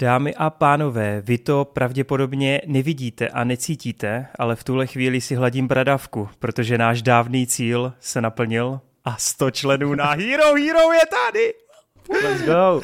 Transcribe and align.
Dámy 0.00 0.34
a 0.34 0.50
pánové, 0.50 1.20
vy 1.20 1.38
to 1.38 1.64
pravděpodobně 1.64 2.60
nevidíte 2.66 3.28
a 3.28 3.44
necítíte, 3.44 4.26
ale 4.38 4.56
v 4.56 4.64
tuhle 4.64 4.86
chvíli 4.86 5.20
si 5.20 5.34
hladím 5.34 5.68
bradavku, 5.68 6.28
protože 6.38 6.78
náš 6.78 7.02
dávný 7.02 7.46
cíl 7.46 7.92
se 8.00 8.20
naplnil 8.20 8.80
a 9.04 9.16
100 9.16 9.50
členů 9.50 9.94
na 9.94 10.10
Hero 10.10 10.54
Hero 10.54 10.92
je 10.92 11.02
tady! 11.06 11.54
Let's 12.24 12.42
go! 12.42 12.80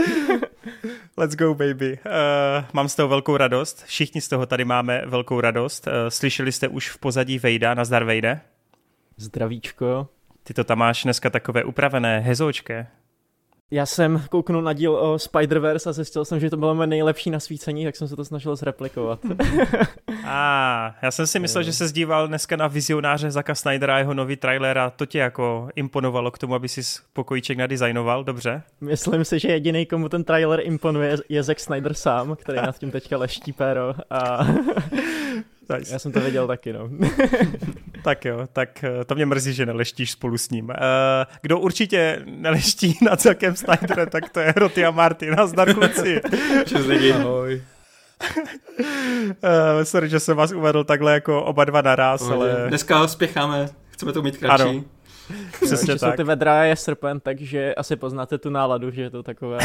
Let's 1.16 1.36
go, 1.36 1.54
baby. 1.54 1.98
Uh, 2.06 2.64
mám 2.72 2.88
z 2.88 2.94
toho 2.94 3.08
velkou 3.08 3.36
radost. 3.36 3.84
Všichni 3.84 4.20
z 4.20 4.28
toho 4.28 4.46
tady 4.46 4.64
máme 4.64 5.02
velkou 5.06 5.40
radost. 5.40 5.86
Uh, 5.86 5.92
slyšeli 6.08 6.52
jste 6.52 6.68
už 6.68 6.90
v 6.90 6.98
pozadí 6.98 7.38
Vejda, 7.38 7.74
nazdar 7.74 8.04
Vejde? 8.04 8.40
Zdravíčko. 9.16 10.08
Ty 10.44 10.54
to 10.54 10.64
tam 10.64 10.78
máš 10.78 11.02
dneska 11.02 11.30
takové 11.30 11.64
upravené, 11.64 12.20
hezoučké. 12.20 12.86
Já 13.70 13.86
jsem 13.86 14.24
kouknul 14.30 14.62
na 14.62 14.72
díl 14.72 14.96
o 14.96 15.16
Spider-Verse 15.16 15.90
a 15.90 15.92
zjistil 15.92 16.24
jsem, 16.24 16.40
že 16.40 16.50
to 16.50 16.56
bylo 16.56 16.74
mé 16.74 16.86
nejlepší 16.86 17.30
nasvícení, 17.30 17.84
tak 17.84 17.96
jsem 17.96 18.08
se 18.08 18.16
to 18.16 18.24
snažil 18.24 18.56
zreplikovat. 18.56 19.20
a 20.24 20.88
ah, 20.88 20.98
já 21.02 21.10
jsem 21.10 21.26
si 21.26 21.38
myslel, 21.38 21.62
že 21.62 21.72
se 21.72 21.88
zdíval 21.88 22.28
dneska 22.28 22.56
na 22.56 22.66
vizionáře 22.66 23.30
Zaka 23.30 23.54
Snydera 23.54 23.96
a 23.96 23.98
jeho 23.98 24.14
nový 24.14 24.36
trailer 24.36 24.78
a 24.78 24.90
to 24.90 25.06
tě 25.06 25.18
jako 25.18 25.68
imponovalo 25.76 26.30
k 26.30 26.38
tomu, 26.38 26.54
aby 26.54 26.68
si 26.68 26.80
pokojíček 27.12 27.58
nadizajnoval, 27.58 28.24
dobře? 28.24 28.62
Myslím 28.80 29.24
si, 29.24 29.38
že 29.38 29.48
jediný, 29.48 29.86
komu 29.86 30.08
ten 30.08 30.24
trailer 30.24 30.60
imponuje, 30.62 31.16
je 31.28 31.42
Zack 31.42 31.60
Snyder 31.60 31.94
sám, 31.94 32.36
který 32.36 32.58
nad 32.58 32.78
tím 32.78 32.90
teďka 32.90 33.18
leští 33.18 33.52
péro 33.52 33.94
a 34.10 34.46
Nice. 35.78 35.92
Já 35.92 35.98
jsem 35.98 36.12
to 36.12 36.20
věděl 36.20 36.46
taky, 36.46 36.72
no. 36.72 36.90
tak 38.04 38.24
jo, 38.24 38.48
tak 38.52 38.84
eh, 38.84 39.04
to 39.04 39.14
mě 39.14 39.26
mrzí, 39.26 39.54
že 39.54 39.66
neleštíš 39.66 40.10
spolu 40.10 40.38
s 40.38 40.50
ním. 40.50 40.64
Uh, 40.64 40.74
kdo 41.42 41.58
určitě 41.58 42.22
neleští 42.24 42.98
nad 43.02 43.20
Zackem 43.20 43.56
Snyderem, 43.56 44.08
tak 44.08 44.28
to 44.28 44.40
je 44.40 44.52
Roty 44.56 44.84
a 44.84 44.90
Martin. 44.90 45.34
Nazdar 45.34 45.74
kluci. 45.74 46.20
Čus 46.66 46.86
lidi. 46.86 47.12
Ahoj. 47.12 47.62
Uh, 49.28 49.82
sorry, 49.82 50.08
že 50.08 50.20
jsem 50.20 50.36
vás 50.36 50.52
uvedl 50.52 50.84
takhle 50.84 51.12
jako 51.12 51.44
oba 51.44 51.64
dva 51.64 51.82
naraz, 51.82 52.30
ale... 52.30 52.64
Dneska 52.68 53.08
spěcháme, 53.08 53.68
chceme 53.90 54.12
to 54.12 54.22
mít 54.22 54.36
kratší. 54.36 54.62
Ano. 54.62 54.84
Přesně 55.62 55.94
tak. 55.94 56.00
jsou 56.00 56.16
ty 56.16 56.22
vedra 56.24 56.64
je 56.64 56.76
srpen, 56.76 57.20
takže 57.20 57.74
asi 57.74 57.96
poznáte 57.96 58.38
tu 58.38 58.50
náladu, 58.50 58.90
že 58.90 59.02
je 59.02 59.10
to 59.10 59.22
takové. 59.22 59.58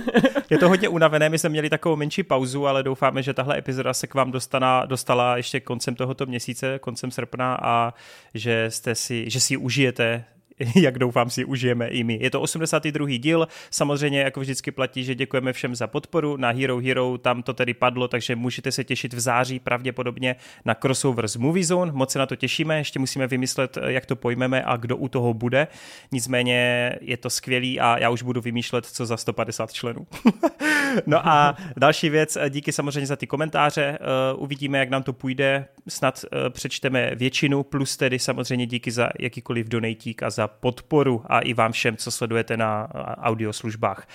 je 0.50 0.58
to 0.58 0.68
hodně 0.68 0.88
unavené, 0.88 1.28
my 1.28 1.38
jsme 1.38 1.48
měli 1.48 1.70
takovou 1.70 1.96
menší 1.96 2.22
pauzu, 2.22 2.66
ale 2.66 2.82
doufáme, 2.82 3.22
že 3.22 3.34
tahle 3.34 3.58
epizoda 3.58 3.94
se 3.94 4.06
k 4.06 4.14
vám 4.14 4.30
dostana, 4.30 4.84
dostala 4.86 5.36
ještě 5.36 5.60
koncem 5.60 5.94
tohoto 5.94 6.26
měsíce, 6.26 6.78
koncem 6.78 7.10
srpna 7.10 7.58
a 7.62 7.94
že, 8.34 8.70
jste 8.70 8.94
si, 8.94 9.30
že 9.30 9.40
si 9.40 9.52
ji 9.52 9.56
užijete 9.56 10.24
jak 10.76 10.98
doufám 10.98 11.30
si 11.30 11.44
užijeme 11.44 11.88
i 11.88 12.04
my. 12.04 12.18
Je 12.22 12.30
to 12.30 12.40
82. 12.40 13.08
díl, 13.18 13.48
samozřejmě 13.70 14.20
jako 14.20 14.40
vždycky 14.40 14.70
platí, 14.70 15.04
že 15.04 15.14
děkujeme 15.14 15.52
všem 15.52 15.74
za 15.74 15.86
podporu 15.86 16.36
na 16.36 16.50
Hero 16.50 16.80
Hero, 16.80 17.18
tam 17.18 17.42
to 17.42 17.54
tedy 17.54 17.74
padlo, 17.74 18.08
takže 18.08 18.36
můžete 18.36 18.72
se 18.72 18.84
těšit 18.84 19.14
v 19.14 19.20
září 19.20 19.60
pravděpodobně 19.60 20.36
na 20.64 20.74
crossover 20.74 21.28
z 21.28 21.36
Movie 21.36 21.64
Zone, 21.64 21.92
moc 21.92 22.12
se 22.12 22.18
na 22.18 22.26
to 22.26 22.36
těšíme, 22.36 22.78
ještě 22.78 22.98
musíme 22.98 23.26
vymyslet, 23.26 23.78
jak 23.86 24.06
to 24.06 24.16
pojmeme 24.16 24.62
a 24.62 24.76
kdo 24.76 24.96
u 24.96 25.08
toho 25.08 25.34
bude, 25.34 25.68
nicméně 26.12 26.92
je 27.00 27.16
to 27.16 27.30
skvělý 27.30 27.80
a 27.80 27.98
já 27.98 28.10
už 28.10 28.22
budu 28.22 28.40
vymýšlet, 28.40 28.86
co 28.86 29.06
za 29.06 29.16
150 29.16 29.72
členů. 29.72 30.06
no 31.06 31.28
a 31.28 31.56
další 31.76 32.10
věc, 32.10 32.38
díky 32.48 32.72
samozřejmě 32.72 33.06
za 33.06 33.16
ty 33.16 33.26
komentáře, 33.26 33.98
eh, 34.00 34.34
uvidíme, 34.36 34.78
jak 34.78 34.90
nám 34.90 35.02
to 35.02 35.12
půjde, 35.12 35.66
snad 35.88 36.24
eh, 36.24 36.50
přečteme 36.50 37.10
většinu, 37.14 37.62
plus 37.62 37.96
tedy 37.96 38.18
samozřejmě 38.18 38.66
díky 38.66 38.90
za 38.90 39.08
jakýkoliv 39.18 39.68
donatík 39.68 40.22
a 40.22 40.30
za 40.30 40.45
podporu 40.48 41.22
a 41.26 41.40
i 41.40 41.54
vám 41.54 41.72
všem, 41.72 41.96
co 41.96 42.10
sledujete 42.10 42.56
na 42.56 42.88
audioslužbách. 43.22 44.06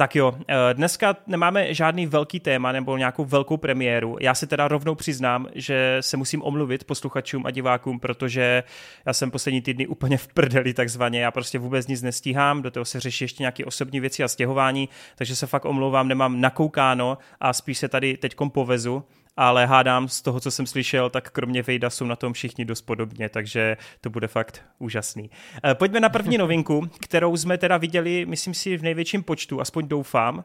Tak 0.00 0.16
jo, 0.16 0.34
eh, 0.48 0.74
dneska 0.74 1.16
nemáme 1.26 1.74
žádný 1.74 2.06
velký 2.06 2.40
téma 2.40 2.72
nebo 2.72 2.96
nějakou 2.96 3.24
velkou 3.24 3.56
premiéru. 3.56 4.16
Já 4.20 4.34
si 4.34 4.46
teda 4.46 4.68
rovnou 4.68 4.94
přiznám, 4.94 5.46
že 5.54 5.96
se 6.00 6.16
musím 6.16 6.42
omluvit 6.42 6.84
posluchačům 6.84 7.46
a 7.46 7.50
divákům, 7.50 8.00
protože 8.00 8.62
já 9.06 9.12
jsem 9.12 9.30
poslední 9.30 9.62
týdny 9.62 9.86
úplně 9.86 10.16
v 10.16 10.28
prdeli 10.28 10.74
takzvaně. 10.74 11.20
Já 11.20 11.30
prostě 11.30 11.58
vůbec 11.58 11.86
nic 11.86 12.02
nestíhám, 12.02 12.62
do 12.62 12.70
toho 12.70 12.84
se 12.84 13.00
řeší 13.00 13.24
ještě 13.24 13.42
nějaké 13.42 13.64
osobní 13.64 14.00
věci 14.00 14.24
a 14.24 14.28
stěhování, 14.28 14.88
takže 15.16 15.36
se 15.36 15.46
fakt 15.46 15.64
omlouvám, 15.64 16.08
nemám 16.08 16.40
nakoukáno 16.40 17.18
a 17.40 17.52
spíš 17.52 17.78
se 17.78 17.88
tady 17.88 18.16
teďkom 18.16 18.50
povezu 18.50 19.04
ale 19.38 19.66
hádám 19.66 20.08
z 20.08 20.22
toho, 20.22 20.40
co 20.40 20.50
jsem 20.50 20.66
slyšel, 20.66 21.10
tak 21.10 21.30
kromě 21.30 21.62
Vejda 21.62 21.90
jsou 21.90 22.04
na 22.04 22.16
tom 22.16 22.32
všichni 22.32 22.64
dost 22.64 22.82
podobně, 22.82 23.28
takže 23.28 23.76
to 24.00 24.10
bude 24.10 24.28
fakt 24.28 24.62
úžasný. 24.78 25.30
Eh, 25.64 25.74
pojďme 25.74 26.00
na 26.00 26.08
první 26.08 26.38
novinku, 26.44 26.90
kterou 27.00 27.36
jsme 27.36 27.58
teda 27.58 27.76
viděli, 27.76 28.26
myslím 28.26 28.54
si, 28.54 28.76
v 28.76 28.82
největším 28.82 29.22
počtu, 29.22 29.60
aspoň 29.60 29.88
doufám, 29.88 30.44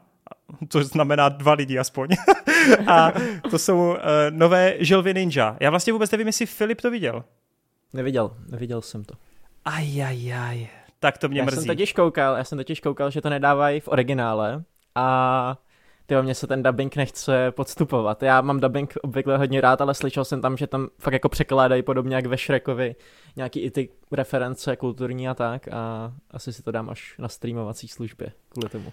to 0.68 0.84
znamená 0.84 1.28
dva 1.28 1.52
lidi 1.52 1.78
aspoň. 1.78 2.08
a 2.86 3.12
to 3.50 3.58
jsou 3.58 3.78
uh, 3.78 3.96
nové 4.30 4.74
želvy 4.78 5.14
Ninja. 5.14 5.56
Já 5.60 5.70
vlastně 5.70 5.92
vůbec 5.92 6.10
nevím, 6.10 6.26
jestli 6.26 6.46
Filip 6.46 6.80
to 6.80 6.90
viděl. 6.90 7.24
Neviděl, 7.92 8.36
neviděl 8.50 8.82
jsem 8.82 9.04
to. 9.04 9.14
Ajajaj, 9.64 10.68
tak 11.00 11.18
to 11.18 11.28
mě 11.28 11.40
já 11.40 11.44
mrzí. 11.44 11.56
Jsem 11.56 11.66
totiž 11.66 11.92
koukal, 11.92 12.36
já 12.36 12.44
jsem 12.44 12.58
totiž 12.58 12.80
koukal, 12.80 13.10
že 13.10 13.20
to 13.20 13.30
nedávají 13.30 13.80
v 13.80 13.88
originále 13.88 14.64
a 14.94 15.58
tyjo, 16.06 16.22
mě 16.22 16.34
se 16.34 16.46
ten 16.46 16.62
dubbing 16.62 16.96
nechce 16.96 17.50
podstupovat. 17.50 18.22
Já 18.22 18.40
mám 18.40 18.60
dubbing 18.60 18.94
obvykle 19.02 19.38
hodně 19.38 19.60
rád, 19.60 19.80
ale 19.80 19.94
slyšel 19.94 20.24
jsem 20.24 20.40
tam, 20.40 20.56
že 20.56 20.66
tam 20.66 20.88
fakt 20.98 21.12
jako 21.12 21.28
překládají 21.28 21.82
podobně 21.82 22.16
jak 22.16 22.26
ve 22.26 22.36
Shrekovi 22.36 22.96
nějaký 23.36 23.60
i 23.60 23.70
ty 23.70 23.88
reference 24.12 24.76
kulturní 24.76 25.28
a 25.28 25.34
tak 25.34 25.68
a 25.68 26.12
asi 26.30 26.52
si 26.52 26.62
to 26.62 26.70
dám 26.70 26.90
až 26.90 27.14
na 27.18 27.28
streamovací 27.28 27.88
službě 27.88 28.32
kvůli 28.48 28.68
tomu. 28.68 28.92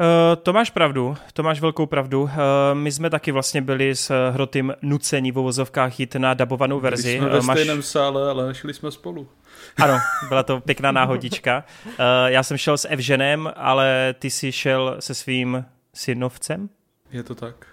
Uh, 0.00 0.42
to 0.42 0.52
máš 0.52 0.70
pravdu, 0.70 1.16
to 1.32 1.42
máš 1.42 1.60
velkou 1.60 1.86
pravdu. 1.86 2.22
Uh, 2.22 2.30
my 2.72 2.92
jsme 2.92 3.10
taky 3.10 3.32
vlastně 3.32 3.62
byli 3.62 3.94
s 3.94 4.30
Hrotým 4.30 4.74
nucení 4.82 5.32
v 5.32 5.38
uvozovkách 5.38 6.00
jít 6.00 6.14
na 6.14 6.34
dabovanou 6.34 6.80
verzi. 6.80 7.18
Byli 7.18 7.30
jsme 7.30 7.40
ve 7.40 7.46
máš... 7.46 7.58
stejném 7.58 7.82
sále, 7.82 8.30
ale 8.30 8.46
nešli 8.46 8.74
jsme 8.74 8.90
spolu. 8.90 9.28
Ano, 9.82 9.98
byla 10.28 10.42
to 10.42 10.60
pěkná 10.60 10.92
náhodička. 10.92 11.64
Uh, 11.86 11.92
já 12.26 12.42
jsem 12.42 12.56
šel 12.56 12.78
s 12.78 12.88
Evženem, 12.88 13.52
ale 13.56 14.14
ty 14.18 14.30
jsi 14.30 14.52
šel 14.52 14.96
se 15.00 15.14
svým 15.14 15.64
synovcem? 15.96 16.68
Je 17.10 17.22
to 17.22 17.34
tak. 17.34 17.66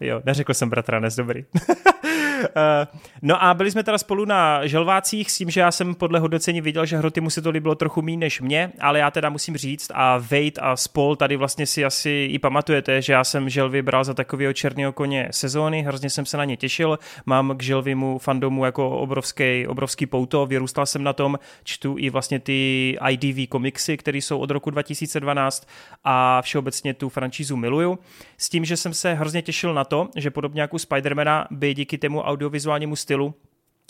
Jo, 0.00 0.22
neřekl 0.24 0.54
jsem 0.54 0.70
bratranec, 0.70 1.16
dobrý. 1.16 1.44
Eh, 2.44 2.86
no 3.22 3.44
a 3.44 3.54
byli 3.54 3.70
jsme 3.70 3.82
teda 3.82 3.98
spolu 3.98 4.24
na 4.24 4.66
želvácích 4.66 5.30
s 5.30 5.36
tím, 5.38 5.50
že 5.50 5.60
já 5.60 5.70
jsem 5.70 5.94
podle 5.94 6.18
hodnocení 6.18 6.60
viděl, 6.60 6.86
že 6.86 6.96
hroty 6.96 7.20
mu 7.20 7.30
se 7.30 7.42
to 7.42 7.50
líbilo 7.50 7.74
trochu 7.74 8.02
méně 8.02 8.16
než 8.16 8.40
mě, 8.40 8.72
ale 8.80 8.98
já 8.98 9.10
teda 9.10 9.30
musím 9.30 9.56
říct 9.56 9.90
a 9.94 10.18
Wade 10.18 10.60
a 10.60 10.76
Spol 10.76 11.16
tady 11.16 11.36
vlastně 11.36 11.66
si 11.66 11.84
asi 11.84 12.28
i 12.30 12.38
pamatujete, 12.38 13.02
že 13.02 13.12
já 13.12 13.24
jsem 13.24 13.48
želvy 13.48 13.82
bral 13.82 14.04
za 14.04 14.14
takového 14.14 14.52
černého 14.52 14.92
koně 14.92 15.28
sezóny, 15.30 15.82
hrozně 15.82 16.10
jsem 16.10 16.26
se 16.26 16.36
na 16.36 16.44
ně 16.44 16.56
těšil, 16.56 16.98
mám 17.26 17.56
k 17.56 17.62
želvimu 17.62 18.18
fandomu 18.18 18.64
jako 18.64 18.90
obrovský, 18.90 19.66
obrovský 19.66 20.06
pouto, 20.06 20.46
vyrůstal 20.46 20.86
jsem 20.86 21.02
na 21.02 21.12
tom, 21.12 21.38
čtu 21.64 21.96
i 21.98 22.10
vlastně 22.10 22.38
ty 22.38 22.98
IDV 23.10 23.48
komiksy, 23.48 23.96
které 23.96 24.18
jsou 24.18 24.38
od 24.38 24.50
roku 24.50 24.70
2012 24.70 25.68
a 26.04 26.42
všeobecně 26.42 26.94
tu 26.94 27.08
franšízu 27.08 27.56
miluju, 27.56 27.98
s 28.38 28.48
tím, 28.48 28.64
že 28.64 28.76
jsem 28.76 28.94
se 28.94 29.14
hrozně 29.14 29.42
těšil 29.42 29.74
na 29.74 29.84
to, 29.84 30.08
že 30.16 30.30
podobně 30.30 30.60
jako 30.60 30.78
Spidermana 30.78 31.46
by 31.50 31.74
díky 31.74 31.98
tému 31.98 32.27
audiovizuálnímu 32.28 32.96
stylu 32.96 33.34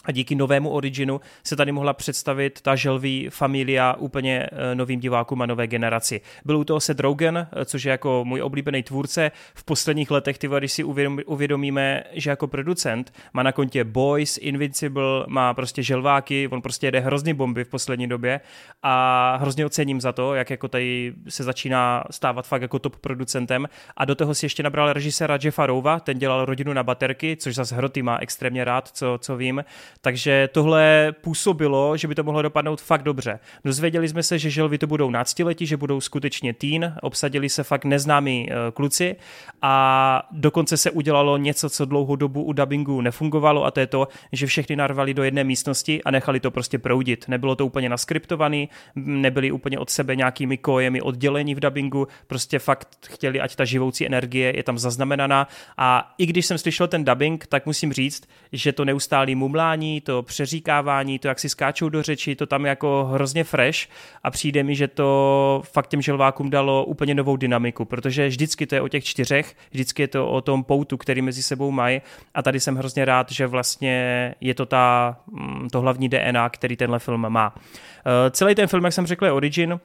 a 0.04 0.12
díky 0.12 0.34
novému 0.34 0.70
originu 0.70 1.20
se 1.44 1.56
tady 1.56 1.72
mohla 1.72 1.92
představit 1.92 2.60
ta 2.60 2.76
želví 2.76 3.28
familia 3.30 3.94
úplně 3.98 4.46
eh, 4.52 4.74
novým 4.74 5.00
divákům 5.00 5.42
a 5.42 5.46
nové 5.46 5.66
generaci. 5.66 6.20
Byl 6.44 6.58
u 6.58 6.64
toho 6.64 6.80
Seth 6.80 7.00
Rogen, 7.00 7.48
eh, 7.52 7.64
což 7.64 7.84
je 7.84 7.90
jako 7.90 8.24
můj 8.24 8.42
oblíbený 8.42 8.82
tvůrce. 8.82 9.30
V 9.54 9.64
posledních 9.64 10.10
letech, 10.10 10.38
ty 10.38 10.48
když 10.58 10.72
si 10.72 10.84
uvědomíme, 11.26 12.04
že 12.12 12.30
jako 12.30 12.46
producent 12.46 13.12
má 13.32 13.42
na 13.42 13.52
kontě 13.52 13.84
Boys, 13.84 14.36
Invincible, 14.36 15.24
má 15.26 15.54
prostě 15.54 15.82
želváky, 15.82 16.48
on 16.48 16.62
prostě 16.62 16.86
jede 16.86 17.00
hrozný 17.00 17.34
bomby 17.34 17.64
v 17.64 17.68
poslední 17.68 18.06
době 18.06 18.40
a 18.82 19.36
hrozně 19.40 19.66
ocením 19.66 20.00
za 20.00 20.12
to, 20.12 20.34
jak 20.34 20.50
jako 20.50 20.68
tady 20.68 21.12
se 21.28 21.44
začíná 21.44 22.04
stávat 22.10 22.46
fakt 22.46 22.62
jako 22.62 22.78
top 22.78 22.96
producentem 22.96 23.68
a 23.96 24.04
do 24.04 24.14
toho 24.14 24.34
si 24.34 24.46
ještě 24.46 24.62
nabral 24.62 24.92
režiséra 24.92 25.38
Jeffa 25.44 25.66
Rova, 25.66 26.00
ten 26.00 26.18
dělal 26.18 26.44
rodinu 26.44 26.72
na 26.72 26.82
baterky, 26.82 27.36
což 27.36 27.54
zase 27.54 27.74
Hroty 27.74 28.02
má 28.02 28.18
extrémně 28.20 28.64
rád, 28.64 28.88
co, 28.88 29.18
co 29.22 29.36
vím 29.36 29.64
takže 30.00 30.48
tohle 30.52 31.14
působilo, 31.20 31.96
že 31.96 32.08
by 32.08 32.14
to 32.14 32.22
mohlo 32.22 32.42
dopadnout 32.42 32.80
fakt 32.80 33.02
dobře. 33.02 33.38
Dozvěděli 33.64 34.08
jsme 34.08 34.22
se, 34.22 34.38
že 34.38 34.50
želvy 34.50 34.78
to 34.78 34.86
budou 34.86 35.10
náctiletí, 35.10 35.66
že 35.66 35.76
budou 35.76 36.00
skutečně 36.00 36.54
teen, 36.54 36.94
obsadili 37.02 37.48
se 37.48 37.62
fakt 37.62 37.84
neznámí 37.84 38.48
uh, 38.50 38.56
kluci 38.74 39.16
a 39.62 40.22
dokonce 40.30 40.76
se 40.76 40.90
udělalo 40.90 41.36
něco, 41.36 41.70
co 41.70 41.84
dlouhou 41.84 42.16
dobu 42.16 42.42
u 42.42 42.52
dubbingu 42.52 43.00
nefungovalo 43.00 43.64
a 43.64 43.70
to 43.70 43.80
je 43.80 43.86
to, 43.86 44.08
že 44.32 44.46
všechny 44.46 44.76
narvali 44.76 45.14
do 45.14 45.22
jedné 45.22 45.44
místnosti 45.44 46.02
a 46.02 46.10
nechali 46.10 46.40
to 46.40 46.50
prostě 46.50 46.78
proudit. 46.78 47.28
Nebylo 47.28 47.56
to 47.56 47.66
úplně 47.66 47.88
naskriptovaný, 47.88 48.68
nebyli 48.94 49.50
úplně 49.50 49.78
od 49.78 49.90
sebe 49.90 50.16
nějakými 50.16 50.56
kojemi 50.58 51.00
oddělení 51.00 51.54
v 51.54 51.60
dubbingu, 51.60 52.08
prostě 52.26 52.58
fakt 52.58 52.88
chtěli, 53.08 53.40
ať 53.40 53.56
ta 53.56 53.64
živoucí 53.64 54.06
energie 54.06 54.56
je 54.56 54.62
tam 54.62 54.78
zaznamenaná 54.78 55.48
a 55.76 56.14
i 56.18 56.26
když 56.26 56.46
jsem 56.46 56.58
slyšel 56.58 56.88
ten 56.88 57.04
dubbing, 57.04 57.46
tak 57.46 57.66
musím 57.66 57.92
říct, 57.92 58.28
že 58.52 58.72
to 58.72 58.84
neustálý 58.84 59.34
mumlání 59.34 59.77
mávání, 59.78 60.00
to 60.00 60.22
přeříkávání, 60.22 61.18
to, 61.18 61.28
jak 61.28 61.38
si 61.38 61.48
skáčou 61.48 61.88
do 61.88 62.02
řeči, 62.02 62.36
to 62.36 62.46
tam 62.46 62.64
je 62.64 62.68
jako 62.68 63.08
hrozně 63.12 63.44
fresh 63.44 63.78
a 64.22 64.30
přijde 64.30 64.62
mi, 64.62 64.74
že 64.74 64.88
to 64.88 65.62
fakt 65.64 65.86
těm 65.86 66.02
želvákům 66.02 66.50
dalo 66.50 66.84
úplně 66.84 67.14
novou 67.14 67.36
dynamiku, 67.36 67.84
protože 67.84 68.28
vždycky 68.28 68.66
to 68.66 68.74
je 68.74 68.80
o 68.80 68.88
těch 68.88 69.04
čtyřech, 69.04 69.56
vždycky 69.70 70.02
je 70.02 70.08
to 70.08 70.28
o 70.28 70.40
tom 70.40 70.64
poutu, 70.64 70.96
který 70.96 71.22
mezi 71.22 71.42
sebou 71.42 71.70
mají 71.70 72.00
a 72.34 72.42
tady 72.42 72.60
jsem 72.60 72.76
hrozně 72.76 73.04
rád, 73.04 73.32
že 73.32 73.46
vlastně 73.46 74.34
je 74.40 74.54
to 74.54 74.66
ta, 74.66 75.16
mm, 75.30 75.68
to 75.72 75.80
hlavní 75.80 76.08
DNA, 76.08 76.48
který 76.48 76.76
tenhle 76.76 76.98
film 76.98 77.28
má. 77.28 77.54
Eh, 77.54 78.30
celý 78.30 78.54
ten 78.54 78.66
film, 78.66 78.84
jak 78.84 78.92
jsem 78.92 79.06
řekl, 79.06 79.24
je 79.24 79.32
origin, 79.32 79.80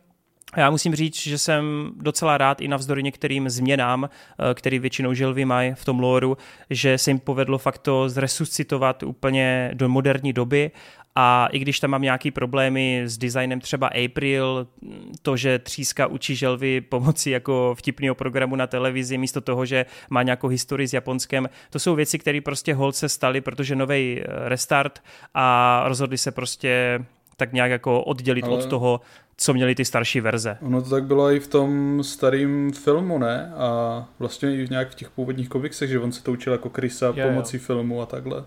já 0.57 0.69
musím 0.69 0.95
říct, 0.95 1.21
že 1.21 1.38
jsem 1.38 1.91
docela 1.95 2.38
rád 2.38 2.61
i 2.61 2.67
navzdory 2.67 3.03
některým 3.03 3.50
změnám, 3.50 4.09
eh, 4.09 4.53
který 4.53 4.79
většinou 4.79 5.13
želvy 5.13 5.45
mají 5.45 5.73
v 5.73 5.85
tom 5.85 6.00
loru, 6.00 6.38
že 6.69 6.97
se 6.97 7.09
jim 7.09 7.19
povedlo 7.19 7.57
fakt 7.57 7.77
to 7.77 8.09
zresuscitovat 8.09 9.03
úplně 9.03 9.71
do 9.73 9.89
moderní 9.89 10.33
doby. 10.33 10.71
A 11.15 11.47
i 11.51 11.59
když 11.59 11.79
tam 11.79 11.91
mám 11.91 12.01
nějaký 12.01 12.31
problémy 12.31 13.01
s 13.05 13.17
designem 13.17 13.59
třeba 13.59 13.88
April, 14.05 14.67
to, 15.21 15.38
že 15.38 15.59
tříska 15.59 16.07
učí 16.07 16.35
želvy 16.35 16.81
pomocí 16.81 17.29
jako 17.29 17.75
vtipného 17.77 18.15
programu 18.15 18.55
na 18.55 18.67
televizi, 18.67 19.17
místo 19.17 19.41
toho, 19.41 19.65
že 19.65 19.85
má 20.09 20.23
nějakou 20.23 20.47
historii 20.47 20.88
s 20.88 20.94
Japonskem, 20.94 21.50
to 21.69 21.79
jsou 21.79 21.95
věci, 21.95 22.19
které 22.19 22.41
prostě 22.41 22.73
holce 22.73 23.09
staly, 23.09 23.41
protože 23.41 23.75
nový 23.75 24.21
eh, 24.21 24.25
restart 24.50 25.03
a 25.33 25.83
rozhodli 25.88 26.17
se 26.17 26.31
prostě 26.31 27.00
tak 27.38 27.53
nějak 27.53 27.71
jako 27.71 28.03
oddělit 28.03 28.45
Ale... 28.45 28.53
od 28.53 28.65
toho, 28.65 29.01
co 29.38 29.53
měli 29.53 29.75
ty 29.75 29.85
starší 29.85 30.21
verze. 30.21 30.57
Ono 30.62 30.81
to 30.81 30.89
tak 30.89 31.03
bylo 31.03 31.31
i 31.31 31.39
v 31.39 31.47
tom 31.47 32.00
starém 32.03 32.71
filmu, 32.71 33.18
ne? 33.18 33.53
A 33.57 34.06
vlastně 34.19 34.56
i 34.56 34.68
nějak 34.69 34.89
v 34.89 34.95
těch 34.95 35.09
původních 35.09 35.50
komiksech, 35.50 35.89
že 35.89 36.00
on 36.00 36.12
se 36.12 36.24
to 36.24 36.31
učil 36.31 36.53
jako 36.53 36.69
Krysa 36.69 37.13
jo, 37.15 37.27
pomocí 37.27 37.57
jo. 37.57 37.63
filmu 37.65 38.01
a 38.01 38.06
takhle. 38.06 38.45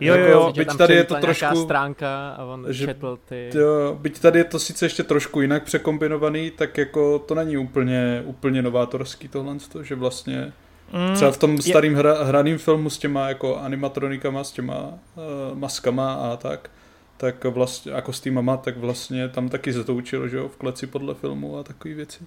Jo, 0.00 0.14
jo, 0.14 0.26
jo. 0.28 0.52
Byť 0.56 0.76
tady 0.76 0.94
je 0.94 1.04
to 1.04 1.14
trošku... 1.14 1.56
stránka 1.56 2.30
a 2.30 2.44
on 2.44 2.66
že, 2.68 2.86
četl 2.86 3.18
ty... 3.28 3.50
Jo, 3.54 3.98
byť 4.00 4.20
tady 4.20 4.38
je 4.38 4.44
to 4.44 4.58
sice 4.58 4.84
ještě 4.86 5.02
trošku 5.02 5.40
jinak 5.40 5.62
překombinovaný, 5.62 6.50
tak 6.50 6.78
jako 6.78 7.18
to 7.18 7.34
není 7.34 7.56
úplně, 7.56 8.22
úplně 8.24 8.62
novátorský 8.62 9.28
tohle, 9.28 9.56
že 9.82 9.94
vlastně 9.94 10.52
mm, 10.92 11.14
třeba 11.14 11.30
v 11.30 11.36
tom 11.36 11.58
starým 11.58 11.94
hra, 11.94 12.24
hraným 12.24 12.58
filmu 12.58 12.90
s 12.90 12.98
těma 12.98 13.28
jako 13.28 13.56
animatronikama, 13.56 14.44
s 14.44 14.52
těma 14.52 14.78
uh, 14.78 15.58
maskama 15.58 16.14
a 16.14 16.36
tak, 16.36 16.70
tak 17.18 17.44
vlastně, 17.44 17.92
jako 17.92 18.12
s 18.12 18.20
týmama, 18.20 18.56
tak 18.56 18.76
vlastně 18.76 19.28
tam 19.28 19.48
taky 19.48 19.72
se 19.72 19.84
to 19.84 19.94
učilo, 19.94 20.28
že 20.28 20.36
jo, 20.36 20.48
v 20.48 20.56
kleci 20.56 20.86
podle 20.86 21.14
filmu 21.14 21.58
a 21.58 21.62
takové 21.62 21.94
věci. 21.94 22.24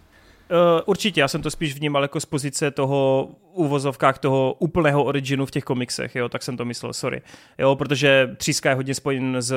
Uh, 0.52 0.82
určitě, 0.86 1.22
já 1.22 1.28
jsem 1.28 1.42
to 1.42 1.52
spíš 1.52 1.76
vnímal 1.76 2.02
jako 2.02 2.20
z 2.20 2.26
pozice 2.26 2.72
toho 2.72 3.30
uvozovkách 3.54 4.20
toho 4.20 4.56
úplného 4.60 5.04
originu 5.04 5.46
v 5.46 5.52
těch 5.52 5.64
komiksech, 5.64 6.16
jo, 6.16 6.30
tak 6.30 6.44
jsem 6.44 6.58
to 6.58 6.66
myslel, 6.66 6.94
sorry. 6.94 7.22
Jo, 7.58 7.76
protože 7.76 8.36
Tříska 8.38 8.70
je 8.70 8.76
hodně 8.76 8.96
spojen 8.96 9.36
s, 9.40 9.54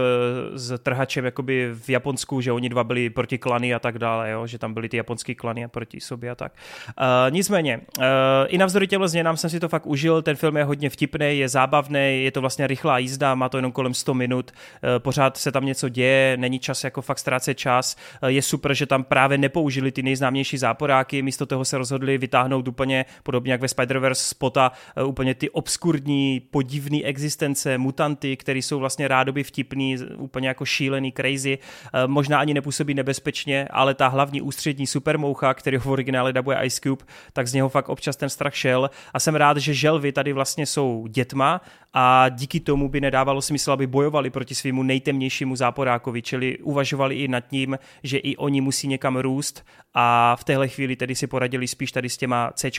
s 0.55 0.79
trhačem 0.79 1.25
jakoby 1.25 1.71
v 1.75 1.89
Japonsku, 1.89 2.41
že 2.41 2.53
oni 2.53 2.69
dva 2.69 2.85
byli 2.85 3.11
proti 3.11 3.39
klany 3.39 3.75
a 3.75 3.79
tak 3.79 3.99
dále, 3.99 4.31
jo, 4.31 4.47
že 4.47 4.59
tam 4.59 4.75
byly 4.75 4.89
ty 4.89 4.97
japonský 4.97 5.35
klany 5.35 5.65
a 5.65 5.69
proti 5.69 6.01
sobě 6.01 6.31
a 6.31 6.35
tak. 6.35 6.53
Uh, 6.89 7.35
nicméně, 7.35 7.81
uh, 7.99 8.05
i 8.47 8.59
navzdory 8.59 8.87
těmhle 8.87 9.09
změnám 9.09 9.37
jsem 9.37 9.51
si 9.51 9.61
to 9.61 9.69
fakt 9.69 9.87
užil, 9.87 10.23
ten 10.23 10.37
film 10.37 10.57
je 10.57 10.65
hodně 10.65 10.91
vtipný, 10.91 11.39
je 11.39 11.49
zábavný, 11.49 12.25
je 12.25 12.31
to 12.31 12.41
vlastně 12.41 12.67
rychlá 12.67 12.99
jízda, 12.99 13.35
má 13.35 13.49
to 13.49 13.59
jenom 13.59 13.73
kolem 13.73 13.95
100 13.95 14.15
minut, 14.15 14.51
uh, 14.51 14.89
pořád 14.99 15.37
se 15.37 15.53
tam 15.53 15.67
něco 15.67 15.89
děje, 15.89 16.37
není 16.37 16.59
čas 16.59 16.85
jako 16.85 17.03
fakt 17.03 17.19
ztrácet 17.19 17.59
čas, 17.59 17.97
uh, 18.23 18.29
je 18.29 18.43
super, 18.43 18.75
že 18.75 18.87
tam 18.87 19.05
právě 19.05 19.39
nepoužili 19.39 19.93
ty 19.93 20.03
nejznámější 20.03 20.59
záporáky, 20.85 21.23
místo 21.23 21.47
toho 21.47 21.65
se 21.65 21.79
rozhodli 21.79 22.19
vytáhnout 22.19 22.69
úplně 22.69 23.05
podobně 23.23 23.53
jak 23.53 23.61
ve 23.61 23.67
Spider-Verse 23.67 24.29
spota 24.29 24.73
eh, 24.97 25.05
úplně 25.05 25.35
ty 25.35 25.51
obskurní, 25.51 26.41
podivné 26.41 27.03
existence, 27.03 27.79
mutanty, 27.79 28.37
které 28.37 28.59
jsou 28.59 28.79
vlastně 28.79 29.09
rádoby 29.09 29.43
vtipný, 29.43 29.97
úplně 30.17 30.49
jako 30.49 30.65
šílený, 30.65 31.13
crazy, 31.13 31.59
eh, 31.59 32.07
možná 32.07 32.39
ani 32.39 32.55
nepůsobí 32.55 32.95
nebezpečně, 32.95 33.69
ale 33.71 33.95
ta 33.95 34.09
hlavní 34.09 34.43
ústřední 34.43 34.87
supermoucha, 34.87 35.55
který 35.55 35.79
v 35.79 35.87
originále 35.87 36.33
dabuje 36.33 36.59
Ice 36.65 36.81
Cube, 36.81 37.05
tak 37.33 37.49
z 37.49 37.55
něho 37.55 37.69
fakt 37.69 37.89
občas 37.89 38.17
ten 38.17 38.29
strach 38.29 38.55
šel. 38.55 38.91
A 39.15 39.21
jsem 39.21 39.35
rád, 39.35 39.57
že 39.57 39.75
želvy 39.75 40.13
tady 40.13 40.33
vlastně 40.33 40.67
jsou 40.67 41.07
dětma 41.09 41.61
a 41.95 42.29
díky 42.29 42.61
tomu 42.61 42.89
by 42.89 43.01
nedávalo 43.01 43.43
smysl, 43.43 43.73
aby 43.73 43.87
bojovali 43.87 44.31
proti 44.31 44.55
svýmu 44.55 44.83
nejtemnějšímu 44.83 45.57
záporákovi, 45.57 46.23
čili 46.23 46.59
uvažovali 46.59 47.15
i 47.15 47.29
nad 47.29 47.41
tím, 47.41 47.79
že 48.03 48.19
i 48.19 48.37
oni 48.37 48.61
musí 48.61 48.89
někam 48.89 49.17
růst 49.17 49.65
a 49.95 50.37
v 50.37 50.45
téhle 50.45 50.69
chvíli 50.69 50.97
tedy 50.97 51.15
si 51.15 51.27
poradili 51.27 51.69
spíš 51.69 51.93
tady 51.93 52.09
s 52.09 52.17
těma 52.17 52.51
c 52.55 52.71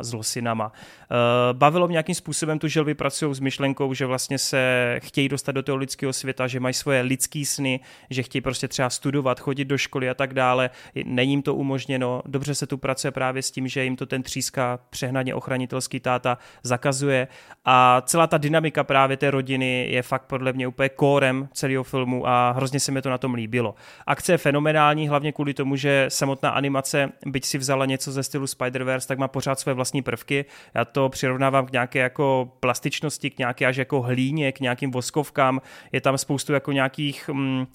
zlosinama. 0.00 0.72
Eh, 0.72 1.16
bavilo 1.52 1.86
mě 1.88 1.92
nějakým 1.92 2.14
způsobem 2.14 2.58
tu 2.58 2.68
želvy 2.68 2.94
pracují 2.94 3.34
s 3.34 3.40
myšlenkou, 3.40 3.94
že 3.94 4.06
vlastně 4.06 4.38
se 4.38 4.96
chtějí 5.02 5.28
dostat 5.28 5.52
do 5.52 5.62
toho 5.62 5.76
lidského 5.76 6.12
světa, 6.12 6.46
že 6.46 6.60
mají 6.60 6.74
svoje 6.74 7.00
lidský 7.00 7.46
sny, 7.46 7.80
že 8.10 8.22
chtějí 8.22 8.42
prostě 8.42 8.68
třeba 8.68 8.90
studovat, 8.90 9.40
chodit 9.40 9.64
do 9.64 9.78
školy 9.78 10.10
a 10.10 10.14
tak 10.14 10.34
dále. 10.34 10.70
Není 11.04 11.32
jim 11.32 11.42
to 11.42 11.54
umožněno. 11.54 12.22
Dobře 12.26 12.54
se 12.54 12.66
tu 12.66 12.78
pracuje 12.78 13.10
právě 13.10 13.42
s 13.42 13.50
tím, 13.50 13.68
že 13.68 13.84
jim 13.84 13.96
to 13.96 14.06
ten 14.06 14.22
tříska 14.22 14.78
přehnaně 14.90 15.34
ochranitelský 15.34 16.00
táta 16.00 16.38
zakazuje 16.62 17.28
a 17.64 18.02
celá 18.06 18.26
ta 18.26 18.38
dynamika 18.38 18.61
právě 18.82 19.16
té 19.16 19.30
rodiny 19.30 19.86
je 19.90 20.02
fakt 20.02 20.22
podle 20.22 20.52
mě 20.52 20.66
úplně 20.66 20.88
kórem 20.88 21.48
celého 21.52 21.84
filmu 21.84 22.28
a 22.28 22.50
hrozně 22.50 22.80
se 22.80 22.92
mi 22.92 23.02
to 23.02 23.10
na 23.10 23.18
tom 23.18 23.34
líbilo. 23.34 23.74
Akce 24.06 24.32
je 24.32 24.38
fenomenální, 24.38 25.08
hlavně 25.08 25.32
kvůli 25.32 25.54
tomu, 25.54 25.76
že 25.76 26.06
samotná 26.08 26.50
animace, 26.50 27.12
byť 27.26 27.44
si 27.44 27.58
vzala 27.58 27.86
něco 27.86 28.12
ze 28.12 28.22
stylu 28.22 28.44
Spider-Verse, 28.44 29.08
tak 29.08 29.18
má 29.18 29.28
pořád 29.28 29.60
své 29.60 29.74
vlastní 29.74 30.02
prvky. 30.02 30.44
Já 30.74 30.84
to 30.84 31.08
přirovnávám 31.08 31.66
k 31.66 31.72
nějaké 31.72 31.98
jako 31.98 32.52
plastičnosti, 32.60 33.30
k 33.30 33.38
nějaké 33.38 33.66
až 33.66 33.76
jako 33.76 34.02
hlíně, 34.02 34.52
k 34.52 34.60
nějakým 34.60 34.90
voskovkám. 34.90 35.60
Je 35.92 36.00
tam 36.00 36.18
spoustu 36.18 36.52
jako 36.52 36.72
nějakých... 36.72 37.30
Mm, 37.32 37.66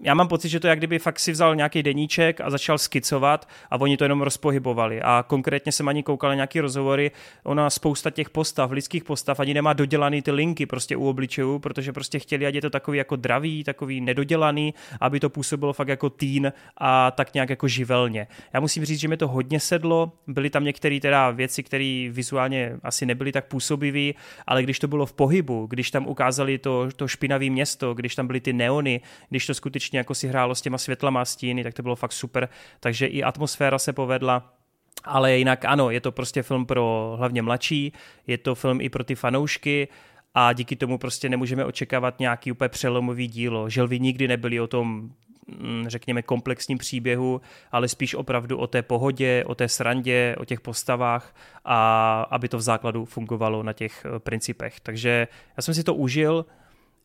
já 0.00 0.14
mám 0.14 0.28
pocit, 0.28 0.48
že 0.48 0.60
to 0.60 0.66
jak 0.66 0.78
kdyby 0.78 0.98
fakt 0.98 1.18
si 1.18 1.32
vzal 1.32 1.56
nějaký 1.56 1.82
deníček 1.82 2.40
a 2.40 2.50
začal 2.50 2.78
skicovat 2.78 3.48
a 3.70 3.80
oni 3.80 3.96
to 3.96 4.04
jenom 4.04 4.22
rozpohybovali. 4.22 5.02
A 5.02 5.24
konkrétně 5.28 5.72
jsem 5.72 5.88
ani 5.88 6.02
koukal 6.02 6.30
na 6.30 6.34
nějaký 6.34 6.60
rozhovory, 6.60 7.10
ona 7.44 7.70
spousta 7.70 8.10
těch 8.10 8.30
postav, 8.30 8.70
lidských 8.70 9.04
postav, 9.04 9.40
ani 9.40 9.54
nemá 9.54 9.72
dodělaný 9.72 10.22
ty 10.22 10.30
linky 10.30 10.66
prostě 10.66 10.96
u 10.96 11.08
obličejů, 11.08 11.58
protože 11.58 11.92
prostě 11.92 12.18
chtěli, 12.18 12.46
ať 12.46 12.54
je 12.54 12.60
to 12.60 12.70
takový 12.70 12.98
jako 12.98 13.16
dravý, 13.16 13.64
takový 13.64 14.00
nedodělaný, 14.00 14.74
aby 15.00 15.20
to 15.20 15.30
působilo 15.30 15.72
fakt 15.72 15.88
jako 15.88 16.10
teen 16.10 16.52
a 16.76 17.10
tak 17.10 17.34
nějak 17.34 17.50
jako 17.50 17.68
živelně. 17.68 18.26
Já 18.52 18.60
musím 18.60 18.84
říct, 18.84 19.00
že 19.00 19.08
mi 19.08 19.16
to 19.16 19.28
hodně 19.28 19.60
sedlo, 19.60 20.12
byly 20.26 20.50
tam 20.50 20.64
některé 20.64 21.00
teda 21.00 21.30
věci, 21.30 21.62
které 21.62 22.08
vizuálně 22.10 22.72
asi 22.82 23.06
nebyly 23.06 23.32
tak 23.32 23.46
působivé, 23.46 24.12
ale 24.46 24.62
když 24.62 24.78
to 24.78 24.88
bylo 24.88 25.06
v 25.06 25.12
pohybu, 25.12 25.66
když 25.66 25.90
tam 25.90 26.06
ukázali 26.06 26.58
to, 26.58 26.88
to 26.96 27.08
špinavé 27.08 27.50
město, 27.50 27.94
když 27.94 28.14
tam 28.14 28.26
byly 28.26 28.40
ty 28.40 28.52
neony, 28.52 29.00
když 29.30 29.46
to 29.46 29.54
skutečně 29.54 29.87
skutečně 29.88 29.98
jako 29.98 30.14
si 30.14 30.28
hrálo 30.28 30.54
s 30.54 30.62
těma 30.62 30.78
světlama 30.78 31.22
a 31.22 31.24
stíny, 31.24 31.62
tak 31.62 31.74
to 31.74 31.82
bylo 31.82 31.96
fakt 31.96 32.12
super. 32.12 32.48
Takže 32.80 33.06
i 33.06 33.22
atmosféra 33.22 33.78
se 33.78 33.92
povedla. 33.92 34.52
Ale 35.04 35.38
jinak 35.38 35.64
ano, 35.64 35.90
je 35.90 36.00
to 36.00 36.12
prostě 36.12 36.42
film 36.42 36.66
pro 36.66 37.14
hlavně 37.18 37.42
mladší, 37.42 37.92
je 38.26 38.38
to 38.38 38.54
film 38.54 38.80
i 38.80 38.88
pro 38.88 39.04
ty 39.04 39.14
fanoušky 39.14 39.88
a 40.34 40.52
díky 40.52 40.76
tomu 40.76 40.98
prostě 40.98 41.28
nemůžeme 41.28 41.64
očekávat 41.64 42.20
nějaký 42.20 42.52
úplně 42.52 42.68
přelomový 42.68 43.28
dílo. 43.28 43.70
Želvy 43.70 44.00
nikdy 44.00 44.28
nebyly 44.28 44.60
o 44.60 44.66
tom 44.66 45.10
mm, 45.46 45.84
řekněme, 45.88 46.22
komplexním 46.22 46.78
příběhu, 46.78 47.40
ale 47.72 47.88
spíš 47.88 48.14
opravdu 48.14 48.58
o 48.58 48.66
té 48.66 48.82
pohodě, 48.82 49.44
o 49.46 49.54
té 49.54 49.68
srandě, 49.68 50.36
o 50.38 50.44
těch 50.44 50.60
postavách 50.60 51.34
a 51.64 52.22
aby 52.30 52.48
to 52.48 52.58
v 52.58 52.62
základu 52.62 53.04
fungovalo 53.04 53.62
na 53.62 53.72
těch 53.72 54.04
eh, 54.04 54.18
principech. 54.18 54.80
Takže 54.80 55.28
já 55.56 55.62
jsem 55.62 55.74
si 55.74 55.84
to 55.84 55.94
užil, 55.94 56.44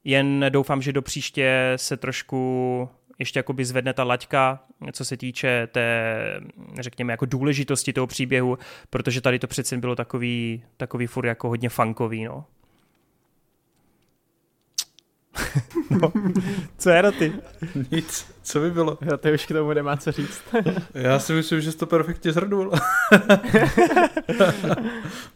jen 0.04 0.46
doufám, 0.50 0.82
že 0.82 0.94
do 0.94 1.02
příště 1.02 1.74
se 1.76 1.98
trošku 1.98 2.90
ještě 3.20 3.40
jakoby 3.40 3.66
zvedne 3.66 3.94
ta 3.94 4.04
laťka, 4.04 4.60
co 4.92 5.06
se 5.06 5.18
týče 5.18 5.68
té, 5.72 6.16
řekněme, 6.80 7.14
jako 7.14 7.26
důležitosti 7.26 7.94
toho 7.94 8.08
příběhu, 8.08 8.58
protože 8.90 9.22
tady 9.22 9.40
to 9.40 9.48
přece 9.48 9.78
bylo 9.78 9.96
takový, 9.96 10.64
takový 10.78 11.08
furt 11.08 11.26
jako 11.26 11.50
hodně 11.50 11.70
funkový, 11.70 12.24
no. 12.24 12.46
no. 15.90 16.12
Co 16.78 16.90
je 16.90 17.12
ty? 17.12 17.34
Nic. 17.92 18.26
Co 18.44 18.60
by 18.60 18.72
bylo? 18.72 18.98
Jo, 19.02 19.18
ty 19.18 19.34
už 19.34 19.46
k 19.46 19.52
tomu 19.52 19.74
nemá 19.74 19.98
co 19.98 20.12
říct. 20.12 20.42
Já 20.94 21.20
si 21.20 21.34
myslím, 21.34 21.62
že 21.62 21.72
jsi 21.72 21.78
to 21.78 21.86
perfektně 21.86 22.32
zhrnul. 22.32 22.72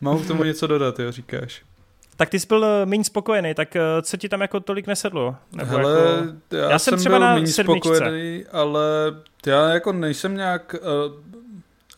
Mám 0.01 0.23
k 0.23 0.27
tomu 0.27 0.43
něco 0.43 0.67
dodat, 0.67 0.99
jo, 0.99 1.11
říkáš. 1.11 1.63
Tak 2.17 2.29
ty 2.29 2.39
jsi 2.39 2.47
byl 2.47 2.65
eh, 2.65 2.85
méně 2.85 3.03
spokojený, 3.03 3.53
tak 3.53 3.75
eh, 3.75 3.81
co 4.01 4.17
ti 4.17 4.29
tam 4.29 4.41
jako 4.41 4.59
tolik 4.59 4.87
nesedlo? 4.87 5.35
Nebo 5.51 5.77
Hele, 5.77 5.91
jako... 5.91 6.55
já, 6.55 6.71
já 6.71 6.79
jsem, 6.79 6.97
třeba 6.97 7.19
byl 7.19 7.33
méně 7.33 7.47
spokojený, 7.47 8.45
ale 8.51 8.81
já 9.45 9.69
jako 9.69 9.93
nejsem 9.93 10.37
nějak 10.37 10.75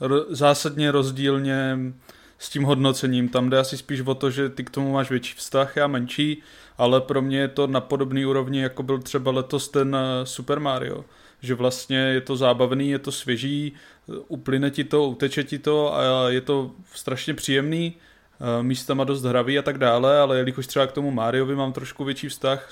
uh, 0.02 0.08
ro- 0.08 0.26
zásadně 0.30 0.92
rozdílně 0.92 1.78
s 2.38 2.50
tím 2.50 2.64
hodnocením. 2.64 3.30
Tam 3.30 3.50
jde 3.50 3.58
asi 3.58 3.78
spíš 3.78 4.02
o 4.02 4.16
to, 4.16 4.32
že 4.32 4.50
ty 4.50 4.64
k 4.64 4.70
tomu 4.70 4.92
máš 4.92 5.10
větší 5.10 5.36
vztah, 5.36 5.78
já 5.78 5.88
menší, 5.88 6.44
ale 6.78 7.02
pro 7.02 7.22
mě 7.22 7.40
je 7.40 7.48
to 7.48 7.68
na 7.68 7.82
podobný 7.82 8.26
úrovni, 8.26 8.62
jako 8.62 8.84
byl 8.84 9.00
třeba 9.00 9.32
letos 9.32 9.70
ten 9.70 9.98
Super 10.24 10.60
Mario. 10.60 11.06
Že 11.42 11.56
vlastně 11.56 11.98
je 11.98 12.22
to 12.22 12.36
zábavný, 12.36 12.90
je 12.90 13.00
to 13.00 13.12
svěží, 13.12 13.74
uplyne 14.28 14.72
ti 14.72 14.84
to, 14.84 15.04
uteče 15.04 15.44
ti 15.44 15.60
to 15.60 15.96
a 15.96 16.30
je 16.30 16.42
to 16.42 16.72
strašně 16.94 17.34
příjemný 17.34 17.96
místama 18.62 19.04
dost 19.04 19.24
hravý 19.24 19.60
a 19.60 19.62
tak 19.62 19.78
dále, 19.78 20.20
ale 20.20 20.38
jelikož 20.38 20.68
třeba 20.68 20.88
k 20.88 20.92
tomu 20.92 21.12
Mariovi 21.12 21.56
mám 21.56 21.74
trošku 21.74 22.04
větší 22.04 22.30
vztah, 22.30 22.70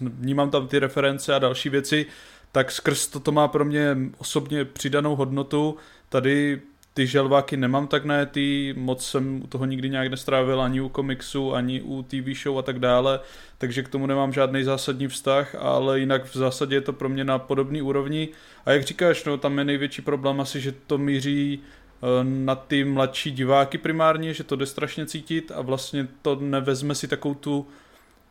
vnímám 0.00 0.50
tam 0.50 0.68
ty 0.68 0.78
reference 0.78 1.34
a 1.34 1.38
další 1.38 1.68
věci, 1.68 2.06
tak 2.52 2.70
skrz 2.70 3.06
to, 3.06 3.20
to 3.20 3.32
má 3.32 3.48
pro 3.48 3.64
mě 3.64 3.96
osobně 4.18 4.64
přidanou 4.64 5.16
hodnotu. 5.16 5.76
Tady 6.08 6.60
ty 6.94 7.06
želváky 7.06 7.56
nemám 7.56 7.86
tak 7.86 8.02
ty 8.30 8.74
moc 8.78 9.06
jsem 9.06 9.42
u 9.42 9.46
toho 9.46 9.64
nikdy 9.64 9.90
nějak 9.90 10.08
nestrávil 10.08 10.60
ani 10.60 10.80
u 10.80 10.88
komiksu, 10.88 11.54
ani 11.54 11.82
u 11.82 12.02
TV 12.02 12.42
show 12.42 12.58
a 12.58 12.62
tak 12.62 12.78
dále, 12.78 13.20
takže 13.58 13.82
k 13.82 13.88
tomu 13.88 14.06
nemám 14.06 14.32
žádný 14.32 14.64
zásadní 14.64 15.08
vztah, 15.08 15.54
ale 15.54 16.00
jinak 16.00 16.24
v 16.24 16.36
zásadě 16.36 16.76
je 16.76 16.80
to 16.80 16.92
pro 16.92 17.08
mě 17.08 17.24
na 17.24 17.38
podobný 17.38 17.82
úrovni. 17.82 18.28
A 18.66 18.72
jak 18.72 18.82
říkáš, 18.82 19.24
no 19.24 19.38
tam 19.38 19.58
je 19.58 19.64
největší 19.64 20.02
problém 20.02 20.40
asi, 20.40 20.60
že 20.60 20.72
to 20.86 20.98
míří 20.98 21.60
eh, 21.60 21.81
na 22.22 22.54
ty 22.54 22.84
mladší 22.84 23.30
diváky 23.30 23.78
primárně, 23.78 24.34
že 24.34 24.44
to 24.44 24.56
jde 24.56 24.66
strašně 24.66 25.06
cítit 25.06 25.52
a 25.54 25.60
vlastně 25.60 26.08
to 26.22 26.36
nevezme 26.36 26.94
si 26.94 27.08
takovou 27.08 27.34
tu 27.34 27.66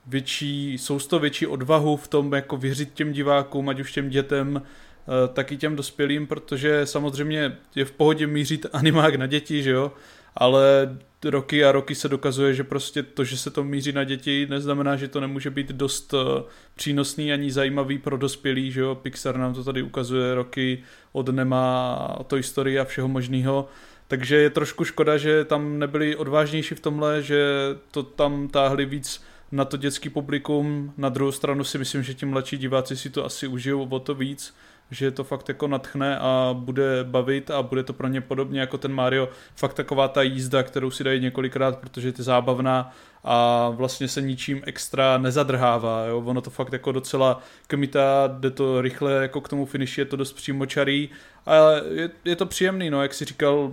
větší, 0.08 0.78
sousto 0.78 1.20
větší 1.20 1.48
odvahu 1.48 1.98
v 1.98 2.08
tom 2.08 2.34
jako 2.34 2.58
věřit 2.58 2.94
těm 2.94 3.13
divákům, 3.13 3.70
ať 3.70 3.80
už 3.80 3.92
těm 3.92 4.10
dětem, 4.10 4.62
Eh, 5.08 5.28
taky 5.28 5.58
těm 5.58 5.75
dospělým, 5.75 6.28
protože 6.28 6.86
samozřejmě 6.86 7.58
je 7.75 7.86
v 7.86 7.92
pohodě 7.92 8.28
mířit 8.28 8.66
animák 8.74 9.16
na 9.16 9.25
děti, 9.25 9.63
že 9.63 9.72
jo, 9.72 9.92
ale 10.36 10.98
roky 11.30 11.66
a 11.66 11.72
roky 11.72 11.96
se 11.96 12.10
dokazuje, 12.10 12.54
že 12.54 12.64
prostě 12.64 13.04
to, 13.04 13.24
že 13.24 13.38
se 13.38 13.50
to 13.50 13.64
míří 13.64 13.92
na 13.92 14.04
děti, 14.04 14.48
neznamená, 14.50 14.96
že 14.96 15.08
to 15.08 15.20
nemůže 15.20 15.50
být 15.50 15.72
dost 15.72 16.14
eh, 16.14 16.44
přínosný 16.76 17.34
ani 17.34 17.52
zajímavý 17.52 17.98
pro 17.98 18.18
dospělý, 18.18 18.72
že 18.72 18.82
jo, 18.82 18.96
Pixar 18.96 19.38
nám 19.38 19.54
to 19.54 19.64
tady 19.64 19.82
ukazuje 19.82 20.36
roky 20.36 20.84
od 21.12 21.30
Nema, 21.30 22.20
to 22.28 22.36
historii 22.36 22.80
a 22.80 22.86
všeho 22.86 23.08
možného, 23.08 23.68
takže 24.08 24.36
je 24.36 24.50
trošku 24.50 24.86
škoda, 24.86 25.18
že 25.18 25.46
tam 25.46 25.80
nebyli 25.80 26.16
odvážnější 26.16 26.76
v 26.76 26.80
tomhle, 26.80 27.22
že 27.22 27.46
to 27.92 28.04
tam 28.04 28.48
táhli 28.48 28.86
víc 28.86 29.24
na 29.52 29.66
to 29.66 29.78
dětský 29.78 30.10
publikum, 30.10 30.94
na 30.98 31.10
druhou 31.10 31.32
stranu 31.32 31.64
si 31.64 31.78
myslím, 31.78 32.04
že 32.04 32.14
ti 32.14 32.26
mladší 32.26 32.58
diváci 32.58 32.98
si 32.98 33.10
to 33.10 33.26
asi 33.26 33.48
užijou 33.48 33.88
o 33.90 34.00
to 34.00 34.16
víc, 34.16 34.56
že 34.91 35.12
to 35.12 35.24
fakt 35.24 35.50
jako 35.50 35.67
natchne 35.67 36.17
a 36.19 36.55
bude 36.57 37.03
bavit 37.03 37.51
a 37.51 37.63
bude 37.63 37.83
to 37.83 37.93
pro 37.93 38.07
ně 38.07 38.21
podobně 38.21 38.60
jako 38.60 38.77
ten 38.77 38.93
Mario, 38.93 39.29
fakt 39.55 39.74
taková 39.74 40.07
ta 40.07 40.21
jízda, 40.21 40.63
kterou 40.63 40.91
si 40.91 41.03
dají 41.03 41.19
několikrát, 41.19 41.77
protože 41.77 42.07
je 42.07 42.12
to 42.12 42.24
zábavná 42.24 42.93
a 43.24 43.69
vlastně 43.69 44.07
se 44.07 44.21
ničím 44.21 44.62
extra 44.65 45.17
nezadrhává, 45.17 46.05
jo? 46.05 46.24
ono 46.25 46.41
to 46.41 46.50
fakt 46.50 46.74
jako 46.74 46.91
docela 46.91 47.41
kmitá, 47.67 48.27
jde 48.27 48.51
to 48.51 48.81
rychle 48.81 49.12
jako 49.12 49.41
k 49.41 49.50
tomu 49.50 49.65
finiši, 49.65 50.01
je 50.01 50.05
to 50.05 50.15
dost 50.15 50.33
přímočarý, 50.33 51.10
ale 51.45 51.83
je, 51.91 52.10
je 52.25 52.36
to 52.36 52.45
příjemný, 52.45 52.89
no, 52.89 53.01
jak 53.01 53.13
si 53.13 53.25
říkal, 53.25 53.71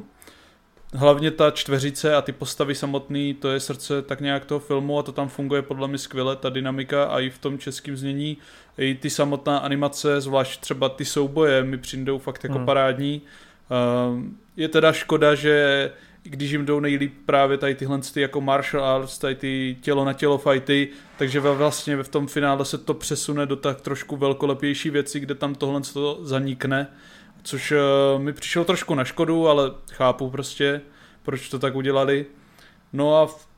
hlavně 0.95 1.31
ta 1.31 1.51
čtveřice 1.51 2.15
a 2.15 2.23
ty 2.23 2.33
postavy 2.33 2.75
samotný, 2.75 3.35
to 3.35 3.51
je 3.51 3.61
srdce 3.61 4.03
tak 4.03 4.21
nějak 4.21 4.45
toho 4.45 4.61
filmu 4.61 4.99
a 4.99 5.03
to 5.03 5.13
tam 5.13 5.29
funguje 5.29 5.63
podle 5.63 5.89
mě 5.89 5.99
skvěle, 5.99 6.37
ta 6.37 6.49
dynamika 6.49 7.05
a 7.05 7.21
i 7.21 7.31
v 7.31 7.39
tom 7.39 7.59
českém 7.59 7.97
znění, 7.97 8.39
i 8.79 8.95
ty 8.95 9.11
samotná 9.11 9.59
animace, 9.59 10.21
zvlášť 10.21 10.61
třeba 10.61 10.89
ty 10.89 11.05
souboje 11.05 11.65
mi 11.65 11.79
přijdou 11.79 12.19
fakt 12.19 12.45
jako 12.45 12.57
hmm. 12.57 12.67
parádní. 12.67 13.23
Ehm, 13.71 14.37
je 14.57 14.69
teda 14.69 14.93
škoda, 14.93 15.35
že 15.35 15.93
když 16.23 16.51
jim 16.51 16.67
jdou 16.67 16.81
nejlíp 16.81 17.15
právě 17.27 17.59
tady 17.59 17.75
tyhle 17.75 18.01
ty 18.15 18.21
jako 18.21 18.41
martial 18.41 18.85
arts, 18.85 19.19
tady 19.19 19.35
ty 19.35 19.77
tělo 19.81 20.05
na 20.05 20.13
tělo 20.13 20.39
fighty, 20.39 20.89
takže 21.19 21.41
vlastně 21.41 22.03
v 22.03 22.09
tom 22.09 22.27
finále 22.27 22.65
se 22.65 22.79
to 22.79 22.95
přesune 22.95 23.47
do 23.47 23.57
tak 23.57 23.81
trošku 23.81 24.17
velkolepější 24.17 24.91
věci, 24.91 25.21
kde 25.21 25.35
tam 25.35 25.55
tohle 25.55 25.81
to 25.93 26.19
zanikne 26.23 26.89
což 27.43 27.73
uh, 27.73 28.23
mi 28.23 28.33
přišlo 28.33 28.65
trošku 28.65 28.95
na 28.95 29.05
škodu, 29.05 29.49
ale 29.49 29.71
chápu 29.93 30.31
prostě, 30.31 30.81
proč 31.23 31.49
to 31.49 31.59
tak 31.59 31.75
udělali. 31.75 32.27
No 32.93 33.17
a 33.17 33.27
v 33.27 33.49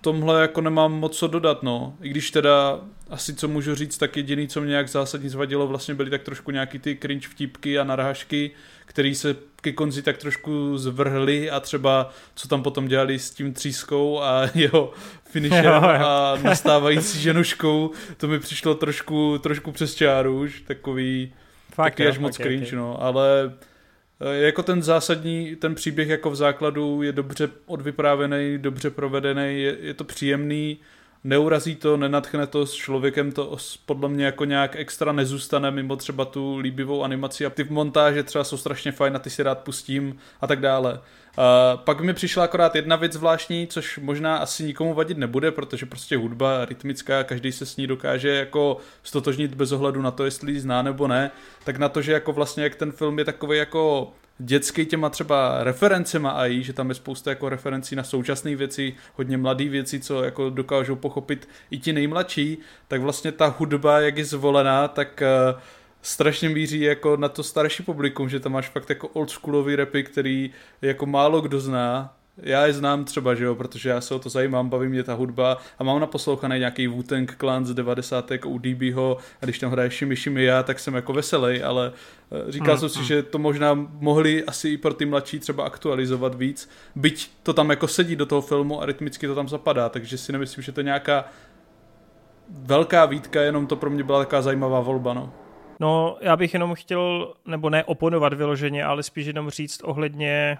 tomhle 0.00 0.40
jako 0.40 0.60
nemám 0.60 0.92
moc 0.92 1.18
co 1.18 1.26
dodat, 1.26 1.62
no. 1.62 1.96
I 2.02 2.08
když 2.08 2.30
teda 2.30 2.80
asi 3.10 3.34
co 3.34 3.48
můžu 3.48 3.74
říct, 3.74 3.98
tak 3.98 4.16
jediný, 4.16 4.48
co 4.48 4.60
mě 4.60 4.70
nějak 4.70 4.88
zásadně 4.88 5.30
zvadilo, 5.30 5.66
vlastně 5.66 5.94
byly 5.94 6.10
tak 6.10 6.22
trošku 6.22 6.50
nějaký 6.50 6.78
ty 6.78 6.98
cringe 7.02 7.28
vtípky 7.28 7.78
a 7.78 7.84
narážky, 7.84 8.50
který 8.86 9.14
se 9.14 9.36
ke 9.60 9.72
konci 9.72 10.02
tak 10.02 10.18
trošku 10.18 10.78
zvrhly 10.78 11.50
a 11.50 11.60
třeba 11.60 12.10
co 12.34 12.48
tam 12.48 12.62
potom 12.62 12.88
dělali 12.88 13.18
s 13.18 13.30
tím 13.30 13.52
třískou 13.52 14.20
a 14.20 14.42
jeho 14.54 14.92
finishem 15.24 15.84
a 15.84 16.38
nastávající 16.42 17.20
ženuškou, 17.20 17.90
to 18.16 18.28
mi 18.28 18.38
přišlo 18.38 18.74
trošku, 18.74 19.38
trošku 19.38 19.72
přes 19.72 19.94
čáru 19.94 20.40
už, 20.40 20.60
takový 20.60 21.32
Fakt, 21.82 21.92
taky 21.92 22.06
až 22.06 22.18
moc 22.18 22.36
okay, 22.36 22.46
cringe, 22.46 22.66
okay. 22.66 22.78
no, 22.78 23.02
ale 23.02 23.52
eh, 24.20 24.36
jako 24.36 24.62
ten 24.62 24.82
zásadní, 24.82 25.56
ten 25.56 25.74
příběh 25.74 26.08
jako 26.08 26.30
v 26.30 26.36
základu 26.36 27.02
je 27.02 27.12
dobře 27.12 27.48
odvyprávěný, 27.66 28.58
dobře 28.58 28.90
provedený, 28.90 29.62
je, 29.62 29.76
je 29.80 29.94
to 29.94 30.04
příjemný, 30.04 30.78
neurazí 31.24 31.76
to, 31.76 31.96
nenatchne 31.96 32.46
to 32.46 32.66
s 32.66 32.74
člověkem, 32.74 33.32
to 33.32 33.56
podle 33.86 34.08
mě 34.08 34.24
jako 34.24 34.44
nějak 34.44 34.76
extra 34.76 35.12
nezůstane 35.12 35.70
mimo 35.70 35.96
třeba 35.96 36.24
tu 36.24 36.58
líbivou 36.58 37.04
animaci 37.04 37.46
a 37.46 37.50
ty 37.50 37.66
montáže 37.70 38.22
třeba 38.22 38.44
jsou 38.44 38.56
strašně 38.56 38.92
fajn 38.92 39.16
a 39.16 39.18
ty 39.18 39.30
si 39.30 39.42
rád 39.42 39.58
pustím 39.58 40.18
a 40.40 40.46
tak 40.46 40.60
dále. 40.60 41.00
Uh, 41.38 41.80
pak 41.80 42.00
mi 42.00 42.14
přišla 42.14 42.44
akorát 42.44 42.76
jedna 42.76 42.96
věc 42.96 43.12
zvláštní, 43.12 43.66
což 43.66 43.98
možná 43.98 44.36
asi 44.36 44.64
nikomu 44.64 44.94
vadit 44.94 45.18
nebude, 45.18 45.50
protože 45.50 45.86
prostě 45.86 46.16
hudba 46.16 46.64
rytmická, 46.64 47.24
každý 47.24 47.52
se 47.52 47.66
s 47.66 47.76
ní 47.76 47.86
dokáže 47.86 48.28
jako 48.28 48.76
stotožnit 49.02 49.54
bez 49.54 49.72
ohledu 49.72 50.02
na 50.02 50.10
to, 50.10 50.24
jestli 50.24 50.52
ji 50.52 50.60
zná 50.60 50.82
nebo 50.82 51.08
ne, 51.08 51.30
tak 51.64 51.76
na 51.78 51.88
to, 51.88 52.02
že 52.02 52.12
jako 52.12 52.32
vlastně 52.32 52.64
jak 52.64 52.74
ten 52.74 52.92
film 52.92 53.18
je 53.18 53.24
takový 53.24 53.58
jako 53.58 54.12
dětský 54.40 54.86
těma 54.86 55.10
třeba 55.10 55.64
referencema 55.64 56.30
AI, 56.30 56.62
že 56.62 56.72
tam 56.72 56.88
je 56.88 56.94
spousta 56.94 57.30
jako 57.30 57.48
referencí 57.48 57.96
na 57.96 58.04
současné 58.04 58.56
věci, 58.56 58.94
hodně 59.14 59.38
mladé 59.38 59.68
věci, 59.68 60.00
co 60.00 60.24
jako 60.24 60.50
dokážou 60.50 60.96
pochopit 60.96 61.48
i 61.70 61.78
ti 61.78 61.92
nejmladší, 61.92 62.58
tak 62.88 63.00
vlastně 63.00 63.32
ta 63.32 63.54
hudba, 63.58 64.00
jak 64.00 64.16
je 64.16 64.24
zvolená, 64.24 64.88
tak 64.88 65.22
uh, 65.54 65.60
strašně 66.02 66.48
míří 66.48 66.80
jako 66.80 67.16
na 67.16 67.28
to 67.28 67.42
starší 67.42 67.82
publikum, 67.82 68.28
že 68.28 68.40
tam 68.40 68.52
máš 68.52 68.68
fakt 68.68 68.88
jako 68.88 69.08
oldschoolový 69.08 69.76
rapy, 69.76 70.04
který 70.04 70.50
jako 70.82 71.06
málo 71.06 71.40
kdo 71.40 71.60
zná. 71.60 72.16
Já 72.42 72.66
je 72.66 72.72
znám 72.72 73.04
třeba, 73.04 73.34
že 73.34 73.44
jo, 73.44 73.54
protože 73.54 73.88
já 73.88 74.00
se 74.00 74.14
o 74.14 74.18
to 74.18 74.28
zajímám, 74.28 74.68
baví 74.68 74.88
mě 74.88 75.02
ta 75.02 75.14
hudba 75.14 75.58
a 75.78 75.84
mám 75.84 76.00
naposlouchaný 76.00 76.58
nějaký 76.58 76.88
Wu-Tang 76.88 77.34
Clan 77.38 77.66
z 77.66 77.74
90. 77.74 78.30
u 78.46 78.58
DBho 78.58 79.16
a 79.42 79.44
když 79.44 79.58
tam 79.58 79.70
hraje 79.70 79.90
Shimi 79.90 80.16
Shimi 80.16 80.44
já, 80.44 80.62
tak 80.62 80.78
jsem 80.78 80.94
jako 80.94 81.12
veselý, 81.12 81.62
ale 81.62 81.92
eh, 82.48 82.52
říkal 82.52 82.74
mm, 82.74 82.80
jsem 82.80 82.88
si, 82.88 82.98
mm. 82.98 83.04
že 83.04 83.22
to 83.22 83.38
možná 83.38 83.88
mohli 83.90 84.44
asi 84.44 84.68
i 84.68 84.76
pro 84.76 84.94
ty 84.94 85.06
mladší 85.06 85.38
třeba 85.38 85.64
aktualizovat 85.64 86.34
víc, 86.34 86.70
byť 86.94 87.30
to 87.42 87.52
tam 87.52 87.70
jako 87.70 87.88
sedí 87.88 88.16
do 88.16 88.26
toho 88.26 88.42
filmu 88.42 88.82
a 88.82 88.86
rytmicky 88.86 89.26
to 89.26 89.34
tam 89.34 89.48
zapadá, 89.48 89.88
takže 89.88 90.18
si 90.18 90.32
nemyslím, 90.32 90.62
že 90.62 90.72
to 90.72 90.80
je 90.80 90.84
nějaká 90.84 91.24
velká 92.48 93.06
výtka, 93.06 93.42
jenom 93.42 93.66
to 93.66 93.76
pro 93.76 93.90
mě 93.90 94.04
byla 94.04 94.18
taková 94.18 94.42
zajímavá 94.42 94.80
volba, 94.80 95.14
no. 95.14 95.32
No, 95.80 96.16
já 96.20 96.36
bych 96.36 96.54
jenom 96.54 96.74
chtěl, 96.74 97.34
nebo 97.46 97.70
ne 97.70 97.84
oponovat 97.84 98.34
vyloženě, 98.34 98.84
ale 98.84 99.02
spíš 99.02 99.26
jenom 99.26 99.50
říct 99.50 99.82
ohledně 99.82 100.58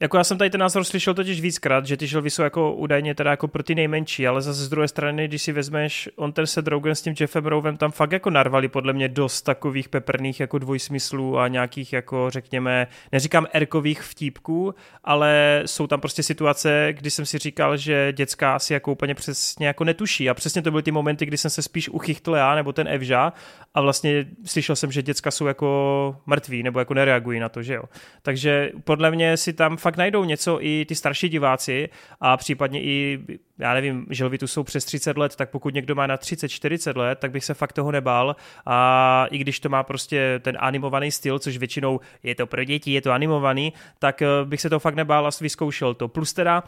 jako 0.00 0.16
já 0.16 0.24
jsem 0.24 0.38
tady 0.38 0.50
ten 0.50 0.60
názor 0.60 0.84
slyšel 0.84 1.14
totiž 1.14 1.40
víckrát, 1.40 1.86
že 1.86 1.96
ty 1.96 2.06
želvy 2.06 2.30
jsou 2.30 2.42
jako 2.42 2.74
údajně 2.74 3.14
teda 3.14 3.30
jako 3.30 3.48
pro 3.48 3.62
ty 3.62 3.74
nejmenší, 3.74 4.26
ale 4.26 4.42
zase 4.42 4.64
z 4.64 4.68
druhé 4.68 4.88
strany, 4.88 5.28
když 5.28 5.42
si 5.42 5.52
vezmeš 5.52 6.08
on 6.16 6.32
ten 6.32 6.46
Seth 6.46 6.68
Rogen 6.68 6.94
s 6.94 7.02
tím 7.02 7.14
Jeffem 7.20 7.46
Rovem, 7.46 7.76
tam 7.76 7.90
fakt 7.90 8.12
jako 8.12 8.30
narvali 8.30 8.68
podle 8.68 8.92
mě 8.92 9.08
dost 9.08 9.42
takových 9.42 9.88
peprných 9.88 10.40
jako 10.40 10.58
dvojsmyslů 10.58 11.38
a 11.38 11.48
nějakých 11.48 11.92
jako 11.92 12.30
řekněme, 12.30 12.86
neříkám 13.12 13.46
erkových 13.52 14.02
vtípků, 14.02 14.74
ale 15.04 15.62
jsou 15.66 15.86
tam 15.86 16.00
prostě 16.00 16.22
situace, 16.22 16.88
kdy 16.92 17.10
jsem 17.10 17.26
si 17.26 17.38
říkal, 17.38 17.76
že 17.76 18.12
dětská 18.12 18.54
asi 18.54 18.72
jako 18.72 18.92
úplně 18.92 19.14
přesně 19.14 19.66
jako 19.66 19.84
netuší 19.84 20.30
a 20.30 20.34
přesně 20.34 20.62
to 20.62 20.70
byly 20.70 20.82
ty 20.82 20.90
momenty, 20.90 21.26
kdy 21.26 21.38
jsem 21.38 21.50
se 21.50 21.62
spíš 21.62 21.88
uchychtl 21.88 22.34
já 22.34 22.54
nebo 22.54 22.72
ten 22.72 22.88
Evža 22.88 23.32
a 23.74 23.80
vlastně 23.80 24.26
slyšel 24.44 24.76
jsem, 24.76 24.92
že 24.92 25.02
děcka 25.02 25.30
jsou 25.30 25.46
jako 25.46 26.16
mrtví 26.26 26.62
nebo 26.62 26.78
jako 26.78 26.94
nereagují 26.94 27.40
na 27.40 27.48
to, 27.48 27.62
že 27.62 27.74
jo. 27.74 27.82
Takže 28.22 28.70
podle 28.84 29.10
mě 29.10 29.36
si 29.36 29.52
tam 29.52 29.76
fakt 29.84 29.96
najdou 29.96 30.24
něco 30.24 30.58
i 30.60 30.84
ty 30.88 30.94
starší 30.94 31.28
diváci 31.28 31.88
a 32.20 32.36
případně 32.36 32.82
i, 32.82 33.18
já 33.58 33.74
nevím, 33.74 34.06
želvy 34.10 34.38
tu 34.38 34.46
jsou 34.46 34.62
přes 34.62 34.84
30 34.84 35.16
let, 35.16 35.36
tak 35.36 35.50
pokud 35.50 35.74
někdo 35.74 35.94
má 35.94 36.06
na 36.06 36.16
30-40 36.16 36.96
let, 36.96 37.18
tak 37.18 37.30
bych 37.30 37.44
se 37.44 37.54
fakt 37.54 37.72
toho 37.72 37.92
nebál 37.92 38.36
a 38.66 39.26
i 39.30 39.38
když 39.38 39.60
to 39.60 39.68
má 39.68 39.82
prostě 39.82 40.40
ten 40.42 40.56
animovaný 40.60 41.10
styl, 41.10 41.38
což 41.38 41.56
většinou 41.56 42.00
je 42.22 42.34
to 42.34 42.46
pro 42.46 42.64
děti, 42.64 42.92
je 42.92 43.02
to 43.02 43.12
animovaný, 43.12 43.72
tak 43.98 44.22
eh, 44.22 44.26
bych 44.44 44.60
se 44.60 44.70
to 44.70 44.80
fakt 44.80 44.94
nebál 44.94 45.26
a 45.26 45.30
vyzkoušel 45.40 45.94
to. 45.94 46.08
Plus 46.08 46.32
teda 46.32 46.62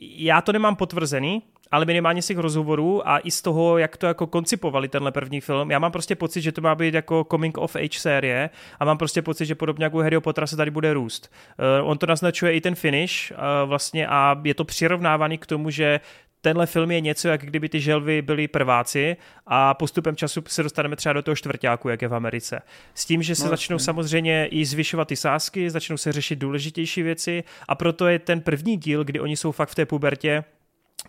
já 0.00 0.40
to 0.40 0.52
nemám 0.52 0.76
potvrzený, 0.76 1.42
ale 1.70 1.84
minimálně 1.84 2.22
z 2.22 2.26
těch 2.26 2.38
rozhovorů 2.38 3.08
a 3.08 3.18
i 3.18 3.30
z 3.30 3.42
toho, 3.42 3.78
jak 3.78 3.96
to 3.96 4.06
jako 4.06 4.26
koncipovali 4.26 4.88
tenhle 4.88 5.12
první 5.12 5.40
film, 5.40 5.70
já 5.70 5.78
mám 5.78 5.92
prostě 5.92 6.16
pocit, 6.16 6.40
že 6.40 6.52
to 6.52 6.60
má 6.60 6.74
být 6.74 6.94
jako 6.94 7.26
coming 7.30 7.58
of 7.58 7.76
age 7.76 7.98
série 7.98 8.50
a 8.80 8.84
mám 8.84 8.98
prostě 8.98 9.22
pocit, 9.22 9.46
že 9.46 9.54
podobně 9.54 9.84
jako 9.84 9.98
Harry 9.98 10.20
Pottera 10.20 10.46
se 10.46 10.56
tady 10.56 10.70
bude 10.70 10.94
růst. 10.94 11.32
Uh, 11.80 11.90
on 11.90 11.98
to 11.98 12.06
naznačuje 12.06 12.52
i 12.52 12.60
ten 12.60 12.74
finish 12.74 13.30
uh, 13.30 13.36
vlastně 13.68 14.06
a 14.06 14.40
je 14.44 14.54
to 14.54 14.64
přirovnávaný 14.64 15.38
k 15.38 15.46
tomu, 15.46 15.70
že 15.70 16.00
tenhle 16.48 16.66
film 16.66 16.90
je 16.90 17.00
něco, 17.00 17.28
jak 17.28 17.44
kdyby 17.44 17.68
ty 17.68 17.80
želvy 17.80 18.22
byly 18.22 18.48
prváci 18.48 19.16
a 19.46 19.74
postupem 19.74 20.16
času 20.16 20.42
se 20.48 20.62
dostaneme 20.62 20.96
třeba 20.96 21.12
do 21.12 21.22
toho 21.22 21.36
čtvrtáku, 21.36 21.88
jak 21.88 22.02
je 22.02 22.08
v 22.08 22.14
Americe. 22.14 22.62
S 22.94 23.06
tím, 23.06 23.22
že 23.22 23.34
se 23.34 23.44
no, 23.44 23.50
začnou 23.50 23.78
samozřejmě 23.78 24.46
i 24.46 24.64
zvyšovat 24.64 25.08
ty 25.08 25.16
sázky, 25.16 25.70
začnou 25.70 25.96
se 25.96 26.12
řešit 26.12 26.36
důležitější 26.36 27.02
věci 27.02 27.44
a 27.68 27.74
proto 27.74 28.06
je 28.06 28.18
ten 28.18 28.40
první 28.40 28.76
díl, 28.76 29.04
kdy 29.04 29.20
oni 29.20 29.36
jsou 29.36 29.52
fakt 29.52 29.68
v 29.68 29.74
té 29.74 29.86
pubertě, 29.86 30.44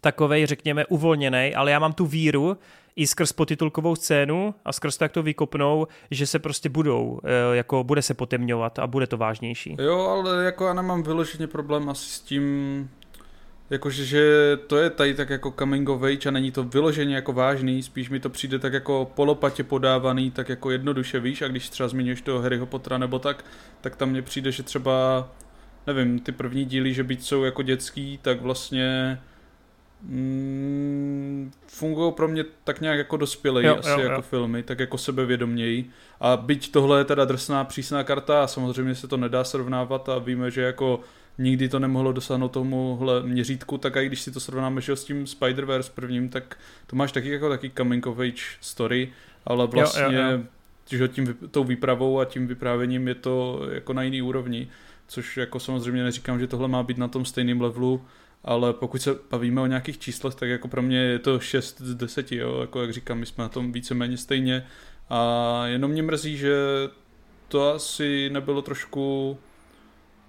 takovej, 0.02 0.46
řekněme, 0.46 0.86
uvolněný, 0.86 1.56
ale 1.56 1.72
já 1.72 1.80
mám 1.80 1.94
tu 1.94 2.06
víru 2.06 2.58
i 2.96 3.08
skrz 3.08 3.32
potitulkovou 3.32 3.96
scénu 3.96 4.56
a 4.66 4.74
skrz 4.74 4.98
to, 4.98 5.04
jak 5.04 5.12
to 5.12 5.24
vykopnou, 5.24 5.88
že 6.12 6.28
se 6.28 6.40
prostě 6.40 6.70
budou, 6.70 7.20
eh, 7.24 7.56
jako 7.56 7.84
bude 7.84 8.02
se 8.02 8.14
potemňovat 8.14 8.80
a 8.80 8.88
bude 8.88 9.08
to 9.08 9.18
vážnější. 9.18 9.78
Jo, 9.80 10.00
ale 10.00 10.46
jako 10.46 10.68
já 10.68 10.74
nemám 10.74 11.04
vyloženě 11.04 11.48
problém 11.48 11.90
asi 11.90 12.10
s 12.10 12.20
tím, 12.20 12.90
jakože 13.70 14.06
že 14.06 14.58
to 14.68 14.78
je 14.78 14.90
tady 14.90 15.14
tak 15.14 15.30
jako 15.30 15.54
coming 15.60 15.90
of 15.90 16.04
age 16.04 16.30
a 16.30 16.32
není 16.32 16.52
to 16.52 16.64
vyloženě 16.64 17.16
jako 17.16 17.34
vážný, 17.34 17.84
spíš 17.84 18.10
mi 18.10 18.20
to 18.20 18.30
přijde 18.30 18.60
tak 18.60 18.74
jako 18.74 19.12
polopatě 19.16 19.64
podávaný, 19.64 20.32
tak 20.32 20.50
jako 20.50 20.72
jednoduše 20.72 21.20
víš 21.20 21.42
a 21.42 21.48
když 21.48 21.70
třeba 21.70 21.90
zmiňuješ 21.90 22.22
toho 22.22 22.42
Harryho 22.42 22.66
Pottera 22.66 22.98
nebo 22.98 23.20
tak, 23.20 23.46
tak 23.82 23.96
tam 23.96 24.10
mně 24.10 24.22
přijde, 24.22 24.52
že 24.52 24.64
třeba 24.64 25.28
nevím, 25.88 26.20
ty 26.20 26.32
první 26.32 26.66
díly, 26.66 26.94
že 26.94 27.04
byť 27.04 27.24
jsou 27.24 27.44
jako 27.44 27.62
dětský, 27.62 28.20
tak 28.22 28.42
vlastně 28.42 29.20
mm, 30.02 31.52
fungují 31.68 32.14
pro 32.14 32.28
mě 32.28 32.46
tak 32.64 32.82
nějak 32.82 32.98
jako 32.98 33.18
dospělej 33.18 33.66
jo, 33.66 33.78
asi 33.80 33.90
jo, 33.90 34.00
jako 34.00 34.14
jo. 34.14 34.22
filmy, 34.22 34.64
tak 34.64 34.80
jako 34.80 34.98
sebevědoměji. 34.98 35.90
A 36.20 36.38
byť 36.38 36.72
tohle 36.72 37.00
je 37.00 37.06
teda 37.06 37.26
drsná 37.26 37.64
přísná 37.64 38.04
karta 38.04 38.44
a 38.44 38.48
samozřejmě 38.48 38.96
se 38.96 39.08
to 39.08 39.18
nedá 39.18 39.44
srovnávat 39.44 40.10
a 40.10 40.18
víme, 40.18 40.52
že 40.52 40.62
jako 40.62 41.00
nikdy 41.40 41.70
to 41.70 41.80
nemohlo 41.80 42.12
dosáhnout 42.12 42.52
tomuhle 42.52 43.24
měřítku, 43.24 43.78
tak 43.78 43.96
i 43.96 44.06
když 44.06 44.22
si 44.22 44.32
to 44.32 44.40
srovnáme 44.40 44.82
že 44.82 44.96
s 44.96 45.04
tím 45.04 45.24
Spider-Verse 45.24 45.92
prvním, 45.96 46.30
tak 46.30 46.58
to 46.88 46.96
máš 46.96 47.12
taky 47.12 47.30
jako 47.30 47.50
taky 47.50 47.72
coming 47.78 48.08
of 48.08 48.20
age 48.20 48.44
story, 48.62 49.14
ale 49.46 49.68
vlastně 49.68 50.16
jo, 50.16 50.22
jo, 50.22 50.32
jo. 50.32 50.44
Že 50.92 51.08
tím, 51.08 51.36
tou 51.52 51.64
výpravou 51.64 52.20
a 52.20 52.26
tím 52.26 52.48
vyprávěním 52.48 53.08
je 53.08 53.16
to 53.16 53.62
jako 53.72 53.94
na 53.94 54.04
jiný 54.04 54.22
úrovni, 54.22 54.68
což 55.08 55.38
jako 55.38 55.60
samozřejmě 55.60 56.04
neříkám, 56.04 56.40
že 56.40 56.48
tohle 56.48 56.68
má 56.68 56.84
být 56.84 56.98
na 56.98 57.08
tom 57.08 57.26
stejném 57.26 57.62
levelu, 57.62 58.06
ale 58.44 58.74
pokud 58.74 59.02
se 59.02 59.16
bavíme 59.32 59.62
o 59.62 59.66
nějakých 59.66 60.00
číslech, 60.00 60.36
tak 60.36 60.50
jako 60.50 60.68
pro 60.68 60.82
mě 60.82 60.98
je 60.98 61.20
to 61.20 61.40
6 61.40 61.82
z 61.82 61.96
10, 61.96 62.32
jo? 62.32 62.62
jako 62.62 62.82
jak 62.82 62.94
říkám, 62.94 63.18
my 63.18 63.26
jsme 63.26 63.42
na 63.42 63.50
tom 63.50 63.72
víceméně 63.72 64.18
stejně 64.18 64.66
a 65.10 65.62
jenom 65.66 65.92
mě 65.92 66.04
mrzí, 66.04 66.38
že 66.38 66.56
to 67.48 67.74
asi 67.74 68.30
nebylo 68.30 68.62
trošku 68.62 69.38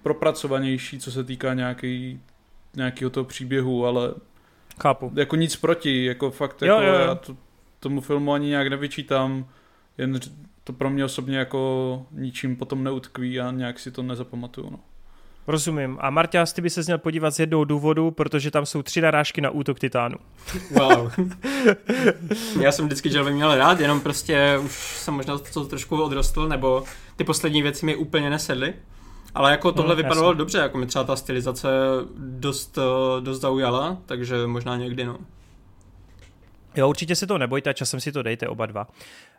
propracovanější, 0.02 0.98
co 0.98 1.12
se 1.12 1.24
týká 1.24 1.54
nějaký, 1.54 2.20
nějakého 2.76 3.10
toho 3.10 3.24
příběhu, 3.24 3.86
ale 3.86 4.14
Chápu. 4.82 5.12
Jako 5.16 5.36
nic 5.36 5.56
proti, 5.56 6.04
jako 6.04 6.30
fakt, 6.30 6.62
jo, 6.62 6.68
jako 6.68 6.82
jo, 6.82 6.94
jo. 6.94 7.00
já 7.00 7.14
to, 7.14 7.36
tomu 7.80 8.00
filmu 8.00 8.32
ani 8.32 8.48
nějak 8.48 8.68
nevyčítám, 8.68 9.46
jen 9.98 10.20
to 10.64 10.72
pro 10.72 10.90
mě 10.90 11.04
osobně 11.04 11.38
jako 11.38 12.02
ničím 12.12 12.56
potom 12.56 12.84
neutkví 12.84 13.40
a 13.40 13.50
nějak 13.50 13.78
si 13.78 13.90
to 13.90 14.02
nezapamatuju. 14.02 14.70
No. 14.70 14.78
Rozumím. 15.46 15.98
A 16.00 16.10
Marťas, 16.10 16.52
ty 16.52 16.62
by 16.62 16.70
se 16.70 16.80
měl 16.86 16.98
podívat 16.98 17.30
z 17.30 17.38
jednoho 17.38 17.64
důvodu, 17.64 18.10
protože 18.10 18.50
tam 18.50 18.66
jsou 18.66 18.82
tři 18.82 19.00
narážky 19.00 19.40
na 19.40 19.50
útok 19.50 19.78
Titánu. 19.78 20.16
Wow. 20.70 21.12
Já 22.60 22.72
jsem 22.72 22.86
vždycky 22.86 23.08
Jelvy 23.08 23.32
měl 23.32 23.56
rád, 23.56 23.80
jenom 23.80 24.00
prostě 24.00 24.58
už 24.64 24.96
jsem 24.96 25.14
možná 25.14 25.38
to 25.38 25.64
trošku 25.64 26.02
odrostl, 26.02 26.48
nebo 26.48 26.84
ty 27.16 27.24
poslední 27.24 27.62
věci 27.62 27.86
mi 27.86 27.96
úplně 27.96 28.30
nesedly. 28.30 28.74
Ale 29.34 29.50
jako 29.50 29.72
tohle 29.72 29.94
no, 29.94 29.96
vypadalo 29.96 30.26
jasný. 30.26 30.38
dobře, 30.38 30.58
jako 30.58 30.78
mi 30.78 30.86
třeba 30.86 31.04
ta 31.04 31.16
stylizace 31.16 31.68
dost, 32.16 32.78
eh, 32.78 33.20
dost 33.20 33.40
zaujala, 33.40 33.96
takže 34.06 34.46
možná 34.46 34.76
někdy 34.76 35.04
no. 35.04 35.18
Jo, 36.76 36.88
určitě 36.88 37.16
si 37.16 37.26
to 37.26 37.38
nebojte, 37.38 37.74
časem 37.74 38.00
si 38.00 38.12
to 38.12 38.22
dejte 38.22 38.48
oba 38.48 38.66
dva. 38.66 38.86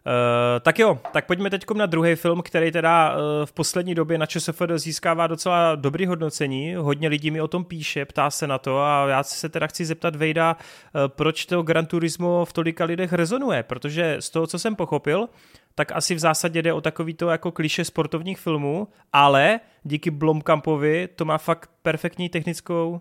Uh, 0.06 0.14
tak 0.62 0.80
jo, 0.80 1.00
tak 1.12 1.26
pojďme 1.26 1.50
teď 1.50 1.66
na 1.76 1.86
druhý 1.86 2.16
film, 2.16 2.42
který 2.42 2.72
teda 2.72 3.16
uh, 3.16 3.22
v 3.46 3.54
poslední 3.54 3.96
době 3.96 4.18
na 4.18 4.26
ČSFD 4.26 4.62
získává 4.76 5.28
docela 5.28 5.76
dobrý 5.76 6.06
hodnocení. 6.06 6.76
Hodně 6.76 7.08
lidí 7.08 7.32
mi 7.32 7.42
o 7.42 7.48
tom 7.48 7.66
píše, 7.66 8.06
ptá 8.06 8.30
se 8.30 8.48
na 8.48 8.58
to 8.58 8.80
a 8.80 9.08
já 9.08 9.24
se 9.24 9.50
teda 9.50 9.68
chci 9.68 9.86
zeptat 9.86 10.16
Vejda, 10.16 10.56
uh, 10.56 11.02
proč 11.08 11.46
to 11.46 11.62
Gran 11.62 11.86
Turismo 11.86 12.46
v 12.46 12.54
tolika 12.54 12.86
lidech 12.86 13.14
rezonuje, 13.14 13.64
protože 13.64 14.18
z 14.20 14.30
toho, 14.30 14.48
co 14.48 14.60
jsem 14.60 14.76
pochopil, 14.76 15.28
tak 15.76 15.92
asi 15.92 16.16
v 16.16 16.20
zásadě 16.20 16.62
jde 16.62 16.74
o 16.74 16.82
takovýto 16.82 17.30
jako 17.30 17.52
kliše 17.52 17.86
sportovních 17.86 18.40
filmů, 18.40 18.88
ale 19.14 19.60
díky 19.84 20.12
Blomkampovi 20.12 21.10
to 21.16 21.26
má 21.26 21.38
fakt 21.38 21.70
perfektní 21.82 22.30
technickou 22.30 22.90
uh, 22.90 23.00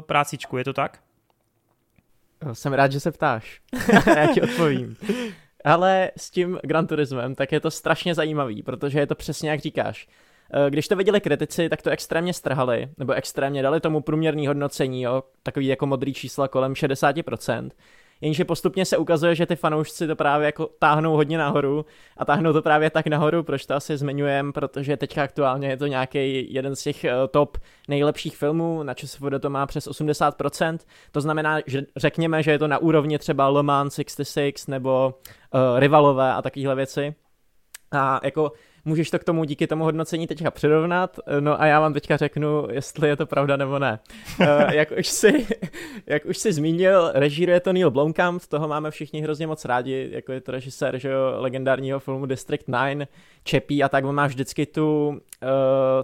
prácičku, 0.00 0.56
je 0.56 0.64
to 0.64 0.72
tak? 0.72 1.00
Jsem 2.52 2.72
rád, 2.72 2.92
že 2.92 3.00
se 3.00 3.12
ptáš. 3.12 3.60
Já 4.16 4.26
ti 4.26 4.42
odpovím. 4.42 4.96
Ale 5.64 6.10
s 6.16 6.30
tím 6.30 6.58
Gran 6.62 6.86
Turismem, 6.86 7.34
tak 7.34 7.52
je 7.52 7.60
to 7.60 7.70
strašně 7.70 8.14
zajímavý, 8.14 8.62
protože 8.62 8.98
je 8.98 9.06
to 9.06 9.14
přesně 9.14 9.50
jak 9.50 9.60
říkáš. 9.60 10.08
Eh, 10.54 10.70
když 10.70 10.88
to 10.88 10.96
viděli 10.96 11.20
kritici, 11.20 11.68
tak 11.68 11.82
to 11.82 11.90
extrémně 11.90 12.32
strhali, 12.32 12.88
nebo 12.98 13.12
extrémně 13.12 13.62
dali 13.62 13.80
tomu 13.80 14.00
průměrný 14.00 14.46
hodnocení, 14.46 15.02
jo, 15.02 15.22
takový 15.42 15.66
jako 15.66 15.86
modrý 15.86 16.14
čísla 16.14 16.48
kolem 16.48 16.72
60%. 16.72 17.70
Jenže 18.20 18.44
postupně 18.44 18.84
se 18.84 18.96
ukazuje, 18.96 19.34
že 19.34 19.46
ty 19.46 19.56
fanoušci 19.56 20.06
to 20.06 20.16
právě 20.16 20.46
jako 20.46 20.70
táhnou 20.78 21.12
hodně 21.12 21.38
nahoru 21.38 21.86
a 22.16 22.24
táhnou 22.24 22.52
to 22.52 22.62
právě 22.62 22.90
tak 22.90 23.06
nahoru, 23.06 23.42
proč 23.42 23.66
to 23.66 23.74
asi 23.74 23.96
zmiňujem, 23.96 24.52
protože 24.52 24.96
teďka 24.96 25.22
aktuálně 25.22 25.68
je 25.68 25.76
to 25.76 25.86
nějaký 25.86 26.54
jeden 26.54 26.76
z 26.76 26.82
těch 26.82 27.04
uh, 27.04 27.10
top 27.30 27.58
nejlepších 27.88 28.36
filmů, 28.36 28.82
na 28.82 28.94
ČSFD 28.94 29.24
to 29.40 29.50
má 29.50 29.66
přes 29.66 29.88
80%, 29.88 30.78
to 31.12 31.20
znamená, 31.20 31.58
že 31.66 31.82
řekněme, 31.96 32.42
že 32.42 32.50
je 32.50 32.58
to 32.58 32.68
na 32.68 32.78
úrovni 32.78 33.18
třeba 33.18 33.48
Le 33.48 33.62
Mans 33.62 33.94
66 33.94 34.66
nebo 34.66 35.14
uh, 35.54 35.78
Rivalové 35.78 36.32
a 36.32 36.42
takovéhle 36.42 36.74
věci. 36.74 37.14
A 37.92 38.20
jako 38.24 38.52
můžeš 38.86 39.10
to 39.10 39.18
k 39.18 39.24
tomu 39.24 39.44
díky 39.44 39.66
tomu 39.66 39.84
hodnocení 39.84 40.26
teďka 40.26 40.50
přirovnat, 40.50 41.20
no 41.40 41.60
a 41.60 41.66
já 41.66 41.80
vám 41.80 41.92
teďka 41.92 42.16
řeknu, 42.16 42.66
jestli 42.70 43.08
je 43.08 43.16
to 43.16 43.26
pravda 43.26 43.56
nebo 43.56 43.78
ne. 43.78 43.98
uh, 44.40 44.46
jak, 44.72 44.92
už 44.98 45.08
si, 45.08 45.46
jak 46.06 46.24
už 46.24 46.38
si 46.38 46.52
zmínil, 46.52 47.10
režíruje 47.14 47.60
to 47.60 47.72
Neil 47.72 47.90
Blomkamp, 47.90 48.42
toho 48.48 48.68
máme 48.68 48.90
všichni 48.90 49.20
hrozně 49.20 49.46
moc 49.46 49.64
rádi, 49.64 50.08
jako 50.12 50.32
je 50.32 50.40
to 50.40 50.52
režisér 50.52 50.98
že 50.98 51.08
jo, 51.08 51.34
legendárního 51.36 52.00
filmu 52.00 52.26
District 52.26 52.64
9, 52.68 53.08
Čepí 53.44 53.82
a 53.82 53.88
tak, 53.88 54.04
on 54.04 54.14
má 54.14 54.26
vždycky 54.26 54.66
tu, 54.66 55.08
uh, 55.08 55.18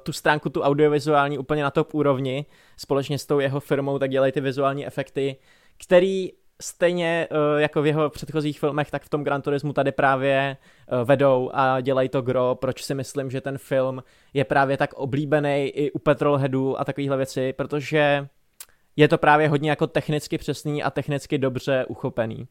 tu 0.02 0.12
stránku, 0.12 0.48
tu 0.48 0.62
audiovizuální 0.62 1.38
úplně 1.38 1.62
na 1.62 1.70
top 1.70 1.94
úrovni, 1.94 2.46
společně 2.76 3.18
s 3.18 3.26
tou 3.26 3.40
jeho 3.40 3.60
firmou, 3.60 3.98
tak 3.98 4.10
dělají 4.10 4.32
ty 4.32 4.40
vizuální 4.40 4.86
efekty, 4.86 5.36
který 5.84 6.30
stejně 6.62 7.28
uh, 7.30 7.60
jako 7.60 7.82
v 7.82 7.86
jeho 7.86 8.10
předchozích 8.10 8.60
filmech, 8.60 8.90
tak 8.90 9.02
v 9.02 9.08
tom 9.08 9.24
Gran 9.24 9.42
Turismu 9.42 9.72
tady 9.72 9.92
právě 9.92 10.56
uh, 10.92 11.08
vedou 11.08 11.50
a 11.52 11.80
dělají 11.80 12.08
to 12.08 12.22
gro, 12.22 12.54
proč 12.60 12.82
si 12.84 12.94
myslím, 12.94 13.30
že 13.30 13.40
ten 13.40 13.58
film 13.58 14.02
je 14.34 14.44
právě 14.44 14.76
tak 14.76 14.94
oblíbený 14.94 15.68
i 15.68 15.90
u 15.90 15.98
petrolheadů 15.98 16.80
a 16.80 16.84
takovéhle 16.84 17.16
věci, 17.16 17.52
protože 17.52 18.28
je 18.96 19.08
to 19.08 19.18
právě 19.18 19.48
hodně 19.48 19.70
jako 19.70 19.86
technicky 19.86 20.38
přesný 20.38 20.82
a 20.82 20.90
technicky 20.90 21.38
dobře 21.38 21.84
uchopený. 21.88 22.48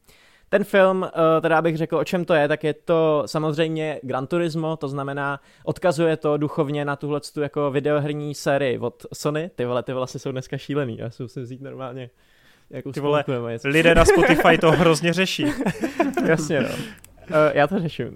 Ten 0.48 0.64
film, 0.64 1.04
eh, 1.04 1.40
teda 1.40 1.62
bych 1.62 1.76
řekl, 1.76 1.96
o 1.96 2.04
čem 2.04 2.24
to 2.24 2.34
je, 2.34 2.48
tak 2.48 2.64
je 2.64 2.74
to 2.74 3.22
samozřejmě 3.26 4.00
Gran 4.02 4.26
Turismo, 4.26 4.76
to 4.76 4.88
znamená, 4.88 5.40
odkazuje 5.64 6.16
to 6.16 6.36
duchovně 6.36 6.84
na 6.84 6.96
tuhle 6.96 7.20
jako 7.40 7.70
videoherní 7.70 8.34
sérii 8.34 8.78
od 8.78 9.06
Sony. 9.14 9.50
Ty 9.54 9.64
vole, 9.64 9.82
ty 9.82 9.92
vlasy 9.92 10.18
jsou 10.18 10.32
dneska 10.32 10.58
šílený, 10.58 10.98
já 10.98 11.10
si 11.10 11.22
musím 11.22 11.42
vzít 11.42 11.60
normálně 11.60 12.10
jako 12.72 12.92
Ty 12.92 13.00
vole, 13.00 13.24
lidé 13.64 13.94
na 13.94 14.04
Spotify 14.04 14.58
to 14.58 14.70
hrozně 14.72 15.12
řeší. 15.12 15.46
Jasně, 16.26 16.60
no. 16.60 16.68
Uh, 16.68 17.36
já 17.52 17.66
to 17.66 17.78
řeším. 17.78 18.08
Uh, 18.08 18.12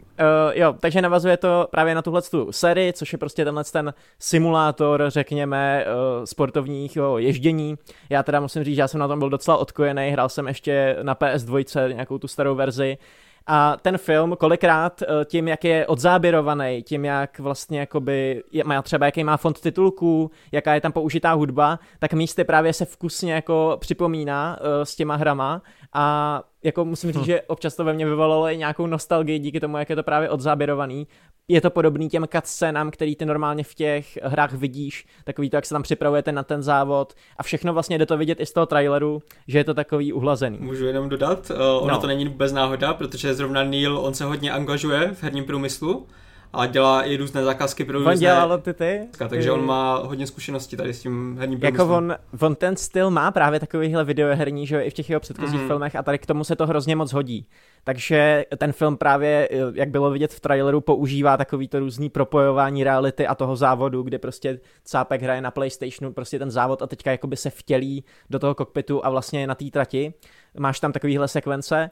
jo, 0.54 0.74
takže 0.80 1.02
navazuje 1.02 1.36
to 1.36 1.68
právě 1.70 1.94
na 1.94 2.02
tuhle 2.02 2.22
tu 2.22 2.52
sérii, 2.52 2.92
což 2.92 3.12
je 3.12 3.18
prostě 3.18 3.44
tenhle 3.44 3.64
ten 3.64 3.94
simulátor, 4.18 5.04
řekněme, 5.08 5.84
uh, 5.86 6.24
sportovních 6.24 6.96
jo, 6.96 7.18
ježdění. 7.18 7.78
Já 8.10 8.22
teda 8.22 8.40
musím 8.40 8.64
říct, 8.64 8.74
že 8.74 8.80
já 8.80 8.88
jsem 8.88 9.00
na 9.00 9.08
tom 9.08 9.18
byl 9.18 9.30
docela 9.30 9.56
odkojený, 9.56 10.10
hrál 10.10 10.28
jsem 10.28 10.48
ještě 10.48 10.96
na 11.02 11.14
PS2 11.14 11.88
nějakou 11.94 12.18
tu 12.18 12.28
starou 12.28 12.54
verzi 12.54 12.98
a 13.46 13.76
ten 13.82 13.98
film 13.98 14.36
kolikrát 14.36 15.02
eh, 15.02 15.24
tím, 15.24 15.48
jak 15.48 15.64
je 15.64 15.86
odzáběrovaný, 15.86 16.82
tím, 16.82 17.04
jak 17.04 17.38
vlastně 17.38 17.80
jakoby, 17.80 18.42
má 18.64 18.82
třeba 18.82 19.06
jaký 19.06 19.24
má 19.24 19.36
fond 19.36 19.60
titulků, 19.60 20.30
jaká 20.52 20.74
je 20.74 20.80
tam 20.80 20.92
použitá 20.92 21.32
hudba, 21.32 21.78
tak 21.98 22.12
místy 22.12 22.44
právě 22.44 22.72
se 22.72 22.84
vkusně 22.84 23.32
jako 23.32 23.76
připomíná 23.80 24.58
uh, 24.60 24.66
s 24.84 24.96
těma 24.96 25.16
hrama. 25.16 25.62
A 25.92 26.42
jako 26.66 26.84
musím 26.84 27.12
říct, 27.12 27.22
hm. 27.22 27.26
že 27.26 27.42
občas 27.42 27.76
to 27.76 27.84
ve 27.84 27.92
mně 27.92 28.06
vyvolalo 28.06 28.46
i 28.46 28.56
nějakou 28.56 28.86
nostalgii 28.86 29.38
díky 29.38 29.60
tomu, 29.60 29.78
jak 29.78 29.90
je 29.90 29.96
to 29.96 30.02
právě 30.02 30.30
odzáběrovaný. 30.30 31.06
Je 31.48 31.60
to 31.60 31.70
podobný 31.70 32.08
těm 32.08 32.26
cutscénám, 32.36 32.90
který 32.90 33.16
ty 33.16 33.24
normálně 33.24 33.64
v 33.64 33.74
těch 33.74 34.18
hrách 34.22 34.52
vidíš, 34.52 35.06
takový 35.24 35.50
to, 35.50 35.56
jak 35.56 35.66
se 35.66 35.74
tam 35.74 35.82
připravujete 35.82 36.32
na 36.32 36.42
ten 36.42 36.62
závod 36.62 37.14
a 37.36 37.42
všechno 37.42 37.72
vlastně 37.72 37.98
jde 37.98 38.06
to 38.06 38.16
vidět 38.16 38.40
i 38.40 38.46
z 38.46 38.52
toho 38.52 38.66
traileru, 38.66 39.22
že 39.48 39.58
je 39.58 39.64
to 39.64 39.74
takový 39.74 40.12
uhlazený. 40.12 40.58
Můžu 40.60 40.86
jenom 40.86 41.08
dodat, 41.08 41.50
uh, 41.50 41.84
ono 41.84 41.94
no. 41.94 42.00
to 42.00 42.06
není 42.06 42.28
vůbec 42.28 42.52
náhoda, 42.52 42.94
protože 42.94 43.34
zrovna 43.34 43.64
Neil, 43.64 43.98
on 43.98 44.14
se 44.14 44.24
hodně 44.24 44.52
angažuje 44.52 45.14
v 45.14 45.22
herním 45.22 45.44
průmyslu 45.44 46.06
a 46.52 46.66
dělá 46.66 47.02
i 47.02 47.16
různé 47.16 47.44
zakázky 47.44 47.84
pro 47.84 47.98
různé... 47.98 48.12
On 48.12 48.18
dělal 48.18 48.58
ty 48.58 48.74
ty? 48.74 49.00
Takže 49.18 49.52
on 49.52 49.66
má 49.66 49.96
hodně 49.96 50.26
zkušeností 50.26 50.76
tady 50.76 50.94
s 50.94 51.02
tím 51.02 51.36
herním 51.40 51.60
Jako 51.62 51.96
on, 51.96 52.14
on 52.40 52.54
ten 52.54 52.76
styl 52.76 53.10
má 53.10 53.30
právě 53.30 53.60
takovýhle 53.60 54.04
videoherní, 54.04 54.66
že 54.66 54.82
i 54.82 54.90
v 54.90 54.94
těch 54.94 55.10
jeho 55.10 55.20
předchozích 55.20 55.60
mm-hmm. 55.60 55.66
filmech 55.66 55.96
a 55.96 56.02
tady 56.02 56.18
k 56.18 56.26
tomu 56.26 56.44
se 56.44 56.56
to 56.56 56.66
hrozně 56.66 56.96
moc 56.96 57.12
hodí. 57.12 57.46
Takže 57.84 58.44
ten 58.56 58.72
film 58.72 58.96
právě, 58.96 59.48
jak 59.74 59.88
bylo 59.88 60.10
vidět 60.10 60.32
v 60.32 60.40
traileru, 60.40 60.80
používá 60.80 61.36
takový 61.36 61.68
to 61.68 61.78
různý 61.78 62.10
propojování 62.10 62.84
reality 62.84 63.26
a 63.26 63.34
toho 63.34 63.56
závodu, 63.56 64.02
kde 64.02 64.18
prostě 64.18 64.60
Cápek 64.84 65.22
hraje 65.22 65.40
na 65.40 65.50
Playstationu 65.50 66.12
prostě 66.12 66.38
ten 66.38 66.50
závod 66.50 66.82
a 66.82 66.86
teďka 66.86 67.10
jakoby 67.10 67.36
se 67.36 67.50
vtělí 67.50 68.04
do 68.30 68.38
toho 68.38 68.54
kokpitu 68.54 69.06
a 69.06 69.10
vlastně 69.10 69.46
na 69.46 69.54
té 69.54 69.64
trati 69.70 70.14
máš 70.58 70.80
tam 70.80 70.92
takovýhle 70.92 71.28
sekvence. 71.28 71.90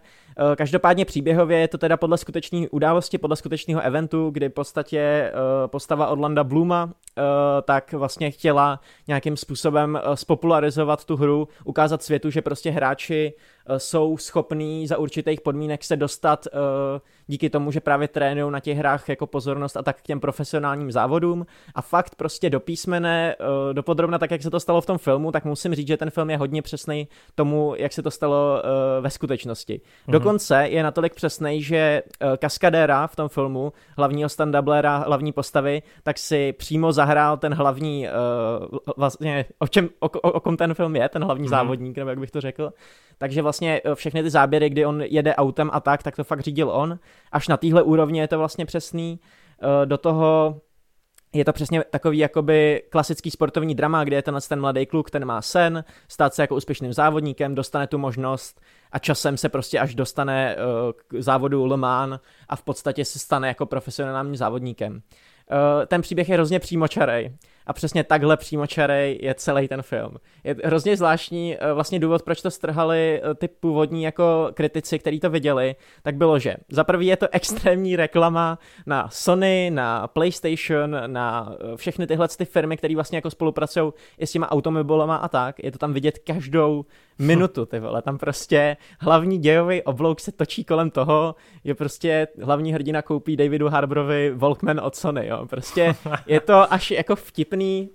Eh, 0.52 0.56
každopádně 0.56 1.04
příběhově 1.04 1.58
je 1.58 1.68
to 1.68 1.78
teda 1.78 1.96
podle 1.96 2.18
skutečné 2.18 2.68
události, 2.70 3.18
podle 3.18 3.36
skutečného 3.36 3.80
eventu, 3.80 4.30
kdy 4.30 4.48
v 4.48 4.52
podstatě 4.52 4.98
eh, 4.98 5.32
postava 5.66 6.06
Orlanda 6.06 6.44
Bluma 6.44 6.92
tak 7.62 7.92
vlastně 7.92 8.30
chtěla 8.30 8.80
nějakým 9.08 9.36
způsobem 9.36 10.00
spopularizovat 10.14 11.04
tu 11.04 11.16
hru, 11.16 11.48
ukázat 11.64 12.02
světu, 12.02 12.30
že 12.30 12.42
prostě 12.42 12.70
hráči 12.70 13.34
jsou 13.76 14.18
schopní 14.18 14.86
za 14.86 14.98
určitých 14.98 15.40
podmínek 15.40 15.84
se 15.84 15.96
dostat 15.96 16.46
díky 17.26 17.50
tomu, 17.50 17.70
že 17.70 17.80
právě 17.80 18.08
trénují 18.08 18.52
na 18.52 18.60
těch 18.60 18.78
hrách 18.78 19.08
jako 19.08 19.26
pozornost 19.26 19.76
a 19.76 19.82
tak 19.82 19.98
k 19.98 20.02
těm 20.02 20.20
profesionálním 20.20 20.92
závodům 20.92 21.46
a 21.74 21.82
fakt 21.82 22.14
prostě 22.14 22.50
do 22.50 22.60
písmene, 22.60 23.36
dopodrobna 23.72 24.18
tak, 24.18 24.30
jak 24.30 24.42
se 24.42 24.50
to 24.50 24.60
stalo 24.60 24.80
v 24.80 24.86
tom 24.86 24.98
filmu, 24.98 25.32
tak 25.32 25.44
musím 25.44 25.74
říct, 25.74 25.88
že 25.88 25.96
ten 25.96 26.10
film 26.10 26.30
je 26.30 26.36
hodně 26.36 26.62
přesný 26.62 27.08
tomu, 27.34 27.74
jak 27.78 27.92
se 27.92 28.02
to 28.02 28.10
stalo 28.10 28.62
ve 29.00 29.10
skutečnosti. 29.10 29.74
Mm-hmm. 29.74 30.12
Dokonce 30.12 30.68
je 30.68 30.82
natolik 30.82 31.14
přesný, 31.14 31.62
že 31.62 32.02
kaskadéra 32.38 33.06
v 33.06 33.16
tom 33.16 33.28
filmu, 33.28 33.72
hlavního 33.96 34.28
standablera, 34.28 34.96
hlavní 34.96 35.32
postavy, 35.32 35.82
tak 36.02 36.18
si 36.18 36.52
přímo 36.52 36.92
zahrál 37.04 37.36
ten 37.36 37.54
hlavní, 37.54 38.08
uh, 38.08 38.78
vlastně, 38.96 39.44
o, 39.58 39.68
čem, 39.68 39.88
o, 40.00 40.08
o, 40.08 40.32
o 40.32 40.40
kom 40.40 40.56
ten 40.56 40.74
film 40.74 40.96
je, 40.96 41.08
ten 41.08 41.24
hlavní 41.24 41.46
mm-hmm. 41.46 41.50
závodník, 41.50 41.98
nebo 41.98 42.10
jak 42.10 42.18
bych 42.18 42.30
to 42.30 42.40
řekl. 42.40 42.72
Takže 43.18 43.42
vlastně 43.42 43.80
eh, 43.84 43.94
všechny 43.94 44.22
ty 44.22 44.30
záběry, 44.30 44.70
kdy 44.70 44.86
on 44.86 45.02
jede 45.02 45.34
autem 45.34 45.70
a 45.72 45.80
tak, 45.80 46.02
tak 46.02 46.16
to 46.16 46.24
fakt 46.24 46.40
řídil 46.40 46.70
on. 46.70 46.98
Až 47.32 47.48
na 47.48 47.56
téhle 47.56 47.82
úrovni 47.82 48.20
je 48.20 48.28
to 48.28 48.38
vlastně 48.38 48.66
přesný. 48.66 49.20
Uh, 49.62 49.86
do 49.86 49.98
toho 49.98 50.60
je 51.32 51.44
to 51.44 51.52
přesně 51.52 51.84
takový 51.90 52.18
jakoby 52.18 52.82
klasický 52.90 53.30
sportovní 53.30 53.74
drama, 53.74 54.04
kde 54.04 54.16
je 54.16 54.22
tenhle 54.22 54.40
ten 54.40 54.60
mladý 54.60 54.86
kluk, 54.86 55.10
ten 55.10 55.24
má 55.24 55.42
sen, 55.42 55.84
stát 56.08 56.34
se 56.34 56.42
jako 56.42 56.56
úspěšným 56.56 56.92
závodníkem, 56.92 57.54
dostane 57.54 57.86
tu 57.86 57.98
možnost 57.98 58.60
a 58.92 58.98
časem 58.98 59.36
se 59.36 59.48
prostě 59.48 59.78
až 59.78 59.94
dostane 59.94 60.56
uh, 60.56 60.92
k 61.08 61.22
závodu 61.22 61.66
Le 61.66 61.76
Mans 61.76 62.20
a 62.48 62.56
v 62.56 62.62
podstatě 62.62 63.04
se 63.04 63.18
stane 63.18 63.48
jako 63.48 63.66
profesionálním 63.66 64.36
závodníkem. 64.36 65.02
Uh, 65.50 65.86
ten 65.86 66.02
příběh 66.02 66.28
je 66.28 66.34
hrozně 66.34 66.60
přímočarej 66.60 67.36
a 67.66 67.72
přesně 67.72 68.04
takhle 68.04 68.36
přímočarej 68.36 69.18
je 69.22 69.34
celý 69.34 69.68
ten 69.68 69.82
film. 69.82 70.16
Je 70.44 70.56
hrozně 70.64 70.96
zvláštní, 70.96 71.56
eh, 71.56 71.72
vlastně 71.72 71.98
důvod, 71.98 72.22
proč 72.22 72.42
to 72.42 72.50
strhali 72.50 73.20
eh, 73.22 73.34
ty 73.34 73.48
původní 73.48 74.02
jako 74.02 74.50
kritici, 74.54 74.98
kteří 74.98 75.20
to 75.20 75.30
viděli, 75.30 75.76
tak 76.02 76.16
bylo, 76.16 76.38
že 76.38 76.56
za 76.68 76.84
prvý 76.84 77.06
je 77.06 77.16
to 77.16 77.26
extrémní 77.32 77.96
reklama 77.96 78.58
na 78.86 79.08
Sony, 79.12 79.70
na 79.74 80.06
PlayStation, 80.06 80.96
na 81.06 81.56
eh, 81.72 81.76
všechny 81.76 82.06
tyhle 82.06 82.28
ty 82.28 82.44
firmy, 82.44 82.76
které 82.76 82.94
vlastně 82.94 83.18
jako 83.18 83.30
spolupracují 83.30 83.92
i 84.18 84.26
s 84.26 84.32
těma 84.32 84.50
automobilama 84.52 85.16
a 85.16 85.28
tak. 85.28 85.64
Je 85.64 85.72
to 85.72 85.78
tam 85.78 85.92
vidět 85.92 86.18
každou 86.18 86.84
minutu, 87.18 87.66
ty 87.66 87.80
vole. 87.80 88.02
Tam 88.02 88.18
prostě 88.18 88.76
hlavní 89.00 89.38
dějový 89.38 89.82
oblouk 89.82 90.20
se 90.20 90.32
točí 90.32 90.64
kolem 90.64 90.90
toho, 90.90 91.34
že 91.64 91.74
prostě 91.74 92.28
hlavní 92.42 92.72
hrdina 92.72 93.02
koupí 93.02 93.36
Davidu 93.36 93.68
Harborovi 93.68 94.32
Walkman 94.34 94.80
od 94.80 94.96
Sony, 94.96 95.26
jo. 95.26 95.46
Prostě 95.46 95.94
je 96.26 96.40
to 96.40 96.72
až 96.72 96.90
jako 96.90 97.16
vtipný, 97.54 97.90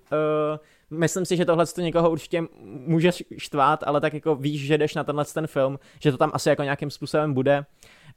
uh, 0.92 0.98
myslím 1.00 1.26
si, 1.26 1.38
že 1.38 1.46
tohle 1.46 1.66
to 1.66 1.82
někoho 1.82 2.12
určitě 2.12 2.44
může 2.64 3.12
štvát, 3.38 3.84
ale 3.86 4.02
tak 4.02 4.14
jako 4.14 4.36
víš, 4.36 4.62
že 4.62 4.78
jdeš 4.78 4.96
na 4.96 5.04
tenhle 5.04 5.26
ten 5.26 5.48
film, 5.48 5.80
že 6.00 6.12
to 6.12 6.18
tam 6.18 6.32
asi 6.34 6.50
jako 6.50 6.64
nějakým 6.64 6.90
způsobem 6.90 7.34
bude. 7.34 7.66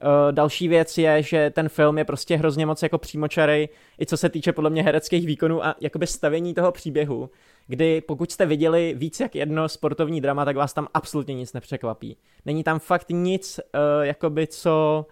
Uh, 0.03 0.33
další 0.33 0.69
věc 0.69 0.99
je, 0.99 1.23
že 1.23 1.51
ten 1.51 1.69
film 1.69 1.99
je 1.99 2.05
prostě 2.05 2.37
hrozně 2.37 2.67
moc 2.67 2.83
jako 2.83 2.99
přímočarej, 2.99 3.69
i 4.01 4.07
co 4.07 4.17
se 4.17 4.29
týče 4.29 4.53
podle 4.53 4.71
mě 4.71 4.83
hereckých 4.83 5.27
výkonů 5.27 5.65
a 5.65 5.75
jakoby 5.81 6.07
stavění 6.07 6.55
toho 6.55 6.73
příběhu 6.73 7.31
kdy 7.67 8.01
pokud 8.01 8.33
jste 8.33 8.47
viděli 8.47 8.95
víc 8.97 9.21
jak 9.21 9.35
jedno 9.35 9.69
sportovní 9.69 10.21
drama, 10.21 10.45
tak 10.45 10.57
vás 10.57 10.73
tam 10.73 10.89
absolutně 10.95 11.35
nic 11.35 11.53
nepřekvapí. 11.53 12.17
Není 12.47 12.65
tam 12.65 12.79
fakt 12.79 13.07
nic, 13.11 13.61
uh, 13.75 14.05
jakoby 14.05 14.47
co 14.47 15.07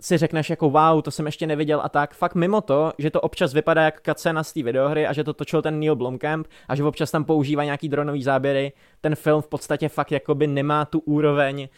si 0.00 0.18
řekneš 0.18 0.50
jako 0.50 0.70
wow, 0.70 1.02
to 1.02 1.10
jsem 1.10 1.26
ještě 1.26 1.46
neviděl 1.46 1.80
a 1.84 1.88
tak. 1.88 2.14
Fakt 2.14 2.34
mimo 2.34 2.60
to, 2.60 2.92
že 2.98 3.10
to 3.10 3.20
občas 3.20 3.54
vypadá 3.54 3.82
jak 3.82 4.00
kacena 4.00 4.44
z 4.44 4.52
té 4.52 4.62
videohry 4.62 5.06
a 5.06 5.12
že 5.12 5.24
to 5.24 5.32
točil 5.32 5.62
ten 5.62 5.80
Neil 5.80 5.96
Blomkamp 5.96 6.46
a 6.68 6.76
že 6.76 6.84
občas 6.84 7.10
tam 7.10 7.24
používá 7.24 7.64
nějaký 7.64 7.88
dronový 7.88 8.22
záběry, 8.22 8.72
ten 9.00 9.14
film 9.14 9.42
v 9.42 9.48
podstatě 9.48 9.88
fakt 9.88 10.12
jakoby 10.12 10.46
nemá 10.46 10.84
tu 10.84 10.98
úroveň 10.98 11.68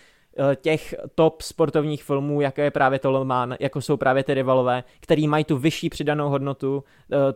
těch 0.55 0.95
top 1.15 1.43
sportovních 1.43 2.05
filmů, 2.05 2.41
jako 2.41 2.61
je 2.61 2.71
právě 2.71 2.99
to 2.99 3.11
Le 3.11 3.25
Mans, 3.25 3.57
jako 3.61 3.81
jsou 3.81 3.97
právě 3.97 4.25
ty 4.25 4.35
rivalové, 4.35 4.85
který 5.01 5.29
mají 5.29 5.45
tu 5.45 5.59
vyšší 5.59 5.91
přidanou 5.91 6.29
hodnotu, 6.29 6.85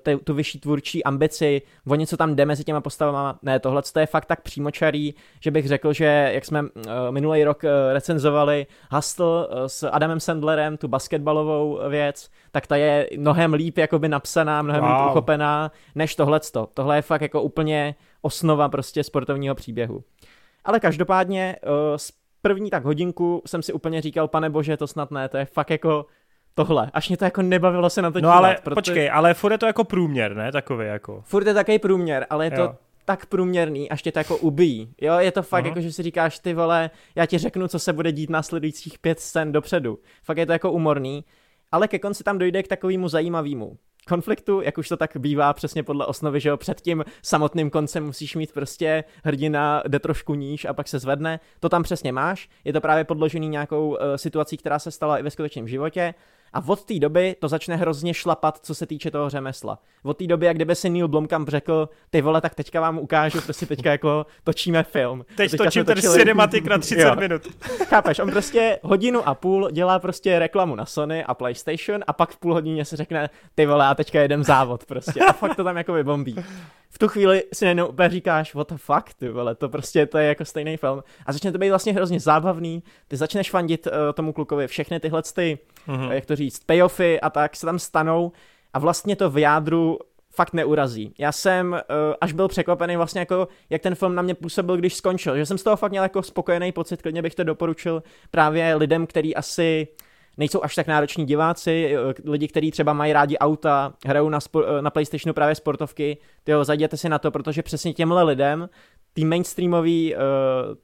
eh, 0.07 0.17
tu 0.17 0.35
vyšší 0.35 0.61
tvůrčí 0.61 1.05
ambici, 1.05 1.62
o 1.88 1.95
něco 1.95 2.17
tam 2.17 2.37
jde 2.37 2.47
mezi 2.47 2.64
těma 2.64 2.81
postavama. 2.81 3.38
Ne, 3.43 3.61
tohle 3.61 3.83
je 3.99 4.07
fakt 4.07 4.27
tak 4.27 4.40
přímočarý, 4.40 5.14
že 5.40 5.51
bych 5.51 5.69
řekl, 5.69 5.93
že 5.93 6.31
jak 6.35 6.45
jsme 6.45 6.61
eh, 6.61 6.90
minulý 7.11 7.45
rok 7.45 7.62
recenzovali 7.93 8.67
Hustle 8.90 9.49
s 9.67 9.88
Adamem 9.88 10.21
Sandlerem, 10.21 10.77
tu 10.77 10.88
basketbalovou 10.88 11.81
věc, 11.88 12.31
tak 12.51 12.67
ta 12.67 12.77
je 12.77 13.09
mnohem 13.19 13.55
líp 13.55 13.79
jakoby 13.79 14.09
napsaná, 14.09 14.62
mnohem 14.62 14.83
wow. 14.83 14.90
líp 14.93 15.11
uchopená, 15.11 15.73
než 15.95 16.14
tohleto. 16.14 16.69
Tohle 16.75 16.97
je 16.97 17.03
fakt 17.03 17.23
jako 17.23 17.43
úplně 17.43 17.95
osnova 18.23 18.69
prostě 18.69 19.05
sportovního 19.05 19.55
příběhu. 19.55 20.05
Ale 20.64 20.81
každopádně 20.81 21.57
první 22.45 22.71
tak 22.71 22.85
hodinku 22.85 23.43
jsem 23.47 23.63
si 23.63 23.73
úplně 23.73 24.01
říkal, 24.01 24.29
pane 24.29 24.51
bože, 24.51 24.77
to 24.77 24.87
snad 24.87 25.11
ne, 25.11 25.29
to 25.29 25.37
je 25.37 25.45
fakt 25.45 25.71
jako 25.71 26.07
tohle. 26.55 26.91
Až 26.95 27.09
mě 27.09 27.17
to 27.17 27.25
jako 27.25 27.43
nebavilo 27.43 27.91
se 27.91 28.03
na 28.03 28.11
to 28.11 28.21
No 28.21 28.29
dívat, 28.29 28.37
ale 28.37 28.57
protože... 28.63 28.75
počkej, 28.75 29.11
ale 29.11 29.35
furt 29.35 29.53
je 29.53 29.59
to 29.59 29.67
jako 29.67 29.85
průměr, 29.85 30.37
ne? 30.37 30.53
Takový 30.53 30.87
jako. 30.87 31.23
Furt 31.27 31.47
je 31.47 31.55
takový 31.55 31.79
průměr, 31.79 32.27
ale 32.31 32.47
je 32.47 32.51
to 32.51 32.61
jo. 32.61 32.75
tak 33.05 33.27
průměrný, 33.27 33.91
až 33.91 34.03
tě 34.03 34.13
to 34.13 34.19
jako 34.19 34.37
ubíjí. 34.37 34.95
Jo, 35.01 35.19
je 35.19 35.33
to 35.33 35.43
fakt 35.43 35.65
uh-huh. 35.65 35.69
jako, 35.69 35.81
že 35.81 35.93
si 35.93 36.03
říkáš, 36.03 36.39
ty 36.39 36.55
vole, 36.55 36.91
já 37.15 37.27
ti 37.27 37.39
řeknu, 37.39 37.69
co 37.69 37.79
se 37.79 37.93
bude 37.93 38.13
dít 38.13 38.31
následujících 38.31 38.99
pět 38.99 39.21
scén 39.21 39.53
dopředu. 39.53 39.99
Fakt 40.23 40.39
je 40.39 40.47
to 40.47 40.53
jako 40.53 40.73
umorný, 40.73 41.25
ale 41.73 41.89
ke 41.89 41.99
konci 41.99 42.25
tam 42.25 42.39
dojde 42.39 42.63
k 42.63 42.69
takovému 42.69 43.09
zajímavému 43.09 43.77
konfliktu, 44.05 44.61
jak 44.61 44.79
už 44.79 44.88
to 44.88 44.97
tak 44.97 45.17
bývá 45.17 45.53
přesně 45.53 45.83
podle 45.83 46.07
osnovy, 46.07 46.40
že 46.40 46.49
jo, 46.49 46.57
před 46.57 46.81
tím 46.81 47.05
samotným 47.23 47.71
koncem 47.71 48.07
musíš 48.07 48.37
mít 48.37 48.53
prostě 48.53 49.05
hrdina 49.25 49.83
jde 49.88 49.99
trošku 49.99 50.35
níž 50.35 50.64
a 50.64 50.73
pak 50.73 50.88
se 50.88 50.99
zvedne. 50.99 51.40
To 51.61 51.69
tam 51.69 51.83
přesně 51.83 52.12
máš, 52.12 52.49
je 52.64 52.73
to 52.73 52.81
právě 52.81 53.05
podložený 53.05 53.49
nějakou 53.49 53.88
uh, 53.88 53.97
situací, 54.17 54.57
která 54.57 54.79
se 54.79 54.90
stala 54.90 55.19
i 55.19 55.23
ve 55.23 55.31
skutečném 55.31 55.69
životě 55.69 56.14
a 56.55 56.62
od 56.67 56.85
té 56.85 56.99
doby 56.99 57.37
to 57.38 57.49
začne 57.49 57.77
hrozně 57.77 58.14
šlapat, 58.14 58.59
co 58.62 58.75
se 58.75 58.87
týče 58.87 59.11
toho 59.11 59.31
řemesla. 59.31 59.79
Od 60.03 60.19
té 60.19 60.27
doby, 60.27 60.47
jak 60.47 60.57
kdyby 60.57 60.75
si 60.75 60.90
Neil 60.90 61.09
Blomkamp 61.09 61.49
řekl, 61.49 61.88
ty 62.11 62.23
vole, 62.23 62.40
tak 62.40 62.55
teďka 62.55 62.81
vám 62.81 62.99
ukážu, 62.99 63.40
prostě 63.40 63.67
teďka 63.67 63.90
jako 63.90 64.27
točíme 64.45 64.83
film. 64.83 65.25
Teď 65.37 65.51
teďka 65.51 65.64
točím 65.64 65.85
ten 65.85 65.95
točili... 65.95 66.19
cinematik 66.19 66.67
na 66.67 66.79
30 66.85 67.01
jo. 67.01 67.17
minut. 67.17 67.43
Chápeš, 67.85 68.19
on 68.19 68.31
prostě 68.31 68.79
hodinu 68.83 69.29
a 69.29 69.35
půl 69.35 69.71
dělá 69.71 69.99
prostě 69.99 70.38
reklamu 70.38 70.75
na 70.75 70.87
Sony 70.87 71.25
a 71.25 71.35
PlayStation 71.35 72.05
a 72.07 72.12
pak 72.12 72.31
v 72.31 72.37
půl 72.37 72.55
hodině 72.55 72.85
se 72.85 72.97
řekne, 72.97 73.31
ty 73.55 73.67
vole, 73.67 73.87
a 73.87 73.95
teďka 73.95 74.21
jedem 74.21 74.45
závod 74.45 74.85
prostě. 74.85 75.21
A 75.21 75.33
fakt 75.33 75.57
to 75.57 75.64
tam 75.64 75.77
jako 75.77 75.93
vybombí. 75.93 76.37
V 76.90 76.99
tu 76.99 77.09
chvíli 77.09 77.43
si 77.53 77.64
najednou 77.64 77.87
úplně 77.87 78.09
říkáš, 78.09 78.55
what 78.55 78.69
the 78.69 78.77
fuck, 78.77 79.14
ty 79.19 79.29
vole, 79.29 79.55
to 79.55 79.69
prostě 79.69 80.07
to 80.07 80.19
je 80.19 80.29
jako 80.29 80.45
stejný 80.45 80.77
film. 80.77 81.03
A 81.27 81.33
začne 81.33 81.53
to 81.53 81.59
být 81.59 81.69
vlastně 81.69 81.93
hrozně 81.93 82.21
zábavný, 82.21 82.83
ty 83.09 83.17
začneš 83.17 83.51
fandit 83.51 83.87
uh, 83.87 83.93
tomu 84.14 84.33
klukovi 84.33 84.67
všechny 84.67 85.01
tyhle 85.01 85.23
ty, 85.35 85.59
mm-hmm. 85.88 86.11
jak 86.11 86.27
to 86.27 86.37
říct, 86.37 86.64
payoffy 86.64 87.20
a 87.20 87.31
tak 87.31 87.57
se 87.57 87.66
tam 87.66 87.79
stanou 87.79 88.33
a 88.73 88.79
vlastně 88.79 89.16
to 89.16 89.31
v 89.31 89.38
jádru 89.38 89.99
fakt 90.35 90.53
neurazí. 90.53 91.14
Já 91.18 91.33
jsem 91.33 91.73
uh, 91.73 91.79
až 92.20 92.33
byl 92.33 92.49
překvapený 92.49 92.97
vlastně 92.97 93.20
jako, 93.20 93.49
jak 93.70 93.83
ten 93.83 93.94
film 93.94 94.14
na 94.14 94.23
mě 94.23 94.35
působil, 94.35 94.77
když 94.77 94.94
skončil, 94.94 95.37
že 95.37 95.47
jsem 95.47 95.59
z 95.59 95.62
toho 95.62 95.77
fakt 95.77 95.90
měl 95.90 96.03
jako 96.03 96.23
spokojený 96.23 96.73
pocit, 96.73 97.03
klidně 97.03 97.23
bych 97.23 97.35
to 97.35 97.44
doporučil 97.44 98.03
právě 98.31 98.75
lidem, 98.75 99.07
který 99.07 99.37
asi 99.37 99.88
nejsou 100.37 100.64
až 100.64 100.75
tak 100.75 100.87
nároční 100.87 101.27
diváci, 101.27 101.97
eh, 101.97 102.31
lidi, 102.31 102.49
kteří 102.49 102.70
třeba 102.70 102.92
mají 102.92 103.12
rádi 103.12 103.38
auta, 103.38 103.92
hrajou 104.07 104.29
na, 104.29 104.40
spo, 104.40 104.62
na 104.81 104.90
PlayStationu 104.90 105.35
právě 105.35 105.55
sportovky, 105.55 106.18
tyjo, 106.44 106.64
zajděte 106.64 106.97
si 106.97 107.09
na 107.09 107.18
to, 107.18 107.31
protože 107.31 107.62
přesně 107.62 107.92
těmhle 107.92 108.23
lidem 108.23 108.68
tý 109.14 109.24
mainstreamový 109.24 110.14
uh, 110.14 110.20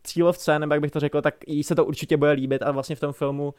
cílovce, 0.04 0.58
nebo 0.58 0.74
jak 0.74 0.80
bych 0.80 0.90
to 0.90 1.00
řekl, 1.00 1.22
tak 1.22 1.34
jí 1.46 1.64
se 1.64 1.74
to 1.74 1.84
určitě 1.84 2.16
bude 2.16 2.30
líbit 2.30 2.62
a 2.62 2.70
vlastně 2.70 2.96
v 2.96 3.00
tom 3.00 3.12
filmu 3.12 3.54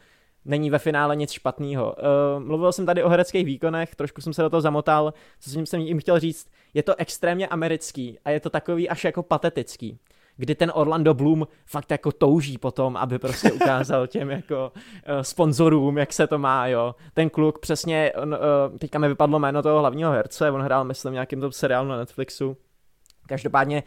není 0.45 0.69
ve 0.69 0.79
finále 0.79 1.15
nic 1.15 1.31
špatného. 1.31 1.95
Uh, 2.37 2.43
mluvil 2.43 2.71
jsem 2.71 2.85
tady 2.85 3.03
o 3.03 3.09
hereckých 3.09 3.45
výkonech, 3.45 3.95
trošku 3.95 4.21
jsem 4.21 4.33
se 4.33 4.41
do 4.41 4.49
toho 4.49 4.61
zamotal, 4.61 5.13
co 5.39 5.49
jsem 5.49 5.79
jim 5.79 5.99
chtěl 5.99 6.19
říct, 6.19 6.47
je 6.73 6.83
to 6.83 6.95
extrémně 6.97 7.47
americký 7.47 8.17
a 8.25 8.29
je 8.29 8.39
to 8.39 8.49
takový 8.49 8.89
až 8.89 9.03
jako 9.03 9.23
patetický. 9.23 9.99
kdy 10.37 10.55
ten 10.55 10.71
Orlando 10.75 11.13
Bloom 11.13 11.47
fakt 11.65 11.91
jako 11.91 12.11
touží 12.11 12.57
potom, 12.57 12.97
aby 12.97 13.19
prostě 13.19 13.51
ukázal 13.61 14.07
těm 14.07 14.29
jako 14.29 14.71
uh, 14.75 15.21
sponzorům, 15.21 15.97
jak 15.97 16.13
se 16.13 16.27
to 16.27 16.39
má, 16.39 16.67
jo. 16.67 16.95
Ten 17.13 17.29
kluk 17.29 17.59
přesně, 17.59 18.11
on, 18.21 18.33
uh, 18.33 18.77
teďka 18.77 18.99
mi 18.99 19.07
vypadlo 19.07 19.39
jméno 19.39 19.61
toho 19.61 19.79
hlavního 19.79 20.11
herce, 20.11 20.51
on 20.51 20.61
hrál, 20.61 20.83
myslím, 20.83 21.13
nějakým 21.13 21.41
tom 21.41 21.51
seriálu 21.51 21.87
na 21.87 21.97
Netflixu. 21.97 22.57
Každopádně 23.27 23.83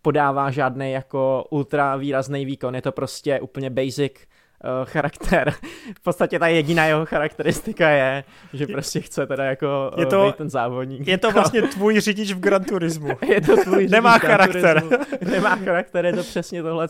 nepodává 0.00 0.50
žádný 0.50 0.92
jako 0.92 1.44
ultra 1.50 1.96
výrazný 1.96 2.44
výkon, 2.44 2.74
je 2.74 2.82
to 2.82 2.92
prostě 2.92 3.40
úplně 3.40 3.70
basic 3.70 4.12
uh, 4.12 4.84
charakter. 4.84 5.50
v 5.98 6.02
podstatě 6.02 6.38
ta 6.38 6.46
jediná 6.46 6.86
jeho 6.86 7.06
charakteristika 7.06 7.90
je, 7.90 8.24
že 8.52 8.66
prostě 8.66 9.00
chce 9.00 9.26
teda 9.26 9.44
jako 9.44 9.90
je 9.96 10.06
to, 10.06 10.26
uh, 10.26 10.32
ten 10.32 10.50
závodník. 10.50 11.08
Je 11.08 11.18
to 11.18 11.30
vlastně 11.30 11.62
tvůj 11.62 12.00
řidič 12.00 12.32
v 12.32 12.40
Gran 12.40 12.64
Turismu. 12.64 13.08
je 13.28 13.40
to 13.40 13.56
tvůj 13.56 13.88
Nemá 13.88 14.18
charakter. 14.18 14.82
Nemá 15.30 15.56
charakter, 15.56 16.06
je 16.06 16.12
to 16.12 16.22
přesně 16.22 16.62
tohle. 16.62 16.88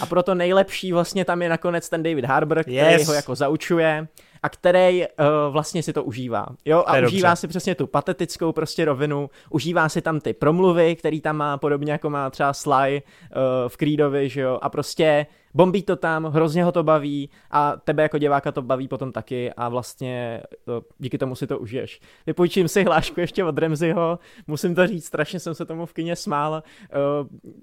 A 0.00 0.06
proto 0.06 0.34
nejlepší 0.34 0.92
vlastně 0.92 1.24
tam 1.24 1.42
je 1.42 1.48
nakonec 1.48 1.88
ten 1.88 2.02
David 2.02 2.24
Harbour, 2.24 2.62
který 2.62 2.76
yes. 2.76 3.08
ho 3.08 3.14
jako 3.14 3.34
zaučuje 3.34 4.06
a 4.42 4.48
který 4.48 5.02
uh, 5.02 5.26
vlastně 5.50 5.82
si 5.82 5.92
to 5.92 6.04
užívá. 6.04 6.46
Jo, 6.64 6.84
a 6.86 6.92
užívá 6.92 7.28
dobře. 7.28 7.40
si 7.40 7.48
přesně 7.48 7.74
tu 7.74 7.86
patetickou 7.86 8.52
prostě 8.52 8.84
rovinu, 8.84 9.30
užívá 9.50 9.88
si 9.88 10.02
tam 10.02 10.20
ty 10.20 10.32
promluvy, 10.32 10.96
který 10.96 11.20
tam 11.20 11.36
má 11.36 11.58
podobně 11.58 11.92
jako 11.92 12.10
má 12.10 12.30
třeba 12.30 12.52
Sly 12.52 13.02
uh, 13.02 13.68
v 13.68 13.76
Creedovi, 13.76 14.28
že 14.28 14.40
jo, 14.40 14.58
a 14.62 14.68
prostě 14.68 15.26
bombí 15.58 15.82
to 15.82 15.96
tam, 15.96 16.24
hrozně 16.24 16.64
ho 16.64 16.72
to 16.72 16.82
baví 16.82 17.30
a 17.50 17.76
tebe 17.76 18.02
jako 18.02 18.18
diváka 18.18 18.52
to 18.52 18.62
baví 18.62 18.88
potom 18.88 19.12
taky 19.12 19.52
a 19.52 19.68
vlastně 19.68 20.42
to, 20.64 20.82
díky 20.98 21.18
tomu 21.18 21.34
si 21.34 21.46
to 21.46 21.58
užiješ. 21.58 22.00
Vypůjčím 22.26 22.68
si 22.68 22.84
hlášku 22.84 23.20
ještě 23.20 23.44
od 23.44 23.58
Remziho, 23.58 24.18
musím 24.46 24.74
to 24.74 24.86
říct, 24.86 25.06
strašně 25.06 25.40
jsem 25.40 25.54
se 25.54 25.64
tomu 25.64 25.86
v 25.86 25.92
kině 25.92 26.16
smál. 26.16 26.62
Eh, 26.82 26.88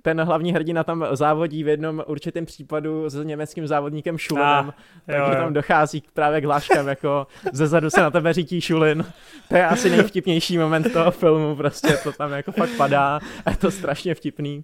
ten 0.02 0.22
hlavní 0.22 0.54
hrdina 0.54 0.84
tam 0.84 1.06
závodí 1.12 1.64
v 1.64 1.68
jednom 1.68 2.04
určitém 2.08 2.46
případu 2.46 3.10
s 3.10 3.24
německým 3.24 3.68
závodníkem 3.68 4.18
Šulinem, 4.18 4.70
ah, 4.70 4.74
takže 5.06 5.38
tam 5.38 5.54
dochází 5.54 6.04
právě 6.14 6.42
k 6.42 6.46
hláškám, 6.46 6.88
jako 6.88 7.28
ze 7.54 7.68
zadu 7.68 7.90
se 7.90 8.02
na 8.02 8.12
tebe 8.12 8.34
řítí 8.34 8.62
Šulin. 8.62 9.06
To 9.50 9.56
je 9.56 9.68
asi 9.68 9.90
nejvtipnější 9.90 10.58
moment 10.58 10.94
toho 10.94 11.12
filmu, 11.12 11.56
prostě 11.56 11.98
to 12.04 12.12
tam 12.12 12.32
jako 12.32 12.52
fakt 12.52 12.78
padá 12.78 13.20
a 13.46 13.50
je 13.50 13.58
to 13.58 13.72
strašně 13.72 14.16
vtipný. 14.16 14.64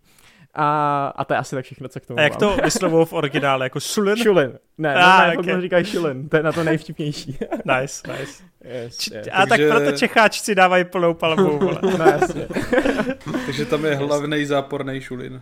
A, 0.54 1.08
a 1.16 1.26
to 1.26 1.34
je 1.34 1.38
asi 1.38 1.56
tak 1.56 1.66
všechno, 1.66 1.88
co 1.88 2.00
k 2.00 2.06
tomu 2.06 2.20
A 2.20 2.22
jak 2.22 2.32
mám. 2.32 2.40
to 2.40 2.64
vyslovou 2.64 3.06
v 3.06 3.14
originále, 3.14 3.66
jako 3.66 3.80
Shulin? 3.80 4.16
Shulin. 4.16 4.60
Ne, 4.78 4.96
ah, 4.96 5.28
ne, 5.28 5.38
okay. 5.38 5.62
říkají 5.62 5.86
Shulin, 5.86 6.30
to 6.30 6.38
je 6.38 6.44
na 6.44 6.52
to 6.52 6.64
nejvtipnější. 6.64 7.32
nice, 7.82 8.12
nice. 8.12 8.44
Yes, 8.64 9.08
yes. 9.08 9.28
A 9.32 9.46
Takže... 9.46 9.70
tak 9.70 9.78
proto 9.78 9.98
Čecháčci 9.98 10.56
dávají 10.56 10.86
plnou 10.86 11.14
palbu, 11.14 11.58
vole. 11.60 11.80
no, 11.98 12.06
jasně. 12.06 12.48
Takže 13.46 13.66
tam 13.66 13.86
je 13.86 13.96
hlavný 13.96 14.46
záporný 14.46 15.02
Šulin. 15.02 15.42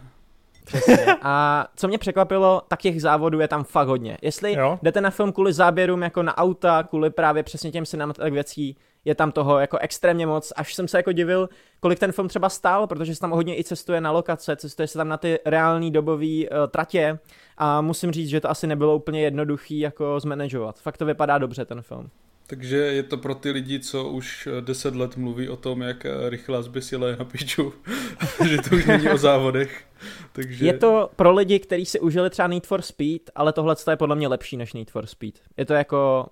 Přesně. 0.65 1.05
A 1.21 1.67
co 1.75 1.87
mě 1.87 1.97
překvapilo, 1.97 2.61
tak 2.67 2.81
těch 2.81 3.01
závodů 3.01 3.39
je 3.39 3.47
tam 3.47 3.63
fakt 3.63 3.87
hodně. 3.87 4.17
Jestli 4.21 4.53
jo? 4.53 4.79
jdete 4.81 5.01
na 5.01 5.09
film 5.09 5.31
kvůli 5.31 5.53
záběrům 5.53 6.01
jako 6.01 6.23
na 6.23 6.37
auta, 6.37 6.83
kvůli 6.83 7.09
právě 7.09 7.43
přesně 7.43 7.71
těm 7.71 7.83
tak 8.13 8.33
věcí, 8.33 8.77
je 9.05 9.15
tam 9.15 9.31
toho 9.31 9.59
jako 9.59 9.77
extrémně 9.77 10.27
moc, 10.27 10.53
až 10.55 10.73
jsem 10.73 10.87
se 10.87 10.97
jako 10.97 11.11
divil, 11.11 11.49
kolik 11.79 11.99
ten 11.99 12.11
film 12.11 12.27
třeba 12.27 12.49
stál, 12.49 12.87
protože 12.87 13.15
se 13.15 13.21
tam 13.21 13.31
hodně 13.31 13.59
i 13.59 13.63
cestuje 13.63 14.01
na 14.01 14.11
lokace, 14.11 14.55
cestuje 14.55 14.87
se 14.87 14.97
tam 14.97 15.07
na 15.07 15.17
ty 15.17 15.39
reální 15.45 15.91
dobové 15.91 16.25
uh, 16.25 16.67
tratě 16.71 17.19
a 17.57 17.81
musím 17.81 18.11
říct, 18.11 18.29
že 18.29 18.41
to 18.41 18.49
asi 18.49 18.67
nebylo 18.67 18.95
úplně 18.95 19.21
jednoduchý 19.21 19.79
jako 19.79 20.19
zmanežovat. 20.19 20.79
Fakt 20.79 20.97
to 20.97 21.05
vypadá 21.05 21.37
dobře 21.37 21.65
ten 21.65 21.81
film. 21.81 22.09
Takže 22.49 22.77
je 22.77 23.03
to 23.03 23.17
pro 23.17 23.35
ty 23.35 23.51
lidi, 23.51 23.79
co 23.79 24.09
už 24.09 24.47
deset 24.61 24.95
let 24.95 25.17
mluví 25.17 25.49
o 25.49 25.55
tom, 25.55 25.81
jak 25.81 26.05
rychlá 26.29 26.61
zběsila 26.61 27.07
je 27.07 27.15
na 27.15 27.25
piču, 27.25 27.73
že 28.49 28.57
to 28.57 28.75
už 28.75 28.85
není 28.85 29.09
o 29.09 29.17
závodech. 29.17 29.83
Takže... 30.31 30.65
Je 30.65 30.73
to 30.73 31.09
pro 31.15 31.33
lidi, 31.33 31.59
kteří 31.59 31.85
si 31.85 31.99
užili 31.99 32.29
třeba 32.29 32.47
Need 32.47 32.67
for 32.67 32.81
Speed, 32.81 33.21
ale 33.35 33.53
tohle 33.53 33.75
je 33.89 33.97
podle 33.97 34.15
mě 34.15 34.27
lepší 34.27 34.57
než 34.57 34.73
Need 34.73 34.91
for 34.91 35.05
Speed. 35.05 35.39
Je 35.57 35.65
to 35.65 35.73
jako 35.73 36.27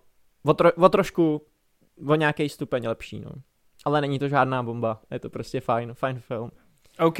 o, 0.45 0.53
tro, 0.53 0.71
o 0.73 0.89
trošku 0.89 1.41
o 2.07 2.15
nějaký 2.15 2.49
stupeň 2.49 2.87
lepší, 2.87 3.19
no. 3.19 3.31
Ale 3.85 4.01
není 4.01 4.19
to 4.19 4.29
žádná 4.29 4.63
bomba, 4.63 5.01
je 5.11 5.19
to 5.19 5.29
prostě 5.29 5.59
fajn, 5.59 5.93
fajn 5.93 6.19
film. 6.19 6.51
OK, 6.99 7.17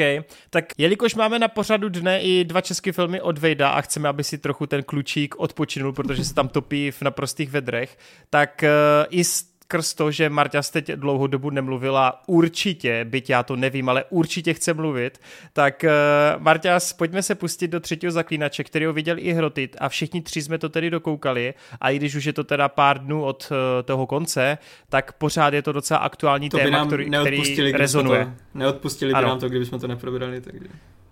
tak 0.49 0.65
jelikož 0.77 1.15
máme 1.15 1.39
na 1.39 1.47
pořadu 1.47 1.89
dne 1.89 2.21
i 2.21 2.43
dva 2.43 2.61
české 2.61 2.91
filmy 2.91 3.21
od 3.21 3.37
Vejda 3.37 3.69
a 3.69 3.81
chceme, 3.81 4.09
aby 4.09 4.23
si 4.23 4.37
trochu 4.37 4.65
ten 4.65 4.83
klučík 4.83 5.35
odpočinul, 5.35 5.93
protože 5.93 6.25
se 6.25 6.33
tam 6.33 6.47
topí 6.47 6.91
v 6.91 7.01
naprostých 7.01 7.49
vedrech, 7.49 7.97
tak 8.29 8.63
uh, 8.63 9.05
i 9.09 9.23
skrz 9.67 9.93
to, 9.93 10.11
že 10.11 10.29
Marta 10.29 10.61
teď 10.71 10.91
dlouhou 10.91 11.27
dobu 11.27 11.49
nemluvila, 11.49 12.23
určitě, 12.27 13.05
byť 13.05 13.29
já 13.29 13.43
to 13.43 13.55
nevím, 13.55 13.89
ale 13.89 14.03
určitě 14.09 14.53
chce 14.53 14.73
mluvit, 14.73 15.21
tak 15.53 15.83
uh, 15.83 16.41
Marta, 16.43 16.79
pojďme 16.97 17.23
se 17.23 17.35
pustit 17.35 17.67
do 17.67 17.79
třetího 17.79 18.11
zaklínače, 18.11 18.63
který 18.63 18.85
ho 18.85 18.93
viděl 18.93 19.15
i 19.19 19.33
Hrotit 19.33 19.75
a 19.79 19.89
všichni 19.89 20.21
tři 20.21 20.41
jsme 20.41 20.57
to 20.57 20.69
tedy 20.69 20.89
dokoukali 20.89 21.53
a 21.81 21.89
i 21.89 21.95
když 21.95 22.15
už 22.15 22.25
je 22.25 22.33
to 22.33 22.43
teda 22.43 22.69
pár 22.69 22.99
dnů 22.99 23.23
od 23.23 23.51
uh, 23.51 23.57
toho 23.85 24.07
konce, 24.07 24.57
tak 24.89 25.13
pořád 25.13 25.53
je 25.53 25.61
to 25.61 25.71
docela 25.71 25.99
aktuální 25.99 26.49
to 26.49 26.57
téma, 26.57 26.85
který, 26.85 27.09
který 27.53 27.71
rezonuje. 27.71 28.25
To, 28.25 28.59
neodpustili 28.59 29.11
by 29.11 29.17
ano. 29.17 29.27
nám 29.27 29.39
to, 29.39 29.49
kdybychom 29.49 29.79
to 29.79 29.87
neprobrali, 29.87 30.41
takže... 30.41 30.67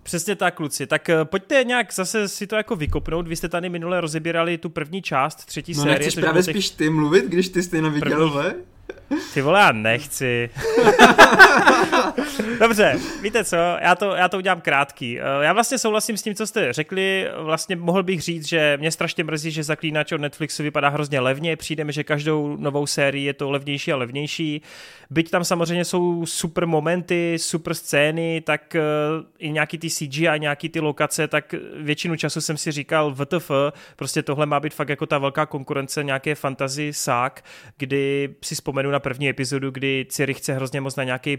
Přesně 0.06 0.36
tak, 0.36 0.54
kluci. 0.54 0.86
Tak 0.86 1.08
uh, 1.08 1.24
pojďte 1.24 1.64
nějak 1.64 1.92
zase 1.92 2.28
si 2.28 2.46
to 2.46 2.56
jako 2.56 2.76
vykopnout. 2.76 3.28
Vy 3.28 3.36
jste 3.36 3.48
tady 3.48 3.68
minule 3.68 4.00
rozebírali 4.00 4.58
tu 4.58 4.68
první 4.68 5.02
část 5.02 5.44
třetí 5.44 5.74
no, 5.74 5.82
série. 5.82 6.10
No 6.16 6.22
právě 6.22 6.42
těch... 6.42 6.54
spíš 6.54 6.70
ty 6.70 6.90
mluvit, 6.90 7.24
když 7.24 7.48
ty 7.48 7.62
jsi 7.62 7.82
neviděl, 7.82 8.30
první... 8.30 8.62
Ty 9.34 9.42
vole, 9.42 9.60
já 9.60 9.72
nechci. 9.72 10.50
Dobře, 12.60 12.98
víte 13.22 13.44
co, 13.44 13.56
já 13.56 13.94
to, 13.94 14.14
já 14.14 14.28
to 14.28 14.36
udělám 14.36 14.60
krátký. 14.60 15.20
Eh, 15.20 15.22
já 15.40 15.52
vlastně 15.52 15.78
souhlasím 15.78 16.16
s 16.16 16.22
tím, 16.22 16.34
co 16.34 16.46
jste 16.46 16.72
řekli. 16.72 17.28
Vlastně 17.38 17.76
mohl 17.76 18.02
bych 18.02 18.22
říct, 18.22 18.48
že 18.48 18.76
mě 18.80 18.90
strašně 18.90 19.24
mrzí, 19.24 19.50
že 19.50 19.62
Zaklínač 19.62 20.12
od 20.12 20.20
Netflixu 20.20 20.62
vypadá 20.62 20.88
hrozně 20.88 21.20
levně. 21.20 21.56
Přijde 21.56 21.84
mi, 21.84 21.92
že 21.92 22.04
každou 22.04 22.56
novou 22.56 22.86
sérii 22.86 23.24
je 23.24 23.34
to 23.34 23.50
levnější 23.50 23.92
a 23.92 23.96
levnější. 23.96 24.62
Byť 25.10 25.30
tam 25.30 25.44
samozřejmě 25.44 25.84
jsou 25.84 26.26
super 26.26 26.66
momenty, 26.66 27.36
super 27.40 27.74
scény, 27.74 28.40
tak 28.40 28.74
eh, 28.74 28.80
i 29.38 29.50
nějaký 29.50 29.78
ty 29.78 29.90
CGI, 29.90 30.28
nějaký 30.38 30.68
ty 30.68 30.80
lokace, 30.80 31.28
tak 31.28 31.54
většinu 31.76 32.16
času 32.16 32.40
jsem 32.40 32.56
si 32.56 32.72
říkal 32.72 33.14
VTF, 33.14 33.50
prostě 33.96 34.22
tohle 34.22 34.46
má 34.46 34.60
být 34.60 34.74
fakt 34.74 34.88
jako 34.88 35.06
ta 35.06 35.18
velká 35.18 35.46
konkurence 35.46 36.04
nějaké 36.04 36.34
fantasy 36.34 36.92
sák, 36.92 37.44
kdy 37.78 38.34
si 38.44 38.54
vzpomenu 38.76 38.90
na 38.90 39.00
první 39.00 39.28
epizodu, 39.28 39.70
kdy 39.70 40.06
Ciri 40.08 40.34
chce 40.34 40.52
hrozně 40.54 40.80
moc 40.80 40.96
na 40.96 41.04
nějaký 41.04 41.38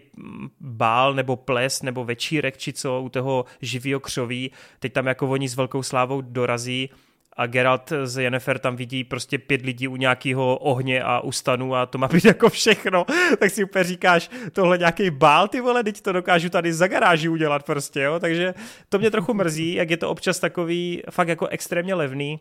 bál 0.59 1.13
nebo 1.13 1.35
ples 1.35 1.81
nebo 1.81 2.05
večírek 2.05 2.57
či 2.57 2.73
co 2.73 3.01
u 3.01 3.09
toho 3.09 3.45
živého 3.61 3.99
křoví. 3.99 4.51
Teď 4.79 4.93
tam 4.93 5.07
jako 5.07 5.29
oni 5.29 5.49
s 5.49 5.55
velkou 5.55 5.83
slávou 5.83 6.21
dorazí 6.21 6.89
a 7.33 7.45
Geralt 7.45 7.93
z 8.03 8.23
Jennifer 8.23 8.59
tam 8.59 8.75
vidí 8.75 9.03
prostě 9.03 9.37
pět 9.37 9.61
lidí 9.61 9.87
u 9.87 9.95
nějakého 9.95 10.57
ohně 10.57 11.03
a 11.03 11.19
u 11.19 11.31
stanu 11.31 11.75
a 11.75 11.85
to 11.85 11.97
má 11.97 12.07
být 12.07 12.25
jako 12.33 12.49
všechno, 12.49 13.05
tak 13.39 13.49
si 13.49 13.63
úplně 13.63 13.83
říkáš, 13.83 14.29
tohle 14.51 14.77
nějaký 14.77 15.09
bál, 15.09 15.47
ty 15.47 15.61
vole, 15.61 15.83
teď 15.83 16.01
to 16.01 16.11
dokážu 16.11 16.49
tady 16.49 16.73
za 16.73 16.87
garáži 16.87 17.29
udělat 17.29 17.65
prostě, 17.65 18.01
jo, 18.01 18.19
takže 18.19 18.53
to 18.89 18.99
mě 18.99 19.11
trochu 19.11 19.33
mrzí, 19.33 19.73
jak 19.73 19.89
je 19.89 19.97
to 19.97 20.09
občas 20.09 20.39
takový 20.39 21.03
fakt 21.11 21.27
jako 21.27 21.47
extrémně 21.47 21.95
levný. 21.95 22.39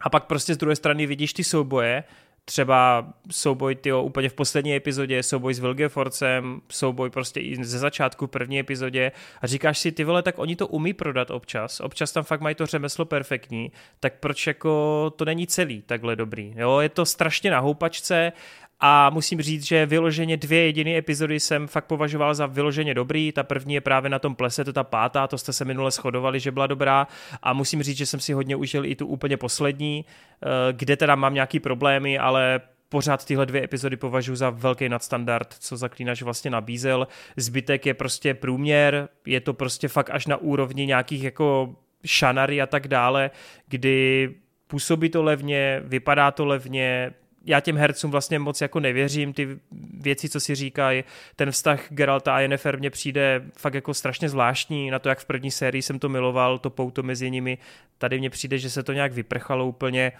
A 0.00 0.10
pak 0.10 0.24
prostě 0.24 0.54
z 0.54 0.56
druhé 0.56 0.76
strany 0.76 1.06
vidíš 1.06 1.32
ty 1.32 1.44
souboje, 1.44 2.04
třeba 2.48 3.06
souboj 3.30 3.74
tyjo, 3.74 4.02
úplně 4.02 4.28
v 4.28 4.34
poslední 4.34 4.74
epizodě, 4.74 5.22
souboj 5.22 5.54
s 5.54 5.58
Vilgeforcem, 5.58 6.60
souboj 6.70 7.10
prostě 7.10 7.40
i 7.40 7.64
ze 7.64 7.78
začátku 7.78 8.26
v 8.26 8.30
první 8.30 8.58
epizodě. 8.58 9.12
A 9.42 9.46
říkáš 9.46 9.78
si, 9.78 9.92
ty 9.92 10.04
vole, 10.04 10.22
tak 10.22 10.38
oni 10.38 10.56
to 10.56 10.66
umí 10.66 10.92
prodat 10.92 11.30
občas, 11.30 11.80
občas 11.80 12.12
tam 12.12 12.24
fakt 12.24 12.40
mají 12.40 12.54
to 12.54 12.66
řemeslo 12.66 13.04
perfektní, 13.04 13.72
tak 14.00 14.14
proč 14.20 14.46
jako 14.46 15.12
to 15.16 15.24
není 15.24 15.46
celý 15.46 15.82
takhle 15.82 16.16
dobrý, 16.16 16.54
jo, 16.56 16.78
je 16.78 16.88
to 16.88 17.06
strašně 17.06 17.50
na 17.50 17.60
houpačce 17.60 18.32
a 18.80 19.10
musím 19.10 19.42
říct, 19.42 19.66
že 19.66 19.86
vyloženě 19.86 20.36
dvě 20.36 20.64
jediné 20.64 20.96
epizody 20.96 21.40
jsem 21.40 21.66
fakt 21.66 21.84
považoval 21.84 22.34
za 22.34 22.46
vyloženě 22.46 22.94
dobrý. 22.94 23.32
Ta 23.32 23.42
první 23.42 23.74
je 23.74 23.80
právě 23.80 24.10
na 24.10 24.18
tom 24.18 24.34
plese, 24.34 24.64
to 24.64 24.72
ta 24.72 24.84
pátá, 24.84 25.26
to 25.26 25.38
jste 25.38 25.52
se 25.52 25.64
minule 25.64 25.90
shodovali, 25.90 26.40
že 26.40 26.50
byla 26.50 26.66
dobrá. 26.66 27.06
A 27.42 27.52
musím 27.52 27.82
říct, 27.82 27.96
že 27.96 28.06
jsem 28.06 28.20
si 28.20 28.32
hodně 28.32 28.56
užil 28.56 28.84
i 28.84 28.96
tu 28.96 29.06
úplně 29.06 29.36
poslední, 29.36 30.04
eh, 30.42 30.46
kde 30.72 30.96
teda 30.96 31.14
mám 31.14 31.34
nějaký 31.34 31.60
problémy, 31.60 32.18
ale 32.18 32.60
pořád 32.88 33.24
tyhle 33.24 33.46
dvě 33.46 33.64
epizody 33.64 33.96
považuji 33.96 34.36
za 34.36 34.50
velký 34.50 34.88
nadstandard, 34.88 35.54
co 35.60 35.76
Zaklínač 35.76 36.22
vlastně 36.22 36.50
nabízel. 36.50 37.08
Zbytek 37.36 37.86
je 37.86 37.94
prostě 37.94 38.34
průměr, 38.34 39.08
je 39.26 39.40
to 39.40 39.54
prostě 39.54 39.88
fakt 39.88 40.10
až 40.10 40.26
na 40.26 40.36
úrovni 40.36 40.86
nějakých 40.86 41.22
jako 41.22 41.76
šanary 42.04 42.62
a 42.62 42.66
tak 42.66 42.88
dále, 42.88 43.30
kdy 43.68 44.30
působí 44.66 45.08
to 45.08 45.22
levně, 45.22 45.82
vypadá 45.84 46.30
to 46.30 46.46
levně, 46.46 47.12
já 47.46 47.60
těm 47.60 47.76
hercům 47.76 48.10
vlastně 48.10 48.38
moc 48.38 48.60
jako 48.60 48.80
nevěřím, 48.80 49.32
ty 49.32 49.58
věci, 50.00 50.28
co 50.28 50.40
si 50.40 50.54
říkají, 50.54 51.04
ten 51.36 51.50
vztah 51.50 51.86
Geralta 51.88 52.36
a 52.36 52.40
Yennefer 52.40 52.78
mně 52.78 52.90
přijde 52.90 53.42
fakt 53.56 53.74
jako 53.74 53.94
strašně 53.94 54.28
zvláštní, 54.28 54.90
na 54.90 54.98
to, 54.98 55.08
jak 55.08 55.18
v 55.18 55.24
první 55.24 55.50
sérii 55.50 55.82
jsem 55.82 55.98
to 55.98 56.08
miloval, 56.08 56.58
to 56.58 56.70
pouto 56.70 57.02
mezi 57.02 57.30
nimi, 57.30 57.58
tady 57.98 58.18
mně 58.18 58.30
přijde, 58.30 58.58
že 58.58 58.70
se 58.70 58.82
to 58.82 58.92
nějak 58.92 59.12
vyprchalo 59.12 59.66
úplně. 59.66 60.12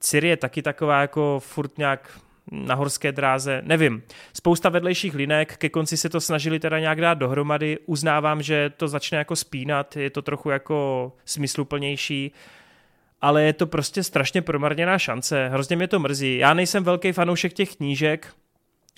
Ciri 0.00 0.28
je 0.28 0.36
taky 0.36 0.62
taková 0.62 1.00
jako 1.00 1.40
furt 1.44 1.78
nějak 1.78 2.20
na 2.50 2.74
horské 2.74 3.12
dráze, 3.12 3.62
nevím. 3.64 4.02
Spousta 4.32 4.68
vedlejších 4.68 5.14
linek, 5.14 5.56
ke 5.56 5.68
konci 5.68 5.96
se 5.96 6.08
to 6.08 6.20
snažili 6.20 6.60
teda 6.60 6.78
nějak 6.78 7.00
dát 7.00 7.14
dohromady, 7.14 7.78
uznávám, 7.86 8.42
že 8.42 8.70
to 8.76 8.88
začne 8.88 9.18
jako 9.18 9.36
spínat, 9.36 9.96
je 9.96 10.10
to 10.10 10.22
trochu 10.22 10.50
jako 10.50 11.12
smysluplnější, 11.24 12.32
ale 13.20 13.42
je 13.42 13.52
to 13.52 13.66
prostě 13.66 14.02
strašně 14.02 14.42
promarněná 14.42 14.98
šance, 14.98 15.48
hrozně 15.48 15.76
mě 15.76 15.88
to 15.88 15.98
mrzí. 15.98 16.36
Já 16.38 16.54
nejsem 16.54 16.84
velký 16.84 17.12
fanoušek 17.12 17.52
těch 17.52 17.76
knížek, 17.76 18.32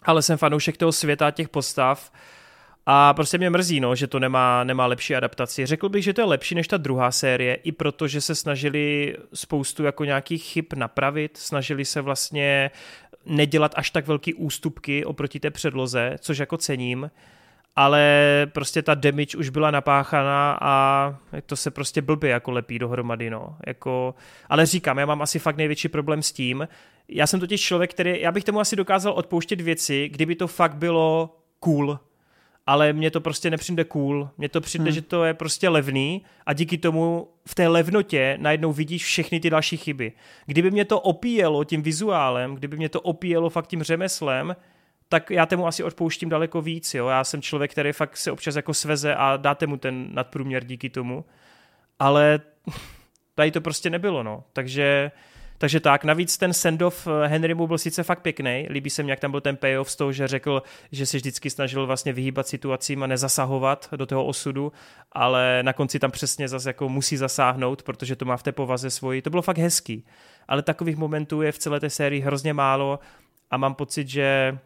ale 0.02 0.22
jsem 0.22 0.38
fanoušek 0.38 0.76
toho 0.76 0.92
světa, 0.92 1.31
těch 1.31 1.48
postav 1.48 2.12
a 2.90 3.14
prostě 3.14 3.38
mě 3.38 3.50
mrzí, 3.50 3.81
no, 3.81 3.94
že 3.94 4.07
to 4.07 4.18
nemá, 4.18 4.64
nemá 4.64 4.87
lepší 4.87 5.14
adaptaci. 5.14 5.66
Řekl 5.66 5.88
bych, 5.88 6.04
že 6.04 6.12
to 6.12 6.20
je 6.20 6.24
lepší 6.24 6.54
než 6.54 6.68
ta 6.68 6.76
druhá 6.76 7.11
série, 7.11 7.54
i 7.54 7.72
protože 7.72 8.20
se 8.20 8.35
snažili 8.35 9.16
spoustu 9.35 9.85
jako 9.85 10.04
nějakých 10.04 10.44
chyb 10.44 10.64
napravit, 10.74 11.37
snažili 11.37 11.85
se 11.85 12.00
vlastně 12.00 12.70
nedělat 13.24 13.72
až 13.76 13.90
tak 13.90 14.07
velký 14.07 14.35
ústupky 14.35 15.04
oproti 15.04 15.40
té 15.40 15.50
předloze, 15.50 16.16
což 16.20 16.38
jako 16.38 16.57
cením, 16.57 17.11
ale 17.76 18.02
prostě 18.52 18.83
ta 18.83 18.94
damage 18.94 19.38
už 19.38 19.48
byla 19.48 19.70
napáchaná 19.70 20.59
a 20.61 21.14
to 21.46 21.57
se 21.57 21.70
prostě 21.70 22.02
blbě 22.02 22.31
jako 22.31 22.50
lepí 22.50 22.78
dohromady, 22.78 23.31
no. 23.31 23.57
Jako, 23.66 24.14
ale 24.48 24.66
říkám, 24.66 24.98
já 24.98 25.07
mám 25.07 25.22
asi 25.22 25.38
fakt 25.38 25.57
největší 25.57 25.88
problém 25.88 26.22
s 26.22 26.33
tím, 26.33 26.68
já 27.09 27.26
jsem 27.26 27.40
totiž 27.40 27.61
člověk, 27.61 27.90
který, 27.90 28.20
já 28.20 28.33
bych 28.33 28.44
tomu 28.44 28.61
asi 28.61 28.76
dokázal 28.76 29.12
odpouštět 29.12 29.61
věci, 29.61 30.09
kdyby 30.09 30.35
to 30.35 30.46
fakt 30.46 30.76
bylo 30.76 31.37
cool, 31.61 31.98
ale 32.66 32.92
mně 32.92 33.11
to 33.11 33.20
prostě 33.20 33.50
nepřijde 33.50 33.85
cool. 33.85 34.28
Mně 34.38 34.48
to 34.48 34.61
přijde, 34.61 34.85
hmm. 34.85 34.92
že 34.92 35.02
to 35.02 35.24
je 35.24 35.35
prostě 35.35 35.68
levný 35.68 36.24
a 36.46 36.52
díky 36.52 36.78
tomu 36.78 37.28
v 37.48 37.54
té 37.54 37.68
levnotě 37.68 38.38
najednou 38.40 38.72
vidíš 38.72 39.04
všechny 39.04 39.40
ty 39.40 39.50
další 39.50 39.76
chyby. 39.76 40.12
Kdyby 40.46 40.70
mě 40.70 40.85
to 40.85 41.00
opíjelo 41.00 41.64
tím 41.64 41.83
vizuálem, 41.83 42.54
kdyby 42.54 42.76
mě 42.76 42.88
to 42.88 43.00
opíjelo 43.00 43.50
fakt 43.50 43.66
tím 43.66 43.83
řemeslem, 43.83 44.57
tak 45.09 45.31
já 45.31 45.47
tomu 45.47 45.66
asi 45.66 45.85
odpouštím 45.85 46.29
daleko 46.29 46.62
víc. 46.62 46.94
Jo? 46.94 47.09
Já 47.09 47.25
jsem 47.25 47.42
člověk, 47.42 47.71
který 47.71 47.92
fakt 47.92 48.16
se 48.16 48.33
občas 48.33 48.57
jako 48.57 48.75
sveze 48.75 49.14
a 49.14 49.37
dáte 49.37 49.66
mu 49.66 49.77
ten 49.77 50.09
nadprůměr 50.14 50.64
díky 50.64 50.90
tomu. 50.90 51.25
Ale 51.99 52.40
tady 53.35 53.51
to 53.51 53.61
prostě 53.61 53.90
nebylo, 53.90 54.23
no. 54.23 54.44
Takže 54.53 55.11
takže 55.61 55.81
tak, 55.81 56.05
navíc 56.05 56.38
ten 56.38 56.53
send-off 56.53 57.07
eh, 57.07 57.29
Henrymu 57.29 57.66
byl 57.66 57.79
sice 57.79 58.03
fakt 58.03 58.23
pěkný, 58.23 58.66
líbí 58.71 58.90
se 58.90 59.03
mi, 59.03 59.11
jak 59.11 59.21
tam 59.21 59.31
byl 59.31 59.40
ten 59.40 59.57
payoff 59.57 59.90
z 59.90 59.97
toho, 59.97 60.12
že 60.12 60.29
řekl, 60.29 60.62
že 60.92 61.07
se 61.07 61.16
vždycky 61.16 61.51
snažil 61.51 61.87
vlastně 61.87 62.12
vyhýbat 62.12 62.47
situacím 62.47 63.03
a 63.03 63.07
nezasahovat 63.07 63.88
do 63.97 64.07
toho 64.07 64.25
osudu, 64.25 64.73
ale 65.12 65.62
na 65.62 65.73
konci 65.73 65.99
tam 65.99 66.11
přesně 66.11 66.49
zase 66.49 66.68
jako 66.68 66.88
musí 66.88 67.16
zasáhnout, 67.16 67.83
protože 67.83 68.16
to 68.16 68.25
má 68.25 68.37
v 68.37 68.42
té 68.42 68.53
povaze 68.53 68.90
svoji. 68.90 69.23
To 69.23 69.31
bylo 69.31 69.42
fakt 69.42 69.59
hezký, 69.59 70.07
ale 70.49 70.62
takových 70.62 70.97
momentů 70.97 71.42
je 71.42 71.53
v 71.53 71.59
celé 71.59 71.81
té 71.81 71.90
sérii 71.90 72.21
hrozně 72.21 72.55
málo 72.55 72.99
a 73.51 73.57
mám 73.57 73.75
pocit, 73.75 74.09
že 74.09 74.59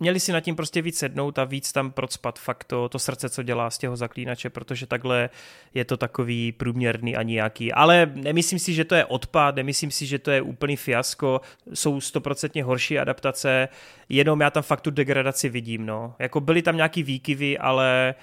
měli 0.00 0.20
si 0.20 0.32
nad 0.32 0.40
tím 0.40 0.56
prostě 0.56 0.82
víc 0.82 0.98
sednout 0.98 1.38
a 1.38 1.44
víc 1.44 1.72
tam 1.72 1.90
procpat 1.90 2.38
fakt 2.38 2.64
to, 2.64 2.88
to 2.88 2.98
srdce, 2.98 3.28
co 3.28 3.42
dělá 3.42 3.70
z 3.70 3.78
těho 3.78 3.96
zaklínače, 3.96 4.50
protože 4.50 4.86
takhle 4.86 5.30
je 5.74 5.84
to 5.84 5.96
takový 5.96 6.52
průměrný 6.52 7.16
a 7.16 7.22
nějaký. 7.22 7.72
Ale 7.72 8.12
nemyslím 8.14 8.58
si, 8.58 8.74
že 8.74 8.84
to 8.84 8.94
je 8.94 9.04
odpad, 9.04 9.56
nemyslím 9.56 9.90
si, 9.90 10.06
že 10.06 10.18
to 10.18 10.30
je 10.30 10.42
úplný 10.42 10.76
fiasko, 10.76 11.40
jsou 11.74 12.00
stoprocentně 12.00 12.64
horší 12.64 12.98
adaptace, 12.98 13.68
jenom 14.08 14.40
já 14.40 14.50
tam 14.50 14.62
fakt 14.62 14.80
tu 14.80 14.90
degradaci 14.90 15.48
vidím, 15.48 15.86
no. 15.86 16.14
Jako 16.18 16.40
byly 16.40 16.62
tam 16.62 16.76
nějaký 16.76 17.02
výkyvy, 17.02 17.58
ale 17.58 18.14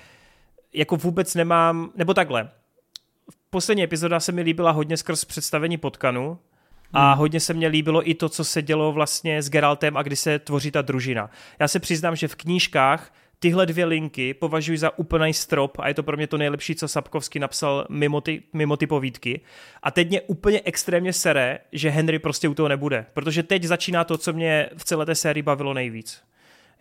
jako 0.74 0.96
vůbec 0.96 1.36
nemám, 1.36 1.92
nebo 1.96 2.14
takhle, 2.14 2.50
poslední 3.50 3.84
epizoda 3.84 4.20
se 4.20 4.32
mi 4.32 4.42
líbila 4.42 4.72
hodně 4.72 4.98
skrz 4.98 5.26
představení 5.26 5.78
potkanu, 5.78 6.40
a 6.94 7.12
hmm. 7.12 7.20
hodně 7.20 7.40
se 7.40 7.54
mně 7.54 7.68
líbilo 7.68 8.10
i 8.10 8.14
to, 8.14 8.30
co 8.30 8.44
se 8.44 8.62
dělo 8.62 8.92
vlastně 8.92 9.42
s 9.42 9.50
Geraltem 9.50 9.98
a 9.98 10.04
kdy 10.04 10.16
se 10.16 10.40
tvoří 10.40 10.72
ta 10.72 10.82
družina. 10.82 11.30
Já 11.60 11.68
se 11.68 11.80
přiznám, 11.80 12.16
že 12.16 12.28
v 12.28 12.36
knížkách 12.36 13.14
tyhle 13.44 13.66
dvě 13.66 13.86
linky 13.86 14.34
považuji 14.34 14.78
za 14.78 14.98
úplný 14.98 15.34
strop 15.34 15.78
a 15.80 15.88
je 15.88 15.94
to 15.94 16.04
pro 16.04 16.18
mě 16.18 16.28
to 16.28 16.38
nejlepší, 16.38 16.76
co 16.76 16.88
Sapkovský 16.88 17.40
napsal 17.40 17.86
mimo 17.90 18.22
ty, 18.22 18.44
mimo 18.54 18.78
ty 18.78 18.88
povídky. 18.88 19.42
A 19.84 19.92
teď 19.92 20.10
mě 20.10 20.22
úplně 20.22 20.62
extrémně 20.66 21.14
sere, 21.14 21.60
že 21.72 21.90
Henry 21.90 22.20
prostě 22.20 22.48
u 22.48 22.54
toho 22.54 22.70
nebude, 22.70 23.06
protože 23.14 23.44
teď 23.44 23.64
začíná 23.64 24.04
to, 24.04 24.18
co 24.18 24.34
mě 24.34 24.70
v 24.78 24.84
celé 24.84 25.06
té 25.06 25.16
sérii 25.16 25.44
bavilo 25.44 25.74
nejvíc. 25.74 26.22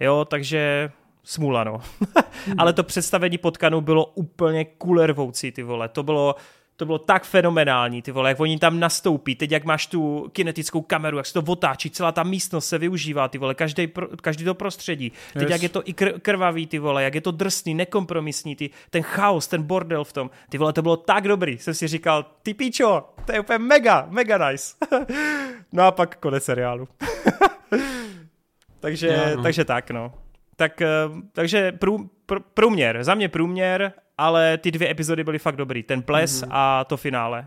Jo, 0.00 0.24
takže 0.24 0.90
smůla, 1.24 1.64
no. 1.64 1.80
Ale 2.58 2.72
to 2.72 2.82
představení 2.82 3.38
potkanu 3.38 3.80
bylo 3.80 4.06
úplně 4.06 4.64
kulervoucí, 4.64 5.52
ty 5.52 5.62
vole. 5.62 5.88
To 5.88 6.02
bylo, 6.02 6.34
to 6.76 6.86
bylo 6.86 6.98
tak 6.98 7.24
fenomenální, 7.24 8.02
ty 8.02 8.12
vole, 8.12 8.30
jak 8.30 8.40
oni 8.40 8.58
tam 8.58 8.80
nastoupí, 8.80 9.34
teď 9.34 9.50
jak 9.50 9.64
máš 9.64 9.86
tu 9.86 10.30
kinetickou 10.32 10.82
kameru, 10.82 11.16
jak 11.16 11.26
se 11.26 11.32
to 11.32 11.52
otáčí, 11.52 11.90
celá 11.90 12.12
ta 12.12 12.22
místnost 12.22 12.68
se 12.68 12.78
využívá, 12.78 13.28
ty 13.28 13.38
vole, 13.38 13.54
každý, 13.54 13.92
každý 14.22 14.44
to 14.44 14.54
prostředí, 14.54 15.12
teď 15.32 15.42
yes. 15.42 15.50
jak 15.50 15.62
je 15.62 15.68
to 15.68 15.82
i 15.84 15.92
kr- 15.92 16.20
krvavý, 16.20 16.66
ty 16.66 16.78
vole, 16.78 17.04
jak 17.04 17.14
je 17.14 17.20
to 17.20 17.30
drsný, 17.30 17.74
nekompromisní, 17.74 18.56
ty, 18.56 18.70
ten 18.90 19.02
chaos, 19.02 19.46
ten 19.48 19.62
bordel 19.62 20.04
v 20.04 20.12
tom, 20.12 20.30
ty 20.48 20.58
vole, 20.58 20.72
to 20.72 20.82
bylo 20.82 20.96
tak 20.96 21.28
dobrý, 21.28 21.58
jsem 21.58 21.74
si 21.74 21.88
říkal, 21.88 22.26
ty 22.42 22.54
píčo, 22.54 23.04
to 23.24 23.32
je 23.32 23.40
úplně 23.40 23.58
mega, 23.58 24.06
mega 24.10 24.50
nice. 24.50 24.74
no 25.72 25.82
a 25.82 25.90
pak 25.90 26.16
konec 26.16 26.44
seriálu. 26.44 26.88
takže, 28.80 29.06
yeah, 29.06 29.36
no. 29.36 29.42
takže 29.42 29.64
tak, 29.64 29.90
no. 29.90 30.12
Tak, 30.56 30.82
eh, 30.82 30.88
takže 31.32 31.72
prů, 31.72 32.10
pr, 32.26 32.38
průměr, 32.54 33.04
za 33.04 33.14
mě 33.14 33.28
průměr, 33.28 33.92
ale 34.22 34.58
ty 34.58 34.70
dvě 34.70 34.90
epizody 34.90 35.24
byly 35.24 35.38
fakt 35.38 35.56
dobrý. 35.56 35.82
Ten 35.82 36.02
ples 36.02 36.42
mm-hmm. 36.42 36.48
a 36.50 36.84
to 36.84 36.96
finále. 36.96 37.46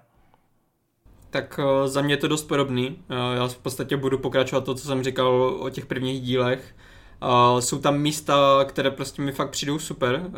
Tak 1.30 1.60
uh, 1.60 1.88
za 1.88 2.02
mě 2.02 2.14
je 2.14 2.18
to 2.18 2.28
dost 2.28 2.44
podobný. 2.44 2.90
Uh, 2.90 2.98
já 3.36 3.48
v 3.48 3.58
podstatě 3.58 3.98
budu 3.98 4.18
pokračovat 4.18 4.64
to, 4.66 4.76
co 4.76 4.88
jsem 4.88 5.04
říkal 5.04 5.58
o 5.60 5.70
těch 5.70 5.86
prvních 5.86 6.22
dílech. 6.22 6.76
Uh, 7.24 7.60
jsou 7.60 7.80
tam 7.80 7.98
místa, 7.98 8.66
které 8.66 8.92
prostě 8.92 9.22
mi 9.22 9.32
fakt 9.32 9.50
přijdou 9.50 9.80
super, 9.80 10.22
uh, 10.26 10.34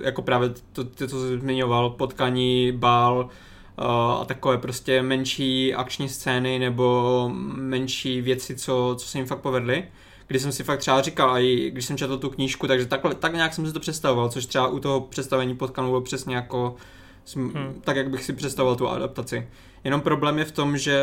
jako 0.00 0.22
právě 0.22 0.48
to, 0.72 0.84
to 0.84 1.08
co 1.08 1.20
jsi 1.20 1.38
zmiňoval, 1.38 1.90
potkání, 1.90 2.72
bál 2.72 3.28
uh, 3.78 4.20
a 4.20 4.24
takové 4.24 4.58
prostě 4.58 5.02
menší 5.02 5.74
akční 5.74 6.08
scény 6.08 6.58
nebo 6.58 7.30
menší 7.56 8.20
věci, 8.20 8.56
co, 8.56 8.94
co 8.98 9.06
se 9.08 9.18
jim 9.18 9.26
fakt 9.26 9.40
povedly 9.40 9.84
kdy 10.26 10.38
jsem 10.38 10.52
si 10.52 10.64
fakt 10.64 10.78
třeba 10.78 11.02
říkal, 11.02 11.30
a 11.30 11.38
i 11.38 11.70
když 11.70 11.84
jsem 11.84 11.96
četl 11.96 12.18
tu 12.18 12.30
knížku, 12.30 12.66
takže 12.66 12.86
takhle, 12.86 13.14
tak 13.14 13.34
nějak 13.34 13.54
jsem 13.54 13.66
si 13.66 13.72
to 13.72 13.80
představoval, 13.80 14.28
což 14.28 14.46
třeba 14.46 14.68
u 14.68 14.78
toho 14.78 15.00
představení 15.00 15.56
potkanu 15.56 15.88
bylo 15.88 16.00
přesně 16.00 16.36
jako 16.36 16.76
hmm. 17.34 17.80
tak, 17.84 17.96
jak 17.96 18.10
bych 18.10 18.24
si 18.24 18.32
představoval 18.32 18.76
tu 18.76 18.88
adaptaci. 18.88 19.48
Jenom 19.84 20.00
problém 20.00 20.38
je 20.38 20.44
v 20.44 20.52
tom, 20.52 20.78
že, 20.78 21.00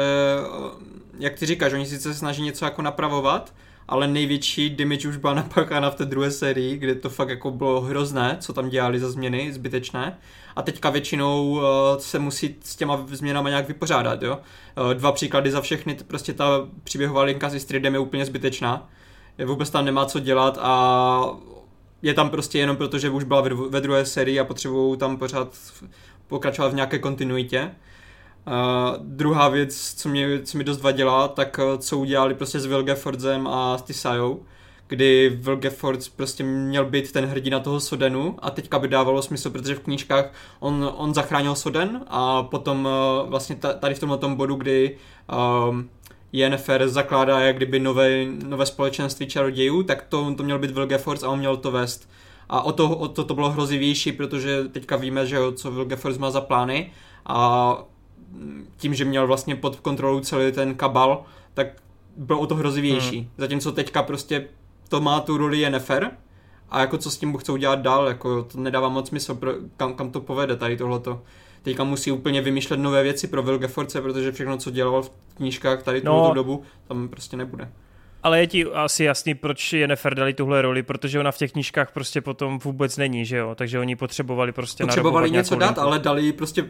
jak 1.19 1.39
ty 1.39 1.45
říkáš, 1.45 1.73
oni 1.73 1.85
sice 1.85 2.13
se 2.13 2.19
snaží 2.19 2.41
něco 2.41 2.65
jako 2.65 2.81
napravovat, 2.81 3.53
ale 3.87 4.07
největší 4.07 4.69
damage 4.69 5.07
už 5.07 5.17
byla 5.17 5.33
napáchána 5.33 5.89
v 5.89 5.95
té 5.95 6.05
druhé 6.05 6.31
sérii, 6.31 6.77
kde 6.77 6.95
to 6.95 7.09
fakt 7.09 7.29
jako 7.29 7.51
bylo 7.51 7.81
hrozné, 7.81 8.37
co 8.39 8.53
tam 8.53 8.69
dělali 8.69 8.99
za 8.99 9.11
změny, 9.11 9.53
zbytečné. 9.53 10.17
A 10.55 10.61
teďka 10.61 10.89
většinou 10.89 11.49
uh, 11.49 11.61
se 11.97 12.19
musí 12.19 12.55
s 12.63 12.75
těma 12.75 13.05
změnama 13.11 13.49
nějak 13.49 13.67
vypořádat, 13.67 14.23
jo. 14.23 14.37
Uh, 14.83 14.93
dva 14.93 15.11
příklady 15.11 15.51
za 15.51 15.61
všechny, 15.61 15.97
prostě 16.07 16.33
ta 16.33 16.67
příběhová 16.83 17.23
linka 17.23 17.49
s 17.49 17.55
Istridem 17.55 17.93
je 17.93 17.99
úplně 17.99 18.25
zbytečná 18.25 18.89
vůbec 19.45 19.69
tam 19.69 19.85
nemá 19.85 20.05
co 20.05 20.19
dělat 20.19 20.57
a 20.61 21.25
je 22.01 22.13
tam 22.13 22.29
prostě 22.29 22.59
jenom 22.59 22.77
proto, 22.77 22.99
že 22.99 23.09
už 23.09 23.23
byla 23.23 23.43
ve 23.69 23.81
druhé 23.81 24.05
sérii 24.05 24.39
a 24.39 24.45
potřebují 24.45 24.97
tam 24.97 25.17
pořád 25.17 25.57
pokračovat 26.27 26.71
v 26.71 26.75
nějaké 26.75 26.99
kontinuitě. 26.99 27.71
Uh, 28.47 28.53
druhá 28.99 29.49
věc, 29.49 29.93
co, 29.97 30.09
mě, 30.09 30.41
co 30.41 30.57
mi 30.57 30.63
dost 30.63 30.81
vadila, 30.81 31.27
tak 31.27 31.59
uh, 31.63 31.79
co 31.79 31.97
udělali 31.97 32.33
prostě 32.33 32.59
s 32.59 32.65
Vilgefordzem 32.65 33.47
a 33.47 33.77
s 33.77 33.81
Tisajou, 33.81 34.45
kdy 34.87 35.29
Vilgeford 35.29 36.09
prostě 36.15 36.43
měl 36.43 36.85
být 36.85 37.11
ten 37.11 37.25
hrdina 37.25 37.59
toho 37.59 37.79
Sodenu 37.79 38.37
a 38.41 38.49
teďka 38.49 38.79
by 38.79 38.87
dávalo 38.87 39.21
smysl, 39.21 39.49
protože 39.49 39.75
v 39.75 39.79
knížkách 39.79 40.33
on, 40.59 40.91
on 40.97 41.13
zachránil 41.13 41.55
Soden 41.55 42.03
a 42.07 42.43
potom 42.43 42.85
uh, 42.85 43.29
vlastně 43.29 43.55
tady 43.55 43.95
v 43.95 43.99
tomhle 43.99 44.17
tom 44.17 44.35
bodu, 44.35 44.55
kdy 44.55 44.97
um, 45.69 45.89
Yennefer 46.33 46.89
zakládá 46.89 47.39
jak 47.39 47.55
kdyby 47.55 47.79
nové, 47.79 48.25
nové 48.45 48.65
společenství 48.65 49.27
čarodějů, 49.27 49.83
tak 49.83 50.05
to, 50.09 50.35
to 50.35 50.43
měl 50.43 50.59
být 50.59 50.71
Vilgefortz 50.71 51.23
a 51.23 51.29
on 51.29 51.39
měl 51.39 51.57
to 51.57 51.71
vést. 51.71 52.09
A 52.49 52.61
o 52.61 52.71
to, 52.71 52.89
o 52.89 53.07
to 53.07 53.23
to 53.23 53.33
bylo 53.33 53.49
hrozivější, 53.49 54.11
protože 54.11 54.63
teďka 54.63 54.95
víme, 54.95 55.25
že 55.25 55.37
co 55.55 55.71
Vilgefortz 55.71 56.17
má 56.17 56.31
za 56.31 56.41
plány 56.41 56.91
a 57.25 57.77
tím, 58.77 58.93
že 58.93 59.05
měl 59.05 59.27
vlastně 59.27 59.55
pod 59.55 59.75
kontrolou 59.75 60.19
celý 60.19 60.51
ten 60.51 60.75
kabal, 60.75 61.23
tak 61.53 61.67
bylo 62.17 62.39
o 62.39 62.47
to 62.47 62.55
hrozivější. 62.55 63.17
Hmm. 63.17 63.29
Zatímco 63.37 63.71
teďka 63.71 64.03
prostě 64.03 64.47
to 64.89 65.01
má 65.01 65.19
tu 65.19 65.37
roli 65.37 65.59
Yennefer 65.59 66.11
a 66.69 66.79
jako 66.79 66.97
co 66.97 67.11
s 67.11 67.17
tím 67.17 67.37
chcou 67.37 67.57
dělat 67.57 67.79
dál, 67.79 68.07
jako 68.07 68.43
to 68.43 68.59
nedává 68.59 68.89
moc 68.89 69.07
smysl, 69.07 69.37
kam, 69.77 69.93
kam 69.93 70.11
to 70.11 70.21
povede 70.21 70.55
tady 70.55 70.77
tohleto 70.77 71.21
teďka 71.61 71.83
musí 71.83 72.11
úplně 72.11 72.41
vymýšlet 72.41 72.77
nové 72.77 73.03
věci 73.03 73.27
pro 73.27 73.43
Vilgeforce, 73.43 74.01
protože 74.01 74.31
všechno, 74.31 74.57
co 74.57 74.71
dělal 74.71 75.01
v 75.01 75.11
knížkách 75.35 75.83
tady 75.83 76.01
no, 76.03 76.27
tu 76.27 76.33
dobu, 76.33 76.63
tam 76.87 77.09
prostě 77.09 77.37
nebude. 77.37 77.69
Ale 78.23 78.39
je 78.39 78.47
ti 78.47 78.65
asi 78.65 79.03
jasný, 79.03 79.35
proč 79.35 79.73
je 79.73 79.87
Nefer 79.87 80.15
dali 80.15 80.33
tuhle 80.33 80.61
roli, 80.61 80.83
protože 80.83 81.19
ona 81.19 81.31
v 81.31 81.37
těch 81.37 81.51
knížkách 81.51 81.91
prostě 81.91 82.21
potom 82.21 82.59
vůbec 82.59 82.97
není, 82.97 83.25
že 83.25 83.37
jo? 83.37 83.55
Takže 83.55 83.79
oni 83.79 83.95
potřebovali 83.95 84.51
prostě 84.51 84.83
Potřebovali 84.83 85.31
něco 85.31 85.55
dát, 85.55 85.67
linku. 85.67 85.81
ale 85.81 85.99
dali 85.99 86.33
prostě, 86.33 86.65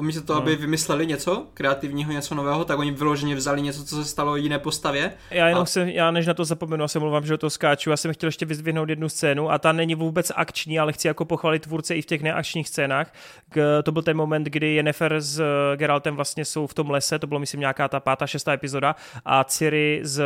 místo 0.00 0.22
toho, 0.22 0.38
aby 0.38 0.52
hmm. 0.52 0.60
vymysleli 0.60 1.06
něco 1.06 1.46
kreativního, 1.54 2.12
něco 2.12 2.34
nového, 2.34 2.64
tak 2.64 2.78
oni 2.78 2.90
vyloženě 2.90 3.34
vzali 3.34 3.62
něco, 3.62 3.84
co 3.84 3.96
se 3.96 4.04
stalo 4.04 4.36
jiné 4.36 4.58
postavě. 4.58 5.12
Já 5.30 5.48
jenom 5.48 5.62
a... 5.62 5.66
se, 5.66 5.90
já 5.90 6.10
než 6.10 6.26
na 6.26 6.34
to 6.34 6.44
zapomenu, 6.44 6.88
se 6.88 6.98
mluvám, 6.98 7.26
že 7.26 7.38
to 7.38 7.50
skáču, 7.50 7.90
já 7.90 7.96
jsem 7.96 8.12
chtěl 8.12 8.28
ještě 8.28 8.46
vyzvihnout 8.46 8.88
jednu 8.88 9.08
scénu 9.08 9.50
a 9.50 9.58
ta 9.58 9.72
není 9.72 9.94
vůbec 9.94 10.32
akční, 10.36 10.78
ale 10.78 10.92
chci 10.92 11.08
jako 11.08 11.24
pochválit 11.24 11.62
tvůrce 11.62 11.96
i 11.96 12.02
v 12.02 12.06
těch 12.06 12.22
neakčních 12.22 12.68
scénách. 12.68 13.14
K, 13.50 13.82
to 13.82 13.92
byl 13.92 14.02
ten 14.02 14.16
moment, 14.16 14.44
kdy 14.44 14.74
Yennefer 14.74 15.20
s 15.20 15.42
Geraltem 15.76 16.16
vlastně 16.16 16.44
jsou 16.44 16.66
v 16.66 16.74
tom 16.74 16.90
lese, 16.90 17.18
to 17.18 17.26
bylo 17.26 17.40
myslím 17.40 17.60
nějaká 17.60 17.88
ta 17.88 18.00
pátá, 18.00 18.26
šestá 18.26 18.52
epizoda 18.52 18.96
a 19.24 19.44
Ciri 19.44 20.00
s 20.02 20.22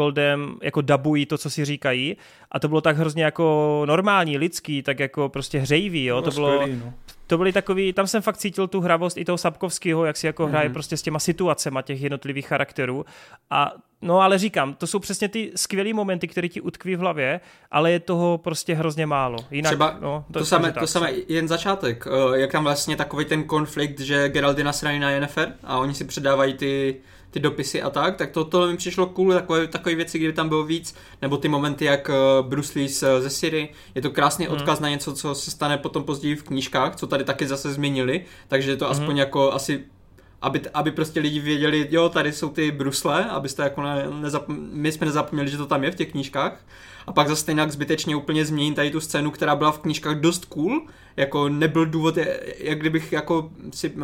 Marigoldem 0.00 0.56
jako 0.62 0.80
dabují 0.80 1.26
to, 1.26 1.38
co 1.38 1.50
si 1.50 1.64
říkají 1.64 2.16
a 2.52 2.58
to 2.58 2.68
bylo 2.68 2.80
tak 2.80 2.96
hrozně 2.96 3.24
jako 3.24 3.82
normální, 3.86 4.38
lidský, 4.38 4.82
tak 4.82 5.00
jako 5.00 5.28
prostě 5.28 5.58
hřejivý, 5.58 6.04
jo, 6.04 6.22
to 6.22 6.30
bylo, 6.30 6.52
skvělý, 6.52 6.80
no. 6.84 6.92
to 7.26 7.38
byly 7.38 7.52
takový, 7.52 7.92
tam 7.92 8.06
jsem 8.06 8.22
fakt 8.22 8.36
cítil 8.36 8.68
tu 8.68 8.80
hravost 8.80 9.16
i 9.16 9.24
toho 9.24 9.38
Sapkovského, 9.38 10.04
jak 10.04 10.16
si 10.16 10.26
jako 10.26 10.42
mm-hmm. 10.42 10.50
hraje 10.50 10.68
mhm. 10.68 10.72
prostě 10.72 10.96
s 10.96 11.02
těma 11.02 11.18
situacema 11.18 11.82
těch 11.82 12.02
jednotlivých 12.02 12.46
charakterů 12.46 13.04
a 13.50 13.72
No 14.02 14.20
ale 14.20 14.38
říkám, 14.38 14.74
to 14.74 14.86
jsou 14.86 14.98
přesně 14.98 15.28
ty 15.28 15.52
skvělé 15.56 15.92
momenty, 15.92 16.28
které 16.28 16.48
ti 16.48 16.60
utkví 16.60 16.96
v 16.96 16.98
hlavě, 16.98 17.40
ale 17.70 17.92
je 17.92 18.00
toho 18.00 18.38
prostě 18.38 18.74
hrozně 18.74 19.06
málo. 19.06 19.38
Jinak, 19.50 19.70
Třeba 19.70 19.98
no, 20.00 20.24
to, 20.32 20.38
to, 20.38 20.44
samé, 20.44 20.72
to 20.72 20.86
samé, 20.86 21.12
jen 21.28 21.48
začátek, 21.48 22.06
eh, 22.06 22.38
jak 22.40 22.52
tam 22.52 22.64
vlastně 22.64 22.96
takový 22.96 23.24
ten 23.24 23.44
konflikt, 23.44 24.00
že 24.00 24.28
Geralt 24.28 24.58
je 24.58 24.64
nasraný 24.64 24.98
na 24.98 25.10
Yennefer 25.10 25.52
a 25.64 25.78
oni 25.78 25.94
si 25.94 26.04
předávají 26.04 26.54
ty, 26.54 27.00
ty 27.30 27.40
dopisy 27.40 27.82
a 27.82 27.90
tak, 27.90 28.16
tak 28.16 28.30
to, 28.30 28.44
tohle 28.44 28.70
mi 28.70 28.76
přišlo 28.76 29.06
cool, 29.06 29.32
takové, 29.32 29.66
takové 29.66 29.94
věci, 29.94 30.18
kdyby 30.18 30.32
tam 30.32 30.48
bylo 30.48 30.64
víc, 30.64 30.94
nebo 31.22 31.36
ty 31.36 31.48
momenty 31.48 31.84
jak 31.84 32.10
eh, 32.10 32.14
Bruce 32.42 32.78
Lee 32.78 32.88
ze 33.18 33.30
Siri, 33.30 33.68
je 33.94 34.02
to 34.02 34.10
krásný 34.10 34.46
hmm. 34.46 34.54
odkaz 34.54 34.80
na 34.80 34.88
něco, 34.88 35.12
co 35.12 35.34
se 35.34 35.50
stane 35.50 35.78
potom 35.78 36.04
později 36.04 36.36
v 36.36 36.42
knížkách, 36.42 36.96
co 36.96 37.06
tady 37.06 37.24
taky 37.24 37.46
zase 37.46 37.72
změnili, 37.72 38.24
takže 38.48 38.70
je 38.70 38.76
to 38.76 38.84
hmm. 38.84 38.92
aspoň 38.92 39.16
jako 39.16 39.52
asi 39.52 39.84
aby, 40.42 40.60
aby 40.74 40.90
prostě 40.90 41.20
lidi 41.20 41.40
věděli, 41.40 41.88
jo, 41.90 42.08
tady 42.08 42.32
jsou 42.32 42.48
ty 42.48 42.70
brusle, 42.70 43.24
abyste 43.24 43.62
jako 43.62 43.82
ne, 43.82 44.06
nezap, 44.20 44.44
my 44.48 44.92
jsme 44.92 45.06
nezapomněli, 45.06 45.50
že 45.50 45.56
to 45.56 45.66
tam 45.66 45.84
je 45.84 45.90
v 45.90 45.94
těch 45.94 46.10
knížkách. 46.10 46.64
A 47.06 47.12
pak 47.12 47.28
zase 47.28 47.40
stejně 47.40 47.70
zbytečně 47.70 48.16
úplně 48.16 48.44
změnit 48.44 48.74
tady 48.74 48.90
tu 48.90 49.00
scénu, 49.00 49.30
která 49.30 49.56
byla 49.56 49.72
v 49.72 49.78
knížkách 49.78 50.16
dost 50.16 50.44
cool, 50.44 50.82
jako 51.16 51.48
nebyl 51.48 51.86
důvod, 51.86 52.14
jak 52.58 52.78
kdybych 52.78 53.12
jako 53.12 53.50
si 53.74 53.90
uh, 53.90 54.02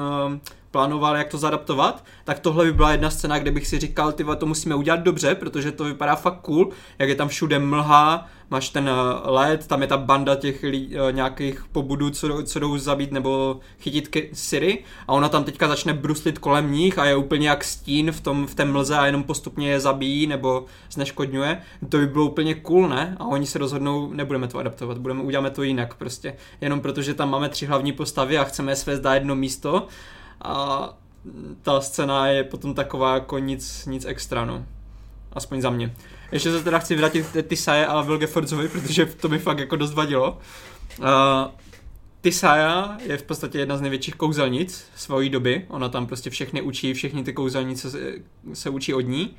plánoval, 0.77 1.17
jak 1.17 1.29
to 1.29 1.39
zadaptovat, 1.39 2.05
tak 2.25 2.39
tohle 2.39 2.65
by 2.65 2.73
byla 2.73 2.93
jedna 2.93 3.11
scéna, 3.11 3.39
kde 3.39 3.51
bych 3.51 3.67
si 3.67 3.79
říkal, 3.79 4.13
ty 4.13 4.25
to 4.39 4.47
musíme 4.47 4.75
udělat 4.75 5.01
dobře, 5.01 5.35
protože 5.35 5.73
to 5.73 5.85
vypadá 5.85 6.17
fakt 6.17 6.41
cool, 6.41 6.71
jak 6.99 7.09
je 7.09 7.15
tam 7.15 7.29
všude 7.29 7.59
mlha, 7.59 8.29
máš 8.51 8.69
ten 8.69 8.89
eh, 8.89 9.31
led, 9.31 9.67
tam 9.67 9.83
je 9.83 9.89
ta 9.89 9.97
banda 9.97 10.35
těch 10.35 10.63
lí, 10.63 10.97
eh, 10.97 11.13
nějakých 11.13 11.65
pobudů, 11.73 12.11
co, 12.11 12.43
co 12.43 12.59
jdou 12.59 12.79
zabít 12.79 13.13
nebo 13.13 13.61
chytit 13.81 14.17
Siri 14.33 14.85
a 15.09 15.13
ona 15.13 15.29
tam 15.29 15.45
teďka 15.45 15.69
začne 15.69 15.93
bruslit 15.93 16.39
kolem 16.39 16.73
nich 16.73 16.99
a 16.99 17.05
je 17.05 17.17
úplně 17.17 17.49
jak 17.49 17.65
stín 17.65 18.13
v, 18.13 18.21
tom, 18.21 18.47
v 18.47 18.55
té 18.55 18.65
mlze 18.65 18.97
a 18.97 19.07
jenom 19.07 19.23
postupně 19.23 19.71
je 19.71 19.81
zabíjí 19.81 20.27
nebo 20.27 20.65
zneškodňuje. 20.91 21.63
To 21.89 21.99
by 21.99 22.07
bylo 22.07 22.25
úplně 22.25 22.55
cool, 22.55 22.89
ne? 22.89 23.17
A 23.21 23.25
oni 23.25 23.47
se 23.47 23.59
rozhodnou, 23.59 24.13
nebudeme 24.13 24.49
to 24.49 24.59
adaptovat, 24.59 24.99
budeme, 24.99 25.23
uděláme 25.23 25.51
to 25.51 25.63
jinak 25.63 25.95
prostě. 25.95 26.37
Jenom 26.61 26.81
protože 26.81 27.15
tam 27.15 27.31
máme 27.31 27.49
tři 27.49 27.67
hlavní 27.67 27.93
postavy 27.93 28.39
a 28.39 28.45
chceme 28.45 28.73
je 28.73 28.77
svést 28.77 29.03
na 29.03 29.15
jedno 29.15 29.35
místo 29.35 29.87
a 30.47 30.89
ta 31.63 31.81
scéna 31.81 32.27
je 32.27 32.45
potom 32.45 32.75
taková 32.75 33.15
jako 33.15 33.39
nic, 33.39 33.87
nic 33.87 34.05
extra, 34.05 34.45
no. 34.45 34.65
Aspoň 35.33 35.61
za 35.61 35.71
mě. 35.71 35.95
Ještě 36.33 36.53
se 36.53 36.65
teda 36.65 36.79
chci 36.79 36.97
vrátit 36.97 37.27
k 37.27 37.49
Tisaje 37.49 37.87
a 37.87 38.01
Vilgefortzovi, 38.01 38.69
protože 38.69 39.07
to 39.07 39.29
mi 39.29 39.39
fakt 39.39 39.59
jako 39.59 39.77
dost 39.77 39.95
vadilo. 39.95 40.39
Uh, 40.99 41.07
Tisaya 42.21 42.99
je 43.03 43.17
v 43.17 43.23
podstatě 43.23 43.59
jedna 43.59 43.77
z 43.77 43.81
největších 43.81 44.15
kouzelnic 44.15 44.87
svojí 44.97 45.31
doby. 45.31 45.67
Ona 45.69 45.89
tam 45.89 46.07
prostě 46.07 46.31
všechny 46.31 46.63
učí, 46.63 46.95
všechny 46.95 47.25
ty 47.25 47.33
kouzelnice 47.33 47.91
se, 47.91 48.13
se 48.53 48.71
učí 48.71 48.95
od 48.95 49.01
ní. 49.01 49.37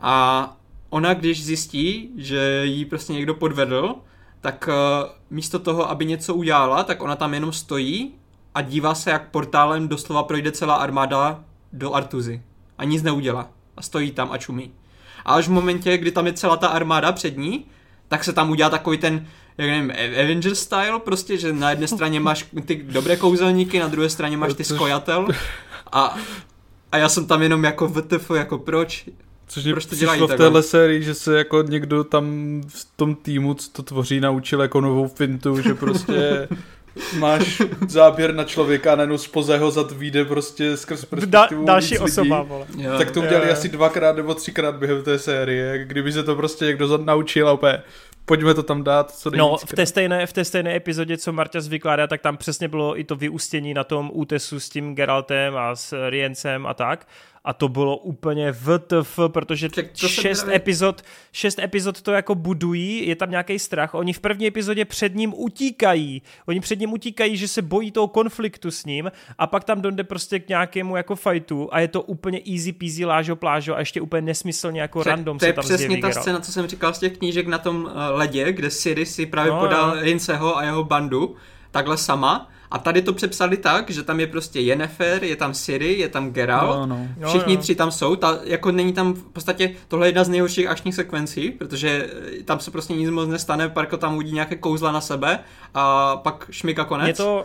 A 0.00 0.56
ona, 0.90 1.14
když 1.14 1.44
zjistí, 1.44 2.10
že 2.16 2.62
jí 2.64 2.84
prostě 2.84 3.12
někdo 3.12 3.34
podvedl, 3.34 3.94
tak 4.40 4.68
uh, 4.68 5.10
místo 5.30 5.58
toho, 5.58 5.90
aby 5.90 6.04
něco 6.04 6.34
udělala, 6.34 6.84
tak 6.84 7.02
ona 7.02 7.16
tam 7.16 7.34
jenom 7.34 7.52
stojí 7.52 8.14
a 8.54 8.62
dívá 8.62 8.94
se, 8.94 9.10
jak 9.10 9.30
portálem 9.30 9.88
doslova 9.88 10.22
projde 10.22 10.52
celá 10.52 10.74
armáda 10.74 11.44
do 11.72 11.94
Artuzy. 11.94 12.42
A 12.78 12.84
nic 12.84 13.02
neudělá. 13.02 13.50
A 13.76 13.82
stojí 13.82 14.10
tam 14.10 14.32
a 14.32 14.38
čumí. 14.38 14.72
A 15.24 15.34
až 15.34 15.48
v 15.48 15.50
momentě, 15.50 15.98
kdy 15.98 16.12
tam 16.12 16.26
je 16.26 16.32
celá 16.32 16.56
ta 16.56 16.68
armáda 16.68 17.12
před 17.12 17.36
ní, 17.36 17.64
tak 18.08 18.24
se 18.24 18.32
tam 18.32 18.50
udělá 18.50 18.70
takový 18.70 18.98
ten, 18.98 19.26
jak 19.58 19.70
nevím, 19.70 19.90
Avenger 19.90 20.54
style, 20.54 21.00
prostě, 21.04 21.38
že 21.38 21.52
na 21.52 21.70
jedné 21.70 21.88
straně 21.88 22.20
máš 22.20 22.46
ty 22.64 22.76
dobré 22.76 23.16
kouzelníky, 23.16 23.78
na 23.78 23.88
druhé 23.88 24.08
straně 24.08 24.36
máš 24.36 24.54
ty 24.54 24.64
skojatel. 24.64 25.28
A, 25.92 26.16
a 26.92 26.98
já 26.98 27.08
jsem 27.08 27.26
tam 27.26 27.42
jenom 27.42 27.64
jako 27.64 27.88
VTF, 27.88 28.30
jako 28.30 28.58
proč? 28.58 29.08
Což 29.46 29.64
mě 29.64 29.74
to 29.74 29.94
dělají 29.94 30.22
v 30.22 30.36
téhle 30.36 30.62
sérii, 30.62 31.02
že 31.02 31.14
se 31.14 31.38
jako 31.38 31.62
někdo 31.62 32.04
tam 32.04 32.24
v 32.68 32.88
tom 32.96 33.14
týmu, 33.14 33.54
co 33.54 33.70
to 33.70 33.82
tvoří, 33.82 34.20
naučil 34.20 34.62
jako 34.62 34.80
novou 34.80 35.08
fintu, 35.08 35.60
že 35.60 35.74
prostě 35.74 36.48
máš 37.18 37.62
záběr 37.88 38.34
na 38.34 38.44
člověka 38.44 38.92
a 38.92 38.96
najednou 38.96 39.18
spoza 39.18 39.54
jeho 39.54 39.70
zad 39.70 39.92
vyjde 39.92 40.24
prostě 40.24 40.76
skrz 40.76 41.04
perspektivu 41.04 41.64
da, 41.64 41.72
další 41.72 41.98
osoba, 41.98 42.42
vole. 42.42 42.66
Jo, 42.76 42.98
tak 42.98 43.10
to 43.10 43.20
udělali 43.20 43.46
jo. 43.46 43.52
asi 43.52 43.68
dvakrát 43.68 44.16
nebo 44.16 44.34
třikrát 44.34 44.76
během 44.76 45.02
té 45.02 45.18
série, 45.18 45.84
kdyby 45.84 46.12
se 46.12 46.22
to 46.22 46.36
prostě 46.36 46.64
někdo 46.64 46.88
zad 46.88 47.00
naučil 47.00 47.48
a 47.48 47.52
úplně 47.52 47.82
pojďme 48.24 48.54
to 48.54 48.62
tam 48.62 48.84
dát. 48.84 49.10
Co 49.10 49.30
no, 49.30 49.56
v 49.56 49.72
té, 49.72 49.86
stejné, 49.86 50.26
v 50.26 50.32
té 50.32 50.44
stejné 50.44 50.76
epizodě, 50.76 51.16
co 51.16 51.32
Marta 51.32 51.58
vykládá, 51.68 52.06
tak 52.06 52.20
tam 52.20 52.36
přesně 52.36 52.68
bylo 52.68 53.00
i 53.00 53.04
to 53.04 53.16
vyústění 53.16 53.74
na 53.74 53.84
tom 53.84 54.10
útesu 54.12 54.60
s 54.60 54.68
tím 54.68 54.94
Geraltem 54.94 55.56
a 55.56 55.76
s 55.76 56.08
Riencem 56.08 56.66
a 56.66 56.74
tak 56.74 57.06
a 57.44 57.52
to 57.52 57.68
bylo 57.68 57.96
úplně 57.96 58.52
VTF, 58.52 59.18
protože 59.26 59.68
šest 59.94 60.48
epizod, 60.48 61.02
šest 61.32 61.58
epizod 61.58 62.02
to 62.02 62.12
jako 62.12 62.34
budují, 62.34 63.08
je 63.08 63.16
tam 63.16 63.30
nějaký 63.30 63.58
strach, 63.58 63.94
oni 63.94 64.12
v 64.12 64.20
první 64.20 64.46
epizodě 64.46 64.84
před 64.84 65.14
ním 65.14 65.34
utíkají, 65.36 66.22
oni 66.46 66.60
před 66.60 66.80
ním 66.80 66.92
utíkají, 66.92 67.36
že 67.36 67.48
se 67.48 67.62
bojí 67.62 67.90
toho 67.90 68.08
konfliktu 68.08 68.70
s 68.70 68.84
ním 68.84 69.12
a 69.38 69.46
pak 69.46 69.64
tam 69.64 69.82
dojde 69.82 70.04
prostě 70.04 70.38
k 70.38 70.48
nějakému 70.48 70.96
jako 70.96 71.16
fightu 71.16 71.68
a 71.72 71.80
je 71.80 71.88
to 71.88 72.02
úplně 72.02 72.40
easy 72.52 72.72
peasy 72.72 73.04
lážo 73.04 73.36
plážo 73.36 73.76
a 73.76 73.78
ještě 73.78 74.00
úplně 74.00 74.22
nesmyslně 74.22 74.80
jako 74.80 75.00
Před, 75.00 75.10
random 75.10 75.38
to 75.38 75.44
je 75.44 75.50
se 75.50 75.54
tam 75.54 75.64
přesně 75.64 75.86
zjeví, 75.86 76.02
ta 76.02 76.12
scéna, 76.12 76.40
co 76.40 76.52
jsem 76.52 76.66
říkal 76.66 76.94
z 76.94 76.98
těch 76.98 77.18
knížek 77.18 77.46
na 77.46 77.58
tom 77.58 77.84
uh, 77.84 77.90
ledě, 78.10 78.52
kde 78.52 78.70
Siri 78.70 79.06
si 79.06 79.26
právě 79.26 79.52
no, 79.52 79.60
podal 79.60 79.96
no. 79.96 80.02
Rinceho 80.02 80.58
a 80.58 80.64
jeho 80.64 80.84
bandu 80.84 81.36
takhle 81.70 81.96
sama 81.96 82.50
a 82.70 82.78
tady 82.78 83.02
to 83.02 83.12
přepsali 83.12 83.56
tak, 83.56 83.90
že 83.90 84.02
tam 84.02 84.20
je 84.20 84.26
prostě 84.26 84.60
Yennefer, 84.60 85.24
je 85.24 85.36
tam 85.36 85.54
Siri, 85.54 85.98
je 85.98 86.08
tam 86.08 86.30
Geralt, 86.30 86.88
no, 86.88 87.08
no. 87.18 87.28
všichni 87.28 87.56
tři 87.56 87.74
tam 87.74 87.90
jsou, 87.90 88.16
ta, 88.16 88.38
jako 88.44 88.72
není 88.72 88.92
tam 88.92 89.12
v 89.14 89.24
podstatě, 89.24 89.74
tohle 89.88 90.06
je 90.06 90.08
jedna 90.08 90.24
z 90.24 90.28
nejhorších 90.28 90.66
akčních 90.66 90.94
sekvencí, 90.94 91.50
protože 91.50 92.10
tam 92.44 92.60
se 92.60 92.70
prostě 92.70 92.94
nic 92.94 93.10
moc 93.10 93.28
nestane, 93.28 93.68
Parko 93.68 93.96
tam 93.96 94.16
udí 94.16 94.32
nějaké 94.32 94.56
kouzla 94.56 94.92
na 94.92 95.00
sebe 95.00 95.38
a 95.74 96.16
pak 96.16 96.46
šmika 96.50 96.84
konec. 96.84 97.08
Je 97.08 97.14
to, 97.14 97.44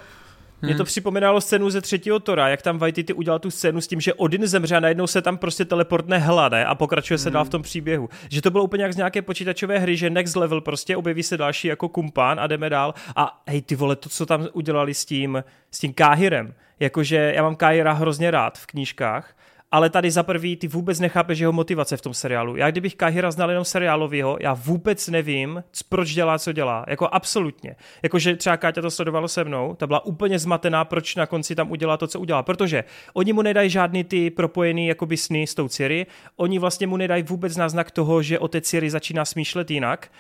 mě 0.62 0.74
to 0.74 0.84
hmm. 0.84 0.86
připomínalo 0.86 1.42
scénu 1.42 1.70
ze 1.70 1.82
třetího 1.82 2.20
Tora, 2.20 2.48
jak 2.48 2.62
tam 2.62 2.78
Waititi 2.78 3.14
udělal 3.14 3.40
tu 3.40 3.52
scénu 3.52 3.82
s 3.82 3.88
tím, 3.88 4.02
že 4.02 4.14
Odin 4.14 4.48
zemře 4.48 4.76
a 4.76 4.80
najednou 4.80 5.08
se 5.08 5.22
tam 5.22 5.38
prostě 5.38 5.66
teleportne 5.66 6.18
hlade 6.18 6.66
a 6.66 6.76
pokračuje 6.76 7.18
se 7.18 7.30
hmm. 7.30 7.34
dál 7.34 7.46
v 7.46 7.50
tom 7.50 7.62
příběhu. 7.62 8.10
Že 8.30 8.42
to 8.42 8.52
bylo 8.52 8.64
úplně 8.64 8.84
jak 8.84 8.94
z 8.94 8.98
nějaké 8.98 9.22
počítačové 9.22 9.80
hry, 9.80 9.98
že 9.98 10.10
next 10.10 10.36
level 10.36 10.62
prostě 10.62 10.98
objeví 10.98 11.24
se 11.24 11.38
další 11.38 11.68
jako 11.68 11.90
kumpán 11.90 12.40
a 12.40 12.48
jdeme 12.48 12.70
dál. 12.70 12.94
A 13.16 13.44
hej 13.48 13.62
ty 13.62 13.76
vole, 13.76 13.96
to, 13.96 14.10
co 14.10 14.26
tam 14.26 14.48
udělali 14.54 14.94
s 14.94 15.06
tím, 15.06 15.44
s 15.72 15.80
tím 15.80 15.94
Káhirem, 15.94 16.54
jakože 16.80 17.34
já 17.36 17.44
mám 17.44 17.56
Káhira 17.56 17.94
hrozně 17.94 18.32
rád 18.32 18.58
v 18.58 18.66
knížkách, 18.66 19.36
ale 19.72 19.90
tady 19.90 20.12
za 20.12 20.24
prvý 20.24 20.56
ty 20.56 20.68
vůbec 20.68 21.00
nechápeš 21.00 21.40
jeho 21.40 21.52
motivace 21.52 21.98
v 21.98 22.02
tom 22.02 22.14
seriálu. 22.14 22.56
Já 22.56 22.72
kdybych 22.72 22.96
Kahira 22.96 23.32
znal 23.32 23.50
jenom 23.50 23.66
seriálovýho, 23.66 24.38
já 24.42 24.54
vůbec 24.54 25.08
nevím, 25.08 25.64
proč 25.90 26.14
dělá, 26.14 26.40
co 26.40 26.52
dělá. 26.52 26.86
Jako 26.88 27.10
absolutně. 27.12 27.76
Jakože 28.04 28.36
třeba 28.36 28.58
Káťa 28.58 28.82
to 28.82 28.92
sledovalo 28.92 29.28
se 29.28 29.44
mnou, 29.44 29.76
ta 29.76 29.88
byla 29.88 30.06
úplně 30.06 30.40
zmatená, 30.40 30.86
proč 30.86 31.16
na 31.16 31.26
konci 31.26 31.56
tam 31.56 31.72
udělá 31.72 31.98
to, 31.98 32.08
co 32.08 32.20
udělá. 32.20 32.44
Protože 32.44 32.84
oni 33.14 33.34
mu 33.34 33.42
nedají 33.42 33.70
žádný 33.70 34.04
ty 34.04 34.30
propojený 34.30 34.88
jakoby 34.88 35.18
sny 35.18 35.48
s 35.48 35.56
tou 35.56 35.68
Ciri, 35.68 36.06
oni 36.36 36.60
vlastně 36.60 36.88
mu 36.88 36.98
nedají 36.98 37.24
vůbec 37.24 37.58
náznak 37.58 37.92
toho, 37.92 38.22
že 38.22 38.40
o 38.40 38.48
té 38.48 38.62
Ciri 38.62 38.90
začíná 38.90 39.26
smýšlet 39.26 39.72
jinak 39.72 40.12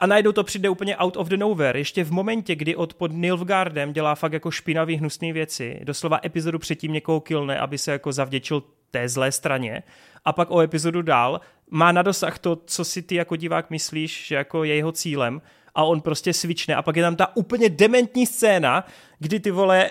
a 0.00 0.06
najednou 0.06 0.32
to 0.32 0.44
přijde 0.44 0.68
úplně 0.68 0.96
out 0.96 1.16
of 1.16 1.28
the 1.28 1.36
nowhere. 1.36 1.80
Ještě 1.80 2.04
v 2.04 2.12
momentě, 2.12 2.54
kdy 2.54 2.76
od 2.76 2.94
pod 2.94 3.12
Nilfgaardem 3.12 3.92
dělá 3.92 4.14
fakt 4.14 4.32
jako 4.32 4.50
špinavý 4.50 4.96
hnusné 4.96 5.32
věci, 5.32 5.80
doslova 5.84 6.20
epizodu 6.24 6.58
předtím 6.58 6.92
někoho 6.92 7.20
killne, 7.20 7.58
aby 7.58 7.78
se 7.78 7.92
jako 7.92 8.12
zavděčil 8.12 8.62
té 8.90 9.08
zlé 9.08 9.32
straně. 9.32 9.82
A 10.24 10.32
pak 10.32 10.50
o 10.50 10.60
epizodu 10.60 11.02
dál. 11.02 11.40
Má 11.70 11.92
na 11.92 12.02
dosah 12.02 12.38
to, 12.38 12.56
co 12.56 12.84
si 12.84 13.02
ty 13.02 13.14
jako 13.14 13.36
divák 13.36 13.70
myslíš, 13.70 14.26
že 14.26 14.34
jako 14.34 14.64
je 14.64 14.74
jeho 14.74 14.92
cílem. 14.92 15.42
A 15.74 15.84
on 15.84 16.00
prostě 16.00 16.32
svične. 16.32 16.74
A 16.74 16.82
pak 16.82 16.96
je 16.96 17.02
tam 17.02 17.16
ta 17.16 17.36
úplně 17.36 17.68
dementní 17.68 18.26
scéna, 18.26 18.86
kdy 19.18 19.40
ty 19.40 19.50
vole 19.50 19.90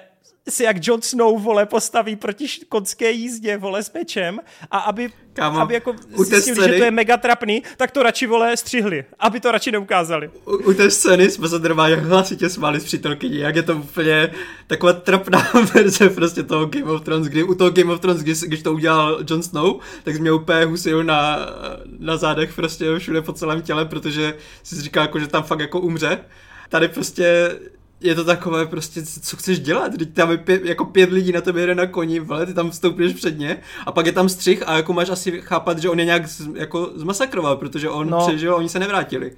si 0.49 0.63
jak 0.63 0.87
Jon 0.87 1.01
Snow, 1.01 1.41
vole, 1.41 1.65
postaví 1.65 2.15
proti 2.15 2.45
konské 2.69 3.11
jízdě, 3.11 3.57
vole, 3.57 3.83
s 3.83 3.93
mečem 3.93 4.39
a 4.71 4.77
aby, 4.77 5.09
Kámo, 5.33 5.59
aby 5.59 5.73
jako 5.73 5.95
zjistili, 6.15 6.41
scény, 6.41 6.73
že 6.73 6.79
to 6.79 6.85
je 6.85 6.91
mega 6.91 7.17
trapný, 7.17 7.63
tak 7.77 7.91
to 7.91 8.03
radši, 8.03 8.27
vole, 8.27 8.57
střihli, 8.57 9.05
aby 9.19 9.39
to 9.39 9.51
radši 9.51 9.71
neukázali. 9.71 10.29
U, 10.45 10.51
u 10.51 10.73
té 10.73 10.91
scény 10.91 11.29
jsme 11.29 11.49
se 11.49 11.59
normálně 11.59 11.95
hlasitě 11.95 12.49
smáli 12.49 12.79
s 12.79 12.83
přítelkyní, 12.83 13.37
jak 13.37 13.55
je 13.55 13.63
to 13.63 13.75
úplně 13.75 14.31
taková 14.67 14.93
trapná 14.93 15.51
verze 15.73 16.09
prostě 16.09 16.43
toho 16.43 16.65
Game 16.65 16.91
of 16.91 17.01
Thrones, 17.01 17.27
kdy 17.27 17.43
u 17.43 17.55
toho 17.55 17.69
Game 17.69 17.93
of 17.93 17.99
Thrones, 17.99 18.21
když, 18.21 18.39
když 18.39 18.63
to 18.63 18.73
udělal 18.73 19.19
Jon 19.29 19.43
Snow, 19.43 19.79
tak 20.03 20.15
jsi 20.15 20.21
mě 20.21 20.31
úplně 20.31 20.65
husil 20.65 21.03
na, 21.03 21.39
na 21.99 22.17
zádech 22.17 22.53
prostě 22.53 22.99
všude 22.99 23.21
po 23.21 23.33
celém 23.33 23.61
těle, 23.61 23.85
protože 23.85 24.33
si 24.63 24.81
říkal, 24.81 25.01
jako, 25.01 25.19
že 25.19 25.27
tam 25.27 25.43
fakt 25.43 25.59
jako 25.59 25.79
umře. 25.79 26.19
Tady 26.69 26.87
prostě 26.87 27.55
je 28.01 28.15
to 28.15 28.23
takové 28.25 28.65
prostě, 28.65 29.03
co 29.03 29.37
chceš 29.37 29.59
dělat, 29.59 29.91
teď 29.97 30.13
tam 30.13 30.31
je 30.31 30.37
pět, 30.37 30.65
jako 30.65 30.85
pět 30.85 31.11
lidí 31.11 31.31
na 31.31 31.41
tebe 31.41 31.61
jede 31.61 31.75
na 31.75 31.85
koni, 31.85 32.19
vole, 32.19 32.45
ty 32.45 32.53
tam 32.53 32.71
vstoupíš 32.71 33.13
před 33.13 33.37
ně 33.37 33.57
a 33.85 33.91
pak 33.91 34.05
je 34.05 34.11
tam 34.11 34.29
střih 34.29 34.63
a 34.67 34.77
jako 34.77 34.93
máš 34.93 35.09
asi 35.09 35.41
chápat, 35.41 35.79
že 35.79 35.89
on 35.89 35.99
je 35.99 36.05
nějak 36.05 36.27
z, 36.27 36.49
jako 36.55 36.91
zmasakroval, 36.95 37.57
protože 37.57 37.89
on 37.89 38.09
no. 38.09 38.27
přežil 38.27 38.53
a 38.53 38.57
oni 38.57 38.69
se 38.69 38.79
nevrátili. 38.79 39.31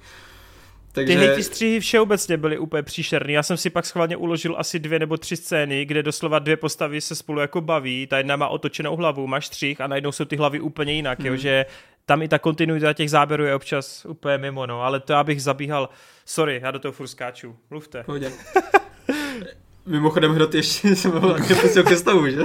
Takže... 0.92 1.14
Tyhle 1.14 1.34
ty 1.34 1.42
střihy 1.42 1.80
všeobecně 1.80 2.36
byly 2.36 2.58
úplně 2.58 2.82
příšerný. 2.82 3.32
Já 3.32 3.42
jsem 3.42 3.56
si 3.56 3.70
pak 3.70 3.86
schválně 3.86 4.16
uložil 4.16 4.54
asi 4.58 4.78
dvě 4.78 4.98
nebo 4.98 5.16
tři 5.16 5.36
scény, 5.36 5.84
kde 5.84 6.02
doslova 6.02 6.38
dvě 6.38 6.56
postavy 6.56 7.00
se 7.00 7.14
spolu 7.14 7.40
jako 7.40 7.60
baví. 7.60 8.06
Ta 8.06 8.18
jedna 8.18 8.36
má 8.36 8.48
otočenou 8.48 8.96
hlavu, 8.96 9.26
máš 9.26 9.46
střih 9.46 9.80
a 9.80 9.86
najednou 9.86 10.12
jsou 10.12 10.24
ty 10.24 10.36
hlavy 10.36 10.60
úplně 10.60 10.92
jinak, 10.92 11.18
hmm. 11.18 11.26
jo, 11.26 11.36
že 11.36 11.66
tam 12.10 12.22
i 12.22 12.28
ta 12.28 12.38
kontinuita 12.38 12.92
těch 12.92 13.10
záběrů 13.10 13.44
je 13.44 13.54
občas 13.54 14.04
úplně 14.04 14.38
mimo, 14.38 14.66
no, 14.66 14.82
ale 14.82 15.00
to 15.00 15.14
abych 15.14 15.42
zabíhal, 15.42 15.88
sorry, 16.24 16.60
já 16.62 16.70
do 16.70 16.78
toho 16.78 16.92
furt 16.92 17.06
skáču, 17.06 17.56
mluvte. 17.70 18.02
Pohodě. 18.04 18.32
Mimochodem 19.86 20.34
hrot 20.34 20.54
ještě 20.54 20.96
jsem 20.96 21.12
ho 21.12 21.36
pustil 21.60 21.82
ke 21.82 21.96
stavu, 21.96 22.28
že? 22.28 22.40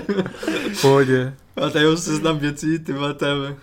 Pohodě. 0.81 1.33
A 1.55 1.69
tady 1.69 1.97
seznam 1.97 2.39
věcí, 2.39 2.79
ty 2.79 2.93
tam 2.93 3.55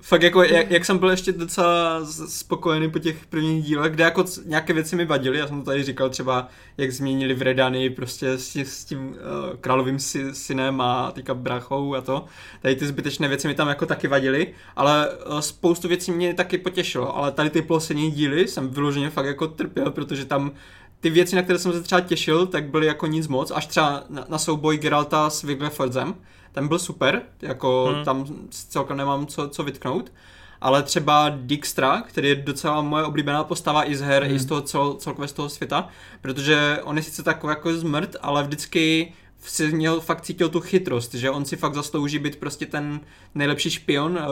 fakt 0.00 0.22
jako, 0.22 0.42
jak, 0.42 0.70
jak, 0.70 0.84
jsem 0.84 0.98
byl 0.98 1.10
ještě 1.10 1.32
docela 1.32 2.00
spokojený 2.28 2.90
po 2.90 2.98
těch 2.98 3.26
prvních 3.26 3.64
dílech, 3.64 3.92
kde 3.92 4.04
jako 4.04 4.24
nějaké 4.44 4.72
věci 4.72 4.96
mi 4.96 5.04
vadily, 5.04 5.38
já 5.38 5.46
jsem 5.46 5.60
to 5.60 5.64
tady 5.64 5.82
říkal 5.82 6.10
třeba, 6.10 6.48
jak 6.76 6.92
změnili 6.92 7.34
v 7.34 7.42
Redany 7.42 7.90
prostě 7.90 8.30
s, 8.30 8.48
tím, 8.48 8.64
s 8.64 8.84
tím 8.84 9.08
uh, 9.08 9.16
královým 9.60 9.98
sy, 9.98 10.34
synem 10.34 10.80
a 10.80 11.12
teďka 11.12 11.34
brachou 11.34 11.94
a 11.94 12.00
to. 12.00 12.24
Tady 12.62 12.76
ty 12.76 12.86
zbytečné 12.86 13.28
věci 13.28 13.48
mi 13.48 13.54
tam 13.54 13.68
jako 13.68 13.86
taky 13.86 14.08
vadily, 14.08 14.54
ale 14.76 15.08
uh, 15.10 15.38
spoustu 15.38 15.88
věcí 15.88 16.12
mě 16.12 16.34
taky 16.34 16.58
potěšilo, 16.58 17.16
ale 17.16 17.32
tady 17.32 17.50
ty 17.50 17.62
poslední 17.62 18.10
díly 18.10 18.48
jsem 18.48 18.68
vyloženě 18.68 19.10
fakt 19.10 19.26
jako 19.26 19.46
trpěl, 19.46 19.90
protože 19.90 20.24
tam 20.24 20.52
ty 21.00 21.10
věci, 21.10 21.36
na 21.36 21.42
které 21.42 21.58
jsem 21.58 21.72
se 21.72 21.82
třeba 21.82 22.00
těšil, 22.00 22.46
tak 22.46 22.64
byly 22.64 22.86
jako 22.86 23.06
nic 23.06 23.28
moc, 23.28 23.50
až 23.50 23.66
třeba 23.66 24.04
na, 24.08 24.24
na 24.28 24.38
souboj 24.38 24.78
Geralta 24.78 25.30
s 25.30 25.42
Wiglefordsem, 25.42 26.14
ten 26.52 26.68
byl 26.68 26.78
super, 26.78 27.22
jako 27.42 27.92
hmm. 27.94 28.04
tam 28.04 28.26
celkem 28.50 28.96
nemám 28.96 29.26
co, 29.26 29.48
co 29.48 29.62
vytknout, 29.62 30.12
ale 30.60 30.82
třeba 30.82 31.28
Dijkstra, 31.36 32.02
který 32.02 32.28
je 32.28 32.34
docela 32.34 32.82
moje 32.82 33.04
oblíbená 33.04 33.44
postava 33.44 33.90
i 33.90 33.96
z 33.96 34.00
her, 34.00 34.24
hmm. 34.24 34.36
i 34.36 34.38
z 34.38 34.46
toho 34.46 34.60
cel, 34.60 34.94
celkově 34.94 35.28
z 35.28 35.32
toho 35.32 35.48
světa, 35.48 35.88
protože 36.20 36.78
on 36.84 36.96
je 36.96 37.02
sice 37.02 37.22
takový 37.22 37.50
jako 37.50 37.74
zmrt, 37.74 38.16
ale 38.22 38.42
vždycky 38.42 39.12
si 39.44 39.72
měl 39.72 40.00
fakt 40.00 40.20
cítil 40.20 40.48
tu 40.48 40.60
chytrost, 40.60 41.14
že 41.14 41.30
on 41.30 41.44
si 41.44 41.56
fakt 41.56 41.74
zaslouží 41.74 42.18
být 42.18 42.36
prostě 42.36 42.66
ten 42.66 43.00
nejlepší 43.34 43.70
špion 43.70 44.18
eh, 44.18 44.26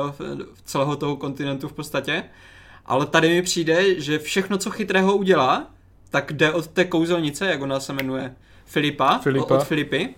v 0.54 0.62
celého 0.64 0.96
toho 0.96 1.16
kontinentu 1.16 1.68
v 1.68 1.72
podstatě. 1.72 2.24
Ale 2.86 3.06
tady 3.06 3.28
mi 3.28 3.42
přijde, 3.42 4.00
že 4.00 4.18
všechno, 4.18 4.58
co 4.58 4.70
chytrého 4.70 5.16
udělá, 5.16 5.70
tak 6.10 6.32
jde 6.32 6.52
od 6.52 6.66
té 6.66 6.84
kouzelnice, 6.84 7.46
jak 7.46 7.62
ona 7.62 7.80
se 7.80 7.92
jmenuje, 7.92 8.34
Filipa, 8.64 9.18
Filipa. 9.18 9.54
od 9.54 9.64
Filipy 9.64 10.14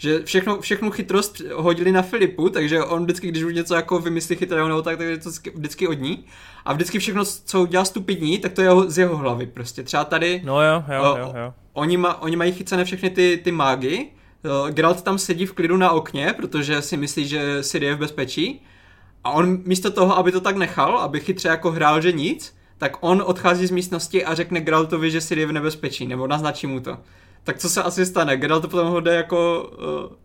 že 0.00 0.22
všechno, 0.24 0.60
všechnu 0.60 0.90
chytrost 0.90 1.42
hodili 1.54 1.92
na 1.92 2.02
Filipu, 2.02 2.48
takže 2.48 2.84
on 2.84 3.04
vždycky, 3.04 3.28
když 3.28 3.42
už 3.42 3.54
něco 3.54 3.74
jako 3.74 3.98
vymyslí 3.98 4.36
chytrého 4.36 4.68
nebo 4.68 4.82
tak, 4.82 4.98
tak 4.98 5.06
je 5.06 5.18
to 5.18 5.30
vždycky 5.54 5.88
od 5.88 6.00
ní. 6.00 6.24
A 6.64 6.72
vždycky 6.72 6.98
všechno, 6.98 7.24
co 7.24 7.62
udělá 7.62 7.84
stupidní, 7.84 8.38
tak 8.38 8.52
to 8.52 8.62
je 8.62 8.70
z 8.86 8.98
jeho 8.98 9.16
hlavy 9.16 9.46
prostě. 9.46 9.82
Třeba 9.82 10.04
tady... 10.04 10.42
No 10.44 10.62
jo, 10.62 10.84
jo, 10.94 11.02
o, 11.02 11.18
jo, 11.18 11.34
jo. 11.36 11.54
Oni, 11.72 11.96
ma, 11.96 12.22
oni 12.22 12.36
mají 12.36 12.52
chycené 12.52 12.84
všechny 12.84 13.10
ty, 13.10 13.40
ty 13.44 13.52
mágy. 13.52 14.06
Geralt 14.70 15.02
tam 15.02 15.18
sedí 15.18 15.46
v 15.46 15.52
klidu 15.52 15.76
na 15.76 15.90
okně, 15.90 16.34
protože 16.36 16.82
si 16.82 16.96
myslí, 16.96 17.28
že 17.28 17.62
Siri 17.62 17.86
je 17.86 17.94
v 17.94 17.98
bezpečí. 17.98 18.62
A 19.24 19.30
on 19.30 19.58
místo 19.64 19.90
toho, 19.90 20.18
aby 20.18 20.32
to 20.32 20.40
tak 20.40 20.56
nechal, 20.56 20.98
aby 20.98 21.20
chytře 21.20 21.48
jako 21.48 21.70
hrál, 21.70 22.00
že 22.00 22.12
nic, 22.12 22.56
tak 22.78 22.96
on 23.00 23.22
odchází 23.26 23.66
z 23.66 23.70
místnosti 23.70 24.24
a 24.24 24.34
řekne 24.34 24.60
Geraltovi, 24.60 25.10
že 25.10 25.20
Siri 25.20 25.40
je 25.40 25.46
v 25.46 25.52
nebezpečí, 25.52 26.06
nebo 26.06 26.26
naznačí 26.26 26.66
mu 26.66 26.80
to 26.80 26.98
tak 27.44 27.58
co 27.58 27.68
se 27.68 27.82
asi 27.82 28.06
stane? 28.06 28.36
Geralt 28.36 28.70
potom 28.70 28.88
ho 28.88 29.00
jde 29.00 29.14
jako... 29.14 29.70
Uh, 30.08 30.16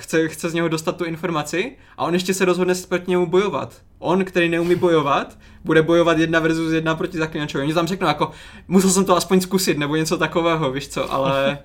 chce, 0.00 0.28
chce 0.28 0.50
z 0.50 0.54
něho 0.54 0.68
dostat 0.68 0.96
tu 0.96 1.04
informaci 1.04 1.76
a 1.96 2.04
on 2.04 2.14
ještě 2.14 2.34
se 2.34 2.44
rozhodne 2.44 2.74
proti 2.88 3.10
němu 3.10 3.26
bojovat. 3.26 3.74
On, 3.98 4.24
který 4.24 4.48
neumí 4.48 4.74
bojovat, 4.74 5.38
bude 5.64 5.82
bojovat 5.82 6.18
jedna 6.18 6.40
versus 6.40 6.72
jedna 6.72 6.94
proti 6.94 7.18
zaklinačovi. 7.18 7.64
Oni 7.64 7.74
tam 7.74 7.86
řeknou 7.86 8.08
jako, 8.08 8.30
musel 8.68 8.90
jsem 8.90 9.04
to 9.04 9.16
aspoň 9.16 9.40
zkusit, 9.40 9.78
nebo 9.78 9.96
něco 9.96 10.18
takového, 10.18 10.72
víš 10.72 10.88
co, 10.88 11.12
ale 11.12 11.58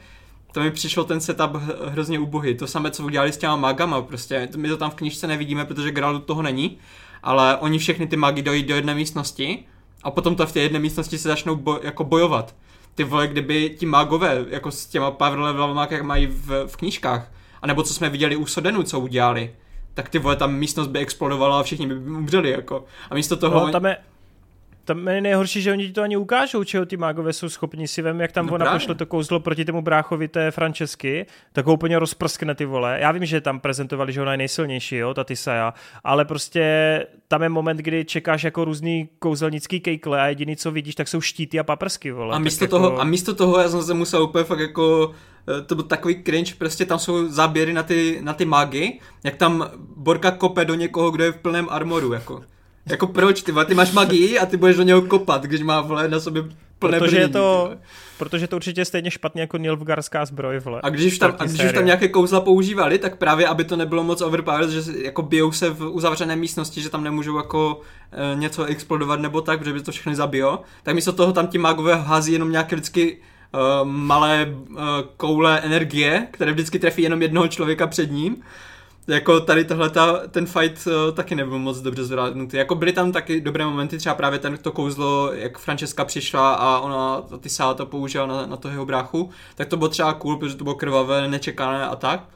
to 0.51 0.59
mi 0.59 0.71
přišlo 0.71 1.03
ten 1.03 1.21
setup 1.21 1.51
hrozně 1.85 2.19
ubohý. 2.19 2.55
To 2.55 2.67
samé, 2.67 2.91
co 2.91 3.03
udělali 3.03 3.31
s 3.31 3.37
těma 3.37 3.55
magama, 3.55 4.01
prostě 4.01 4.49
my 4.55 4.67
to 4.69 4.77
tam 4.77 4.91
v 4.91 4.95
knižce 4.95 5.27
nevidíme, 5.27 5.65
protože 5.65 5.91
Geralt 5.91 6.25
toho 6.25 6.41
není, 6.41 6.77
ale 7.23 7.57
oni 7.57 7.79
všechny 7.79 8.07
ty 8.07 8.17
magy 8.17 8.41
dojí 8.41 8.63
do 8.63 8.75
jedné 8.75 8.95
místnosti 8.95 9.65
a 10.03 10.11
potom 10.11 10.35
to 10.35 10.47
v 10.47 10.51
té 10.51 10.59
jedné 10.59 10.79
místnosti 10.79 11.17
se 11.17 11.29
začnou 11.29 11.55
boj, 11.55 11.79
jako 11.81 12.03
bojovat 12.03 12.55
ty 12.95 13.03
vole, 13.03 13.27
kdyby 13.27 13.75
ti 13.79 13.85
magové, 13.85 14.45
jako 14.49 14.71
s 14.71 14.85
těma 14.85 15.11
power 15.11 15.39
levelama, 15.39 15.87
jak 15.91 16.01
mají 16.01 16.27
v, 16.27 16.67
v 16.67 16.77
knížkách, 16.77 17.31
anebo 17.61 17.83
co 17.83 17.93
jsme 17.93 18.09
viděli 18.09 18.35
u 18.35 18.45
Sodenu, 18.45 18.83
co 18.83 18.99
udělali, 18.99 19.55
tak 19.93 20.09
ty 20.09 20.19
vole, 20.19 20.35
tam 20.35 20.53
místnost 20.53 20.87
by 20.87 20.99
explodovala 20.99 21.59
a 21.59 21.63
všichni 21.63 21.87
by 21.87 21.95
umřeli, 21.95 22.49
jako. 22.49 22.85
A 23.09 23.15
místo 23.15 23.37
toho... 23.37 23.65
No, 23.65 23.71
tam 23.71 23.85
je, 23.85 23.97
tam 24.85 25.07
je 25.07 25.21
nejhorší, 25.21 25.61
že 25.61 25.71
oni 25.71 25.87
ti 25.87 25.93
to 25.93 26.01
ani 26.01 26.17
ukážou, 26.17 26.63
čeho 26.63 26.85
ty 26.85 26.97
mágové 26.97 27.33
jsou 27.33 27.49
schopni 27.49 27.87
si 27.87 28.01
vem, 28.01 28.19
jak 28.19 28.31
tam 28.31 28.45
no 28.45 28.53
ona 28.53 28.65
právě. 28.65 28.79
pošle 28.79 28.95
to 28.95 29.05
kouzlo 29.05 29.39
proti 29.39 29.65
tomu 29.65 29.81
bráchovi 29.81 30.27
té 30.27 30.51
Francesky, 30.51 31.25
tak 31.53 31.65
ho 31.65 31.73
úplně 31.73 31.99
rozprskne 31.99 32.55
ty 32.55 32.65
vole. 32.65 32.97
Já 33.01 33.11
vím, 33.11 33.25
že 33.25 33.41
tam 33.41 33.59
prezentovali, 33.59 34.13
že 34.13 34.21
ona 34.21 34.31
je 34.31 34.37
nejsilnější, 34.37 34.95
jo, 34.95 35.13
ta 35.13 35.23
Tisaya, 35.23 35.73
ale 36.03 36.25
prostě 36.25 37.05
tam 37.27 37.43
je 37.43 37.49
moment, 37.49 37.77
kdy 37.77 38.05
čekáš 38.05 38.43
jako 38.43 38.65
různý 38.65 39.09
kouzelnický 39.19 39.79
kejkle 39.79 40.21
a 40.21 40.27
jediný, 40.27 40.55
co 40.55 40.71
vidíš, 40.71 40.95
tak 40.95 41.07
jsou 41.07 41.21
štíty 41.21 41.59
a 41.59 41.63
paprsky, 41.63 42.11
vole. 42.11 42.35
A 42.35 42.39
místo, 42.39 42.67
toho, 42.67 42.85
jako... 42.85 43.01
a 43.01 43.03
místo 43.03 43.35
toho 43.35 43.59
já 43.59 43.69
jsem 43.69 43.83
se 43.83 43.93
musel 43.93 44.23
úplně 44.23 44.43
fakt 44.43 44.59
jako 44.59 45.11
eh, 45.57 45.61
to 45.61 45.75
byl 45.75 45.83
takový 45.83 46.23
cringe, 46.23 46.53
prostě 46.57 46.85
tam 46.85 46.99
jsou 46.99 47.27
záběry 47.27 47.73
na 47.73 47.83
ty, 47.83 48.19
na 48.21 48.33
ty 48.33 48.45
mágy, 48.45 48.99
jak 49.23 49.35
tam 49.35 49.69
Borka 49.95 50.31
kope 50.31 50.65
do 50.65 50.75
někoho, 50.75 51.11
kdo 51.11 51.23
je 51.23 51.31
v 51.31 51.37
plném 51.37 51.67
armoru, 51.69 52.13
jako. 52.13 52.41
Jako 52.85 53.07
proč, 53.07 53.41
ty, 53.41 53.53
ty 53.65 53.73
máš 53.73 53.91
magii 53.91 54.39
a 54.39 54.45
ty 54.45 54.57
budeš 54.57 54.77
do 54.77 54.83
něho 54.83 55.01
kopat, 55.01 55.43
když 55.43 55.61
má 55.61 55.81
vole 55.81 56.07
na 56.07 56.19
sobě 56.19 56.43
plné 56.79 56.99
protože 56.99 57.11
brnění, 57.11 57.21
je 57.21 57.27
to, 57.27 57.71
Protože 58.21 58.47
to 58.47 58.55
určitě 58.55 58.81
je 58.81 58.85
stejně 58.85 59.11
špatně 59.11 59.41
jako 59.41 59.57
Nilfgarská 59.57 60.25
zbroj, 60.25 60.59
vole. 60.59 60.79
A 60.83 60.89
když 60.89 61.13
už 61.13 61.17
tam, 61.17 61.35
a 61.39 61.45
když 61.45 61.63
už 61.65 61.73
tam 61.73 61.85
nějaké 61.85 62.07
kouzla 62.07 62.41
používali, 62.41 62.97
tak 62.97 63.17
právě, 63.17 63.47
aby 63.47 63.63
to 63.63 63.75
nebylo 63.75 64.03
moc 64.03 64.21
overpowered, 64.21 64.69
že 64.69 64.81
jako 65.03 65.21
bijou 65.21 65.51
se 65.51 65.69
v 65.69 65.89
uzavřené 65.89 66.35
místnosti, 66.35 66.81
že 66.81 66.89
tam 66.89 67.03
nemůžou 67.03 67.37
jako 67.37 67.81
e, 68.11 68.35
něco 68.35 68.63
explodovat 68.63 69.19
nebo 69.19 69.41
tak, 69.41 69.59
protože 69.59 69.73
by 69.73 69.81
to 69.81 69.91
všechny 69.91 70.15
zabilo, 70.15 70.61
tak 70.83 70.95
místo 70.95 71.11
toho 71.11 71.33
tam 71.33 71.47
ti 71.47 71.57
magové 71.57 71.95
hází 71.95 72.33
jenom 72.33 72.51
nějaké 72.51 72.75
vždycky 72.75 73.17
uh, 73.53 73.87
malé 73.87 74.55
uh, 74.69 74.77
koule 75.17 75.59
energie, 75.59 76.27
které 76.31 76.51
vždycky 76.51 76.79
trefí 76.79 77.01
jenom 77.01 77.21
jednoho 77.21 77.47
člověka 77.47 77.87
před 77.87 78.11
ním 78.11 78.43
jako 79.11 79.39
tady 79.39 79.65
tohle 79.65 79.89
ta, 79.89 80.27
ten 80.27 80.45
fight 80.45 80.87
uh, 80.87 81.15
taky 81.15 81.35
nebyl 81.35 81.59
moc 81.59 81.79
dobře 81.79 82.03
zvládnutý. 82.03 82.57
Jako 82.57 82.75
byly 82.75 82.93
tam 82.93 83.11
taky 83.11 83.41
dobré 83.41 83.65
momenty, 83.65 83.97
třeba 83.97 84.15
právě 84.15 84.39
ten 84.39 84.57
to 84.57 84.71
kouzlo, 84.71 85.33
jak 85.33 85.57
Francesca 85.57 86.05
přišla 86.05 86.53
a 86.53 86.79
ona 86.79 87.21
ty 87.39 87.49
sála 87.49 87.73
to 87.73 87.85
použila 87.85 88.25
na, 88.25 88.45
na 88.45 88.57
toho 88.57 88.71
jeho 88.71 88.85
bráchu, 88.85 89.29
tak 89.55 89.67
to 89.67 89.77
bylo 89.77 89.89
třeba 89.89 90.13
cool, 90.13 90.37
protože 90.37 90.55
to 90.55 90.63
bylo 90.63 90.75
krvavé, 90.75 91.27
nečekané 91.27 91.85
a 91.87 91.95
tak. 91.95 92.29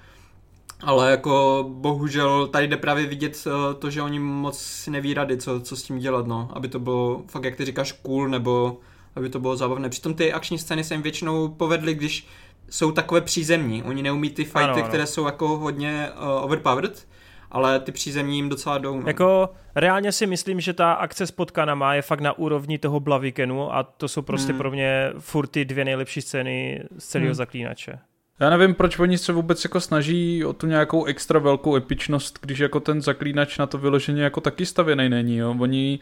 Ale 0.82 1.12
jako 1.12 1.66
bohužel 1.70 2.48
tady 2.48 2.68
jde 2.68 2.78
právě 2.78 3.06
vidět 3.06 3.44
uh, 3.46 3.74
to, 3.80 3.90
že 3.90 4.02
oni 4.02 4.20
moc 4.20 4.88
neví 4.92 5.14
rady, 5.14 5.38
co, 5.38 5.60
co 5.60 5.76
s 5.76 5.84
tím 5.84 6.00
dělat, 6.00 6.28
no. 6.28 6.50
Aby 6.54 6.68
to 6.68 6.80
bylo 6.80 7.24
fakt, 7.28 7.44
jak 7.44 7.56
ty 7.56 7.66
říkáš, 7.66 7.92
cool, 7.92 8.28
nebo 8.30 8.80
aby 9.16 9.30
to 9.30 9.40
bylo 9.40 9.58
zábavné. 9.58 9.90
Přitom 9.90 10.14
ty 10.14 10.34
akční 10.34 10.58
scény 10.58 10.84
se 10.84 10.94
jim 10.94 11.02
většinou 11.02 11.48
povedly, 11.48 11.94
když 11.94 12.28
jsou 12.70 12.92
takové 12.92 13.22
přízemní. 13.22 13.84
Oni 13.84 14.04
neumí 14.04 14.30
ty 14.30 14.44
fighty, 14.44 14.60
ano, 14.60 14.74
ano. 14.74 14.84
které 14.84 15.06
jsou 15.06 15.26
jako 15.26 15.48
hodně 15.48 16.10
uh, 16.22 16.44
overpowered, 16.44 17.08
ale 17.52 17.80
ty 17.80 17.92
přízemní 17.92 18.36
jim 18.36 18.50
docela 18.50 18.78
jdou. 18.78 19.00
No. 19.00 19.08
Jako 19.08 19.50
reálně 19.76 20.12
si 20.12 20.28
myslím, 20.28 20.60
že 20.60 20.74
ta 20.74 20.94
akce 20.94 21.28
s 21.28 21.32
potkanama 21.32 21.94
je 21.94 22.02
fakt 22.02 22.22
na 22.22 22.38
úrovni 22.38 22.78
toho 22.78 23.00
Blavikenu 23.00 23.76
a 23.76 23.84
to 23.84 24.08
jsou 24.08 24.22
prostě 24.22 24.52
hmm. 24.52 24.58
pro 24.58 24.72
mě 24.72 25.12
furt 25.20 25.48
ty 25.48 25.66
dvě 25.66 25.86
nejlepší 25.86 26.22
scény 26.22 26.84
z 26.98 27.08
celého 27.08 27.30
hmm. 27.30 27.36
zaklínače. 27.36 28.00
Já 28.40 28.50
nevím, 28.50 28.76
proč 28.76 29.00
oni 29.00 29.18
se 29.18 29.34
vůbec 29.34 29.64
jako 29.64 29.82
snaží 29.82 30.46
o 30.46 30.54
tu 30.54 30.68
nějakou 30.68 31.06
extra 31.06 31.40
velkou 31.40 31.76
epičnost, 31.76 32.40
když 32.42 32.60
jako 32.60 32.80
ten 32.80 33.02
zaklínač 33.02 33.58
na 33.58 33.66
to 33.66 33.78
vyloženě 33.78 34.24
jako 34.24 34.42
taky 34.42 34.66
stavěný 34.66 35.10
není. 35.10 35.38
Jo? 35.38 35.56
Oni 35.60 36.00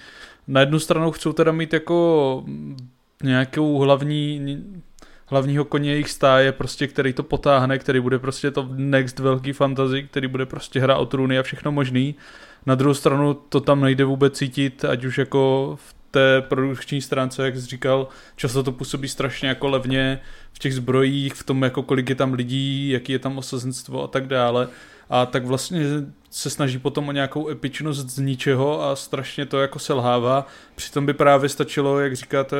na 0.47 0.59
jednu 0.59 0.79
stranu 0.79 1.11
chcou 1.11 1.33
teda 1.33 1.51
mít 1.51 1.73
jako 1.73 2.43
nějakou 3.23 3.77
hlavní 3.77 4.57
hlavního 5.25 5.65
koně 5.65 5.91
jejich 5.91 6.09
stáje, 6.09 6.51
prostě, 6.51 6.87
který 6.87 7.13
to 7.13 7.23
potáhne, 7.23 7.79
který 7.79 7.99
bude 7.99 8.19
prostě 8.19 8.51
to 8.51 8.69
next 8.71 9.19
velký 9.19 9.53
fantasy, 9.53 10.03
který 10.03 10.27
bude 10.27 10.45
prostě 10.45 10.79
hra 10.79 10.97
o 10.97 11.05
trůny 11.05 11.39
a 11.39 11.43
všechno 11.43 11.71
možný. 11.71 12.15
Na 12.65 12.75
druhou 12.75 12.93
stranu 12.93 13.33
to 13.33 13.61
tam 13.61 13.81
nejde 13.81 14.05
vůbec 14.05 14.37
cítit, 14.37 14.85
ať 14.85 15.05
už 15.05 15.17
jako 15.17 15.73
v 15.81 15.95
té 16.11 16.41
produkční 16.41 17.01
stránce, 17.01 17.45
jak 17.45 17.55
jsi 17.55 17.65
říkal, 17.65 18.07
často 18.35 18.63
to 18.63 18.71
působí 18.71 19.07
strašně 19.07 19.49
jako 19.49 19.67
levně 19.67 20.19
v 20.53 20.59
těch 20.59 20.75
zbrojích, 20.75 21.33
v 21.33 21.43
tom 21.43 21.63
jako 21.63 21.83
kolik 21.83 22.09
je 22.09 22.15
tam 22.15 22.33
lidí, 22.33 22.89
jaký 22.89 23.11
je 23.11 23.19
tam 23.19 23.37
osazenstvo 23.37 24.03
a 24.03 24.07
tak 24.07 24.27
dále. 24.27 24.67
A 25.15 25.25
tak 25.25 25.45
vlastně 25.45 25.81
se 26.29 26.49
snaží 26.49 26.79
potom 26.79 27.09
o 27.09 27.11
nějakou 27.11 27.49
epičnost 27.49 28.09
z 28.09 28.17
ničeho 28.17 28.83
a 28.83 28.95
strašně 28.95 29.45
to 29.45 29.61
jako 29.61 29.79
selhává. 29.79 30.47
Přitom 30.75 31.05
by 31.05 31.13
právě 31.13 31.49
stačilo, 31.49 31.99
jak 31.99 32.15
říkáte, 32.15 32.57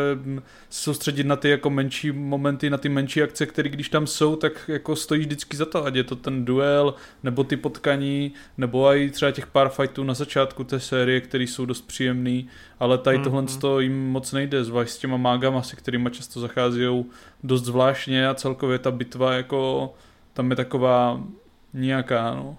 soustředit 0.70 1.24
na 1.24 1.36
ty 1.36 1.50
jako 1.50 1.70
menší 1.70 2.12
momenty, 2.12 2.70
na 2.70 2.78
ty 2.78 2.90
menší 2.90 3.24
akce, 3.24 3.46
které 3.46 3.70
když 3.70 3.90
tam 3.90 4.08
jsou, 4.08 4.36
tak 4.36 4.54
jako 4.68 4.96
stojí 4.96 5.22
vždycky 5.22 5.58
za 5.58 5.66
to, 5.66 5.86
ať 5.86 5.96
je 5.96 6.04
to 6.04 6.16
ten 6.16 6.46
duel, 6.46 6.94
nebo 7.24 7.44
ty 7.44 7.58
potkaní, 7.58 8.34
nebo 8.58 8.96
i 8.96 9.10
třeba 9.10 9.32
těch 9.32 9.48
pár 9.48 9.70
fightů 9.70 10.04
na 10.04 10.14
začátku 10.14 10.64
té 10.64 10.80
série, 10.80 11.22
které 11.22 11.44
jsou 11.44 11.66
dost 11.66 11.82
příjemný, 11.82 12.48
ale 12.80 12.98
tady 12.98 13.18
mm-hmm. 13.18 13.24
tohle 13.24 13.44
to 13.62 13.80
jim 13.80 14.08
moc 14.08 14.32
nejde, 14.32 14.64
zvlášť 14.64 14.92
s 14.92 14.98
těma 14.98 15.18
mágama, 15.18 15.62
se 15.62 15.76
kterými 15.76 16.12
často 16.12 16.40
zachází 16.40 17.06
dost 17.44 17.66
zvláštně 17.66 18.28
a 18.28 18.34
celkově 18.34 18.80
ta 18.80 18.92
bitva 18.92 19.34
jako 19.34 19.94
tam 20.34 20.50
je 20.50 20.56
taková 20.56 21.24
nějaká, 21.74 22.36
no. 22.36 22.58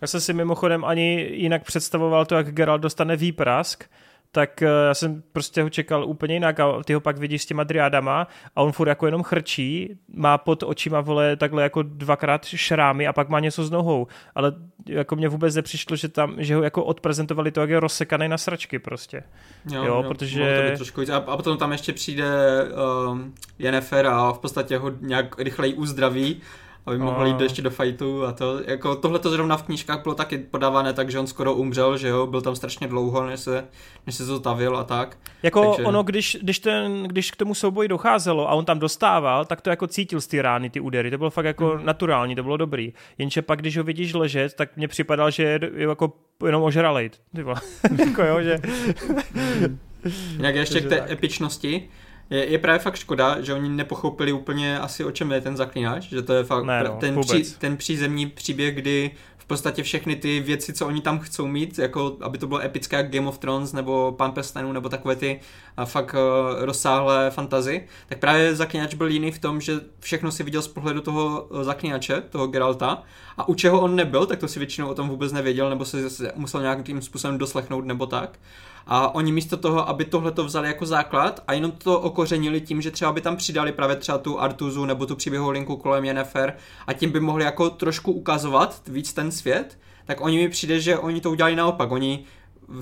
Já 0.00 0.06
jsem 0.06 0.20
si 0.20 0.32
mimochodem 0.32 0.84
ani 0.84 1.28
jinak 1.32 1.64
představoval 1.64 2.26
to, 2.26 2.34
jak 2.34 2.54
Geralt 2.54 2.82
dostane 2.82 3.16
výprask, 3.16 3.84
tak 4.32 4.62
eh, 4.62 4.66
já 4.66 4.94
jsem 4.94 5.22
prostě 5.32 5.62
ho 5.62 5.70
čekal 5.70 6.04
úplně 6.04 6.34
jinak 6.34 6.60
a 6.60 6.82
ty 6.82 6.94
ho 6.94 7.00
pak 7.00 7.18
vidíš 7.18 7.42
s 7.42 7.46
těma 7.46 7.64
driádama 7.64 8.28
a 8.56 8.62
on 8.62 8.72
furt 8.72 8.88
jako 8.88 9.06
jenom 9.06 9.22
chrčí, 9.22 9.98
má 10.14 10.38
pod 10.38 10.62
očima 10.62 11.00
vole 11.00 11.36
takhle 11.36 11.62
jako 11.62 11.82
dvakrát 11.82 12.44
šrámy 12.44 13.06
a 13.06 13.12
pak 13.12 13.28
má 13.28 13.40
něco 13.40 13.64
s 13.64 13.70
nohou, 13.70 14.06
ale 14.34 14.52
jako 14.86 15.16
mě 15.16 15.28
vůbec 15.28 15.54
nepřišlo, 15.54 15.96
že 15.96 16.08
tam, 16.08 16.34
že 16.38 16.54
ho 16.54 16.62
jako 16.62 16.84
odprezentovali 16.84 17.50
to, 17.50 17.60
jak 17.60 17.70
je 17.70 17.80
rozsekaný 17.80 18.28
na 18.28 18.38
sračky 18.38 18.78
prostě. 18.78 19.22
Jo, 19.72 19.84
jo, 19.84 19.84
jo 19.84 20.04
protože... 20.08 20.70
To 20.70 20.76
trošku. 20.76 21.00
A, 21.12 21.16
a 21.16 21.36
potom 21.36 21.58
tam 21.58 21.72
ještě 21.72 21.92
přijde 21.92 22.24
um, 23.08 23.34
Jennifer 23.58 24.06
a 24.06 24.32
v 24.32 24.38
podstatě 24.38 24.78
ho 24.78 24.92
nějak 25.00 25.38
rychleji 25.38 25.74
uzdraví 25.74 26.40
aby 26.88 26.98
mohl 26.98 27.26
jít 27.26 27.40
ještě 27.40 27.62
do 27.62 27.70
fightu 27.70 28.24
a 28.24 28.32
to, 28.32 28.60
jako 28.66 28.96
tohle 28.96 29.18
to 29.18 29.30
zrovna 29.30 29.56
v 29.56 29.62
knížkách 29.62 30.02
bylo 30.02 30.14
taky 30.14 30.38
podávané 30.38 30.92
tak, 30.92 31.10
že 31.10 31.18
on 31.18 31.26
skoro 31.26 31.54
umřel, 31.54 31.96
že 31.96 32.08
jo, 32.08 32.26
byl 32.26 32.40
tam 32.40 32.56
strašně 32.56 32.88
dlouho, 32.88 33.26
než 33.26 33.40
se, 33.40 33.64
než 34.06 34.14
se 34.14 34.24
zotavil 34.24 34.76
a 34.76 34.84
tak. 34.84 35.18
Jako 35.42 35.70
Takže... 35.70 35.84
ono, 35.84 36.02
když, 36.02 36.38
když, 36.42 36.58
ten, 36.58 37.02
když 37.02 37.30
k 37.30 37.36
tomu 37.36 37.54
souboji 37.54 37.88
docházelo 37.88 38.50
a 38.50 38.54
on 38.54 38.64
tam 38.64 38.78
dostával, 38.78 39.44
tak 39.44 39.60
to 39.60 39.70
jako 39.70 39.86
cítil 39.86 40.20
z 40.20 40.26
ty 40.26 40.42
rány, 40.42 40.70
ty 40.70 40.80
údery, 40.80 41.10
to 41.10 41.18
bylo 41.18 41.30
fakt 41.30 41.44
jako 41.44 41.68
hmm. 41.68 41.86
naturální, 41.86 42.34
to 42.34 42.42
bylo 42.42 42.56
dobrý. 42.56 42.92
Jenže 43.18 43.42
pak, 43.42 43.60
když 43.60 43.76
ho 43.76 43.84
vidíš 43.84 44.14
ležet, 44.14 44.54
tak 44.54 44.76
mně 44.76 44.88
připadal, 44.88 45.30
že 45.30 45.42
je 45.42 45.60
jako 45.76 46.12
jenom 46.46 46.62
ožralej. 46.62 47.10
jako 47.98 48.22
jo, 48.22 48.42
že... 48.42 48.58
Jinak 50.32 50.54
ještě 50.54 50.80
k 50.80 50.88
té 50.88 51.12
epičnosti, 51.12 51.88
je, 52.30 52.44
je 52.44 52.58
právě 52.58 52.78
fakt 52.78 52.96
škoda, 52.96 53.40
že 53.40 53.54
oni 53.54 53.68
nepochopili 53.68 54.32
úplně 54.32 54.78
asi 54.78 55.04
o 55.04 55.10
čem 55.10 55.32
je 55.32 55.40
ten 55.40 55.56
zaklínač, 55.56 56.08
že 56.08 56.22
to 56.22 56.32
je 56.32 56.44
fakt 56.44 56.64
ne, 56.64 56.84
no, 56.84 56.96
ten, 57.00 57.20
pří, 57.20 57.54
ten 57.58 57.76
přízemní 57.76 58.26
příběh, 58.26 58.74
kdy 58.74 59.10
v 59.36 59.44
podstatě 59.44 59.82
všechny 59.82 60.16
ty 60.16 60.40
věci, 60.40 60.72
co 60.72 60.86
oni 60.86 61.00
tam 61.00 61.18
chcou 61.18 61.46
mít, 61.46 61.78
jako 61.78 62.16
aby 62.20 62.38
to 62.38 62.46
bylo 62.46 62.60
epické 62.60 62.96
jak 62.96 63.10
Game 63.10 63.28
of 63.28 63.38
Thrones 63.38 63.72
nebo 63.72 64.14
Pan 64.18 64.32
prstenů 64.32 64.72
nebo 64.72 64.88
takové 64.88 65.16
ty 65.16 65.40
a 65.76 65.84
fakt 65.84 66.14
uh, 66.14 66.64
rozsáhlé 66.64 67.30
fantazy, 67.30 67.86
tak 68.08 68.18
právě 68.18 68.54
zaklínač 68.54 68.94
byl 68.94 69.08
jiný 69.08 69.32
v 69.32 69.38
tom, 69.38 69.60
že 69.60 69.80
všechno 70.00 70.32
si 70.32 70.42
viděl 70.42 70.62
z 70.62 70.68
pohledu 70.68 71.00
toho 71.00 71.48
eh, 71.60 71.64
zaklínače, 71.64 72.20
toho 72.20 72.46
Geralta 72.46 73.02
a 73.36 73.48
u 73.48 73.54
čeho 73.54 73.80
on 73.80 73.96
nebyl, 73.96 74.26
tak 74.26 74.38
to 74.38 74.48
si 74.48 74.58
většinou 74.58 74.88
o 74.88 74.94
tom 74.94 75.08
vůbec 75.08 75.32
nevěděl 75.32 75.70
nebo 75.70 75.84
se 75.84 75.98
musel 76.34 76.62
nějakým 76.62 77.02
způsobem 77.02 77.38
doslechnout 77.38 77.84
nebo 77.84 78.06
tak. 78.06 78.38
A 78.90 79.14
oni 79.14 79.32
místo 79.32 79.56
toho, 79.56 79.88
aby 79.88 80.04
tohle 80.04 80.32
to 80.32 80.44
vzali 80.44 80.68
jako 80.68 80.86
základ 80.86 81.42
a 81.46 81.52
jenom 81.52 81.70
to 81.70 82.00
okořenili 82.00 82.60
tím, 82.60 82.82
že 82.82 82.90
třeba 82.90 83.12
by 83.12 83.20
tam 83.20 83.36
přidali 83.36 83.72
právě 83.72 83.96
třeba 83.96 84.18
tu 84.18 84.40
Artuzu 84.40 84.84
nebo 84.84 85.06
tu 85.06 85.16
příběhovou 85.16 85.50
linku 85.50 85.76
kolem 85.76 86.04
Yennefer 86.04 86.56
a 86.86 86.92
tím 86.92 87.10
by 87.10 87.20
mohli 87.20 87.44
jako 87.44 87.70
trošku 87.70 88.12
ukazovat 88.12 88.82
víc 88.86 89.12
ten 89.12 89.32
svět, 89.32 89.78
tak 90.04 90.20
oni 90.20 90.36
mi 90.36 90.48
přijde, 90.48 90.80
že 90.80 90.98
oni 90.98 91.20
to 91.20 91.30
udělali 91.30 91.56
naopak. 91.56 91.90
Oni 91.90 92.24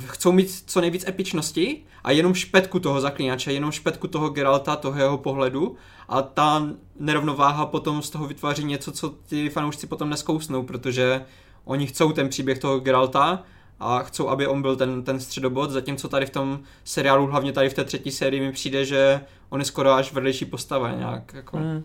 chcou 0.06 0.32
mít 0.32 0.62
co 0.66 0.80
nejvíc 0.80 1.08
epičnosti 1.08 1.84
a 2.04 2.10
jenom 2.10 2.34
špetku 2.34 2.80
toho 2.80 3.00
zaklínače, 3.00 3.52
jenom 3.52 3.70
špetku 3.72 4.08
toho 4.08 4.28
Geralta, 4.28 4.76
toho 4.76 4.98
jeho 4.98 5.18
pohledu 5.18 5.76
a 6.08 6.22
ta 6.22 6.68
nerovnováha 7.00 7.66
potom 7.66 8.02
z 8.02 8.10
toho 8.10 8.26
vytváří 8.26 8.64
něco, 8.64 8.92
co 8.92 9.08
ty 9.08 9.50
fanoušci 9.50 9.86
potom 9.86 10.10
neskousnou, 10.10 10.62
protože 10.62 11.24
oni 11.64 11.86
chcou 11.86 12.12
ten 12.12 12.28
příběh 12.28 12.58
toho 12.58 12.80
Geralta 12.80 13.42
a 13.80 14.02
chcou, 14.02 14.28
aby 14.28 14.46
on 14.46 14.62
byl 14.62 14.76
ten, 14.76 15.02
ten 15.02 15.20
středobod, 15.20 15.70
zatímco 15.70 16.08
tady 16.08 16.26
v 16.26 16.30
tom 16.30 16.60
seriálu, 16.84 17.26
hlavně 17.26 17.52
tady 17.52 17.68
v 17.68 17.74
té 17.74 17.84
třetí 17.84 18.10
sérii 18.10 18.40
mi 18.40 18.52
přijde, 18.52 18.84
že 18.84 19.20
on 19.48 19.60
je 19.60 19.64
skoro 19.64 19.92
až 19.92 20.12
vedlejší 20.12 20.44
postava 20.44 20.92
nějak. 20.92 21.34
Jako. 21.34 21.56
Hmm. 21.56 21.84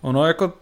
Ono 0.00 0.26
jako 0.26 0.52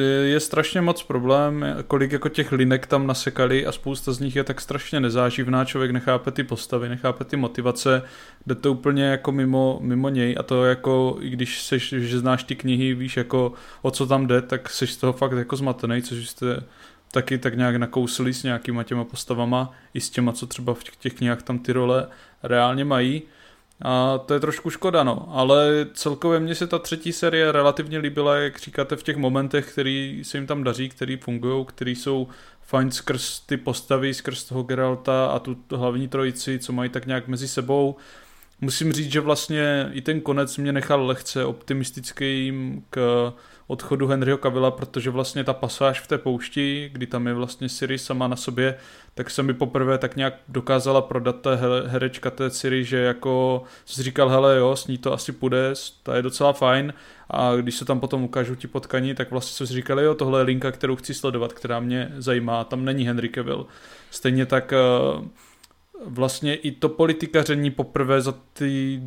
je 0.00 0.40
strašně 0.40 0.80
moc 0.80 1.02
problém, 1.02 1.66
kolik 1.86 2.12
jako 2.12 2.28
těch 2.28 2.52
linek 2.52 2.86
tam 2.86 3.06
nasekali 3.06 3.66
a 3.66 3.72
spousta 3.72 4.12
z 4.12 4.20
nich 4.20 4.36
je 4.36 4.44
tak 4.44 4.60
strašně 4.60 5.00
nezáživná, 5.00 5.64
člověk 5.64 5.90
nechápe 5.90 6.30
ty 6.30 6.44
postavy, 6.44 6.88
nechápe 6.88 7.24
ty 7.24 7.36
motivace, 7.36 8.02
jde 8.46 8.54
to 8.54 8.72
úplně 8.72 9.04
jako 9.04 9.32
mimo, 9.32 9.78
mimo 9.82 10.08
něj 10.08 10.36
a 10.38 10.42
to 10.42 10.64
jako, 10.64 11.16
i 11.20 11.30
když 11.30 11.62
seš, 11.62 11.94
že 11.98 12.18
znáš 12.18 12.44
ty 12.44 12.56
knihy, 12.56 12.94
víš 12.94 13.16
jako 13.16 13.52
o 13.82 13.90
co 13.90 14.06
tam 14.06 14.26
jde, 14.26 14.42
tak 14.42 14.70
seš 14.70 14.92
z 14.92 14.96
toho 14.96 15.12
fakt 15.12 15.32
jako 15.32 15.56
zmatený, 15.56 16.02
což 16.02 16.28
jste 16.28 16.62
taky 17.12 17.38
tak 17.38 17.56
nějak 17.56 17.76
nakousli 17.76 18.34
s 18.34 18.42
nějakýma 18.42 18.82
těma 18.82 19.04
postavama, 19.04 19.72
i 19.94 20.00
s 20.00 20.10
těma, 20.10 20.32
co 20.32 20.46
třeba 20.46 20.74
v 20.74 20.84
těch 20.98 21.14
knihách 21.14 21.42
tam 21.42 21.58
ty 21.58 21.72
role 21.72 22.08
reálně 22.42 22.84
mají. 22.84 23.22
A 23.82 24.18
to 24.18 24.34
je 24.34 24.40
trošku 24.40 24.70
škoda, 24.70 25.04
no. 25.04 25.28
Ale 25.30 25.86
celkově 25.94 26.40
mně 26.40 26.54
se 26.54 26.66
ta 26.66 26.78
třetí 26.78 27.12
série 27.12 27.52
relativně 27.52 27.98
líbila, 27.98 28.36
jak 28.36 28.58
říkáte, 28.58 28.96
v 28.96 29.02
těch 29.02 29.16
momentech, 29.16 29.72
který 29.72 30.20
se 30.24 30.38
jim 30.38 30.46
tam 30.46 30.64
daří, 30.64 30.88
který 30.88 31.16
fungují, 31.16 31.64
který 31.64 31.96
jsou 31.96 32.28
fajn 32.62 32.90
skrz 32.90 33.40
ty 33.40 33.56
postavy, 33.56 34.14
skrz 34.14 34.44
toho 34.44 34.62
Geralta 34.62 35.26
a 35.26 35.38
tu 35.38 35.56
hlavní 35.70 36.08
trojici, 36.08 36.58
co 36.58 36.72
mají 36.72 36.90
tak 36.90 37.06
nějak 37.06 37.28
mezi 37.28 37.48
sebou. 37.48 37.96
Musím 38.60 38.92
říct, 38.92 39.12
že 39.12 39.20
vlastně 39.20 39.90
i 39.92 40.00
ten 40.00 40.20
konec 40.20 40.56
mě 40.56 40.72
nechal 40.72 41.06
lehce 41.06 41.44
optimistickým 41.44 42.84
k 42.90 43.32
odchodu 43.66 44.06
Henryho 44.06 44.38
Cavilla, 44.38 44.70
protože 44.70 45.10
vlastně 45.10 45.44
ta 45.44 45.52
pasáž 45.52 46.00
v 46.00 46.06
té 46.06 46.18
poušti, 46.18 46.90
kdy 46.92 47.06
tam 47.06 47.26
je 47.26 47.34
vlastně 47.34 47.68
Siri 47.68 47.98
sama 47.98 48.28
na 48.28 48.36
sobě, 48.36 48.74
tak 49.14 49.30
se 49.30 49.42
mi 49.42 49.54
poprvé 49.54 49.98
tak 49.98 50.16
nějak 50.16 50.34
dokázala 50.48 51.02
prodat 51.02 51.40
ta 51.40 51.50
herečka 51.86 52.30
té 52.30 52.50
Siri, 52.50 52.84
že 52.84 52.98
jako 52.98 53.62
jsi 53.84 54.02
říkal, 54.02 54.28
hele 54.28 54.56
jo, 54.56 54.76
s 54.76 54.86
ní 54.86 54.98
to 54.98 55.12
asi 55.12 55.32
půjde, 55.32 55.74
ta 56.02 56.16
je 56.16 56.22
docela 56.22 56.52
fajn 56.52 56.94
a 57.30 57.56
když 57.56 57.74
se 57.74 57.84
tam 57.84 58.00
potom 58.00 58.24
ukážou 58.24 58.54
ti 58.54 58.68
potkaní, 58.68 59.14
tak 59.14 59.30
vlastně 59.30 59.56
jsme 59.56 59.66
si 59.66 59.74
říkali, 59.74 60.04
jo, 60.04 60.14
tohle 60.14 60.40
je 60.40 60.44
linka, 60.44 60.72
kterou 60.72 60.96
chci 60.96 61.14
sledovat, 61.14 61.52
která 61.52 61.80
mě 61.80 62.12
zajímá, 62.16 62.64
tam 62.64 62.84
není 62.84 63.06
Henry 63.06 63.28
Cavill. 63.28 63.66
Stejně 64.10 64.46
tak 64.46 64.72
eh, 64.72 64.78
vlastně 66.04 66.54
i 66.54 66.72
to 66.72 66.88
politikaření 66.88 67.70
poprvé 67.70 68.20
za 68.20 68.34
ty 68.52 69.02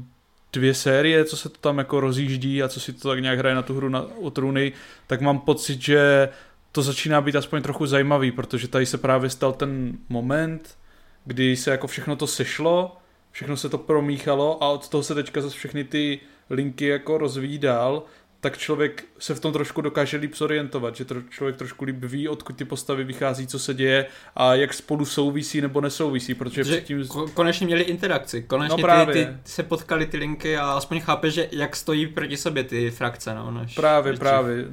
dvě 0.56 0.74
série, 0.74 1.26
co 1.26 1.38
se 1.38 1.50
to 1.50 1.58
tam 1.58 1.78
jako 1.78 2.00
rozjíždí 2.00 2.64
a 2.64 2.68
co 2.68 2.80
si 2.80 2.94
to 2.94 3.10
tak 3.10 3.20
nějak 3.20 3.40
hraje 3.40 3.56
na 3.56 3.62
tu 3.62 3.74
hru 3.74 3.90
na, 3.90 4.06
o 4.22 4.30
trůny, 4.30 4.72
tak 5.08 5.22
mám 5.22 5.40
pocit, 5.40 5.82
že 5.82 6.30
to 6.72 6.82
začíná 6.82 7.22
být 7.22 7.36
aspoň 7.36 7.62
trochu 7.62 7.86
zajímavý, 7.86 8.32
protože 8.32 8.68
tady 8.68 8.86
se 8.86 8.98
právě 8.98 9.30
stal 9.30 9.54
ten 9.54 9.98
moment, 10.10 10.78
kdy 11.26 11.56
se 11.56 11.72
jako 11.72 11.88
všechno 11.88 12.16
to 12.16 12.28
sešlo, 12.28 12.98
všechno 13.32 13.58
se 13.58 13.70
to 13.70 13.78
promíchalo 13.78 14.64
a 14.64 14.70
od 14.70 14.90
toho 14.90 15.04
se 15.04 15.16
teďka 15.16 15.42
zase 15.42 15.56
všechny 15.56 15.84
ty 15.84 16.20
linky 16.50 16.88
jako 16.88 17.18
rozvíjí 17.18 17.58
dál 17.58 18.04
tak 18.46 18.58
člověk 18.58 19.04
se 19.20 19.36
v 19.36 19.40
tom 19.40 19.54
trošku 19.54 19.82
dokáže 19.82 20.18
líp 20.18 20.36
zorientovat, 20.36 20.96
že 20.96 21.06
to 21.06 21.16
člověk 21.30 21.58
trošku 21.58 21.86
líp 21.86 21.96
ví, 22.00 22.28
odkud 22.28 22.56
ty 22.56 22.66
postavy 22.66 23.04
vychází, 23.04 23.48
co 23.48 23.60
se 23.60 23.74
děje 23.74 24.06
a 24.36 24.56
jak 24.56 24.74
spolu 24.74 25.06
souvisí 25.06 25.62
nebo 25.62 25.82
nesouvisí, 25.82 26.34
protože 26.34 26.64
že 26.64 26.72
předtím... 26.72 27.08
Konečně 27.34 27.66
měli 27.66 27.84
interakci, 27.84 28.44
konečně 28.44 28.78
no 28.78 28.82
právě. 28.82 29.26
ty, 29.26 29.32
ty 29.44 29.50
se 29.50 29.64
potkali 29.64 30.06
ty 30.06 30.18
linky 30.18 30.58
a 30.58 30.72
aspoň 30.72 31.00
chápe, 31.00 31.32
že 31.32 31.48
jak 31.52 31.76
stojí 31.76 32.08
proti 32.08 32.38
sobě 32.38 32.64
ty 32.64 32.92
frakce, 32.92 33.36
no, 33.36 33.52
než 33.52 33.76
Právě, 33.76 34.12
než 34.12 34.20
právě 34.20 34.66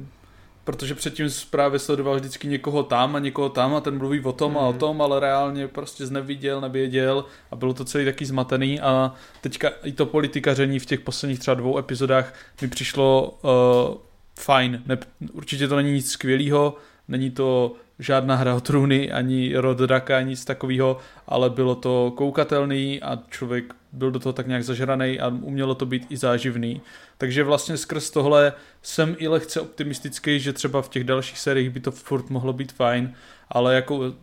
protože 0.63 0.95
předtím 0.95 1.29
právě 1.49 1.79
sledoval 1.79 2.15
vždycky 2.15 2.47
někoho 2.47 2.83
tam 2.83 3.15
a 3.15 3.19
někoho 3.19 3.49
tam 3.49 3.75
a 3.75 3.81
ten 3.81 3.97
mluví 3.97 4.19
o 4.19 4.31
tom 4.31 4.51
mm. 4.51 4.57
a 4.57 4.61
o 4.61 4.69
hmm. 4.69 4.79
tom, 4.79 5.01
ale 5.01 5.19
reálně 5.19 5.67
prostě 5.67 6.05
zneviděl, 6.05 6.61
nevěděl 6.61 7.25
a 7.51 7.55
bylo 7.55 7.73
to 7.73 7.85
celý 7.85 8.05
taky 8.05 8.25
zmatený 8.25 8.79
a 8.79 9.13
teďka 9.41 9.69
i 9.83 9.91
to 9.91 10.05
politikaření 10.05 10.79
v 10.79 10.85
těch 10.85 10.99
posledních 10.99 11.39
třeba 11.39 11.55
dvou 11.55 11.77
epizodách 11.77 12.33
mi 12.61 12.67
přišlo 12.67 13.39
uh, 13.41 13.97
fajn. 14.39 14.83
Ne, 14.85 14.97
určitě 15.33 15.67
to 15.67 15.75
není 15.75 15.91
nic 15.91 16.11
skvělého, 16.11 16.77
není 17.07 17.31
to 17.31 17.75
žádná 18.03 18.35
hra 18.35 18.55
o 18.55 18.61
trůny, 18.61 19.11
ani 19.11 19.55
rod 19.55 19.77
draka, 19.77 20.17
ani 20.17 20.29
nic 20.29 20.45
takového, 20.45 20.97
ale 21.27 21.49
bylo 21.49 21.75
to 21.75 22.13
koukatelný 22.15 23.01
a 23.01 23.19
člověk 23.29 23.73
byl 23.91 24.11
do 24.11 24.19
toho 24.19 24.33
tak 24.33 24.47
nějak 24.47 24.63
zažraný 24.63 25.19
a 25.19 25.27
umělo 25.27 25.75
to 25.75 25.85
být 25.85 26.05
i 26.09 26.17
záživný. 26.17 26.81
Takže 27.17 27.43
vlastně 27.43 27.77
skrz 27.77 28.09
tohle 28.09 28.53
jsem 28.81 29.15
i 29.19 29.27
lehce 29.27 29.61
optimistický, 29.61 30.39
že 30.39 30.53
třeba 30.53 30.81
v 30.81 30.89
těch 30.89 31.03
dalších 31.03 31.39
sériích 31.39 31.69
by 31.69 31.79
to 31.79 31.91
furt 31.91 32.29
mohlo 32.29 32.53
být 32.53 32.71
fajn, 32.71 33.13
ale 33.49 33.75
jako 33.75 34.13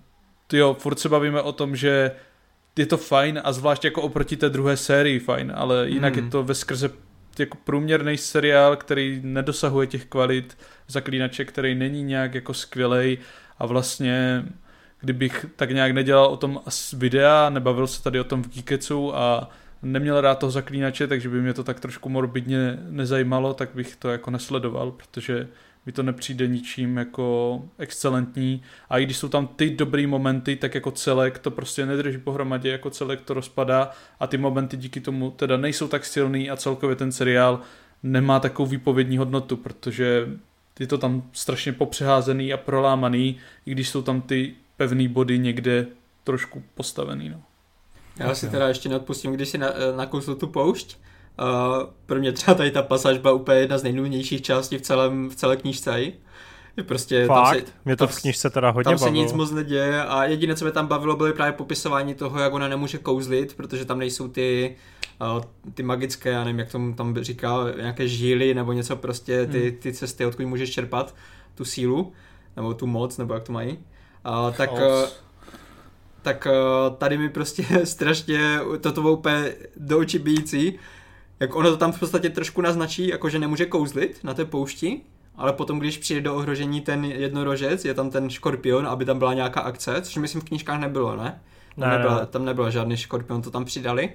jo, 0.52 0.76
furt 0.78 0.98
se 0.98 1.08
bavíme 1.08 1.42
o 1.42 1.52
tom, 1.52 1.76
že 1.76 2.10
je 2.78 2.86
to 2.86 2.96
fajn 2.96 3.40
a 3.44 3.52
zvlášť 3.52 3.84
jako 3.84 4.02
oproti 4.02 4.36
té 4.36 4.50
druhé 4.50 4.76
sérii 4.76 5.18
fajn, 5.18 5.52
ale 5.54 5.88
jinak 5.88 6.16
hmm. 6.16 6.24
je 6.24 6.30
to 6.30 6.42
ve 6.42 6.54
skrze 6.54 6.90
jako 7.38 7.58
průměrný 7.64 8.16
seriál, 8.16 8.76
který 8.76 9.20
nedosahuje 9.24 9.86
těch 9.86 10.04
kvalit 10.04 10.58
zaklínače, 10.88 11.44
který 11.44 11.74
není 11.74 12.02
nějak 12.02 12.34
jako 12.34 12.54
skvělej 12.54 13.18
a 13.60 13.66
vlastně 13.66 14.44
kdybych 15.00 15.46
tak 15.56 15.70
nějak 15.70 15.92
nedělal 15.92 16.26
o 16.26 16.36
tom 16.36 16.60
videa, 16.96 17.50
nebavil 17.50 17.86
se 17.86 18.02
tady 18.02 18.20
o 18.20 18.24
tom 18.24 18.42
v 18.42 18.54
Geeketsu 18.54 19.16
a 19.16 19.50
neměl 19.82 20.20
rád 20.20 20.38
toho 20.38 20.50
zaklínače, 20.50 21.06
takže 21.06 21.28
by 21.28 21.42
mě 21.42 21.54
to 21.54 21.64
tak 21.64 21.80
trošku 21.80 22.08
morbidně 22.08 22.78
nezajímalo, 22.88 23.54
tak 23.54 23.70
bych 23.74 23.96
to 23.96 24.08
jako 24.08 24.30
nesledoval, 24.30 24.90
protože 24.90 25.48
mi 25.86 25.92
to 25.92 26.02
nepřijde 26.02 26.46
ničím 26.46 26.96
jako 26.96 27.62
excelentní. 27.78 28.62
A 28.88 28.98
i 28.98 29.04
když 29.04 29.16
jsou 29.16 29.28
tam 29.28 29.46
ty 29.46 29.70
dobrý 29.70 30.06
momenty, 30.06 30.56
tak 30.56 30.74
jako 30.74 30.90
celek 30.90 31.38
to 31.38 31.50
prostě 31.50 31.86
nedrží 31.86 32.18
pohromadě, 32.18 32.70
jako 32.70 32.90
celek 32.90 33.20
to 33.20 33.34
rozpadá. 33.34 33.90
A 34.20 34.26
ty 34.26 34.38
momenty 34.38 34.76
díky 34.76 35.00
tomu 35.00 35.30
teda 35.30 35.56
nejsou 35.56 35.88
tak 35.88 36.04
silný 36.04 36.50
a 36.50 36.56
celkově 36.56 36.96
ten 36.96 37.12
seriál 37.12 37.60
nemá 38.02 38.40
takovou 38.40 38.68
výpovědní 38.68 39.18
hodnotu, 39.18 39.56
protože 39.56 40.26
je 40.80 40.86
to 40.86 40.98
tam 40.98 41.22
strašně 41.32 41.72
popřeházený 41.72 42.52
a 42.52 42.56
prolámaný, 42.56 43.36
i 43.66 43.70
když 43.70 43.88
jsou 43.88 44.02
tam 44.02 44.20
ty 44.20 44.54
pevné 44.76 45.08
body 45.08 45.38
někde 45.38 45.86
trošku 46.24 46.62
postavený. 46.74 47.28
No. 47.28 47.42
Já 48.16 48.34
si 48.34 48.50
teda 48.50 48.68
ještě 48.68 48.88
neodpustím, 48.88 49.32
když 49.32 49.48
si 49.48 49.58
na, 49.58 49.72
nakousl 49.96 50.34
tu 50.34 50.46
poušť, 50.46 50.96
Uh, 51.40 51.90
pro 52.06 52.18
mě 52.18 52.32
třeba 52.32 52.54
tady 52.54 52.70
ta 52.70 52.82
pasáž 52.82 53.18
byla 53.18 53.32
úplně 53.32 53.58
jedna 53.58 53.78
z 53.78 53.82
nejnudnějších 53.82 54.42
částí 54.42 54.78
v, 54.78 54.80
celém, 54.80 55.28
v 55.30 55.36
celé 55.36 55.56
knížce. 55.56 56.00
Je 56.76 56.84
prostě 56.84 57.26
Fakt? 57.26 57.56
Tam 57.56 57.66
se, 57.66 57.72
Mě 57.84 57.96
to 57.96 58.06
tam, 58.06 58.16
v 58.16 58.20
knížce 58.20 58.50
teda 58.50 58.70
hodně 58.70 58.84
Tam 58.84 58.98
se 58.98 59.04
bavilo. 59.04 59.22
nic 59.24 59.32
moc 59.32 59.50
neděje 59.50 60.04
a 60.04 60.24
jediné, 60.24 60.56
co 60.56 60.64
mě 60.64 60.72
tam 60.72 60.86
bavilo, 60.86 61.16
bylo 61.16 61.32
právě 61.32 61.52
popisování 61.52 62.14
toho, 62.14 62.40
jak 62.40 62.52
ona 62.52 62.68
nemůže 62.68 62.98
kouzlit, 62.98 63.54
protože 63.54 63.84
tam 63.84 63.98
nejsou 63.98 64.28
ty, 64.28 64.76
uh, 64.76 64.99
ty 65.74 65.82
magické, 65.82 66.30
já 66.30 66.44
nevím, 66.44 66.58
jak 66.58 66.72
tomu 66.72 66.94
tam 66.94 67.18
říkal, 67.18 67.72
nějaké 67.76 68.08
žíly 68.08 68.54
nebo 68.54 68.72
něco 68.72 68.96
prostě, 68.96 69.46
ty, 69.46 69.70
hmm. 69.70 69.78
ty 69.78 69.92
cesty, 69.92 70.26
odkud 70.26 70.46
můžeš 70.46 70.70
čerpat 70.70 71.14
tu 71.54 71.64
sílu, 71.64 72.12
nebo 72.56 72.74
tu 72.74 72.86
moc, 72.86 73.18
nebo 73.18 73.34
jak 73.34 73.42
to 73.42 73.52
mají. 73.52 73.78
Uh, 74.26 74.54
tak, 74.56 74.72
uh, 74.72 74.78
tak 76.22 76.46
uh, 76.46 76.96
tady 76.96 77.18
mi 77.18 77.28
prostě 77.28 77.64
strašně, 77.84 78.58
toto 78.80 79.00
bylo 79.00 79.12
úplně 79.12 79.54
do 79.76 79.98
očí 79.98 80.18
bíjící, 80.18 80.78
jak 81.40 81.54
ono 81.54 81.70
to 81.70 81.76
tam 81.76 81.92
v 81.92 82.00
podstatě 82.00 82.30
trošku 82.30 82.60
naznačí, 82.60 83.08
jako 83.08 83.28
že 83.28 83.38
nemůže 83.38 83.66
kouzlit 83.66 84.24
na 84.24 84.34
té 84.34 84.44
poušti, 84.44 85.00
ale 85.36 85.52
potom, 85.52 85.78
když 85.78 85.98
přijde 85.98 86.20
do 86.20 86.34
ohrožení 86.34 86.80
ten 86.80 87.04
jednorožec, 87.04 87.84
je 87.84 87.94
tam 87.94 88.10
ten 88.10 88.30
škorpion, 88.30 88.86
aby 88.86 89.04
tam 89.04 89.18
byla 89.18 89.34
nějaká 89.34 89.60
akce, 89.60 90.02
což 90.02 90.16
myslím 90.16 90.40
v 90.40 90.44
knížkách 90.44 90.80
nebylo, 90.80 91.16
ne? 91.16 91.40
Tam, 91.78 91.90
ne, 91.90 91.96
nebyla, 91.96 92.20
ne. 92.20 92.26
tam 92.26 92.44
nebyl 92.44 92.70
žádný 92.70 92.96
škorpion, 92.96 93.42
to 93.42 93.50
tam 93.50 93.64
přidali. 93.64 94.10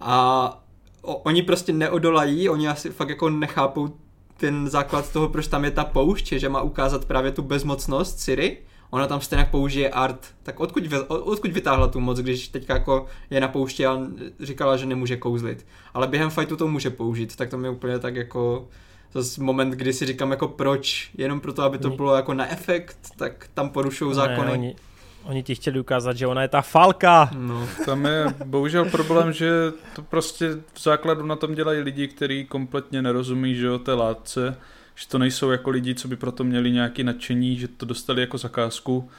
A 0.00 0.64
o, 1.02 1.16
oni 1.16 1.42
prostě 1.42 1.72
neodolají, 1.72 2.48
oni 2.48 2.68
asi 2.68 2.90
fakt 2.90 3.08
jako 3.08 3.30
nechápou 3.30 3.88
ten 4.36 4.68
základ 4.68 5.12
toho, 5.12 5.28
proč 5.28 5.46
tam 5.46 5.64
je 5.64 5.70
ta 5.70 5.84
poušť, 5.84 6.32
že 6.32 6.48
má 6.48 6.62
ukázat 6.62 7.04
právě 7.04 7.32
tu 7.32 7.42
bezmocnost 7.42 8.20
Siri 8.20 8.58
ona 8.94 9.06
tam 9.06 9.20
stejně 9.20 9.44
použije 9.50 9.90
art, 9.90 10.26
tak 10.42 10.60
odkud, 10.60 10.84
odkud 11.08 11.52
vytáhla 11.52 11.88
tu 11.88 12.00
moc, 12.00 12.18
když 12.18 12.48
teďka 12.48 12.74
jako 12.74 13.06
je 13.30 13.40
na 13.40 13.48
poušti 13.48 13.86
a 13.86 14.00
říkala, 14.40 14.76
že 14.76 14.86
nemůže 14.86 15.16
kouzlit. 15.16 15.66
Ale 15.94 16.06
během 16.06 16.30
fightu 16.30 16.56
to 16.56 16.68
může 16.68 16.90
použít, 16.90 17.36
tak 17.36 17.50
to 17.50 17.58
mi 17.58 17.68
úplně 17.68 17.98
tak 17.98 18.16
jako 18.16 18.68
zase 19.12 19.42
moment, 19.42 19.70
kdy 19.70 19.92
si 19.92 20.06
říkám 20.06 20.30
jako 20.30 20.48
proč, 20.48 21.10
jenom 21.18 21.40
proto, 21.40 21.62
aby 21.62 21.78
to 21.78 21.90
bylo 21.90 22.14
jako 22.14 22.34
na 22.34 22.52
efekt, 22.52 22.98
tak 23.16 23.48
tam 23.54 23.68
porušují 23.68 24.14
zákony. 24.14 24.46
Ne, 24.46 24.52
oni, 24.52 24.76
oni 25.24 25.42
ti 25.42 25.54
chtěli 25.54 25.80
ukázat, 25.80 26.16
že 26.16 26.26
ona 26.26 26.42
je 26.42 26.48
ta 26.48 26.62
falka. 26.62 27.30
No. 27.38 27.68
Tam 27.84 28.04
je 28.04 28.24
bohužel 28.44 28.84
problém, 28.84 29.32
že 29.32 29.50
to 29.96 30.02
prostě 30.02 30.48
v 30.72 30.82
základu 30.82 31.26
na 31.26 31.36
tom 31.36 31.54
dělají 31.54 31.80
lidi, 31.80 32.08
kteří 32.08 32.44
kompletně 32.44 33.02
nerozumí, 33.02 33.54
že 33.54 33.70
o 33.70 33.78
té 33.78 33.94
látce 33.94 34.56
že 34.94 35.08
to 35.08 35.18
nejsou 35.18 35.50
jako 35.50 35.70
lidi, 35.70 35.94
co 35.94 36.08
by 36.08 36.16
proto 36.16 36.44
měli 36.44 36.70
nějaký 36.70 37.04
nadšení, 37.04 37.58
že 37.58 37.68
to 37.68 37.86
dostali 37.86 38.20
jako 38.20 38.38
zakázku. 38.38 39.10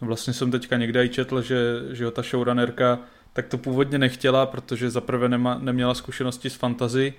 Vlastně 0.00 0.32
jsem 0.32 0.50
teďka 0.50 0.76
někde 0.76 1.04
i 1.04 1.08
četl, 1.08 1.42
že, 1.42 1.56
že 1.90 2.04
jo, 2.04 2.10
ta 2.10 2.22
showrunnerka 2.22 2.98
tak 3.32 3.46
to 3.46 3.58
původně 3.58 3.98
nechtěla, 3.98 4.46
protože 4.46 4.90
zaprvé 4.90 5.28
nema, 5.28 5.58
neměla 5.58 5.94
zkušenosti 5.94 6.50
s 6.50 6.54
fantazy, 6.54 7.14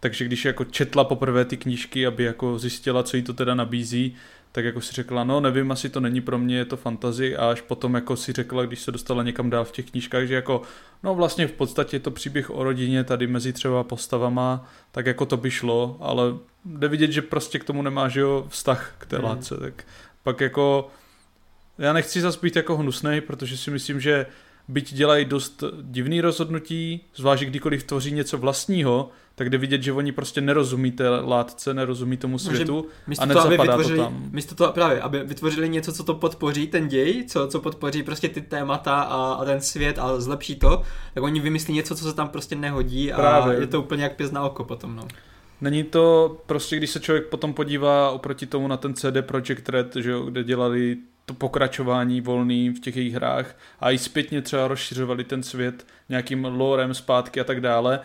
takže 0.00 0.24
když 0.24 0.44
jako 0.44 0.64
četla 0.64 1.04
poprvé 1.04 1.44
ty 1.44 1.56
knížky, 1.56 2.06
aby 2.06 2.24
jako 2.24 2.58
zjistila, 2.58 3.02
co 3.02 3.16
jí 3.16 3.22
to 3.22 3.32
teda 3.32 3.54
nabízí, 3.54 4.16
tak 4.54 4.64
jako 4.64 4.80
si 4.80 4.92
řekla, 4.92 5.24
no 5.24 5.40
nevím, 5.40 5.72
asi 5.72 5.88
to 5.88 6.00
není 6.00 6.20
pro 6.20 6.38
mě, 6.38 6.56
je 6.56 6.64
to 6.64 6.76
fantazy 6.76 7.36
a 7.36 7.50
až 7.50 7.60
potom 7.60 7.94
jako 7.94 8.16
si 8.16 8.32
řekla, 8.32 8.66
když 8.66 8.80
se 8.80 8.92
dostala 8.92 9.22
někam 9.22 9.50
dál 9.50 9.64
v 9.64 9.72
těch 9.72 9.90
knížkách, 9.90 10.26
že 10.26 10.34
jako, 10.34 10.62
no 11.02 11.14
vlastně 11.14 11.46
v 11.46 11.52
podstatě 11.52 11.96
je 11.96 12.00
to 12.00 12.10
příběh 12.10 12.50
o 12.50 12.64
rodině 12.64 13.04
tady 13.04 13.26
mezi 13.26 13.52
třeba 13.52 13.84
postavama, 13.84 14.70
tak 14.92 15.06
jako 15.06 15.26
to 15.26 15.36
by 15.36 15.50
šlo, 15.50 15.96
ale 16.00 16.24
jde 16.64 16.88
vidět, 16.88 17.12
že 17.12 17.22
prostě 17.22 17.58
k 17.58 17.64
tomu 17.64 17.82
nemá, 17.82 18.08
že 18.08 18.20
jo, 18.20 18.46
vztah 18.48 18.94
k 18.98 19.06
té 19.06 19.16
hmm. 19.16 19.24
látce, 19.24 19.56
tak 19.56 19.84
pak 20.22 20.40
jako, 20.40 20.90
já 21.78 21.92
nechci 21.92 22.20
zase 22.20 22.38
být 22.42 22.56
jako 22.56 22.76
hnusnej, 22.76 23.20
protože 23.20 23.56
si 23.56 23.70
myslím, 23.70 24.00
že 24.00 24.26
byť 24.68 24.94
dělají 24.94 25.24
dost 25.24 25.64
divný 25.82 26.20
rozhodnutí, 26.20 27.00
zvlášť 27.14 27.44
kdykoliv 27.44 27.84
tvoří 27.84 28.12
něco 28.12 28.38
vlastního, 28.38 29.10
tak 29.34 29.50
jde 29.50 29.58
vidět, 29.58 29.82
že 29.82 29.92
oni 29.92 30.12
prostě 30.12 30.40
nerozumí 30.40 30.92
té 30.92 31.08
látce, 31.08 31.74
nerozumí 31.74 32.16
tomu 32.16 32.38
světu 32.38 32.86
místo 33.06 33.22
a 33.22 33.26
nezapadá 33.26 33.56
to, 33.56 33.62
aby 33.62 33.66
vytvořili, 33.66 33.98
to 33.98 34.04
tam. 34.04 34.28
Místo 34.32 34.54
toho 34.54 34.72
právě, 34.72 35.00
aby 35.00 35.22
vytvořili 35.24 35.68
něco, 35.68 35.92
co 35.92 36.04
to 36.04 36.14
podpoří 36.14 36.66
ten 36.66 36.88
děj, 36.88 37.24
co, 37.28 37.48
co 37.48 37.60
podpoří 37.60 38.02
prostě 38.02 38.28
ty 38.28 38.40
témata 38.40 39.02
a, 39.02 39.32
a 39.32 39.44
ten 39.44 39.60
svět 39.60 39.98
a 39.98 40.20
zlepší 40.20 40.56
to, 40.56 40.82
tak 41.14 41.22
oni 41.22 41.40
vymyslí 41.40 41.74
něco, 41.74 41.96
co 41.96 42.04
se 42.04 42.14
tam 42.14 42.28
prostě 42.28 42.56
nehodí 42.56 43.12
a 43.12 43.16
právě. 43.16 43.60
je 43.60 43.66
to 43.66 43.82
úplně 43.82 44.02
jak 44.02 44.16
pěz 44.16 44.30
na 44.30 44.42
oko 44.42 44.64
potom, 44.64 44.96
no. 44.96 45.08
Není 45.60 45.84
to 45.84 46.36
prostě, 46.46 46.76
když 46.76 46.90
se 46.90 47.00
člověk 47.00 47.26
potom 47.26 47.54
podívá 47.54 48.10
oproti 48.10 48.46
tomu 48.46 48.68
na 48.68 48.76
ten 48.76 48.94
CD 48.94 49.20
Projekt 49.20 49.68
Red, 49.68 49.96
že 49.96 50.10
jo, 50.10 50.22
kde 50.22 50.44
dělali 50.44 50.96
to 51.26 51.34
pokračování 51.34 52.20
volný 52.20 52.70
v 52.70 52.80
těch 52.80 52.96
jejich 52.96 53.14
hrách 53.14 53.56
a 53.80 53.90
i 53.90 53.98
zpětně 53.98 54.42
třeba 54.42 54.68
rozšiřovali 54.68 55.24
ten 55.24 55.42
svět 55.42 55.86
nějakým 56.08 56.44
lorem 56.44 56.94
zpátky 56.94 57.40
a 57.40 57.44
tak 57.44 57.60
dále, 57.60 58.00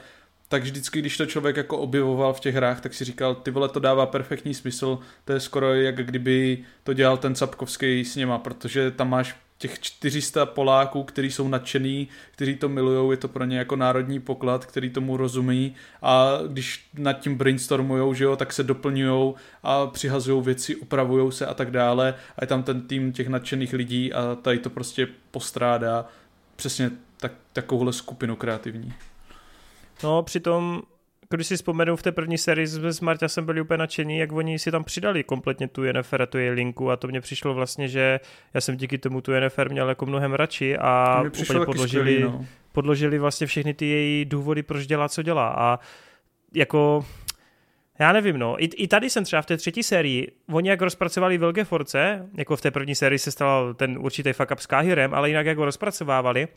tak 0.50 0.64
vždycky, 0.64 1.00
když 1.00 1.18
to 1.18 1.26
člověk 1.26 1.58
jako 1.58 1.78
objevoval 1.78 2.34
v 2.34 2.40
těch 2.40 2.56
hrách, 2.56 2.82
tak 2.82 2.94
si 2.94 3.06
říkal, 3.06 3.36
ty 3.36 3.52
vole, 3.52 3.70
to 3.70 3.80
dává 3.80 4.06
perfektní 4.06 4.54
smysl, 4.54 5.00
to 5.26 5.34
je 5.34 5.40
skoro 5.40 5.74
jak 5.74 6.06
kdyby 6.06 6.58
to 6.84 6.94
dělal 6.94 7.18
ten 7.18 7.36
Sapkovský 7.36 8.06
s 8.06 8.16
něma, 8.16 8.38
protože 8.38 8.92
tam 8.92 9.10
máš 9.10 9.36
těch 9.58 9.80
400 9.80 10.46
Poláků, 10.46 11.04
kteří 11.04 11.32
jsou 11.32 11.48
nadšený, 11.48 12.08
kteří 12.32 12.56
to 12.56 12.70
milují, 12.70 13.12
je 13.14 13.18
to 13.18 13.28
pro 13.28 13.46
ně 13.46 13.58
jako 13.58 13.76
národní 13.76 14.20
poklad, 14.20 14.66
který 14.66 14.90
tomu 14.90 15.18
rozumí. 15.18 15.76
A 16.02 16.38
když 16.48 16.90
nad 16.94 17.14
tím 17.14 17.36
brainstormujou, 17.36 18.14
že 18.14 18.24
jo, 18.24 18.36
tak 18.36 18.54
se 18.54 18.64
doplňují 18.64 19.34
a 19.64 19.88
přihazují 19.88 20.44
věci, 20.44 20.76
upravují 20.76 21.32
se 21.32 21.46
a 21.46 21.54
tak 21.54 21.72
dále. 21.72 22.16
A 22.38 22.44
je 22.44 22.48
tam 22.48 22.64
ten 22.64 22.82
tým 22.82 23.14
těch 23.14 23.28
nadšených 23.28 23.74
lidí 23.74 24.14
a 24.14 24.36
tady 24.36 24.60
to 24.60 24.70
prostě 24.70 25.08
postrádá 25.32 26.06
přesně 26.56 26.92
tak, 27.18 27.32
takovouhle 27.54 27.94
skupinu 27.94 28.36
kreativní. 28.36 28.94
No, 30.04 30.24
přitom 30.24 30.82
když 31.36 31.48
si 31.48 31.56
vzpomenu 31.56 31.96
v 31.96 32.02
té 32.02 32.12
první 32.12 32.38
sérii 32.38 32.68
s 32.68 33.00
Marta 33.00 33.28
jsem 33.28 33.46
byl 33.46 33.62
úplně 33.62 33.78
nadšený, 33.78 34.18
jak 34.18 34.32
oni 34.32 34.60
si 34.60 34.72
tam 34.72 34.84
přidali 34.84 35.24
kompletně 35.24 35.68
tu 35.68 35.84
Yennefer 35.84 36.22
a 36.22 36.26
tu 36.26 36.38
její 36.38 36.50
linku 36.50 36.92
a 36.92 36.98
to 36.98 37.08
mně 37.08 37.22
přišlo 37.22 37.54
vlastně, 37.54 37.88
že 37.88 38.20
já 38.54 38.62
jsem 38.62 38.78
díky 38.78 38.98
tomu 38.98 39.22
tu 39.22 39.32
Yennefer 39.32 39.72
měl 39.72 39.90
jako 39.90 40.06
mnohem 40.06 40.34
radši 40.34 40.78
a 40.78 41.22
úplně 41.22 41.66
podložili, 41.66 42.14
skvělý, 42.14 42.34
no. 42.34 42.46
podložili 42.72 43.20
vlastně 43.20 43.48
všechny 43.48 43.74
ty 43.74 43.86
její 43.86 44.26
důvody, 44.26 44.64
proč 44.64 44.88
dělá, 44.88 45.10
co 45.10 45.22
dělá 45.22 45.48
a 45.48 45.80
jako 46.54 47.06
já 48.00 48.12
nevím, 48.12 48.38
no. 48.38 48.64
I, 48.64 48.66
I 48.66 48.88
tady 48.88 49.10
jsem 49.10 49.24
třeba 49.24 49.42
v 49.42 49.46
té 49.46 49.58
třetí 49.58 49.84
sérii, 49.84 50.32
oni 50.52 50.70
jak 50.70 50.82
rozpracovali 50.82 51.38
Velké 51.38 51.64
Force, 51.64 52.30
jako 52.38 52.56
v 52.56 52.62
té 52.62 52.72
první 52.72 52.96
sérii 52.96 53.20
se 53.20 53.32
stal 53.32 53.74
ten 53.74 53.98
určitý 53.98 54.34
fuck 54.34 54.52
up 54.52 54.60
s 54.60 54.66
Kahirem, 54.66 55.14
ale 55.14 55.30
jinak 55.30 55.46
jak 55.46 55.58
ho 55.58 55.66
rozpracovávali, 55.66 56.48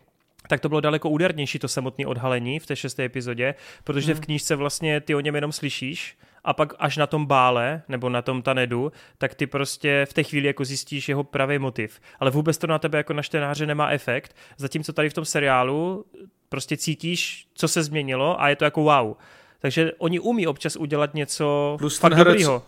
tak 0.49 0.61
to 0.61 0.69
bylo 0.69 0.81
daleko 0.81 1.11
údernější 1.11 1.59
to 1.59 1.69
samotné 1.69 2.07
odhalení 2.07 2.59
v 2.59 2.67
té 2.67 2.77
šesté 2.77 3.05
epizodě, 3.05 3.55
protože 3.85 4.13
hmm. 4.13 4.23
v 4.23 4.25
knížce 4.25 4.57
vlastně 4.57 5.01
ty 5.01 5.15
o 5.15 5.21
něm 5.21 5.35
jenom 5.35 5.53
slyšíš 5.53 6.17
a 6.45 6.53
pak 6.53 6.75
až 6.79 6.97
na 6.97 7.07
tom 7.07 7.27
bále 7.27 7.83
nebo 7.89 8.09
na 8.09 8.23
tom 8.23 8.43
tanedu, 8.43 8.93
tak 9.19 9.35
ty 9.35 9.47
prostě 9.47 10.07
v 10.11 10.13
té 10.13 10.23
chvíli 10.23 10.47
jako 10.47 10.65
zjistíš 10.65 11.09
jeho 11.09 11.25
pravý 11.25 11.59
motiv. 11.59 12.01
Ale 12.21 12.31
vůbec 12.31 12.59
to 12.59 12.67
na 12.67 12.79
tebe 12.79 12.99
jako 12.99 13.13
na 13.13 13.23
štenáře 13.23 13.67
nemá 13.67 13.91
efekt, 13.91 14.37
zatímco 14.57 14.93
tady 14.93 15.11
v 15.11 15.15
tom 15.15 15.25
seriálu 15.25 16.05
prostě 16.49 16.77
cítíš, 16.77 17.47
co 17.55 17.69
se 17.69 17.83
změnilo 17.83 18.41
a 18.41 18.49
je 18.49 18.57
to 18.57 18.65
jako 18.65 18.83
wow. 18.83 19.15
Takže 19.59 19.93
oni 19.99 20.21
umí 20.21 20.47
občas 20.47 20.77
udělat 20.77 21.15
něco 21.15 21.77
plus 21.79 21.99
fakt 21.99 22.13
herec, 22.13 22.33
dobrýho. 22.33 22.63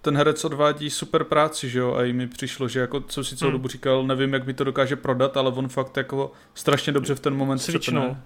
Ten 0.00 0.16
herec 0.16 0.44
odvádí 0.44 0.90
super 0.90 1.24
práci, 1.24 1.68
že 1.68 1.78
jo, 1.78 1.94
a 1.94 2.04
i 2.04 2.12
mi 2.12 2.26
přišlo, 2.26 2.68
že 2.68 2.80
jako, 2.80 3.00
co 3.00 3.24
si 3.24 3.36
celou 3.36 3.50
hmm. 3.50 3.58
dobu 3.58 3.68
říkal, 3.68 4.06
nevím, 4.06 4.32
jak 4.32 4.46
mi 4.46 4.54
to 4.54 4.64
dokáže 4.64 4.96
prodat, 4.96 5.36
ale 5.36 5.50
on 5.50 5.68
fakt 5.68 5.96
jako 5.96 6.32
strašně 6.54 6.92
dobře 6.92 7.14
v 7.14 7.20
ten 7.20 7.34
moment 7.34 7.58
Cvičnou. 7.58 8.16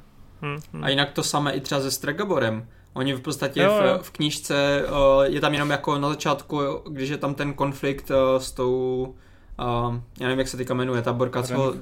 Hmm, 0.41 0.59
hmm. 0.73 0.85
A 0.85 0.89
jinak 0.89 1.13
to 1.13 1.23
samé 1.23 1.53
i 1.53 1.61
třeba 1.61 1.81
se 1.81 1.91
Stregaborem. 1.91 2.69
Oni 2.93 3.15
v 3.15 3.21
podstatě 3.21 3.63
jo, 3.63 3.83
jo. 3.87 3.99
V, 3.99 4.03
v 4.03 4.11
knížce 4.11 4.85
uh, 4.85 5.23
je 5.23 5.41
tam 5.41 5.53
jenom 5.53 5.71
jako 5.71 5.99
na 5.99 6.09
začátku, 6.09 6.61
když 6.91 7.11
je 7.11 7.19
tam 7.19 7.35
ten 7.35 7.55
konflikt 7.55 8.11
uh, 8.11 8.17
s 8.39 8.53
tou, 8.53 9.05
uh, 9.61 9.95
já 10.21 10.27
nevím, 10.27 10.39
jak 10.39 10.49
se 10.49 10.57
teďka 10.57 10.75
jmenuje, 10.75 11.03
ta 11.03 11.13
borka, 11.13 11.43
co... 11.43 11.75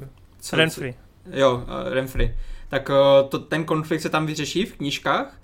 Renfrey. 0.53 0.95
Jo, 1.33 1.57
uh, 1.57 1.93
Renfrey. 1.93 2.37
Tak 2.69 2.89
uh, 2.89 3.29
to, 3.29 3.39
ten 3.39 3.65
konflikt 3.65 4.01
se 4.01 4.09
tam 4.09 4.27
vyřeší 4.27 4.67
v 4.67 4.77
knížkách 4.77 5.41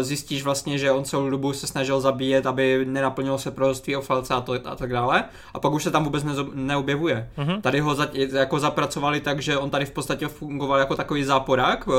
zjistíš 0.00 0.42
vlastně, 0.42 0.78
že 0.78 0.90
on 0.90 1.04
celou 1.04 1.30
dobu 1.30 1.52
se 1.52 1.66
snažil 1.66 2.00
zabíjet, 2.00 2.46
aby 2.46 2.84
nenaplnilo 2.84 3.38
se 3.38 3.50
proroctví 3.50 3.96
o 3.96 4.00
falce 4.00 4.34
a, 4.34 4.40
to, 4.40 4.52
a 4.64 4.76
tak 4.76 4.92
dále. 4.92 5.24
A 5.54 5.60
pak 5.60 5.72
už 5.72 5.84
se 5.84 5.90
tam 5.90 6.04
vůbec 6.04 6.24
ne, 6.24 6.32
neobjevuje. 6.54 7.30
Uh-huh. 7.38 7.60
Tady 7.60 7.80
ho 7.80 7.94
za, 7.94 8.08
jako 8.32 8.58
zapracovali 8.58 9.20
tak, 9.20 9.42
že 9.42 9.58
on 9.58 9.70
tady 9.70 9.86
v 9.86 9.90
podstatě 9.90 10.28
fungoval 10.28 10.78
jako 10.78 10.96
takový 10.96 11.24
záporák, 11.24 11.88
eh, 11.88 11.92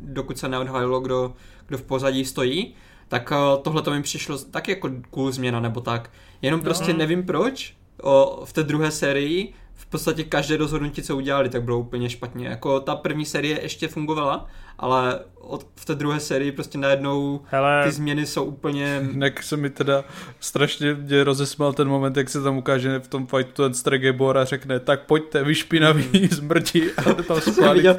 dokud 0.00 0.38
se 0.38 0.48
neodhalilo, 0.48 1.00
kdo, 1.00 1.32
kdo 1.66 1.78
v 1.78 1.82
pozadí 1.82 2.24
stojí. 2.24 2.74
Tak 3.08 3.32
eh, 3.32 3.58
tohle 3.62 3.82
to 3.82 3.90
mi 3.90 4.02
přišlo 4.02 4.38
tak 4.38 4.68
jako 4.68 4.90
cool 5.10 5.32
změna 5.32 5.60
nebo 5.60 5.80
tak. 5.80 6.10
Jenom 6.42 6.60
prostě 6.60 6.92
no. 6.92 6.98
nevím 6.98 7.26
proč 7.26 7.74
o, 8.02 8.42
v 8.44 8.52
té 8.52 8.62
druhé 8.62 8.90
sérii 8.90 9.54
v 9.76 9.86
podstatě 9.86 10.24
každé 10.24 10.56
rozhodnutí, 10.56 11.02
co 11.02 11.16
udělali, 11.16 11.48
tak 11.48 11.62
bylo 11.62 11.78
úplně 11.78 12.10
špatně. 12.10 12.48
Jako 12.48 12.80
ta 12.80 12.96
první 12.96 13.24
série 13.24 13.62
ještě 13.62 13.88
fungovala, 13.88 14.46
ale 14.78 15.20
od, 15.48 15.66
v 15.76 15.84
té 15.84 15.94
druhé 15.94 16.20
sérii 16.20 16.52
prostě 16.52 16.78
najednou 16.78 17.40
Hele. 17.44 17.84
ty 17.84 17.92
změny 17.92 18.26
jsou 18.26 18.44
úplně... 18.44 19.08
Jak 19.18 19.42
se 19.42 19.56
mi 19.56 19.70
teda 19.70 20.04
strašně 20.40 20.94
mě 20.94 21.24
rozesmál 21.24 21.72
ten 21.72 21.88
moment, 21.88 22.16
jak 22.16 22.28
se 22.28 22.42
tam 22.42 22.58
ukáže 22.58 22.98
v 22.98 23.08
tom 23.08 23.26
fightu 23.26 23.62
ten 23.62 23.74
Stregebor 23.74 24.38
a 24.38 24.44
řekne, 24.44 24.80
tak 24.80 25.00
pojďte, 25.06 25.44
vy 25.44 25.54
špinaví 25.54 26.08
mm. 26.12 26.28
zmrti 26.30 26.90
a 26.92 27.02
tam 27.02 27.40
viděl 27.74 27.96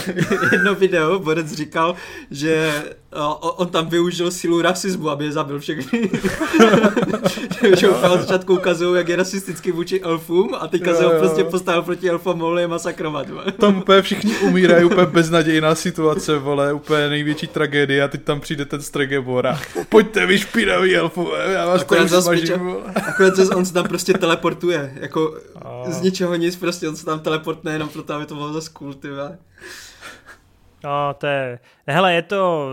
jedno 0.52 0.74
video, 0.74 1.18
Borec 1.18 1.52
říkal, 1.52 1.94
že 2.30 2.72
on 3.40 3.68
tam 3.68 3.88
využil 3.88 4.30
silu 4.30 4.62
rasismu, 4.62 5.10
aby 5.10 5.24
je 5.24 5.32
zabil 5.32 5.58
všechny. 5.58 6.10
že 7.76 7.88
od 7.88 8.20
začátku 8.20 8.54
ukazují, 8.54 8.96
jak 8.96 9.08
je 9.08 9.16
rasistický 9.16 9.70
vůči 9.72 10.00
elfům 10.00 10.54
a 10.60 10.68
teďka 10.68 10.90
jo, 10.90 10.96
se 10.96 11.04
ho 11.04 11.10
prostě 11.10 11.44
postavil 11.44 11.82
proti 11.82 12.10
elfům, 12.10 12.38
mohli 12.38 12.62
je 12.62 12.68
masakrovat. 12.68 13.26
Tam 13.58 13.78
úplně 13.78 14.02
všichni 14.02 14.36
umírají, 14.36 14.84
úplně 14.84 15.06
beznadějná 15.06 15.74
situace, 15.74 16.13
vole, 16.38 16.72
úplně 16.72 17.08
největší 17.08 17.46
tragédie 17.46 18.02
a 18.02 18.08
teď 18.08 18.22
tam 18.22 18.40
přijde 18.40 18.64
ten 18.64 18.82
Stregebor 18.82 19.46
a 19.46 19.60
pojďte 19.88 20.26
vy 20.26 20.38
špinavý 20.38 20.96
elfové, 20.96 21.52
já 21.52 21.66
vás 21.66 21.80
akorát 21.80 22.10
tady 22.10 22.22
smažím. 22.22 22.76
Akorát 23.08 23.36
zase 23.36 23.54
on 23.54 23.64
se 23.64 23.72
tam 23.72 23.88
prostě 23.88 24.12
teleportuje, 24.12 24.92
jako 25.00 25.38
a... 25.62 25.90
z 25.90 26.00
ničeho 26.00 26.34
nic, 26.34 26.56
prostě 26.56 26.88
on 26.88 26.96
se 26.96 27.04
tam 27.04 27.20
teleportne 27.20 27.72
jenom 27.72 27.88
proto, 27.88 28.14
aby 28.14 28.26
to 28.26 28.34
bylo 28.34 28.52
zase 28.52 28.70
cool, 28.72 28.94
ty 28.94 29.08
No, 30.84 31.14
to 31.18 31.26
je... 31.26 31.58
Hele, 31.86 32.14
je 32.14 32.22
to, 32.22 32.68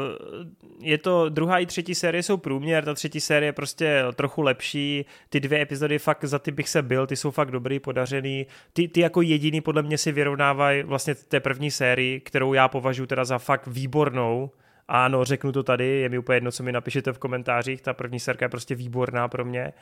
je 0.82 0.98
to, 0.98 1.30
druhá 1.30 1.60
i 1.60 1.66
třetí 1.66 1.96
série 1.96 2.24
jsou 2.24 2.38
průměr, 2.38 2.86
ta 2.86 2.94
třetí 2.94 3.20
série 3.20 3.48
je 3.48 3.54
prostě 3.54 4.04
trochu 4.16 4.42
lepší, 4.42 5.06
ty 5.30 5.40
dvě 5.40 5.62
epizody 5.62 6.00
fakt 6.00 6.26
za 6.26 6.40
ty 6.40 6.52
bych 6.52 6.70
se 6.70 6.82
byl, 6.82 7.08
ty 7.08 7.16
jsou 7.16 7.32
fakt 7.32 7.52
dobrý, 7.52 7.80
podařený, 7.80 8.48
ty, 8.74 8.88
ty 8.88 9.00
jako 9.00 9.22
jediný 9.22 9.62
podle 9.62 9.82
mě 9.82 9.98
si 9.98 10.12
vyrovnávají 10.12 10.84
vlastně 10.84 11.16
té 11.16 11.40
první 11.40 11.72
sérii, 11.72 12.20
kterou 12.20 12.54
já 12.54 12.68
považuji 12.68 13.06
teda 13.06 13.26
za 13.26 13.38
fakt 13.38 13.68
výbornou, 13.68 14.52
ano, 14.88 15.26
řeknu 15.26 15.52
to 15.52 15.64
tady, 15.64 15.86
je 15.86 16.10
mi 16.10 16.18
úplně 16.18 16.36
jedno, 16.36 16.52
co 16.52 16.64
mi 16.64 16.72
napíšete 16.72 17.14
v 17.14 17.18
komentářích, 17.18 17.82
ta 17.82 17.94
první 17.94 18.20
sérka 18.20 18.46
je 18.46 18.50
prostě 18.50 18.76
výborná 18.76 19.28
pro 19.28 19.46
mě. 19.46 19.74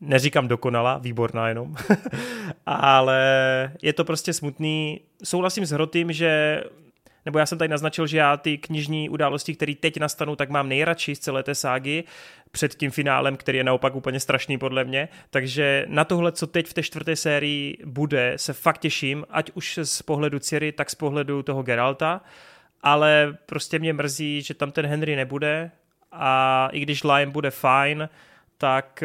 Neříkám 0.00 0.48
dokonala, 0.48 0.98
výborná 0.98 1.48
jenom, 1.48 1.76
ale 2.66 3.22
je 3.82 3.92
to 3.92 4.04
prostě 4.04 4.32
smutný. 4.32 5.00
Souhlasím 5.24 5.66
s 5.66 5.70
Hrotým, 5.70 6.12
že 6.12 6.62
nebo 7.28 7.38
já 7.38 7.46
jsem 7.46 7.58
tady 7.58 7.68
naznačil, 7.68 8.06
že 8.06 8.18
já 8.18 8.36
ty 8.36 8.58
knižní 8.58 9.08
události, 9.08 9.54
které 9.54 9.74
teď 9.74 10.00
nastanou, 10.00 10.36
tak 10.36 10.50
mám 10.50 10.68
nejradši 10.68 11.14
z 11.14 11.18
celé 11.18 11.42
té 11.42 11.54
ságy 11.54 12.04
před 12.50 12.74
tím 12.74 12.90
finálem, 12.90 13.36
který 13.36 13.58
je 13.58 13.64
naopak 13.64 13.94
úplně 13.94 14.20
strašný 14.20 14.58
podle 14.58 14.84
mě. 14.84 15.08
Takže 15.30 15.84
na 15.88 16.04
tohle, 16.04 16.32
co 16.32 16.46
teď 16.46 16.66
v 16.66 16.74
té 16.74 16.82
čtvrté 16.82 17.16
sérii 17.16 17.78
bude, 17.84 18.32
se 18.36 18.52
fakt 18.52 18.78
těším, 18.78 19.24
ať 19.30 19.50
už 19.54 19.78
z 19.82 20.02
pohledu 20.02 20.38
Ciri, 20.38 20.72
tak 20.72 20.90
z 20.90 20.94
pohledu 20.94 21.42
toho 21.42 21.62
Geralta, 21.62 22.20
ale 22.82 23.36
prostě 23.46 23.78
mě 23.78 23.92
mrzí, 23.92 24.42
že 24.42 24.54
tam 24.54 24.72
ten 24.72 24.86
Henry 24.86 25.16
nebude 25.16 25.70
a 26.12 26.68
i 26.72 26.80
když 26.80 27.04
Lion 27.04 27.30
bude 27.30 27.50
fajn, 27.50 28.08
tak 28.58 29.04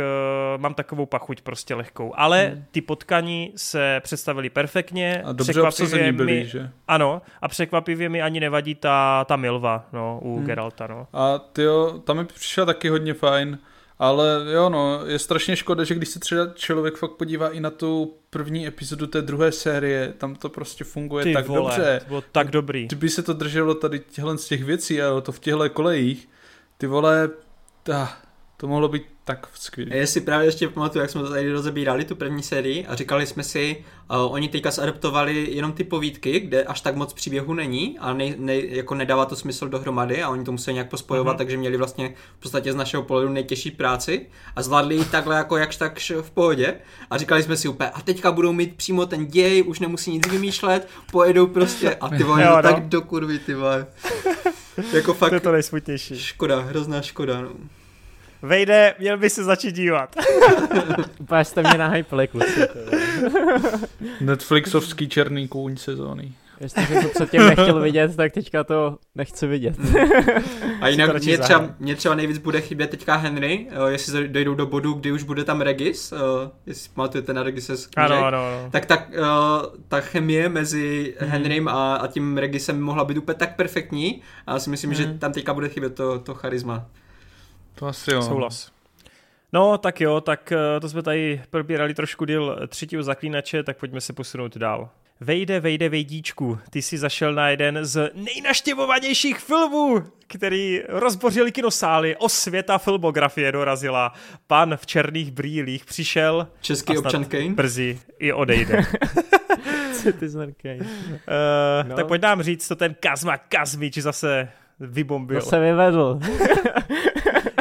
uh, 0.55 0.61
mám 0.61 0.73
takovou 0.73 1.05
pachuť 1.05 1.41
prostě 1.41 1.75
lehkou. 1.75 2.13
Ale 2.15 2.45
hmm. 2.45 2.65
ty 2.71 2.81
potkaní 2.81 3.53
se 3.55 3.99
představili 4.03 4.49
perfektně. 4.49 5.23
A 5.25 5.31
dobře 5.31 5.61
obsazení 5.61 6.11
byli, 6.11 6.33
mi, 6.33 6.45
že? 6.45 6.69
Ano, 6.87 7.21
a 7.41 7.47
překvapivě 7.47 8.09
mi 8.09 8.21
ani 8.21 8.39
nevadí 8.39 8.75
ta, 8.75 9.25
ta 9.25 9.35
Milva 9.35 9.85
no, 9.93 10.19
u 10.21 10.35
hmm. 10.35 10.45
Geralta. 10.45 10.87
No. 10.87 11.07
A 11.13 11.39
tyjo, 11.39 11.99
tam 11.99 12.17
mi 12.17 12.25
přišla 12.25 12.65
taky 12.65 12.89
hodně 12.89 13.13
fajn. 13.13 13.59
Ale 13.99 14.45
jo, 14.53 14.69
no, 14.69 15.05
je 15.05 15.19
strašně 15.19 15.55
škoda, 15.55 15.83
že 15.83 15.95
když 15.95 16.09
se 16.09 16.19
třeba 16.19 16.47
člověk 16.55 16.97
fakt 16.97 17.11
podívá 17.11 17.49
i 17.49 17.59
na 17.59 17.69
tu 17.69 18.17
první 18.29 18.67
epizodu 18.67 19.07
té 19.07 19.21
druhé 19.21 19.51
série, 19.51 20.13
tam 20.17 20.35
to 20.35 20.49
prostě 20.49 20.83
funguje 20.83 21.23
Ty 21.23 21.33
tak 21.33 21.47
vole, 21.47 21.61
dobře. 21.61 21.99
To 21.99 22.07
bylo 22.07 22.23
tak 22.31 22.51
dobrý. 22.51 22.85
Kdyby 22.87 23.09
se 23.09 23.23
to 23.23 23.33
drželo 23.33 23.73
tady 23.75 23.99
těchhle 23.99 24.37
z 24.37 24.47
těch 24.47 24.63
věcí 24.63 25.01
a 25.01 25.21
to 25.21 25.31
v 25.31 25.39
těchto 25.39 25.69
kolejích, 25.69 26.29
ty 26.77 26.87
vole, 26.87 27.29
ta, 27.83 28.17
to 28.63 28.67
mohlo 28.67 28.87
být 28.87 29.03
tak 29.23 29.47
skvělé. 29.53 29.97
Já 29.97 30.07
si 30.07 30.21
právě 30.21 30.47
ještě 30.47 30.67
pamatuju, 30.67 31.01
jak 31.01 31.11
jsme 31.11 31.21
to 31.21 31.29
tady 31.29 31.51
rozebírali 31.51 32.05
tu 32.05 32.15
první 32.15 32.43
sérii 32.43 32.85
a 32.85 32.95
říkali 32.95 33.25
jsme 33.25 33.43
si, 33.43 33.83
uh, 34.11 34.33
oni 34.33 34.47
teďka 34.47 34.71
zadaptovali 34.71 35.47
jenom 35.51 35.71
ty 35.71 35.83
povídky, 35.83 36.39
kde 36.39 36.63
až 36.63 36.81
tak 36.81 36.95
moc 36.95 37.13
příběhu 37.13 37.53
není 37.53 37.99
a 37.99 38.13
ne, 38.13 38.33
ne, 38.37 38.55
jako 38.55 38.95
nedává 38.95 39.25
to 39.25 39.35
smysl 39.35 39.69
dohromady 39.69 40.23
a 40.23 40.29
oni 40.29 40.43
to 40.43 40.51
museli 40.51 40.73
nějak 40.73 40.89
pospojovat, 40.89 41.35
uh-huh. 41.35 41.37
takže 41.37 41.57
měli 41.57 41.77
vlastně 41.77 42.13
v 42.37 42.41
podstatě 42.41 42.73
z 42.73 42.75
našeho 42.75 43.03
pohledu 43.03 43.29
nejtěžší 43.29 43.71
práci 43.71 44.25
a 44.55 44.61
zvládli 44.61 44.95
ji 44.95 45.05
takhle 45.05 45.35
jako 45.35 45.57
jakž 45.57 45.75
tak 45.75 45.99
v 46.21 46.31
pohodě 46.31 46.75
a 47.09 47.17
říkali 47.17 47.43
jsme 47.43 47.57
si 47.57 47.67
úplně, 47.67 47.89
a 47.89 48.01
teďka 48.01 48.31
budou 48.31 48.53
mít 48.53 48.75
přímo 48.75 49.05
ten 49.05 49.25
děj, 49.25 49.63
už 49.67 49.79
nemusí 49.79 50.11
nic 50.11 50.27
vymýšlet, 50.27 50.87
pojedou 51.11 51.47
prostě 51.47 51.95
a 51.95 52.09
ty 52.09 52.23
vole, 52.23 52.43
jo, 52.43 52.55
no. 52.55 52.61
tak 52.61 52.87
do 52.87 53.01
kurvy, 53.01 53.39
ty 53.39 53.53
vole. 53.53 53.87
jako 54.93 55.13
fakt. 55.13 55.29
To 55.29 55.35
je 55.35 55.39
to 55.39 55.51
nejsmutnější. 55.51 56.19
Škoda, 56.19 56.59
hrozná 56.59 57.01
škoda, 57.01 57.41
no. 57.41 57.49
Vejde, 58.43 58.95
měl 58.99 59.17
by 59.17 59.29
se 59.29 59.43
začít 59.43 59.75
dívat. 59.75 60.15
Úplně 61.19 61.45
jste 61.45 61.61
mě 61.61 61.77
nahypli, 61.77 62.27
kluci. 62.27 62.67
Netflixovský 64.21 65.09
černý 65.09 65.47
kůň 65.47 65.77
sezóny. 65.77 66.33
Jestli 66.59 66.85
jsem 66.85 67.03
to 67.03 67.09
předtím 67.09 67.41
nechtěl 67.41 67.79
vidět, 67.81 68.15
tak 68.15 68.31
teďka 68.31 68.63
to 68.63 68.97
nechci 69.15 69.47
vidět. 69.47 69.75
A 70.81 70.87
jinak 70.87 71.23
mě 71.23 71.37
třeba, 71.37 71.69
mě 71.79 71.95
třeba 71.95 72.15
nejvíc 72.15 72.37
bude 72.37 72.61
chybět 72.61 72.89
teďka 72.89 73.15
Henry, 73.15 73.67
uh, 73.81 73.87
jestli 73.87 74.27
dojdou 74.27 74.55
do 74.55 74.65
bodu, 74.65 74.93
kdy 74.93 75.11
už 75.11 75.23
bude 75.23 75.43
tam 75.43 75.61
Regis, 75.61 76.11
uh, 76.11 76.19
jestli 76.65 76.89
pamatujete 76.93 77.33
na 77.33 77.43
Regise 77.43 77.77
z 77.77 77.89
ano, 77.95 78.25
ano, 78.25 78.37
ano. 78.37 78.69
tak 78.71 78.85
ta, 78.85 78.97
uh, 78.97 79.79
ta 79.87 79.99
chemie 79.99 80.49
mezi 80.49 81.15
hmm. 81.19 81.29
Henrym 81.29 81.67
a, 81.67 81.95
a 81.95 82.07
tím 82.07 82.37
Regisem 82.37 82.81
mohla 82.81 83.05
být 83.05 83.17
úplně 83.17 83.35
tak 83.35 83.55
perfektní 83.55 84.21
a 84.47 84.53
já 84.53 84.59
si 84.59 84.69
myslím, 84.69 84.91
hmm. 84.91 84.97
že 84.97 85.17
tam 85.19 85.31
teďka 85.31 85.53
bude 85.53 85.69
chybět 85.69 85.95
to, 85.95 86.19
to 86.19 86.33
charisma. 86.33 86.85
To 87.75 87.85
asi 87.85 88.13
jo. 88.13 88.21
Souhlas. 88.21 88.71
No, 89.53 89.77
tak 89.77 90.01
jo, 90.01 90.21
tak 90.21 90.51
eh, 90.51 90.79
to 90.79 90.89
jsme 90.89 91.01
tady 91.01 91.41
probírali 91.49 91.93
trošku 91.93 92.25
díl 92.25 92.57
třetího 92.67 93.03
zaklínače, 93.03 93.63
tak 93.63 93.77
pojďme 93.77 94.01
se 94.01 94.13
posunout 94.13 94.57
dál. 94.57 94.89
Vejde, 95.19 95.59
vejde, 95.59 95.89
vejdíčku, 95.89 96.59
ty 96.69 96.81
jsi 96.81 96.97
zašel 96.97 97.33
na 97.33 97.49
jeden 97.49 97.85
z 97.85 98.11
nejnaštěvovanějších 98.13 99.39
filmů, 99.39 100.03
který 100.27 100.81
rozbořil 100.89 101.51
kinosály, 101.51 102.15
osvěta 102.17 102.77
filmografie 102.77 103.51
dorazila. 103.51 104.13
Pan 104.47 104.77
v 104.77 104.85
černých 104.85 105.31
brýlích 105.31 105.85
přišel 105.85 106.47
Český 106.61 106.97
občan 106.97 107.25
Kane? 107.25 107.49
brzy 107.49 107.99
i 108.19 108.33
odejde. 108.33 108.85
Citizen 109.93 110.53
Kane. 110.61 110.79
Uh, 110.79 111.89
no. 111.89 111.95
Tak 111.95 112.07
pojď 112.07 112.21
nám 112.21 112.41
říct, 112.41 112.67
co 112.67 112.75
ten 112.75 112.95
Kazma 112.99 113.37
Kazmič 113.37 113.97
zase 113.97 114.49
vybombil. 114.79 115.41
To 115.41 115.45
se 115.45 115.59
vyvedl. 115.59 116.19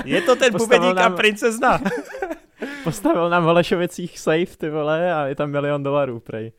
Je 0.04 0.22
to 0.22 0.36
ten 0.36 0.52
bubeník 0.52 0.96
nám... 0.96 1.12
a 1.12 1.16
princezna. 1.16 1.80
Postavil 2.84 3.30
nám 3.30 3.42
v 3.42 3.46
Holešovicích 3.46 4.18
safe, 4.18 4.56
ty 4.58 4.70
vole, 4.70 5.14
a 5.14 5.26
je 5.26 5.34
tam 5.34 5.50
milion 5.50 5.82
dolarů, 5.82 6.20
prej. 6.20 6.52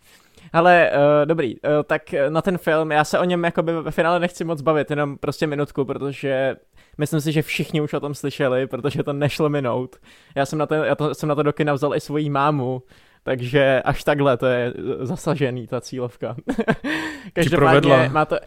Ale 0.54 0.92
uh, 0.92 1.26
dobrý, 1.26 1.56
uh, 1.56 1.70
tak 1.84 2.02
na 2.30 2.42
ten 2.42 2.58
film, 2.58 2.92
já 2.92 3.04
se 3.04 3.20
o 3.20 3.24
něm 3.24 3.44
jakoby 3.44 3.74
ve 3.82 3.92
finále 3.92 4.20
nechci 4.20 4.44
moc 4.44 4.62
bavit, 4.62 4.90
jenom 4.90 5.18
prostě 5.18 5.48
minutku, 5.48 5.86
protože 5.86 6.56
myslím 6.98 7.22
si, 7.22 7.32
že 7.32 7.42
všichni 7.42 7.82
už 7.82 7.94
o 7.94 8.00
tom 8.00 8.14
slyšeli, 8.14 8.68
protože 8.68 9.04
to 9.04 9.14
nešlo 9.14 9.50
minout. 9.50 9.96
Já 10.36 10.46
jsem 10.46 10.60
na 10.60 10.66
to, 10.66 10.74
já 10.74 10.96
to, 10.96 11.16
jsem 11.16 11.30
na 11.30 11.36
to 11.36 11.44
do 11.44 11.54
kina 11.54 11.74
vzal 11.74 11.96
i 11.96 12.00
svoji 12.00 12.30
mámu, 12.30 12.84
takže 13.24 13.82
až 13.86 14.04
takhle 14.04 14.38
to 14.38 14.46
je 14.46 14.74
zasažený, 15.00 15.68
ta 15.68 15.82
cílovka. 15.82 16.36
Každopádně 17.34 18.10
má 18.14 18.26
to 18.26 18.40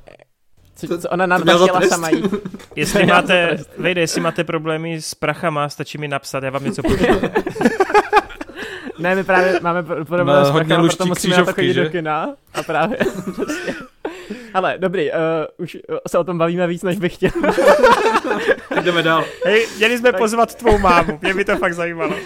Co, 0.77 0.99
co 0.99 1.09
ona 1.09 1.27
nadvařila 1.27 1.81
sama 1.81 2.09
jí. 2.09 2.23
Jestli 2.77 3.07
máte, 3.07 3.59
vejde, 3.79 4.01
jestli 4.01 4.21
máte 4.21 4.45
problémy 4.45 5.03
s 5.03 5.15
prachama, 5.15 5.69
stačí 5.69 5.99
mi 5.99 6.09
napsat, 6.09 6.43
já 6.43 6.51
vám 6.51 6.65
něco 6.65 6.83
pošlu. 6.89 7.21
ne, 8.99 9.15
my 9.15 9.25
právě 9.25 9.61
máme 9.63 9.83
problém 9.83 10.45
s 10.45 10.51
prachama, 10.51 10.89
proto 10.89 11.07
musíme 11.07 11.37
na 11.37 11.45
chodit 11.45 11.75
do 11.75 11.91
kina. 11.91 12.35
A 12.55 12.63
právě, 12.63 12.99
Ale 14.55 14.75
dobrý, 14.79 15.11
uh, 15.11 15.17
už 15.59 15.77
se 16.09 16.19
o 16.19 16.25
tom 16.25 16.39
bavíme 16.39 16.67
víc, 16.67 16.83
než 16.83 16.99
bych 16.99 17.15
chtěl. 17.15 17.31
Jdeme 18.83 19.03
dál. 19.03 19.25
Hej, 19.45 19.67
měli 19.77 19.99
jsme 19.99 20.13
tak. 20.13 20.21
pozvat 20.21 20.55
tvou 20.55 20.79
mámu, 20.79 21.19
mě 21.23 21.35
by 21.35 21.45
to 21.45 21.57
fakt 21.57 21.75
zajímalo. 21.75 22.17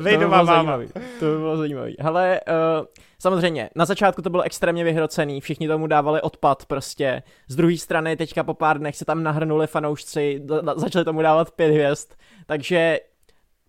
Vejdová 0.00 0.42
máma. 0.42 0.54
Zajímavý. 0.54 0.88
To 1.20 1.24
by 1.24 1.36
bylo 1.36 1.56
zajímavý. 1.56 1.96
Hele, 2.00 2.40
uh, 2.80 2.86
samozřejmě, 3.22 3.70
na 3.76 3.84
začátku 3.84 4.22
to 4.22 4.30
bylo 4.30 4.42
extrémně 4.42 4.84
vyhrocený, 4.84 5.40
všichni 5.40 5.68
tomu 5.68 5.86
dávali 5.86 6.20
odpad 6.20 6.66
prostě. 6.66 7.22
Z 7.48 7.56
druhé 7.56 7.76
strany 7.76 8.16
teďka 8.16 8.42
po 8.42 8.54
pár 8.54 8.78
dnech 8.78 8.96
se 8.96 9.04
tam 9.04 9.22
nahrnuli 9.22 9.66
fanoušci, 9.66 10.42
začali 10.76 11.04
tomu 11.04 11.22
dávat 11.22 11.50
pět 11.50 11.70
hvězd, 11.70 12.08
takže 12.46 13.00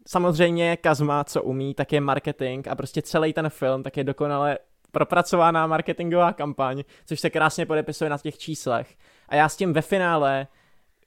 samozřejmě 0.08 0.78
Kazma, 0.78 1.24
co 1.24 1.43
umí, 1.43 1.74
tak 1.74 1.93
je 1.93 2.01
marketing 2.01 2.68
a 2.68 2.76
prostě 2.76 3.01
celý 3.01 3.34
ten 3.34 3.49
film 3.49 3.84
tak 3.84 3.97
je 3.97 4.04
dokonale 4.04 4.58
propracovaná 4.91 5.68
marketingová 5.68 6.34
kampaň, 6.34 6.84
což 7.06 7.20
se 7.20 7.30
krásně 7.30 7.66
podepisuje 7.66 8.10
na 8.10 8.18
těch 8.18 8.38
číslech. 8.38 8.95
A 9.30 9.36
já 9.36 9.49
s 9.49 9.58
tím 9.58 9.74
ve 9.74 9.82
finále 9.82 10.47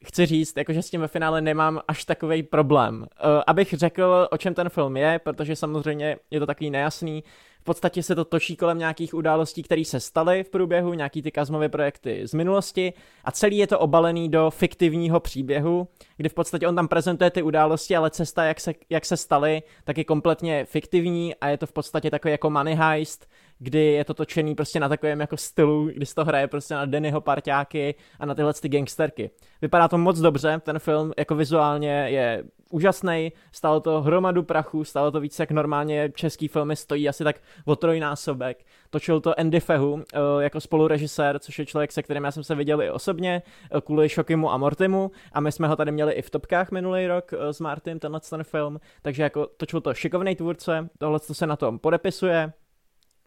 chci 0.05 0.27
říct, 0.27 0.57
jakože 0.57 0.83
s 0.83 0.91
tím 0.91 1.01
ve 1.01 1.09
finále 1.09 1.41
nemám 1.41 1.81
až 1.89 2.05
takový 2.05 2.43
problém. 2.43 2.99
Uh, 2.99 3.07
abych 3.47 3.75
řekl, 3.75 4.29
o 4.31 4.37
čem 4.37 4.55
ten 4.55 4.69
film 4.69 4.97
je, 4.97 5.19
protože 5.19 5.57
samozřejmě 5.57 6.17
je 6.31 6.41
to 6.41 6.47
takový 6.47 6.71
nejasný, 6.71 7.25
podstatě 7.67 8.03
se 8.03 8.15
to 8.15 8.25
točí 8.25 8.57
kolem 8.57 8.79
nějakých 8.79 9.15
událostí, 9.15 9.63
které 9.63 9.85
se 9.85 10.01
staly 10.01 10.45
v 10.45 10.51
průběhu, 10.51 10.95
nějaký 10.95 11.23
ty 11.23 11.31
kazmové 11.31 11.69
projekty 11.69 12.23
z 12.27 12.35
minulosti 12.35 12.93
a 13.25 13.33
celý 13.33 13.57
je 13.57 13.67
to 13.67 13.79
obalený 13.79 14.29
do 14.29 14.51
fiktivního 14.51 15.21
příběhu, 15.21 15.89
kdy 16.17 16.29
v 16.29 16.35
podstatě 16.35 16.69
on 16.69 16.77
tam 16.77 16.89
prezentuje 16.89 17.31
ty 17.31 17.43
události, 17.43 17.97
ale 17.97 18.11
cesta, 18.11 18.45
jak 18.45 18.61
se, 18.61 18.75
jak 18.91 19.05
se 19.05 19.17
staly, 19.17 19.63
tak 19.85 19.99
je 19.99 20.05
kompletně 20.05 20.65
fiktivní 20.65 21.35
a 21.35 21.49
je 21.49 21.59
to 21.59 21.67
v 21.67 21.73
podstatě 21.73 22.11
takový 22.11 22.33
jako 22.33 22.51
money 22.51 22.75
heist, 22.75 23.29
kdy 23.59 23.85
je 23.85 24.05
to 24.05 24.15
točený 24.15 24.55
prostě 24.55 24.81
na 24.81 24.89
takovém 24.89 25.21
jako 25.21 25.37
stylu, 25.37 25.87
kdy 25.95 26.07
se 26.07 26.15
to 26.15 26.25
hraje 26.25 26.47
prostě 26.49 26.75
na 26.75 26.85
Dennyho 26.85 27.21
parťáky 27.21 27.95
a 28.21 28.27
na 28.27 28.35
tyhle 28.35 28.55
ty 28.55 28.69
gangsterky. 28.69 29.31
Vypadá 29.63 29.89
to 29.89 29.99
moc 29.99 30.19
dobře, 30.19 30.61
ten 30.63 30.79
film 30.79 31.13
jako 31.19 31.35
vizuálně 31.35 32.07
je 32.09 32.45
úžasný, 32.71 33.33
stalo 33.53 33.81
to 33.81 34.03
hromadu 34.03 34.43
prachu, 34.43 34.85
stalo 34.85 35.11
to 35.11 35.21
víc 35.21 35.39
jak 35.39 35.51
normálně 35.51 36.13
český 36.15 36.49
filmy 36.49 36.77
stojí 36.77 37.09
asi 37.09 37.25
tak 37.25 37.37
o 37.65 37.77
trojnásobek. 37.77 38.65
Točil 38.91 39.21
to 39.21 39.41
Andy 39.41 39.61
Fehu 39.61 40.03
eh, 40.15 40.19
jako 40.43 40.61
spolurežisér, 40.61 41.39
což 41.39 41.59
je 41.59 41.67
člověk, 41.67 41.93
se 41.93 42.03
kterým 42.03 42.25
já 42.25 42.31
jsem 42.31 42.45
se 42.45 42.55
viděl 42.55 42.83
i 42.83 42.91
osobně, 42.91 43.43
eh, 43.77 43.81
kvůli 43.81 44.09
Šokimu 44.09 44.51
a 44.51 44.57
Mortimu. 44.57 45.11
A 45.33 45.41
my 45.41 45.53
jsme 45.53 45.69
ho 45.69 45.77
tady 45.77 45.93
měli 45.93 46.13
i 46.13 46.23
v 46.23 46.31
topkách 46.31 46.71
minulý 46.71 47.07
rok 47.07 47.33
eh, 47.33 47.53
s 47.53 47.61
Martin, 47.61 47.99
tenhle 47.99 48.21
ten 48.31 48.45
film, 48.45 48.81
takže 49.03 49.23
jako 49.23 49.47
točil 49.57 49.81
to 49.81 49.95
šikovný 49.95 50.37
tvůrce, 50.37 50.89
tohle 50.99 51.19
se 51.19 51.47
na 51.47 51.57
tom 51.57 51.79
podepisuje, 51.79 52.53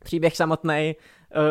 příběh 0.03 0.35
samotný, 0.35 0.95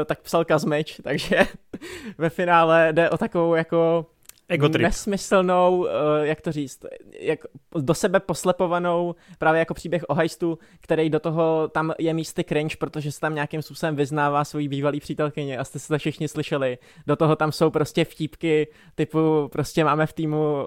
tak 0.05 0.21
psal 0.23 0.45
Kazmič, 0.45 1.01
takže 1.05 1.39
ve 2.19 2.31
finále 2.31 2.93
jde 2.93 3.11
o 3.11 3.19
takovou 3.19 3.55
jako 3.55 4.07
Egotrip. 4.49 4.83
nesmyslnou, 4.83 5.79
uh, 5.79 5.87
jak 6.23 6.41
to 6.41 6.53
říct, 6.53 6.81
jak 7.21 7.41
do 7.81 7.95
sebe 7.95 8.21
poslepovanou 8.21 9.15
právě 9.39 9.59
jako 9.59 9.75
příběh 9.75 10.05
o 10.09 10.15
hajstu, 10.15 10.59
který 10.81 11.11
do 11.11 11.21
toho 11.21 11.69
tam 11.69 11.93
je 11.99 12.15
místy 12.15 12.45
cringe, 12.45 12.77
protože 12.77 13.13
se 13.13 13.21
tam 13.21 13.35
nějakým 13.35 13.63
způsobem 13.63 13.97
vyznává 13.97 14.45
svojí 14.45 14.69
bývalý 14.69 15.01
přítelkyně 15.01 15.59
a 15.59 15.65
jste 15.65 15.79
si 15.79 15.89
to 15.89 15.99
všichni 15.99 16.29
slyšeli. 16.29 16.79
Do 17.07 17.17
toho 17.17 17.37
tam 17.37 17.53
jsou 17.53 17.71
prostě 17.71 18.05
vtípky 18.05 18.69
typu 18.95 19.49
prostě 19.53 19.85
máme 19.85 20.07
v 20.07 20.13
týmu 20.13 20.53
uh, 20.55 20.67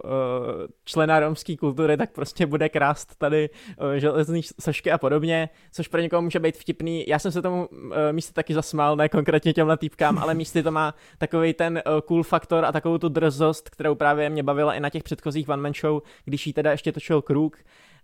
člena 0.85 1.19
romské 1.19 1.57
kultury, 1.57 1.97
tak 1.97 2.11
prostě 2.11 2.45
bude 2.45 2.69
krást 2.69 3.15
tady 3.15 3.49
uh, 3.49 3.91
železný 3.93 4.41
sošky 4.59 4.91
a 4.91 4.97
podobně, 4.97 5.49
což 5.71 5.87
pro 5.87 6.01
někoho 6.01 6.21
může 6.21 6.39
být 6.39 6.57
vtipný. 6.57 7.05
Já 7.07 7.19
jsem 7.19 7.31
se 7.31 7.41
tomu 7.41 7.69
místy 8.11 8.33
taky 8.33 8.53
zasmál, 8.53 8.95
ne 8.95 9.09
konkrétně 9.09 9.53
těmhle 9.53 9.77
týpkám, 9.77 10.17
ale 10.17 10.33
místy 10.33 10.63
to 10.63 10.71
má 10.71 10.95
takový 11.17 11.53
ten 11.53 11.81
cool 12.05 12.23
faktor 12.23 12.65
a 12.65 12.71
takovou 12.71 12.97
tu 12.97 13.09
drzost, 13.09 13.70
kterou 13.71 13.95
právě 13.95 14.29
mě 14.29 14.43
bavila 14.43 14.73
i 14.73 14.79
na 14.79 14.89
těch 14.89 15.03
předchozích 15.03 15.49
one 15.49 15.61
man 15.61 15.73
show, 15.81 16.01
když 16.25 16.47
jí 16.47 16.53
teda 16.53 16.71
ještě 16.71 16.91
točil 16.91 17.21
Kruk. 17.21 17.57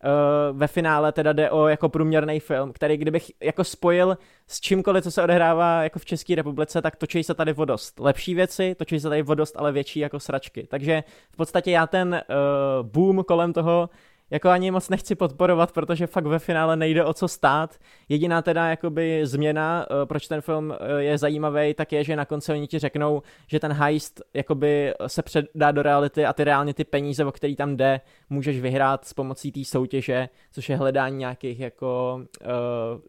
Uh, 0.04 0.58
ve 0.58 0.68
finále 0.68 1.12
teda 1.12 1.34
jde 1.34 1.50
o 1.50 1.68
jako 1.68 1.90
průměrný 1.90 2.40
film, 2.40 2.74
který 2.74 2.98
kdybych 2.98 3.32
jako 3.42 3.64
spojil 3.64 4.18
s 4.48 4.60
čímkoliv, 4.60 5.04
co 5.04 5.12
se 5.12 5.24
odehrává 5.24 5.84
jako 5.84 6.00
v 6.00 6.06
České 6.06 6.36
republice, 6.36 6.82
tak 6.82 6.96
točí 6.96 7.24
se 7.24 7.34
tady 7.34 7.54
vodost. 7.54 8.00
Lepší 8.00 8.36
věci, 8.36 8.76
točí 8.76 9.00
se 9.00 9.10
tady 9.10 9.22
vodost, 9.22 9.56
ale 9.58 9.72
větší 9.72 10.00
jako 10.00 10.20
sračky. 10.20 10.68
Takže 10.70 11.04
v 11.30 11.38
podstatě 11.38 11.72
já 11.72 11.88
ten 11.88 12.22
uh, 12.30 12.88
boom 12.88 13.24
kolem 13.24 13.54
toho 13.54 13.90
jako 14.32 14.50
ani 14.50 14.72
moc 14.72 14.90
nechci 14.90 15.16
podporovat, 15.16 15.72
protože 15.72 16.08
fakt 16.08 16.26
ve 16.26 16.40
finále 16.40 16.76
nejde 16.76 17.06
o 17.06 17.14
co 17.14 17.28
stát. 17.28 17.76
Jediná 18.10 18.42
teda 18.42 18.70
jakoby 18.70 19.22
změna, 19.24 19.86
eh, 19.90 20.06
proč 20.06 20.28
ten 20.28 20.42
film 20.42 20.74
eh, 20.80 21.04
je 21.04 21.18
zajímavý, 21.18 21.74
tak 21.74 21.92
je, 21.92 22.04
že 22.04 22.16
na 22.16 22.26
konci 22.26 22.52
oni 22.52 22.68
ti 22.68 22.80
řeknou, 22.80 23.22
že 23.48 23.60
ten 23.60 23.74
heist 23.74 24.22
jakoby 24.34 24.94
se 25.08 25.22
předá 25.22 25.72
do 25.72 25.82
reality 25.82 26.26
a 26.26 26.34
ty 26.34 26.44
reálně 26.44 26.74
ty 26.74 26.84
peníze, 26.84 27.26
o 27.26 27.32
který 27.32 27.56
tam 27.56 27.78
jde, 27.78 28.02
můžeš 28.30 28.60
vyhrát 28.60 29.06
s 29.06 29.14
pomocí 29.14 29.52
té 29.52 29.66
soutěže, 29.66 30.30
což 30.52 30.70
je 30.70 30.78
hledání 30.78 31.18
nějakých 31.18 31.60
jako 31.60 32.22
uh, 32.42 32.48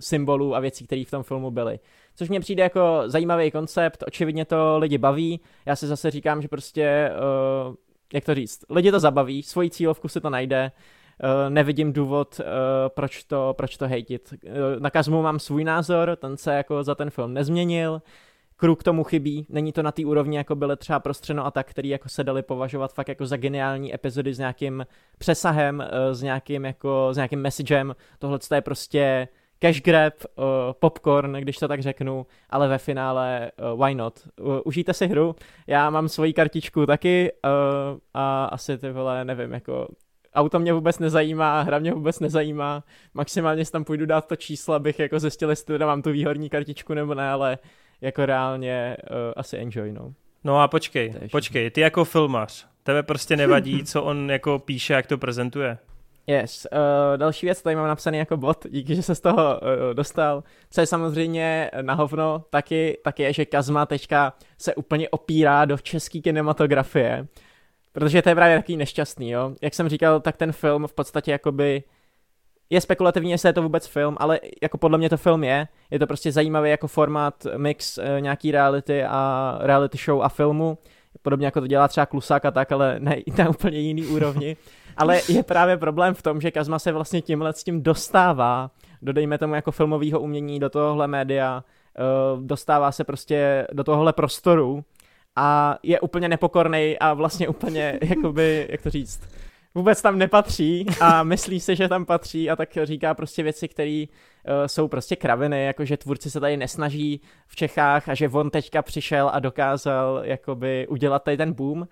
symbolů 0.01 0.55
a 0.55 0.61
věcí, 0.61 0.87
které 0.87 1.05
v 1.07 1.11
tom 1.11 1.23
filmu 1.23 1.51
byly. 1.51 1.79
Což 2.15 2.29
mně 2.29 2.41
přijde 2.41 2.63
jako 2.63 3.03
zajímavý 3.07 3.51
koncept, 3.51 4.05
očividně 4.07 4.45
to 4.45 4.79
lidi 4.79 4.99
baví. 4.99 5.41
Já 5.67 5.77
si 5.77 5.87
zase 5.87 6.11
říkám, 6.11 6.43
že 6.43 6.49
prostě 6.49 7.11
uh, 7.69 7.75
jak 8.15 8.25
to 8.25 8.35
říct, 8.35 8.65
lidi 8.71 8.91
to 8.91 9.01
zabaví, 9.01 9.43
svoji 9.43 9.71
cílovku 9.71 10.09
si 10.09 10.21
to 10.21 10.31
najde, 10.31 10.71
nevidím 11.49 11.93
důvod, 11.93 12.41
uh, 12.41 12.47
proč, 12.89 13.25
to, 13.25 13.55
proč 13.57 13.77
to 13.77 13.89
hejtit. 13.89 14.35
Uh, 14.45 14.53
na 14.79 14.91
Kazmu 14.91 15.23
mám 15.23 15.39
svůj 15.39 15.65
názor, 15.65 16.17
ten 16.17 16.37
se 16.37 16.55
jako 16.55 16.85
za 16.85 16.95
ten 16.95 17.11
film 17.11 17.35
nezměnil, 17.35 18.03
Kruk 18.57 18.83
tomu 18.83 19.05
chybí, 19.05 19.47
není 19.49 19.73
to 19.73 19.83
na 19.83 19.93
té 19.93 20.07
úrovni, 20.07 20.37
jako 20.37 20.55
byly 20.55 20.77
třeba 20.77 21.01
Prostřeno 21.01 21.47
a 21.47 21.51
tak, 21.51 21.71
který 21.71 21.89
jako 21.89 22.09
se 22.09 22.25
dali 22.25 22.43
považovat 22.43 22.95
fakt 22.95 23.09
jako 23.09 23.27
za 23.27 23.37
geniální 23.37 23.95
epizody 23.95 24.35
s 24.35 24.39
nějakým 24.39 24.87
přesahem, 25.19 25.85
s 26.13 26.23
nějakým 26.23 26.65
jako, 26.65 27.09
s 27.13 27.17
nějakým 27.17 27.41
messagem, 27.41 27.95
tohle 28.19 28.39
je 28.55 28.61
prostě 28.61 29.29
cash 29.59 29.81
grab, 29.81 30.15
popcorn, 30.81 31.33
když 31.33 31.57
to 31.57 31.69
tak 31.69 31.83
řeknu, 31.83 32.27
ale 32.51 32.69
ve 32.69 32.79
finále 32.79 33.51
why 33.85 33.95
not. 33.95 34.29
Užijte 34.65 34.95
si 34.95 35.07
hru, 35.07 35.35
já 35.67 35.91
mám 35.91 36.09
svoji 36.09 36.33
kartičku 36.33 36.87
taky 36.87 37.33
a 38.15 38.45
asi 38.45 38.79
ty 38.79 38.91
vole, 38.91 39.25
nevím, 39.25 39.53
jako 39.53 39.89
auto 40.35 40.59
mě 40.59 40.73
vůbec 40.73 40.99
nezajímá, 40.99 41.63
hra 41.63 41.79
mě 41.79 41.93
vůbec 41.93 42.21
nezajímá, 42.21 42.85
maximálně 43.15 43.65
si 43.65 43.73
tam 43.73 43.85
půjdu 43.85 44.07
dát 44.07 44.27
to 44.27 44.37
číslo, 44.37 44.75
abych 44.75 44.99
jako 44.99 45.21
zjistil, 45.21 45.51
jestli 45.51 45.67
teda 45.67 45.87
mám 45.87 46.03
tu 46.03 46.11
výhodní 46.11 46.51
kartičku 46.51 46.95
nebo 46.95 47.15
ne, 47.15 47.31
ale 47.31 47.59
jako 48.01 48.27
reálně 48.27 48.97
uh, 49.11 49.17
asi 49.37 49.57
enjoy, 49.57 49.93
no. 49.93 50.15
No 50.45 50.61
a 50.61 50.69
počkej, 50.69 51.15
počkej, 51.33 51.71
ty 51.71 51.81
jako 51.81 52.05
filmař, 52.05 52.67
tebe 52.83 53.03
prostě 53.03 53.37
nevadí, 53.37 53.85
co 53.85 54.03
on 54.03 54.31
jako 54.31 54.59
píše, 54.59 54.93
jak 54.93 55.07
to 55.07 55.19
prezentuje? 55.19 55.79
Yes. 56.27 56.67
Uh, 56.73 57.17
další 57.17 57.47
věc, 57.47 57.63
tady 57.63 57.77
mám 57.77 57.89
napsaný 57.89 58.19
jako 58.19 58.37
bod, 58.37 58.67
díky, 58.71 58.97
že 58.97 59.03
se 59.03 59.15
z 59.15 59.21
toho 59.21 59.61
uh, 59.61 59.95
dostal. 59.95 60.45
Co 60.71 60.81
je 60.81 60.87
samozřejmě 60.87 61.71
na 61.83 61.95
hovno, 61.95 62.45
taky, 62.51 62.99
taky 63.05 63.23
je, 63.23 63.33
že 63.33 63.45
Kazma 63.45 63.87
teďka 63.87 64.33
se 64.59 64.75
úplně 64.75 65.09
opírá 65.09 65.65
do 65.65 65.79
české 65.79 66.21
kinematografie 66.21 67.27
Protože 67.99 68.23
to 68.23 68.29
je 68.29 68.35
právě 68.35 68.57
takový 68.59 68.77
nešťastný, 68.77 69.31
jo. 69.31 69.53
Jak 69.63 69.75
jsem 69.75 69.89
říkal, 69.89 70.21
tak 70.21 70.37
ten 70.37 70.53
film 70.53 70.87
v 70.87 70.93
podstatě 70.93 71.31
jakoby 71.31 71.83
je 72.71 72.81
spekulativní, 72.81 73.31
jestli 73.31 73.49
je 73.49 73.53
to 73.53 73.63
vůbec 73.63 73.87
film, 73.87 74.17
ale 74.21 74.41
jako 74.63 74.79
podle 74.79 74.99
mě 74.99 75.11
to 75.11 75.17
film 75.17 75.45
je. 75.45 75.69
Je 75.91 75.99
to 75.99 76.07
prostě 76.07 76.33
zajímavý 76.33 76.71
jako 76.71 76.89
formát, 76.89 77.47
mix 77.57 77.99
e, 77.99 78.21
nějaký 78.21 78.51
reality 78.51 79.05
a 79.05 79.55
reality 79.61 79.99
show 80.05 80.23
a 80.23 80.29
filmu. 80.29 80.79
Podobně 81.23 81.47
jako 81.47 81.61
to 81.61 81.67
dělá 81.67 81.89
třeba 81.89 82.07
Klusák 82.07 82.45
a 82.45 82.51
tak, 82.51 82.73
ale 82.73 82.97
ne 82.99 83.17
na 83.39 83.49
úplně 83.49 83.79
jiný 83.79 84.07
úrovni. 84.07 84.57
Ale 84.97 85.21
je 85.29 85.43
právě 85.43 85.77
problém 85.77 86.15
v 86.15 86.23
tom, 86.23 86.41
že 86.41 86.51
Kazma 86.51 86.79
se 86.79 86.93
vlastně 86.93 87.23
tímhle 87.23 87.53
s 87.53 87.65
tím 87.65 87.83
dostává 87.83 88.71
do, 89.03 89.13
dejme 89.13 89.39
tomu, 89.39 89.55
jako 89.55 89.73
filmového 89.73 90.21
umění, 90.21 90.61
do 90.61 90.71
tohohle 90.71 91.07
média, 91.07 91.65
e, 91.99 92.03
dostává 92.47 92.93
se 92.93 93.05
prostě 93.05 93.67
do 93.73 93.85
tohohle 93.85 94.13
prostoru, 94.13 94.85
a 95.39 95.79
je 95.83 96.01
úplně 96.01 96.29
nepokorný 96.29 96.97
a 97.01 97.15
vlastně 97.15 97.49
úplně, 97.49 97.99
jakoby, 98.03 98.67
jak 98.71 98.83
to 98.83 98.91
říct, 98.91 99.21
vůbec 99.75 100.03
tam 100.03 100.19
nepatří 100.19 100.87
a 101.01 101.23
myslí 101.23 101.61
si, 101.61 101.77
že 101.77 101.89
tam 101.89 102.05
patří 102.05 102.51
a 102.51 102.57
tak 102.57 102.69
říká 102.83 103.15
prostě 103.15 103.43
věci, 103.43 103.69
které 103.69 104.05
uh, 104.05 104.67
jsou 104.67 104.89
prostě 104.89 105.17
kraviny, 105.17 105.65
jakože 105.65 105.97
tvůrci 105.97 106.31
se 106.31 106.41
tady 106.41 106.57
nesnaží 106.57 107.21
v 107.47 107.57
Čechách 107.57 108.09
a 108.09 108.15
že 108.15 108.29
on 108.29 108.51
teďka 108.51 108.83
přišel 108.83 109.31
a 109.33 109.39
dokázal 109.39 110.21
jakoby 110.25 110.87
udělat 110.89 111.23
tady 111.23 111.37
ten 111.37 111.53
boom. 111.53 111.89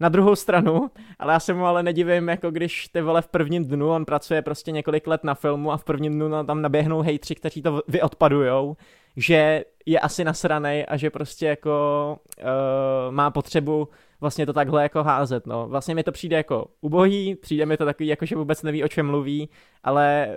Na 0.00 0.08
druhou 0.08 0.36
stranu, 0.36 0.90
ale 1.18 1.32
já 1.32 1.40
se 1.40 1.54
mu 1.54 1.66
ale 1.66 1.82
nedivím, 1.82 2.28
jako 2.28 2.50
když 2.50 2.88
ty 2.88 3.00
vole 3.00 3.22
v 3.22 3.28
prvním 3.28 3.64
dnu, 3.64 3.90
on 3.90 4.04
pracuje 4.04 4.42
prostě 4.42 4.72
několik 4.72 5.06
let 5.06 5.24
na 5.24 5.34
filmu 5.34 5.72
a 5.72 5.76
v 5.76 5.84
prvním 5.84 6.12
dnu 6.12 6.44
tam 6.46 6.62
naběhnou 6.62 7.00
hejtři, 7.00 7.34
kteří 7.34 7.62
to 7.62 7.82
vyodpadujou, 7.88 8.76
že 9.16 9.64
je 9.86 10.00
asi 10.00 10.24
nasranej 10.24 10.84
a 10.88 10.96
že 10.96 11.10
prostě 11.10 11.46
jako 11.46 12.18
uh, 12.38 13.14
má 13.14 13.30
potřebu 13.30 13.88
vlastně 14.20 14.46
to 14.46 14.52
takhle 14.52 14.82
jako 14.82 15.02
házet, 15.02 15.46
no. 15.46 15.68
Vlastně 15.68 15.94
mi 15.94 16.02
to 16.02 16.12
přijde 16.12 16.36
jako 16.36 16.66
ubohý, 16.80 17.34
přijde 17.34 17.66
mi 17.66 17.76
to 17.76 17.84
takový 17.84 18.06
jako, 18.06 18.26
že 18.26 18.36
vůbec 18.36 18.62
neví, 18.62 18.84
o 18.84 18.88
čem 18.88 19.06
mluví, 19.06 19.48
ale 19.84 20.28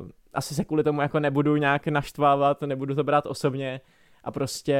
uh, 0.00 0.08
asi 0.34 0.54
se 0.54 0.64
kvůli 0.64 0.84
tomu 0.84 1.00
jako 1.00 1.20
nebudu 1.20 1.56
nějak 1.56 1.86
naštvávat, 1.86 2.62
nebudu 2.62 2.94
to 2.94 3.04
brát 3.04 3.26
osobně 3.26 3.80
a 4.24 4.30
prostě 4.30 4.78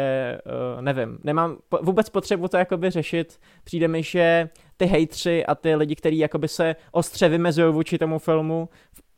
uh, 0.77 0.83
nevím, 0.83 1.19
nemám 1.25 1.57
po, 1.69 1.79
vůbec 1.83 2.11
potřebu 2.11 2.49
to 2.49 2.57
jakoby 2.57 2.91
řešit, 2.91 3.41
přijde 3.65 3.89
mi, 3.89 4.03
že 4.03 4.49
ty 4.77 4.87
hejtři 4.87 5.47
a 5.47 5.55
ty 5.55 5.75
lidi, 5.75 5.95
kteří 5.95 6.19
jakoby 6.19 6.49
se 6.49 6.77
ostře 6.93 7.29
vymezují 7.29 7.73
vůči 7.73 7.99
tomu 7.99 8.19
filmu, 8.19 8.69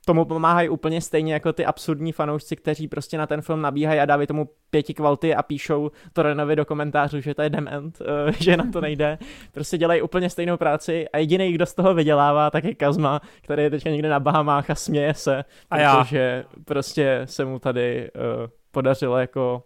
tomu 0.06 0.24
pomáhají 0.24 0.68
úplně 0.68 1.00
stejně 1.00 1.32
jako 1.32 1.52
ty 1.52 1.64
absurdní 1.64 2.12
fanoušci, 2.12 2.56
kteří 2.56 2.88
prostě 2.88 3.18
na 3.18 3.26
ten 3.26 3.42
film 3.42 3.62
nabíhají 3.62 4.00
a 4.00 4.04
dávají 4.04 4.26
tomu 4.26 4.48
pěti 4.70 4.94
kvalty 4.94 5.34
a 5.34 5.42
píšou 5.42 5.90
to 6.12 6.22
Renovi 6.22 6.56
do 6.56 6.64
komentářů, 6.64 7.20
že 7.20 7.34
to 7.34 7.42
je 7.42 7.50
dement, 7.50 8.00
uh, 8.00 8.32
že 8.40 8.56
na 8.56 8.64
to 8.72 8.80
nejde. 8.80 9.18
Prostě 9.52 9.78
dělají 9.78 10.02
úplně 10.02 10.30
stejnou 10.30 10.56
práci 10.56 11.08
a 11.08 11.18
jediný, 11.18 11.52
kdo 11.52 11.66
z 11.66 11.74
toho 11.74 11.94
vydělává, 11.94 12.50
tak 12.50 12.64
je 12.64 12.74
Kazma, 12.74 13.20
který 13.42 13.62
je 13.62 13.70
teďka 13.70 13.90
někde 13.90 14.08
na 14.08 14.20
Bahamách 14.20 14.70
a 14.70 14.74
směje 14.74 15.14
se, 15.14 15.44
a 15.70 15.78
já. 15.78 16.04
protože 16.04 16.44
prostě 16.64 17.22
se 17.24 17.44
mu 17.44 17.58
tady 17.58 18.10
uh, 18.14 18.50
podařilo 18.70 19.18
jako 19.18 19.62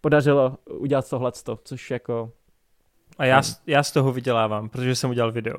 podařilo 0.00 0.56
udělat 0.70 1.10
tohleto, 1.10 1.58
což 1.64 1.90
jako 1.90 2.32
a 3.18 3.24
já, 3.24 3.42
já 3.66 3.82
z 3.82 3.92
toho 3.92 4.12
vydělávám, 4.12 4.68
protože 4.68 4.94
jsem 4.94 5.10
udělal 5.10 5.32
video. 5.32 5.56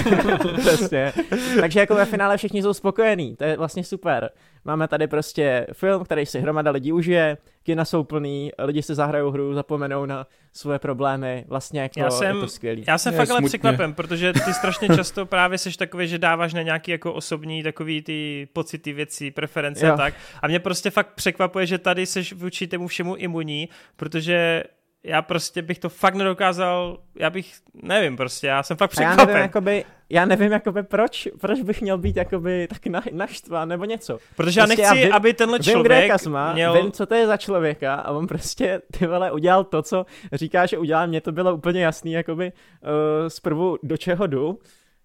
Přesně. 0.58 1.12
Takže 1.60 1.80
jako 1.80 1.94
ve 1.94 2.04
finále 2.04 2.36
všichni 2.36 2.62
jsou 2.62 2.74
spokojení, 2.74 3.36
to 3.36 3.44
je 3.44 3.56
vlastně 3.56 3.84
super. 3.84 4.30
Máme 4.64 4.88
tady 4.88 5.06
prostě 5.06 5.66
film, 5.72 6.04
který 6.04 6.26
si 6.26 6.40
hromada 6.40 6.70
lidí 6.70 6.92
užije, 6.92 7.38
kina 7.62 7.84
jsou 7.84 8.04
plný, 8.04 8.50
lidi 8.58 8.82
si 8.82 8.94
zahrajou 8.94 9.30
hru, 9.30 9.54
zapomenou 9.54 10.06
na 10.06 10.26
svoje 10.52 10.78
problémy, 10.78 11.44
vlastně 11.48 11.80
jako 11.80 12.00
já 12.00 12.10
jsem, 12.10 12.36
je 12.36 12.42
to 12.42 12.48
skvělý. 12.48 12.84
Já 12.88 12.98
jsem 12.98 13.12
je, 13.12 13.16
fakt 13.16 13.30
ale 13.30 13.42
překvapen, 13.42 13.94
protože 13.94 14.32
ty 14.32 14.54
strašně 14.54 14.88
často 14.88 15.26
právě 15.26 15.58
seš 15.58 15.76
takový, 15.76 16.08
že 16.08 16.18
dáváš 16.18 16.54
na 16.54 16.62
nějaký 16.62 16.90
jako 16.90 17.12
osobní 17.12 17.62
takový 17.62 18.02
ty 18.02 18.48
pocity, 18.52 18.92
věci, 18.92 19.30
preference 19.30 19.86
jo. 19.86 19.94
a 19.94 19.96
tak. 19.96 20.14
A 20.42 20.48
mě 20.48 20.60
prostě 20.60 20.90
fakt 20.90 21.14
překvapuje, 21.14 21.66
že 21.66 21.78
tady 21.78 22.06
seš 22.06 22.32
vůči 22.32 22.66
tomu 22.66 22.86
všemu 22.86 23.16
imunní, 23.16 23.68
protože 23.96 24.64
já 25.04 25.22
prostě 25.22 25.62
bych 25.62 25.78
to 25.78 25.88
fakt 25.88 26.14
nedokázal, 26.14 26.98
já 27.14 27.30
bych, 27.30 27.54
nevím 27.82 28.16
prostě, 28.16 28.46
já 28.46 28.62
jsem 28.62 28.76
fakt 28.76 28.90
překvapen. 28.90 29.18
já 29.18 29.26
nevím, 29.26 29.42
jakoby, 29.42 29.84
já 30.10 30.24
nevím, 30.24 30.52
jakoby, 30.52 30.82
proč, 30.82 31.28
proč 31.40 31.62
bych 31.62 31.82
měl 31.82 31.98
být 31.98 32.16
jakoby 32.16 32.68
tak 32.68 32.86
na, 32.86 33.02
naštván 33.12 33.68
nebo 33.68 33.84
něco. 33.84 34.18
Protože 34.36 34.60
prostě 34.60 34.60
já 34.60 34.66
nechci, 34.66 34.82
já 34.82 35.04
vím, 35.04 35.12
aby 35.12 35.34
tenhle 35.34 35.60
člověk 35.60 36.00
vím, 36.00 36.10
Kasma, 36.10 36.52
měl... 36.52 36.82
Vím, 36.82 36.92
co 36.92 37.06
to 37.06 37.14
je 37.14 37.26
za 37.26 37.36
člověka 37.36 37.94
a 37.94 38.10
on 38.10 38.26
prostě, 38.26 38.82
ty 38.98 39.06
vole, 39.06 39.32
udělal 39.32 39.64
to, 39.64 39.82
co 39.82 40.06
říká, 40.32 40.66
že 40.66 40.78
udělal, 40.78 41.06
mně 41.06 41.20
to 41.20 41.32
bylo 41.32 41.54
úplně 41.54 41.82
jasný, 41.82 42.12
jakoby 42.12 42.52
uh, 42.52 42.88
zprvu 43.28 43.78
do 43.82 43.96
čeho 43.96 44.26
jdu, 44.26 44.58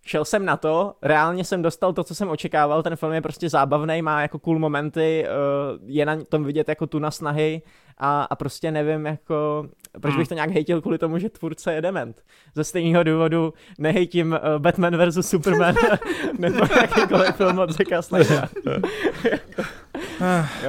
šel 0.06 0.26
jsem 0.26 0.46
na 0.46 0.58
to, 0.58 0.94
reálně 1.02 1.44
jsem 1.44 1.62
dostal 1.62 1.94
to, 1.94 2.04
co 2.04 2.16
jsem 2.16 2.30
očekával, 2.30 2.84
ten 2.84 2.96
film 2.96 3.14
je 3.14 3.22
prostě 3.22 3.50
zábavný, 3.50 4.02
má 4.02 4.22
jako 4.22 4.40
cool 4.40 4.60
momenty, 4.60 5.26
uh, 5.28 5.80
je 5.86 6.06
na 6.06 6.24
tom 6.24 6.44
vidět 6.44 6.70
jako 6.70 6.88
tu 6.88 7.00
na 7.00 7.12
snahy 7.12 7.62
a, 7.98 8.24
a 8.24 8.36
prostě 8.36 8.72
nevím, 8.72 9.06
jako, 9.06 9.66
proč 10.02 10.14
hmm. 10.14 10.22
bych 10.22 10.28
to 10.28 10.34
nějak 10.34 10.50
hejtil 10.50 10.82
kvůli 10.82 10.98
tomu, 10.98 11.20
že 11.20 11.30
tvůrce 11.30 11.74
je 11.74 11.82
dement. 11.82 12.22
Ze 12.56 12.64
stejného 12.64 13.04
důvodu 13.04 13.54
nehejtím 13.80 14.32
uh, 14.32 14.62
Batman 14.62 15.10
vs. 15.10 15.30
Superman 15.30 15.76
nebo 16.40 16.66
jakýkoliv 16.82 17.36
film 17.36 17.60
od 17.60 17.70
Zeka 17.70 18.02
Snydera. 18.02 18.50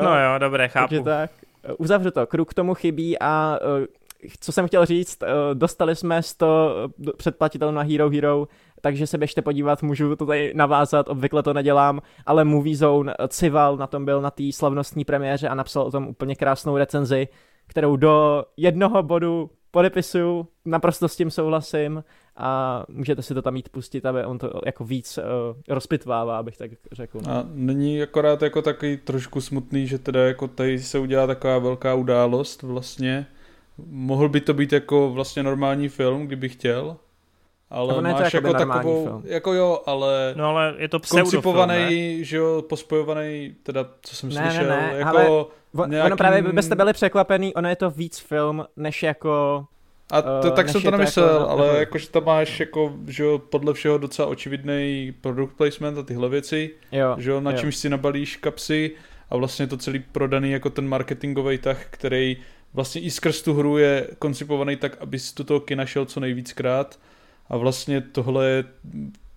no 0.02 0.20
jo, 0.20 0.38
dobré, 0.38 0.68
chápu. 0.68 0.88
Takže 0.88 1.04
tak, 1.04 1.30
uzavřu 1.78 2.10
to, 2.10 2.26
kruk 2.26 2.54
tomu 2.54 2.74
chybí 2.74 3.18
a 3.18 3.58
uh, 3.78 3.84
co 4.40 4.52
jsem 4.52 4.68
chtěl 4.68 4.86
říct, 4.86 5.18
dostali 5.54 5.96
jsme 5.96 6.22
100 6.22 6.90
předplatitelů 7.16 7.72
na 7.72 7.82
Hero 7.82 8.10
Hero, 8.10 8.48
takže 8.80 9.06
se 9.06 9.18
běžte 9.18 9.42
podívat, 9.42 9.82
můžu 9.82 10.16
to 10.16 10.26
tady 10.26 10.52
navázat, 10.54 11.08
obvykle 11.08 11.42
to 11.42 11.52
nedělám, 11.52 12.00
ale 12.26 12.44
Movie 12.44 12.76
Zone, 12.76 13.14
Cival 13.28 13.76
na 13.76 13.86
tom 13.86 14.04
byl 14.04 14.22
na 14.22 14.30
té 14.30 14.52
slavnostní 14.52 15.04
premiéře 15.04 15.48
a 15.48 15.54
napsal 15.54 15.82
o 15.82 15.90
tom 15.90 16.08
úplně 16.08 16.36
krásnou 16.36 16.76
recenzi, 16.76 17.28
kterou 17.66 17.96
do 17.96 18.44
jednoho 18.56 19.02
bodu 19.02 19.50
podepisuju, 19.70 20.48
naprosto 20.64 21.08
s 21.08 21.16
tím 21.16 21.30
souhlasím 21.30 22.04
a 22.36 22.84
můžete 22.88 23.22
si 23.22 23.34
to 23.34 23.42
tam 23.42 23.54
mít 23.54 23.68
pustit, 23.68 24.06
aby 24.06 24.24
on 24.24 24.38
to 24.38 24.60
jako 24.66 24.84
víc 24.84 25.18
uh, 25.18 25.24
rozpitvává, 25.68 26.38
abych 26.38 26.56
tak 26.56 26.70
řekl. 26.92 27.18
A 27.28 27.44
není 27.52 28.02
akorát 28.02 28.42
jako 28.42 28.62
takový 28.62 28.96
trošku 28.96 29.40
smutný, 29.40 29.86
že 29.86 29.98
teda 29.98 30.26
jako 30.26 30.48
tady 30.48 30.78
se 30.78 30.98
udělá 30.98 31.26
taková 31.26 31.58
velká 31.58 31.94
událost 31.94 32.62
vlastně. 32.62 33.26
Mohl 33.86 34.28
by 34.28 34.40
to 34.40 34.54
být 34.54 34.72
jako 34.72 35.10
vlastně 35.10 35.42
normální 35.42 35.88
film, 35.88 36.26
kdyby 36.26 36.48
chtěl, 36.48 36.96
ale 37.70 37.94
to 37.94 38.02
máš 38.02 38.34
jako, 38.34 38.46
jako 38.46 38.58
takovou, 38.58 39.04
film. 39.04 39.22
jako 39.24 39.52
jo, 39.52 39.80
ale, 39.86 40.34
no, 40.36 40.48
ale 40.48 40.74
je 40.78 40.88
to 40.88 41.00
koncipovaný, 41.10 42.24
že 42.24 42.36
jo, 42.36 42.62
pospojovaný, 42.68 43.54
teda 43.62 43.86
co 44.02 44.16
jsem 44.16 44.28
ne, 44.28 44.34
slyšel, 44.34 44.68
ne, 44.68 44.76
ne, 44.76 44.98
jako 44.98 45.16
ale 45.78 45.88
nějakým... 45.88 46.06
ono 46.06 46.16
právě 46.16 46.42
byste 46.42 46.74
byli 46.74 46.92
překvapený, 46.92 47.54
ono 47.54 47.68
je 47.68 47.76
to 47.76 47.90
víc 47.90 48.18
film, 48.18 48.64
než 48.76 49.02
jako 49.02 49.64
a 50.10 50.22
to, 50.22 50.48
uh, 50.48 50.54
tak 50.54 50.68
jsem 50.68 50.82
to 50.82 50.90
nemyslel, 50.90 51.28
jako, 51.28 51.48
ale 51.48 51.66
nebo... 51.66 51.78
jako, 51.78 51.98
že 51.98 52.10
tam 52.10 52.24
máš 52.24 52.60
jako, 52.60 52.92
že 53.06 53.22
jo, 53.22 53.38
podle 53.38 53.74
všeho 53.74 53.98
docela 53.98 54.28
očividný 54.28 55.14
product 55.20 55.56
placement 55.56 55.98
a 55.98 56.02
tyhle 56.02 56.28
věci, 56.28 56.70
jo, 56.92 57.16
že 57.18 57.30
jo, 57.30 57.40
na 57.40 57.50
jo. 57.50 57.58
čemž 57.58 57.76
si 57.76 57.88
nabalíš 57.88 58.36
kapsy 58.36 58.90
a 59.30 59.36
vlastně 59.36 59.66
to 59.66 59.76
celý 59.76 59.98
prodaný 59.98 60.50
jako 60.50 60.70
ten 60.70 60.88
marketingový 60.88 61.58
tah, 61.58 61.86
který 61.90 62.36
vlastně 62.74 63.00
i 63.00 63.10
skrz 63.10 63.42
tu 63.42 63.54
hru 63.54 63.78
je 63.78 64.08
koncipovaný 64.18 64.76
tak, 64.76 64.96
aby 65.00 65.18
si 65.18 65.34
do 65.36 65.44
toho 65.44 65.60
kina 65.60 65.86
šel 65.86 66.04
co 66.04 66.20
nejvíckrát 66.20 66.98
a 67.48 67.56
vlastně 67.56 68.00
tohle 68.00 68.48
je 68.48 68.64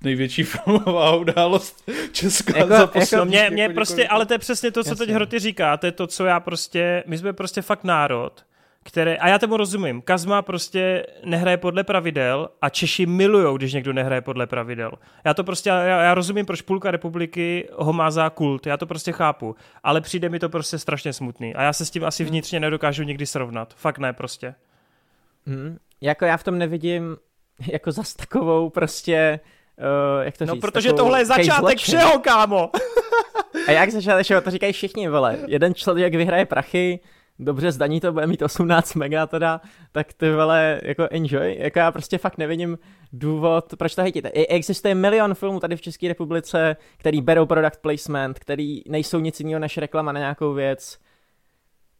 největší 0.03 0.43
filmová 0.43 1.15
událost 1.15 1.91
Česká 2.11 2.57
jako, 2.57 2.69
za 2.69 2.87
poslední. 2.87 3.35
Jako, 3.35 3.45
mě, 3.45 3.49
mě 3.49 3.69
prostě, 3.69 4.07
ale 4.07 4.25
to 4.25 4.33
je 4.33 4.39
přesně 4.39 4.71
to, 4.71 4.83
co 4.83 4.89
Jasně. 4.89 5.05
teď 5.05 5.15
Hroty 5.15 5.39
říká, 5.39 5.77
to 5.77 5.85
je 5.85 5.91
to, 5.91 6.07
co 6.07 6.25
já 6.25 6.39
prostě, 6.39 7.03
my 7.07 7.17
jsme 7.17 7.33
prostě 7.33 7.61
fakt 7.61 7.83
národ, 7.83 8.45
které, 8.83 9.17
a 9.17 9.27
já 9.27 9.39
tomu 9.39 9.57
rozumím, 9.57 10.01
Kazma 10.01 10.41
prostě 10.41 11.05
nehraje 11.25 11.57
podle 11.57 11.83
pravidel 11.83 12.49
a 12.61 12.69
Češi 12.69 13.05
milujou, 13.05 13.57
když 13.57 13.73
někdo 13.73 13.93
nehraje 13.93 14.21
podle 14.21 14.47
pravidel. 14.47 14.91
Já 15.25 15.33
to 15.33 15.43
prostě, 15.43 15.69
já, 15.69 16.01
já 16.01 16.13
rozumím, 16.13 16.45
proč 16.45 16.61
půlka 16.61 16.91
republiky 16.91 17.69
ho 17.73 17.93
má 17.93 18.11
za 18.11 18.29
kult, 18.29 18.67
já 18.67 18.77
to 18.77 18.85
prostě 18.85 19.11
chápu, 19.11 19.55
ale 19.83 20.01
přijde 20.01 20.29
mi 20.29 20.39
to 20.39 20.49
prostě 20.49 20.77
strašně 20.77 21.13
smutný 21.13 21.55
a 21.55 21.61
já 21.61 21.73
se 21.73 21.85
s 21.85 21.89
tím 21.89 22.05
asi 22.05 22.23
vnitřně 22.23 22.59
nedokážu 22.59 23.03
nikdy 23.03 23.25
srovnat. 23.25 23.73
Fakt 23.73 23.97
ne 23.97 24.13
prostě. 24.13 24.55
Hmm, 25.45 25.77
jako 26.01 26.25
já 26.25 26.37
v 26.37 26.43
tom 26.43 26.57
nevidím 26.57 27.17
jako 27.71 27.91
zas 27.91 28.13
takovou 28.13 28.69
prostě, 28.69 29.39
uh, 29.77 30.25
jak 30.25 30.37
to 30.37 30.45
no, 30.45 30.53
říct? 30.53 30.63
No, 30.63 30.71
protože 30.71 30.93
tohle 30.93 31.21
je 31.21 31.25
začátek 31.25 31.77
všeho, 31.77 32.19
kámo! 32.19 32.69
A 33.67 33.71
jak 33.71 33.89
začátek 33.89 34.23
všeho, 34.23 34.41
to 34.41 34.51
říkají 34.51 34.73
všichni, 34.73 35.09
vole. 35.09 35.37
Jeden 35.47 35.73
člověk 35.73 36.15
vyhraje 36.15 36.45
prachy, 36.45 36.99
dobře 37.39 37.71
zdaní 37.71 37.99
to 37.99 38.11
bude 38.11 38.27
mít 38.27 38.41
18 38.41 38.95
mega 38.95 39.27
teda, 39.27 39.61
tak 39.91 40.13
ty 40.13 40.31
vole, 40.31 40.81
jako 40.83 41.07
enjoy, 41.11 41.57
jako 41.59 41.79
já 41.79 41.91
prostě 41.91 42.17
fakt 42.17 42.37
nevidím 42.37 42.77
důvod, 43.13 43.73
proč 43.77 43.95
to 43.95 44.01
hejtíte. 44.01 44.31
Existuje 44.31 44.95
milion 44.95 45.33
filmů 45.33 45.59
tady 45.59 45.75
v 45.75 45.81
České 45.81 46.07
republice, 46.07 46.75
který 46.97 47.21
berou 47.21 47.45
product 47.45 47.81
placement, 47.81 48.39
který 48.39 48.81
nejsou 48.87 49.19
nic 49.19 49.39
jiného 49.39 49.59
než 49.59 49.77
reklama 49.77 50.11
na 50.11 50.19
nějakou 50.19 50.53
věc, 50.53 50.97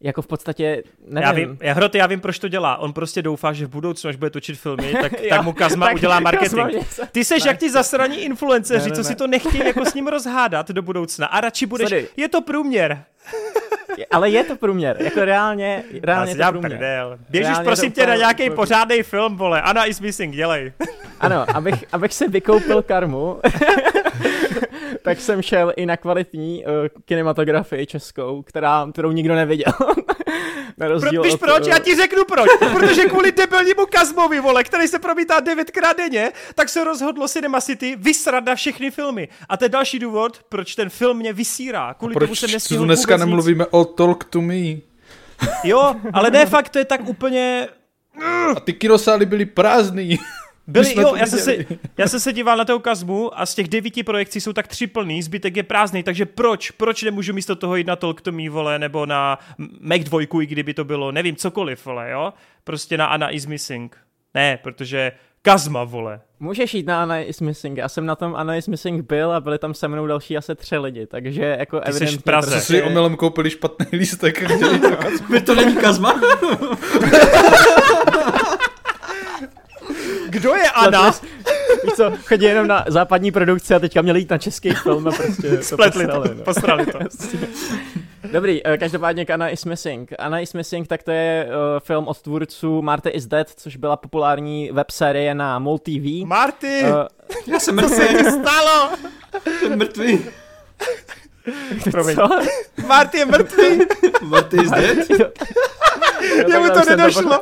jako 0.02 0.22
v 0.22 0.26
podstatě, 0.26 0.82
nevím. 1.06 1.26
Já 1.26 1.32
vím, 1.32 1.58
já, 1.60 1.74
hroty, 1.74 1.98
já 1.98 2.06
vím, 2.06 2.20
proč 2.20 2.38
to 2.38 2.48
dělá. 2.48 2.76
On 2.76 2.92
prostě 2.92 3.22
doufá, 3.22 3.52
že 3.52 3.66
v 3.66 3.68
budoucnu, 3.68 4.10
až 4.10 4.16
bude 4.16 4.30
točit 4.30 4.58
filmy, 4.58 4.92
tak, 5.02 5.12
tak 5.28 5.42
mu 5.42 5.52
Kazma 5.52 5.86
tak 5.86 5.94
udělá 5.94 6.20
marketing. 6.20 6.60
Kazma 6.60 7.06
Ty 7.12 7.24
seš 7.24 7.44
jak 7.44 7.58
ty 7.58 7.70
zasraní 7.70 8.18
influenceři, 8.20 8.84
ne, 8.84 8.90
ne, 8.90 8.96
co 8.96 9.04
si 9.04 9.14
to 9.14 9.26
nechtějí 9.26 9.66
jako 9.66 9.84
s 9.84 9.94
ním 9.94 10.06
rozhádat 10.06 10.70
do 10.70 10.82
budoucna. 10.82 11.26
A 11.26 11.40
radši 11.40 11.66
budeš, 11.66 11.88
Sorry. 11.88 12.08
je 12.16 12.28
to 12.28 12.40
průměr. 12.40 13.04
Ale 14.10 14.30
je 14.30 14.44
to 14.44 14.56
průměr, 14.56 14.96
jako 15.00 15.24
reálně, 15.24 15.84
reálně 16.02 16.36
to 16.36 16.42
průměr. 16.50 16.72
Prdel. 16.72 17.18
Běžíš 17.30 17.48
reálně 17.48 17.64
prosím 17.64 17.92
tě 17.92 18.06
na 18.06 18.16
nějaký 18.16 18.50
pořádný 18.50 19.02
film, 19.02 19.36
vole, 19.36 19.62
Anna 19.62 19.84
is 19.84 20.00
missing, 20.00 20.34
dělej. 20.34 20.72
Ano, 21.20 21.46
abych, 21.54 21.84
abych 21.92 22.14
si 22.14 22.28
vykoupil 22.28 22.82
karmu, 22.82 23.40
tak 25.02 25.20
jsem 25.20 25.42
šel 25.42 25.72
i 25.76 25.86
na 25.86 25.96
kvalitní 25.96 26.64
uh, 26.64 26.72
kinematografii 27.04 27.86
českou, 27.86 28.42
která, 28.42 28.88
kterou 28.92 29.10
nikdo 29.10 29.34
neviděl. 29.34 29.72
na 30.78 30.88
rozdíl 30.88 31.22
Pro, 31.22 31.32
od, 31.32 31.40
proč? 31.40 31.66
Já 31.66 31.78
ti 31.78 31.96
řeknu 31.96 32.24
proč. 32.24 32.48
Protože 32.72 33.04
kvůli 33.04 33.32
debilnímu 33.32 33.86
Kazmovi, 33.86 34.40
vole, 34.40 34.64
který 34.64 34.88
se 34.88 34.98
promítá 34.98 35.40
devětkrát 35.40 35.96
denně, 35.96 36.32
tak 36.54 36.68
se 36.68 36.84
rozhodlo 36.84 37.28
Cinema 37.28 37.60
City 37.60 37.96
vysrat 37.98 38.44
na 38.44 38.54
všechny 38.54 38.90
filmy. 38.90 39.28
A 39.48 39.56
to 39.56 39.64
je 39.64 39.68
další 39.68 39.98
důvod, 39.98 40.40
proč 40.48 40.74
ten 40.74 40.88
film 40.90 41.16
mě 41.16 41.32
vysírá. 41.32 41.94
Kvůli 41.94 42.14
proč 42.14 42.28
tomu 42.28 42.36
jsem 42.36 42.50
nestihl 42.50 42.84
dneska 42.84 43.16
nemluvíme 43.16 43.64
nic. 43.64 43.68
o 43.70 43.84
Talk 43.84 44.24
to 44.24 44.40
Me? 44.40 44.90
Jo, 45.64 45.94
ale 46.12 46.30
ne 46.30 46.46
fakt, 46.46 46.68
to 46.68 46.78
je 46.78 46.84
tak 46.84 47.08
úplně... 47.08 47.68
A 48.56 48.60
ty 48.60 48.72
kinosály 48.72 49.26
byly 49.26 49.46
prázdný. 49.46 50.18
Byli, 50.70 51.00
jo, 51.00 51.14
já 51.16 51.26
jsem, 51.26 51.38
se, 51.38 51.56
já 51.98 52.08
jsem 52.08 52.20
se 52.20 52.32
díval 52.32 52.56
na 52.56 52.64
toho 52.64 52.78
Kazmu 52.78 53.40
a 53.40 53.46
z 53.46 53.54
těch 53.54 53.68
devíti 53.68 54.02
projekcí 54.02 54.40
jsou 54.40 54.52
tak 54.52 54.68
tři 54.68 54.86
plný, 54.86 55.22
zbytek 55.22 55.56
je 55.56 55.62
prázdný, 55.62 56.02
takže 56.02 56.26
proč? 56.26 56.70
Proč 56.70 57.02
nemůžu 57.02 57.32
místo 57.32 57.56
toho 57.56 57.76
jít 57.76 57.86
na 57.86 57.96
Talk 57.96 58.20
to 58.20 58.32
Me, 58.32 58.50
vole, 58.50 58.78
nebo 58.78 59.06
na 59.06 59.38
Mac 59.80 60.00
2, 60.00 60.22
i 60.42 60.46
kdyby 60.46 60.74
to 60.74 60.84
bylo, 60.84 61.12
nevím, 61.12 61.36
cokoliv, 61.36 61.86
vole, 61.86 62.10
jo? 62.10 62.32
Prostě 62.64 62.98
na 62.98 63.06
Anna 63.06 63.30
is 63.30 63.46
Missing. 63.46 63.96
Ne, 64.34 64.58
protože 64.62 65.12
Kazma, 65.42 65.84
vole. 65.84 66.20
Můžeš 66.40 66.74
jít 66.74 66.86
na 66.86 67.02
Anna 67.02 67.18
is 67.18 67.40
Missing. 67.40 67.78
Já 67.78 67.88
jsem 67.88 68.06
na 68.06 68.16
tom 68.16 68.36
Anna 68.36 68.56
is 68.56 68.68
Missing 68.68 69.06
byl 69.06 69.32
a 69.32 69.40
byli 69.40 69.58
tam 69.58 69.74
se 69.74 69.88
mnou 69.88 70.06
další 70.06 70.36
asi 70.36 70.54
tři 70.54 70.78
lidi, 70.78 71.06
takže 71.06 71.44
jako 71.58 71.80
Ty 71.80 71.88
evidentně... 71.88 72.16
Jsi 72.16 72.18
v 72.18 72.22
Praze. 72.22 72.50
Prostě... 72.50 72.72
si 72.72 72.82
omylem 72.82 73.16
koupili 73.16 73.50
špatný 73.50 73.86
lístek. 73.98 74.44
To 75.46 75.54
není 75.54 75.76
Kazma? 75.76 76.20
Kdo 80.30 80.54
je 80.54 80.70
Anna? 80.70 81.10
Víš 81.84 81.92
co, 81.96 82.12
chodí 82.24 82.44
jenom 82.44 82.66
na 82.66 82.84
západní 82.88 83.32
produkci 83.32 83.74
a 83.74 83.78
teďka 83.78 84.02
měli 84.02 84.18
jít 84.20 84.30
na 84.30 84.38
český 84.38 84.70
film 84.70 85.08
a 85.08 85.12
prostě 85.12 85.62
Spletli 85.62 86.06
to, 86.06 86.24
no. 86.34 86.44
posrali 86.44 86.86
to. 86.86 86.98
Dobrý, 88.32 88.62
uh, 88.62 88.76
každopádně 88.76 89.26
Anna 89.26 89.48
is 89.48 89.64
Missing. 89.64 90.12
Anna 90.18 90.40
is 90.40 90.52
Missing, 90.52 90.88
tak 90.88 91.02
to 91.02 91.10
je 91.10 91.46
uh, 91.46 91.52
film 91.80 92.08
od 92.08 92.22
tvůrců 92.22 92.82
Marty 92.82 93.08
is 93.08 93.26
Dead, 93.26 93.48
což 93.56 93.76
byla 93.76 93.96
populární 93.96 94.70
websérie 94.72 95.34
na 95.34 95.58
MOL 95.58 95.78
TV. 95.78 96.24
Marty! 96.26 96.82
Uh, 96.82 96.88
Já 97.46 97.60
jsem 97.60 97.74
mrtvý. 97.74 97.96
Co 97.96 98.24
se 98.24 98.30
stalo? 98.30 98.90
Jsem 99.58 99.78
mrtvý. 99.78 100.24
Promiň. 101.90 102.16
Co? 102.16 102.28
Marty 102.86 103.18
je 103.18 103.26
mrtvý. 103.26 103.80
Marty 104.22 104.56
is 104.56 104.70
dead? 104.70 104.98
Jemu 106.48 106.70
to 106.70 106.80
nedošlo. 106.90 107.40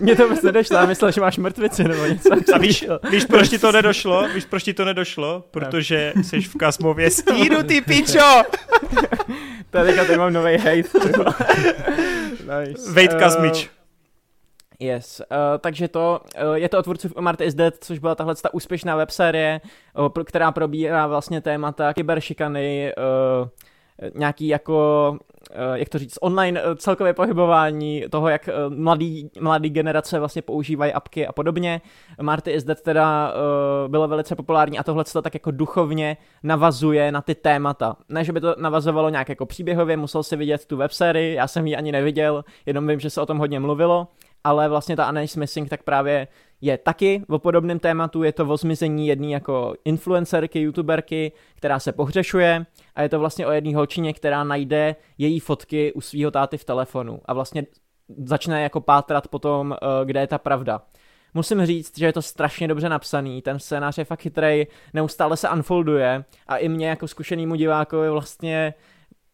Mně 0.00 0.16
to 0.16 0.28
vůbec 0.28 0.42
nedošlo, 0.42 0.76
já 0.76 0.86
myslel, 0.86 1.10
že 1.12 1.20
máš 1.20 1.38
mrtvici 1.38 1.84
nebo 1.84 2.06
něco. 2.06 2.28
A 2.54 2.58
víš, 2.58 2.84
víš, 3.10 3.24
proč 3.24 3.48
ti 3.48 3.58
to 3.58 3.72
nedošlo? 3.72 4.28
Víš, 4.34 4.44
proč 4.44 4.62
ti 4.62 4.74
to 4.74 4.84
nedošlo? 4.84 5.44
Protože 5.50 6.12
jsi 6.22 6.40
v 6.40 6.56
Kasmově 6.56 7.10
stínu, 7.10 7.62
ty 7.62 7.80
pičo! 7.80 8.42
Tady 9.70 9.92
tady 9.92 10.16
mám 10.16 10.32
nový 10.32 10.56
hate. 10.56 10.98
nice. 12.40 12.92
Vejt 12.92 13.14
Kazmič. 13.14 13.64
Uh, 13.64 13.79
Yes, 14.82 15.22
uh, 15.30 15.36
takže 15.58 15.88
to, 15.88 16.20
uh, 16.48 16.54
je 16.54 16.68
to 16.68 16.78
od 16.78 16.82
tvůrců 16.82 17.08
Marty 17.20 17.44
is 17.44 17.54
Dead, 17.54 17.74
což 17.80 17.98
byla 17.98 18.14
tahle 18.14 18.34
ta 18.34 18.54
úspěšná 18.54 18.96
websérie, 18.96 19.60
uh, 19.98 20.08
která 20.24 20.52
probírá 20.52 21.06
vlastně 21.06 21.40
témata 21.40 21.94
kyberšikany, 21.94 22.92
uh, 23.42 23.48
nějaký 24.14 24.48
jako, 24.48 25.18
jak 25.74 25.88
to 25.88 25.98
říct, 25.98 26.18
online 26.20 26.62
celkové 26.76 27.12
pohybování 27.12 28.04
toho, 28.10 28.28
jak 28.28 28.48
mladý, 28.68 29.30
mladý 29.40 29.70
generace 29.70 30.18
vlastně 30.18 30.42
používají 30.42 30.92
apky 30.92 31.26
a 31.26 31.32
podobně. 31.32 31.80
Marty 32.22 32.50
is 32.50 32.64
Dead 32.64 32.80
teda 32.80 33.34
bylo 33.88 34.08
velice 34.08 34.36
populární 34.36 34.78
a 34.78 34.82
tohle 34.82 35.04
to 35.04 35.22
tak 35.22 35.34
jako 35.34 35.50
duchovně 35.50 36.16
navazuje 36.42 37.12
na 37.12 37.22
ty 37.22 37.34
témata. 37.34 37.96
Ne, 38.08 38.24
že 38.24 38.32
by 38.32 38.40
to 38.40 38.54
navazovalo 38.58 39.08
nějak 39.08 39.28
jako 39.28 39.46
příběhově, 39.46 39.96
musel 39.96 40.22
si 40.22 40.36
vidět 40.36 40.66
tu 40.66 40.76
websérii, 40.76 41.34
já 41.34 41.46
jsem 41.46 41.66
ji 41.66 41.76
ani 41.76 41.92
neviděl, 41.92 42.44
jenom 42.66 42.86
vím, 42.86 43.00
že 43.00 43.10
se 43.10 43.20
o 43.20 43.26
tom 43.26 43.38
hodně 43.38 43.60
mluvilo 43.60 44.08
ale 44.44 44.68
vlastně 44.68 44.96
ta 44.96 45.04
Anna 45.04 45.26
Smithing 45.26 45.68
tak 45.68 45.82
právě 45.82 46.28
je 46.60 46.78
taky 46.78 47.22
o 47.28 47.38
podobném 47.38 47.78
tématu, 47.78 48.22
je 48.22 48.32
to 48.32 48.46
o 48.46 48.56
zmizení 48.56 49.06
jedné 49.06 49.26
jako 49.26 49.74
influencerky, 49.84 50.60
youtuberky, 50.60 51.32
která 51.54 51.78
se 51.78 51.92
pohřešuje 51.92 52.66
a 52.94 53.02
je 53.02 53.08
to 53.08 53.18
vlastně 53.18 53.46
o 53.46 53.50
jedné 53.50 53.76
holčině, 53.76 54.12
která 54.12 54.44
najde 54.44 54.96
její 55.18 55.40
fotky 55.40 55.92
u 55.92 56.00
svého 56.00 56.30
táty 56.30 56.58
v 56.58 56.64
telefonu 56.64 57.20
a 57.24 57.34
vlastně 57.34 57.66
začne 58.18 58.62
jako 58.62 58.80
pátrat 58.80 59.28
potom, 59.28 59.72
eh, 59.72 60.04
kde 60.04 60.20
je 60.20 60.26
ta 60.26 60.38
pravda. 60.38 60.82
Musím 61.34 61.66
říct, 61.66 61.98
že 61.98 62.06
je 62.06 62.12
to 62.12 62.22
strašně 62.22 62.68
dobře 62.68 62.88
napsaný, 62.88 63.42
ten 63.42 63.58
scénář 63.58 63.98
je 63.98 64.04
fakt 64.04 64.20
chytrý, 64.20 64.66
neustále 64.94 65.36
se 65.36 65.50
unfolduje 65.50 66.24
a 66.46 66.56
i 66.56 66.68
mě 66.68 66.88
jako 66.88 67.08
zkušenýmu 67.08 67.54
divákovi 67.54 68.10
vlastně 68.10 68.74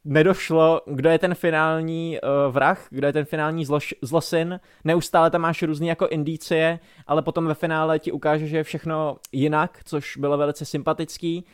nedošlo, 0.07 0.81
kdo 0.87 1.11
je 1.11 1.19
ten 1.19 1.35
finální 1.35 2.19
uh, 2.23 2.55
vrah, 2.55 2.87
kdo 2.91 3.07
je 3.07 3.13
ten 3.13 3.25
finální 3.25 3.65
zloš, 3.65 3.95
zlosin. 4.03 4.61
Neustále 4.85 5.31
tam 5.31 5.41
máš 5.41 5.63
různé 5.63 5.87
jako 5.87 6.09
indicie, 6.09 6.79
ale 7.07 7.23
potom 7.23 7.47
ve 7.47 7.55
finále 7.55 7.99
ti 7.99 8.13
ukáže, 8.13 8.47
že 8.47 8.57
je 8.57 8.65
všechno 8.65 9.17
jinak, 9.33 9.81
což 9.85 10.17
bylo 10.17 10.39
velice 10.39 10.65
sympatický. 10.65 11.45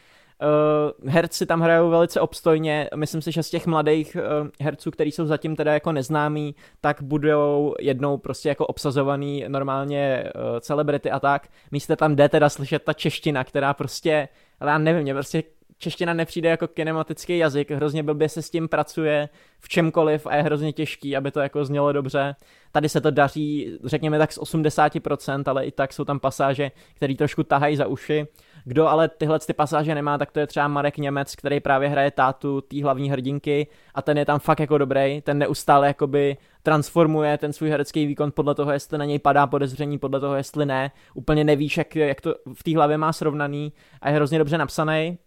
Uh, 0.43 1.11
herci 1.11 1.47
tam 1.47 1.61
hrajou 1.61 1.91
velice 1.91 2.21
obstojně, 2.21 2.89
myslím 2.97 3.23
si, 3.23 3.33
že 3.33 3.43
z 3.43 3.51
těch 3.51 3.67
mladých 3.67 4.17
uh, 4.17 4.49
herců, 4.61 4.91
kteří 4.91 5.13
jsou 5.13 5.27
zatím 5.27 5.57
teda 5.57 5.73
jako 5.73 5.93
neznámí, 5.93 6.55
tak 6.81 7.03
budou 7.03 7.75
jednou 7.81 8.17
prostě 8.17 8.49
jako 8.49 8.67
obsazovaný 8.67 9.45
normálně 9.49 10.25
uh, 10.35 10.61
celebrity 10.61 11.11
a 11.11 11.21
tak. 11.21 11.49
Místě 11.71 11.97
tam 11.97 12.17
jde 12.17 12.29
teda 12.29 12.49
slyšet 12.49 12.83
ta 12.85 12.93
čeština, 12.93 13.45
která 13.45 13.75
prostě, 13.75 14.29
ale 14.61 14.71
já 14.71 14.79
nevím, 14.79 15.03
mě 15.03 15.15
prostě 15.15 15.43
čeština 15.83 16.15
nepřijde 16.15 16.49
jako 16.49 16.69
kinematický 16.69 17.39
jazyk, 17.39 17.71
hrozně 17.71 18.03
blbě 18.03 18.29
se 18.29 18.43
s 18.43 18.51
tím 18.51 18.69
pracuje 18.69 19.29
v 19.61 19.69
čemkoliv 19.69 20.27
a 20.27 20.37
je 20.37 20.43
hrozně 20.43 20.73
těžký, 20.73 21.17
aby 21.17 21.31
to 21.31 21.41
jako 21.41 21.65
znělo 21.65 21.93
dobře. 21.93 22.37
Tady 22.73 22.89
se 22.89 23.01
to 23.01 23.11
daří, 23.11 23.79
řekněme 23.85 24.19
tak 24.19 24.33
z 24.33 24.39
80%, 24.39 25.43
ale 25.47 25.67
i 25.67 25.71
tak 25.71 25.93
jsou 25.93 26.05
tam 26.05 26.21
pasáže, 26.21 26.71
které 26.95 27.15
trošku 27.15 27.43
tahají 27.43 27.77
za 27.77 27.87
uši. 27.87 28.27
Kdo 28.65 28.87
ale 28.87 29.09
tyhle 29.09 29.39
ty 29.39 29.53
pasáže 29.53 29.95
nemá, 29.95 30.19
tak 30.19 30.33
to 30.33 30.41
je 30.41 30.47
třeba 30.47 30.69
Marek 30.69 30.99
Němec, 30.99 31.37
který 31.37 31.61
právě 31.61 31.89
hraje 31.89 32.11
tátu 32.11 32.61
té 32.61 32.83
hlavní 32.83 33.11
hrdinky 33.11 33.67
a 33.95 34.03
ten 34.03 34.19
je 34.19 34.25
tam 34.25 34.39
fakt 34.39 34.61
jako 34.61 34.79
dobrý, 34.79 35.21
ten 35.23 35.39
neustále 35.39 35.87
jakoby 35.87 36.37
transformuje 36.63 37.39
ten 37.39 37.53
svůj 37.53 37.71
herecký 37.71 38.07
výkon 38.07 38.33
podle 38.33 38.55
toho, 38.55 38.73
jestli 38.73 38.99
na 38.99 39.05
něj 39.05 39.19
padá 39.19 39.47
podezření, 39.47 39.99
podle 39.99 40.21
toho, 40.21 40.35
jestli 40.35 40.67
ne. 40.67 40.91
Úplně 41.15 41.45
nevíš, 41.45 41.77
jak, 41.77 41.97
jak 41.97 42.21
to 42.21 42.35
v 42.55 42.63
té 42.63 42.75
hlavě 42.75 42.99
má 42.99 43.13
srovnaný 43.13 43.73
a 44.01 44.09
je 44.09 44.15
hrozně 44.15 44.39
dobře 44.39 44.59
napsaný. 44.59 45.19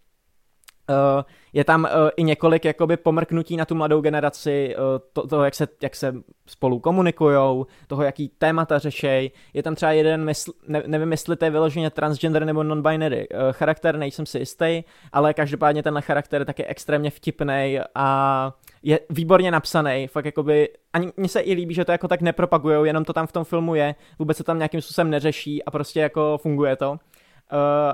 Uh, 0.90 1.22
je 1.52 1.64
tam 1.64 1.84
uh, 1.84 2.08
i 2.16 2.22
několik 2.22 2.64
jakoby 2.64 2.96
pomrknutí 2.96 3.56
na 3.56 3.64
tu 3.64 3.74
mladou 3.74 4.00
generaci, 4.00 4.76
uh, 4.76 4.84
to, 5.12 5.26
toho, 5.26 5.44
jak 5.44 5.54
se, 5.54 5.68
jak 5.82 5.96
se 5.96 6.14
spolu 6.46 6.78
komunikujou, 6.78 7.66
toho, 7.86 8.02
jaký 8.02 8.28
témata 8.28 8.78
řešej. 8.78 9.30
Je 9.54 9.62
tam 9.62 9.74
třeba 9.74 9.92
jeden, 9.92 10.24
mysl, 10.24 10.52
ne, 10.68 10.82
nevím, 10.86 11.10
jestli 11.10 11.36
to 11.36 11.44
je 11.44 11.50
vyloženě 11.50 11.90
transgender 11.90 12.44
nebo 12.44 12.62
non-binary 12.62 13.28
uh, 13.28 13.38
charakter, 13.52 13.96
nejsem 13.96 14.26
si 14.26 14.38
jistý, 14.38 14.84
ale 15.12 15.34
každopádně 15.34 15.82
tenhle 15.82 16.02
charakter 16.02 16.40
je 16.40 16.44
taky 16.44 16.64
extrémně 16.64 17.10
vtipný 17.10 17.78
a 17.94 18.52
je 18.82 19.00
výborně 19.10 19.50
napsaný, 19.50 20.06
fakt 20.06 20.24
jakoby, 20.24 20.68
ani 20.92 21.12
mně 21.16 21.28
se 21.28 21.40
i 21.40 21.54
líbí, 21.54 21.74
že 21.74 21.84
to 21.84 21.92
jako 21.92 22.08
tak 22.08 22.20
nepropagujou, 22.20 22.84
jenom 22.84 23.04
to 23.04 23.12
tam 23.12 23.26
v 23.26 23.32
tom 23.32 23.44
filmu 23.44 23.74
je, 23.74 23.94
vůbec 24.18 24.36
se 24.36 24.44
tam 24.44 24.58
nějakým 24.58 24.80
způsobem 24.80 25.10
neřeší 25.10 25.64
a 25.64 25.70
prostě 25.70 26.00
jako 26.00 26.38
funguje 26.42 26.76
to. 26.76 26.90
Uh, 26.90 26.98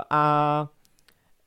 a 0.09 0.67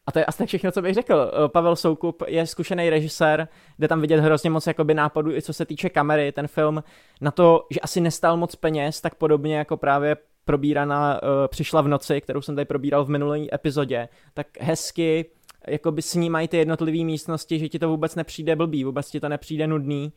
a 0.07 0.13
to 0.13 0.19
je 0.19 0.25
asi 0.25 0.39
tak 0.39 0.49
všechno, 0.49 0.73
co 0.73 0.83
bych 0.83 0.95
řekl. 0.95 1.31
Eh, 1.33 1.49
Pavel 1.49 1.77
Soukup 1.77 2.23
je 2.27 2.47
zkušený 2.47 2.91
režisér, 2.91 3.49
kde 3.77 3.89
tam 3.89 4.01
vidět 4.01 4.21
hrozně 4.21 4.51
moc 4.51 4.67
jakoby 4.67 4.95
nápadů, 4.95 5.31
i 5.31 5.43
co 5.43 5.53
se 5.53 5.67
týče 5.67 5.89
kamery. 5.89 6.33
Ten 6.33 6.47
film 6.47 6.83
na 7.21 7.31
to, 7.31 7.67
že 7.71 7.81
asi 7.81 8.01
nestal 8.01 8.37
moc 8.37 8.57
peněz, 8.57 9.01
tak 9.01 9.15
podobně 9.15 9.57
jako 9.57 9.77
právě 9.77 10.17
probíraná 10.45 11.23
uh, 11.23 11.29
Přišla 11.49 11.81
v 11.81 11.89
noci, 11.89 12.21
kterou 12.21 12.41
jsem 12.41 12.55
tady 12.55 12.65
probíral 12.65 13.05
v 13.05 13.09
minulé 13.09 13.39
epizodě, 13.53 14.09
tak 14.35 14.47
hezky 14.61 15.31
jakoby 15.67 16.03
snímají 16.03 16.49
ty 16.49 16.57
jednotlivé 16.57 17.05
místnosti, 17.05 17.59
že 17.59 17.69
ti 17.69 17.79
to 17.79 17.89
vůbec 17.89 18.15
nepřijde 18.15 18.57
blbý, 18.57 18.85
vůbec 18.85 19.11
ti 19.11 19.21
to 19.21 19.29
nepřijde 19.29 19.67
nudný 19.67 20.13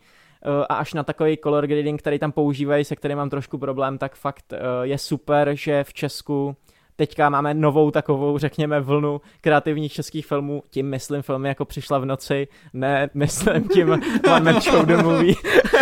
a 0.69 0.75
až 0.75 0.93
na 0.93 1.03
takový 1.03 1.37
color 1.37 1.67
grading, 1.67 2.01
který 2.01 2.19
tam 2.19 2.31
používají, 2.31 2.85
se 2.85 2.95
kterým 2.95 3.17
mám 3.17 3.29
trošku 3.29 3.57
problém, 3.57 3.97
tak 3.97 4.15
fakt 4.15 4.53
je 4.83 4.97
super, 4.97 5.49
že 5.53 5.83
v 5.83 5.93
Česku 5.93 6.55
teďka 6.99 7.29
máme 7.29 7.53
novou 7.53 7.91
takovou, 7.91 8.37
řekněme, 8.37 8.79
vlnu 8.81 9.21
kreativních 9.41 9.93
českých 9.93 10.25
filmů, 10.25 10.63
tím 10.69 10.89
myslím 10.89 11.21
filmy 11.21 11.47
jako 11.47 11.65
Přišla 11.65 11.99
v 11.99 12.05
noci, 12.05 12.47
ne 12.73 13.09
myslím 13.13 13.67
tím 13.67 13.89
One 14.35 14.51
Man 14.51 14.61
Show 14.61 14.85
the 14.85 14.97
Movie, 14.97 15.35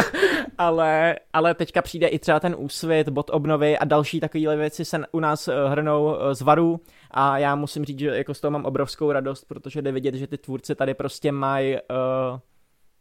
ale, 0.57 1.15
ale 1.34 1.53
teďka 1.53 1.81
přijde 1.81 2.07
i 2.07 2.19
třeba 2.19 2.39
ten 2.39 2.56
úsvit, 2.57 3.10
bod 3.10 3.30
obnovy 3.34 3.77
a 3.77 3.85
další 3.85 4.19
takovéhle 4.19 4.57
věci 4.57 4.85
se 4.85 4.98
u 5.11 5.19
nás 5.19 5.48
eh, 5.48 5.53
hrnou 5.68 6.15
eh, 6.15 6.35
z 6.35 6.41
varu. 6.41 6.80
A 7.11 7.38
já 7.38 7.56
musím 7.56 7.85
říct, 7.85 7.99
že 7.99 8.07
jako 8.07 8.34
z 8.34 8.41
toho 8.41 8.52
mám 8.52 8.65
obrovskou 8.65 9.11
radost, 9.11 9.45
protože 9.48 9.81
jde 9.81 9.91
vidět, 9.91 10.15
že 10.15 10.27
ty 10.27 10.38
tvůrci 10.38 10.76
tady 10.76 10.94
prostě 10.94 11.31
mají, 11.31 11.73
uh, 11.76 12.39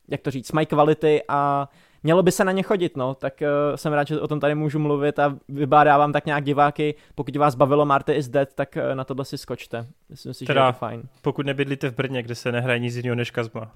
jak 0.09 0.21
to 0.21 0.31
říct, 0.31 0.53
mají 0.53 0.67
kvality 0.67 1.23
a 1.29 1.69
mělo 2.03 2.23
by 2.23 2.33
se 2.33 2.45
na 2.45 2.53
ně 2.53 2.63
chodit, 2.63 2.97
no, 2.97 3.15
tak 3.15 3.43
uh, 3.43 3.77
jsem 3.77 3.93
rád, 3.93 4.09
že 4.09 4.21
o 4.21 4.29
tom 4.29 4.41
tady 4.41 4.55
můžu 4.55 4.79
mluvit 4.79 5.19
a 5.19 5.37
vybádávám 5.49 6.13
tak 6.13 6.27
nějak 6.27 6.45
diváky, 6.45 6.95
pokud 7.15 7.37
vás 7.37 7.55
bavilo 7.55 7.87
Marty 7.87 8.13
is 8.13 8.29
Dead, 8.29 8.49
tak 8.55 8.77
uh, 8.77 8.95
na 8.95 9.05
tohle 9.05 9.25
si 9.25 9.39
skočte. 9.39 9.87
Myslím 10.11 10.35
si, 10.35 10.45
teda, 10.45 10.63
že 10.63 10.69
je 10.69 10.73
to 10.73 10.79
fajn. 10.79 11.03
pokud 11.23 11.47
nebydlíte 11.47 11.91
v 11.91 11.95
Brně, 11.95 12.23
kde 12.23 12.35
se 12.35 12.53
nehraje 12.53 12.79
nic 12.79 12.97
jiného 12.97 13.15
než 13.15 13.31
Kazma. 13.31 13.71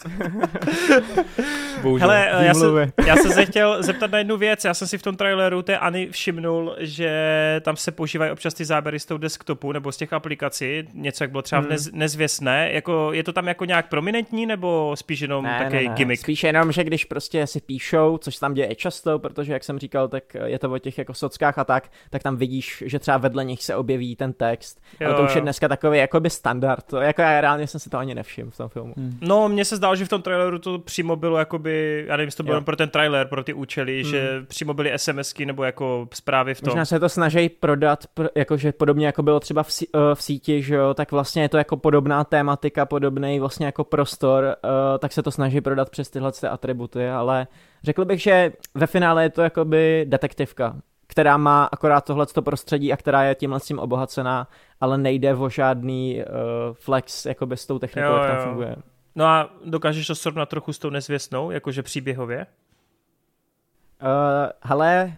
Hele, 1.98 2.28
já 2.40 2.54
jsem, 2.54 2.92
já 3.06 3.16
jsem 3.16 3.32
se 3.32 3.46
chtěl 3.46 3.82
zeptat 3.82 4.10
na 4.10 4.18
jednu 4.18 4.36
věc. 4.36 4.64
Já 4.64 4.74
jsem 4.74 4.88
si 4.88 4.98
v 4.98 5.02
tom 5.02 5.16
traileru 5.16 5.62
té 5.62 5.78
Ani 5.78 6.08
všimnul, 6.10 6.76
že 6.78 7.60
tam 7.64 7.76
se 7.76 7.92
používají 7.92 8.32
občas 8.32 8.54
ty 8.54 8.64
záběry 8.64 9.00
z 9.00 9.06
toho 9.06 9.18
desktopu 9.18 9.72
nebo 9.72 9.92
z 9.92 9.96
těch 9.96 10.12
aplikací, 10.12 10.82
něco 10.94 11.24
jak 11.24 11.30
bylo 11.30 11.42
třeba 11.42 11.60
hmm. 11.60 11.70
nez, 11.70 11.92
nezvěstné. 11.92 12.72
Jako, 12.72 13.12
je 13.12 13.24
to 13.24 13.32
tam 13.32 13.48
jako 13.48 13.64
nějak 13.64 13.88
prominentní 13.88 14.46
nebo 14.46 14.92
spíš 14.94 15.20
jenom 15.20 15.44
ne, 15.44 15.58
takový 15.58 15.84
ne, 15.84 15.88
ne. 15.88 15.94
gimmick? 15.94 16.22
Spíš 16.22 16.42
jenom, 16.42 16.72
že 16.72 16.84
když 16.84 17.04
prostě 17.04 17.46
si 17.46 17.60
píšou, 17.70 18.18
což 18.18 18.36
tam 18.36 18.54
děje 18.54 18.74
často, 18.74 19.18
protože 19.18 19.52
jak 19.52 19.64
jsem 19.64 19.78
říkal, 19.78 20.08
tak 20.08 20.24
je 20.44 20.58
to 20.58 20.72
o 20.72 20.78
těch 20.78 20.98
jako 20.98 21.14
sockách 21.14 21.58
a 21.58 21.64
tak, 21.64 21.88
tak 22.10 22.22
tam 22.22 22.36
vidíš, 22.36 22.84
že 22.86 22.98
třeba 22.98 23.16
vedle 23.16 23.44
nich 23.44 23.62
se 23.62 23.76
objeví 23.76 24.16
ten 24.16 24.32
text. 24.32 24.80
Jo, 25.00 25.08
ale 25.08 25.16
to 25.16 25.22
už 25.22 25.34
je 25.34 25.40
dneska 25.40 25.68
takový 25.68 25.98
jakoby 25.98 26.30
standard. 26.30 26.84
To, 26.86 26.96
jako 26.96 27.22
já 27.22 27.40
reálně 27.40 27.66
jsem 27.66 27.80
si 27.80 27.90
to 27.90 27.98
ani 27.98 28.14
nevšiml 28.14 28.50
v 28.50 28.56
tom 28.56 28.68
filmu. 28.68 28.94
Hmm. 28.96 29.18
No, 29.20 29.48
mně 29.48 29.64
se 29.64 29.76
zdálo, 29.76 29.96
že 29.96 30.04
v 30.04 30.08
tom 30.08 30.22
traileru 30.22 30.58
to 30.58 30.78
přímo 30.78 31.16
bylo 31.16 31.38
jakoby, 31.38 32.04
já 32.08 32.16
nevím, 32.16 32.28
jestli 32.28 32.36
to 32.36 32.42
bylo 32.42 32.60
pro 32.60 32.76
ten 32.76 32.88
trailer, 32.88 33.26
pro 33.26 33.44
ty 33.44 33.52
účely, 33.54 34.02
hmm. 34.02 34.10
že 34.10 34.42
přímo 34.46 34.74
byly 34.74 34.92
SMSky 34.96 35.46
nebo 35.46 35.64
jako 35.64 36.08
zprávy 36.14 36.54
v 36.54 36.60
tom. 36.60 36.70
Možná 36.70 36.84
se 36.84 37.00
to 37.00 37.08
snaží 37.08 37.48
prodat, 37.48 38.04
jakože 38.34 38.72
podobně 38.72 39.06
jako 39.06 39.22
bylo 39.22 39.40
třeba 39.40 39.62
v, 39.62 39.72
sí, 39.72 39.88
uh, 39.88 40.00
v 40.14 40.22
síti, 40.22 40.62
že 40.62 40.74
jo, 40.74 40.94
tak 40.94 41.12
vlastně 41.12 41.42
je 41.42 41.48
to 41.48 41.58
jako 41.58 41.76
podobná 41.76 42.24
tématika, 42.24 42.86
podobný 42.86 43.40
vlastně 43.40 43.66
jako 43.66 43.84
prostor, 43.84 44.44
uh, 44.44 44.70
tak 44.98 45.12
se 45.12 45.22
to 45.22 45.30
snaží 45.30 45.60
prodat 45.60 45.90
přes 45.90 46.10
tyhle 46.10 46.32
ty 46.32 46.46
atributy, 46.46 47.08
ale 47.08 47.46
řekl 47.82 48.04
bych, 48.04 48.22
že 48.22 48.52
ve 48.74 48.86
finále 48.86 49.22
je 49.22 49.30
to 49.30 49.42
jakoby 49.42 50.06
detektivka, 50.08 50.76
která 51.06 51.36
má 51.36 51.64
akorát 51.64 52.04
tohleto 52.04 52.42
prostředí 52.42 52.92
a 52.92 52.96
která 52.96 53.22
je 53.22 53.34
tímhle 53.34 53.60
tím 53.60 53.78
obohacená, 53.78 54.48
ale 54.80 54.98
nejde 54.98 55.34
o 55.34 55.48
žádný 55.48 56.18
uh, 56.18 56.24
flex 56.74 57.26
jakoby 57.26 57.56
s 57.56 57.66
tou 57.66 57.78
technikou, 57.78 58.08
jo, 58.08 58.16
jak 58.16 58.26
tam 58.26 58.36
jo. 58.36 58.44
funguje. 58.44 58.76
No 59.14 59.24
a 59.24 59.50
dokážeš 59.64 60.06
to 60.06 60.14
srovnat 60.14 60.48
trochu 60.48 60.72
s 60.72 60.78
tou 60.78 60.90
nezvěstnou, 60.90 61.50
jakože 61.50 61.82
příběhově? 61.82 62.46
Uh, 64.02 64.06
hele, 64.62 65.16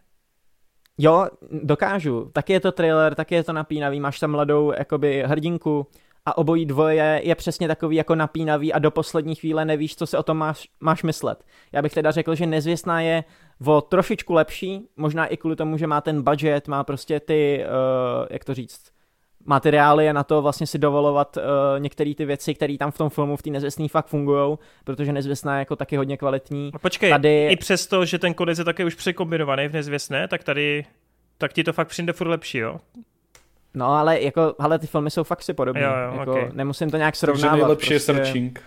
jo, 0.98 1.26
dokážu. 1.50 2.30
Taky 2.32 2.52
je 2.52 2.60
to 2.60 2.72
thriller, 2.72 3.14
taky 3.14 3.34
je 3.34 3.44
to 3.44 3.52
napínavý, 3.52 4.00
máš 4.00 4.20
tam 4.20 4.30
mladou 4.30 4.72
jakoby 4.78 5.22
hrdinku 5.26 5.86
a 6.26 6.38
obojí 6.38 6.66
dvoje 6.66 7.20
je 7.24 7.34
přesně 7.34 7.68
takový 7.68 7.96
jako 7.96 8.14
napínavý 8.14 8.72
a 8.72 8.78
do 8.78 8.90
poslední 8.90 9.34
chvíle 9.34 9.64
nevíš, 9.64 9.96
co 9.96 10.06
si 10.06 10.16
o 10.16 10.22
tom 10.22 10.36
máš, 10.36 10.68
máš 10.80 11.02
myslet. 11.02 11.44
Já 11.72 11.82
bych 11.82 11.94
teda 11.94 12.10
řekl, 12.10 12.34
že 12.34 12.46
nezvěstná 12.46 13.00
je 13.00 13.24
o 13.66 13.80
trošičku 13.80 14.32
lepší, 14.32 14.88
možná 14.96 15.26
i 15.26 15.36
kvůli 15.36 15.56
tomu, 15.56 15.76
že 15.76 15.86
má 15.86 16.00
ten 16.00 16.22
budget, 16.22 16.68
má 16.68 16.84
prostě 16.84 17.20
ty, 17.20 17.64
uh, 17.64 18.26
jak 18.30 18.44
to 18.44 18.54
říct, 18.54 18.80
má 19.44 19.60
ty 19.60 19.70
reálie 19.70 20.12
na 20.12 20.24
to 20.24 20.42
vlastně 20.42 20.66
si 20.66 20.78
dovolovat 20.78 21.36
uh, 21.36 21.42
některé 21.80 22.14
ty 22.14 22.24
věci, 22.24 22.54
které 22.54 22.78
tam 22.78 22.90
v 22.90 22.98
tom 22.98 23.10
filmu 23.10 23.36
v 23.36 23.42
té 23.42 23.50
nezvěstný 23.50 23.88
fakt 23.88 24.06
fungují, 24.06 24.58
protože 24.84 25.12
nezvěstná 25.12 25.54
je 25.54 25.58
jako 25.58 25.76
taky 25.76 25.96
hodně 25.96 26.16
kvalitní. 26.16 26.70
A 26.74 26.78
počkej, 26.78 27.10
tady... 27.10 27.48
i 27.50 27.56
přesto, 27.56 28.04
že 28.04 28.18
ten 28.18 28.34
konec 28.34 28.58
je 28.58 28.64
taky 28.64 28.84
už 28.84 28.94
překombinovaný 28.94 29.68
v 29.68 29.72
nezvěstné, 29.72 30.28
tak 30.28 30.44
tady 30.44 30.84
tak 31.38 31.52
ti 31.52 31.64
to 31.64 31.72
fakt 31.72 31.88
přijde 31.88 32.12
furt 32.12 32.28
lepší, 32.28 32.58
jo? 32.58 32.80
No 33.74 33.94
ale 33.94 34.20
jako, 34.20 34.54
ale 34.58 34.78
ty 34.78 34.86
filmy 34.86 35.10
jsou 35.10 35.24
fakt 35.24 35.42
si 35.42 35.54
podobné. 35.54 35.80
Jako, 35.80 36.32
okay. 36.32 36.50
Nemusím 36.52 36.90
to 36.90 36.96
nějak 36.96 37.16
srovnávat. 37.16 37.50
Takže 37.50 37.62
nejlepší 37.62 37.94
prostě... 37.94 37.94
je 37.94 38.00
searching. 38.00 38.62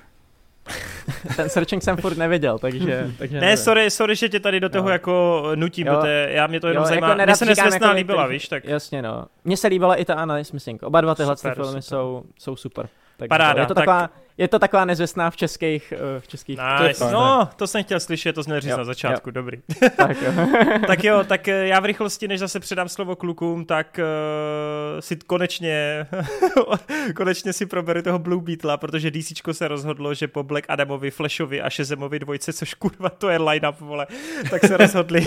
Ten 1.35 1.49
searching 1.49 1.83
jsem 1.83 1.97
furt 1.97 2.17
neviděl, 2.17 2.59
takže... 2.59 3.11
takže 3.17 3.41
ne, 3.41 3.57
sorry, 3.57 3.91
sorry, 3.91 4.15
že 4.15 4.29
tě 4.29 4.39
tady 4.39 4.59
do 4.59 4.69
toho 4.69 4.89
jo. 4.89 4.93
jako 4.93 5.43
nutím, 5.55 5.87
jo. 5.87 5.95
protože 5.95 6.27
já 6.31 6.47
mě 6.47 6.59
to 6.59 6.67
jenom 6.67 6.83
jo, 6.83 6.87
zajímá. 6.87 7.09
Jako 7.09 7.21
Mně 7.25 7.35
se 7.35 7.45
nesvěstná 7.45 7.87
jako 7.87 7.97
líbila, 7.97 8.27
víš, 8.27 8.47
tak... 8.47 8.65
Jasně, 8.65 9.01
no. 9.01 9.25
Mně 9.43 9.57
se 9.57 9.67
líbila 9.67 9.95
i 9.95 10.05
ta 10.05 10.13
Anna 10.13 10.35
Missing. 10.53 10.83
Oba 10.83 11.01
dva 11.01 11.15
tyhle 11.15 11.37
super, 11.37 11.55
filmy 11.55 11.69
super. 11.69 11.81
Jsou, 11.81 12.23
jsou 12.39 12.55
super. 12.55 12.89
Takže 13.17 13.29
Paráda, 13.29 13.61
je 13.61 13.67
to 13.67 13.73
tak... 13.73 14.09
je 14.37 14.47
to 14.47 14.59
taková 14.59 14.85
nezvěstná 14.85 15.29
v 15.29 15.37
českých, 15.37 15.93
uh, 16.15 16.19
v 16.19 16.27
českých 16.27 16.59
nice. 16.87 17.11
No, 17.11 17.49
to 17.55 17.67
jsem 17.67 17.83
chtěl 17.83 17.99
slyšet, 17.99 18.33
to 18.33 18.43
jsem 18.43 18.59
říct 18.59 18.71
jo, 18.71 18.77
na 18.77 18.83
začátku, 18.83 19.29
jo. 19.29 19.31
dobrý. 19.31 19.61
tak, 19.97 20.21
jo. 20.21 20.31
tak 20.87 21.03
jo, 21.03 21.23
tak 21.23 21.47
eh, 21.47 21.67
já 21.67 21.79
v 21.79 21.85
rychlosti, 21.85 22.27
než 22.27 22.39
zase 22.39 22.59
předám 22.59 22.89
slovo 22.89 23.15
klukům, 23.15 23.65
tak 23.65 23.99
uh, 23.99 24.99
si 24.99 25.15
konečně 25.15 26.07
konečně 27.15 27.53
si 27.53 27.65
proberu 27.65 28.01
toho 28.01 28.19
Blue 28.19 28.41
Beetle, 28.41 28.77
protože 28.77 29.11
DC 29.11 29.41
se 29.51 29.67
rozhodlo, 29.67 30.13
že 30.13 30.27
po 30.27 30.43
Black 30.43 30.65
Adamovi, 30.67 31.11
Flashovi 31.11 31.61
a 31.61 31.69
Shazamovi 31.69 32.19
dvojce, 32.19 32.53
což 32.53 32.73
kurva 32.73 33.09
to 33.09 33.29
je 33.29 33.37
line-up, 33.37 33.79
vole, 33.79 34.07
tak 34.49 34.65
se 34.65 34.77
rozhodli, 34.77 35.25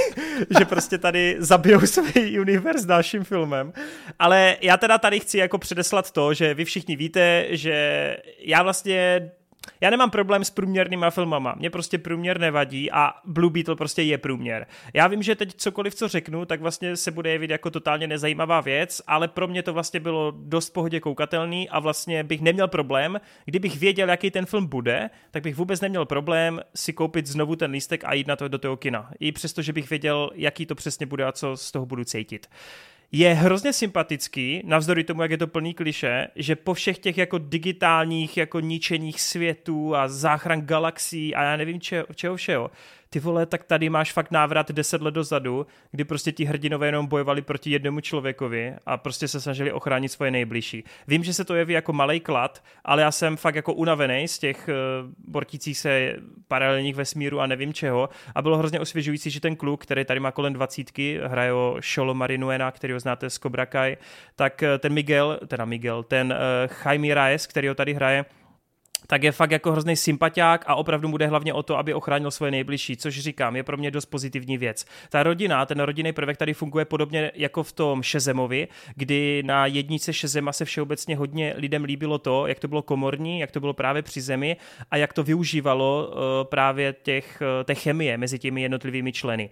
že 0.59 0.65
prostě 0.65 0.99
tady 0.99 1.37
zabijou 1.39 1.81
svůj 1.81 2.41
univerz 2.41 2.85
dalším 2.85 3.25
filmem. 3.25 3.73
Ale 4.19 4.57
já 4.61 4.77
teda 4.77 4.99
tady 4.99 5.21
chci 5.21 5.39
jako 5.39 5.59
předeslat 5.59 6.11
to, 6.11 6.35
že 6.35 6.55
vy 6.55 6.65
všichni 6.65 6.97
víte, 6.97 7.47
že 7.51 8.17
já 8.39 8.63
vlastně 8.63 8.98
já 9.81 9.91
nemám 9.91 10.11
problém 10.11 10.45
s 10.45 10.51
průměrnýma 10.51 11.11
filmama, 11.11 11.55
mě 11.59 11.71
prostě 11.71 11.99
průměr 11.99 12.41
nevadí 12.41 12.91
a 12.91 13.13
Blue 13.25 13.53
Beetle 13.53 13.77
prostě 13.77 14.03
je 14.03 14.19
průměr. 14.19 14.67
Já 14.95 15.07
vím, 15.07 15.23
že 15.23 15.35
teď 15.35 15.55
cokoliv, 15.55 15.95
co 15.95 16.09
řeknu, 16.09 16.45
tak 16.45 16.61
vlastně 16.61 16.97
se 16.97 17.11
bude 17.11 17.31
jevit 17.31 17.51
jako 17.51 17.71
totálně 17.71 18.07
nezajímavá 18.07 18.61
věc, 18.61 19.03
ale 19.07 19.29
pro 19.29 19.49
mě 19.49 19.63
to 19.63 19.73
vlastně 19.73 20.01
bylo 20.01 20.33
dost 20.37 20.71
pohodě 20.71 21.01
koukatelný 21.01 21.69
a 21.69 21.79
vlastně 21.79 22.25
bych 22.25 22.41
neměl 22.41 22.69
problém, 22.69 23.21
kdybych 23.45 23.79
věděl, 23.79 24.09
jaký 24.09 24.31
ten 24.31 24.47
film 24.47 24.67
bude, 24.67 25.11
tak 25.31 25.43
bych 25.43 25.57
vůbec 25.57 25.81
neměl 25.81 26.07
problém 26.07 26.61
si 26.75 26.93
koupit 26.93 27.27
znovu 27.27 27.57
ten 27.57 27.71
lístek 27.71 28.05
a 28.05 28.15
jít 28.15 28.27
na 28.27 28.37
to 28.37 28.49
do 28.49 28.59
toho 28.59 28.77
kina. 28.77 29.11
I 29.21 29.33
přesto, 29.33 29.63
že 29.63 29.73
bych 29.73 29.91
věděl, 29.91 30.31
jaký 30.35 30.67
to 30.67 30.75
přesně 30.75 31.07
bude 31.07 31.25
a 31.25 31.33
co 31.33 31.57
z 31.57 31.73
toho 31.73 31.87
budu 31.87 32.05
cítit 32.05 32.47
je 33.13 33.35
hrozně 33.35 33.73
sympatický, 33.73 34.63
navzdory 34.65 35.05
tomu, 35.05 35.23
jak 35.23 35.31
je 35.31 35.39
to 35.39 35.47
plný 35.47 35.75
kliše, 35.75 36.29
že 36.37 36.57
po 36.57 36.75
všech 36.75 36.99
těch 36.99 37.19
jako 37.19 37.39
digitálních 37.39 38.37
jako 38.37 38.61
ničeních 38.61 39.21
světů 39.21 39.97
a 39.97 40.09
záchran 40.09 40.61
galaxií 40.61 41.35
a 41.35 41.43
já 41.43 41.57
nevím 41.57 41.81
čeho, 41.81 42.07
čeho 42.15 42.37
všeho, 42.37 42.71
ty 43.11 43.21
vole, 43.21 43.47
tak 43.47 43.65
tady 43.65 43.91
máš 43.91 44.13
fakt 44.13 44.31
návrat 44.31 44.71
deset 44.71 45.03
let 45.03 45.15
dozadu, 45.15 45.67
kdy 45.91 46.05
prostě 46.05 46.33
ti 46.33 46.45
hrdinové 46.45 46.87
jenom 46.87 47.07
bojovali 47.07 47.43
proti 47.43 47.71
jednomu 47.71 48.01
člověkovi 48.01 48.75
a 48.87 48.97
prostě 48.97 49.29
se 49.29 49.41
snažili 49.41 49.73
ochránit 49.73 50.09
svoje 50.09 50.31
nejbližší. 50.31 50.85
Vím, 51.07 51.25
že 51.25 51.35
se 51.35 51.45
to 51.45 51.55
jeví 51.55 51.75
jako 51.75 51.93
malý 51.93 52.21
klad, 52.21 52.63
ale 52.85 53.03
já 53.03 53.11
jsem 53.11 53.37
fakt 53.37 53.55
jako 53.55 53.73
unavený 53.73 54.29
z 54.29 54.39
těch 54.39 54.69
uh, 54.69 55.11
bortících 55.33 55.79
se 55.79 56.17
paralelních 56.49 56.95
vesmíru 56.95 57.41
a 57.41 57.47
nevím 57.47 57.73
čeho 57.73 58.09
a 58.35 58.43
bylo 58.43 58.59
hrozně 58.59 58.81
osvěžující, 58.81 59.31
že 59.31 59.41
ten 59.41 59.57
kluk, 59.57 59.83
který 59.83 60.05
tady 60.05 60.21
má 60.21 60.31
kolem 60.31 60.53
dvacítky, 60.53 61.21
hraje 61.25 61.53
o 61.53 61.77
Sholo 61.95 62.15
Marinuena, 62.15 62.71
který 62.71 62.93
ho 62.93 63.01
znáte 63.01 63.31
z 63.31 63.39
Cobra 63.39 63.67
Kai, 63.67 63.97
tak 64.37 64.63
eh, 64.63 64.79
ten 64.79 64.93
Miguel, 64.93 65.41
teda 65.47 65.65
Miguel, 65.65 66.03
ten 66.03 66.35
uh, 66.67 66.77
Jaime 66.85 67.15
Reyes, 67.15 67.47
který 67.47 67.69
ho 67.69 67.75
tady 67.75 67.95
hraje, 67.95 68.25
tak 69.07 69.23
je 69.23 69.33
fakt 69.33 69.51
jako 69.51 69.73
hrozný 69.73 69.97
sympatiák 69.97 70.65
a 70.67 70.75
opravdu 70.75 71.09
bude 71.09 71.27
hlavně 71.27 71.55
o 71.55 71.63
to, 71.63 71.79
aby 71.79 71.95
ochránil 71.95 72.31
svoje 72.31 72.51
nejbližší, 72.51 72.97
což 72.97 73.19
říkám, 73.21 73.57
je 73.57 73.63
pro 73.63 73.77
mě 73.77 73.91
dost 73.91 74.07
pozitivní 74.07 74.59
věc. 74.59 74.85
Ta 75.11 75.23
rodina, 75.23 75.67
ten 75.67 75.81
rodinný 75.81 76.13
prvek 76.13 76.37
tady 76.37 76.55
funguje 76.55 76.85
podobně 76.85 77.33
jako 77.35 77.63
v 77.63 77.73
tom 77.73 78.03
Šezemovi, 78.03 78.69
kdy 78.97 79.43
na 79.47 79.67
jednice 79.67 80.13
Šezema 80.13 80.53
se 80.53 80.65
všeobecně 80.65 81.17
hodně 81.17 81.55
lidem 81.57 81.85
líbilo 81.85 82.19
to, 82.19 82.47
jak 82.47 82.59
to 82.59 82.69
bylo 82.69 82.83
komorní, 82.83 83.41
jak 83.41 83.51
to 83.51 83.61
bylo 83.61 83.73
právě 83.73 84.03
při 84.03 84.21
zemi 84.21 84.57
a 84.91 84.97
jak 84.97 85.13
to 85.13 85.23
využívalo 85.23 86.09
uh, 86.09 86.15
právě 86.49 86.95
těch, 87.03 87.43
uh, 87.43 87.65
té 87.65 87.75
chemie 87.75 88.19
mezi 88.19 88.39
těmi 88.39 88.63
jednotlivými 88.63 89.13
členy. 89.13 89.51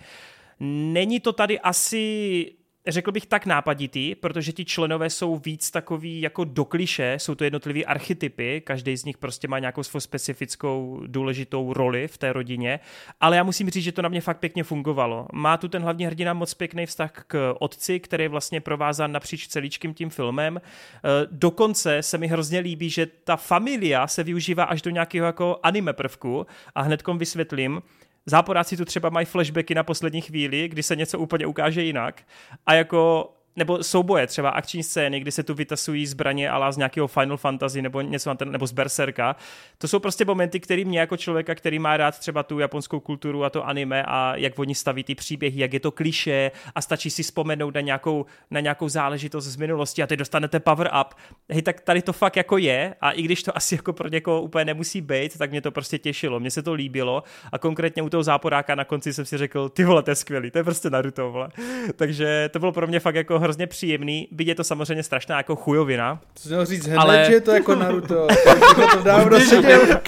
Není 0.61 1.21
to 1.21 1.33
tady 1.33 1.61
asi 1.61 2.53
řekl 2.89 3.13
bych 3.13 3.27
tak 3.27 3.47
nápaditý, 3.47 4.15
protože 4.15 4.53
ti 4.53 4.65
členové 4.65 5.11
jsou 5.11 5.37
víc 5.37 5.71
takový 5.71 6.21
jako 6.21 6.45
do 6.45 6.65
kliše, 6.65 7.15
jsou 7.19 7.35
to 7.35 7.45
jednotlivý 7.45 7.87
archetypy, 7.87 8.61
každý 8.61 8.97
z 8.97 9.05
nich 9.05 9.19
prostě 9.19 9.49
má 9.49 9.59
nějakou 9.59 9.83
svou 9.83 10.01
specifickou 10.01 11.03
důležitou 11.07 11.73
roli 11.73 12.09
v 12.09 12.19
té 12.19 12.33
rodině, 12.33 12.81
ale 13.21 13.37
já 13.37 13.43
musím 13.43 13.71
říct, 13.71 13.85
že 13.85 13.93
to 13.93 14.03
na 14.03 14.09
mě 14.09 14.21
fakt 14.21 14.39
pěkně 14.39 14.65
fungovalo. 14.65 15.27
Má 15.33 15.57
tu 15.57 15.69
ten 15.69 15.83
hlavní 15.83 16.07
hrdina 16.07 16.35
moc 16.35 16.55
pěkný 16.55 16.87
vztah 16.87 17.25
k 17.27 17.55
otci, 17.59 18.01
který 18.01 18.25
je 18.25 18.29
vlastně 18.29 18.61
provázán 18.61 19.13
napříč 19.13 19.49
celíčkým 19.49 19.95
tím 19.95 20.11
filmem. 20.11 20.57
E, 20.57 20.61
dokonce 21.31 22.03
se 22.03 22.19
mi 22.19 22.27
hrozně 22.27 22.59
líbí, 22.59 22.91
že 22.91 23.07
ta 23.07 23.37
familia 23.37 24.07
se 24.07 24.23
využívá 24.25 24.65
až 24.65 24.83
do 24.83 24.91
nějakého 24.91 25.27
jako 25.27 25.59
anime 25.63 25.93
prvku 25.93 26.47
a 26.75 26.83
hnedkom 26.83 27.19
vysvětlím, 27.19 27.83
záporáci 28.27 28.77
tu 28.77 28.85
třeba 28.85 29.11
mají 29.11 29.27
flashbacky 29.27 29.75
na 29.75 29.83
poslední 29.83 30.21
chvíli, 30.21 30.69
kdy 30.69 30.83
se 30.83 30.97
něco 30.97 31.19
úplně 31.19 31.47
ukáže 31.47 31.83
jinak. 31.83 32.23
A 32.67 32.75
jako 32.75 33.33
nebo 33.57 33.83
souboje, 33.83 34.27
třeba 34.27 34.51
akční 34.51 34.83
scény, 34.83 35.21
kdy 35.21 35.33
se 35.33 35.43
tu 35.43 35.55
vytasují 35.55 36.07
zbraně 36.07 36.51
ala 36.51 36.73
z 36.73 36.77
nějakého 36.77 37.07
Final 37.07 37.37
Fantasy 37.37 37.83
nebo 37.83 38.01
něco 38.01 38.35
nebo 38.45 38.67
z 38.67 38.73
Berserka. 38.73 39.37
To 39.79 39.89
jsou 39.89 39.99
prostě 39.99 40.25
momenty, 40.25 40.61
které 40.61 40.85
mě 40.85 41.01
jako 41.01 41.17
člověka, 41.17 41.55
který 41.55 41.79
má 41.79 41.97
rád 41.97 42.19
třeba 42.19 42.43
tu 42.43 42.59
japonskou 42.59 43.01
kulturu 43.01 43.45
a 43.45 43.51
to 43.51 43.67
anime 43.67 44.05
a 44.07 44.37
jak 44.37 44.59
oni 44.59 44.75
staví 44.75 45.05
ty 45.05 45.15
příběhy, 45.15 45.61
jak 45.61 45.73
je 45.73 45.81
to 45.81 45.91
kliše 45.91 46.51
a 46.75 46.81
stačí 46.81 47.11
si 47.11 47.23
vzpomenout 47.23 47.75
na 47.75 47.81
nějakou, 47.81 48.27
na 48.51 48.61
nějakou 48.61 48.89
záležitost 48.89 49.45
z 49.45 49.57
minulosti 49.57 50.03
a 50.03 50.07
ty 50.07 50.17
dostanete 50.17 50.61
power 50.61 50.91
up. 51.01 51.15
Hej, 51.51 51.63
tak 51.63 51.81
tady 51.81 52.03
to 52.03 52.13
fakt 52.13 52.37
jako 52.37 52.59
je 52.59 52.95
a 53.01 53.11
i 53.11 53.23
když 53.23 53.43
to 53.43 53.57
asi 53.57 53.75
jako 53.75 53.93
pro 53.93 54.09
někoho 54.09 54.43
úplně 54.43 54.65
nemusí 54.65 55.01
být, 55.01 55.39
tak 55.39 55.51
mě 55.51 55.61
to 55.61 55.71
prostě 55.71 55.99
těšilo, 55.99 56.41
mně 56.41 56.51
se 56.51 56.63
to 56.63 56.73
líbilo 56.73 57.23
a 57.53 57.59
konkrétně 57.59 58.03
u 58.03 58.09
toho 58.09 58.23
záporáka 58.23 58.75
na 58.75 58.85
konci 58.85 59.13
jsem 59.13 59.25
si 59.25 59.39
řekl, 59.39 59.69
ty 59.69 59.85
vole, 59.85 60.03
to 60.03 60.11
je 60.11 60.15
skvělý, 60.15 60.51
to 60.51 60.59
je 60.59 60.65
prostě 60.65 60.91
Naruto, 60.91 61.31
vole. 61.31 61.49
Takže 61.97 62.49
to 62.53 62.59
bylo 62.59 62.73
pro 62.73 62.87
mě 62.87 63.01
fakt 63.01 63.15
jako 63.15 63.39
hrozně 63.47 63.67
příjemný, 63.67 64.29
byť 64.31 64.49
je 64.49 64.55
to 64.55 64.65
samozřejmě 64.65 65.03
strašná 65.03 65.37
jako 65.37 65.57
chujovina. 65.57 66.21
To 66.43 66.49
měl 66.49 66.65
říct 66.65 66.87
hned, 66.87 66.99
ale... 66.99 67.25
že 67.27 67.33
je 67.33 67.41
to 67.41 67.51
jako 67.51 67.75
Naruto. 67.75 68.27
to 68.93 69.03
dávno 69.03 69.41
seděl 69.41 69.81
v 69.87 70.01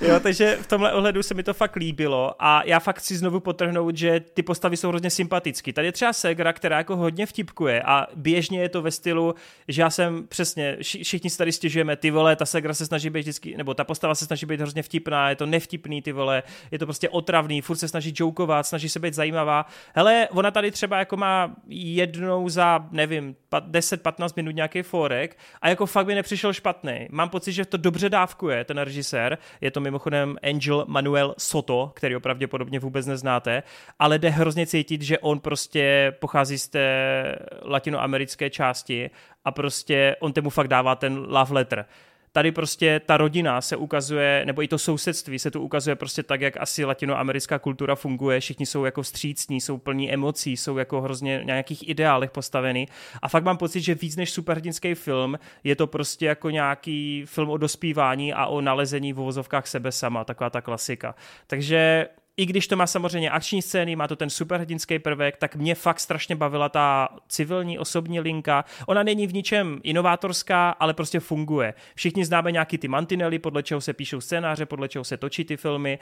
jo, 0.00 0.20
takže 0.20 0.58
v 0.62 0.66
tomhle 0.66 0.92
ohledu 0.92 1.22
se 1.22 1.34
mi 1.34 1.42
to 1.42 1.54
fakt 1.54 1.76
líbilo 1.76 2.34
a 2.38 2.62
já 2.64 2.80
fakt 2.80 2.98
chci 2.98 3.16
znovu 3.16 3.40
potrhnout, 3.40 3.96
že 3.96 4.20
ty 4.20 4.42
postavy 4.42 4.76
jsou 4.76 4.88
hrozně 4.88 5.10
sympatické. 5.10 5.72
Tady 5.72 5.88
je 5.88 5.92
třeba 5.92 6.12
Segra, 6.12 6.52
která 6.52 6.78
jako 6.78 6.96
hodně 6.96 7.26
vtipkuje 7.26 7.82
a 7.82 8.06
běžně 8.16 8.60
je 8.60 8.68
to 8.68 8.82
ve 8.82 8.90
stylu, 8.90 9.34
že 9.68 9.82
já 9.82 9.90
jsem 9.90 10.26
přesně, 10.26 10.76
všichni 10.82 11.30
si 11.30 11.38
tady 11.38 11.52
stěžujeme, 11.52 11.96
ty 11.96 12.10
vole, 12.10 12.36
ta 12.36 12.46
Segra 12.46 12.74
se 12.74 12.86
snaží 12.86 13.10
být 13.10 13.20
vždycky, 13.20 13.56
nebo 13.56 13.74
ta 13.74 13.84
postava 13.84 14.14
se 14.14 14.26
snaží 14.26 14.46
být 14.46 14.60
hrozně 14.60 14.82
vtipná, 14.82 15.30
je 15.30 15.36
to 15.36 15.46
nevtipný, 15.46 16.02
ty 16.02 16.12
vole, 16.12 16.42
je 16.70 16.78
to 16.78 16.86
prostě 16.86 17.08
otravný, 17.08 17.60
furt 17.60 17.76
se 17.76 17.88
snaží 17.88 18.14
jokovat, 18.18 18.66
snaží 18.66 18.88
se 18.88 18.98
být 19.00 19.14
zajímavá. 19.14 19.66
Hele, 19.94 20.11
ona 20.30 20.50
tady 20.50 20.70
třeba 20.70 20.98
jako 20.98 21.16
má 21.16 21.56
jednou 21.68 22.48
za, 22.48 22.88
nevím, 22.90 23.36
10-15 23.52 24.32
minut 24.36 24.50
nějaký 24.50 24.82
forek 24.82 25.38
a 25.62 25.68
jako 25.68 25.86
fakt 25.86 26.06
by 26.06 26.14
nepřišel 26.14 26.52
špatný. 26.52 27.08
Mám 27.10 27.28
pocit, 27.28 27.52
že 27.52 27.64
to 27.64 27.76
dobře 27.76 28.08
dávkuje, 28.08 28.64
ten 28.64 28.78
režisér. 28.78 29.38
Je 29.60 29.70
to 29.70 29.80
mimochodem 29.80 30.36
Angel 30.42 30.84
Manuel 30.88 31.34
Soto, 31.38 31.92
který 31.94 32.14
ho 32.14 32.20
pravděpodobně 32.20 32.78
vůbec 32.78 33.06
neznáte, 33.06 33.62
ale 33.98 34.18
jde 34.18 34.28
hrozně 34.28 34.66
cítit, 34.66 35.02
že 35.02 35.18
on 35.18 35.40
prostě 35.40 36.14
pochází 36.18 36.58
z 36.58 36.68
té 36.68 37.36
latinoamerické 37.62 38.50
části 38.50 39.10
a 39.44 39.50
prostě 39.50 40.16
on 40.20 40.32
tomu 40.32 40.50
fakt 40.50 40.68
dává 40.68 40.94
ten 40.94 41.18
love 41.28 41.54
letter 41.54 41.86
tady 42.32 42.52
prostě 42.52 43.00
ta 43.06 43.16
rodina 43.16 43.60
se 43.60 43.76
ukazuje, 43.76 44.42
nebo 44.46 44.62
i 44.62 44.68
to 44.68 44.78
sousedství 44.78 45.38
se 45.38 45.50
tu 45.50 45.60
ukazuje 45.60 45.96
prostě 45.96 46.22
tak, 46.22 46.40
jak 46.40 46.56
asi 46.56 46.84
latinoamerická 46.84 47.58
kultura 47.58 47.94
funguje. 47.94 48.40
Všichni 48.40 48.66
jsou 48.66 48.84
jako 48.84 49.02
vstřícní, 49.02 49.60
jsou 49.60 49.78
plní 49.78 50.12
emocí, 50.12 50.56
jsou 50.56 50.76
jako 50.76 51.00
hrozně 51.00 51.42
nějakých 51.44 51.88
ideálech 51.88 52.30
postaveny. 52.30 52.86
A 53.22 53.28
fakt 53.28 53.44
mám 53.44 53.56
pocit, 53.56 53.80
že 53.80 53.94
víc 53.94 54.16
než 54.16 54.30
superhrdinský 54.30 54.94
film 54.94 55.38
je 55.64 55.76
to 55.76 55.86
prostě 55.86 56.26
jako 56.26 56.50
nějaký 56.50 57.22
film 57.26 57.50
o 57.50 57.56
dospívání 57.56 58.32
a 58.32 58.46
o 58.46 58.60
nalezení 58.60 59.12
v 59.12 59.20
uvozovkách 59.20 59.66
sebe 59.66 59.92
sama, 59.92 60.24
taková 60.24 60.50
ta 60.50 60.60
klasika. 60.60 61.14
Takže 61.46 62.08
i 62.36 62.46
když 62.46 62.68
to 62.68 62.76
má 62.76 62.86
samozřejmě 62.86 63.30
akční 63.30 63.62
scény, 63.62 63.96
má 63.96 64.08
to 64.08 64.16
ten 64.16 64.30
superhrdinský 64.30 64.98
prvek, 64.98 65.36
tak 65.36 65.56
mě 65.56 65.74
fakt 65.74 66.00
strašně 66.00 66.36
bavila 66.36 66.68
ta 66.68 67.08
civilní 67.28 67.78
osobní 67.78 68.20
linka. 68.20 68.64
Ona 68.86 69.02
není 69.02 69.26
v 69.26 69.34
ničem 69.34 69.80
inovátorská, 69.82 70.70
ale 70.70 70.94
prostě 70.94 71.20
funguje. 71.20 71.74
Všichni 71.94 72.24
známe 72.24 72.52
nějaký 72.52 72.78
ty 72.78 72.88
mantinely, 72.88 73.38
podle 73.38 73.62
čeho 73.62 73.80
se 73.80 73.92
píšou 73.92 74.20
scénáře, 74.20 74.66
podle 74.66 74.88
čeho 74.88 75.04
se 75.04 75.16
točí 75.16 75.44
ty 75.44 75.56
filmy 75.56 75.98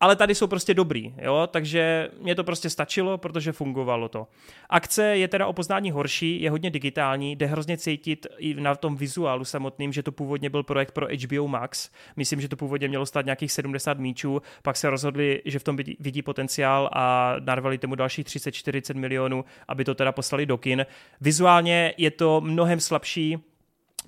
ale 0.00 0.16
tady 0.16 0.34
jsou 0.34 0.46
prostě 0.46 0.74
dobrý, 0.74 1.14
jo, 1.18 1.48
takže 1.50 2.10
mě 2.20 2.34
to 2.34 2.44
prostě 2.44 2.70
stačilo, 2.70 3.18
protože 3.18 3.52
fungovalo 3.52 4.08
to. 4.08 4.26
Akce 4.70 5.16
je 5.16 5.28
teda 5.28 5.46
o 5.46 5.52
poznání 5.52 5.90
horší, 5.90 6.42
je 6.42 6.50
hodně 6.50 6.70
digitální, 6.70 7.36
jde 7.36 7.46
hrozně 7.46 7.78
cítit 7.78 8.26
i 8.38 8.54
na 8.54 8.74
tom 8.74 8.96
vizuálu 8.96 9.44
samotným, 9.44 9.92
že 9.92 10.02
to 10.02 10.12
původně 10.12 10.50
byl 10.50 10.62
projekt 10.62 10.92
pro 10.92 11.06
HBO 11.06 11.48
Max, 11.48 11.90
myslím, 12.16 12.40
že 12.40 12.48
to 12.48 12.56
původně 12.56 12.88
mělo 12.88 13.06
stát 13.06 13.24
nějakých 13.24 13.52
70 13.52 13.98
míčů, 13.98 14.42
pak 14.62 14.76
se 14.76 14.90
rozhodli, 14.90 15.42
že 15.44 15.58
v 15.58 15.64
tom 15.64 15.76
vidí, 16.00 16.22
potenciál 16.22 16.90
a 16.92 17.36
narvali 17.40 17.78
tomu 17.78 17.94
dalších 17.94 18.26
30-40 18.26 18.94
milionů, 18.94 19.44
aby 19.68 19.84
to 19.84 19.94
teda 19.94 20.12
poslali 20.12 20.46
do 20.46 20.58
kin. 20.58 20.86
Vizuálně 21.20 21.94
je 21.96 22.10
to 22.10 22.40
mnohem 22.40 22.80
slabší, 22.80 23.38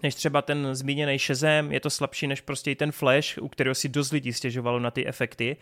než 0.03 0.15
třeba 0.15 0.43
ten 0.43 0.75
zmíněný 0.75 1.19
Shazam, 1.19 1.73
je 1.73 1.81
to 1.81 1.91
slabší 1.91 2.27
než 2.27 2.41
prostě 2.41 2.71
i 2.71 2.75
ten 2.75 2.93
Flash, 2.93 3.39
u 3.39 3.49
kterého 3.49 3.75
si 3.75 3.89
dost 3.89 4.13
lidí 4.13 4.33
stěžovalo 4.33 4.79
na 4.79 4.91
ty 4.91 5.07
efekty. 5.07 5.57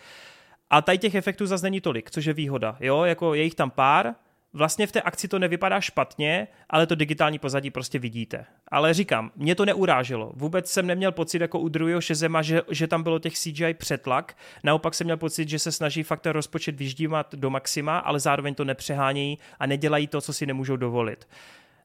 A 0.70 0.82
tady 0.82 0.98
těch 0.98 1.14
efektů 1.14 1.46
zase 1.46 1.66
není 1.66 1.80
tolik, 1.80 2.10
což 2.10 2.24
je 2.24 2.32
výhoda. 2.32 2.76
Jo, 2.80 3.04
jako 3.04 3.34
je 3.34 3.42
jich 3.42 3.54
tam 3.54 3.70
pár, 3.70 4.14
vlastně 4.56 4.86
v 4.86 4.92
té 4.92 5.02
akci 5.02 5.28
to 5.28 5.38
nevypadá 5.38 5.80
špatně, 5.80 6.48
ale 6.70 6.86
to 6.86 6.94
digitální 6.94 7.38
pozadí 7.38 7.70
prostě 7.70 7.98
vidíte. 7.98 8.44
Ale 8.68 8.94
říkám, 8.94 9.30
mě 9.36 9.54
to 9.54 9.64
neuráželo. 9.64 10.32
Vůbec 10.34 10.70
jsem 10.70 10.86
neměl 10.86 11.12
pocit 11.12 11.40
jako 11.40 11.58
u 11.58 11.68
druhého 11.68 12.00
Šezema, 12.00 12.42
že, 12.42 12.62
že 12.70 12.86
tam 12.86 13.02
bylo 13.02 13.18
těch 13.18 13.38
CGI 13.38 13.74
přetlak. 13.74 14.36
Naopak 14.64 14.94
jsem 14.94 15.04
měl 15.04 15.16
pocit, 15.16 15.48
že 15.48 15.58
se 15.58 15.72
snaží 15.72 16.02
fakt 16.02 16.20
ten 16.20 16.32
rozpočet 16.32 16.76
vyždímat 16.76 17.34
do 17.34 17.50
maxima, 17.50 17.98
ale 17.98 18.20
zároveň 18.20 18.54
to 18.54 18.64
nepřehánějí 18.64 19.38
a 19.58 19.66
nedělají 19.66 20.06
to, 20.06 20.20
co 20.20 20.32
si 20.32 20.46
nemůžou 20.46 20.76
dovolit. 20.76 21.26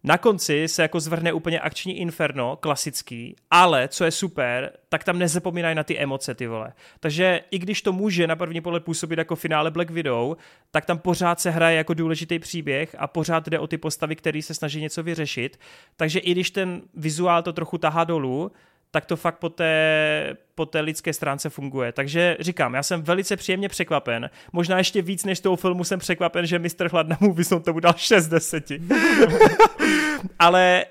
Na 0.04 0.18
konci 0.18 0.68
se 0.68 0.82
jako 0.82 1.00
zvrhne 1.00 1.34
úplně 1.34 1.60
akční 1.60 1.98
inferno, 1.98 2.56
klasický, 2.56 3.36
ale 3.52 3.88
co 3.88 4.06
je 4.06 4.12
super, 4.12 4.72
tak 4.90 5.04
tam 5.04 5.20
nezapomínají 5.20 5.76
na 5.76 5.84
ty 5.84 6.00
emoce, 6.00 6.36
ty 6.36 6.48
vole. 6.48 6.74
Takže 7.00 7.42
i 7.52 7.60
když 7.60 7.82
to 7.82 7.94
může 7.94 8.28
na 8.28 8.36
první 8.36 8.62
pohled 8.62 8.84
působit 8.84 9.20
jako 9.20 9.36
finále 9.36 9.72
Black 9.72 9.90
Widow, 9.90 10.36
tak 10.72 10.86
tam 10.86 10.98
pořád 10.98 11.40
se 11.40 11.50
hraje 11.50 11.78
jako 11.78 11.94
důležitý 11.94 12.40
příběh 12.40 12.96
a 12.98 13.08
pořád 13.08 13.48
jde 13.48 13.60
o 13.60 13.68
ty 13.68 13.78
postavy, 13.78 14.16
které 14.16 14.42
se 14.42 14.54
snaží 14.54 14.82
něco 14.82 15.04
vyřešit. 15.04 15.60
Takže 15.96 16.20
i 16.20 16.32
když 16.32 16.52
ten 16.52 16.82
vizuál 16.94 17.44
to 17.44 17.54
trochu 17.54 17.78
tahá 17.78 18.04
dolů, 18.04 18.52
tak 18.92 19.06
to 19.06 19.16
fakt 19.16 19.40
po 19.40 19.50
té, 19.50 20.38
po 20.56 20.66
té 20.66 20.80
lidské 20.80 21.14
stránce 21.14 21.50
funguje. 21.50 21.92
Takže 21.92 22.38
říkám, 22.40 22.74
já 22.74 22.84
jsem 22.84 23.02
velice 23.02 23.38
příjemně 23.38 23.70
překvapen. 23.70 24.30
Možná 24.54 24.78
ještě 24.78 25.02
víc 25.02 25.26
než 25.26 25.40
toho 25.40 25.56
filmu 25.56 25.84
jsem 25.84 26.00
překvapen, 26.00 26.46
že 26.46 26.60
Mr. 26.60 26.88
Hladna 26.92 27.18
Movie 27.20 27.46
jsem 27.46 27.62
tomu 27.62 27.80
dal 27.80 27.94
6 27.98 28.28
deseti. 28.28 28.82
Ale 30.40 30.86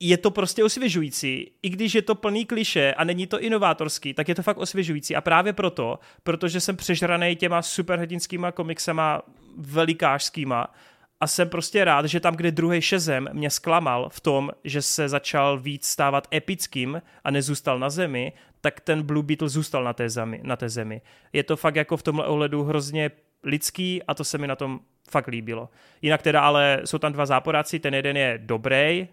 je 0.00 0.16
to 0.18 0.30
prostě 0.30 0.64
osvěžující. 0.64 1.50
I 1.62 1.68
když 1.68 1.94
je 1.94 2.02
to 2.02 2.14
plný 2.14 2.44
kliše 2.44 2.94
a 2.94 3.04
není 3.04 3.26
to 3.26 3.40
inovátorský, 3.40 4.14
tak 4.14 4.28
je 4.28 4.34
to 4.34 4.42
fakt 4.42 4.58
osvěžující. 4.58 5.16
A 5.16 5.20
právě 5.20 5.52
proto, 5.52 5.98
protože 6.22 6.60
jsem 6.60 6.76
přežraný 6.76 7.36
těma 7.36 7.62
superhrdinskýma 7.62 8.52
komiksama 8.52 9.22
velikářskýma, 9.56 10.74
a 11.20 11.26
jsem 11.26 11.48
prostě 11.48 11.84
rád, 11.84 12.06
že 12.06 12.20
tam, 12.20 12.36
kde 12.36 12.50
druhý 12.50 12.80
šezem 12.80 13.28
mě 13.32 13.50
zklamal 13.50 14.08
v 14.08 14.20
tom, 14.20 14.50
že 14.64 14.82
se 14.82 15.08
začal 15.08 15.58
víc 15.58 15.86
stávat 15.86 16.28
epickým 16.34 17.02
a 17.24 17.30
nezůstal 17.30 17.78
na 17.78 17.90
zemi, 17.90 18.32
tak 18.60 18.80
ten 18.80 19.02
Blue 19.02 19.24
Beetle 19.24 19.48
zůstal 19.48 19.84
na 19.84 19.92
té, 19.92 20.08
zemi, 20.08 20.40
na 20.42 20.56
té 20.56 20.68
zemi. 20.68 21.00
Je 21.32 21.42
to 21.42 21.56
fakt 21.56 21.76
jako 21.76 21.96
v 21.96 22.02
tomhle 22.02 22.26
ohledu 22.26 22.64
hrozně 22.64 23.10
lidský 23.42 24.02
a 24.02 24.14
to 24.14 24.24
se 24.24 24.38
mi 24.38 24.46
na 24.46 24.56
tom 24.56 24.80
fakt 25.10 25.26
líbilo. 25.26 25.68
Jinak 26.02 26.22
teda 26.22 26.40
ale 26.40 26.80
jsou 26.84 26.98
tam 26.98 27.12
dva 27.12 27.26
záporáci, 27.26 27.78
ten 27.78 27.94
jeden 27.94 28.16
je 28.16 28.38
dobrý, 28.42 29.08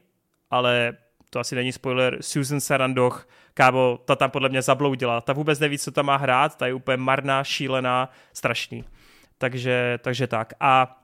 ale 0.52 0.98
to 1.30 1.40
asi 1.40 1.56
není 1.56 1.72
spoiler, 1.72 2.18
Susan 2.22 2.60
Sarandoch, 2.60 3.28
kábo, 3.54 4.00
ta 4.06 4.16
tam 4.16 4.32
podle 4.32 4.50
mě 4.50 4.62
zabloudila, 4.62 5.22
ta 5.22 5.34
vůbec 5.34 5.60
neví, 5.60 5.78
co 5.78 5.92
tam 5.92 6.06
má 6.06 6.18
hrát, 6.18 6.58
ta 6.58 6.68
je 6.68 6.74
úplně 6.74 6.98
marná, 6.98 7.44
šílená, 7.44 8.10
strašný. 8.34 8.84
Takže, 9.38 10.00
takže 10.02 10.28
tak. 10.28 10.54
A 10.60 11.04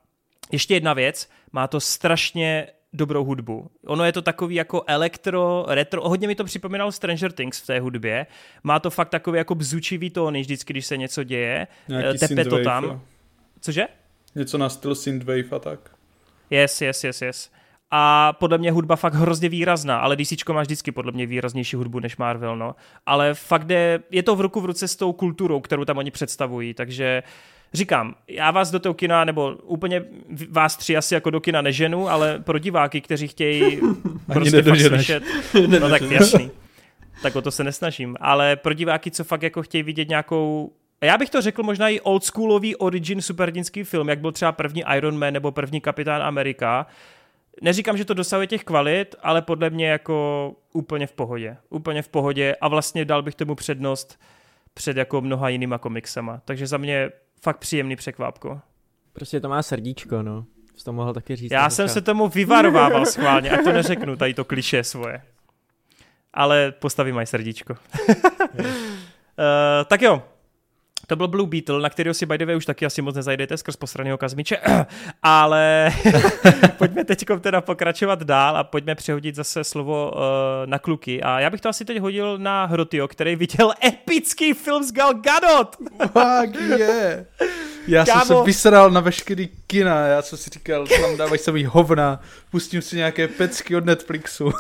ještě 0.54 0.74
jedna 0.74 0.94
věc, 0.94 1.30
má 1.52 1.68
to 1.68 1.80
strašně 1.80 2.68
dobrou 2.94 3.24
hudbu. 3.24 3.72
Ono 3.86 4.06
je 4.06 4.12
to 4.12 4.22
takový 4.22 4.56
jako 4.56 4.84
elektro, 4.88 5.66
retro, 5.68 6.10
hodně 6.10 6.28
mi 6.28 6.36
to 6.36 6.44
připomínalo 6.44 6.92
Stranger 6.92 7.32
Things 7.32 7.62
v 7.62 7.68
té 7.68 7.80
hudbě. 7.80 8.26
Má 8.64 8.80
to 8.80 8.90
fakt 8.90 9.10
takový 9.10 9.38
jako 9.38 9.56
bzučivý 9.56 10.10
tón, 10.10 10.38
vždycky, 10.38 10.74
když 10.74 10.86
se 10.86 10.98
něco 10.98 11.24
děje. 11.24 11.68
Nějaký 11.88 12.18
Tepe 12.18 12.46
to 12.46 12.64
tam. 12.64 12.84
Jo. 12.84 13.02
Cože? 13.60 13.86
Něco 14.36 14.58
na 14.58 14.70
styl 14.70 14.96
synthwave 14.96 15.56
a 15.56 15.60
tak. 15.60 15.80
Yes, 16.50 16.82
yes, 16.82 17.04
yes, 17.04 17.22
yes. 17.22 17.52
A 17.92 18.34
podle 18.34 18.58
mě 18.58 18.72
hudba 18.72 18.96
fakt 18.96 19.14
hrozně 19.14 19.50
výrazná, 19.50 20.00
ale 20.00 20.16
DC 20.16 20.48
má 20.54 20.62
vždycky 20.62 20.92
podle 20.92 21.12
mě 21.12 21.26
výraznější 21.26 21.76
hudbu 21.76 22.00
než 22.00 22.18
Marvel, 22.18 22.56
no. 22.56 22.76
Ale 23.06 23.34
fakt 23.34 23.70
je, 23.70 24.00
je 24.12 24.24
to 24.24 24.36
v 24.36 24.42
ruku 24.42 24.62
v 24.62 24.66
ruce 24.66 24.88
s 24.88 24.96
tou 24.96 25.14
kulturou, 25.14 25.60
kterou 25.60 25.86
tam 25.86 25.98
oni 25.98 26.12
představují, 26.12 26.74
takže 26.74 27.24
uh, 27.26 27.53
říkám, 27.74 28.16
já 28.28 28.52
vás 28.52 28.72
do 28.72 28.80
toho 28.80 28.94
kina, 28.94 29.26
nebo 29.26 29.56
úplně 29.64 30.06
vás 30.50 30.78
tři 30.78 30.98
asi 30.98 31.14
jako 31.14 31.30
do 31.30 31.42
kina 31.42 31.62
neženu, 31.62 32.10
ale 32.10 32.40
pro 32.40 32.60
diváky, 32.60 33.02
kteří 33.02 33.28
chtějí 33.28 33.80
prostě 34.34 34.64
fakt 34.64 34.80
slyšet, 34.80 35.24
no 35.80 35.90
tak 35.90 36.02
jasný. 36.02 36.52
Tak 37.22 37.36
o 37.36 37.42
to 37.42 37.52
se 37.52 37.64
nesnažím. 37.64 38.18
Ale 38.20 38.56
pro 38.56 38.74
diváky, 38.74 39.12
co 39.12 39.24
fakt 39.24 39.44
jako 39.44 39.64
chtějí 39.64 39.84
vidět 39.84 40.10
nějakou 40.10 40.72
já 41.04 41.18
bych 41.18 41.30
to 41.30 41.42
řekl 41.42 41.64
možná 41.64 41.90
i 41.90 42.00
oldschoolový 42.00 42.76
origin 42.76 43.22
superhrdinský 43.22 43.84
film, 43.84 44.10
jak 44.10 44.20
byl 44.20 44.32
třeba 44.32 44.52
první 44.52 44.84
Iron 44.96 45.20
Man 45.20 45.34
nebo 45.34 45.52
první 45.52 45.82
Kapitán 45.82 46.22
Amerika. 46.22 46.88
Neříkám, 47.62 47.98
že 47.98 48.06
to 48.06 48.14
dosahuje 48.14 48.48
těch 48.48 48.64
kvalit, 48.64 49.16
ale 49.24 49.42
podle 49.42 49.70
mě 49.70 49.88
jako 49.88 50.52
úplně 50.74 51.08
v 51.08 51.12
pohodě. 51.12 51.58
Úplně 51.70 52.02
v 52.02 52.10
pohodě 52.10 52.56
a 52.62 52.68
vlastně 52.68 53.06
dal 53.06 53.22
bych 53.22 53.36
tomu 53.36 53.56
přednost 53.56 54.20
před 54.74 54.98
jako 54.98 55.22
mnoha 55.22 55.50
jinýma 55.50 55.78
komiksama. 55.78 56.42
Takže 56.46 56.68
za 56.68 56.78
mě 56.78 57.12
fakt 57.44 57.58
příjemný 57.58 57.96
překvapko. 57.96 58.62
Prostě 59.14 59.40
to 59.40 59.50
má 59.50 59.64
srdíčko, 59.64 60.24
no. 60.24 60.46
Jsi 60.76 60.86
to 60.86 60.94
mohl 60.94 61.14
taky 61.14 61.36
říct. 61.36 61.52
Já 61.52 61.70
jsem 61.70 61.90
se 61.90 62.02
tomu 62.02 62.28
vyvarovával 62.28 63.06
schválně, 63.06 63.52
a 63.52 63.64
to 63.64 63.72
neřeknu, 63.72 64.16
tady 64.16 64.34
to 64.34 64.46
kliše 64.46 64.84
svoje. 64.84 65.22
Ale 66.34 66.72
postavy 66.72 67.12
mají 67.12 67.28
srdíčko. 67.28 67.74
uh, 67.74 68.66
tak 69.88 70.02
jo, 70.02 70.24
to 71.08 71.16
byl 71.16 71.28
Blue 71.28 71.48
Beetle, 71.48 71.82
na 71.82 71.90
kterého 71.90 72.14
si 72.14 72.26
by 72.26 72.38
the 72.38 72.46
way 72.46 72.56
už 72.56 72.66
taky 72.66 72.86
asi 72.86 73.02
moc 73.02 73.16
nezajdete 73.16 73.58
skrz 73.58 73.76
posraného 73.76 74.18
kazmiče, 74.18 74.58
ale 75.24 75.94
pojďme 76.78 77.04
teď 77.04 77.26
teda 77.42 77.62
pokračovat 77.62 78.24
dál 78.24 78.58
a 78.58 78.64
pojďme 78.64 78.96
přehodit 78.96 79.36
zase 79.36 79.64
slovo 79.64 80.12
uh, 80.12 80.20
na 80.66 80.80
kluky. 80.80 81.22
A 81.22 81.40
já 81.40 81.50
bych 81.50 81.62
to 81.62 81.70
asi 81.70 81.86
teď 81.86 82.00
hodil 82.00 82.38
na 82.38 82.66
Hrotio, 82.66 83.08
který 83.08 83.36
viděl 83.36 83.74
epický 83.86 84.54
film 84.54 84.84
s 84.84 84.92
Gal 84.92 85.14
Gadot. 85.14 85.76
Fuck 86.00 86.56
yeah. 86.78 87.26
Já 87.88 88.06
Kámo. 88.06 88.26
jsem 88.26 88.38
se 88.38 88.44
vysral 88.44 88.92
na 88.92 89.00
veškerý 89.00 89.50
kina, 89.68 90.08
já 90.08 90.22
jsem 90.22 90.38
si 90.38 90.50
říkal, 90.50 90.88
tam 90.88 91.18
dávají 91.18 91.40
samý 91.40 91.66
hovna, 91.66 92.20
pustím 92.52 92.82
si 92.82 92.96
nějaké 92.96 93.28
pecky 93.28 93.76
od 93.76 93.86
Netflixu. 93.86 94.52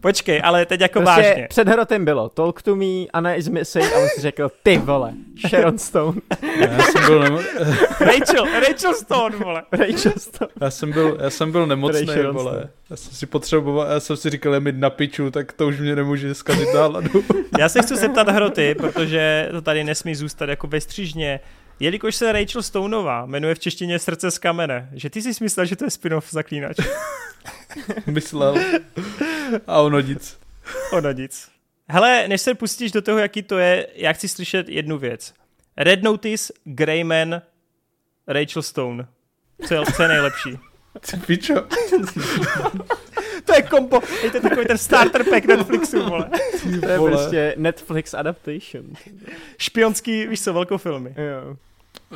Počkej, 0.00 0.40
ale 0.44 0.66
teď 0.66 0.80
jako 0.80 1.00
prostě 1.00 1.22
vážně. 1.22 1.46
před 1.48 1.68
hrotem 1.68 2.04
bylo 2.04 2.28
Talk 2.28 2.62
to 2.62 2.76
me, 2.76 3.06
Anna 3.12 3.34
is 3.34 3.48
missing 3.48 3.92
a 3.92 3.98
on 3.98 4.08
si 4.14 4.20
řekl, 4.20 4.50
ty 4.62 4.78
vole, 4.78 5.12
Sharon 5.48 5.78
Stone. 5.92 6.20
Já 6.58 6.82
jsem 6.82 7.06
byl 7.06 7.20
nemo... 7.20 7.38
Rachel, 8.00 8.60
Rachel 8.60 8.94
Stone, 8.94 9.36
vole. 9.36 9.62
Rachel 9.72 10.12
Stone. 10.18 10.50
Já 10.60 10.70
jsem 10.70 10.92
byl, 10.92 11.18
já 11.20 11.30
jsem 11.30 11.52
byl 11.52 11.66
nemocný, 11.66 12.06
Rachel 12.06 12.32
vole. 12.32 12.52
Stone. 12.52 12.70
Já 12.90 12.96
jsem 12.96 13.12
si 13.12 13.26
potřeboval, 13.26 13.86
já 13.90 14.00
jsem 14.00 14.16
si 14.16 14.30
říkal, 14.30 14.60
mít 14.60 14.76
na 14.76 14.90
piču, 14.90 15.30
tak 15.30 15.52
to 15.52 15.66
už 15.66 15.80
mě 15.80 15.96
nemůže 15.96 16.34
zkazit 16.34 16.74
náladu. 16.74 17.24
já 17.58 17.68
se 17.68 17.82
chci 17.82 17.96
zeptat 17.96 18.28
hroty, 18.28 18.74
protože 18.74 19.48
to 19.50 19.62
tady 19.62 19.84
nesmí 19.84 20.14
zůstat 20.14 20.48
jako 20.48 20.66
ve 20.66 20.80
střížně. 20.80 21.40
Jelikož 21.80 22.16
se 22.16 22.32
Rachel 22.32 22.62
Stoneová 22.62 23.26
jmenuje 23.26 23.54
v 23.54 23.58
češtině 23.58 23.98
Srdce 23.98 24.30
z 24.30 24.38
kamene, 24.38 24.88
že 24.92 25.10
ty 25.10 25.22
jsi 25.22 25.44
myslel, 25.44 25.66
že 25.66 25.76
to 25.76 25.84
je 25.84 25.90
spin-off 25.90 26.30
zaklínač. 26.30 26.76
Myslel. 28.06 28.56
A 29.66 29.80
ono 29.80 30.00
nic. 30.00 30.38
Ono 30.92 31.12
nic. 31.12 31.48
Hele, 31.88 32.28
než 32.28 32.40
se 32.40 32.54
pustíš 32.54 32.92
do 32.92 33.02
toho, 33.02 33.18
jaký 33.18 33.42
to 33.42 33.58
je, 33.58 33.86
já 33.94 34.12
chci 34.12 34.28
slyšet 34.28 34.68
jednu 34.68 34.98
věc. 34.98 35.34
Red 35.76 36.02
Notice, 36.02 36.52
Greyman, 36.64 37.42
Rachel 38.26 38.62
Stone. 38.62 39.06
Co 39.68 39.74
je, 39.74 39.80
co 39.96 40.02
je 40.02 40.08
nejlepší? 40.08 40.58
Ty 41.00 41.16
pičo. 41.16 41.54
to 43.44 43.54
je 43.54 43.62
kombo, 43.62 44.00
je 44.22 44.30
to 44.30 44.40
takový 44.40 44.66
ten 44.66 44.78
starter 44.78 45.24
pack 45.30 45.44
Netflixu, 45.44 46.02
vole. 46.02 46.30
To 46.80 46.88
je 46.88 46.98
prostě 46.98 47.54
Netflix 47.56 48.14
adaptation. 48.14 48.84
Špionský, 49.58 50.26
víš 50.26 50.42
co, 50.42 50.52
velkou 50.52 50.78
filmy. 50.78 51.14
Jo. 51.16 51.56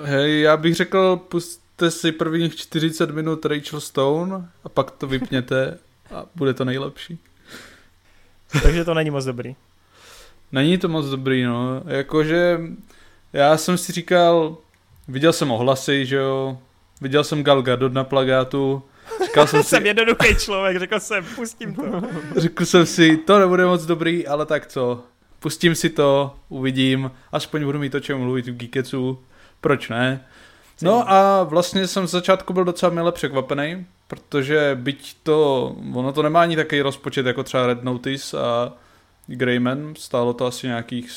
Hej, 0.04 0.40
já 0.40 0.56
bych 0.56 0.74
řekl, 0.74 1.16
puste 1.16 1.90
si 1.90 2.12
prvních 2.12 2.56
40 2.56 3.10
minut 3.10 3.44
Rachel 3.46 3.80
Stone 3.80 4.48
a 4.64 4.68
pak 4.68 4.90
to 4.90 5.06
vypněte 5.06 5.78
a 6.14 6.26
bude 6.34 6.54
to 6.54 6.64
nejlepší. 6.64 7.18
Takže 8.62 8.84
to 8.84 8.94
není 8.94 9.10
moc 9.10 9.24
dobrý. 9.24 9.56
Není 10.52 10.78
to 10.78 10.88
moc 10.88 11.06
dobrý, 11.06 11.42
no. 11.42 11.82
Jakože 11.86 12.60
já 13.36 13.56
jsem 13.56 13.78
si 13.78 13.92
říkal, 13.92 14.56
viděl 15.08 15.32
jsem 15.32 15.50
ohlasy, 15.50 16.06
že 16.06 16.16
jo, 16.16 16.58
viděl 17.00 17.24
jsem 17.24 17.44
Gal 17.44 17.62
Gadot 17.62 17.92
na 17.92 18.04
plagátu, 18.04 18.82
Říkal 19.24 19.46
jsem 19.46 19.62
si... 19.62 19.68
jsem 19.68 19.86
jednoduchý 19.86 20.34
člověk, 20.36 20.78
řekl 20.78 21.00
jsem, 21.00 21.24
pustím 21.34 21.74
to. 21.74 21.82
Řekl 22.36 22.66
jsem 22.66 22.86
si, 22.86 23.16
to 23.16 23.38
nebude 23.38 23.66
moc 23.66 23.86
dobrý, 23.86 24.26
ale 24.26 24.46
tak 24.46 24.66
co, 24.66 25.04
pustím 25.40 25.74
si 25.74 25.90
to, 25.90 26.34
uvidím, 26.48 27.10
aspoň 27.32 27.64
budu 27.64 27.78
mít 27.78 27.94
o 27.94 28.00
čem 28.00 28.18
mluvit 28.18 28.46
v 28.46 28.56
Geeketsu, 28.56 29.18
proč 29.60 29.88
ne? 29.88 30.24
No 30.82 31.10
a 31.10 31.42
vlastně 31.42 31.86
jsem 31.86 32.06
z 32.06 32.10
začátku 32.10 32.52
byl 32.52 32.64
docela 32.64 32.92
milé 32.92 33.12
překvapený, 33.12 33.86
protože 34.08 34.78
byť 34.80 35.16
to, 35.22 35.76
ono 35.94 36.12
to 36.12 36.22
nemá 36.22 36.42
ani 36.42 36.56
takový 36.56 36.80
rozpočet 36.80 37.26
jako 37.26 37.42
třeba 37.42 37.66
Red 37.66 37.82
Notice 37.82 38.38
a 38.38 38.72
Greyman, 39.26 39.94
stálo 39.98 40.32
to 40.32 40.46
asi 40.46 40.66
nějakých 40.66 41.10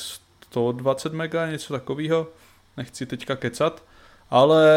120 0.50 1.12
mega, 1.12 1.50
něco 1.50 1.72
takového, 1.72 2.26
nechci 2.76 3.06
teďka 3.06 3.36
kecat, 3.36 3.82
ale 4.30 4.68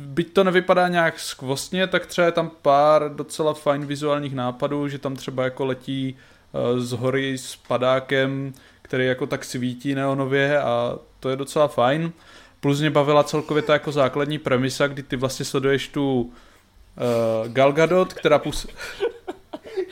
byť 0.00 0.32
to 0.32 0.44
nevypadá 0.44 0.88
nějak 0.88 1.20
skvostně, 1.20 1.86
tak 1.86 2.06
třeba 2.06 2.26
je 2.26 2.32
tam 2.32 2.50
pár 2.62 3.14
docela 3.14 3.54
fajn 3.54 3.86
vizuálních 3.86 4.34
nápadů, 4.34 4.88
že 4.88 4.98
tam 4.98 5.16
třeba 5.16 5.44
jako 5.44 5.64
letí 5.64 6.16
uh, 6.52 6.80
z 6.80 6.92
hory 6.92 7.38
s 7.38 7.56
padákem, 7.56 8.54
který 8.82 9.06
jako 9.06 9.26
tak 9.26 9.44
svítí 9.44 9.94
neonově 9.94 10.60
a 10.60 10.98
to 11.20 11.28
je 11.28 11.36
docela 11.36 11.68
fajn. 11.68 12.12
Plus 12.60 12.80
mě 12.80 12.90
bavila 12.90 13.24
celkově 13.24 13.62
ta 13.62 13.72
jako 13.72 13.92
základní 13.92 14.38
premisa, 14.38 14.86
kdy 14.86 15.02
ty 15.02 15.16
vlastně 15.16 15.44
sleduješ 15.44 15.88
tu 15.88 16.20
uh, 16.22 17.52
Gal 17.52 17.72
Gadot, 17.72 18.12
která 18.12 18.38
pus... 18.38 18.66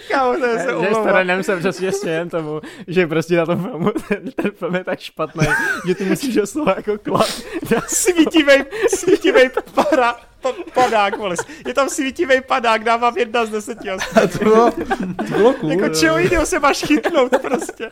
Kámo, 0.09 0.39
to 0.39 0.47
je 0.47 0.59
se 0.59 0.77
umlouvám. 0.77 1.43
se 1.43 1.57
přesně 1.57 1.93
smějem 1.93 2.31
tomu, 2.31 2.61
že 2.87 3.07
prostě 3.07 3.37
na 3.37 3.47
tom 3.47 3.63
filmu 3.63 3.91
ten, 4.09 4.33
ten 4.33 4.51
film 4.51 4.75
je 4.75 4.85
tak 4.85 5.01
špatný, 5.01 5.47
že 5.87 5.95
ty 5.95 6.05
musíš 6.05 6.35
do 6.35 6.47
slova 6.47 6.75
jako 6.77 6.99
klad. 6.99 7.43
Svítivej, 7.87 8.65
svítivej 8.89 9.51
para, 9.75 10.17
padák, 10.75 11.19
vole. 11.19 11.37
Je 11.67 11.75
tam 11.75 11.89
svítivý 11.89 12.41
padák, 12.41 12.85
dávám 12.85 13.19
jedna 13.19 13.47
z 13.47 13.51
deseti. 13.51 13.91
A 13.91 13.97
to 14.33 14.39
bylo, 14.39 14.71
to 15.29 15.37
bylo 15.37 15.53
cool. 15.53 15.71
Jako 15.71 15.89
čeho 15.89 16.19
jiného 16.19 16.47
se 16.47 16.59
máš 16.59 16.85
chytnout 16.85 17.33
prostě. 17.43 17.91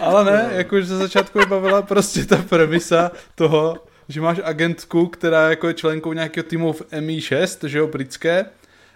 Ale 0.00 0.24
ne, 0.24 0.50
jakože 0.52 0.86
ze 0.86 0.96
začátku 0.96 1.38
bavila 1.48 1.82
prostě 1.82 2.24
ta 2.24 2.36
premisa 2.48 3.10
toho, 3.34 3.78
že 4.08 4.20
máš 4.20 4.40
agentku, 4.44 5.06
která 5.06 5.50
jako 5.50 5.68
je 5.68 5.74
členkou 5.74 6.12
nějakého 6.12 6.44
týmu 6.44 6.72
v 6.72 6.82
MI6, 6.82 7.66
že 7.66 7.78
jo, 7.78 7.86
britské, 7.86 8.46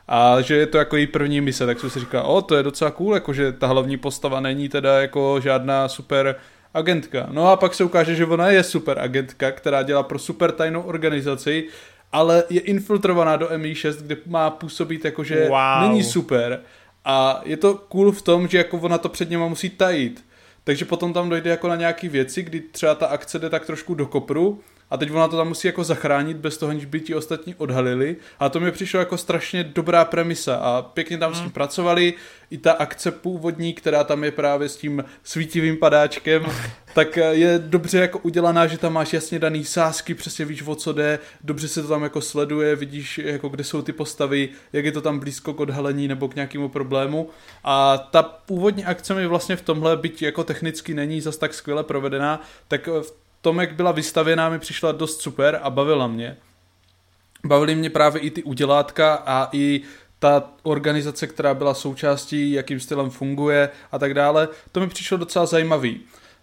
a 0.09 0.41
že 0.41 0.57
je 0.57 0.67
to 0.67 0.79
jako 0.79 0.97
její 0.97 1.07
první 1.07 1.41
mise, 1.41 1.67
tak 1.67 1.81
jsem 1.81 1.91
si 1.91 2.01
říkal, 2.01 2.27
o, 2.27 2.43
to 2.43 2.57
je 2.57 2.63
docela 2.63 2.91
cool, 2.91 3.15
jakože 3.15 3.53
ta 3.53 3.67
hlavní 3.67 3.97
postava 3.97 4.41
není 4.41 4.69
teda 4.69 5.01
jako 5.01 5.41
žádná 5.43 5.89
super 5.89 6.37
agentka. 6.75 7.27
No 7.31 7.51
a 7.51 7.57
pak 7.57 7.75
se 7.75 7.85
ukáže, 7.85 8.15
že 8.15 8.27
ona 8.27 8.49
je 8.49 8.63
super 8.63 8.99
agentka, 8.99 9.51
která 9.51 9.83
dělá 9.83 10.03
pro 10.03 10.19
super 10.19 10.53
tajnou 10.53 10.83
organizaci, 10.83 11.69
ale 12.13 12.45
je 12.51 12.61
infiltrovaná 12.61 13.37
do 13.37 13.47
MI6, 13.47 13.95
kde 14.03 14.17
má 14.27 14.51
působit 14.51 15.05
jako, 15.05 15.25
že 15.25 15.49
wow. 15.49 15.89
není 15.89 16.03
super. 16.03 16.61
A 17.05 17.41
je 17.45 17.57
to 17.57 17.75
cool 17.75 18.13
v 18.13 18.23
tom, 18.23 18.49
že 18.49 18.59
jako 18.59 18.79
ona 18.79 18.99
to 18.99 19.09
před 19.09 19.31
něma 19.31 19.49
musí 19.49 19.71
tajit. 19.71 20.25
Takže 20.65 20.85
potom 20.85 21.13
tam 21.13 21.29
dojde 21.29 21.51
jako 21.51 21.69
na 21.69 21.77
nějaký 21.77 22.09
věci, 22.09 22.43
kdy 22.43 22.61
třeba 22.61 22.95
ta 22.95 23.07
akce 23.07 23.39
jde 23.39 23.51
tak 23.51 23.67
trošku 23.67 23.95
do 23.95 24.07
kopru 24.07 24.61
a 24.91 24.97
teď 24.97 25.11
ona 25.11 25.29
to 25.29 25.37
tam 25.37 25.49
musí 25.49 25.67
jako 25.67 25.85
zachránit 25.85 26.37
bez 26.37 26.59
toho, 26.59 26.71
aniž 26.71 26.85
by 26.85 27.01
ti 27.01 27.15
ostatní 27.15 27.55
odhalili. 27.55 28.17
A 28.39 28.49
to 28.49 28.61
mi 28.61 28.73
přišlo 28.73 29.01
jako 29.01 29.17
strašně 29.17 29.65
dobrá 29.65 30.05
premisa 30.05 30.57
a 30.57 30.83
pěkně 30.83 31.19
tam 31.19 31.33
hmm. 31.33 31.41
s 31.41 31.43
tím 31.43 31.51
pracovali. 31.51 32.15
I 32.51 32.59
ta 32.59 32.73
akce 32.73 33.11
původní, 33.11 33.75
která 33.75 34.05
tam 34.05 34.25
je 34.25 34.31
právě 34.31 34.69
s 34.69 34.77
tím 34.77 35.05
svítivým 35.23 35.77
padáčkem, 35.77 36.47
tak 36.95 37.17
je 37.31 37.59
dobře 37.59 37.99
jako 37.99 38.19
udělaná, 38.19 38.67
že 38.67 38.79
tam 38.79 38.93
máš 38.93 39.13
jasně 39.13 39.39
daný 39.39 39.65
sásky, 39.65 40.15
přesně 40.15 40.45
víš, 40.45 40.63
o 40.67 40.75
co 40.75 40.93
jde, 40.93 41.19
dobře 41.45 41.69
se 41.69 41.83
to 41.83 41.89
tam 41.89 42.03
jako 42.03 42.21
sleduje, 42.21 42.77
vidíš, 42.77 43.19
jako 43.19 43.49
kde 43.49 43.65
jsou 43.65 43.83
ty 43.83 43.93
postavy, 43.93 44.49
jak 44.73 44.85
je 44.85 44.93
to 44.93 45.01
tam 45.01 45.19
blízko 45.19 45.55
k 45.55 45.61
odhalení 45.61 46.09
nebo 46.09 46.29
k 46.29 46.35
nějakému 46.35 46.69
problému. 46.69 47.31
A 47.65 47.99
ta 47.99 48.23
původní 48.23 48.85
akce 48.85 49.15
mi 49.15 49.27
vlastně 49.27 49.57
v 49.57 49.63
tomhle, 49.63 49.97
byť 49.97 50.23
jako 50.23 50.45
technicky 50.45 50.95
není 50.95 51.21
zas 51.21 51.37
tak 51.37 51.55
skvěle 51.55 51.85
provedená, 51.85 52.41
tak 52.69 52.87
v 52.87 53.24
tom, 53.45 53.61
jak 53.61 53.75
byla 53.75 53.93
vystavěná, 53.93 54.49
mi 54.49 54.59
přišla 54.59 54.93
dost 54.93 55.21
super 55.21 55.61
a 55.63 55.71
bavila 55.71 56.07
mě. 56.07 56.37
Bavily 57.45 57.75
mě 57.75 57.91
právě 57.91 58.21
i 58.23 58.31
ty 58.31 58.43
udělátka 58.43 59.15
a 59.15 59.49
i 59.53 59.81
ta 60.19 60.51
organizace, 60.63 61.27
která 61.27 61.55
byla 61.55 61.75
součástí, 61.75 62.53
jakým 62.53 62.81
stylem 62.81 63.11
funguje 63.11 63.69
a 63.93 63.99
tak 63.99 64.15
dále, 64.15 64.49
to 64.73 64.81
mi 64.81 64.89
přišlo 64.89 65.17
docela 65.17 65.47
zajímavý. 65.47 66.01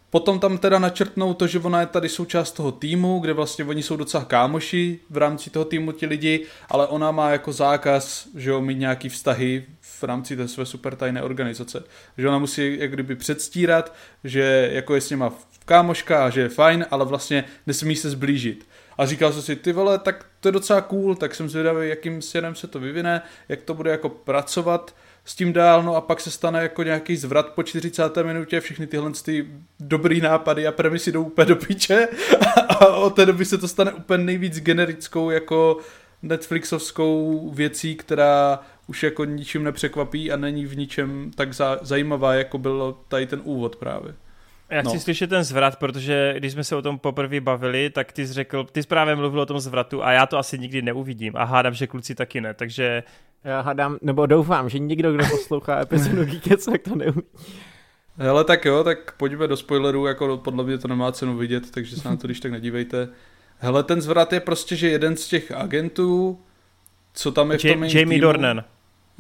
Potom 0.10 0.40
tam 0.40 0.57
teda 0.57 0.80
načrtnou 0.80 1.34
to, 1.34 1.48
že 1.48 1.60
ona 1.60 1.80
je 1.80 1.86
tady 1.86 2.10
součást 2.10 2.52
toho 2.52 2.72
týmu, 2.72 3.19
kde 3.19 3.34
vlastně 3.34 3.65
oni 3.65 3.84
jsou 3.84 3.95
docela 3.95 4.26
kámoši 4.26 4.99
v 5.10 5.18
rámci 5.18 5.49
toho 5.49 5.65
týmu 5.65 5.91
ti 5.91 6.06
lidi, 6.06 6.45
ale 6.69 6.88
ona 6.88 7.11
má 7.11 7.30
jako 7.30 7.53
zákaz, 7.53 8.28
že 8.36 8.49
jo, 8.49 8.61
mít 8.61 8.78
nějaký 8.78 9.10
vztahy 9.10 9.65
v 9.82 10.03
rámci 10.03 10.38
té 10.38 10.48
své 10.48 10.65
super 10.65 10.95
tajné 10.95 11.23
organizace. 11.23 11.84
Že 12.18 12.28
ona 12.28 12.40
musí 12.40 12.80
jak 12.80 12.91
kdyby 12.91 13.15
předstírat, 13.15 13.94
že 14.23 14.69
jako 14.72 14.95
je 14.95 15.02
s 15.02 15.10
něma 15.10 15.34
kámoška 15.72 16.26
a 16.26 16.30
že 16.30 16.41
je 16.41 16.49
fajn, 16.49 16.85
ale 16.91 17.06
vlastně 17.06 17.43
nesmí 17.68 17.95
se 17.95 18.10
zblížit. 18.10 18.68
A 18.98 19.06
říkal 19.06 19.34
jsem 19.34 19.41
si, 19.41 19.56
ty 19.56 19.73
vole, 19.73 19.99
tak 19.99 20.26
to 20.39 20.48
je 20.48 20.52
docela 20.52 20.81
cool, 20.81 21.15
tak 21.15 21.35
jsem 21.35 21.49
zvědavý, 21.49 21.89
jakým 21.89 22.22
směrem 22.22 22.56
se 22.56 22.68
to 22.68 22.80
vyvine, 22.80 23.22
jak 23.49 23.61
to 23.61 23.73
bude 23.73 23.91
jako 23.91 24.10
pracovat 24.10 24.95
s 25.26 25.35
tím 25.35 25.53
dál, 25.53 25.84
no 25.84 25.95
a 25.95 26.02
pak 26.02 26.22
se 26.22 26.31
stane 26.31 26.61
jako 26.61 26.84
nějaký 26.84 27.15
zvrat 27.15 27.49
po 27.49 27.64
40. 27.64 28.18
minutě, 28.23 28.60
všechny 28.60 28.88
tyhle 28.88 29.11
ty 29.23 29.48
dobrý 29.80 30.22
nápady 30.22 30.68
a 30.68 30.72
premisy 30.72 31.11
jdou 31.11 31.23
úplně 31.23 31.45
do 31.45 31.56
píče 31.56 32.07
a 32.68 32.88
od 32.88 33.15
té 33.15 33.26
doby 33.26 33.45
se 33.45 33.57
to 33.57 33.68
stane 33.68 33.91
úplně 33.91 34.23
nejvíc 34.23 34.60
generickou 34.60 35.30
jako 35.30 35.77
Netflixovskou 36.22 37.49
věcí, 37.53 37.95
která 37.95 38.60
už 38.88 39.03
jako 39.03 39.26
ničím 39.26 39.64
nepřekvapí 39.64 40.31
a 40.31 40.38
není 40.38 40.65
v 40.65 40.77
ničem 40.77 41.31
tak 41.35 41.49
zajímavá, 41.81 42.34
jako 42.34 42.57
byl 42.57 42.98
tady 43.07 43.27
ten 43.27 43.41
úvod 43.43 43.76
právě. 43.76 44.14
Já 44.72 44.81
chci 44.81 44.93
no. 44.93 44.99
slyšet 44.99 45.30
ten 45.30 45.43
zvrat, 45.43 45.76
protože 45.76 46.34
když 46.38 46.53
jsme 46.53 46.64
se 46.64 46.76
o 46.76 46.81
tom 46.81 46.99
poprvé 46.99 47.41
bavili, 47.41 47.89
tak 47.89 48.11
ty 48.11 48.27
jsi 48.27 48.34
řekl, 48.34 48.64
ty 48.64 48.84
jsi 48.84 48.88
právě 48.88 49.15
mluvil 49.15 49.39
o 49.39 49.45
tom 49.45 49.60
zvratu 49.60 50.03
a 50.03 50.11
já 50.11 50.26
to 50.26 50.38
asi 50.38 50.60
nikdy 50.60 50.81
neuvidím 50.81 51.34
a 51.35 51.43
hádám, 51.43 51.73
že 51.73 51.88
kluci 51.88 52.15
taky 52.15 52.41
ne, 52.41 52.53
takže... 52.53 53.03
Já 53.43 53.61
hádám, 53.61 53.98
nebo 54.02 54.26
doufám, 54.26 54.69
že 54.69 54.80
nikdo, 54.80 55.14
kdo 55.14 55.26
poslouchá 55.31 55.81
epizodu 55.81 56.26
Geekec, 56.26 56.65
tak 56.65 56.81
to 56.81 56.95
neuvidí. 56.95 57.27
Hele, 58.18 58.43
tak 58.43 58.65
jo, 58.65 58.84
tak 58.84 59.11
pojďme 59.18 59.48
do 59.48 59.57
spoilerů, 59.57 60.06
jako 60.06 60.38
podle 60.38 60.64
mě 60.64 60.77
to 60.77 60.88
nemá 60.88 61.11
cenu 61.11 61.38
vidět, 61.38 61.72
takže 61.72 61.95
se 61.95 62.10
na 62.10 62.15
to 62.15 62.27
když 62.27 62.39
tak 62.39 62.52
nedívejte. 62.52 63.10
Hele, 63.57 63.84
ten 63.84 64.02
zvrat 64.02 64.34
je 64.34 64.39
prostě, 64.39 64.76
že 64.76 64.89
jeden 64.89 65.18
z 65.18 65.27
těch 65.27 65.52
agentů, 65.52 66.39
co 67.14 67.31
tam 67.31 67.52
je 67.52 67.57
v 67.57 67.61
tom 67.61 67.69
Jamie 67.69 68.06
týmu, 68.06 68.22
Dornan. 68.22 68.64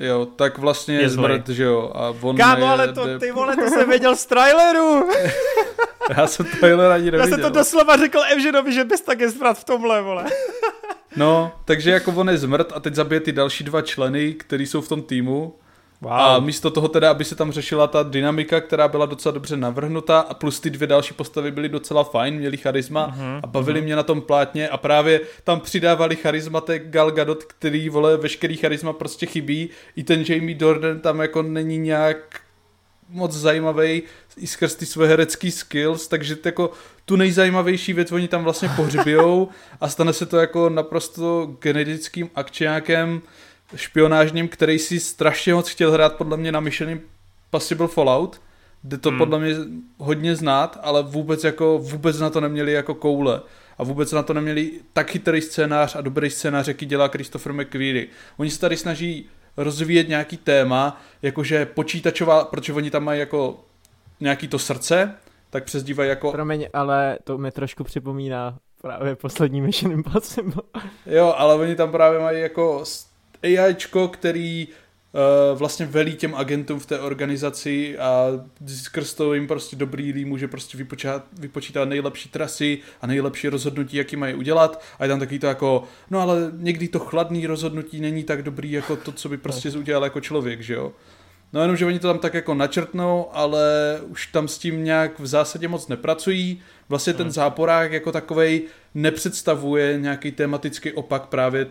Jo, 0.01 0.25
tak 0.25 0.57
vlastně 0.57 0.95
je, 0.95 1.09
zmrt, 1.09 1.49
že 1.49 1.63
jo. 1.63 1.91
A 1.95 2.13
on 2.21 2.37
Kámo, 2.37 2.65
ale 2.65 2.93
to, 2.93 3.19
ty 3.19 3.31
vole, 3.31 3.55
to 3.55 3.69
jsem 3.69 3.89
věděl 3.89 4.15
z 4.15 4.25
traileru. 4.25 5.09
Já 6.17 6.27
jsem 6.27 6.45
trailer 6.45 6.91
ani 6.91 7.11
neviděl. 7.11 7.19
Já 7.19 7.27
jsem 7.27 7.41
to 7.41 7.49
doslova 7.49 7.97
řekl 7.97 8.19
Evženovi, 8.31 8.73
že 8.73 8.83
bys 8.83 9.01
tak 9.01 9.19
je 9.19 9.29
zvrat 9.29 9.59
v 9.59 9.63
tomhle, 9.63 10.01
vole. 10.01 10.25
No, 11.15 11.51
takže 11.65 11.91
jako 11.91 12.11
on 12.11 12.29
je 12.29 12.37
zmrt 12.37 12.71
a 12.75 12.79
teď 12.79 12.95
zabije 12.95 13.19
ty 13.19 13.31
další 13.31 13.63
dva 13.63 13.81
členy, 13.81 14.33
kteří 14.33 14.65
jsou 14.65 14.81
v 14.81 14.89
tom 14.89 15.01
týmu 15.01 15.55
Wow. 16.01 16.13
A 16.13 16.39
místo 16.39 16.71
toho 16.71 16.87
teda, 16.87 17.11
aby 17.11 17.25
se 17.25 17.35
tam 17.35 17.51
řešila 17.51 17.87
ta 17.87 18.03
dynamika, 18.03 18.61
která 18.61 18.87
byla 18.87 19.05
docela 19.05 19.33
dobře 19.33 19.57
navrhnuta 19.57 20.19
a 20.19 20.33
plus 20.33 20.59
ty 20.59 20.69
dvě 20.69 20.87
další 20.87 21.13
postavy 21.13 21.51
byly 21.51 21.69
docela 21.69 22.03
fajn, 22.03 22.35
měli 22.35 22.57
charisma 22.57 23.07
uh-huh, 23.07 23.39
a 23.43 23.47
bavili 23.47 23.79
uh-huh. 23.79 23.83
mě 23.83 23.95
na 23.95 24.03
tom 24.03 24.21
plátně 24.21 24.69
a 24.69 24.77
právě 24.77 25.21
tam 25.43 25.59
přidávali 25.59 26.15
charismatek 26.15 26.89
Gal 26.89 27.11
Gadot, 27.11 27.43
který, 27.43 27.89
vole, 27.89 28.17
veškerý 28.17 28.57
charisma 28.57 28.93
prostě 28.93 29.25
chybí. 29.25 29.69
I 29.95 30.03
ten 30.03 30.23
Jamie 30.29 30.57
Dornan 30.57 30.99
tam 30.99 31.19
jako 31.19 31.41
není 31.41 31.77
nějak 31.77 32.41
moc 33.09 33.31
zajímavý 33.31 34.03
i 34.37 34.47
skrz 34.47 34.75
ty 34.75 34.85
svoje 34.85 35.09
herecký 35.09 35.51
skills, 35.51 36.07
takže 36.07 36.37
jako 36.45 36.71
tu 37.05 37.15
nejzajímavější 37.15 37.93
věc 37.93 38.11
oni 38.11 38.27
tam 38.27 38.43
vlastně 38.43 38.69
pohřbijou 38.75 39.49
a 39.81 39.89
stane 39.89 40.13
se 40.13 40.25
to 40.25 40.37
jako 40.37 40.69
naprosto 40.69 41.55
genetickým 41.61 42.29
akčňákem, 42.35 43.21
špionážním, 43.75 44.47
který 44.47 44.79
si 44.79 44.99
strašně 44.99 45.53
moc 45.53 45.69
chtěl 45.69 45.91
hrát 45.91 46.15
podle 46.15 46.37
mě 46.37 46.51
na 46.51 46.59
Mission 46.59 46.89
Impossible 46.89 47.87
Fallout, 47.87 48.41
kde 48.81 48.97
to 48.97 49.09
hmm. 49.09 49.17
podle 49.17 49.39
mě 49.39 49.55
hodně 49.97 50.35
znát, 50.35 50.79
ale 50.81 51.03
vůbec 51.03 51.43
jako 51.43 51.77
vůbec 51.77 52.19
na 52.19 52.29
to 52.29 52.41
neměli 52.41 52.71
jako 52.71 52.95
koule 52.95 53.41
a 53.77 53.83
vůbec 53.83 54.11
na 54.11 54.23
to 54.23 54.33
neměli 54.33 54.71
tak 54.93 55.11
chytrý 55.11 55.41
scénář 55.41 55.95
a 55.95 56.01
dobrý 56.01 56.29
scénář, 56.29 56.67
jaký 56.67 56.85
dělá 56.85 57.07
Christopher 57.07 57.53
McQuarrie. 57.53 58.07
Oni 58.37 58.49
se 58.49 58.59
tady 58.59 58.77
snaží 58.77 59.29
rozvíjet 59.57 60.09
nějaký 60.09 60.37
téma, 60.37 61.01
jakože 61.21 61.65
počítačová, 61.65 62.45
protože 62.45 62.73
oni 62.73 62.91
tam 62.91 63.03
mají 63.03 63.19
jako 63.19 63.59
nějaký 64.19 64.47
to 64.47 64.59
srdce, 64.59 65.15
tak 65.49 65.63
přezdívají 65.63 66.09
jako... 66.09 66.31
Promiň, 66.31 66.67
ale 66.73 67.17
to 67.23 67.37
mi 67.37 67.51
trošku 67.51 67.83
připomíná 67.83 68.57
právě 68.81 69.15
poslední 69.15 69.61
Mission 69.61 69.91
Impossible. 69.91 70.63
jo, 71.05 71.33
ale 71.37 71.55
oni 71.55 71.75
tam 71.75 71.91
právě 71.91 72.19
mají 72.19 72.41
jako 72.41 72.83
AIčko, 73.43 74.07
který 74.07 74.67
uh, 74.67 75.59
vlastně 75.59 75.85
velí 75.85 76.15
těm 76.15 76.35
agentům 76.35 76.79
v 76.79 76.85
té 76.85 76.99
organizaci 76.99 77.97
a 77.97 78.27
skrz 78.67 79.13
to 79.13 79.33
jim 79.33 79.47
prostě 79.47 79.75
dobrý 79.75 80.25
může 80.25 80.47
prostě 80.47 80.77
vypočítat, 80.77 81.25
vypočítat 81.39 81.89
nejlepší 81.89 82.29
trasy 82.29 82.79
a 83.01 83.07
nejlepší 83.07 83.47
rozhodnutí, 83.47 83.97
jaký 83.97 84.15
mají 84.15 84.33
udělat 84.33 84.83
a 84.99 85.03
je 85.03 85.09
tam 85.09 85.19
taky 85.19 85.39
to 85.39 85.47
jako, 85.47 85.83
no 86.09 86.19
ale 86.19 86.51
někdy 86.57 86.87
to 86.87 86.99
chladný 86.99 87.47
rozhodnutí 87.47 88.01
není 88.01 88.23
tak 88.23 88.43
dobrý 88.43 88.71
jako 88.71 88.95
to, 88.95 89.11
co 89.11 89.29
by 89.29 89.37
prostě 89.37 89.69
udělal 89.69 90.03
jako 90.03 90.21
člověk, 90.21 90.61
že 90.61 90.73
jo. 90.73 90.91
No 91.53 91.61
jenom, 91.61 91.77
že 91.77 91.85
oni 91.85 91.99
to 91.99 92.07
tam 92.07 92.19
tak 92.19 92.33
jako 92.33 92.53
načrtnou, 92.53 93.29
ale 93.31 93.99
už 94.07 94.27
tam 94.27 94.47
s 94.47 94.57
tím 94.57 94.83
nějak 94.83 95.19
v 95.19 95.27
zásadě 95.27 95.67
moc 95.67 95.87
nepracují. 95.87 96.61
Vlastně 96.89 97.13
ten 97.13 97.23
hmm. 97.23 97.31
záporák 97.31 97.91
jako 97.91 98.11
takovej 98.11 98.61
nepředstavuje 98.95 99.97
nějaký 99.99 100.31
tematický 100.31 100.91
opak 100.91 101.25
právě 101.25 101.67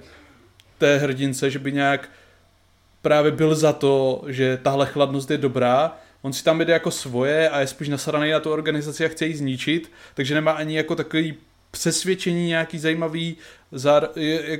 té 0.80 0.98
hrdince, 0.98 1.50
že 1.50 1.58
by 1.58 1.72
nějak 1.72 2.08
právě 3.02 3.32
byl 3.32 3.54
za 3.54 3.72
to, 3.72 4.24
že 4.26 4.58
tahle 4.62 4.86
chladnost 4.86 5.30
je 5.30 5.38
dobrá. 5.38 5.96
On 6.22 6.32
si 6.32 6.44
tam 6.44 6.60
jde 6.60 6.72
jako 6.72 6.90
svoje 6.90 7.48
a 7.48 7.60
je 7.60 7.66
spíš 7.66 7.88
nasraný 7.88 8.30
na 8.30 8.40
tu 8.40 8.50
organizaci 8.50 9.04
a 9.04 9.08
chce 9.08 9.26
ji 9.26 9.36
zničit, 9.36 9.92
takže 10.14 10.34
nemá 10.34 10.52
ani 10.52 10.76
jako 10.76 10.96
takový 10.96 11.34
přesvědčení 11.70 12.46
nějaký 12.46 12.78
zajímavý, 12.78 13.36
zár, 13.72 14.08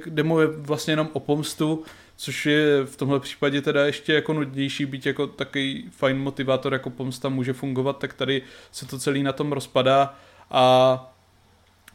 demo 0.06 0.40
je 0.40 0.46
vlastně 0.46 0.92
jenom 0.92 1.08
o 1.12 1.20
pomstu, 1.20 1.84
což 2.16 2.46
je 2.46 2.84
v 2.84 2.96
tomhle 2.96 3.20
případě 3.20 3.62
teda 3.62 3.86
ještě 3.86 4.12
jako 4.12 4.32
nudnější, 4.32 4.86
být 4.86 5.06
jako 5.06 5.26
takový 5.26 5.88
fajn 5.90 6.18
motivátor 6.18 6.72
jako 6.72 6.90
pomsta 6.90 7.28
může 7.28 7.52
fungovat, 7.52 7.98
tak 7.98 8.12
tady 8.12 8.42
se 8.72 8.86
to 8.86 8.98
celý 8.98 9.22
na 9.22 9.32
tom 9.32 9.52
rozpadá 9.52 10.14
a 10.50 11.09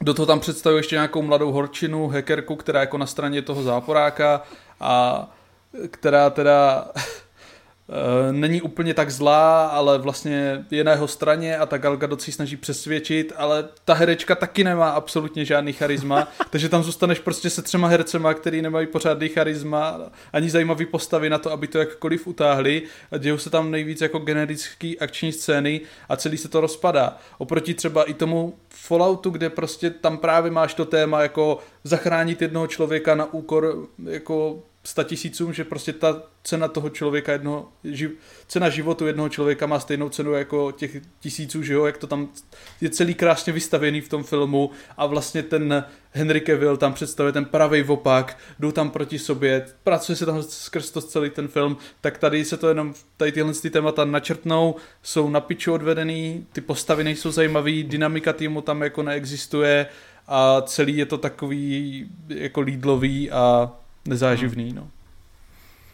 do 0.01 0.13
toho 0.13 0.25
tam 0.25 0.39
představuje 0.39 0.79
ještě 0.79 0.95
nějakou 0.95 1.21
mladou 1.21 1.51
horčinu, 1.51 2.07
hackerku, 2.07 2.55
která 2.55 2.79
jako 2.79 2.97
na 2.97 3.05
straně 3.05 3.41
toho 3.41 3.63
záporáka 3.63 4.41
a 4.79 5.27
která 5.91 6.29
teda 6.29 6.87
není 8.31 8.61
úplně 8.61 8.93
tak 8.93 9.11
zlá, 9.11 9.67
ale 9.67 9.97
vlastně 9.97 10.65
je 10.71 10.83
na 10.83 10.91
jeho 10.91 11.07
straně 11.07 11.57
a 11.57 11.65
ta 11.65 11.77
Gal 11.77 11.97
Gadot 11.97 12.21
si 12.21 12.31
snaží 12.31 12.57
přesvědčit, 12.57 13.33
ale 13.37 13.67
ta 13.85 13.93
herečka 13.93 14.35
taky 14.35 14.63
nemá 14.63 14.89
absolutně 14.89 15.45
žádný 15.45 15.73
charisma, 15.73 16.27
takže 16.49 16.69
tam 16.69 16.83
zůstaneš 16.83 17.19
prostě 17.19 17.49
se 17.49 17.61
třema 17.61 17.87
hercema, 17.87 18.33
který 18.33 18.61
nemají 18.61 18.87
pořádný 18.87 19.29
charisma, 19.29 19.99
ani 20.33 20.49
zajímavý 20.49 20.85
postavy 20.85 21.29
na 21.29 21.37
to, 21.37 21.51
aby 21.51 21.67
to 21.67 21.79
jakkoliv 21.79 22.27
utáhli 22.27 22.83
a 23.11 23.17
dějou 23.17 23.37
se 23.37 23.49
tam 23.49 23.71
nejvíc 23.71 24.01
jako 24.01 24.19
generický 24.19 24.99
akční 24.99 25.31
scény 25.31 25.81
a 26.09 26.15
celý 26.15 26.37
se 26.37 26.49
to 26.49 26.61
rozpadá. 26.61 27.17
Oproti 27.37 27.73
třeba 27.73 28.03
i 28.03 28.13
tomu 28.13 28.53
Falloutu, 28.69 29.29
kde 29.29 29.49
prostě 29.49 29.89
tam 29.89 30.17
právě 30.17 30.51
máš 30.51 30.73
to 30.73 30.85
téma 30.85 31.21
jako 31.21 31.59
zachránit 31.83 32.41
jednoho 32.41 32.67
člověka 32.67 33.15
na 33.15 33.33
úkor 33.33 33.87
jako 34.05 34.63
tisícům, 35.03 35.53
že 35.53 35.63
prostě 35.63 35.93
ta 35.93 36.23
cena 36.43 36.67
toho 36.67 36.89
člověka, 36.89 37.31
jednoho, 37.31 37.69
ži, 37.83 38.09
cena 38.47 38.69
životu 38.69 39.07
jednoho 39.07 39.29
člověka 39.29 39.65
má 39.67 39.79
stejnou 39.79 40.09
cenu 40.09 40.33
jako 40.33 40.71
těch 40.71 40.97
tisíců, 41.19 41.63
že 41.63 41.73
jo, 41.73 41.85
jak 41.85 41.97
to 41.97 42.07
tam 42.07 42.29
je 42.81 42.89
celý 42.89 43.13
krásně 43.13 43.53
vystavený 43.53 44.01
v 44.01 44.09
tom 44.09 44.23
filmu 44.23 44.71
a 44.97 45.05
vlastně 45.05 45.43
ten 45.43 45.83
Henry 46.11 46.41
Cavill 46.41 46.77
tam 46.77 46.93
představuje 46.93 47.33
ten 47.33 47.45
pravý 47.45 47.83
opak, 47.83 48.37
jdou 48.59 48.71
tam 48.71 48.89
proti 48.89 49.19
sobě, 49.19 49.65
pracuje 49.83 50.15
se 50.15 50.25
tam 50.25 50.43
skrz 50.43 50.91
to 50.91 51.01
celý 51.01 51.29
ten 51.29 51.47
film, 51.47 51.77
tak 52.01 52.17
tady 52.17 52.45
se 52.45 52.57
to 52.57 52.67
jenom, 52.67 52.93
tady 53.17 53.31
tyhle 53.31 53.53
ty 53.53 53.69
témata 53.69 54.05
načrtnou, 54.05 54.75
jsou 55.03 55.29
na 55.29 55.41
piču 55.41 55.73
odvedený, 55.73 56.47
ty 56.53 56.61
postavy 56.61 57.03
nejsou 57.03 57.31
zajímavý, 57.31 57.83
dynamika 57.83 58.33
týmu 58.33 58.61
tam 58.61 58.81
jako 58.81 59.03
neexistuje 59.03 59.87
a 60.27 60.61
celý 60.61 60.97
je 60.97 61.05
to 61.05 61.17
takový 61.17 62.09
jako 62.27 62.61
lídlový 62.61 63.31
a 63.31 63.71
nezáživný, 64.07 64.65
hmm. 64.65 64.75
no. 64.75 64.89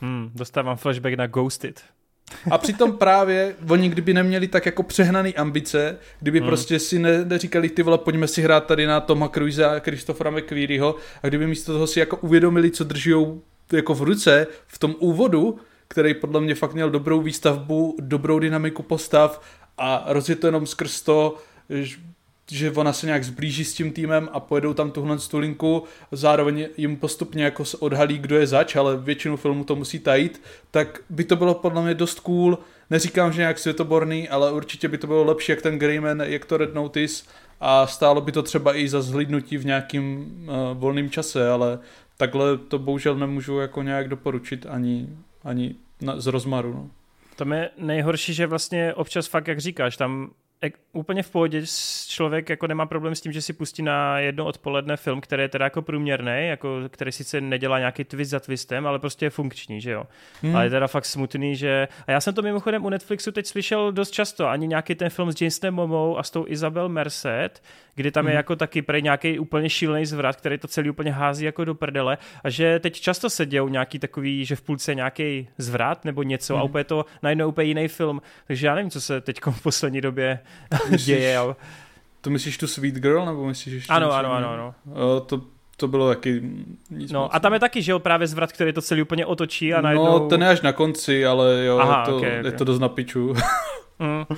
Hmm, 0.01 0.31
dostávám 0.35 0.77
flashback 0.77 1.17
na 1.17 1.27
Ghosted. 1.27 1.81
A 2.51 2.57
přitom 2.57 2.97
právě 2.97 3.55
oni 3.69 3.89
kdyby 3.89 4.13
neměli 4.13 4.47
tak 4.47 4.65
jako 4.65 4.83
přehnaný 4.83 5.35
ambice, 5.35 5.97
kdyby 6.19 6.39
hmm. 6.39 6.47
prostě 6.47 6.79
si 6.79 6.99
ne, 6.99 7.25
neříkali 7.25 7.69
ty 7.69 7.83
vole, 7.83 7.97
pojďme 7.97 8.27
si 8.27 8.41
hrát 8.41 8.65
tady 8.65 8.85
na 8.85 8.99
Toma 8.99 9.27
Cruise 9.27 9.65
a 9.65 9.79
Christophera 9.79 10.31
McQuarrieho 10.31 10.95
a 11.23 11.27
kdyby 11.27 11.47
místo 11.47 11.73
toho 11.73 11.87
si 11.87 11.99
jako 11.99 12.17
uvědomili, 12.17 12.71
co 12.71 12.83
drží 12.83 13.13
jako 13.73 13.93
v 13.93 14.01
ruce 14.01 14.47
v 14.67 14.79
tom 14.79 14.95
úvodu, 14.99 15.59
který 15.87 16.13
podle 16.13 16.41
mě 16.41 16.55
fakt 16.55 16.73
měl 16.73 16.89
dobrou 16.89 17.21
výstavbu, 17.21 17.97
dobrou 17.99 18.39
dynamiku 18.39 18.83
postav 18.83 19.41
a 19.77 20.03
rozjet 20.07 20.39
to 20.39 20.47
jenom 20.47 20.67
skrz 20.67 21.01
to, 21.01 21.37
že 22.51 22.71
ona 22.71 22.93
se 22.93 23.05
nějak 23.05 23.23
zblíží 23.23 23.65
s 23.65 23.73
tím 23.73 23.91
týmem 23.91 24.29
a 24.31 24.39
pojedou 24.39 24.73
tam 24.73 24.91
tuhle 24.91 25.17
tu 25.17 25.37
linku, 25.37 25.83
zároveň 26.11 26.67
jim 26.77 26.97
postupně 26.97 27.43
jako 27.43 27.63
odhalí, 27.79 28.17
kdo 28.17 28.37
je 28.37 28.47
zač, 28.47 28.75
ale 28.75 28.97
většinu 28.97 29.37
filmu 29.37 29.63
to 29.63 29.75
musí 29.75 29.99
tajit, 29.99 30.41
tak 30.71 30.99
by 31.09 31.23
to 31.23 31.35
bylo 31.35 31.53
podle 31.53 31.81
mě 31.81 31.93
dost 31.93 32.19
cool. 32.19 32.57
Neříkám, 32.89 33.33
že 33.33 33.41
nějak 33.41 33.59
světoborný, 33.59 34.29
ale 34.29 34.51
určitě 34.51 34.87
by 34.87 34.97
to 34.97 35.07
bylo 35.07 35.23
lepší 35.23 35.51
jak 35.51 35.61
ten 35.61 35.79
Greyman, 35.79 36.21
jak 36.21 36.45
to 36.45 36.57
Red 36.57 36.73
Notice 36.73 37.23
a 37.59 37.87
stálo 37.87 38.21
by 38.21 38.31
to 38.31 38.43
třeba 38.43 38.75
i 38.75 38.89
za 38.89 39.01
zhlídnutí 39.01 39.57
v 39.57 39.65
nějakým 39.65 40.17
uh, 40.47 40.77
volném 40.77 41.09
čase, 41.09 41.49
ale 41.49 41.79
takhle 42.17 42.57
to 42.57 42.79
bohužel 42.79 43.15
nemůžu 43.15 43.59
jako 43.59 43.81
nějak 43.81 44.07
doporučit 44.07 44.65
ani, 44.69 45.09
ani 45.43 45.75
na, 46.01 46.19
z 46.19 46.27
rozmaru. 46.27 46.73
No. 46.73 46.89
To 47.35 47.53
je 47.53 47.69
nejhorší, 47.77 48.33
že 48.33 48.47
vlastně 48.47 48.93
občas 48.93 49.27
fakt, 49.27 49.47
jak 49.47 49.59
říkáš, 49.59 49.97
tam 49.97 50.31
úplně 50.93 51.23
v 51.23 51.29
pohodě 51.29 51.63
člověk 52.07 52.49
jako 52.49 52.67
nemá 52.67 52.85
problém 52.85 53.15
s 53.15 53.21
tím, 53.21 53.31
že 53.31 53.41
si 53.41 53.53
pustí 53.53 53.81
na 53.81 54.19
jedno 54.19 54.45
odpoledne 54.45 54.97
film, 54.97 55.21
který 55.21 55.43
je 55.43 55.49
teda 55.49 55.65
jako 55.65 55.81
průměrný, 55.81 56.47
jako, 56.47 56.79
který 56.89 57.11
sice 57.11 57.41
nedělá 57.41 57.79
nějaký 57.79 58.03
twist 58.03 58.29
za 58.29 58.39
twistem, 58.39 58.87
ale 58.87 58.99
prostě 58.99 59.25
je 59.25 59.29
funkční, 59.29 59.81
že 59.81 59.91
jo. 59.91 60.03
Hmm. 60.41 60.55
Ale 60.55 60.65
je 60.65 60.69
teda 60.69 60.87
fakt 60.87 61.05
smutný, 61.05 61.55
že... 61.55 61.87
A 62.07 62.11
já 62.11 62.21
jsem 62.21 62.33
to 62.33 62.41
mimochodem 62.41 62.85
u 62.85 62.89
Netflixu 62.89 63.31
teď 63.31 63.45
slyšel 63.45 63.91
dost 63.91 64.11
často, 64.11 64.47
ani 64.47 64.67
nějaký 64.67 64.95
ten 64.95 65.09
film 65.09 65.31
s 65.31 65.41
Jasonem 65.41 65.73
Momou 65.73 66.17
a 66.17 66.23
s 66.23 66.31
tou 66.31 66.45
Isabel 66.47 66.89
Merced, 66.89 67.63
kdy 67.95 68.11
tam 68.11 68.25
hmm. 68.25 68.29
je 68.29 68.35
jako 68.35 68.55
taky 68.55 68.81
prej 68.81 69.01
nějaký 69.01 69.39
úplně 69.39 69.69
šílený 69.69 70.05
zvrat, 70.05 70.35
který 70.35 70.57
to 70.57 70.67
celý 70.67 70.89
úplně 70.89 71.11
hází 71.11 71.45
jako 71.45 71.65
do 71.65 71.75
prdele 71.75 72.17
a 72.43 72.49
že 72.49 72.79
teď 72.79 72.99
často 72.99 73.29
se 73.29 73.45
dějou 73.45 73.67
nějaký 73.67 73.99
takový, 73.99 74.45
že 74.45 74.55
v 74.55 74.61
půlce 74.61 74.95
nějaký 74.95 75.47
zvrat 75.57 76.05
nebo 76.05 76.23
něco 76.23 76.53
hmm. 76.53 76.61
a 76.61 76.63
úplně 76.63 76.83
to 76.83 77.05
najednou 77.23 77.49
úplně 77.49 77.67
jiný 77.67 77.87
film, 77.87 78.21
takže 78.47 78.67
já 78.67 78.75
nevím, 78.75 78.91
co 78.91 79.01
se 79.01 79.21
teď 79.21 79.39
v 79.51 79.63
poslední 79.63 80.01
době 80.01 80.39
myslíš, 80.89 81.05
děje. 81.05 81.39
To 82.21 82.29
myslíš 82.29 82.57
tu 82.57 82.67
Sweet 82.67 82.95
Girl, 82.95 83.25
nebo 83.25 83.45
myslíš 83.45 83.73
ještě 83.73 83.93
Ano, 83.93 84.11
ano, 84.11 84.33
ano, 84.33 84.49
ano. 84.49 84.73
to, 85.21 85.41
to 85.77 85.87
bylo 85.87 86.07
taky 86.09 86.41
nic 86.89 87.11
No 87.11 87.19
moc. 87.21 87.31
a 87.33 87.39
tam 87.39 87.53
je 87.53 87.59
taky, 87.59 87.81
že 87.81 87.91
jo, 87.91 87.99
právě 87.99 88.27
zvrat, 88.27 88.51
který 88.51 88.73
to 88.73 88.81
celý 88.81 89.01
úplně 89.01 89.25
otočí 89.25 89.73
a 89.73 89.81
najednou... 89.81 90.05
No, 90.05 90.19
ten 90.27 90.41
je 90.43 90.49
až 90.49 90.61
na 90.61 90.73
konci, 90.73 91.25
ale 91.25 91.65
jo, 91.65 91.77
Aha, 91.79 91.99
je, 91.99 92.05
to, 92.05 92.17
okay, 92.17 92.29
okay. 92.29 92.45
je 92.45 92.51
to 92.51 92.63
dost 92.63 92.79
na 92.79 92.89
piču. 92.89 93.33
mm. 93.99 94.37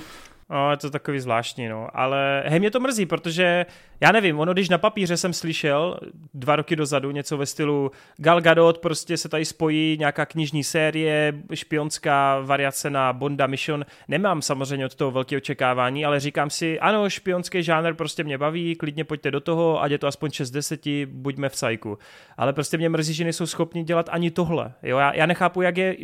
No, 0.50 0.70
je 0.70 0.76
to 0.76 0.90
takový 0.90 1.20
zvláštní, 1.20 1.68
no. 1.68 1.88
Ale 1.94 2.42
hej, 2.46 2.60
mě 2.60 2.70
to 2.70 2.80
mrzí, 2.80 3.06
protože 3.06 3.66
já 4.00 4.12
nevím, 4.12 4.38
ono 4.38 4.52
když 4.52 4.68
na 4.68 4.78
papíře 4.78 5.16
jsem 5.16 5.32
slyšel 5.32 5.98
dva 6.34 6.56
roky 6.56 6.76
dozadu 6.76 7.10
něco 7.10 7.36
ve 7.36 7.46
stylu 7.46 7.90
Gal 8.16 8.40
Gadot 8.40 8.78
prostě 8.78 9.16
se 9.16 9.28
tady 9.28 9.44
spojí 9.44 9.96
nějaká 9.98 10.26
knižní 10.26 10.64
série, 10.64 11.32
špionská 11.54 12.40
variace 12.40 12.90
na 12.90 13.12
Bonda 13.12 13.46
Mission. 13.46 13.84
Nemám 14.08 14.42
samozřejmě 14.42 14.86
od 14.86 14.94
toho 14.94 15.10
velké 15.10 15.36
očekávání, 15.36 16.04
ale 16.04 16.20
říkám 16.20 16.50
si, 16.50 16.80
ano, 16.80 17.10
špionský 17.10 17.62
žánr 17.62 17.94
prostě 17.94 18.24
mě 18.24 18.38
baví, 18.38 18.74
klidně 18.74 19.04
pojďte 19.04 19.30
do 19.30 19.40
toho, 19.40 19.82
ať 19.82 19.90
je 19.90 19.98
to 19.98 20.06
aspoň 20.06 20.30
6 20.30 20.50
10, 20.50 20.80
buďme 21.06 21.48
v 21.48 21.56
sajku. 21.56 21.98
Ale 22.36 22.52
prostě 22.52 22.76
mě 22.76 22.88
mrzí, 22.88 23.14
že 23.14 23.24
nejsou 23.24 23.46
schopni 23.46 23.84
dělat 23.84 24.08
ani 24.12 24.30
tohle. 24.30 24.72
Jo, 24.82 24.98
já, 24.98 25.14
já 25.14 25.26
nechápu, 25.26 25.62
jak 25.62 25.76
je, 25.76 25.96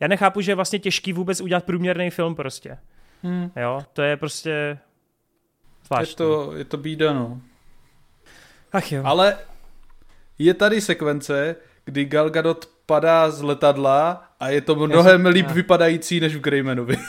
já 0.00 0.08
nechápu, 0.08 0.40
že 0.40 0.50
je 0.50 0.56
vlastně 0.56 0.78
těžký 0.78 1.12
vůbec 1.12 1.40
udělat 1.40 1.64
průměrný 1.64 2.10
film 2.10 2.34
prostě. 2.34 2.78
Hmm. 3.22 3.50
Jo, 3.56 3.84
to 3.92 4.02
je 4.02 4.16
prostě 4.16 4.78
zvláštní. 5.86 6.12
Je 6.12 6.16
to, 6.16 6.52
je 6.56 6.64
to 6.64 6.76
bída, 6.76 7.12
no. 7.12 7.40
Ach 8.72 8.92
jo. 8.92 9.02
Ale 9.04 9.38
je 10.38 10.54
tady 10.54 10.80
sekvence, 10.80 11.56
kdy 11.84 12.04
Gal 12.04 12.30
Gadot 12.30 12.70
padá 12.86 13.30
z 13.30 13.42
letadla 13.42 14.28
a 14.40 14.48
je 14.48 14.60
to 14.60 14.74
mnohem 14.74 15.22
jsem, 15.22 15.26
líp 15.26 15.46
já. 15.48 15.52
vypadající 15.52 16.20
než 16.20 16.36
v 16.36 16.40
Greymanovi. 16.40 16.96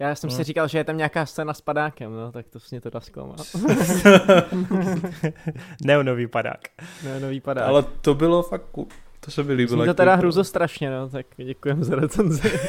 Já 0.00 0.14
jsem 0.14 0.30
no. 0.30 0.36
si 0.36 0.44
říkal, 0.44 0.68
že 0.68 0.78
je 0.78 0.84
tam 0.84 0.96
nějaká 0.96 1.26
scéna 1.26 1.54
s 1.54 1.60
padákem, 1.60 2.12
no, 2.12 2.32
tak 2.32 2.46
to 2.48 2.58
mě 2.70 2.80
to 2.80 2.90
dá 2.90 3.00
zkoumat. 3.00 3.40
Neonový 5.84 6.26
padák. 6.26 6.60
Neonový 7.04 7.40
padák. 7.40 7.64
Ale 7.64 7.82
to 7.82 8.14
bylo 8.14 8.42
fakt 8.42 8.64
to 9.20 9.30
se 9.30 9.42
mi 9.42 9.52
líbilo. 9.52 9.86
to 9.86 9.94
teda 9.94 10.14
hruzo 10.14 10.44
strašně, 10.44 10.90
no, 10.90 11.08
tak 11.08 11.26
děkujeme 11.36 11.84
za 11.84 11.96
recenzi. 11.96 12.52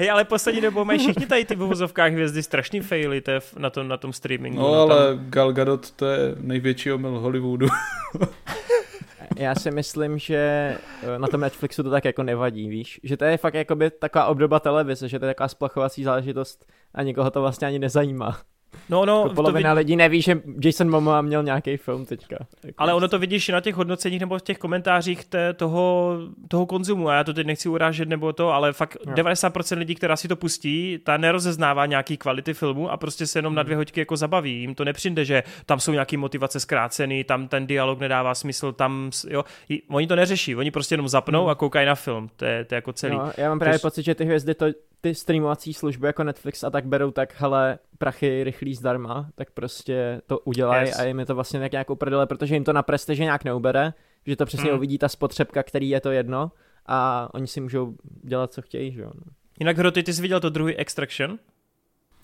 Hej, 0.00 0.10
ale 0.10 0.24
poslední 0.24 0.60
dobou 0.60 0.84
mají 0.84 0.98
všichni 0.98 1.26
tady 1.26 1.44
ty 1.44 1.54
v 1.54 1.62
uvozovkách 1.62 2.12
hvězdy 2.12 2.42
strašný 2.42 2.80
faily 2.80 3.20
to 3.20 3.30
je 3.30 3.40
na, 3.58 3.70
tom, 3.70 3.88
na 3.88 3.96
tom 3.96 4.12
streamingu. 4.12 4.58
No, 4.58 4.68
no 4.68 4.80
ale 4.80 5.16
tam... 5.16 5.30
Gal 5.30 5.52
Gadot 5.52 5.90
to 5.90 6.06
je 6.06 6.34
největší 6.40 6.92
omyl 6.92 7.18
Hollywoodu. 7.18 7.66
Já 9.36 9.54
si 9.54 9.70
myslím, 9.70 10.18
že 10.18 10.36
eh, 10.36 11.18
na 11.18 11.28
tom 11.28 11.40
Netflixu 11.40 11.82
to 11.82 11.90
tak 11.90 12.04
jako 12.04 12.22
nevadí, 12.22 12.68
víš? 12.68 13.00
Že 13.02 13.16
to 13.16 13.24
je 13.24 13.36
fakt 13.36 13.54
jakoby 13.54 13.90
taková 13.90 14.26
obdoba 14.26 14.60
televize, 14.60 15.08
že 15.08 15.18
to 15.18 15.24
je 15.24 15.30
taková 15.30 15.48
splachovací 15.48 16.04
záležitost 16.04 16.66
a 16.94 17.02
nikoho 17.02 17.30
to 17.30 17.40
vlastně 17.40 17.66
ani 17.66 17.78
nezajímá. 17.78 18.40
No, 18.88 19.04
no, 19.04 19.22
jako 19.22 19.34
polovina 19.34 19.74
vid... 19.74 19.78
lidí 19.78 19.96
neví, 19.96 20.22
že 20.22 20.40
Jason 20.64 20.90
Momoa 20.90 21.22
měl 21.22 21.42
nějaký 21.42 21.76
film 21.76 22.06
teďka. 22.06 22.36
Jako 22.64 22.74
Ale 22.82 22.94
ono 22.94 23.08
to 23.08 23.18
vidíš 23.18 23.48
na 23.48 23.60
těch 23.60 23.74
hodnoceních 23.74 24.20
nebo 24.20 24.38
v 24.38 24.42
těch 24.42 24.58
komentářích 24.58 25.24
te, 25.24 25.52
toho, 25.52 26.16
toho 26.48 26.66
konzumu. 26.66 27.08
A 27.08 27.14
já 27.14 27.24
to 27.24 27.34
teď 27.34 27.46
nechci 27.46 27.68
urážet 27.68 28.08
nebo 28.08 28.32
to, 28.32 28.52
ale 28.52 28.72
fakt 28.72 28.96
no. 29.06 29.12
90% 29.12 29.78
lidí, 29.78 29.94
která 29.94 30.16
si 30.16 30.28
to 30.28 30.36
pustí, 30.36 30.98
ta 31.04 31.16
nerozeznává 31.16 31.86
nějaký 31.86 32.16
kvality 32.16 32.54
filmu 32.54 32.90
a 32.90 32.96
prostě 32.96 33.26
se 33.26 33.38
jenom 33.38 33.50
hmm. 33.50 33.56
na 33.56 33.62
dvě 33.62 33.76
hoďky 33.76 34.00
jako 34.00 34.16
zabaví. 34.16 34.60
Jim 34.60 34.74
to 34.74 34.84
nepřijde, 34.84 35.24
že 35.24 35.42
tam 35.66 35.80
jsou 35.80 35.92
nějaký 35.92 36.16
motivace 36.16 36.60
zkrácený, 36.60 37.24
tam 37.24 37.48
ten 37.48 37.66
dialog 37.66 38.00
nedává 38.00 38.34
smysl, 38.34 38.72
tam, 38.72 39.10
jo. 39.28 39.44
Oni 39.88 40.06
to 40.06 40.16
neřeší, 40.16 40.56
oni 40.56 40.70
prostě 40.70 40.92
jenom 40.92 41.08
zapnou 41.08 41.40
hmm. 41.40 41.50
a 41.50 41.54
koukají 41.54 41.86
na 41.86 41.94
film. 41.94 42.30
To 42.36 42.44
je, 42.44 42.64
to 42.64 42.74
je 42.74 42.76
jako 42.76 42.92
celý. 42.92 43.16
No, 43.16 43.32
já 43.36 43.48
mám 43.48 43.58
právě 43.58 43.78
to... 43.78 43.88
pocit, 43.88 44.02
že 44.02 44.14
ty 44.14 44.24
hvězdy 44.24 44.54
to 44.54 44.66
ty 45.00 45.14
streamovací 45.14 45.74
služby 45.74 46.06
jako 46.06 46.24
Netflix 46.24 46.64
a 46.64 46.70
tak 46.70 46.86
berou 46.86 47.10
tak, 47.10 47.34
hele, 47.36 47.78
prachy 47.98 48.44
rychlý 48.44 48.74
zdarma, 48.74 49.30
tak 49.34 49.50
prostě 49.50 50.20
to 50.26 50.38
udělají 50.38 50.88
yes. 50.88 50.98
a 50.98 51.04
jim 51.04 51.18
je 51.18 51.26
to 51.26 51.34
vlastně 51.34 51.60
tak 51.60 51.72
nějak 51.72 51.90
uprdele, 51.90 52.26
protože 52.26 52.54
jim 52.54 52.64
to 52.64 52.72
na 52.72 52.82
prestiže 52.82 53.24
nějak 53.24 53.44
neubere, 53.44 53.92
že 54.26 54.36
to 54.36 54.46
přesně 54.46 54.70
mm. 54.70 54.76
uvidí 54.76 54.98
ta 54.98 55.08
spotřebka, 55.08 55.62
který 55.62 55.88
je 55.88 56.00
to 56.00 56.10
jedno 56.10 56.52
a 56.86 57.28
oni 57.34 57.46
si 57.46 57.60
můžou 57.60 57.94
dělat, 58.22 58.52
co 58.52 58.62
chtějí, 58.62 58.92
že 58.92 59.00
jo. 59.00 59.10
No. 59.14 59.32
Jinak 59.60 59.78
Hroty, 59.78 60.02
ty 60.02 60.12
jsi 60.12 60.22
viděl 60.22 60.40
to 60.40 60.50
druhý 60.50 60.76
Extraction? 60.76 61.38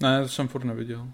Ne, 0.00 0.22
to 0.22 0.28
jsem 0.28 0.48
furt 0.48 0.64
neviděl. 0.64 1.08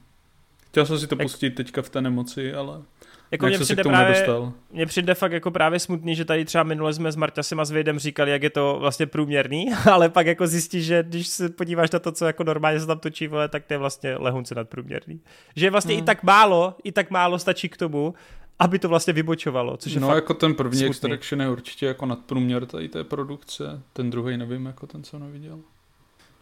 Chtěl 0.66 0.86
jsem 0.86 0.98
si 0.98 1.06
to 1.06 1.16
pustit 1.16 1.50
teďka 1.50 1.82
v 1.82 1.88
té 1.88 2.00
nemoci, 2.00 2.54
ale... 2.54 2.82
Jako 3.30 3.46
mě 3.46 3.58
přijde, 3.58 3.84
právě, 3.84 4.26
mně 4.72 4.86
přijde 4.86 5.14
fakt 5.14 5.32
jako 5.32 5.50
právě 5.50 5.78
smutný, 5.78 6.14
že 6.14 6.24
tady 6.24 6.44
třeba 6.44 6.64
minule 6.64 6.94
jsme 6.94 7.12
s 7.12 7.16
Marťasem 7.16 7.60
a 7.60 7.64
s 7.64 7.70
Vejdem 7.70 7.98
říkali, 7.98 8.30
jak 8.30 8.42
je 8.42 8.50
to 8.50 8.76
vlastně 8.80 9.06
průměrný, 9.06 9.72
ale 9.92 10.08
pak 10.08 10.26
jako 10.26 10.46
zjistíš, 10.46 10.84
že 10.84 11.02
když 11.02 11.28
se 11.28 11.48
podíváš 11.48 11.90
na 11.90 11.98
to, 11.98 12.12
co 12.12 12.26
jako 12.26 12.44
normálně 12.44 12.80
se 12.80 12.86
tam 12.86 12.98
točí, 12.98 13.28
vole, 13.28 13.48
tak 13.48 13.64
to 13.64 13.74
je 13.74 13.78
vlastně 13.78 14.16
lehunce 14.16 14.54
nadprůměrný. 14.54 15.20
Že 15.56 15.70
vlastně 15.70 15.94
hmm. 15.94 16.02
i 16.02 16.06
tak 16.06 16.22
málo, 16.22 16.74
i 16.84 16.92
tak 16.92 17.10
málo 17.10 17.38
stačí 17.38 17.68
k 17.68 17.76
tomu, 17.76 18.14
aby 18.58 18.78
to 18.78 18.88
vlastně 18.88 19.12
vybočovalo. 19.12 19.76
Což 19.76 19.92
je 19.92 20.00
no 20.00 20.06
fakt 20.06 20.16
jako 20.16 20.34
ten 20.34 20.54
první 20.54 20.78
smutný. 20.78 20.90
Extraction 20.90 21.40
je 21.40 21.50
určitě 21.50 21.86
jako 21.86 22.06
nadprůměr 22.06 22.66
tady 22.66 22.88
té 22.88 23.04
produkce, 23.04 23.82
ten 23.92 24.10
druhý 24.10 24.36
nevím, 24.36 24.66
jako 24.66 24.86
ten, 24.86 25.02
co 25.02 25.18
neviděl. 25.18 25.58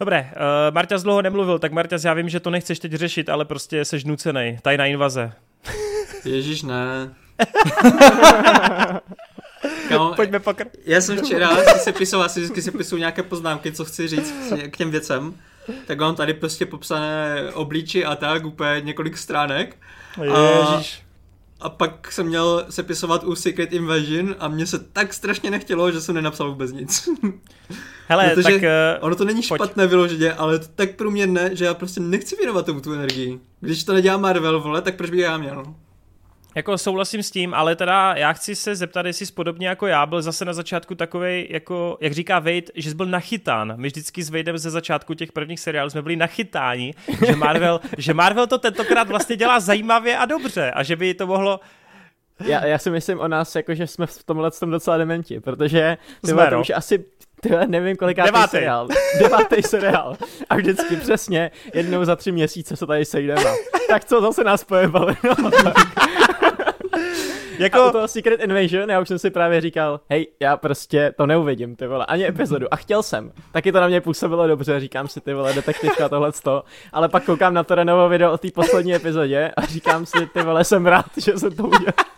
Dobré, 0.00 0.32
uh, 0.36 0.74
Marťas 0.74 1.02
dlouho 1.02 1.22
nemluvil, 1.22 1.58
tak 1.58 1.72
Marťas, 1.72 2.04
já 2.04 2.14
vím, 2.14 2.28
že 2.28 2.40
to 2.40 2.50
nechceš 2.50 2.78
teď 2.78 2.92
řešit, 2.92 3.28
ale 3.28 3.44
prostě 3.44 3.84
jsi 3.84 4.00
nucený. 4.06 4.58
Tajná 4.62 4.86
invaze. 4.86 5.32
Ježíš, 6.28 6.62
ne. 6.62 7.14
Kámo, 9.88 10.12
Pojďme 10.16 10.40
pokr... 10.40 10.64
Já 10.84 11.00
jsem 11.00 11.18
včera 11.18 11.56
si 11.72 11.78
sepisoval, 11.78 12.26
asi 12.26 12.40
vždycky 12.40 12.62
si 12.62 12.70
pisuju 12.70 12.98
nějaké 12.98 13.22
poznámky, 13.22 13.72
co 13.72 13.84
chci 13.84 14.08
říct 14.08 14.34
k 14.70 14.76
těm 14.76 14.90
věcem. 14.90 15.34
Tak 15.86 16.00
mám 16.00 16.14
tady 16.14 16.34
prostě 16.34 16.66
popsané 16.66 17.42
obliči 17.54 18.04
a 18.04 18.16
tak, 18.16 18.44
úplně 18.44 18.80
několik 18.80 19.18
stránek. 19.18 19.76
Ježíš. 20.22 21.02
A, 21.60 21.64
a 21.66 21.68
pak 21.68 22.12
jsem 22.12 22.26
měl 22.26 22.66
sepisovat 22.70 23.24
u 23.24 23.34
Secret 23.34 23.72
Invasion 23.72 24.36
a 24.38 24.48
mně 24.48 24.66
se 24.66 24.78
tak 24.78 25.14
strašně 25.14 25.50
nechtělo, 25.50 25.90
že 25.92 26.00
jsem 26.00 26.14
nenapsal 26.14 26.50
vůbec 26.50 26.72
nic. 26.72 27.08
Hele, 28.08 28.30
Protože 28.34 28.42
tak... 28.42 28.62
Uh, 28.62 28.68
ono 29.00 29.16
to 29.16 29.24
není 29.24 29.42
pojď. 29.48 29.58
špatné 29.58 29.86
vyloženě, 29.86 30.32
ale 30.32 30.54
je 30.54 30.58
to 30.58 30.66
tak 30.74 30.96
průměrné, 30.96 31.56
že 31.56 31.64
já 31.64 31.74
prostě 31.74 32.00
nechci 32.00 32.36
věnovat 32.36 32.66
tomu 32.66 32.80
tu 32.80 32.92
energii. 32.92 33.40
Když 33.60 33.84
to 33.84 33.92
nedělá 33.92 34.16
Marvel, 34.16 34.60
vole, 34.60 34.82
tak 34.82 34.94
proč 34.96 35.10
bych 35.10 35.20
já 35.20 35.38
měl? 35.38 35.74
Jako 36.58 36.78
souhlasím 36.78 37.22
s 37.22 37.30
tím, 37.30 37.54
ale 37.54 37.76
teda 37.76 38.14
já 38.16 38.32
chci 38.32 38.56
se 38.56 38.76
zeptat, 38.76 39.06
jestli 39.06 39.26
jsi 39.26 39.32
podobně 39.32 39.68
jako 39.68 39.86
já 39.86 40.06
byl 40.06 40.22
zase 40.22 40.44
na 40.44 40.52
začátku 40.52 40.94
takový, 40.94 41.46
jako, 41.50 41.98
jak 42.00 42.12
říká 42.12 42.38
Wade, 42.38 42.62
že 42.74 42.90
jsi 42.90 42.96
byl 42.96 43.06
nachytán. 43.06 43.74
My 43.76 43.88
vždycky 43.88 44.22
s 44.22 44.30
Wadem 44.30 44.58
ze 44.58 44.70
začátku 44.70 45.14
těch 45.14 45.32
prvních 45.32 45.60
seriálů 45.60 45.90
jsme 45.90 46.02
byli 46.02 46.16
nachytáni, 46.16 46.94
že 47.26 47.36
Marvel, 47.36 47.80
že 47.98 48.14
Marvel 48.14 48.46
to 48.46 48.58
tentokrát 48.58 49.08
vlastně 49.08 49.36
dělá 49.36 49.60
zajímavě 49.60 50.18
a 50.18 50.24
dobře 50.24 50.70
a 50.70 50.82
že 50.82 50.96
by 50.96 51.14
to 51.14 51.26
mohlo 51.26 51.60
já, 52.44 52.66
já 52.66 52.78
si 52.78 52.90
myslím 52.90 53.20
o 53.20 53.28
nás, 53.28 53.56
jako, 53.56 53.74
že 53.74 53.86
jsme 53.86 54.06
v 54.06 54.24
tomhle 54.24 54.50
tom 54.50 54.70
docela 54.70 54.96
dementi, 54.96 55.40
protože 55.40 55.96
ty 56.24 56.30
jsme, 56.30 56.46
to 56.46 56.54
no. 56.54 56.60
už 56.60 56.70
asi 56.70 57.04
Tyhle, 57.40 57.66
nevím 57.66 57.96
koliká 57.96 58.24
Devátý. 58.24 58.50
seriál. 58.50 58.88
Devátý 59.18 59.62
seriál. 59.62 60.16
A 60.50 60.56
vždycky 60.56 60.96
přesně 60.96 61.50
jednou 61.74 62.04
za 62.04 62.16
tři 62.16 62.32
měsíce 62.32 62.76
se 62.76 62.86
tady 62.86 63.04
sejdeme. 63.04 63.50
tak 63.88 64.04
co, 64.04 64.20
zase 64.20 64.44
nás 64.44 64.64
pojebali. 64.64 65.16
No, 65.24 65.50
jako... 67.58 67.78
A 67.78 67.88
u 67.88 67.92
toho 67.92 68.08
Secret 68.08 68.40
Invasion, 68.40 68.90
já 68.90 69.00
už 69.00 69.08
jsem 69.08 69.18
si 69.18 69.30
právě 69.30 69.60
říkal, 69.60 70.00
hej, 70.10 70.26
já 70.40 70.56
prostě 70.56 71.14
to 71.16 71.26
neuvidím, 71.26 71.76
ty 71.76 71.86
vole, 71.86 72.06
ani 72.06 72.26
epizodu. 72.26 72.66
A 72.70 72.76
chtěl 72.76 73.02
jsem. 73.02 73.32
Taky 73.52 73.72
to 73.72 73.80
na 73.80 73.88
mě 73.88 74.00
působilo 74.00 74.46
dobře, 74.46 74.80
říkám 74.80 75.08
si, 75.08 75.20
ty 75.20 75.34
vole, 75.34 75.52
detektivka 75.52 76.08
tohle 76.08 76.32
to. 76.32 76.62
Ale 76.92 77.08
pak 77.08 77.24
koukám 77.24 77.54
na 77.54 77.62
to 77.64 77.74
Renovo 77.74 78.08
video 78.08 78.32
o 78.32 78.38
té 78.38 78.48
poslední 78.54 78.94
epizodě 78.94 79.52
a 79.56 79.66
říkám 79.66 80.06
si, 80.06 80.26
ty 80.26 80.42
vole, 80.42 80.64
jsem 80.64 80.86
rád, 80.86 81.06
že 81.16 81.38
jsem 81.38 81.56
to 81.56 81.62
udělal. 81.62 82.17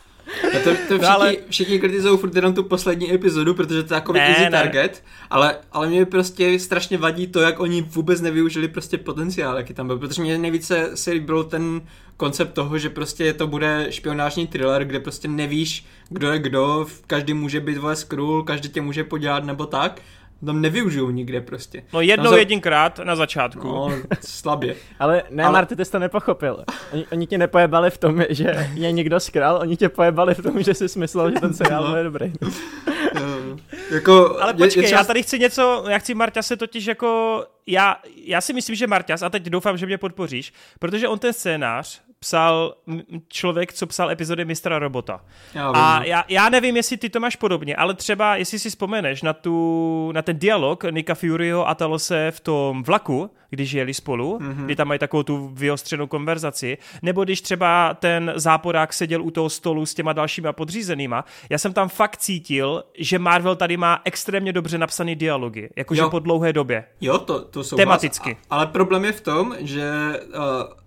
A 0.57 0.59
to, 0.65 0.71
to 0.71 0.75
všichni, 0.75 0.99
no, 1.03 1.11
ale... 1.11 1.37
všichni 1.51 1.81
kritizují 1.81 2.19
furt 2.19 2.37
jenom 2.37 2.55
tu 2.55 2.63
poslední 2.63 3.15
epizodu, 3.15 3.55
protože 3.55 3.83
to 3.83 3.95
je 3.95 3.97
jako 3.97 4.15
easy 4.15 4.43
ne. 4.43 4.51
target, 4.51 5.05
ale, 5.31 5.57
ale 5.73 5.89
mě 5.89 6.07
prostě 6.07 6.59
strašně 6.59 6.99
vadí 6.99 7.27
to, 7.27 7.41
jak 7.41 7.61
oni 7.61 7.83
vůbec 7.83 8.21
nevyužili 8.21 8.69
prostě 8.69 8.99
potenciál, 8.99 9.57
jaký 9.57 9.75
tam 9.75 9.87
byl, 9.87 9.99
protože 9.99 10.23
mě 10.23 10.39
nejvíce 10.39 10.91
se 10.95 11.11
líbil 11.11 11.45
ten 11.45 11.81
koncept 12.17 12.53
toho, 12.53 12.79
že 12.79 12.91
prostě 12.91 13.33
to 13.33 13.47
bude 13.47 13.87
špionážní 13.91 14.47
thriller, 14.47 14.85
kde 14.85 15.01
prostě 15.01 15.29
nevíš, 15.29 15.87
kdo 16.09 16.33
je 16.33 16.39
kdo, 16.39 16.87
každý 17.07 17.35
může 17.35 17.61
být 17.61 17.79
vole 17.79 17.97
skrůl, 17.97 18.43
každý 18.43 18.69
tě 18.69 18.81
může 18.81 19.05
podělat 19.05 19.45
nebo 19.45 19.67
tak 19.67 20.01
tam 20.47 20.61
nevyužijou 20.61 21.11
nikde 21.11 21.41
prostě. 21.41 21.83
No 21.93 22.01
jednou 22.01 22.31
za... 22.31 22.37
jedinkrát 22.37 22.99
na 22.99 23.17
začátku. 23.17 23.69
No, 23.69 23.93
slabě. 24.21 24.77
Ale 24.99 25.23
ne, 25.31 25.45
Ale... 25.45 25.53
Marty, 25.53 25.77
ty 25.77 25.85
jsi 25.85 25.91
to 25.91 25.99
nepochopil. 25.99 26.65
Oni, 26.93 27.07
oni 27.13 27.27
tě 27.27 27.39
nepojebali 27.39 27.91
v 27.91 27.99
tom, 27.99 28.25
že 28.29 28.69
je 28.75 28.93
někdo 28.93 29.21
skral, 29.21 29.59
oni 29.61 29.77
tě 29.77 29.89
pojebali 29.89 30.35
v 30.35 30.43
tom, 30.43 30.63
že 30.63 30.75
jsi 30.75 30.89
smyslel, 30.89 31.31
že 31.31 31.41
ten 31.41 31.55
seriál 31.55 31.85
no. 31.91 31.97
je 31.97 32.05
dobrý. 32.05 32.33
No. 32.41 32.51
jako, 33.91 34.41
Ale 34.41 34.55
počkej, 34.55 34.81
je, 34.81 34.83
je 34.83 34.87
třeba... 34.87 35.01
já 35.01 35.05
tady 35.05 35.23
chci 35.23 35.39
něco, 35.39 35.85
já 35.89 35.99
chci 35.99 36.15
Marta 36.15 36.43
se 36.43 36.57
totiž 36.57 36.87
jako, 36.87 37.45
já, 37.67 37.97
já 38.25 38.41
si 38.41 38.53
myslím, 38.53 38.77
že 38.77 38.87
Marťas, 38.87 39.23
a 39.23 39.29
teď 39.31 39.43
doufám, 39.43 39.77
že 39.77 39.87
mě 39.87 39.99
podpoříš, 39.99 40.53
protože 40.79 41.09
on 41.09 41.19
ten 41.19 41.33
scénář 41.33 42.03
psal 42.21 42.75
člověk, 43.29 43.73
co 43.73 43.87
psal 43.87 44.11
epizody 44.11 44.45
Mistra 44.45 44.79
Robota. 44.79 45.21
Já 45.55 45.71
a 45.71 46.05
já, 46.05 46.25
já 46.29 46.49
nevím, 46.49 46.77
jestli 46.77 46.97
ty 46.97 47.09
to 47.09 47.21
máš 47.21 47.37
podobně, 47.37 47.77
ale 47.77 47.95
třeba, 47.95 48.37
jestli 48.37 48.59
si 48.59 48.71
vzpomeneš 48.71 49.23
na, 49.23 49.33
tu, 49.33 50.13
na 50.15 50.23
ten 50.23 50.39
dialog 50.39 50.85
Nika 50.91 51.15
Furio 51.15 51.65
a 51.65 51.75
Talose 51.75 52.31
v 52.31 52.41
tom 52.41 52.83
vlaku, 52.83 53.31
když 53.51 53.73
jeli 53.73 53.95
spolu, 53.95 54.39
mm-hmm. 54.39 54.65
kdy 54.65 54.77
tam 54.77 54.89
mají 54.89 54.99
takovou 54.99 55.23
tu 55.23 55.51
vyostřenou 55.53 56.07
konverzaci, 56.07 56.79
nebo 57.03 57.25
když 57.25 57.41
třeba 57.41 57.95
ten 57.95 58.33
záporák 58.37 58.93
seděl 58.93 59.23
u 59.23 59.31
toho 59.31 59.51
stolu 59.51 59.87
s 59.87 59.95
těma 59.95 60.13
dalšíma 60.13 60.53
podřízenýma, 60.53 61.25
já 61.51 61.59
jsem 61.59 61.73
tam 61.73 61.89
fakt 61.89 62.17
cítil, 62.17 62.85
že 62.99 63.19
Marvel 63.19 63.57
tady 63.57 63.77
má 63.77 64.01
extrémně 64.05 64.53
dobře 64.53 64.79
napsaný 64.79 65.17
dialogy, 65.17 65.69
jakože 65.77 66.03
po 66.11 66.19
dlouhé 66.19 66.53
době. 66.53 66.85
Jo, 67.01 67.19
to, 67.19 67.45
to 67.45 67.65
jsou 67.65 67.77
Tematicky. 67.77 68.37
A, 68.51 68.57
ale 68.57 68.67
problém 68.67 69.05
je 69.05 69.13
v 69.13 69.21
tom, 69.21 69.57
že 69.61 69.91
uh, 70.29 70.81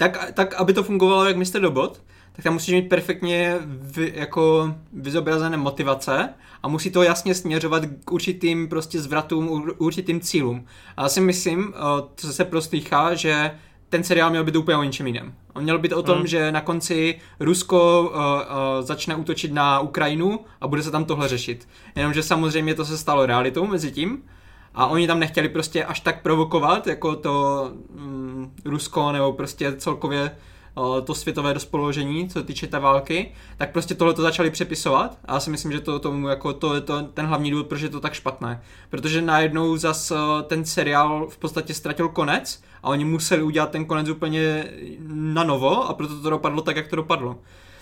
tak, 0.00 0.32
tak, 0.32 0.54
aby 0.54 0.72
to 0.72 0.82
fungovalo 0.82 1.24
jak 1.24 1.36
Mr. 1.36 1.60
Dobot, 1.60 2.02
tak 2.32 2.44
tam 2.44 2.52
musíš 2.52 2.74
mít 2.74 2.88
perfektně 2.88 3.58
vy, 3.66 4.12
jako 4.16 4.74
vyzobrazené 4.92 5.56
motivace 5.56 6.28
a 6.62 6.68
musí 6.68 6.90
to 6.90 7.02
jasně 7.02 7.34
směřovat 7.34 7.82
k 8.04 8.12
určitým 8.12 8.68
prostě 8.68 9.00
zvratům, 9.00 9.70
určitým 9.78 10.20
cílům. 10.20 10.66
A 10.96 11.02
já 11.02 11.08
si 11.08 11.20
myslím, 11.20 11.74
co 12.16 12.32
se 12.32 12.44
prostýchá, 12.44 13.14
že 13.14 13.50
ten 13.88 14.04
seriál 14.04 14.30
měl 14.30 14.44
být 14.44 14.56
úplně 14.56 14.76
o 14.76 14.82
něčem 14.82 15.06
jiném. 15.06 15.34
On 15.54 15.62
měl 15.62 15.78
být 15.78 15.92
o 15.92 16.02
tom, 16.02 16.18
hmm. 16.18 16.26
že 16.26 16.52
na 16.52 16.60
konci 16.60 17.18
Rusko 17.40 18.02
uh, 18.02 18.16
uh, 18.16 18.86
začne 18.86 19.16
útočit 19.16 19.52
na 19.52 19.80
Ukrajinu 19.80 20.40
a 20.60 20.68
bude 20.68 20.82
se 20.82 20.90
tam 20.90 21.04
tohle 21.04 21.28
řešit. 21.28 21.68
Jenomže 21.96 22.22
samozřejmě 22.22 22.74
to 22.74 22.84
se 22.84 22.98
stalo 22.98 23.26
realitou 23.26 23.66
mezi 23.66 23.92
tím 23.92 24.22
a 24.74 24.86
oni 24.86 25.06
tam 25.06 25.20
nechtěli 25.20 25.48
prostě 25.48 25.84
až 25.84 26.00
tak 26.00 26.22
provokovat, 26.22 26.86
jako 26.86 27.16
to 27.16 27.70
mm, 27.90 28.52
Rusko 28.64 29.12
nebo 29.12 29.32
prostě 29.32 29.72
celkově 29.72 30.30
to 31.04 31.14
světové 31.14 31.52
rozpoložení, 31.52 32.28
co 32.28 32.42
týče 32.42 32.66
té 32.66 32.78
války, 32.78 33.32
tak 33.56 33.72
prostě 33.72 33.94
tohle 33.94 34.14
to 34.14 34.22
začali 34.22 34.50
přepisovat 34.50 35.18
a 35.24 35.34
já 35.34 35.40
si 35.40 35.50
myslím, 35.50 35.72
že 35.72 35.80
to, 35.80 35.98
tomu 35.98 36.28
jako 36.28 36.52
to 36.52 36.74
je 36.74 36.80
to, 36.80 37.02
ten 37.02 37.26
hlavní 37.26 37.50
důvod, 37.50 37.66
proč 37.66 37.80
je 37.80 37.88
to 37.88 38.00
tak 38.00 38.12
špatné. 38.12 38.62
Protože 38.90 39.22
najednou 39.22 39.76
zas 39.76 40.12
ten 40.46 40.64
seriál 40.64 41.26
v 41.28 41.36
podstatě 41.36 41.74
ztratil 41.74 42.08
konec 42.08 42.62
a 42.82 42.88
oni 42.88 43.04
museli 43.04 43.42
udělat 43.42 43.70
ten 43.70 43.84
konec 43.84 44.08
úplně 44.08 44.64
na 45.08 45.44
novo 45.44 45.88
a 45.88 45.94
proto 45.94 46.20
to 46.20 46.30
dopadlo 46.30 46.62
tak, 46.62 46.76
jak 46.76 46.88
to 46.88 46.96
dopadlo. 46.96 47.38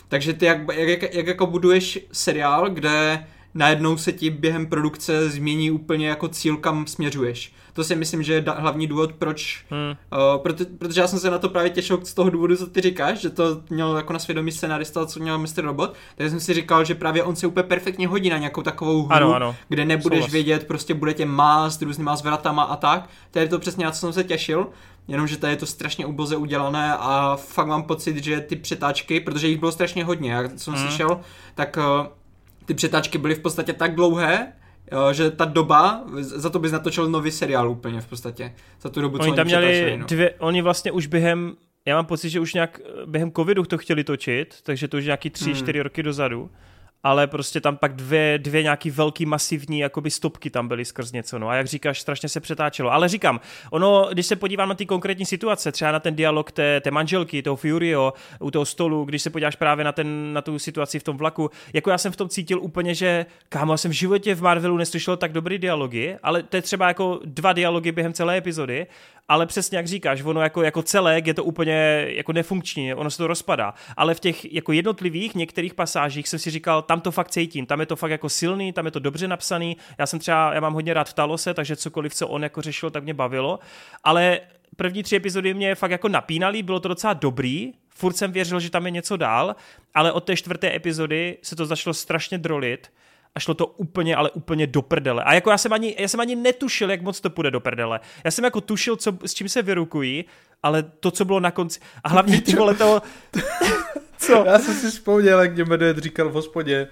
Takže 0.08 0.32
ty 0.32 0.46
jak, 0.46 0.58
jak, 0.72 1.02
jak, 1.02 1.14
jak 1.14 1.26
jako 1.26 1.46
buduješ 1.46 1.98
seriál, 2.12 2.70
kde 2.70 3.26
najednou 3.58 3.96
se 3.96 4.12
ti 4.12 4.30
během 4.30 4.66
produkce 4.66 5.30
změní 5.30 5.70
úplně 5.70 6.08
jako 6.08 6.28
cíl, 6.28 6.56
kam 6.56 6.86
směřuješ. 6.86 7.52
To 7.72 7.84
si 7.84 7.96
myslím, 7.96 8.22
že 8.22 8.34
je 8.34 8.42
da- 8.42 8.60
hlavní 8.60 8.86
důvod, 8.86 9.12
proč, 9.12 9.64
hmm. 9.70 9.90
uh, 9.90 10.42
proto, 10.42 10.64
protože 10.78 11.00
já 11.00 11.06
jsem 11.06 11.18
se 11.18 11.30
na 11.30 11.38
to 11.38 11.48
právě 11.48 11.70
těšil 11.70 12.00
z 12.04 12.14
toho 12.14 12.30
důvodu, 12.30 12.56
co 12.56 12.66
ty 12.66 12.80
říkáš, 12.80 13.18
že 13.18 13.30
to 13.30 13.62
měl 13.70 13.96
jako 13.96 14.12
na 14.12 14.18
svědomí 14.18 14.52
scenarista, 14.52 15.06
co 15.06 15.20
měl 15.20 15.38
Mr. 15.38 15.62
Robot, 15.62 15.94
takže 16.16 16.30
jsem 16.30 16.40
si 16.40 16.54
říkal, 16.54 16.84
že 16.84 16.94
právě 16.94 17.22
on 17.22 17.36
se 17.36 17.46
úplně 17.46 17.62
perfektně 17.64 18.08
hodí 18.08 18.30
na 18.30 18.38
nějakou 18.38 18.62
takovou 18.62 19.02
hru, 19.02 19.14
ano, 19.14 19.34
ano. 19.34 19.56
kde 19.68 19.84
nebudeš 19.84 20.18
Souhlas. 20.18 20.32
vědět, 20.32 20.66
prostě 20.66 20.94
bude 20.94 21.14
tě 21.14 21.26
mást 21.26 21.82
různýma 21.82 22.16
zvratama 22.16 22.62
a 22.62 22.76
tak. 22.76 23.08
To 23.30 23.38
je 23.38 23.48
to 23.48 23.58
přesně 23.58 23.84
na 23.84 23.90
co 23.90 23.98
jsem 23.98 24.12
se 24.12 24.24
těšil. 24.24 24.66
Jenomže 25.08 25.36
tady 25.36 25.52
je 25.52 25.56
to 25.56 25.66
strašně 25.66 26.06
uboze 26.06 26.36
udělané 26.36 26.96
a 26.96 27.36
fakt 27.36 27.66
mám 27.66 27.82
pocit, 27.82 28.24
že 28.24 28.40
ty 28.40 28.56
přetáčky, 28.56 29.20
protože 29.20 29.48
jich 29.48 29.58
bylo 29.58 29.72
strašně 29.72 30.04
hodně, 30.04 30.32
jak 30.32 30.58
jsem 30.58 30.74
hmm. 30.74 30.86
slyšel, 30.86 31.20
tak 31.54 31.76
uh, 31.76 32.06
ty 32.68 32.74
přetáčky 32.74 33.18
byly 33.18 33.34
v 33.34 33.38
podstatě 33.38 33.72
tak 33.72 33.94
dlouhé, 33.94 34.52
že 35.12 35.30
ta 35.30 35.44
doba, 35.44 36.04
za 36.20 36.50
to 36.50 36.58
bys 36.58 36.72
natočil 36.72 37.10
nový 37.10 37.30
seriál 37.30 37.70
úplně 37.70 38.00
v 38.00 38.06
podstatě. 38.06 38.54
Za 38.80 38.88
tu 38.88 39.00
dobu, 39.00 39.18
oni 39.18 39.30
co 39.30 39.36
tam 39.36 39.46
oni 39.46 39.56
měli 39.56 39.96
no. 39.98 40.06
dvě, 40.06 40.34
oni 40.38 40.62
vlastně 40.62 40.92
už 40.92 41.06
během, 41.06 41.56
já 41.86 41.96
mám 41.96 42.06
pocit, 42.06 42.30
že 42.30 42.40
už 42.40 42.54
nějak 42.54 42.80
během 43.06 43.32
covidu 43.32 43.64
to 43.64 43.78
chtěli 43.78 44.04
točit, 44.04 44.54
takže 44.62 44.88
to 44.88 44.96
už 44.96 45.04
nějaký 45.04 45.30
tři, 45.30 45.44
hmm. 45.44 45.54
čtyři 45.54 45.82
roky 45.82 46.02
dozadu 46.02 46.50
ale 47.02 47.26
prostě 47.26 47.60
tam 47.60 47.76
pak 47.76 47.94
dvě, 47.96 48.38
dvě 48.38 48.62
nějaký 48.62 48.90
velký 48.90 49.26
masivní 49.26 49.78
jakoby 49.78 50.10
stopky 50.10 50.50
tam 50.50 50.68
byly 50.68 50.84
skrz 50.84 51.12
něco, 51.12 51.38
no 51.38 51.48
a 51.48 51.54
jak 51.54 51.66
říkáš, 51.66 52.00
strašně 52.00 52.28
se 52.28 52.40
přetáčelo. 52.40 52.92
Ale 52.92 53.08
říkám, 53.08 53.40
ono, 53.70 54.08
když 54.12 54.26
se 54.26 54.36
podívám 54.36 54.68
na 54.68 54.74
ty 54.74 54.86
konkrétní 54.86 55.26
situace, 55.26 55.72
třeba 55.72 55.92
na 55.92 56.00
ten 56.00 56.14
dialog 56.14 56.52
té, 56.52 56.80
té 56.80 56.90
manželky, 56.90 57.42
toho 57.42 57.56
Furio 57.56 58.12
u 58.40 58.50
toho 58.50 58.64
stolu, 58.64 59.04
když 59.04 59.22
se 59.22 59.30
podíváš 59.30 59.56
právě 59.56 59.84
na, 59.84 59.92
ten, 59.92 60.32
na 60.32 60.42
tu 60.42 60.58
situaci 60.58 60.98
v 60.98 61.02
tom 61.02 61.16
vlaku, 61.16 61.50
jako 61.72 61.90
já 61.90 61.98
jsem 61.98 62.12
v 62.12 62.16
tom 62.16 62.28
cítil 62.28 62.60
úplně, 62.60 62.94
že 62.94 63.26
kámo, 63.48 63.72
já 63.72 63.76
jsem 63.76 63.90
v 63.90 63.94
životě 63.94 64.34
v 64.34 64.42
Marvelu 64.42 64.76
neslyšel 64.76 65.16
tak 65.16 65.32
dobrý 65.32 65.58
dialogy, 65.58 66.16
ale 66.22 66.42
to 66.42 66.56
je 66.56 66.62
třeba 66.62 66.88
jako 66.88 67.20
dva 67.24 67.52
dialogy 67.52 67.92
během 67.92 68.12
celé 68.12 68.36
epizody 68.36 68.86
ale 69.28 69.46
přesně 69.46 69.76
jak 69.76 69.86
říkáš, 69.86 70.22
ono 70.22 70.42
jako, 70.42 70.62
jako 70.62 70.82
celek 70.82 71.26
je 71.26 71.34
to 71.34 71.44
úplně 71.44 72.06
jako 72.08 72.32
nefunkční, 72.32 72.94
ono 72.94 73.10
se 73.10 73.18
to 73.18 73.26
rozpadá, 73.26 73.74
ale 73.96 74.14
v 74.14 74.20
těch 74.20 74.52
jako 74.52 74.72
jednotlivých 74.72 75.34
některých 75.34 75.74
pasážích 75.74 76.28
jsem 76.28 76.38
si 76.38 76.50
říkal, 76.50 76.82
tam 76.88 77.00
to 77.00 77.10
fakt 77.10 77.30
cítím, 77.30 77.66
tam 77.66 77.80
je 77.80 77.86
to 77.86 77.96
fakt 77.96 78.10
jako 78.10 78.28
silný, 78.28 78.72
tam 78.72 78.84
je 78.84 78.90
to 78.90 78.98
dobře 78.98 79.28
napsaný, 79.28 79.76
já 79.98 80.06
jsem 80.06 80.18
třeba, 80.18 80.54
já 80.54 80.60
mám 80.60 80.72
hodně 80.72 80.94
rád 80.94 81.12
Talose, 81.12 81.54
takže 81.54 81.76
cokoliv, 81.76 82.14
co 82.14 82.28
on 82.28 82.42
jako 82.42 82.62
řešil, 82.62 82.90
tak 82.90 83.04
mě 83.04 83.14
bavilo, 83.14 83.58
ale 84.04 84.40
první 84.76 85.02
tři 85.02 85.16
epizody 85.16 85.54
mě 85.54 85.74
fakt 85.74 85.90
jako 85.90 86.08
napínali, 86.08 86.62
bylo 86.62 86.80
to 86.80 86.88
docela 86.88 87.12
dobrý, 87.12 87.72
furt 87.88 88.16
jsem 88.16 88.32
věřil, 88.32 88.60
že 88.60 88.70
tam 88.70 88.84
je 88.84 88.90
něco 88.90 89.16
dál, 89.16 89.56
ale 89.94 90.12
od 90.12 90.24
té 90.24 90.36
čtvrté 90.36 90.76
epizody 90.76 91.38
se 91.42 91.56
to 91.56 91.66
začalo 91.66 91.94
strašně 91.94 92.38
drolit 92.38 92.92
a 93.34 93.40
šlo 93.40 93.54
to 93.54 93.66
úplně, 93.66 94.16
ale 94.16 94.30
úplně 94.30 94.66
do 94.66 94.82
prdele. 94.82 95.24
A 95.24 95.34
jako 95.34 95.50
já 95.50 95.58
jsem 95.58 95.72
ani, 95.72 95.96
já 95.98 96.08
jsem 96.08 96.20
ani 96.20 96.36
netušil, 96.36 96.90
jak 96.90 97.02
moc 97.02 97.20
to 97.20 97.30
půjde 97.30 97.50
do 97.50 97.60
prdele. 97.60 98.00
Já 98.24 98.30
jsem 98.30 98.44
jako 98.44 98.60
tušil, 98.60 98.96
co, 98.96 99.18
s 99.26 99.34
čím 99.34 99.48
se 99.48 99.62
vyrukují, 99.62 100.24
ale 100.62 100.82
to, 100.82 101.10
co 101.10 101.24
bylo 101.24 101.40
na 101.40 101.50
konci, 101.50 101.80
a 102.04 102.08
hlavně 102.08 102.40
ty 102.40 102.56
vole 102.56 102.74
toho... 102.74 103.02
co? 104.18 104.44
Já 104.46 104.58
jsem 104.58 104.74
si 104.74 104.90
vzpomněl, 104.90 105.40
jak 105.40 105.54
mě 105.54 105.64
Medvěd 105.64 105.98
říkal 105.98 106.28
v 106.28 106.32
hospodě, 106.32 106.88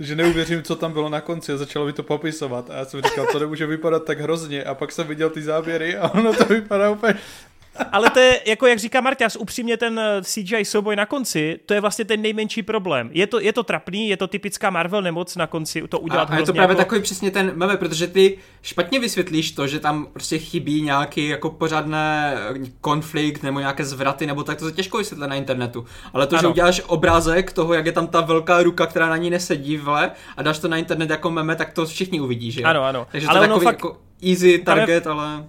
že 0.00 0.16
neuvěřím, 0.16 0.62
co 0.62 0.76
tam 0.76 0.92
bylo 0.92 1.08
na 1.08 1.20
konci 1.20 1.52
a 1.52 1.56
začalo 1.56 1.86
mi 1.86 1.92
to 1.92 2.02
popisovat. 2.02 2.70
A 2.70 2.74
já 2.74 2.84
jsem 2.84 3.02
říkal, 3.02 3.26
to 3.32 3.38
nemůže 3.38 3.66
vypadat 3.66 4.04
tak 4.04 4.20
hrozně. 4.20 4.64
A 4.64 4.74
pak 4.74 4.92
jsem 4.92 5.06
viděl 5.06 5.30
ty 5.30 5.42
záběry 5.42 5.96
a 5.96 6.08
ono 6.08 6.32
to 6.32 6.44
vypadá 6.44 6.90
úplně 6.90 7.14
ale 7.92 8.10
to 8.10 8.18
je, 8.18 8.40
jako 8.46 8.66
jak 8.66 8.78
říká 8.78 9.00
Martias, 9.00 9.36
upřímně 9.36 9.76
ten 9.76 9.98
eh, 9.98 10.22
CGI 10.22 10.64
souboj 10.64 10.96
na 10.96 11.06
konci, 11.06 11.60
to 11.66 11.74
je 11.74 11.80
vlastně 11.80 12.04
ten 12.04 12.22
nejmenší 12.22 12.62
problém. 12.62 13.10
Je 13.12 13.26
to, 13.26 13.40
je 13.40 13.52
to 13.52 13.62
trapný, 13.62 14.08
je 14.08 14.16
to 14.16 14.26
typická 14.26 14.70
Marvel 14.70 15.02
nemoc 15.02 15.36
na 15.36 15.46
konci 15.46 15.88
to 15.88 15.98
udělat 15.98 16.30
A, 16.30 16.34
a 16.34 16.38
je 16.38 16.46
to 16.46 16.52
právě 16.52 16.72
jako... 16.72 16.82
takový 16.82 17.02
přesně 17.02 17.30
ten 17.30 17.52
meme, 17.54 17.76
protože 17.76 18.06
ty 18.06 18.38
špatně 18.62 19.00
vysvětlíš 19.00 19.52
to, 19.52 19.66
že 19.66 19.80
tam 19.80 20.06
prostě 20.12 20.38
chybí 20.38 20.82
nějaký 20.82 21.28
jako 21.28 21.50
pořádné 21.50 22.34
eh, 22.36 22.70
konflikt 22.80 23.42
nebo 23.42 23.60
nějaké 23.60 23.84
zvraty, 23.84 24.26
nebo 24.26 24.42
tak 24.42 24.58
to 24.58 24.64
se 24.64 24.72
těžko 24.72 24.98
vysvětlit 24.98 25.28
na 25.28 25.36
internetu. 25.36 25.84
Ale 26.12 26.26
to, 26.26 26.36
ano. 26.36 26.40
že 26.40 26.48
uděláš 26.48 26.82
obrázek 26.86 27.52
toho, 27.52 27.74
jak 27.74 27.86
je 27.86 27.92
tam 27.92 28.06
ta 28.06 28.20
velká 28.20 28.62
ruka, 28.62 28.86
která 28.86 29.08
na 29.08 29.16
ní 29.16 29.30
nesedí 29.30 29.76
vle, 29.76 30.10
a 30.36 30.42
dáš 30.42 30.58
to 30.58 30.68
na 30.68 30.76
internet 30.76 31.10
jako 31.10 31.30
meme, 31.30 31.56
tak 31.56 31.72
to 31.72 31.86
všichni 31.86 32.20
uvidí, 32.20 32.50
že 32.50 32.62
Ano, 32.62 32.82
ano. 32.82 33.06
Takže 33.10 33.26
ale 33.26 33.38
to 33.38 33.42
je 33.42 33.48
takový 33.48 33.64
fakt... 33.64 33.74
jako 33.74 33.96
easy 34.22 34.58
target, 34.58 35.06
ale 35.06 35.44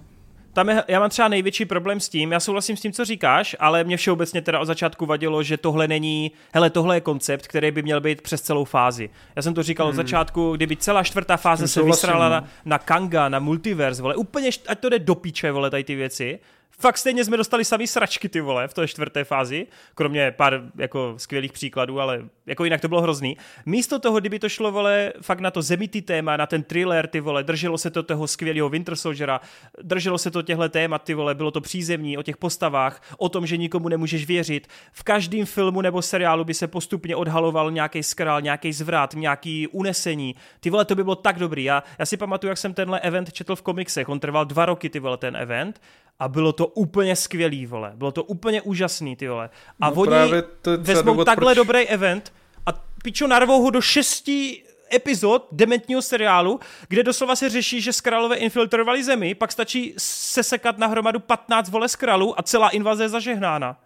tam 0.52 0.68
je, 0.68 0.84
já 0.88 1.00
mám 1.00 1.10
třeba 1.10 1.28
největší 1.28 1.64
problém 1.64 2.00
s 2.00 2.08
tím, 2.08 2.32
já 2.32 2.40
souhlasím 2.40 2.76
s 2.76 2.80
tím, 2.80 2.92
co 2.92 3.04
říkáš, 3.04 3.56
ale 3.60 3.84
mě 3.84 3.96
všeobecně 3.96 4.42
teda 4.42 4.60
od 4.60 4.64
začátku 4.64 5.06
vadilo, 5.06 5.42
že 5.42 5.56
tohle 5.56 5.88
není, 5.88 6.32
hele, 6.54 6.70
tohle 6.70 6.96
je 6.96 7.00
koncept, 7.00 7.46
který 7.46 7.70
by 7.70 7.82
měl 7.82 8.00
být 8.00 8.22
přes 8.22 8.42
celou 8.42 8.64
fázi. 8.64 9.10
Já 9.36 9.42
jsem 9.42 9.54
to 9.54 9.62
říkal 9.62 9.86
hmm. 9.86 9.90
od 9.90 9.96
začátku, 9.96 10.52
kdyby 10.56 10.76
celá 10.76 11.02
čtvrtá 11.02 11.36
fáze 11.36 11.68
se 11.68 11.82
vysrala 11.82 12.28
na, 12.28 12.40
no. 12.40 12.46
na 12.64 12.78
Kanga, 12.78 13.28
na 13.28 13.38
multiverse, 13.38 14.02
vole, 14.02 14.14
úplně, 14.14 14.50
ať 14.68 14.78
to 14.78 14.88
jde 14.88 14.98
do 14.98 15.14
píče, 15.14 15.52
vole, 15.52 15.70
tady 15.70 15.84
ty 15.84 15.94
věci, 15.94 16.38
fakt 16.80 16.98
stejně 16.98 17.24
jsme 17.24 17.36
dostali 17.36 17.64
samý 17.64 17.86
sračky 17.86 18.28
ty 18.28 18.40
vole 18.40 18.68
v 18.68 18.74
té 18.74 18.88
čtvrté 18.88 19.24
fázi, 19.24 19.66
kromě 19.94 20.30
pár 20.30 20.62
jako 20.78 21.14
skvělých 21.16 21.52
příkladů, 21.52 22.00
ale 22.00 22.22
jako 22.46 22.64
jinak 22.64 22.80
to 22.80 22.88
bylo 22.88 23.00
hrozný. 23.00 23.36
Místo 23.66 23.98
toho, 23.98 24.20
kdyby 24.20 24.38
to 24.38 24.48
šlo 24.48 24.72
vole 24.72 25.12
fakt 25.22 25.40
na 25.40 25.50
to 25.50 25.62
zemitý 25.62 26.02
téma, 26.02 26.36
na 26.36 26.46
ten 26.46 26.62
thriller 26.62 27.06
ty 27.06 27.20
vole, 27.20 27.44
drželo 27.44 27.78
se 27.78 27.90
to 27.90 28.02
toho 28.02 28.26
skvělého 28.26 28.68
Winter 28.68 28.96
Soldiera, 28.96 29.40
drželo 29.82 30.18
se 30.18 30.30
to 30.30 30.42
těchto 30.42 30.68
témat 30.68 31.02
ty 31.02 31.14
vole, 31.14 31.34
bylo 31.34 31.50
to 31.50 31.60
přízemní 31.60 32.18
o 32.18 32.22
těch 32.22 32.36
postavách, 32.36 33.02
o 33.18 33.28
tom, 33.28 33.46
že 33.46 33.56
nikomu 33.56 33.88
nemůžeš 33.88 34.26
věřit. 34.26 34.68
V 34.92 35.02
každém 35.02 35.46
filmu 35.46 35.80
nebo 35.80 36.02
seriálu 36.02 36.44
by 36.44 36.54
se 36.54 36.66
postupně 36.66 37.16
odhaloval 37.16 37.70
nějaký 37.70 38.02
skrál, 38.02 38.40
nějaký 38.40 38.72
zvrat, 38.72 39.14
nějaký 39.14 39.68
unesení. 39.68 40.34
Ty 40.60 40.70
vole, 40.70 40.84
to 40.84 40.94
by 40.94 41.04
bylo 41.04 41.16
tak 41.16 41.38
dobrý. 41.38 41.64
Já, 41.64 41.82
já 41.98 42.06
si 42.06 42.16
pamatuju, 42.16 42.48
jak 42.48 42.58
jsem 42.58 42.74
tenhle 42.74 43.00
event 43.00 43.32
četl 43.32 43.56
v 43.56 43.62
komiksech. 43.62 44.08
On 44.08 44.20
trval 44.20 44.44
dva 44.44 44.66
roky, 44.66 44.90
ty 44.90 45.00
vole, 45.00 45.16
ten 45.16 45.36
event 45.36 45.80
a 46.22 46.28
bylo 46.28 46.52
to 46.52 46.66
úplně 46.66 47.16
skvělý, 47.16 47.66
vole. 47.66 47.92
Bylo 47.94 48.12
to 48.12 48.24
úplně 48.24 48.62
úžasný, 48.62 49.16
ty 49.16 49.28
vole. 49.28 49.50
A 49.80 49.90
no 49.90 49.96
oni 49.96 50.42
vezmou 50.76 51.24
takhle 51.24 51.54
proč... 51.54 51.66
dobrý 51.66 51.88
event 51.88 52.32
a 52.66 52.72
pičo 53.02 53.26
narvou 53.26 53.62
ho 53.62 53.70
do 53.70 53.80
šesti 53.80 54.62
epizod 54.94 55.48
dementního 55.52 56.02
seriálu, 56.02 56.60
kde 56.88 57.02
doslova 57.02 57.36
se 57.36 57.48
řeší, 57.48 57.80
že 57.80 57.92
skrálové 57.92 58.36
infiltrovali 58.36 59.04
zemi, 59.04 59.34
pak 59.34 59.52
stačí 59.52 59.94
sesekat 59.98 60.78
na 60.78 60.86
hromadu 60.86 61.20
15 61.20 61.70
vole 61.70 61.88
skralů 61.88 62.40
a 62.40 62.42
celá 62.42 62.68
invaze 62.68 63.04
je 63.04 63.08
zažehnána. 63.08 63.76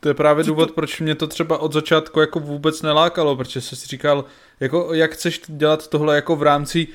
To 0.00 0.08
je 0.08 0.14
právě 0.14 0.44
důvod, 0.44 0.66
to... 0.66 0.72
proč 0.72 1.00
mě 1.00 1.14
to 1.14 1.26
třeba 1.26 1.58
od 1.58 1.72
začátku 1.72 2.20
jako 2.20 2.40
vůbec 2.40 2.82
nelákalo, 2.82 3.36
protože 3.36 3.60
jsi 3.60 3.76
si 3.76 3.86
říkal, 3.86 4.24
jako 4.60 4.94
jak 4.94 5.12
chceš 5.12 5.40
dělat 5.46 5.88
tohle 5.88 6.14
jako 6.14 6.36
v 6.36 6.42
rámci 6.42 6.88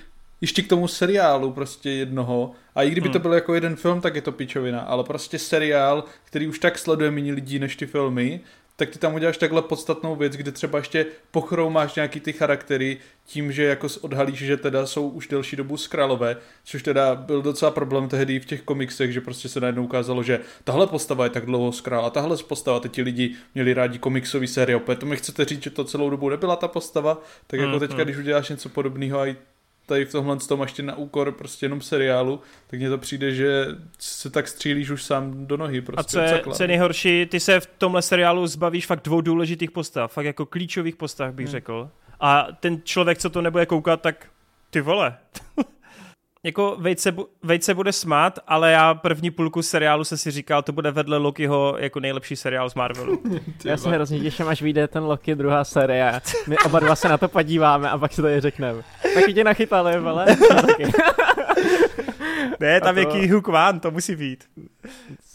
ještě 0.46 0.62
k 0.62 0.68
tomu 0.68 0.88
seriálu 0.88 1.52
prostě 1.52 1.90
jednoho, 1.90 2.52
a 2.76 2.84
i 2.84 2.90
kdyby 2.90 3.08
hmm. 3.08 3.14
to 3.14 3.20
byl 3.20 3.34
jako 3.34 3.54
jeden 3.54 3.76
film, 3.76 4.02
tak 4.02 4.16
je 4.16 4.22
to 4.22 4.32
pičovina, 4.32 4.80
ale 4.80 5.04
prostě 5.04 5.40
seriál, 5.40 6.04
který 6.24 6.48
už 6.48 6.60
tak 6.60 6.78
sleduje 6.78 7.12
méně 7.12 7.34
lidí 7.34 7.60
než 7.60 7.76
ty 7.76 7.86
filmy, 7.86 8.40
tak 8.76 8.90
ty 8.90 9.00
tam 9.00 9.14
uděláš 9.14 9.38
takhle 9.38 9.62
podstatnou 9.62 10.16
věc, 10.16 10.34
kde 10.34 10.52
třeba 10.52 10.78
ještě 10.78 11.06
pochroumáš 11.32 11.96
nějaký 11.96 12.20
ty 12.20 12.34
charaktery 12.34 12.98
tím, 13.26 13.52
že 13.52 13.64
jako 13.64 13.88
odhalíš, 14.02 14.40
že 14.40 14.58
teda 14.58 14.86
jsou 14.86 15.10
už 15.10 15.28
delší 15.28 15.56
dobu 15.56 15.78
skrálové, 15.78 16.38
což 16.64 16.84
teda 16.84 17.16
byl 17.16 17.42
docela 17.42 17.72
problém 17.72 18.10
tehdy 18.10 18.40
v 18.40 18.46
těch 18.46 18.62
komiksech, 18.62 19.14
že 19.14 19.22
prostě 19.22 19.50
se 19.50 19.60
najednou 19.60 19.84
ukázalo, 19.84 20.24
že 20.24 20.40
tahle 20.64 20.88
postava 20.88 21.24
je 21.24 21.30
tak 21.30 21.46
dlouho 21.46 21.72
skrál 21.72 22.06
a 22.06 22.10
tahle 22.10 22.38
postava, 22.38 22.80
teď 22.80 22.92
ti 22.92 23.02
lidi 23.02 23.36
měli 23.56 23.74
rádi 23.74 24.00
komiksový 24.00 24.48
série, 24.48 24.76
opět 24.76 25.00
to 25.00 25.06
mi 25.06 25.18
chcete 25.18 25.46
říct, 25.46 25.64
že 25.64 25.70
to 25.70 25.84
celou 25.84 26.10
dobu 26.10 26.30
nebyla 26.30 26.56
ta 26.56 26.68
postava, 26.68 27.22
tak 27.48 27.60
jako 27.60 27.74
mm, 27.74 27.80
teďka, 27.80 28.04
když 28.04 28.18
uděláš 28.18 28.50
něco 28.50 28.70
podobného 28.70 29.20
a 29.20 29.28
i 29.28 29.36
tady 29.86 30.06
v 30.06 30.12
tomhle 30.12 30.38
tom 30.38 30.62
ještě 30.62 30.84
na 30.84 30.96
úkor 30.96 31.32
prostě 31.32 31.66
jenom 31.66 31.82
seriálu, 31.82 32.40
tak 32.68 32.80
mně 32.80 32.90
to 32.90 32.98
přijde, 32.98 33.32
že 33.32 33.66
se 34.00 34.30
tak 34.30 34.48
střílíš 34.48 34.90
už 34.90 35.04
sám 35.04 35.48
do 35.48 35.58
nohy. 35.58 35.82
Prostě 35.82 36.00
a 36.00 36.04
co 36.04 36.20
je, 36.20 36.44
co 36.54 36.64
je 36.64 36.68
nejhorší, 36.68 37.26
ty 37.26 37.40
se 37.40 37.60
v 37.60 37.66
tomhle 37.78 38.02
seriálu 38.02 38.48
zbavíš 38.48 38.86
fakt 38.86 39.04
dvou 39.04 39.22
důležitých 39.22 39.72
postav, 39.72 40.14
fakt 40.14 40.26
jako 40.26 40.46
klíčových 40.46 40.96
postav 40.96 41.34
bych 41.34 41.46
hmm. 41.46 41.52
řekl. 41.52 41.90
A 42.20 42.48
ten 42.60 42.82
člověk, 42.84 43.18
co 43.18 43.30
to 43.30 43.42
nebude 43.42 43.66
koukat, 43.66 44.02
tak 44.02 44.28
ty 44.70 44.82
vole. 44.82 45.18
Jako 46.46 46.78
Vejt 47.44 47.64
se 47.64 47.74
bude 47.74 47.92
smát, 47.92 48.40
ale 48.48 48.72
já 48.72 48.94
první 48.94 49.32
půlku 49.32 49.62
seriálu 49.62 50.04
se 50.04 50.18
si 50.18 50.32
říkal, 50.32 50.62
to 50.62 50.72
bude 50.72 50.92
vedle 50.92 51.18
Lokiho 51.18 51.76
jako 51.80 52.00
nejlepší 52.00 52.36
seriál 52.36 52.70
z 52.70 52.76
Marvelu. 52.76 53.22
já 53.66 53.78
se 53.78 53.90
hrozně 53.90 54.20
těším, 54.20 54.48
až 54.48 54.62
vyjde 54.62 54.88
ten 54.88 55.04
Loki 55.04 55.36
druhá 55.36 55.64
série. 55.64 56.22
My 56.48 56.58
oba 56.58 56.80
dva 56.80 56.96
se 56.96 57.10
na 57.10 57.18
to 57.18 57.28
podíváme 57.28 57.90
a 57.90 57.98
pak 57.98 58.14
si 58.14 58.22
to 58.22 58.28
je 58.28 58.42
řekneme. 58.42 58.82
Taky 59.14 59.34
tě 59.34 59.44
nachytali, 59.44 59.94
ale 59.94 60.26
ne, 62.60 62.82
tam 62.82 62.96
to... 62.96 63.00
je 63.00 63.06
Ki 63.06 63.28
Huk 63.28 63.48
to 63.80 63.92
musí 63.92 64.16
být. 64.16 64.44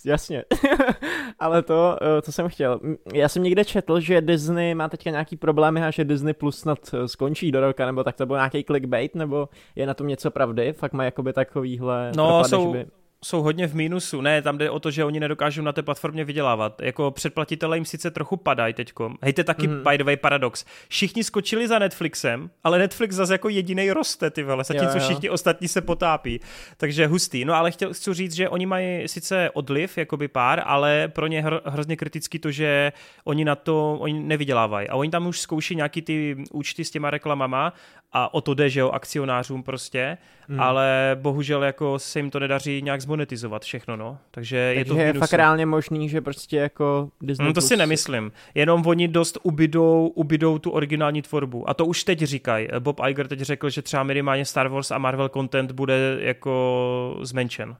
Jasně. 0.04 0.44
Ale 1.38 1.62
to, 1.62 1.96
eh, 2.02 2.22
co 2.22 2.32
jsem 2.32 2.48
chtěl. 2.48 2.80
Já 3.14 3.28
jsem 3.28 3.42
někde 3.42 3.64
četl, 3.64 4.00
že 4.00 4.20
Disney 4.20 4.74
má 4.74 4.88
teďka 4.88 5.10
nějaký 5.10 5.36
problémy 5.36 5.82
a 5.82 5.90
že 5.90 6.04
Disney 6.04 6.34
Plus 6.34 6.58
snad 6.58 6.78
eh, 6.94 7.08
skončí 7.08 7.52
do 7.52 7.60
roka, 7.60 7.86
nebo 7.86 8.04
tak 8.04 8.16
to 8.16 8.26
byl 8.26 8.36
nějaký 8.36 8.64
clickbait, 8.64 9.14
nebo 9.14 9.48
je 9.76 9.86
na 9.86 9.94
tom 9.94 10.06
něco 10.06 10.30
pravdy? 10.30 10.72
Fakt 10.72 10.92
má 10.92 11.04
jakoby 11.04 11.32
takovýhle 11.32 12.12
No, 12.16 12.26
propady, 12.28 12.48
jsou, 12.48 12.72
by 12.72 12.86
jsou 13.24 13.42
hodně 13.42 13.66
v 13.66 13.74
mínusu. 13.74 14.20
Ne, 14.20 14.42
tam 14.42 14.58
jde 14.58 14.70
o 14.70 14.80
to, 14.80 14.90
že 14.90 15.04
oni 15.04 15.20
nedokážou 15.20 15.62
na 15.62 15.72
té 15.72 15.82
platformě 15.82 16.24
vydělávat. 16.24 16.82
Jako 16.82 17.10
předplatitelé 17.10 17.76
jim 17.76 17.84
sice 17.84 18.10
trochu 18.10 18.36
padají 18.36 18.74
teďko. 18.74 19.14
Hejte 19.22 19.44
taky 19.44 19.68
mm. 19.68 19.82
by 19.90 19.98
the 19.98 20.04
way 20.04 20.16
paradox. 20.16 20.64
Všichni 20.88 21.24
skočili 21.24 21.68
za 21.68 21.78
Netflixem, 21.78 22.50
ale 22.64 22.78
Netflix 22.78 23.14
zase 23.14 23.34
jako 23.34 23.48
jediný 23.48 23.90
roste, 23.90 24.30
ty 24.30 24.42
vole, 24.42 24.64
zatímco 24.64 24.86
jo, 24.86 24.94
jo. 24.94 25.00
všichni 25.00 25.30
ostatní 25.30 25.68
se 25.68 25.80
potápí. 25.80 26.40
Takže 26.76 27.06
hustý. 27.06 27.44
No 27.44 27.54
ale 27.54 27.70
chtěl, 27.70 27.94
chci 27.94 28.14
říct, 28.14 28.34
že 28.34 28.48
oni 28.48 28.66
mají 28.66 29.08
sice 29.08 29.50
odliv, 29.50 29.98
jakoby 29.98 30.28
pár, 30.28 30.62
ale 30.64 31.08
pro 31.08 31.26
ně 31.26 31.42
hro, 31.42 31.60
hrozně 31.64 31.96
kritický 31.96 32.38
to, 32.38 32.50
že 32.50 32.92
oni 33.24 33.44
na 33.44 33.54
to 33.54 33.96
oni 34.00 34.20
nevydělávají. 34.20 34.88
A 34.88 34.96
oni 34.96 35.10
tam 35.10 35.26
už 35.26 35.40
zkouší 35.40 35.76
nějaký 35.76 36.02
ty 36.02 36.36
účty 36.52 36.84
s 36.84 36.90
těma 36.90 37.10
reklamama 37.10 37.72
a 38.12 38.34
o 38.34 38.40
to 38.40 38.54
jde, 38.54 38.70
že 38.70 38.80
jo, 38.80 38.90
akcionářům 38.90 39.62
prostě, 39.62 40.18
hmm. 40.48 40.60
ale 40.60 41.16
bohužel 41.20 41.64
jako 41.64 41.98
se 41.98 42.18
jim 42.18 42.30
to 42.30 42.40
nedaří 42.40 42.82
nějak 42.82 43.00
zmonetizovat 43.00 43.62
všechno, 43.62 43.96
no. 43.96 44.18
Takže, 44.30 44.72
Takže 44.76 45.00
je 45.00 45.12
to 45.12 45.16
je 45.16 45.20
fakt 45.20 45.32
reálně 45.32 45.66
možný, 45.66 46.08
že 46.08 46.20
prostě 46.20 46.56
jako 46.56 47.10
Disney 47.20 47.46
No 47.46 47.52
to 47.52 47.60
si 47.60 47.76
nemyslím. 47.76 48.32
Jenom 48.54 48.86
oni 48.86 49.08
dost 49.08 49.38
ubydou, 49.42 50.12
ubydou 50.14 50.58
tu 50.58 50.70
originální 50.70 51.22
tvorbu. 51.22 51.70
A 51.70 51.74
to 51.74 51.86
už 51.86 52.04
teď 52.04 52.18
říkají. 52.18 52.68
Bob 52.78 53.00
Iger 53.08 53.28
teď 53.28 53.40
řekl, 53.40 53.70
že 53.70 53.82
třeba 53.82 54.02
minimálně 54.02 54.44
Star 54.44 54.68
Wars 54.68 54.90
a 54.90 54.98
Marvel 54.98 55.28
content 55.28 55.72
bude 55.72 56.18
jako 56.20 57.18
zmenšen. 57.22 57.76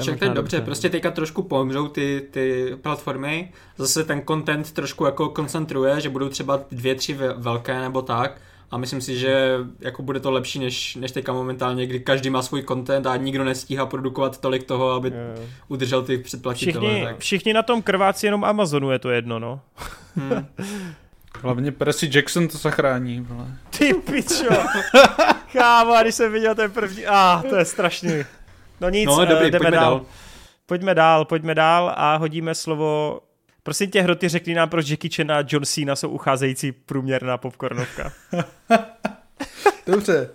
Však 0.00 0.18
to 0.18 0.24
je 0.24 0.30
dobře, 0.30 0.60
prostě 0.60 0.90
teďka 0.90 1.10
trošku 1.10 1.42
pomřou 1.42 1.88
ty, 1.88 2.28
ty 2.30 2.76
platformy, 2.82 3.52
zase 3.76 4.04
ten 4.04 4.22
content 4.28 4.72
trošku 4.72 5.04
jako 5.04 5.28
koncentruje, 5.28 6.00
že 6.00 6.08
budou 6.08 6.28
třeba 6.28 6.60
dvě, 6.70 6.94
tři 6.94 7.18
velké 7.36 7.80
nebo 7.80 8.02
tak, 8.02 8.40
a 8.70 8.78
myslím 8.78 9.00
si, 9.00 9.18
že 9.18 9.58
jako 9.80 10.02
bude 10.02 10.20
to 10.20 10.30
lepší 10.30 10.58
než, 10.58 10.96
než 10.96 11.12
teďka 11.12 11.32
momentálně, 11.32 11.86
kdy 11.86 12.00
každý 12.00 12.30
má 12.30 12.42
svůj 12.42 12.62
content 12.62 13.06
a 13.06 13.16
nikdo 13.16 13.44
nestíhá 13.44 13.86
produkovat 13.86 14.40
tolik 14.40 14.64
toho, 14.64 14.90
aby 14.90 15.08
yeah. 15.08 15.48
udržel 15.68 16.02
ty 16.02 16.18
předplatitele. 16.18 16.88
Všichni, 16.88 17.04
tak. 17.04 17.18
všichni 17.18 17.52
na 17.52 17.62
tom 17.62 17.82
krváci 17.82 18.26
jenom 18.26 18.44
Amazonu 18.44 18.90
je 18.90 18.98
to 18.98 19.10
jedno, 19.10 19.38
no. 19.38 19.60
Hmm. 20.16 20.46
Hlavně 21.42 21.72
Percy 21.72 22.10
Jackson 22.14 22.48
to 22.48 22.58
zachrání. 22.58 23.20
Vole. 23.20 23.46
Ty 23.78 23.94
pičo. 23.94 24.54
Kámo, 25.52 25.94
když 26.02 26.14
jsem 26.14 26.32
viděl 26.32 26.54
ten 26.54 26.70
první, 26.70 27.06
ah, 27.06 27.42
to 27.48 27.56
je 27.56 27.64
strašný. 27.64 28.12
No 28.80 28.88
nic, 28.88 29.06
no, 29.06 29.24
dobrý, 29.24 29.50
jdeme 29.50 29.70
dál. 29.70 29.90
dál. 29.90 30.06
Pojďme 30.66 30.94
dál, 30.94 31.24
pojďme 31.24 31.54
dál 31.54 31.94
a 31.96 32.16
hodíme 32.16 32.54
slovo 32.54 33.20
Prosím 33.68 33.90
tě, 33.90 34.02
Hroty, 34.02 34.28
řekni 34.28 34.54
nám, 34.54 34.68
proč 34.68 34.88
Jackie 34.88 35.10
Chan 35.14 35.32
a 35.32 35.44
John 35.48 35.64
Cena 35.64 35.96
jsou 35.96 36.08
ucházející 36.08 36.72
průměrná 36.72 37.38
popcornovka. 37.38 38.12
Dobře. 39.86 40.30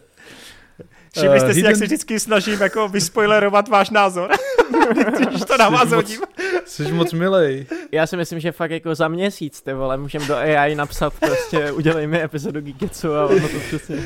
Všimli 1.17 1.39
jste 1.39 1.47
uh, 1.47 1.51
si, 1.51 1.55
hidden... 1.55 1.69
jak 1.69 1.77
se 1.77 1.85
vždycky 1.85 2.19
snažím 2.19 2.61
jako 2.61 2.87
vyspoilerovat 2.87 3.67
váš 3.67 3.89
názor. 3.89 4.31
Když 5.29 5.41
to 5.41 5.57
na 5.57 5.69
vás 5.69 5.89
hodím. 5.89 6.21
Jsi 6.65 6.91
moc 6.91 7.13
milej. 7.13 7.65
Já 7.91 8.07
si 8.07 8.17
myslím, 8.17 8.39
že 8.39 8.51
fakt 8.51 8.71
jako 8.71 8.95
za 8.95 9.07
měsíc, 9.07 9.61
ty 9.61 9.73
vole, 9.73 9.97
můžeme 9.97 10.25
do 10.25 10.35
AI 10.35 10.75
napsat 10.75 11.13
prostě 11.19 11.71
udělej 11.71 12.07
mi 12.07 12.21
epizodu 12.21 12.61
Geeketsu 12.61 13.13
a 13.13 13.25
ono 13.25 13.49
to 13.49 13.59
přesně. 13.59 13.97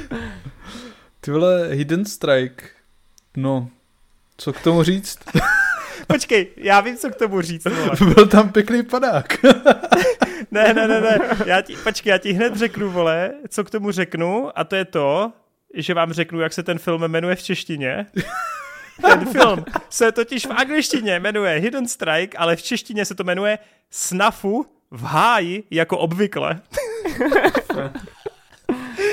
Ty 1.22 1.32
vole, 1.32 1.68
Hidden 1.72 2.06
Strike. 2.06 2.66
No, 3.38 3.70
co 4.38 4.54
k 4.54 4.62
tomu 4.62 4.84
říct? 4.84 5.20
Počkej, 6.14 6.48
já 6.58 6.82
vím, 6.82 6.98
co 6.98 7.10
k 7.10 7.16
tomu 7.16 7.42
říct. 7.42 7.66
Vole. 7.66 8.14
Byl 8.14 8.28
tam 8.28 8.52
pěkný 8.52 8.84
padák. 8.84 9.44
ne, 10.52 10.74
ne, 10.74 10.88
ne, 10.88 11.02
ne. 11.02 11.20
Já 11.46 11.62
ti, 11.62 11.76
počkej, 11.84 12.12
já 12.12 12.18
ti 12.18 12.34
hned 12.34 12.56
řeknu, 12.56 12.92
vole, 12.92 13.32
co 13.50 13.64
k 13.64 13.70
tomu 13.70 13.92
řeknu 13.92 14.60
a 14.60 14.64
to 14.64 14.76
je 14.76 14.86
to, 14.86 15.32
že 15.74 15.94
vám 15.94 16.14
řeknu, 16.14 16.40
jak 16.40 16.54
se 16.54 16.64
ten 16.64 16.80
film 16.80 17.02
jmenuje 17.08 17.36
v 17.36 17.44
češtině. 17.44 18.06
Ten 19.02 19.26
film 19.26 19.66
se 19.90 20.12
totiž 20.12 20.46
v 20.46 20.52
angličtině 20.52 21.20
jmenuje 21.20 21.60
Hidden 21.60 21.88
Strike, 21.88 22.38
ale 22.38 22.56
v 22.56 22.62
češtině 22.62 23.06
se 23.06 23.16
to 23.16 23.24
jmenuje 23.24 23.60
Snafu 23.92 24.66
v 24.92 25.04
háji 25.04 25.64
jako 25.72 25.98
obvykle. 25.98 26.62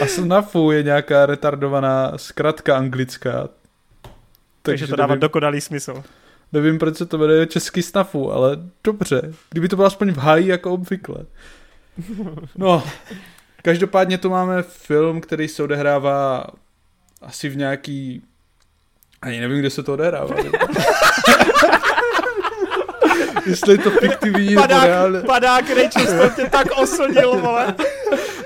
A 0.03 0.07
snafu 0.07 0.71
je 0.71 0.83
nějaká 0.83 1.27
retardovaná 1.27 2.13
zkratka 2.17 2.77
anglická. 2.77 3.33
Takže, 3.33 3.47
Takže 4.63 4.87
to 4.87 4.97
dává 4.97 5.15
dokonalý 5.15 5.61
smysl. 5.61 6.05
Nevím, 6.55 6.79
proč 6.79 6.97
se 6.97 7.07
to 7.07 7.19
jmenuje 7.19 7.47
český 7.47 7.83
snafu, 7.83 8.33
ale 8.33 8.59
dobře. 8.85 9.33
Kdyby 9.51 9.69
to 9.69 9.77
bylo 9.77 9.87
aspoň 9.87 10.13
v 10.13 10.19
háji 10.19 10.49
jako 10.49 10.73
obvykle. 10.73 11.17
No, 12.57 12.83
každopádně 13.63 14.19
tu 14.19 14.31
máme 14.31 14.63
film, 14.63 15.21
který 15.21 15.49
se 15.49 15.63
odehrává 15.63 16.47
asi 17.23 17.49
v 17.49 17.57
nějaký... 17.57 18.23
Ani 19.23 19.41
nevím, 19.41 19.59
kde 19.59 19.71
se 19.71 19.83
to 19.83 19.93
odehrává. 19.93 20.37
Jestli 23.47 23.75
je 23.75 23.79
to 23.79 23.91
fiktivní 23.91 24.55
padák, 24.55 24.71
nebo 24.71 24.87
reálné. 24.87 25.23
Padák 25.23 25.65
Rachel 25.71 26.31
tě 26.31 26.49
tak 26.51 26.67
oslnil, 26.77 27.41
vole. 27.41 27.75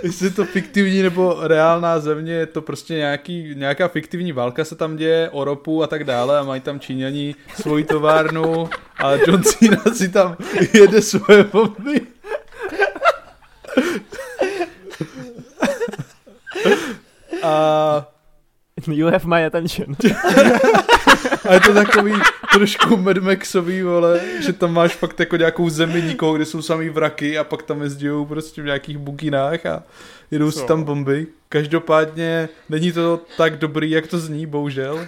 Jestli 0.03 0.27
je 0.27 0.31
to 0.31 0.45
fiktivní 0.45 1.03
nebo 1.03 1.37
reálná 1.41 2.01
země, 2.01 2.33
je 2.33 2.47
to 2.47 2.62
prostě 2.62 2.95
nějaký, 2.95 3.55
nějaká 3.55 3.89
fiktivní 3.89 4.33
válka 4.33 4.65
se 4.65 4.77
tam 4.77 4.97
děje 4.97 5.31
o 5.31 5.45
ropu 5.45 5.83
a 5.83 5.87
tak 5.87 6.05
dále 6.05 6.39
a 6.39 6.43
mají 6.43 6.61
tam 6.61 6.81
Číňaní 6.81 7.37
svoji 7.61 7.85
továrnu 7.85 8.69
a 8.99 9.12
John 9.12 9.43
Cena 9.43 9.83
si 9.95 10.09
tam 10.09 10.37
jede 10.75 11.03
svoje 11.03 11.45
bomby. 11.45 12.01
a 17.43 18.18
You 18.86 19.06
have 19.06 19.26
my 19.26 19.44
attention. 19.46 19.96
A 21.48 21.55
je 21.55 21.60
to 21.60 21.74
takový 21.74 22.12
trošku 22.52 22.96
Mad 22.96 23.16
Maxový, 23.16 23.82
vole, 23.82 24.20
že 24.40 24.52
tam 24.52 24.72
máš 24.74 24.94
fakt 24.94 25.20
jako 25.20 25.36
nějakou 25.36 25.68
zemi 25.68 26.02
nikoho, 26.02 26.34
kde 26.34 26.44
jsou 26.44 26.62
samý 26.62 26.88
vraky 26.88 27.38
a 27.38 27.44
pak 27.44 27.62
tam 27.62 27.82
jezdí 27.82 28.09
prostě 28.28 28.62
v 28.62 28.64
nějakých 28.64 28.98
buginách 28.98 29.66
a 29.66 29.82
jedou 30.30 30.50
si 30.50 30.66
tam 30.66 30.82
bomby. 30.82 31.26
Každopádně 31.48 32.48
není 32.68 32.92
to 32.92 33.20
tak 33.36 33.59
dobrý, 33.59 33.90
jak 33.90 34.06
to 34.06 34.18
zní, 34.18 34.46
bohužel. 34.46 34.94
Uh, 34.94 35.05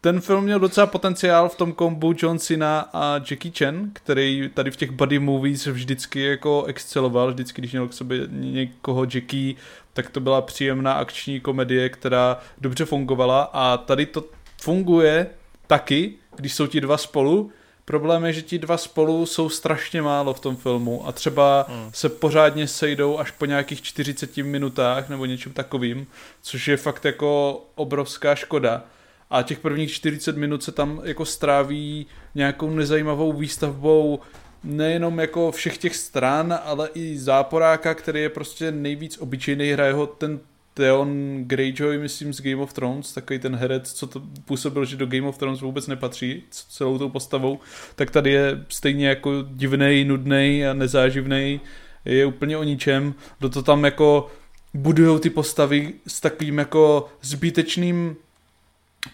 ten 0.00 0.20
film 0.20 0.44
měl 0.44 0.58
docela 0.58 0.86
potenciál 0.86 1.48
v 1.48 1.56
tom 1.56 1.72
kombu 1.72 2.14
John 2.16 2.38
Cena 2.38 2.90
a 2.92 3.14
Jackie 3.14 3.52
Chan, 3.58 3.90
který 3.92 4.50
tady 4.54 4.70
v 4.70 4.76
těch 4.76 4.90
buddy 4.90 5.18
movies 5.18 5.66
vždycky 5.66 6.20
jako 6.20 6.64
exceloval, 6.64 7.32
vždycky, 7.32 7.60
když 7.60 7.72
měl 7.72 7.88
k 7.88 7.92
sobě 7.92 8.20
někoho 8.28 9.04
Jackie, 9.04 9.54
tak 9.92 10.10
to 10.10 10.20
byla 10.20 10.42
příjemná 10.42 10.92
akční 10.92 11.40
komedie, 11.40 11.88
která 11.88 12.38
dobře 12.58 12.84
fungovala 12.84 13.50
a 13.52 13.76
tady 13.76 14.06
to 14.06 14.24
funguje 14.62 15.26
taky, 15.66 16.14
když 16.36 16.54
jsou 16.54 16.66
ti 16.66 16.80
dva 16.80 16.96
spolu, 16.96 17.50
Problém 17.84 18.24
je, 18.24 18.32
že 18.32 18.42
ti 18.42 18.58
dva 18.58 18.76
spolu 18.76 19.26
jsou 19.26 19.48
strašně 19.48 20.02
málo 20.02 20.34
v 20.34 20.40
tom 20.40 20.56
filmu 20.56 21.08
a 21.08 21.12
třeba 21.12 21.66
hmm. 21.68 21.90
se 21.94 22.08
pořádně 22.08 22.68
sejdou 22.68 23.18
až 23.18 23.30
po 23.30 23.44
nějakých 23.44 23.82
40 23.82 24.36
minutách 24.36 25.08
nebo 25.08 25.24
něčem 25.24 25.52
takovým, 25.52 26.06
což 26.42 26.68
je 26.68 26.76
fakt 26.76 27.04
jako 27.04 27.60
obrovská 27.74 28.34
škoda. 28.34 28.82
A 29.30 29.42
těch 29.42 29.58
prvních 29.58 29.90
40 29.90 30.36
minut 30.36 30.62
se 30.62 30.72
tam 30.72 31.00
jako 31.04 31.24
stráví 31.24 32.06
nějakou 32.34 32.70
nezajímavou 32.70 33.32
výstavbou 33.32 34.20
nejenom 34.64 35.18
jako 35.18 35.52
všech 35.52 35.78
těch 35.78 35.96
stran, 35.96 36.58
ale 36.64 36.88
i 36.94 37.18
záporáka, 37.18 37.94
který 37.94 38.20
je 38.20 38.28
prostě 38.28 38.72
nejvíc 38.72 39.18
obyčejný, 39.18 39.70
hraje 39.70 39.92
ho 39.92 40.06
ten 40.06 40.40
Theon 40.74 41.44
Greyjoy, 41.46 41.98
myslím, 41.98 42.32
z 42.32 42.40
Game 42.40 42.62
of 42.62 42.72
Thrones, 42.72 43.12
takový 43.12 43.38
ten 43.38 43.56
herec, 43.56 43.92
co 43.92 44.06
to 44.06 44.22
působil, 44.44 44.84
že 44.84 44.96
do 44.96 45.06
Game 45.06 45.28
of 45.28 45.38
Thrones 45.38 45.60
vůbec 45.60 45.86
nepatří 45.86 46.42
celou 46.50 46.98
tou 46.98 47.08
postavou, 47.08 47.58
tak 47.94 48.10
tady 48.10 48.30
je 48.30 48.64
stejně 48.68 49.08
jako 49.08 49.32
divnej, 49.48 50.04
nudnej 50.04 50.68
a 50.68 50.74
nezáživnej, 50.74 51.60
je 52.04 52.26
úplně 52.26 52.56
o 52.56 52.62
ničem, 52.62 53.14
do 53.40 53.48
to 53.48 53.62
tam 53.62 53.84
jako 53.84 54.30
budujou 54.74 55.18
ty 55.18 55.30
postavy 55.30 55.92
s 56.06 56.20
takovým 56.20 56.58
jako 56.58 57.08
zbytečným 57.22 58.16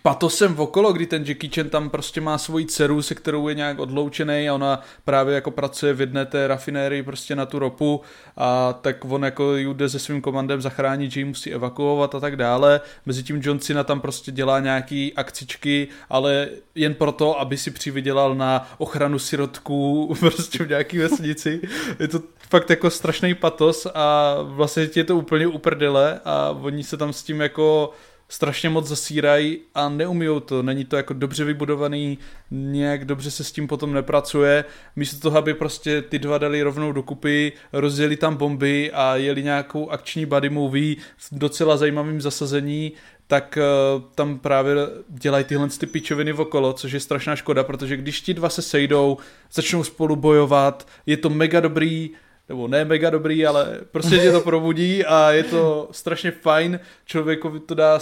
patosem 0.02 0.60
okolo, 0.60 0.92
kdy 0.92 1.06
ten 1.06 1.24
Jackie 1.26 1.50
Chan 1.54 1.68
tam 1.68 1.90
prostě 1.90 2.20
má 2.20 2.38
svoji 2.38 2.66
dceru, 2.66 3.02
se 3.02 3.14
kterou 3.14 3.48
je 3.48 3.54
nějak 3.54 3.78
odloučený 3.78 4.48
a 4.48 4.54
ona 4.54 4.80
právě 5.04 5.34
jako 5.34 5.50
pracuje 5.50 5.94
v 5.94 6.00
jedné 6.00 6.26
té 6.26 6.46
rafinérii 6.46 7.02
prostě 7.02 7.36
na 7.36 7.46
tu 7.46 7.58
ropu 7.58 8.00
a 8.36 8.72
tak 8.72 9.04
on 9.04 9.24
jako 9.24 9.56
jde 9.56 9.88
se 9.88 9.98
svým 9.98 10.20
komandem 10.20 10.60
zachránit, 10.60 11.10
že 11.10 11.20
ji 11.20 11.24
musí 11.24 11.52
evakuovat 11.52 12.14
a 12.14 12.20
tak 12.20 12.36
dále. 12.36 12.80
Mezitím 13.06 13.40
John 13.44 13.58
Cena 13.58 13.84
tam 13.84 14.00
prostě 14.00 14.32
dělá 14.32 14.60
nějaký 14.60 15.12
akcičky, 15.14 15.88
ale 16.10 16.48
jen 16.74 16.94
proto, 16.94 17.40
aby 17.40 17.56
si 17.56 17.70
přivydělal 17.70 18.34
na 18.34 18.68
ochranu 18.78 19.18
sirotků 19.18 20.14
prostě 20.20 20.64
v 20.64 20.68
nějaký 20.68 20.98
vesnici. 20.98 21.60
Je 22.00 22.08
to 22.08 22.20
fakt 22.50 22.70
jako 22.70 22.90
strašný 22.90 23.34
patos 23.34 23.86
a 23.94 24.36
vlastně 24.42 24.88
je 24.96 25.04
to 25.04 25.16
úplně 25.16 25.46
uprdele 25.46 26.20
a 26.24 26.56
oni 26.62 26.84
se 26.84 26.96
tam 26.96 27.12
s 27.12 27.22
tím 27.22 27.40
jako 27.40 27.92
strašně 28.28 28.68
moc 28.68 28.86
zasírají 28.86 29.58
a 29.74 29.88
neumijou 29.88 30.40
to. 30.40 30.62
Není 30.62 30.84
to 30.84 30.96
jako 30.96 31.14
dobře 31.14 31.44
vybudovaný, 31.44 32.18
nějak 32.50 33.04
dobře 33.04 33.30
se 33.30 33.44
s 33.44 33.52
tím 33.52 33.68
potom 33.68 33.94
nepracuje. 33.94 34.64
Místo 34.96 35.20
toho, 35.20 35.38
aby 35.38 35.54
prostě 35.54 36.02
ty 36.02 36.18
dva 36.18 36.38
dali 36.38 36.62
rovnou 36.62 36.92
dokupy, 36.92 37.52
rozjeli 37.72 38.16
tam 38.16 38.36
bomby 38.36 38.90
a 38.92 39.16
jeli 39.16 39.42
nějakou 39.42 39.90
akční 39.90 40.26
buddy 40.26 40.50
movie 40.50 40.96
v 41.16 41.28
docela 41.32 41.76
zajímavým 41.76 42.20
zasazení, 42.20 42.92
tak 43.26 43.58
uh, 43.96 44.02
tam 44.14 44.38
právě 44.38 44.74
dělají 45.08 45.44
tyhle 45.44 45.68
ty 45.68 45.86
pičoviny 45.86 46.32
okolo, 46.32 46.72
což 46.72 46.92
je 46.92 47.00
strašná 47.00 47.36
škoda, 47.36 47.64
protože 47.64 47.96
když 47.96 48.20
ti 48.20 48.34
dva 48.34 48.48
se 48.48 48.62
sejdou, 48.62 49.16
začnou 49.52 49.84
spolu 49.84 50.16
bojovat, 50.16 50.88
je 51.06 51.16
to 51.16 51.30
mega 51.30 51.60
dobrý, 51.60 52.10
nebo 52.48 52.68
ne 52.68 52.84
mega 52.84 53.10
dobrý, 53.10 53.46
ale 53.46 53.80
prostě 53.90 54.18
tě 54.18 54.32
to 54.32 54.40
probudí 54.40 55.04
a 55.04 55.30
je 55.30 55.44
to 55.44 55.88
strašně 55.92 56.30
fajn, 56.30 56.80
člověkovi 57.04 57.60
to 57.60 57.74
dá 57.74 57.98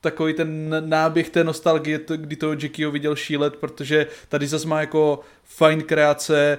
takový 0.00 0.34
ten 0.34 0.76
náběh 0.88 1.30
té 1.30 1.44
nostalgie, 1.44 2.00
kdy 2.16 2.36
toho 2.36 2.52
Jackieho 2.52 2.92
viděl 2.92 3.16
šílet, 3.16 3.56
protože 3.56 4.06
tady 4.28 4.46
zase 4.46 4.68
má 4.68 4.80
jako 4.80 5.20
fajn 5.56 5.82
kreace, 5.82 6.58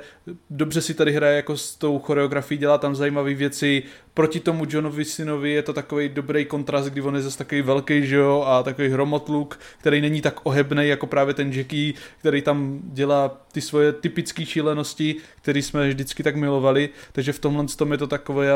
dobře 0.49 0.81
si 0.81 0.93
tady 0.93 1.11
hraje 1.11 1.35
jako 1.35 1.57
s 1.57 1.75
tou 1.75 1.99
choreografií, 1.99 2.57
dělá 2.57 2.77
tam 2.77 2.95
zajímavé 2.95 3.33
věci, 3.33 3.83
proti 4.13 4.39
tomu 4.39 4.65
Johnovi 4.69 5.05
synovi 5.05 5.51
je 5.51 5.61
to 5.61 5.73
takový 5.73 6.09
dobrý 6.09 6.45
kontrast, 6.45 6.89
kdy 6.89 7.01
on 7.01 7.15
je 7.15 7.21
zase 7.21 7.37
takový 7.37 7.61
velký, 7.61 8.07
že 8.07 8.15
jo, 8.15 8.43
a 8.47 8.63
takový 8.63 8.89
hromotluk, 8.89 9.59
který 9.77 10.01
není 10.01 10.21
tak 10.21 10.39
ohebný 10.43 10.87
jako 10.87 11.07
právě 11.07 11.33
ten 11.33 11.51
Jackie, 11.53 11.93
který 12.19 12.41
tam 12.41 12.79
dělá 12.83 13.41
ty 13.51 13.61
svoje 13.61 13.93
typické 13.93 14.45
šílenosti, 14.45 15.15
které 15.41 15.59
jsme 15.59 15.87
vždycky 15.89 16.23
tak 16.23 16.35
milovali, 16.35 16.89
takže 17.11 17.33
v 17.33 17.39
tomhle 17.39 17.65
tom 17.77 17.91
je 17.91 17.97
to 17.97 18.07
takové 18.07 18.47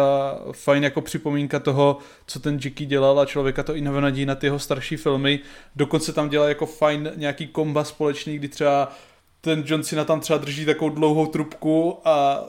fajn 0.52 0.84
jako 0.84 1.02
připomínka 1.02 1.60
toho, 1.60 1.98
co 2.26 2.40
ten 2.40 2.60
Jackie 2.64 2.88
dělal 2.88 3.20
a 3.20 3.26
člověka 3.26 3.64
to 3.64 3.76
i 3.76 3.82
navnadí 3.82 4.26
na 4.26 4.36
ty 4.36 4.48
jeho 4.48 4.60
starší 4.60 4.98
filmy, 4.98 5.40
dokonce 5.76 6.14
tam 6.14 6.30
dělá 6.30 6.50
jako 6.50 6.66
fajn 6.66 7.12
nějaký 7.16 7.48
komba 7.48 7.84
společný, 7.84 8.36
kdy 8.36 8.48
třeba 8.48 8.94
ten 9.46 9.64
John 9.66 9.84
Cena 9.84 10.06
tam 10.06 10.20
třeba 10.20 10.40
drží 10.40 10.66
takovou 10.66 10.90
dlouhou 10.90 11.26
trubku 11.26 11.98
a 12.06 12.46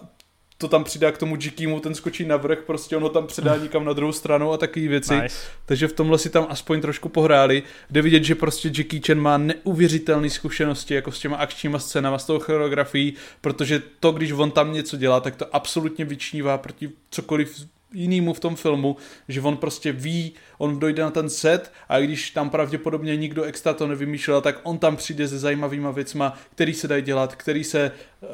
to 0.58 0.68
tam 0.68 0.84
přidá 0.84 1.12
k 1.12 1.18
tomu 1.18 1.36
Jikimu, 1.40 1.80
ten 1.80 1.94
skočí 1.94 2.24
na 2.24 2.36
vrch, 2.36 2.58
prostě 2.66 2.96
on 2.96 3.02
ho 3.02 3.08
tam 3.08 3.26
předá 3.26 3.56
někam 3.62 3.84
na 3.84 3.92
druhou 3.92 4.12
stranu 4.12 4.52
a 4.52 4.56
takové 4.56 4.88
věci. 4.88 5.20
Nice. 5.20 5.36
Takže 5.66 5.88
v 5.88 5.92
tomhle 5.92 6.18
si 6.18 6.30
tam 6.30 6.46
aspoň 6.48 6.80
trošku 6.80 7.08
pohráli. 7.08 7.62
Jde 7.90 8.02
vidět, 8.02 8.24
že 8.24 8.34
prostě 8.34 8.68
Jackie 8.68 9.02
Chan 9.06 9.20
má 9.20 9.38
neuvěřitelné 9.38 10.30
zkušenosti 10.30 10.94
jako 10.94 11.12
s 11.12 11.18
těma 11.18 11.36
akčníma 11.36 11.78
scénama, 11.78 12.18
s 12.18 12.26
tou 12.26 12.38
choreografií, 12.38 13.14
protože 13.40 13.82
to, 14.00 14.12
když 14.12 14.32
on 14.32 14.50
tam 14.50 14.72
něco 14.72 14.96
dělá, 14.96 15.20
tak 15.20 15.36
to 15.36 15.54
absolutně 15.54 16.04
vyčnívá 16.04 16.58
proti 16.58 16.90
cokoliv 17.10 17.66
jinému 17.92 18.34
v 18.34 18.40
tom 18.40 18.56
filmu, 18.56 18.96
že 19.28 19.40
on 19.40 19.56
prostě 19.56 19.92
ví, 19.92 20.32
on 20.58 20.78
dojde 20.78 21.02
na 21.02 21.10
ten 21.10 21.30
set 21.30 21.72
a 21.88 22.00
když 22.00 22.30
tam 22.30 22.50
pravděpodobně 22.50 23.16
nikdo 23.16 23.42
extra 23.42 23.74
to 23.74 23.86
nevymýšlel, 23.86 24.40
tak 24.40 24.60
on 24.62 24.78
tam 24.78 24.96
přijde 24.96 25.28
se 25.28 25.38
zajímavýma 25.38 25.90
věcma, 25.90 26.38
který 26.54 26.74
se 26.74 26.88
dají 26.88 27.02
dělat, 27.02 27.36
který 27.36 27.64
se 27.64 27.92
uh, 28.20 28.28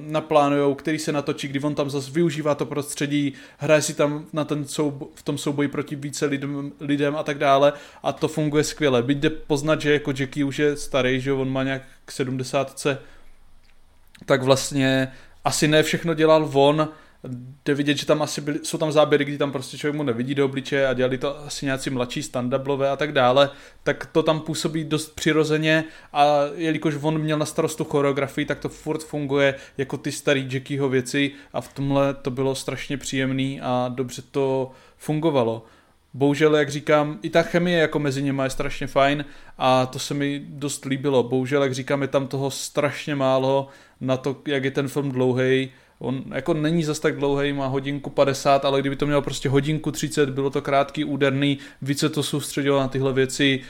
naplánujou, 0.00 0.74
který 0.74 0.98
se 0.98 1.12
natočí, 1.12 1.48
kdy 1.48 1.60
on 1.60 1.74
tam 1.74 1.90
zase 1.90 2.10
využívá 2.10 2.54
to 2.54 2.66
prostředí, 2.66 3.32
hraje 3.58 3.82
si 3.82 3.94
tam 3.94 4.26
na 4.32 4.44
ten 4.44 4.62
soubo- 4.62 5.08
v 5.14 5.22
tom 5.22 5.38
souboji 5.38 5.68
proti 5.68 5.96
více 5.96 6.26
lidem, 6.26 6.72
lidem 6.80 7.16
a 7.16 7.22
tak 7.22 7.38
dále 7.38 7.72
a 8.02 8.12
to 8.12 8.28
funguje 8.28 8.64
skvěle. 8.64 9.02
Byť 9.02 9.18
jde 9.18 9.30
poznat, 9.30 9.80
že 9.80 9.92
jako 9.92 10.10
Jackie 10.18 10.44
už 10.44 10.58
je 10.58 10.76
starý, 10.76 11.20
že 11.20 11.32
on 11.32 11.50
má 11.50 11.62
nějak 11.62 11.82
k 12.04 12.12
70 12.12 12.86
tak 14.26 14.42
vlastně 14.42 15.12
asi 15.44 15.68
ne 15.68 15.82
všechno 15.82 16.14
dělal 16.14 16.50
on, 16.52 16.88
jde 17.64 17.74
vidět, 17.74 17.96
že 17.96 18.06
tam 18.06 18.22
asi 18.22 18.40
byly, 18.40 18.58
jsou 18.62 18.78
tam 18.78 18.92
záběry, 18.92 19.24
kdy 19.24 19.38
tam 19.38 19.52
prostě 19.52 19.78
člověk 19.78 19.96
mu 19.96 20.02
nevidí 20.02 20.34
do 20.34 20.44
obličeje 20.44 20.86
a 20.86 20.92
dělali 20.92 21.18
to 21.18 21.44
asi 21.46 21.64
nějací 21.64 21.90
mladší 21.90 22.22
standardblové 22.22 22.90
a 22.90 22.96
tak 22.96 23.12
dále, 23.12 23.50
tak 23.82 24.06
to 24.06 24.22
tam 24.22 24.40
působí 24.40 24.84
dost 24.84 25.14
přirozeně 25.14 25.84
a 26.12 26.26
jelikož 26.54 26.94
on 27.02 27.18
měl 27.18 27.38
na 27.38 27.46
starostu 27.46 27.84
choreografii, 27.84 28.46
tak 28.46 28.58
to 28.58 28.68
furt 28.68 29.04
funguje 29.04 29.54
jako 29.78 29.96
ty 29.96 30.12
starý 30.12 30.48
Jackieho 30.50 30.88
věci 30.88 31.30
a 31.52 31.60
v 31.60 31.72
tomhle 31.72 32.14
to 32.14 32.30
bylo 32.30 32.54
strašně 32.54 32.96
příjemný 32.96 33.60
a 33.60 33.92
dobře 33.94 34.22
to 34.30 34.70
fungovalo. 34.96 35.64
Bohužel, 36.14 36.56
jak 36.56 36.70
říkám, 36.70 37.18
i 37.22 37.30
ta 37.30 37.42
chemie 37.42 37.78
jako 37.78 37.98
mezi 37.98 38.22
něma 38.22 38.44
je 38.44 38.50
strašně 38.50 38.86
fajn 38.86 39.24
a 39.58 39.86
to 39.86 39.98
se 39.98 40.14
mi 40.14 40.42
dost 40.48 40.84
líbilo. 40.84 41.22
Bohužel, 41.22 41.62
jak 41.62 41.74
říkám, 41.74 42.02
je 42.02 42.08
tam 42.08 42.26
toho 42.26 42.50
strašně 42.50 43.14
málo 43.14 43.68
na 44.00 44.16
to, 44.16 44.36
jak 44.46 44.64
je 44.64 44.70
ten 44.70 44.88
film 44.88 45.12
dlouhý 45.12 45.70
On 45.98 46.22
jako 46.34 46.54
není 46.54 46.84
zas 46.84 46.98
tak 46.98 47.16
dlouhý, 47.16 47.52
má 47.52 47.66
hodinku 47.66 48.10
50, 48.10 48.64
ale 48.64 48.80
kdyby 48.80 48.96
to 48.96 49.06
mělo 49.06 49.22
prostě 49.22 49.48
hodinku 49.48 49.90
30, 49.90 50.30
bylo 50.30 50.50
to 50.50 50.62
krátký, 50.62 51.04
úderný, 51.04 51.58
více 51.82 52.08
to 52.08 52.22
soustředilo 52.22 52.80
na 52.80 52.88
tyhle 52.88 53.12
věci, 53.12 53.60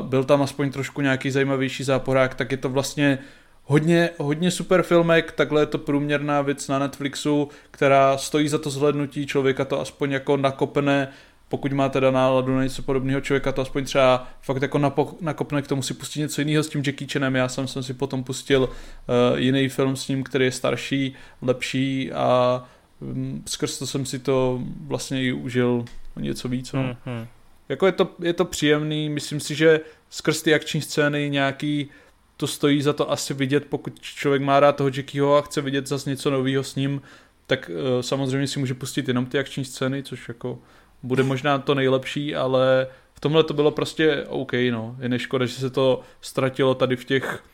uh, 0.00 0.06
byl 0.06 0.24
tam 0.24 0.42
aspoň 0.42 0.70
trošku 0.70 1.00
nějaký 1.00 1.30
zajímavější 1.30 1.84
záporák, 1.84 2.34
tak 2.34 2.50
je 2.52 2.56
to 2.56 2.68
vlastně 2.68 3.18
hodně, 3.64 4.10
hodně 4.18 4.50
super 4.50 4.82
filmek, 4.82 5.32
takhle 5.32 5.62
je 5.62 5.66
to 5.66 5.78
průměrná 5.78 6.42
věc 6.42 6.68
na 6.68 6.78
Netflixu, 6.78 7.48
která 7.70 8.18
stojí 8.18 8.48
za 8.48 8.58
to 8.58 8.70
zhlednutí, 8.70 9.26
člověka 9.26 9.64
to 9.64 9.80
aspoň 9.80 10.10
jako 10.12 10.36
nakopne 10.36 11.08
pokud 11.48 11.72
má 11.72 11.88
teda 11.88 12.10
náladu 12.10 12.56
na 12.56 12.62
něco 12.62 12.82
podobného 12.82 13.20
člověka, 13.20 13.52
to 13.52 13.62
aspoň 13.62 13.84
třeba 13.84 14.28
fakt 14.40 14.62
jako 14.62 14.78
napo- 14.78 15.14
nakopne 15.20 15.62
k 15.62 15.66
tomu 15.66 15.82
si 15.82 15.94
pustit 15.94 16.20
něco 16.20 16.40
jiného 16.40 16.62
s 16.62 16.68
tím 16.68 16.82
Jackie 16.86 17.08
Chanem. 17.08 17.34
Já 17.34 17.48
jsem, 17.48 17.68
jsem 17.68 17.82
si 17.82 17.94
potom 17.94 18.24
pustil 18.24 18.62
uh, 18.62 19.38
jiný 19.38 19.68
film 19.68 19.96
s 19.96 20.08
ním, 20.08 20.22
který 20.22 20.44
je 20.44 20.52
starší, 20.52 21.14
lepší 21.42 22.12
a 22.12 22.64
um, 23.00 23.42
skrz 23.46 23.78
to 23.78 23.86
jsem 23.86 24.06
si 24.06 24.18
to 24.18 24.60
vlastně 24.80 25.24
i 25.24 25.32
užil 25.32 25.84
něco 26.16 26.48
víc. 26.48 26.72
No. 26.72 26.82
Mm-hmm. 26.82 27.26
Jako 27.68 27.86
je 27.86 27.92
to, 27.92 28.10
je 28.22 28.32
to 28.32 28.44
příjemný, 28.44 29.08
myslím 29.08 29.40
si, 29.40 29.54
že 29.54 29.80
skrz 30.10 30.42
ty 30.42 30.54
akční 30.54 30.82
scény 30.82 31.30
nějaký 31.30 31.88
to 32.36 32.46
stojí 32.46 32.82
za 32.82 32.92
to 32.92 33.10
asi 33.10 33.34
vidět, 33.34 33.66
pokud 33.68 34.00
člověk 34.00 34.42
má 34.42 34.60
rád 34.60 34.76
toho 34.76 34.90
Jackieho 34.96 35.36
a 35.36 35.42
chce 35.42 35.60
vidět 35.60 35.86
zase 35.86 36.10
něco 36.10 36.30
nového 36.30 36.64
s 36.64 36.74
ním, 36.74 37.02
tak 37.46 37.70
uh, 37.70 38.00
samozřejmě 38.00 38.48
si 38.48 38.58
může 38.58 38.74
pustit 38.74 39.08
jenom 39.08 39.26
ty 39.26 39.38
akční 39.38 39.64
scény, 39.64 40.02
což 40.02 40.28
jako 40.28 40.58
bude 41.02 41.22
možná 41.22 41.58
to 41.58 41.74
nejlepší, 41.74 42.34
ale 42.34 42.86
v 43.14 43.20
tomhle 43.20 43.44
to 43.44 43.54
bylo 43.54 43.70
prostě 43.70 44.24
OK, 44.28 44.52
no. 44.70 44.96
Je 45.00 45.08
neškoda, 45.08 45.46
že 45.46 45.54
se 45.54 45.70
to 45.70 46.00
ztratilo 46.20 46.74
tady 46.74 46.96
v 46.96 47.04
těch 47.04 47.44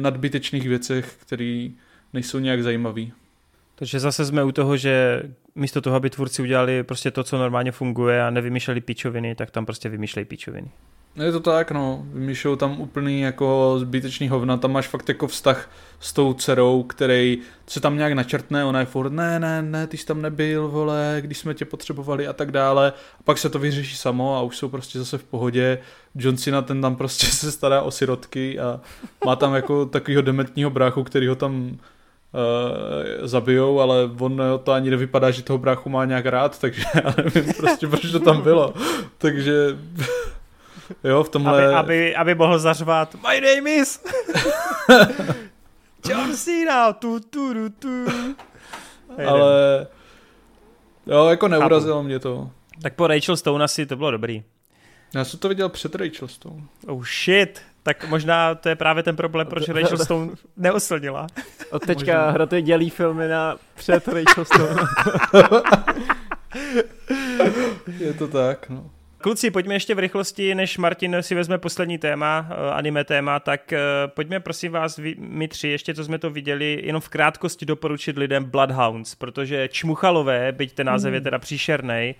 nadbytečných 0.00 0.68
věcech, 0.68 1.16
které 1.20 1.68
nejsou 2.12 2.38
nějak 2.38 2.62
zajímavý. 2.62 3.12
Takže 3.74 4.00
zase 4.00 4.26
jsme 4.26 4.44
u 4.44 4.52
toho, 4.52 4.76
že 4.76 5.22
místo 5.54 5.80
toho, 5.80 5.96
aby 5.96 6.10
tvůrci 6.10 6.42
udělali 6.42 6.82
prostě 6.82 7.10
to, 7.10 7.24
co 7.24 7.38
normálně 7.38 7.72
funguje 7.72 8.22
a 8.22 8.30
nevymýšleli 8.30 8.80
pičoviny, 8.80 9.34
tak 9.34 9.50
tam 9.50 9.66
prostě 9.66 9.88
vymýšlejí 9.88 10.24
pičoviny. 10.24 10.70
Je 11.24 11.32
to 11.32 11.40
tak, 11.40 11.70
no. 11.70 12.06
Vymýšlou 12.12 12.56
tam 12.56 12.80
úplný 12.80 13.20
jako 13.20 13.74
zbytečný 13.78 14.28
hovna. 14.28 14.56
Tam 14.56 14.72
máš 14.72 14.88
fakt 14.88 15.08
jako 15.08 15.26
vztah 15.26 15.70
s 16.00 16.12
tou 16.12 16.34
dcerou, 16.34 16.82
který 16.82 17.38
se 17.66 17.80
tam 17.80 17.96
nějak 17.96 18.12
načrtne, 18.12 18.64
ona 18.64 18.80
je 18.80 18.86
furt, 18.86 19.12
ne, 19.12 19.40
ne, 19.40 19.62
ne, 19.62 19.86
ty 19.86 19.96
jsi 19.96 20.06
tam 20.06 20.22
nebyl, 20.22 20.68
vole, 20.68 21.16
když 21.20 21.38
jsme 21.38 21.54
tě 21.54 21.64
potřebovali 21.64 22.26
a 22.26 22.32
tak 22.32 22.52
dále. 22.52 22.92
A 23.20 23.22
pak 23.24 23.38
se 23.38 23.48
to 23.48 23.58
vyřeší 23.58 23.96
samo 23.96 24.36
a 24.36 24.42
už 24.42 24.56
jsou 24.56 24.68
prostě 24.68 24.98
zase 24.98 25.18
v 25.18 25.24
pohodě. 25.24 25.78
John 26.14 26.36
Cena 26.36 26.62
ten 26.62 26.80
tam 26.80 26.96
prostě 26.96 27.26
se 27.30 27.52
stará 27.52 27.82
o 27.82 27.90
sirotky 27.90 28.58
a 28.58 28.80
má 29.24 29.36
tam 29.36 29.54
jako 29.54 29.86
takovýho 29.86 30.22
dementního 30.22 30.70
bráchu, 30.70 31.04
který 31.04 31.26
ho 31.26 31.34
tam 31.34 31.54
uh, 31.54 33.26
zabijou, 33.26 33.80
ale 33.80 34.10
on 34.20 34.42
to 34.64 34.72
ani 34.72 34.90
nevypadá, 34.90 35.30
že 35.30 35.42
toho 35.42 35.58
bráchu 35.58 35.90
má 35.90 36.04
nějak 36.04 36.26
rád, 36.26 36.58
takže 36.58 36.82
já 36.94 37.14
nevím 37.24 37.54
prostě, 37.54 37.88
proč 37.88 38.10
to 38.10 38.20
tam 38.20 38.42
bylo. 38.42 38.74
takže 39.18 39.78
Jo, 41.04 41.24
v 41.24 41.28
tomhle... 41.28 41.66
Aby, 41.66 41.74
aby, 41.74 42.16
aby 42.16 42.34
mohl 42.34 42.58
zařvat 42.58 43.14
My 43.14 43.40
name 43.40 43.70
is 43.70 44.04
John 46.08 46.36
Cena, 46.36 46.92
tu, 46.92 47.20
tu, 47.20 47.54
tu, 47.54 47.70
tu. 47.70 48.06
Ale 49.26 49.86
jo, 51.06 51.26
jako 51.26 51.48
neurazilo 51.48 51.96
Chápu. 51.96 52.06
mě 52.06 52.18
to. 52.18 52.50
Tak 52.82 52.94
po 52.94 53.06
Rachel 53.06 53.36
Stone 53.36 53.64
asi 53.64 53.86
to 53.86 53.96
bylo 53.96 54.10
dobrý. 54.10 54.42
Já 55.14 55.24
jsem 55.24 55.40
to 55.40 55.48
viděl 55.48 55.68
před 55.68 55.94
Rachel 55.94 56.28
Stone. 56.28 56.62
Oh 56.86 57.04
shit, 57.04 57.62
tak 57.82 58.08
možná 58.08 58.54
to 58.54 58.68
je 58.68 58.76
právě 58.76 59.02
ten 59.02 59.16
problém, 59.16 59.46
proč 59.46 59.68
Rachel 59.68 59.98
Stone 60.04 60.32
neoslnila. 60.56 61.26
Od 61.70 61.86
teďka 61.86 62.30
hroty 62.30 62.62
dělí 62.62 62.90
filmy 62.90 63.28
na 63.28 63.56
před 63.74 64.08
Rachel 64.08 64.44
Stone. 64.44 64.82
je 67.98 68.14
to 68.14 68.28
tak, 68.28 68.68
no. 68.68 68.90
Kluci, 69.20 69.50
pojďme 69.50 69.74
ještě 69.74 69.94
v 69.94 69.98
rychlosti, 69.98 70.54
než 70.54 70.78
Martin 70.78 71.16
si 71.20 71.34
vezme 71.34 71.58
poslední 71.58 71.98
téma, 71.98 72.48
eh, 72.50 72.70
anime 72.70 73.04
téma, 73.04 73.40
tak 73.40 73.72
eh, 73.72 73.78
pojďme 74.06 74.40
prosím 74.40 74.72
vás, 74.72 75.00
my 75.18 75.48
tři, 75.48 75.68
ještě 75.68 75.94
co 75.94 76.04
jsme 76.04 76.18
to 76.18 76.30
viděli, 76.30 76.80
jenom 76.84 77.00
v 77.00 77.08
krátkosti 77.08 77.66
doporučit 77.66 78.18
lidem 78.18 78.44
Bloodhounds, 78.44 79.14
protože 79.14 79.68
Čmuchalové, 79.68 80.52
byť 80.52 80.72
ten 80.72 80.86
název 80.86 81.12
je 81.12 81.18
hmm. 81.18 81.24
teda 81.24 81.38
příšerný, 81.38 82.14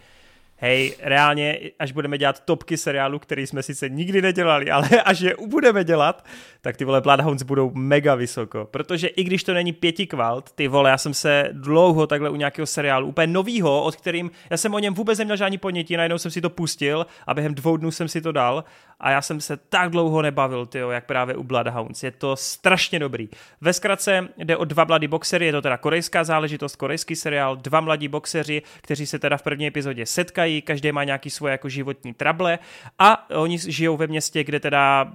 hej, 0.60 0.97
reálně, 1.01 1.59
až 1.78 1.93
budeme 1.93 2.18
dělat 2.18 2.40
topky 2.40 2.76
seriálu, 2.76 3.18
který 3.18 3.47
jsme 3.47 3.62
sice 3.62 3.89
nikdy 3.89 4.22
nedělali, 4.22 4.70
ale 4.70 4.89
až 5.05 5.20
je 5.20 5.35
budeme 5.47 5.85
dělat, 5.85 6.24
tak 6.60 6.76
ty 6.76 6.85
vole 6.85 7.01
Bloodhounds 7.01 7.43
budou 7.43 7.70
mega 7.74 8.14
vysoko, 8.14 8.68
protože 8.70 9.06
i 9.06 9.24
když 9.24 9.44
to 9.44 9.55
není 9.55 9.72
pěti 9.72 10.06
kvalt, 10.06 10.52
ty 10.52 10.68
vole, 10.68 10.90
já 10.90 10.98
jsem 10.98 11.14
se 11.14 11.48
dlouho 11.52 12.06
takhle 12.06 12.30
u 12.30 12.36
nějakého 12.36 12.66
seriálu, 12.66 13.06
úplně 13.06 13.26
novýho, 13.26 13.82
od 13.82 13.97
kterým, 13.97 14.30
já 14.51 14.56
jsem 14.56 14.74
o 14.74 14.78
něm 14.78 14.94
vůbec 14.94 15.18
neměl 15.18 15.36
žádný 15.36 15.59
ponětí, 15.59 15.97
najednou 15.97 16.18
jsem 16.18 16.30
si 16.30 16.40
to 16.40 16.51
pustil 16.51 17.06
a 17.26 17.35
během 17.35 17.55
dvou 17.55 17.76
dnů 17.76 17.90
jsem 17.90 18.09
si 18.09 18.20
to 18.20 18.32
dal 18.32 18.64
a 19.00 19.10
já 19.10 19.22
jsem 19.22 19.40
se 19.40 19.56
tak 19.56 19.90
dlouho 19.90 20.22
nebavil, 20.22 20.66
tyjo, 20.66 20.90
jak 20.90 21.06
právě 21.06 21.36
u 21.36 21.42
Bloodhounds, 21.42 22.02
je 22.02 22.10
to 22.10 22.36
strašně 22.36 22.98
dobrý. 22.98 23.28
Ve 23.60 23.72
zkratce 23.72 24.28
jde 24.36 24.56
o 24.56 24.64
dva 24.64 24.84
mladí 24.84 25.08
boxery, 25.08 25.46
je 25.46 25.52
to 25.52 25.62
teda 25.62 25.76
korejská 25.76 26.24
záležitost, 26.24 26.76
korejský 26.76 27.16
seriál, 27.16 27.56
dva 27.56 27.80
mladí 27.80 28.08
boxeři, 28.08 28.62
kteří 28.80 29.06
se 29.06 29.18
teda 29.18 29.36
v 29.36 29.42
první 29.42 29.66
epizodě 29.66 30.06
setkají, 30.06 30.62
každý 30.62 30.92
má 30.92 31.04
nějaký 31.04 31.30
svoje 31.30 31.52
jako 31.52 31.68
životní 31.68 32.14
trable 32.14 32.58
a 32.98 33.30
oni 33.30 33.58
žijou 33.58 33.96
ve 33.96 34.06
městě, 34.06 34.44
kde 34.44 34.60
teda 34.60 35.12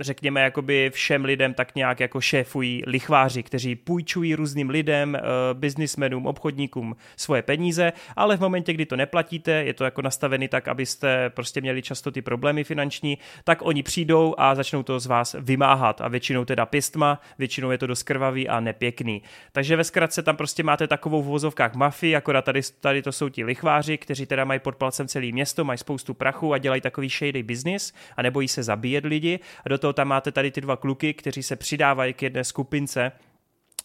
řekněme, 0.00 0.40
jakoby 0.40 0.90
všem 0.94 1.24
lidem 1.24 1.54
tak 1.54 1.74
nějak 1.74 2.00
jako 2.00 2.20
šéfují 2.20 2.82
lichváři, 2.86 3.42
kteří 3.42 3.76
půjčují 3.76 4.34
různým 4.34 4.70
lidem, 4.70 5.18
uh, 5.20 5.58
biznismenům, 5.58 6.26
obchodníkům 6.26 6.96
svoje 7.16 7.42
peníze, 7.42 7.92
ale 8.16 8.36
v 8.36 8.40
momentě, 8.40 8.72
kdy 8.72 8.86
to 8.86 8.96
neplatíte, 8.96 9.52
je 9.52 9.74
to 9.74 9.84
jako 9.84 10.02
nastavený 10.02 10.48
tak, 10.48 10.68
abyste 10.68 11.30
prostě 11.30 11.60
měli 11.60 11.82
často 11.82 12.10
ty 12.10 12.22
problémy 12.22 12.64
finanční, 12.64 13.18
tak 13.44 13.62
oni 13.62 13.82
přijdou 13.82 14.34
a 14.38 14.54
začnou 14.54 14.82
to 14.82 15.00
z 15.00 15.06
vás 15.06 15.36
vymáhat 15.40 16.00
a 16.00 16.08
většinou 16.08 16.44
teda 16.44 16.66
pistma, 16.66 17.20
většinou 17.38 17.70
je 17.70 17.78
to 17.78 17.86
dost 17.86 18.02
krvavý 18.02 18.48
a 18.48 18.60
nepěkný. 18.60 19.22
Takže 19.52 19.76
ve 19.76 19.84
zkratce 19.84 20.22
tam 20.22 20.36
prostě 20.36 20.62
máte 20.62 20.86
takovou 20.86 21.22
v 21.22 21.26
vozovkách 21.26 21.74
mafii, 21.74 22.16
akorát 22.16 22.44
tady, 22.44 22.60
tady 22.80 23.02
to 23.02 23.12
jsou 23.12 23.28
ti 23.28 23.44
lichváři, 23.44 23.98
kteří 23.98 24.26
teda 24.26 24.44
mají 24.44 24.60
pod 24.60 24.76
palcem 24.76 25.08
celý 25.08 25.32
město, 25.32 25.64
mají 25.64 25.78
spoustu 25.78 26.14
prachu 26.14 26.52
a 26.52 26.58
dělají 26.58 26.80
takový 26.80 27.08
shady 27.08 27.42
business 27.42 27.92
a 28.16 28.22
nebojí 28.22 28.48
se 28.48 28.62
zabíjet 28.62 29.04
lidi 29.04 29.40
a 29.66 29.68
do 29.72 29.78
toho 29.78 29.92
tam 29.92 30.08
máte 30.08 30.32
tady 30.32 30.50
ty 30.50 30.60
dva 30.60 30.76
kluky, 30.76 31.14
kteří 31.14 31.42
se 31.42 31.56
přidávají 31.56 32.14
k 32.14 32.22
jedné 32.22 32.44
skupince, 32.44 33.12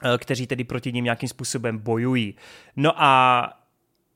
eh, 0.04 0.18
kteří 0.18 0.48
tedy 0.48 0.64
proti 0.64 0.94
ním 0.94 1.04
nějakým 1.04 1.30
způsobem 1.30 1.78
bojují. 1.78 2.36
No 2.76 3.04
a 3.04 3.50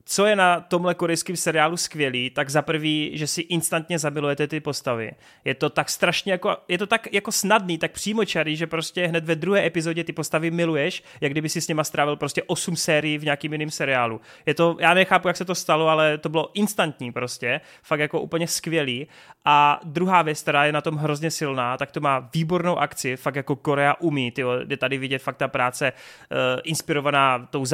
co 0.04 0.26
je 0.26 0.36
na 0.36 0.60
tomhle 0.60 0.94
korejském 0.94 1.36
seriálu 1.36 1.76
skvělý, 1.76 2.30
tak 2.30 2.50
za 2.50 2.62
prvý, 2.62 3.10
že 3.14 3.26
si 3.26 3.40
instantně 3.40 3.98
zamilujete 3.98 4.46
ty 4.46 4.60
postavy. 4.60 5.12
Je 5.44 5.54
to 5.54 5.70
tak 5.70 5.90
strašně 5.90 6.32
jako, 6.32 6.56
je 6.68 6.78
to 6.78 6.86
tak 6.86 7.12
jako 7.12 7.32
snadný, 7.32 7.78
tak 7.78 7.92
přímočarý, 7.92 8.56
že 8.56 8.66
prostě 8.66 9.06
hned 9.06 9.24
ve 9.24 9.34
druhé 9.34 9.66
epizodě 9.66 10.04
ty 10.04 10.12
postavy 10.12 10.50
miluješ, 10.50 11.02
jak 11.20 11.32
kdyby 11.32 11.48
si 11.48 11.60
s 11.60 11.68
nima 11.68 11.84
strávil 11.84 12.16
prostě 12.16 12.42
8 12.42 12.76
sérií 12.76 13.18
v 13.18 13.24
nějakým 13.24 13.52
jiném 13.52 13.70
seriálu. 13.70 14.20
Je 14.46 14.54
to, 14.54 14.76
já 14.80 14.94
nechápu, 14.94 15.28
jak 15.28 15.36
se 15.36 15.44
to 15.44 15.54
stalo, 15.54 15.88
ale 15.88 16.18
to 16.18 16.28
bylo 16.28 16.50
instantní 16.54 17.12
prostě, 17.12 17.60
fakt 17.82 18.00
jako 18.00 18.20
úplně 18.20 18.48
skvělý. 18.48 19.06
A 19.44 19.80
druhá 19.84 20.22
věc, 20.22 20.42
která 20.42 20.64
je 20.64 20.72
na 20.72 20.80
tom 20.80 20.96
hrozně 20.96 21.30
silná, 21.30 21.76
tak 21.76 21.92
to 21.92 22.00
má 22.00 22.28
výbornou 22.34 22.78
akci, 22.78 23.16
fakt 23.16 23.36
jako 23.36 23.56
Korea 23.56 23.94
umí, 24.00 24.30
tyjo, 24.30 24.52
je 24.68 24.76
tady 24.76 24.98
vidět 24.98 25.18
fakt 25.18 25.36
ta 25.36 25.48
práce 25.48 25.92
uh, 25.92 26.36
inspirovaná 26.64 27.48
tou, 27.50 27.60
uh, 27.60 27.66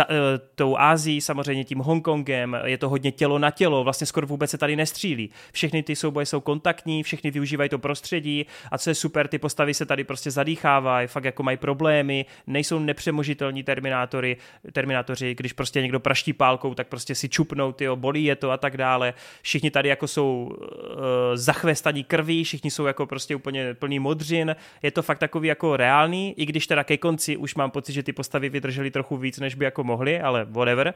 tou 0.55 0.76
Ázií, 0.78 1.20
samozřejmě 1.20 1.64
tím 1.64 1.78
Hongkong 1.78 2.27
Kongem, 2.28 2.56
je 2.64 2.78
to 2.78 2.88
hodně 2.88 3.12
tělo 3.12 3.38
na 3.38 3.50
tělo, 3.50 3.84
vlastně 3.84 4.06
skoro 4.06 4.26
vůbec 4.26 4.50
se 4.50 4.59
tady 4.59 4.76
nestřílí. 4.76 5.30
Všechny 5.52 5.82
ty 5.82 5.96
souboje 5.96 6.26
jsou 6.26 6.40
kontaktní, 6.40 7.02
všechny 7.02 7.30
využívají 7.30 7.70
to 7.70 7.78
prostředí 7.78 8.46
a 8.70 8.78
co 8.78 8.90
je 8.90 8.94
super, 8.94 9.28
ty 9.28 9.38
postavy 9.38 9.74
se 9.74 9.86
tady 9.86 10.05
prostě 10.05 10.30
zadýchávají, 10.30 11.09
fakt 11.09 11.24
jako 11.24 11.42
mají 11.42 11.56
problémy, 11.56 12.26
nejsou 12.46 12.78
nepřemožitelní 12.78 13.62
terminátory, 13.62 14.36
terminátoři, 14.72 15.34
když 15.34 15.52
prostě 15.52 15.82
někdo 15.82 16.00
praští 16.00 16.32
pálkou, 16.32 16.74
tak 16.74 16.88
prostě 16.88 17.14
si 17.14 17.28
čupnou, 17.28 17.72
tyjo, 17.72 17.96
bolí 17.96 18.24
je 18.24 18.36
to 18.36 18.50
a 18.50 18.56
tak 18.56 18.76
dále. 18.76 19.14
Všichni 19.42 19.70
tady 19.70 19.88
jako 19.88 20.09
jsou 20.09 20.50
uh, 20.50 20.56
zachvestaní 21.34 22.05
krví, 22.05 22.44
všichni 22.44 22.70
jsou 22.70 22.86
jako 22.86 23.06
prostě 23.06 23.36
úplně 23.36 23.74
plný 23.74 23.98
modřin, 23.98 24.56
je 24.82 24.90
to 24.90 25.02
fakt 25.02 25.18
takový 25.18 25.48
jako 25.48 25.76
reálný, 25.76 26.34
i 26.36 26.46
když 26.46 26.66
teda 26.66 26.84
ke 26.84 26.96
konci 26.96 27.36
už 27.36 27.55
mám 27.55 27.70
pocit, 27.70 27.92
že 27.92 28.02
ty 28.02 28.12
postavy 28.12 28.48
vydržely 28.48 28.90
trochu 28.90 29.16
víc, 29.16 29.38
než 29.38 29.55
by 29.55 29.64
jako 29.64 29.84
mohly, 29.84 30.20
ale 30.20 30.44
whatever. 30.44 30.94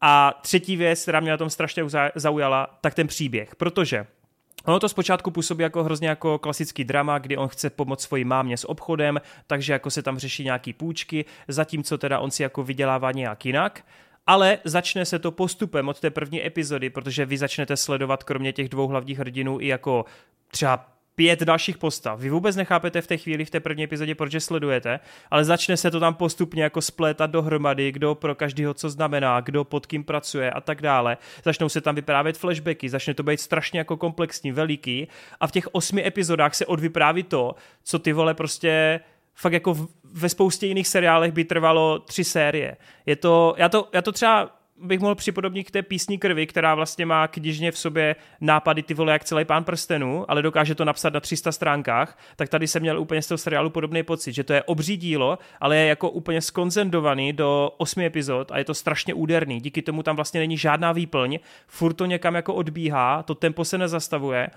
A 0.00 0.38
třetí 0.42 0.76
věc, 0.76 1.02
která 1.02 1.20
mě 1.20 1.30
na 1.30 1.36
tom 1.36 1.50
strašně 1.50 1.84
zaujala, 2.14 2.78
tak 2.80 2.94
ten 2.94 3.06
příběh, 3.06 3.56
protože 3.56 4.06
Ono 4.66 4.80
to 4.80 4.88
zpočátku 4.88 5.30
působí 5.30 5.62
jako 5.62 5.84
hrozně 5.84 6.08
jako 6.08 6.38
klasický 6.38 6.84
drama, 6.84 7.18
kdy 7.18 7.36
on 7.36 7.48
chce 7.48 7.70
pomoct 7.70 8.02
svojí 8.02 8.24
mámě 8.24 8.56
s 8.56 8.68
obchodem, 8.68 9.20
takže 9.46 9.72
jako 9.72 9.90
se 9.90 10.02
tam 10.02 10.18
řeší 10.18 10.44
nějaký 10.44 10.72
půjčky, 10.72 11.24
zatímco 11.48 11.98
teda 11.98 12.18
on 12.18 12.30
si 12.30 12.42
jako 12.42 12.62
vydělává 12.62 13.12
nějak 13.12 13.46
jinak. 13.46 13.84
Ale 14.26 14.58
začne 14.64 15.04
se 15.04 15.18
to 15.18 15.30
postupem 15.30 15.88
od 15.88 16.00
té 16.00 16.10
první 16.10 16.46
epizody, 16.46 16.90
protože 16.90 17.26
vy 17.26 17.38
začnete 17.38 17.76
sledovat 17.76 18.24
kromě 18.24 18.52
těch 18.52 18.68
dvou 18.68 18.88
hlavních 18.88 19.18
hrdinů 19.18 19.60
i 19.60 19.66
jako 19.66 20.04
třeba 20.48 20.95
pět 21.16 21.42
dalších 21.42 21.78
postav. 21.78 22.20
Vy 22.20 22.30
vůbec 22.30 22.56
nechápete 22.56 23.02
v 23.02 23.06
té 23.06 23.16
chvíli, 23.16 23.44
v 23.44 23.50
té 23.50 23.60
první 23.60 23.84
epizodě, 23.84 24.14
proč 24.14 24.32
je 24.32 24.40
sledujete, 24.40 25.00
ale 25.30 25.44
začne 25.44 25.76
se 25.76 25.90
to 25.90 26.00
tam 26.00 26.14
postupně 26.14 26.62
jako 26.62 26.82
splétat 26.82 27.30
dohromady, 27.30 27.92
kdo 27.92 28.14
pro 28.14 28.34
každého 28.34 28.74
co 28.74 28.90
znamená, 28.90 29.40
kdo 29.40 29.64
pod 29.64 29.86
kým 29.86 30.04
pracuje 30.04 30.50
a 30.50 30.60
tak 30.60 30.82
dále. 30.82 31.16
Začnou 31.44 31.68
se 31.68 31.80
tam 31.80 31.94
vyprávět 31.94 32.38
flashbacky, 32.38 32.88
začne 32.88 33.14
to 33.14 33.22
být 33.22 33.40
strašně 33.40 33.78
jako 33.78 33.96
komplexní, 33.96 34.52
veliký 34.52 35.08
a 35.40 35.46
v 35.46 35.52
těch 35.52 35.68
osmi 35.72 36.06
epizodách 36.06 36.54
se 36.54 36.66
odvypráví 36.66 37.22
to, 37.22 37.54
co 37.84 37.98
ty 37.98 38.12
vole 38.12 38.34
prostě 38.34 39.00
fakt 39.34 39.52
jako 39.52 39.88
ve 40.04 40.28
spoustě 40.28 40.66
jiných 40.66 40.88
seriálech 40.88 41.32
by 41.32 41.44
trvalo 41.44 41.98
tři 41.98 42.24
série. 42.24 42.76
Je 43.06 43.16
to, 43.16 43.54
já 43.58 43.68
to, 43.68 43.88
já 43.92 44.02
to 44.02 44.12
třeba 44.12 44.55
bych 44.82 45.00
mohl 45.00 45.14
připodobnit 45.14 45.64
k 45.64 45.70
té 45.70 45.82
písni 45.82 46.18
krvi, 46.18 46.46
která 46.46 46.74
vlastně 46.74 47.06
má 47.06 47.28
knižně 47.28 47.72
v 47.72 47.78
sobě 47.78 48.16
nápady 48.40 48.82
ty 48.82 48.94
vole 48.94 49.12
jak 49.12 49.24
celý 49.24 49.44
pán 49.44 49.64
prstenů, 49.64 50.30
ale 50.30 50.42
dokáže 50.42 50.74
to 50.74 50.84
napsat 50.84 51.12
na 51.12 51.20
300 51.20 51.52
stránkách, 51.52 52.18
tak 52.36 52.48
tady 52.48 52.68
jsem 52.68 52.82
měl 52.82 53.00
úplně 53.00 53.22
z 53.22 53.28
toho 53.28 53.38
seriálu 53.38 53.70
podobný 53.70 54.02
pocit, 54.02 54.32
že 54.32 54.44
to 54.44 54.52
je 54.52 54.62
obří 54.62 54.96
dílo, 54.96 55.38
ale 55.60 55.76
je 55.76 55.86
jako 55.86 56.10
úplně 56.10 56.40
skonzendovaný 56.40 57.32
do 57.32 57.70
osmi 57.76 58.06
epizod 58.06 58.52
a 58.52 58.58
je 58.58 58.64
to 58.64 58.74
strašně 58.74 59.14
úderný. 59.14 59.60
Díky 59.60 59.82
tomu 59.82 60.02
tam 60.02 60.16
vlastně 60.16 60.40
není 60.40 60.58
žádná 60.58 60.92
výplň, 60.92 61.38
furt 61.66 61.94
to 61.94 62.06
někam 62.06 62.34
jako 62.34 62.54
odbíhá, 62.54 63.22
to 63.22 63.34
tempo 63.34 63.64
se 63.64 63.78
nezastavuje 63.78 64.50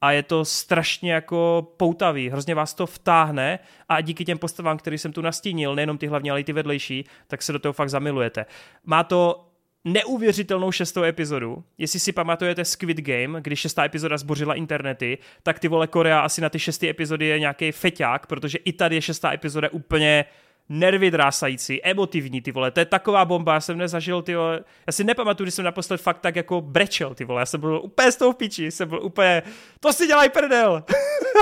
a 0.00 0.12
je 0.12 0.22
to 0.22 0.44
strašně 0.44 1.12
jako 1.12 1.68
poutavý, 1.76 2.30
hrozně 2.30 2.54
vás 2.54 2.74
to 2.74 2.86
vtáhne 2.86 3.58
a 3.88 4.00
díky 4.00 4.24
těm 4.24 4.38
postavám, 4.38 4.78
který 4.78 4.98
jsem 4.98 5.12
tu 5.12 5.20
nastínil, 5.20 5.74
nejenom 5.74 5.98
ty 5.98 6.06
hlavní, 6.06 6.30
ale 6.30 6.40
i 6.40 6.44
ty 6.44 6.52
vedlejší, 6.52 7.04
tak 7.26 7.42
se 7.42 7.52
do 7.52 7.58
toho 7.58 7.72
fakt 7.72 7.90
zamilujete. 7.90 8.46
Má 8.84 9.04
to 9.04 9.53
neuvěřitelnou 9.84 10.72
šestou 10.72 11.02
epizodu. 11.02 11.64
Jestli 11.78 12.00
si 12.00 12.12
pamatujete 12.12 12.64
Squid 12.64 13.00
Game, 13.00 13.40
když 13.40 13.60
šestá 13.60 13.84
epizoda 13.84 14.18
zbořila 14.18 14.54
internety, 14.54 15.18
tak 15.42 15.58
ty 15.58 15.68
vole 15.68 15.86
Korea 15.86 16.20
asi 16.20 16.40
na 16.40 16.48
ty 16.48 16.58
šesté 16.58 16.88
epizody 16.88 17.26
je 17.26 17.38
nějaký 17.38 17.72
feťák, 17.72 18.26
protože 18.26 18.58
i 18.58 18.72
tady 18.72 18.94
je 18.94 19.02
šestá 19.02 19.32
epizoda 19.32 19.68
úplně 19.72 20.24
nervy 20.68 21.10
drásající, 21.10 21.84
emotivní, 21.84 22.40
ty 22.42 22.52
vole, 22.52 22.70
to 22.70 22.80
je 22.80 22.86
taková 22.86 23.24
bomba, 23.24 23.54
já 23.54 23.60
jsem 23.60 23.78
nezažil, 23.78 24.22
ty 24.22 24.34
vole, 24.34 24.64
já 24.86 24.92
si 24.92 25.04
nepamatuju, 25.04 25.44
když 25.44 25.54
jsem 25.54 25.64
naposled 25.64 26.00
fakt 26.00 26.20
tak 26.20 26.36
jako 26.36 26.60
brečel, 26.60 27.14
ty 27.14 27.24
vole, 27.24 27.42
já 27.42 27.46
jsem 27.46 27.60
byl 27.60 27.80
úplně 27.84 28.12
z 28.12 28.16
toho 28.16 28.32
v 28.32 28.36
piči, 28.36 28.70
jsem 28.70 28.88
byl 28.88 29.02
úplně, 29.02 29.42
to 29.80 29.92
si 29.92 30.06
dělaj 30.06 30.28
prdel, 30.28 30.84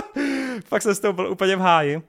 fakt 0.65 0.83
jsem 0.83 0.95
z 0.95 1.01
toho 1.01 1.13
byl 1.13 1.31
úplně 1.31 1.57
v 1.57 1.61
háji. 1.61 2.03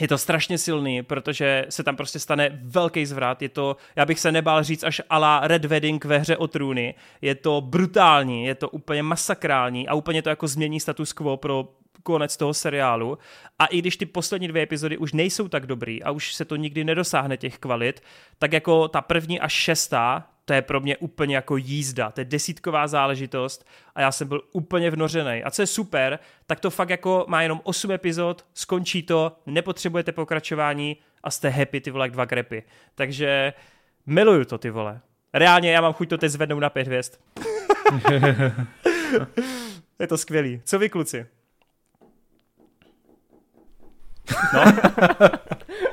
Je 0.00 0.08
to 0.08 0.18
strašně 0.18 0.58
silný, 0.58 1.02
protože 1.02 1.66
se 1.68 1.82
tam 1.82 1.96
prostě 1.96 2.18
stane 2.18 2.60
velký 2.62 3.06
zvrat. 3.06 3.42
Je 3.42 3.48
to, 3.48 3.76
já 3.96 4.06
bych 4.06 4.20
se 4.20 4.32
nebál 4.32 4.62
říct, 4.62 4.84
až 4.84 5.00
ala 5.10 5.40
Red 5.44 5.64
Wedding 5.64 6.04
ve 6.04 6.18
hře 6.18 6.36
o 6.36 6.46
trůny. 6.46 6.94
Je 7.22 7.34
to 7.34 7.60
brutální, 7.60 8.44
je 8.44 8.54
to 8.54 8.68
úplně 8.68 9.02
masakrální 9.02 9.88
a 9.88 9.94
úplně 9.94 10.22
to 10.22 10.28
jako 10.28 10.48
změní 10.48 10.80
status 10.80 11.12
quo 11.12 11.36
pro 11.36 11.68
konec 12.02 12.36
toho 12.36 12.54
seriálu. 12.54 13.18
A 13.58 13.66
i 13.66 13.78
když 13.78 13.96
ty 13.96 14.06
poslední 14.06 14.48
dvě 14.48 14.62
epizody 14.62 14.98
už 14.98 15.12
nejsou 15.12 15.48
tak 15.48 15.66
dobrý 15.66 16.02
a 16.02 16.10
už 16.10 16.34
se 16.34 16.44
to 16.44 16.56
nikdy 16.56 16.84
nedosáhne 16.84 17.36
těch 17.36 17.58
kvalit, 17.58 18.02
tak 18.38 18.52
jako 18.52 18.88
ta 18.88 19.00
první 19.00 19.40
až 19.40 19.52
šestá, 19.52 20.26
to 20.50 20.54
je 20.54 20.62
pro 20.62 20.80
mě 20.80 20.96
úplně 20.96 21.34
jako 21.34 21.56
jízda, 21.56 22.10
to 22.10 22.20
je 22.20 22.24
desítková 22.24 22.86
záležitost 22.86 23.66
a 23.94 24.00
já 24.00 24.12
jsem 24.12 24.28
byl 24.28 24.42
úplně 24.52 24.90
vnořený. 24.90 25.44
A 25.44 25.50
co 25.50 25.62
je 25.62 25.66
super, 25.66 26.18
tak 26.46 26.60
to 26.60 26.70
fakt 26.70 26.90
jako 26.90 27.24
má 27.28 27.42
jenom 27.42 27.60
8 27.64 27.90
epizod, 27.90 28.46
skončí 28.54 29.02
to, 29.02 29.36
nepotřebujete 29.46 30.12
pokračování 30.12 30.96
a 31.22 31.30
jste 31.30 31.48
happy 31.48 31.80
ty 31.80 31.90
vole 31.90 32.04
jak 32.04 32.12
dva 32.12 32.24
grepy. 32.24 32.62
Takže 32.94 33.52
miluju 34.06 34.44
to 34.44 34.58
ty 34.58 34.70
vole. 34.70 35.00
Reálně 35.34 35.72
já 35.72 35.80
mám 35.80 35.92
chuť 35.92 36.08
to 36.08 36.18
teď 36.18 36.30
zvednout 36.30 36.60
na 36.60 36.70
pět 36.70 36.86
hvězd. 36.86 37.20
je 39.98 40.06
to 40.06 40.18
skvělý. 40.18 40.60
Co 40.64 40.78
vy 40.78 40.88
kluci? 40.88 41.26
No. 44.54 44.64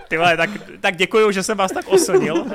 Ty 0.08 0.18
vole, 0.18 0.38
tak, 0.38 0.50
tak 0.80 0.96
děkuju, 0.96 1.32
že 1.32 1.44
jsem 1.44 1.58
vás 1.58 1.72
tak 1.72 1.88
osonil. 1.88 2.46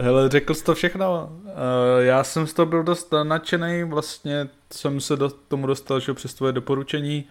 Hele, 0.00 0.28
řekl 0.28 0.54
jsi 0.54 0.64
to 0.64 0.74
všechno. 0.74 1.32
Uh, 1.44 1.50
já 1.98 2.24
jsem 2.24 2.46
z 2.46 2.54
toho 2.54 2.66
byl 2.66 2.82
dost 2.82 3.14
nadšený, 3.22 3.84
vlastně 3.84 4.48
jsem 4.72 5.00
se 5.00 5.16
do 5.16 5.30
tomu 5.48 5.66
dostal, 5.66 6.00
že 6.00 6.14
přes 6.14 6.34
tvoje 6.34 6.52
doporučení 6.52 7.24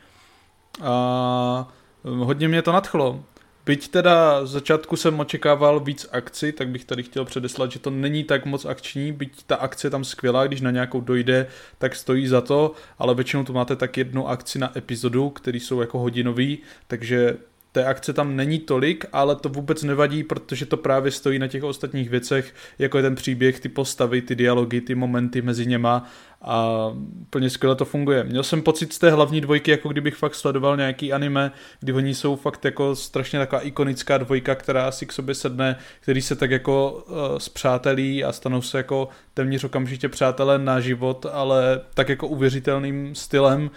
a 0.83 1.67
hodně 2.03 2.47
mě 2.47 2.61
to 2.61 2.71
nadchlo. 2.71 3.23
Byť 3.65 3.87
teda 3.87 4.45
z 4.45 4.51
začátku 4.51 4.95
jsem 4.95 5.19
očekával 5.19 5.79
víc 5.79 6.07
akci, 6.11 6.51
tak 6.51 6.69
bych 6.69 6.85
tady 6.85 7.03
chtěl 7.03 7.25
předeslat, 7.25 7.71
že 7.71 7.79
to 7.79 7.89
není 7.89 8.23
tak 8.23 8.45
moc 8.45 8.65
akční, 8.65 9.11
byť 9.11 9.43
ta 9.43 9.55
akce 9.55 9.87
je 9.87 9.91
tam 9.91 10.03
skvělá, 10.03 10.47
když 10.47 10.61
na 10.61 10.71
nějakou 10.71 11.01
dojde, 11.01 11.47
tak 11.77 11.95
stojí 11.95 12.27
za 12.27 12.41
to, 12.41 12.71
ale 12.99 13.15
většinou 13.15 13.43
tu 13.43 13.53
máte 13.53 13.75
tak 13.75 13.97
jednu 13.97 14.29
akci 14.29 14.59
na 14.59 14.77
epizodu, 14.77 15.29
které 15.29 15.57
jsou 15.57 15.81
jako 15.81 15.99
hodinový, 15.99 16.59
takže 16.87 17.37
té 17.71 17.85
akce 17.85 18.13
tam 18.13 18.35
není 18.35 18.59
tolik, 18.59 19.05
ale 19.13 19.35
to 19.35 19.49
vůbec 19.49 19.83
nevadí, 19.83 20.23
protože 20.23 20.65
to 20.65 20.77
právě 20.77 21.11
stojí 21.11 21.39
na 21.39 21.47
těch 21.47 21.63
ostatních 21.63 22.09
věcech, 22.09 22.53
jako 22.79 22.97
je 22.97 23.01
ten 23.01 23.15
příběh, 23.15 23.59
ty 23.59 23.69
postavy, 23.69 24.21
ty 24.21 24.35
dialogy, 24.35 24.81
ty 24.81 24.95
momenty 24.95 25.41
mezi 25.41 25.65
něma 25.65 26.05
a 26.41 26.87
plně 27.29 27.49
skvěle 27.49 27.75
to 27.75 27.85
funguje. 27.85 28.23
Měl 28.23 28.43
jsem 28.43 28.61
pocit 28.61 28.93
z 28.93 28.99
té 28.99 29.11
hlavní 29.11 29.41
dvojky, 29.41 29.71
jako 29.71 29.89
kdybych 29.89 30.15
fakt 30.15 30.35
sledoval 30.35 30.77
nějaký 30.77 31.13
anime, 31.13 31.51
kdy 31.79 31.93
oni 31.93 32.15
jsou 32.15 32.35
fakt 32.35 32.65
jako 32.65 32.95
strašně 32.95 33.39
taková 33.39 33.61
ikonická 33.61 34.17
dvojka, 34.17 34.55
která 34.55 34.91
si 34.91 35.05
k 35.05 35.11
sobě 35.11 35.35
sedne, 35.35 35.75
který 35.99 36.21
se 36.21 36.35
tak 36.35 36.51
jako 36.51 36.91
uh, 36.91 37.37
zpřátelí 37.37 38.23
a 38.23 38.31
stanou 38.31 38.61
se 38.61 38.77
jako 38.77 39.09
téměř 39.33 39.63
okamžitě 39.63 40.09
přátelé 40.09 40.57
na 40.57 40.79
život, 40.79 41.25
ale 41.31 41.81
tak 41.93 42.09
jako 42.09 42.27
uvěřitelným 42.27 43.15
stylem, 43.15 43.71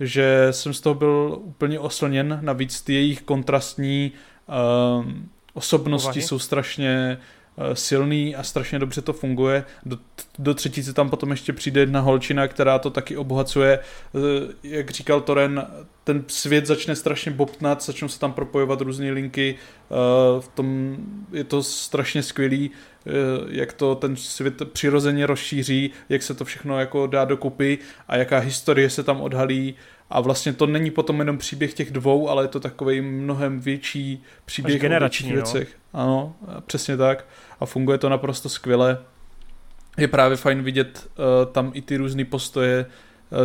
že 0.00 0.48
jsem 0.50 0.74
z 0.74 0.80
toho 0.80 0.94
byl 0.94 1.38
úplně 1.42 1.78
oslněn, 1.78 2.38
navíc 2.42 2.82
ty 2.82 2.94
jejich 2.94 3.22
kontrastní 3.22 4.12
uh, 4.48 5.04
osobnosti 5.54 6.06
Uvahy. 6.06 6.22
jsou 6.22 6.38
strašně 6.38 7.18
uh, 7.56 7.64
silný 7.74 8.36
a 8.36 8.42
strašně 8.42 8.78
dobře 8.78 9.02
to 9.02 9.12
funguje. 9.12 9.64
Do, 9.86 9.98
do 10.38 10.54
třetíce 10.54 10.92
tam 10.92 11.10
potom 11.10 11.30
ještě 11.30 11.52
přijde 11.52 11.80
jedna 11.80 12.00
holčina, 12.00 12.48
která 12.48 12.78
to 12.78 12.90
taky 12.90 13.16
obohacuje. 13.16 13.78
Uh, 14.12 14.22
jak 14.62 14.90
říkal 14.90 15.20
Toren, 15.20 15.66
ten 16.04 16.24
svět 16.26 16.66
začne 16.66 16.96
strašně 16.96 17.32
bobtnat, 17.32 17.82
začnou 17.82 18.08
se 18.08 18.20
tam 18.20 18.32
propojovat 18.32 18.80
různé 18.80 19.10
linky, 19.10 19.54
uh, 19.88 20.40
v 20.40 20.48
tom 20.48 20.96
je 21.32 21.44
to 21.44 21.62
strašně 21.62 22.22
skvělý, 22.22 22.70
uh, 22.70 23.12
jak 23.48 23.72
to 23.72 23.94
ten 23.94 24.16
svět 24.16 24.62
přirozeně 24.72 25.26
rozšíří, 25.26 25.90
jak 26.08 26.22
se 26.22 26.34
to 26.34 26.44
všechno 26.44 26.80
jako 26.80 27.06
dá 27.06 27.24
dokupy 27.24 27.78
a 28.08 28.16
jaká 28.16 28.38
historie 28.38 28.90
se 28.90 29.02
tam 29.02 29.20
odhalí 29.20 29.74
a 30.10 30.20
vlastně 30.20 30.52
to 30.52 30.66
není 30.66 30.90
potom 30.90 31.18
jenom 31.18 31.38
příběh 31.38 31.74
těch 31.74 31.90
dvou, 31.90 32.28
ale 32.28 32.44
je 32.44 32.48
to 32.48 32.60
takový 32.60 33.00
mnohem 33.00 33.60
větší 33.60 34.22
příběh 34.44 34.82
o 34.82 35.08
těch 35.08 35.26
no. 35.26 35.32
věcech. 35.32 35.76
No. 35.94 36.00
Ano, 36.00 36.36
přesně 36.66 36.96
tak. 36.96 37.26
A 37.60 37.66
funguje 37.66 37.98
to 37.98 38.08
naprosto 38.08 38.48
skvěle. 38.48 38.98
Je 39.98 40.08
právě 40.08 40.36
fajn 40.36 40.62
vidět 40.62 41.10
uh, 41.18 41.52
tam 41.52 41.70
i 41.74 41.82
ty 41.82 41.96
různé 41.96 42.24
postoje 42.24 42.86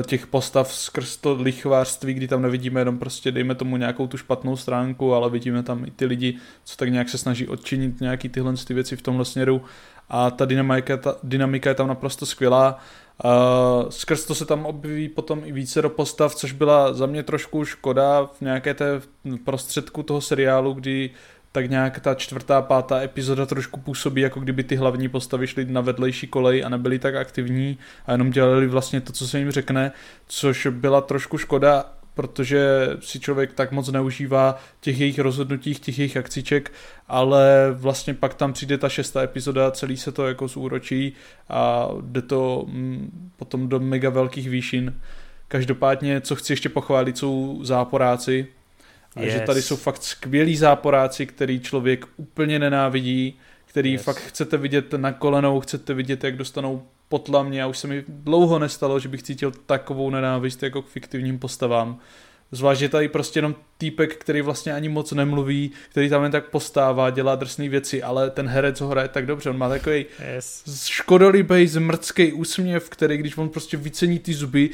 těch 0.05 0.27
postav 0.27 0.73
skrz 0.73 1.17
to 1.17 1.37
lichvářství, 1.41 2.13
kdy 2.13 2.27
tam 2.27 2.41
nevidíme 2.41 2.81
jenom 2.81 2.97
prostě, 2.97 3.31
dejme 3.31 3.55
tomu 3.55 3.77
nějakou 3.77 4.07
tu 4.07 4.17
špatnou 4.17 4.55
stránku, 4.55 5.13
ale 5.13 5.29
vidíme 5.29 5.63
tam 5.63 5.85
i 5.85 5.91
ty 5.91 6.05
lidi, 6.05 6.37
co 6.63 6.77
tak 6.77 6.89
nějak 6.89 7.09
se 7.09 7.17
snaží 7.17 7.47
odčinit 7.47 8.01
nějaký 8.01 8.29
tyhle 8.29 8.53
ty 8.67 8.73
věci 8.73 8.95
v 8.95 9.01
tomhle 9.01 9.25
směru. 9.25 9.61
A 10.09 10.31
ta 10.31 10.45
dynamika, 10.45 10.97
ta 10.97 11.15
dynamika 11.23 11.69
je 11.69 11.75
tam 11.75 11.87
naprosto 11.87 12.25
skvělá 12.25 12.79
Uh, 13.23 13.89
skrz 13.89 14.25
to 14.25 14.35
se 14.35 14.45
tam 14.45 14.65
objeví 14.65 15.09
potom 15.09 15.41
i 15.45 15.51
více 15.51 15.81
do 15.81 15.89
postav, 15.89 16.35
což 16.35 16.51
byla 16.51 16.93
za 16.93 17.05
mě 17.05 17.23
trošku 17.23 17.65
škoda 17.65 18.25
v 18.25 18.41
nějaké 18.41 18.73
té 18.73 19.01
prostředku 19.45 20.03
toho 20.03 20.21
seriálu, 20.21 20.73
kdy 20.73 21.09
tak 21.51 21.69
nějak 21.69 21.99
ta 21.99 22.15
čtvrtá, 22.15 22.61
pátá 22.61 23.01
epizoda 23.01 23.45
trošku 23.45 23.79
působí, 23.79 24.21
jako 24.21 24.39
kdyby 24.39 24.63
ty 24.63 24.75
hlavní 24.75 25.09
postavy 25.09 25.47
šly 25.47 25.65
na 25.65 25.81
vedlejší 25.81 26.27
kolej 26.27 26.63
a 26.65 26.69
nebyly 26.69 26.99
tak 26.99 27.15
aktivní 27.15 27.77
a 28.05 28.11
jenom 28.11 28.29
dělali 28.29 28.67
vlastně 28.67 29.01
to, 29.01 29.13
co 29.13 29.27
se 29.27 29.39
jim 29.39 29.51
řekne, 29.51 29.91
což 30.27 30.67
byla 30.67 31.01
trošku 31.01 31.37
škoda 31.37 31.85
protože 32.19 32.89
si 32.99 33.19
člověk 33.19 33.53
tak 33.53 33.71
moc 33.71 33.91
neužívá 33.91 34.55
těch 34.81 34.99
jejich 34.99 35.19
rozhodnutí, 35.19 35.75
těch 35.75 35.99
jejich 35.99 36.17
akciček, 36.17 36.71
ale 37.07 37.71
vlastně 37.73 38.13
pak 38.13 38.33
tam 38.33 38.53
přijde 38.53 38.77
ta 38.77 38.89
šestá 38.89 39.21
epizoda, 39.21 39.71
celý 39.71 39.97
se 39.97 40.11
to 40.11 40.27
jako 40.27 40.47
zúročí 40.47 41.13
a 41.49 41.89
jde 42.01 42.21
to 42.21 42.65
mm, 42.67 43.31
potom 43.37 43.67
do 43.67 43.79
mega 43.79 44.09
velkých 44.09 44.49
výšin. 44.49 44.95
Každopádně, 45.47 46.21
co 46.21 46.35
chci 46.35 46.53
ještě 46.53 46.69
pochválit, 46.69 47.17
jsou 47.17 47.59
záporáci. 47.63 48.47
A 49.19 49.23
yes. 49.23 49.33
že 49.33 49.39
tady 49.39 49.61
jsou 49.61 49.75
fakt 49.75 50.03
skvělí 50.03 50.57
záporáci, 50.57 51.25
který 51.25 51.59
člověk 51.59 52.05
úplně 52.17 52.59
nenávidí, 52.59 53.39
který 53.65 53.91
yes. 53.91 54.03
fakt 54.03 54.17
chcete 54.17 54.57
vidět 54.57 54.93
na 54.93 55.11
kolenou, 55.11 55.59
chcete 55.59 55.93
vidět, 55.93 56.23
jak 56.23 56.37
dostanou 56.37 56.83
potlamně 57.09 57.63
a 57.63 57.67
už 57.67 57.77
se 57.77 57.87
mi 57.87 58.03
dlouho 58.07 58.59
nestalo, 58.59 58.99
že 58.99 59.09
bych 59.09 59.23
cítil 59.23 59.51
takovou 59.51 60.09
nenávist 60.09 60.63
jako 60.63 60.81
k 60.81 60.87
fiktivním 60.87 61.39
postavám. 61.39 61.99
Zvlášť 62.51 62.81
je 62.81 62.89
tady 62.89 63.07
prostě 63.07 63.37
jenom 63.37 63.55
týpek, 63.77 64.15
který 64.15 64.41
vlastně 64.41 64.73
ani 64.73 64.89
moc 64.89 65.11
nemluví, 65.11 65.71
který 65.89 66.09
tam 66.09 66.23
jen 66.23 66.31
tak 66.31 66.49
postává, 66.49 67.09
dělá 67.09 67.35
drsné 67.35 67.69
věci, 67.69 68.03
ale 68.03 68.29
ten 68.29 68.47
herec 68.47 68.81
ho 68.81 68.87
hraje 68.87 69.07
tak 69.07 69.25
dobře, 69.25 69.49
on 69.49 69.57
má 69.57 69.69
takový 69.69 70.05
yes. 70.35 70.63
škodolibej, 70.85 71.67
zmrdský 71.67 72.33
úsměv, 72.33 72.89
který 72.89 73.17
když 73.17 73.37
on 73.37 73.49
prostě 73.49 73.77
vycení 73.77 74.19
ty 74.19 74.33
zuby, 74.33 74.69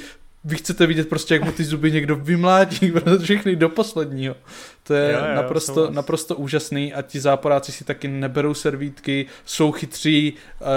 vy 0.45 0.55
chcete 0.55 0.87
vidět 0.87 1.09
prostě, 1.09 1.33
jak 1.33 1.43
mu 1.43 1.51
ty 1.51 1.63
zuby 1.63 1.91
někdo 1.91 2.15
vymlátí, 2.15 2.93
všechny 3.23 3.55
do 3.55 3.69
posledního. 3.69 4.35
To 4.83 4.93
je 4.93 5.13
jo, 5.13 5.19
jo, 5.19 5.35
naprosto, 5.35 5.91
naprosto 5.91 6.35
úžasný 6.35 6.93
a 6.93 7.01
ti 7.01 7.19
záporáci 7.19 7.71
si 7.71 7.83
taky 7.83 8.07
neberou 8.07 8.53
servítky, 8.53 9.25
jsou 9.45 9.71
chytří, 9.71 10.33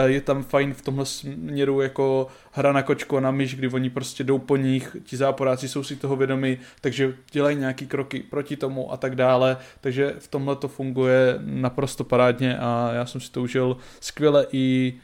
je 0.07 0.21
tam 0.21 0.43
fajn 0.43 0.75
v 0.75 0.83
tomhle 0.83 1.07
směru 1.07 1.81
jako 1.81 2.27
hra 2.53 2.73
na 2.73 2.83
kočku 2.83 3.17
a 3.17 3.21
na 3.21 3.31
myš, 3.31 3.55
kdy 3.55 3.69
oni 3.69 3.91
prostě 3.91 4.25
jdou 4.25 4.39
po 4.39 4.57
nich, 4.57 4.97
ti 5.05 5.17
záporáci 5.17 5.69
jsou 5.69 5.83
si 5.83 5.97
toho 5.97 6.17
vědomi, 6.17 6.59
takže 6.81 7.15
dělají 7.33 7.57
nějaký 7.57 7.87
kroky 7.87 8.23
proti 8.31 8.57
tomu 8.57 8.93
a 8.93 8.97
tak 8.97 9.15
dále, 9.15 9.57
takže 9.81 10.15
v 10.19 10.29
tomhle 10.29 10.57
to 10.57 10.69
funguje 10.69 11.39
naprosto 11.41 12.05
parádně 12.05 12.59
a 12.59 12.91
já 12.93 13.07
jsem 13.07 13.21
si 13.21 13.31
to 13.31 13.43
užil 13.43 13.77
skvěle 14.01 14.47
i 14.53 14.95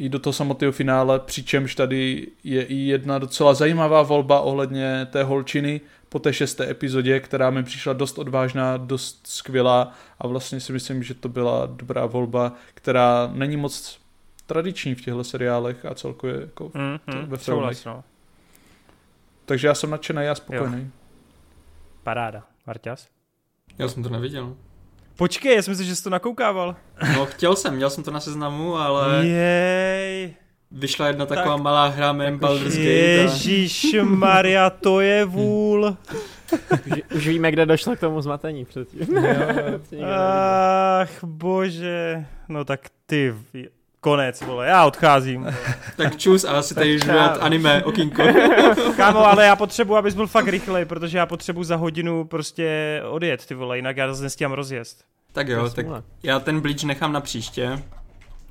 i 0.00 0.08
do 0.08 0.18
toho 0.18 0.32
samotného 0.32 0.72
finále, 0.72 1.20
přičemž 1.20 1.74
tady 1.74 2.28
je 2.44 2.62
i 2.62 2.74
jedna 2.74 3.18
docela 3.18 3.54
zajímavá 3.54 4.02
volba 4.02 4.40
ohledně 4.40 5.06
té 5.10 5.24
holčiny 5.24 5.80
po 6.08 6.18
té 6.18 6.32
šesté 6.32 6.70
epizodě, 6.70 7.20
která 7.20 7.50
mi 7.50 7.62
přišla 7.62 7.92
dost 7.92 8.18
odvážná, 8.18 8.76
dost 8.76 9.26
skvělá 9.26 9.92
a 10.18 10.26
vlastně 10.26 10.60
si 10.60 10.72
myslím, 10.72 11.02
že 11.02 11.14
to 11.14 11.28
byla 11.28 11.66
dobrá 11.66 12.06
volba, 12.06 12.52
která 12.74 13.30
není 13.32 13.56
moc 13.56 14.00
tradiční 14.46 14.94
v 14.94 15.00
těchto 15.00 15.24
seriálech 15.24 15.84
a 15.84 15.94
celkově 15.94 16.40
jako 16.40 16.68
mm-hmm, 16.68 17.26
ve 17.26 17.36
filmech. 17.36 17.86
No. 17.86 18.04
Takže 19.44 19.68
já 19.68 19.74
jsem 19.74 19.90
nadšený 19.90 20.28
a 20.28 20.34
spokojený. 20.34 20.82
Jo. 20.82 20.90
Paráda. 22.02 22.42
Marťas? 22.66 23.08
Já 23.78 23.88
jsem 23.88 24.02
to 24.02 24.08
neviděl. 24.08 24.56
Počkej, 25.20 25.56
já 25.56 25.62
jsem 25.62 25.76
si, 25.76 25.84
že 25.84 25.96
jsi 25.96 26.04
to 26.04 26.10
nakoukával. 26.10 26.76
No 27.16 27.26
chtěl 27.26 27.56
jsem, 27.56 27.74
měl 27.74 27.90
jsem 27.90 28.04
to 28.04 28.10
na 28.10 28.20
seznamu, 28.20 28.76
ale... 28.76 29.26
Jej. 29.26 30.34
vyšla 30.70 31.06
jedna 31.06 31.26
taková 31.26 31.54
tak, 31.54 31.62
malá 31.62 31.86
hra 31.86 32.12
jménem 32.12 32.38
Baldur's 32.38 32.76
Gate. 32.76 32.88
Ježíš 32.88 33.96
Maria, 34.02 34.70
to 34.70 35.00
je 35.00 35.24
vůl. 35.24 35.96
už, 36.92 37.02
už 37.14 37.28
víme, 37.28 37.52
kde 37.52 37.66
došlo 37.66 37.96
k 37.96 38.00
tomu 38.00 38.20
zmatení 38.20 38.64
předtím. 38.64 39.00
Ach, 41.00 41.24
bože. 41.24 42.26
No 42.48 42.64
tak 42.64 42.80
ty, 43.06 43.34
konec, 44.00 44.40
vole, 44.40 44.66
já 44.66 44.84
odcházím. 44.84 45.46
tak 45.96 46.16
čus 46.16 46.44
a 46.44 46.50
asi 46.52 46.74
tady 46.74 46.98
žiju 46.98 47.18
anime, 47.18 47.84
okýnko. 47.84 48.22
Kámo, 48.96 49.26
ale 49.26 49.44
já 49.44 49.56
potřebuji, 49.56 49.96
abys 49.96 50.14
byl 50.14 50.26
fakt 50.26 50.48
rychlej, 50.48 50.84
protože 50.84 51.18
já 51.18 51.26
potřebuji 51.26 51.64
za 51.64 51.76
hodinu 51.76 52.24
prostě 52.24 53.00
odjet, 53.10 53.46
ty 53.46 53.54
vole, 53.54 53.78
jinak 53.78 53.96
já 53.96 54.08
zase 54.08 54.22
nestíhám 54.22 54.52
rozjezd. 54.52 55.04
Tak 55.32 55.48
jo, 55.48 55.70
tak 55.70 55.86
já 56.22 56.40
ten 56.40 56.60
Bleach 56.60 56.84
nechám 56.84 57.12
na 57.12 57.20
příště. 57.20 57.82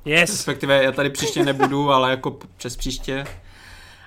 Yes. 0.04 0.30
Respektive 0.30 0.84
já 0.84 0.92
tady 0.92 1.10
příště 1.10 1.44
nebudu, 1.44 1.90
ale 1.92 2.10
jako 2.10 2.38
přes 2.56 2.76
příště. 2.76 3.26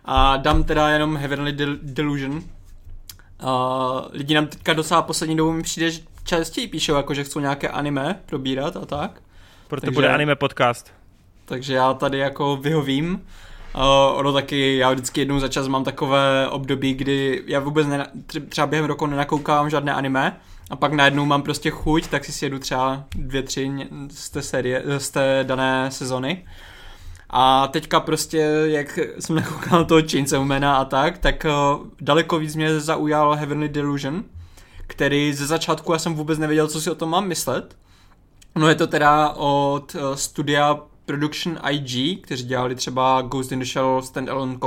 A 0.06 0.38
dám 0.38 0.64
teda 0.64 0.90
jenom 0.90 1.18
Heavenly 1.18 1.52
Del- 1.52 1.80
Delusion. 1.82 2.44
A 3.40 4.06
lidi 4.12 4.34
nám 4.34 4.48
teďka 4.48 4.74
dosáhá 4.74 5.02
poslední 5.02 5.38
dobou 5.38 5.52
mi 5.52 5.64
přijde, 5.64 5.92
že 5.92 6.02
častěji 6.24 6.68
píšou, 6.68 6.96
jako 6.96 7.14
že 7.14 7.24
chcou 7.24 7.40
nějaké 7.40 7.70
anime 7.70 8.20
probírat 8.26 8.78
a 8.78 8.86
tak. 8.86 9.22
Proto 9.68 9.82
takže, 9.82 9.96
bude 9.96 10.10
anime 10.10 10.36
podcast. 10.36 10.94
Takže 11.46 11.74
já 11.74 11.94
tady 11.94 12.18
jako 12.18 12.58
vyhovím. 12.58 13.22
Uh, 13.76 14.20
ono 14.20 14.34
taky, 14.34 14.78
já 14.78 14.92
vždycky 14.92 15.22
jednou 15.22 15.40
za 15.40 15.48
čas 15.48 15.68
mám 15.68 15.84
takové 15.84 16.50
období, 16.50 16.94
kdy 16.94 17.44
já 17.48 17.60
vůbec 17.60 17.88
ne, 17.88 18.08
třeba 18.50 18.68
během 18.68 18.86
roku 18.86 19.06
nenakoukávám 19.06 19.70
žádné 19.70 19.94
anime, 19.94 20.38
a 20.70 20.76
pak 20.76 20.94
najednou 20.94 21.26
mám 21.26 21.42
prostě 21.42 21.70
chuť, 21.70 22.08
tak 22.08 22.26
si 22.26 22.32
sjedu 22.32 22.60
třeba 22.60 23.04
dvě, 23.16 23.44
tři 23.44 23.72
z 24.12 24.30
té, 24.30 24.42
série, 24.42 24.84
z 24.98 25.10
té 25.10 25.44
dané 25.48 25.92
sezony. 25.92 26.46
A 27.30 27.68
teďka 27.68 28.00
prostě, 28.00 28.38
jak 28.66 29.00
jsem 29.20 29.36
nakoukal 29.42 29.86
toho 29.86 30.02
Chainsawmana 30.12 30.78
a 30.78 30.86
tak, 30.86 31.18
tak 31.18 31.46
uh, 31.46 31.88
daleko 32.02 32.40
víc 32.40 32.56
mě 32.56 32.80
zaujal 32.80 33.36
Heavenly 33.36 33.70
Delusion, 33.70 34.24
který 34.88 35.34
ze 35.34 35.48
začátku 35.48 35.94
já 35.94 36.00
jsem 36.00 36.16
vůbec 36.16 36.40
nevěděl, 36.40 36.68
co 36.68 36.82
si 36.82 36.92
o 36.92 36.96
tom 36.96 37.10
mám 37.10 37.28
myslet. 37.28 37.78
No 38.56 38.70
je 38.70 38.76
to 38.76 38.88
teda 38.88 39.30
od 39.30 39.96
uh, 39.96 40.14
studia 40.16 40.80
Production 41.06 41.60
IG, 41.70 42.22
kteří 42.22 42.46
dělali 42.46 42.76
třeba 42.76 43.22
Ghost 43.22 43.52
in 43.52 43.60
the 43.60 43.66
Shell, 43.66 44.02
Standalone 44.02 44.58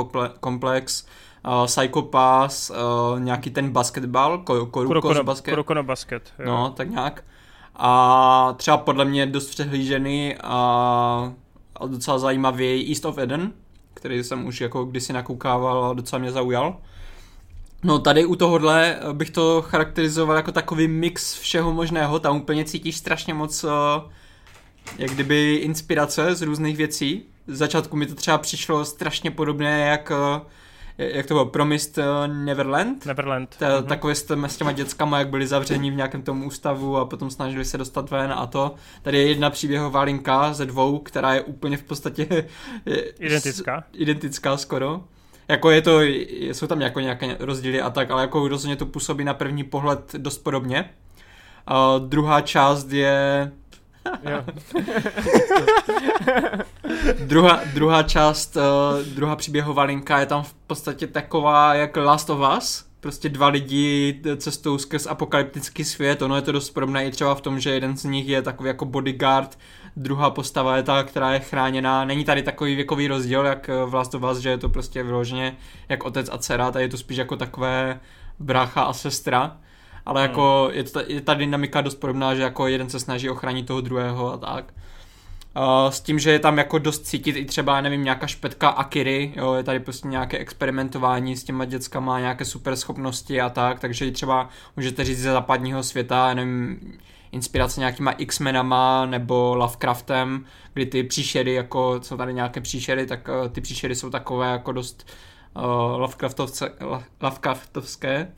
Complex, 0.45 1.07
uh, 1.47 1.67
Psycho 1.67 2.03
Pass, 2.03 2.71
uh, 2.71 3.21
nějaký 3.21 3.51
ten 3.51 3.71
basketbal, 3.71 4.39
Kuroko 4.39 5.25
basket. 5.25 5.53
Kurokono 5.53 5.83
basket, 5.83 6.33
jo. 6.39 6.47
No, 6.47 6.71
tak 6.71 6.91
nějak. 6.91 7.25
A 7.75 8.55
třeba 8.57 8.77
podle 8.77 9.05
mě 9.05 9.27
dost 9.27 9.51
přehlížený 9.51 10.35
a, 10.43 11.33
a 11.77 11.87
docela 11.87 12.19
zajímavý 12.19 12.89
East 12.89 13.05
of 13.05 13.19
Eden, 13.19 13.53
který 13.95 14.25
jsem 14.25 14.47
už 14.47 14.61
jako 14.61 14.85
kdysi 14.85 15.13
nakoukával 15.13 15.85
a 15.85 15.93
docela 15.95 16.21
mě 16.21 16.33
zaujal. 16.33 16.77
No 17.85 17.99
tady 17.99 18.25
u 18.25 18.37
tohohle 18.37 18.99
bych 19.13 19.31
to 19.31 19.63
charakterizoval 19.63 20.37
jako 20.37 20.53
takový 20.53 20.89
mix 20.89 21.35
všeho 21.35 21.73
možného, 21.73 22.19
tam 22.19 22.37
úplně 22.37 22.65
cítíš 22.65 22.97
strašně 22.97 23.35
moc 23.35 23.65
uh, 23.65 23.71
jak 24.99 25.11
kdyby 25.11 25.55
inspirace 25.55 26.35
z 26.35 26.43
různých 26.43 26.77
věcí. 26.77 27.23
Z 27.47 27.59
začátku 27.59 27.97
mi 27.97 28.07
to 28.07 28.15
třeba 28.15 28.39
přišlo 28.39 28.85
strašně 28.85 29.31
podobné 29.31 29.87
jak 29.87 30.11
uh, 30.11 30.47
jak 30.99 31.27
to 31.27 31.35
bylo, 31.35 31.47
Promised 31.47 31.99
eh, 31.99 32.29
Neverland. 32.29 33.07
Neverland. 33.07 33.57
Ta, 33.59 33.69
mm-hmm. 33.69 33.87
Takové 33.87 34.15
s, 34.15 34.23
těma, 34.23 34.49
s 34.49 34.57
těma 34.57 34.73
dětskama, 34.73 35.19
jak 35.19 35.29
byli 35.29 35.47
zavření 35.47 35.91
v 35.91 35.95
nějakém 35.95 36.23
tom 36.23 36.47
ústavu 36.47 36.97
a 36.97 37.05
potom 37.05 37.31
snažili 37.31 37.65
se 37.65 37.79
dostat 37.79 38.11
ven 38.11 38.33
a 38.37 38.47
to. 38.47 38.75
Tady 39.03 39.19
je 39.19 39.29
jedna 39.29 39.51
příběhová 39.51 40.03
linka 40.03 40.53
ze 40.53 40.67
dvou, 40.67 40.99
která 40.99 41.35
je 41.35 41.41
úplně 41.41 41.77
v 41.77 41.83
podstatě 41.83 42.49
identická. 43.19 43.81
S, 43.81 43.85
identická 43.93 44.57
skoro. 44.57 45.05
Jako 45.49 45.71
je 45.71 45.83
to, 45.83 46.03
jsou 46.03 46.67
tam 46.67 46.81
jako 46.81 47.01
nějaké 47.01 47.37
rozdíly 47.41 47.81
a 47.81 47.91
tak, 47.91 48.11
ale 48.11 48.23
jako 48.23 48.49
rozhodně 48.49 48.77
to 48.77 48.87
působí 48.87 49.25
na 49.25 49.35
první 49.35 49.65
pohled 49.65 50.15
dost 50.17 50.39
podobně. 50.39 50.91
A 51.67 51.99
druhá 51.99 52.41
část 52.41 52.93
je 52.93 53.53
druhá, 57.25 57.61
druhá 57.75 58.03
část, 58.03 58.57
uh, 58.57 58.63
druhá 59.15 59.37
příběhová 59.37 59.83
linka 59.83 60.21
je 60.21 60.27
tam 60.27 60.43
v 60.43 60.55
podstatě 60.55 61.07
taková 61.07 61.75
jak 61.75 61.97
Last 61.97 62.31
of 62.31 62.59
Us, 62.59 62.87
prostě 63.01 63.29
dva 63.29 63.49
lidi 63.49 64.21
cestou 64.37 64.79
skrz 64.79 65.07
apokalyptický 65.07 65.85
svět, 65.85 66.23
ono 66.23 66.37
je 66.37 66.43
to 66.43 66.53
dost 66.53 66.71
podobné 66.71 67.07
i 67.07 67.11
třeba 67.11 67.35
v 67.35 67.41
tom, 67.41 67.61
že 67.61 67.71
jeden 67.71 67.97
z 67.97 68.05
nich 68.05 68.29
je 68.29 68.43
takový 68.43 68.69
jako 68.69 68.85
bodyguard, 68.85 69.59
druhá 69.97 70.31
postava 70.31 70.77
je 70.77 70.83
ta, 70.83 71.03
která 71.03 71.33
je 71.33 71.41
chráněná. 71.41 72.05
Není 72.05 72.25
tady 72.25 72.43
takový 72.43 72.75
věkový 72.75 73.09
rozdíl, 73.09 73.45
jak 73.45 73.71
v 73.87 73.95
Last 73.95 74.15
of 74.15 74.23
Us, 74.23 74.39
že 74.39 74.49
je 74.49 74.59
to 74.59 74.69
prostě 74.69 75.03
vyloženě 75.03 75.57
jak 75.89 76.05
otec 76.05 76.29
a 76.33 76.39
dcera, 76.39 76.71
tady 76.71 76.85
je 76.85 76.89
to 76.89 76.99
spíš 76.99 77.17
jako 77.17 77.37
takové 77.37 78.01
brácha 78.39 78.83
a 78.83 78.93
sestra 78.93 79.57
ale 80.07 80.23
jako 80.23 80.65
hmm. 80.69 80.77
je, 80.77 80.85
ta, 80.85 81.03
je 81.07 81.21
ta 81.21 81.35
dynamika 81.35 81.81
dost 81.81 81.95
podobná, 81.95 82.35
že 82.35 82.43
jako 82.43 82.67
jeden 82.67 82.91
se 82.91 83.01
snaží 83.01 83.31
ochránit 83.31 83.67
toho 83.67 83.81
druhého 83.81 84.33
a 84.33 84.37
tak. 84.37 84.75
Uh, 85.57 85.91
s 85.91 86.01
tím, 86.01 86.19
že 86.19 86.31
je 86.31 86.39
tam 86.39 86.59
jako 86.59 86.79
dost 86.79 87.07
cítit 87.07 87.37
i 87.37 87.45
třeba, 87.45 87.81
nevím, 87.81 88.05
nějaká 88.05 88.27
špetka 88.27 88.69
Akiry, 88.69 89.33
jo, 89.37 89.55
je 89.55 89.63
tady 89.63 89.81
prostě 89.81 90.09
nějaké 90.09 90.39
experimentování 90.39 91.37
s 91.37 91.45
těma 91.45 91.65
dětskama, 91.65 92.21
nějaké 92.21 92.45
super 92.45 92.77
schopnosti 92.77 93.41
a 93.41 93.51
tak, 93.51 93.81
takže 93.81 94.07
i 94.07 94.13
třeba 94.13 94.49
můžete 94.77 95.05
říct 95.05 95.19
ze 95.19 95.33
západního 95.33 95.83
světa, 95.83 96.35
nevím, 96.35 96.81
inspirace 97.33 97.81
nějakýma 97.81 98.11
X-menama 98.11 99.07
nebo 99.07 99.55
Lovecraftem, 99.55 100.45
kdy 100.75 100.87
ty 100.87 101.03
příšery, 101.03 101.55
jako 101.55 102.01
jsou 102.03 102.17
tady 102.17 102.35
nějaké 102.35 102.61
příšery, 102.61 103.07
tak 103.07 103.29
uh, 103.29 103.49
ty 103.49 103.61
příšery 103.61 103.95
jsou 103.95 104.11
takové 104.11 104.51
jako 104.51 104.73
dost 104.73 105.11
uh, 105.57 105.63
Lovecraftovce, 106.01 106.73
Lovecraftovské. 107.21 108.33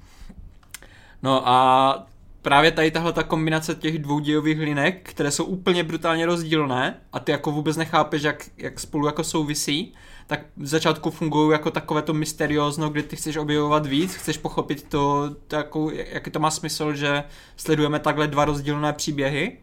No 1.23 1.49
a 1.49 2.07
právě 2.43 2.73
tady 2.73 2.91
tahle 2.91 3.13
ta 3.13 3.23
kombinace 3.23 3.75
těch 3.75 3.99
dvou 3.99 4.19
dějových 4.19 4.59
linek, 4.59 5.11
které 5.11 5.31
jsou 5.31 5.45
úplně 5.45 5.85
brutálně 5.85 6.27
rozdílné 6.27 7.01
a 7.13 7.21
ty 7.21 7.33
jako 7.33 7.53
vůbec 7.53 7.77
nechápeš, 7.77 8.23
jak, 8.23 8.45
jak 8.57 8.81
spolu 8.81 9.07
jako 9.07 9.25
souvisí, 9.25 9.95
tak 10.27 10.41
v 10.57 10.67
začátku 10.67 11.11
fungují 11.11 11.53
jako 11.53 11.71
takové 11.71 12.03
to 12.03 12.15
mysteriózno, 12.15 12.91
kdy 12.91 13.03
ty 13.03 13.17
chceš 13.17 13.37
objevovat 13.37 13.87
víc, 13.87 14.15
chceš 14.15 14.39
pochopit 14.39 14.89
to, 14.89 15.31
jako, 15.53 15.91
jaký 15.91 16.31
to 16.31 16.39
má 16.39 16.51
smysl, 16.51 16.95
že 16.95 17.25
sledujeme 17.57 17.99
takhle 17.99 18.27
dva 18.27 18.45
rozdílné 18.45 18.93
příběhy. 18.93 19.59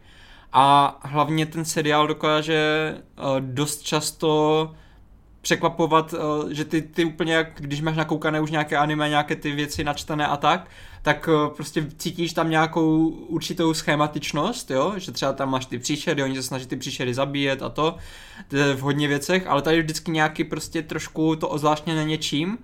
A 0.52 0.98
hlavně 1.02 1.46
ten 1.46 1.64
seriál 1.64 2.06
dokáže 2.06 2.94
uh, 3.18 3.40
dost 3.40 3.82
často 3.82 4.74
překvapovat, 5.46 6.12
uh, 6.12 6.50
že 6.50 6.64
ty, 6.64 6.82
ty 6.82 7.04
úplně 7.04 7.34
jak, 7.34 7.48
když 7.60 7.80
máš 7.80 7.96
nakoukané 7.96 8.40
už 8.40 8.50
nějaké 8.50 8.76
anime, 8.76 9.08
nějaké 9.08 9.36
ty 9.36 9.52
věci 9.52 9.84
načtené 9.84 10.26
a 10.26 10.36
tak, 10.36 10.70
tak 11.02 11.28
uh, 11.28 11.54
prostě 11.54 11.86
cítíš 11.98 12.32
tam 12.32 12.50
nějakou 12.50 13.08
určitou 13.08 13.74
schematičnost, 13.74 14.70
jo, 14.70 14.94
že 14.96 15.12
třeba 15.12 15.32
tam 15.32 15.50
máš 15.50 15.66
ty 15.66 15.78
příšery, 15.78 16.22
oni 16.22 16.36
se 16.36 16.42
snaží 16.42 16.66
ty 16.66 16.76
příšery 16.76 17.14
zabíjet 17.14 17.62
a 17.62 17.68
to, 17.68 17.96
v 18.74 18.80
hodně 18.80 19.08
věcech, 19.08 19.46
ale 19.46 19.62
tady 19.62 19.82
vždycky 19.82 20.10
nějaký 20.10 20.44
prostě 20.44 20.82
trošku 20.82 21.36
to 21.36 21.48
ozvláštně 21.48 22.04
něčím, 22.04 22.58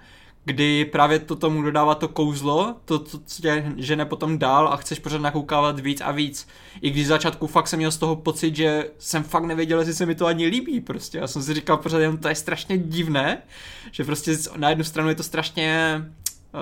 kdy 0.44 0.84
právě 0.84 1.18
to 1.18 1.36
tomu 1.36 1.62
dodává 1.62 1.94
to 1.94 2.08
kouzlo, 2.08 2.76
to, 2.84 2.98
co 2.98 3.18
tě 3.42 3.72
žene 3.76 4.04
potom 4.04 4.38
dál 4.38 4.68
a 4.68 4.76
chceš 4.76 4.98
pořád 4.98 5.20
nakoukávat 5.20 5.80
víc 5.80 6.00
a 6.00 6.10
víc. 6.10 6.48
I 6.80 6.90
když 6.90 7.04
v 7.04 7.08
začátku 7.08 7.46
fakt 7.46 7.68
jsem 7.68 7.76
měl 7.76 7.90
z 7.90 7.96
toho 7.96 8.16
pocit, 8.16 8.56
že 8.56 8.90
jsem 8.98 9.22
fakt 9.22 9.44
nevěděl, 9.44 9.78
jestli 9.78 9.94
se 9.94 10.06
mi 10.06 10.14
to 10.14 10.26
ani 10.26 10.46
líbí 10.46 10.80
prostě. 10.80 11.18
Já 11.18 11.26
jsem 11.26 11.42
si 11.42 11.54
říkal 11.54 11.76
pořád 11.76 11.98
jenom 11.98 12.18
to 12.18 12.28
je 12.28 12.34
strašně 12.34 12.78
divné, 12.78 13.42
že 13.90 14.04
prostě 14.04 14.36
na 14.56 14.68
jednu 14.68 14.84
stranu 14.84 15.08
je 15.08 15.14
to 15.14 15.22
strašně, 15.22 16.00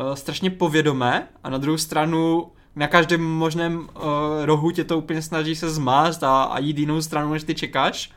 uh, 0.09 0.15
strašně 0.15 0.51
povědomé 0.51 1.29
a 1.45 1.51
na 1.51 1.59
druhou 1.59 1.79
stranu 1.79 2.53
na 2.77 2.87
každém 2.87 3.25
možném 3.25 3.79
uh, 3.79 3.85
rohu 4.45 4.71
tě 4.71 4.85
to 4.85 4.99
úplně 4.99 5.23
snaží 5.23 5.57
se 5.57 5.71
zmást 5.71 6.25
a, 6.25 6.43
a 6.43 6.59
jít 6.59 6.79
jinou 6.79 7.03
stranu, 7.03 7.33
než 7.33 7.45
ty 7.45 7.55
čekáš. 7.55 8.11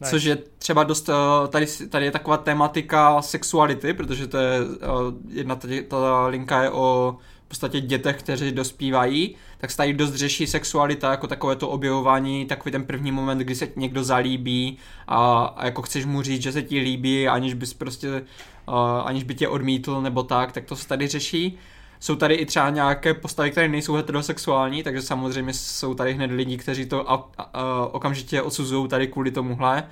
Nice. 0.00 0.10
Což 0.10 0.24
je 0.24 0.36
třeba 0.58 0.84
dost, 0.84 1.08
eh, 1.08 1.48
tady, 1.48 1.66
tady 1.66 2.04
je 2.04 2.10
taková 2.10 2.36
tematika 2.36 3.22
sexuality, 3.22 3.94
protože 3.94 4.26
to 4.26 4.38
je, 4.38 4.58
eh, 4.60 4.86
jedna 5.28 5.56
tady, 5.56 5.82
ta 5.82 6.26
linka 6.26 6.62
je 6.62 6.70
o 6.70 7.16
v 7.44 7.48
podstatě 7.50 7.80
dětech, 7.80 8.16
kteří 8.16 8.52
dospívají, 8.52 9.36
tak 9.58 9.70
se 9.70 9.76
tady 9.76 9.92
dost 9.92 10.14
řeší 10.14 10.46
sexualita, 10.46 11.10
jako 11.10 11.26
takové 11.26 11.56
to 11.56 11.68
objevování, 11.68 12.46
takový 12.46 12.72
ten 12.72 12.84
první 12.84 13.12
moment, 13.12 13.38
kdy 13.38 13.54
se 13.54 13.68
někdo 13.76 14.04
zalíbí 14.04 14.78
a, 15.08 15.44
a 15.56 15.64
jako 15.64 15.82
chceš 15.82 16.04
mu 16.04 16.22
říct, 16.22 16.42
že 16.42 16.52
se 16.52 16.62
ti 16.62 16.78
líbí, 16.78 17.28
aniž 17.28 17.54
bys 17.54 17.74
prostě, 17.74 18.08
uh, 18.08 18.74
aniž 19.04 19.24
by 19.24 19.34
tě 19.34 19.48
odmítl 19.48 20.00
nebo 20.02 20.22
tak, 20.22 20.52
tak 20.52 20.64
to 20.64 20.76
se 20.76 20.88
tady 20.88 21.06
řeší. 21.08 21.58
Jsou 22.00 22.16
tady 22.16 22.34
i 22.34 22.46
třeba 22.46 22.70
nějaké 22.70 23.14
postavy, 23.14 23.50
které 23.50 23.68
nejsou 23.68 23.94
heterosexuální, 23.94 24.82
takže 24.82 25.02
samozřejmě 25.02 25.52
jsou 25.52 25.94
tady 25.94 26.12
hned 26.12 26.30
lidi, 26.30 26.56
kteří 26.56 26.86
to 26.86 27.10
a, 27.10 27.30
a, 27.38 27.42
a, 27.42 27.86
okamžitě 27.86 28.42
odsuzují 28.42 28.88
tady 28.88 29.06
kvůli 29.06 29.30
tomuhle. 29.30 29.84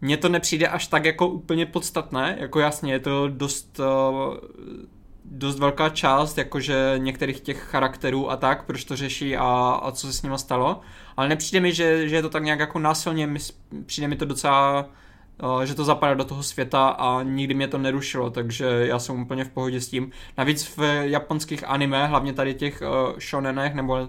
Mně 0.00 0.16
to 0.16 0.28
nepřijde 0.28 0.68
až 0.68 0.86
tak 0.86 1.04
jako 1.04 1.28
úplně 1.28 1.66
podstatné, 1.66 2.36
jako 2.40 2.60
jasně 2.60 2.92
je 2.92 2.98
to 2.98 3.28
dost, 3.28 3.80
uh, 3.80 4.36
dost 5.24 5.58
velká 5.58 5.88
část, 5.88 6.38
jakože 6.38 6.94
některých 6.96 7.40
těch 7.40 7.58
charakterů 7.62 8.30
a 8.30 8.36
tak, 8.36 8.64
proč 8.64 8.84
to 8.84 8.96
řeší 8.96 9.36
a, 9.36 9.80
a 9.82 9.92
co 9.92 10.06
se 10.06 10.12
s 10.12 10.22
nimi 10.22 10.38
stalo, 10.38 10.80
ale 11.16 11.28
nepřijde 11.28 11.60
mi, 11.60 11.72
že, 11.72 12.08
že 12.08 12.16
je 12.16 12.22
to 12.22 12.28
tak 12.28 12.44
nějak 12.44 12.60
jako 12.60 12.78
násilně, 12.78 13.34
přijde 13.86 14.08
mi 14.08 14.16
to 14.16 14.24
docela 14.24 14.88
že 15.64 15.74
to 15.74 15.84
zapadá 15.84 16.14
do 16.14 16.24
toho 16.24 16.42
světa 16.42 16.88
a 16.88 17.22
nikdy 17.22 17.54
mě 17.54 17.68
to 17.68 17.78
nerušilo, 17.78 18.30
takže 18.30 18.66
já 18.66 18.98
jsem 18.98 19.20
úplně 19.20 19.44
v 19.44 19.48
pohodě 19.48 19.80
s 19.80 19.88
tím. 19.88 20.10
Navíc 20.38 20.76
v 20.76 21.02
japonských 21.02 21.68
anime, 21.68 22.06
hlavně 22.06 22.32
tady 22.32 22.54
těch 22.54 22.82
uh, 22.82 23.18
shonenech 23.18 23.74
nebo 23.74 24.08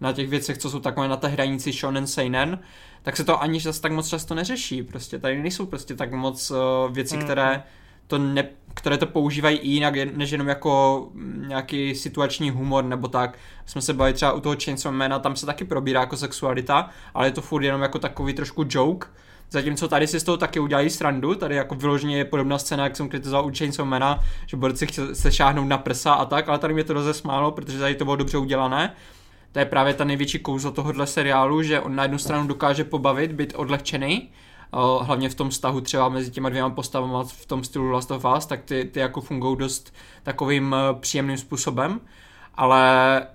na 0.00 0.12
těch 0.12 0.28
věcech, 0.28 0.58
co 0.58 0.70
jsou 0.70 0.80
takové 0.80 1.08
na 1.08 1.16
té 1.16 1.28
hranici 1.28 1.72
shonen 1.72 2.06
seinen, 2.06 2.58
tak 3.02 3.16
se 3.16 3.24
to 3.24 3.42
ani 3.42 3.60
zase 3.60 3.80
tak 3.80 3.92
moc 3.92 4.08
často 4.08 4.34
neřeší. 4.34 4.82
Prostě 4.82 5.18
tady 5.18 5.42
nejsou 5.42 5.66
prostě 5.66 5.94
tak 5.94 6.12
moc 6.12 6.50
uh, 6.50 6.56
věci, 6.92 7.16
mm. 7.16 7.22
které 7.22 7.62
to 8.06 8.18
ne, 8.18 8.48
které 8.74 8.98
to 8.98 9.06
používají 9.06 9.58
i 9.58 9.68
jinak, 9.68 9.94
než 9.94 10.30
jenom 10.30 10.48
jako 10.48 11.08
nějaký 11.46 11.94
situační 11.94 12.50
humor 12.50 12.84
nebo 12.84 13.08
tak. 13.08 13.38
Jsme 13.66 13.82
se 13.82 13.94
bavili 13.94 14.14
třeba 14.14 14.32
u 14.32 14.40
toho 14.40 14.56
Chainsaw 14.64 14.94
Mana, 14.94 15.18
tam 15.18 15.36
se 15.36 15.46
taky 15.46 15.64
probírá 15.64 16.00
jako 16.00 16.16
sexualita, 16.16 16.90
ale 17.14 17.26
je 17.26 17.30
to 17.30 17.40
furt 17.40 17.62
jenom 17.62 17.82
jako 17.82 17.98
takový 17.98 18.34
trošku 18.34 18.64
joke. 18.68 19.08
Zatímco 19.50 19.88
tady 19.88 20.06
si 20.06 20.20
z 20.20 20.24
toho 20.24 20.36
taky 20.36 20.60
udělají 20.60 20.90
srandu, 20.90 21.34
tady 21.34 21.54
jako 21.54 21.74
vyloženě 21.74 22.16
je 22.16 22.24
podobná 22.24 22.58
scéna, 22.58 22.84
jak 22.84 22.96
jsem 22.96 23.08
kritizoval 23.08 23.46
u 23.46 23.52
Chainsaw 23.58 23.86
Mana, 23.86 24.24
že 24.46 24.56
borci 24.56 24.86
se 25.12 25.32
šáhnout 25.32 25.68
na 25.68 25.78
prsa 25.78 26.12
a 26.12 26.24
tak, 26.24 26.48
ale 26.48 26.58
tady 26.58 26.74
mě 26.74 26.84
to 26.84 26.92
rozesmálo, 26.92 27.50
protože 27.50 27.78
tady 27.78 27.94
to 27.94 28.04
bylo 28.04 28.16
dobře 28.16 28.38
udělané. 28.38 28.94
To 29.52 29.58
je 29.58 29.64
právě 29.64 29.94
ta 29.94 30.04
největší 30.04 30.38
kouzlo 30.38 30.70
tohohle 30.70 31.06
seriálu, 31.06 31.62
že 31.62 31.80
on 31.80 31.94
na 31.94 32.02
jednu 32.02 32.18
stranu 32.18 32.46
dokáže 32.46 32.84
pobavit, 32.84 33.32
být 33.32 33.52
odlehčený, 33.56 34.30
hlavně 35.00 35.28
v 35.28 35.34
tom 35.34 35.50
vztahu 35.50 35.80
třeba 35.80 36.08
mezi 36.08 36.30
těma 36.30 36.48
dvěma 36.48 36.70
postavami 36.70 37.14
v 37.24 37.46
tom 37.46 37.64
stylu 37.64 37.90
Last 37.90 38.10
of 38.10 38.24
Us, 38.36 38.46
tak 38.46 38.64
ty, 38.64 38.84
ty 38.84 39.00
jako 39.00 39.20
fungují 39.20 39.56
dost 39.56 39.94
takovým 40.22 40.74
eh, 40.74 40.94
příjemným 41.00 41.36
způsobem, 41.36 42.00
ale 42.54 43.26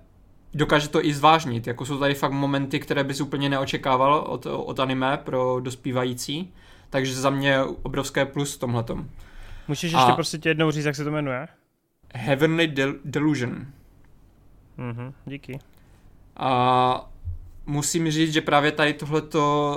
dokáže 0.56 0.90
to 0.90 1.06
i 1.06 1.14
zvážnit, 1.14 1.68
jako 1.68 1.86
jsou 1.86 2.00
tady 2.00 2.14
fakt 2.14 2.32
momenty, 2.32 2.80
které 2.80 3.04
bys 3.04 3.22
úplně 3.22 3.50
neočekával 3.50 4.14
od, 4.14 4.46
od 4.46 4.80
anime 4.80 5.18
pro 5.18 5.60
dospívající, 5.60 6.54
takže 6.90 7.16
za 7.16 7.30
mě 7.30 7.64
obrovské 7.64 8.26
plus 8.26 8.56
v 8.56 8.60
tomhletom. 8.60 9.10
Můžeš 9.68 9.84
ještě 9.84 9.98
A 9.98 10.16
prostě 10.16 10.40
jednou 10.46 10.72
říct, 10.72 10.86
jak 10.86 10.96
se 10.96 11.04
to 11.04 11.12
jmenuje? 11.12 11.48
Heavenly 12.14 12.68
Del- 12.68 13.00
Delusion. 13.06 13.66
Mhm, 14.78 15.14
díky. 15.26 15.60
A 16.38 17.12
musím 17.66 18.12
říct, 18.12 18.34
že 18.34 18.42
právě 18.42 18.72
tady 18.72 18.94
tohleto 18.94 19.76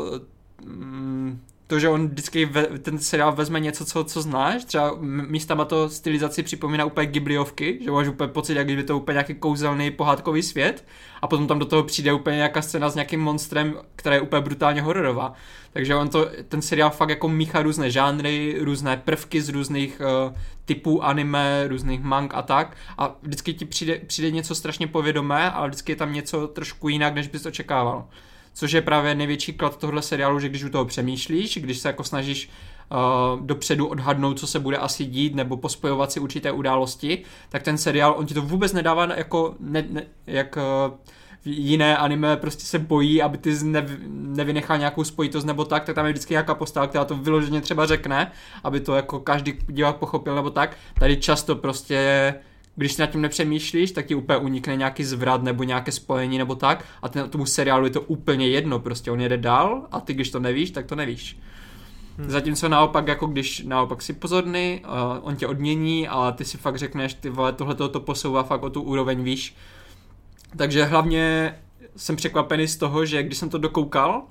mm, 0.64 1.40
to, 1.68 1.78
že 1.78 1.88
on 1.88 2.08
vždycky 2.08 2.44
ve, 2.44 2.66
ten 2.66 2.98
seriál 2.98 3.32
vezme 3.32 3.60
něco, 3.60 3.84
co, 3.84 4.04
co 4.04 4.22
znáš, 4.22 4.64
třeba 4.64 4.96
místama 5.00 5.64
to 5.64 5.88
stylizaci 5.88 6.42
připomíná 6.42 6.84
úplně 6.84 7.06
Ghibliovky, 7.06 7.78
že 7.84 7.90
máš 7.90 8.08
úplně 8.08 8.28
pocit, 8.28 8.54
jak 8.54 8.66
kdyby 8.66 8.84
to 8.84 8.96
úplně 8.96 9.14
nějaký 9.14 9.34
kouzelný 9.34 9.90
pohádkový 9.90 10.42
svět 10.42 10.84
a 11.22 11.26
potom 11.26 11.46
tam 11.46 11.58
do 11.58 11.64
toho 11.64 11.82
přijde 11.82 12.12
úplně 12.12 12.36
nějaká 12.36 12.62
scéna 12.62 12.90
s 12.90 12.94
nějakým 12.94 13.20
monstrem, 13.20 13.74
která 13.96 14.14
je 14.14 14.20
úplně 14.20 14.42
brutálně 14.42 14.82
hororová. 14.82 15.32
Takže 15.72 15.94
on 15.94 16.08
to, 16.08 16.30
ten 16.48 16.62
seriál 16.62 16.90
fakt 16.90 17.08
jako 17.08 17.28
míchá 17.28 17.62
různé 17.62 17.90
žánry, 17.90 18.56
různé 18.60 18.96
prvky 18.96 19.42
z 19.42 19.48
různých 19.48 20.00
uh, 20.00 20.34
typů 20.64 21.04
anime, 21.04 21.68
různých 21.68 22.02
mang 22.02 22.34
a 22.34 22.42
tak 22.42 22.76
a 22.98 23.16
vždycky 23.22 23.54
ti 23.54 23.64
přijde, 23.64 24.00
přijde 24.06 24.30
něco 24.30 24.54
strašně 24.54 24.86
povědomé, 24.86 25.50
ale 25.50 25.68
vždycky 25.68 25.92
je 25.92 25.96
tam 25.96 26.12
něco 26.12 26.46
trošku 26.46 26.88
jinak, 26.88 27.14
než 27.14 27.28
bys 27.28 27.46
očekával 27.46 28.08
což 28.58 28.72
je 28.72 28.82
právě 28.82 29.14
největší 29.14 29.52
klad 29.52 29.76
tohle 29.76 30.02
seriálu, 30.02 30.40
že 30.40 30.48
když 30.48 30.64
u 30.64 30.68
toho 30.68 30.84
přemýšlíš, 30.84 31.58
když 31.58 31.78
se 31.78 31.88
jako 31.88 32.04
snažíš 32.04 32.50
uh, 32.90 33.46
dopředu 33.46 33.86
odhadnout, 33.86 34.38
co 34.38 34.46
se 34.46 34.58
bude 34.58 34.76
asi 34.76 35.04
dít, 35.04 35.34
nebo 35.34 35.56
pospojovat 35.56 36.12
si 36.12 36.20
určité 36.20 36.52
události, 36.52 37.22
tak 37.48 37.62
ten 37.62 37.78
seriál, 37.78 38.14
on 38.18 38.26
ti 38.26 38.34
to 38.34 38.42
vůbec 38.42 38.72
nedává 38.72 39.14
jako, 39.14 39.54
ne, 39.60 39.84
ne, 39.90 40.02
jak 40.26 40.56
uh, 40.56 40.94
jiné 41.44 41.96
anime 41.96 42.36
prostě 42.36 42.64
se 42.64 42.78
bojí, 42.78 43.22
aby 43.22 43.38
ty 43.38 43.54
nev, 43.62 43.90
nevynechal 44.08 44.78
nějakou 44.78 45.04
spojitost 45.04 45.46
nebo 45.46 45.64
tak, 45.64 45.84
tak 45.84 45.94
tam 45.94 46.06
je 46.06 46.12
vždycky 46.12 46.34
nějaká 46.34 46.54
postava, 46.54 46.86
která 46.86 47.04
to 47.04 47.16
vyloženě 47.16 47.60
třeba 47.60 47.86
řekne, 47.86 48.32
aby 48.64 48.80
to 48.80 48.94
jako 48.94 49.20
každý 49.20 49.54
divák 49.66 49.96
pochopil 49.96 50.34
nebo 50.34 50.50
tak. 50.50 50.76
Tady 51.00 51.16
často 51.16 51.56
prostě 51.56 52.34
když 52.78 52.92
si 52.92 53.00
nad 53.00 53.06
tím 53.06 53.20
nepřemýšlíš, 53.20 53.92
tak 53.92 54.06
ti 54.06 54.14
úplně 54.14 54.38
unikne 54.38 54.76
nějaký 54.76 55.04
zvrat 55.04 55.42
nebo 55.42 55.62
nějaké 55.62 55.92
spojení 55.92 56.38
nebo 56.38 56.54
tak 56.54 56.84
a 57.02 57.08
ten, 57.08 57.30
tomu 57.30 57.46
seriálu 57.46 57.84
je 57.84 57.90
to 57.90 58.00
úplně 58.00 58.48
jedno, 58.48 58.78
prostě 58.78 59.10
on 59.10 59.20
jede 59.20 59.36
dál 59.36 59.86
a 59.92 60.00
ty 60.00 60.14
když 60.14 60.30
to 60.30 60.40
nevíš, 60.40 60.70
tak 60.70 60.86
to 60.86 60.94
nevíš. 60.94 61.38
Hmm. 62.18 62.30
Zatímco 62.30 62.68
naopak, 62.68 63.08
jako 63.08 63.26
když 63.26 63.64
naopak 63.66 64.02
si 64.02 64.12
pozorný, 64.12 64.82
uh, 64.84 65.28
on 65.28 65.36
tě 65.36 65.46
odmění 65.46 66.08
a 66.08 66.32
ty 66.32 66.44
si 66.44 66.58
fakt 66.58 66.78
řekneš, 66.78 67.14
ty 67.14 67.30
vole, 67.30 67.52
tohle 67.52 67.74
to 67.74 68.00
posouvá 68.00 68.42
fakt 68.42 68.62
o 68.62 68.70
tu 68.70 68.82
úroveň 68.82 69.22
výš. 69.22 69.56
Takže 70.56 70.84
hlavně 70.84 71.54
jsem 71.96 72.16
překvapený 72.16 72.68
z 72.68 72.76
toho, 72.76 73.04
že 73.04 73.22
když 73.22 73.38
jsem 73.38 73.50
to 73.50 73.58
dokoukal, 73.58 74.22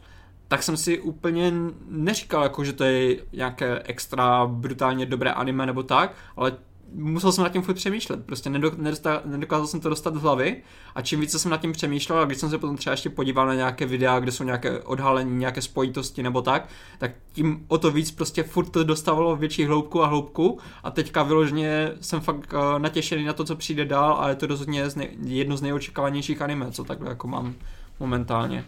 tak 0.47 0.63
jsem 0.63 0.77
si 0.77 0.99
úplně 0.99 1.53
neříkal, 1.89 2.43
jako, 2.43 2.63
že 2.63 2.73
to 2.73 2.83
je 2.83 3.17
nějaké 3.33 3.79
extra 3.85 4.45
brutálně 4.45 5.05
dobré 5.05 5.31
anime 5.31 5.65
nebo 5.65 5.83
tak, 5.83 6.13
ale 6.35 6.51
musel 6.93 7.31
jsem 7.31 7.43
nad 7.43 7.49
tím 7.49 7.61
furt 7.61 7.73
přemýšlet, 7.73 8.26
prostě 8.26 8.49
nedokázal, 8.49 9.22
nedokázal 9.26 9.68
jsem 9.68 9.80
to 9.80 9.89
dostat 9.89 10.15
z 10.15 10.22
hlavy 10.22 10.64
a 10.95 11.01
čím 11.01 11.19
více 11.19 11.39
jsem 11.39 11.51
nad 11.51 11.61
tím 11.61 11.72
přemýšlel 11.72 12.19
a 12.19 12.26
když 12.26 12.38
jsem 12.38 12.49
se 12.49 12.57
potom 12.57 12.77
třeba 12.77 12.91
ještě 12.91 13.09
podíval 13.09 13.47
na 13.47 13.53
nějaké 13.53 13.85
videa, 13.85 14.19
kde 14.19 14.31
jsou 14.31 14.43
nějaké 14.43 14.80
odhalení, 14.80 15.38
nějaké 15.38 15.61
spojitosti 15.61 16.23
nebo 16.23 16.41
tak, 16.41 16.69
tak 16.97 17.11
tím 17.34 17.65
o 17.68 17.77
to 17.77 17.91
víc 17.91 18.11
prostě 18.11 18.43
furt 18.43 18.69
to 18.69 18.84
dostávalo 18.84 19.35
větší 19.35 19.65
hloubku 19.65 20.03
a 20.03 20.07
hloubku 20.07 20.59
a 20.84 20.91
teďka 20.91 21.23
vyloženě 21.23 21.91
jsem 22.01 22.22
fakt 22.22 22.53
uh, 22.53 22.80
natěšený 22.80 23.26
na 23.26 23.34
to, 23.34 23.43
co 23.43 23.55
přijde 23.55 23.85
dál 23.85 24.18
a 24.19 24.30
je 24.30 24.35
to 24.35 24.47
rozhodně 24.47 24.84
jedno 25.23 25.57
z 25.57 25.61
nejočekávanějších 25.61 26.41
anime, 26.41 26.72
co 26.72 26.84
takhle 26.84 27.09
jako 27.09 27.27
mám 27.27 27.55
momentálně. 27.99 28.65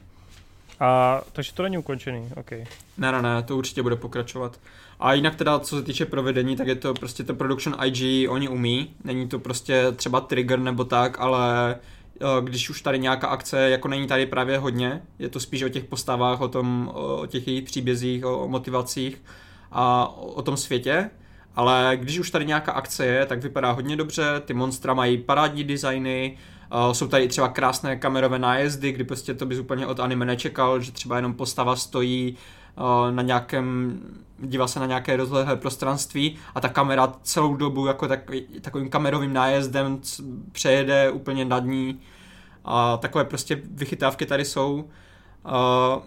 A 0.80 1.22
takže 1.34 1.54
to 1.54 1.64
není 1.64 1.78
ukončený, 1.78 2.30
ok. 2.36 2.52
Ne, 2.98 3.12
ne, 3.12 3.22
ne, 3.22 3.44
to 3.44 3.58
určitě 3.58 3.84
bude 3.84 3.96
pokračovat. 3.96 4.60
A 5.00 5.14
jinak 5.14 5.36
teda, 5.36 5.60
co 5.60 5.78
se 5.78 5.84
týče 5.84 6.06
provedení, 6.06 6.56
tak 6.56 6.68
je 6.68 6.76
to 6.76 6.94
prostě 6.94 7.24
to 7.24 7.34
production 7.34 7.78
IG, 7.86 8.30
oni 8.30 8.50
umí. 8.50 8.96
Není 9.04 9.28
to 9.28 9.40
prostě 9.40 9.86
třeba 9.96 10.22
trigger 10.22 10.60
nebo 10.60 10.84
tak, 10.84 11.20
ale 11.20 11.76
eh, 12.22 12.26
když 12.42 12.70
už 12.70 12.82
tady 12.82 13.00
nějaká 13.00 13.28
akce, 13.28 13.70
jako 13.70 13.88
není 13.88 14.08
tady 14.08 14.26
právě 14.26 14.58
hodně, 14.58 15.02
je 15.20 15.30
to 15.30 15.40
spíš 15.40 15.64
o 15.64 15.70
těch 15.70 15.84
postavách, 15.84 16.42
o, 16.42 16.48
tom, 16.48 16.92
o 16.94 17.26
těch 17.28 17.48
jejich 17.48 17.64
příbězích, 17.64 18.26
o 18.26 18.48
motivacích 18.48 19.24
a 19.72 20.08
o 20.18 20.42
tom 20.42 20.58
světě, 20.58 21.10
ale 21.56 21.92
když 21.96 22.20
už 22.20 22.32
tady 22.32 22.46
nějaká 22.46 22.72
akce 22.72 23.06
je, 23.06 23.26
tak 23.26 23.44
vypadá 23.44 23.72
hodně 23.72 23.96
dobře, 23.96 24.24
ty 24.46 24.54
monstra 24.54 24.94
mají 24.94 25.18
parádní 25.18 25.64
designy, 25.64 26.38
Uh, 26.88 26.94
jsou 26.94 27.08
tady 27.08 27.28
třeba 27.28 27.48
krásné 27.48 27.96
kamerové 27.96 28.40
nájezdy, 28.40 28.92
kdy 28.92 29.04
prostě 29.04 29.34
to 29.34 29.46
bys 29.46 29.60
úplně 29.60 29.88
od 29.88 30.00
anime 30.00 30.26
nečekal, 30.26 30.82
že 30.82 30.92
třeba 30.92 31.16
jenom 31.16 31.34
postava 31.34 31.76
stojí 31.76 32.38
uh, 32.78 33.16
na 33.16 33.22
nějakém, 33.22 34.00
dívá 34.42 34.68
se 34.68 34.80
na 34.80 34.86
nějaké 34.86 35.18
rozlehlé 35.18 35.56
prostranství 35.56 36.38
a 36.56 36.62
ta 36.62 36.70
kamera 36.70 37.14
celou 37.24 37.56
dobu 37.56 37.86
jako 37.86 38.08
tak, 38.08 38.32
takovým 38.62 38.90
kamerovým 38.90 39.34
nájezdem 39.34 40.02
přejede 40.52 41.12
úplně 41.12 41.46
nad 41.46 41.64
ní 41.64 42.00
a 42.66 42.98
takové 42.98 43.26
prostě 43.26 43.62
vychytávky 43.72 44.26
tady 44.26 44.46
jsou. 44.46 44.90
Uh, 45.46 46.04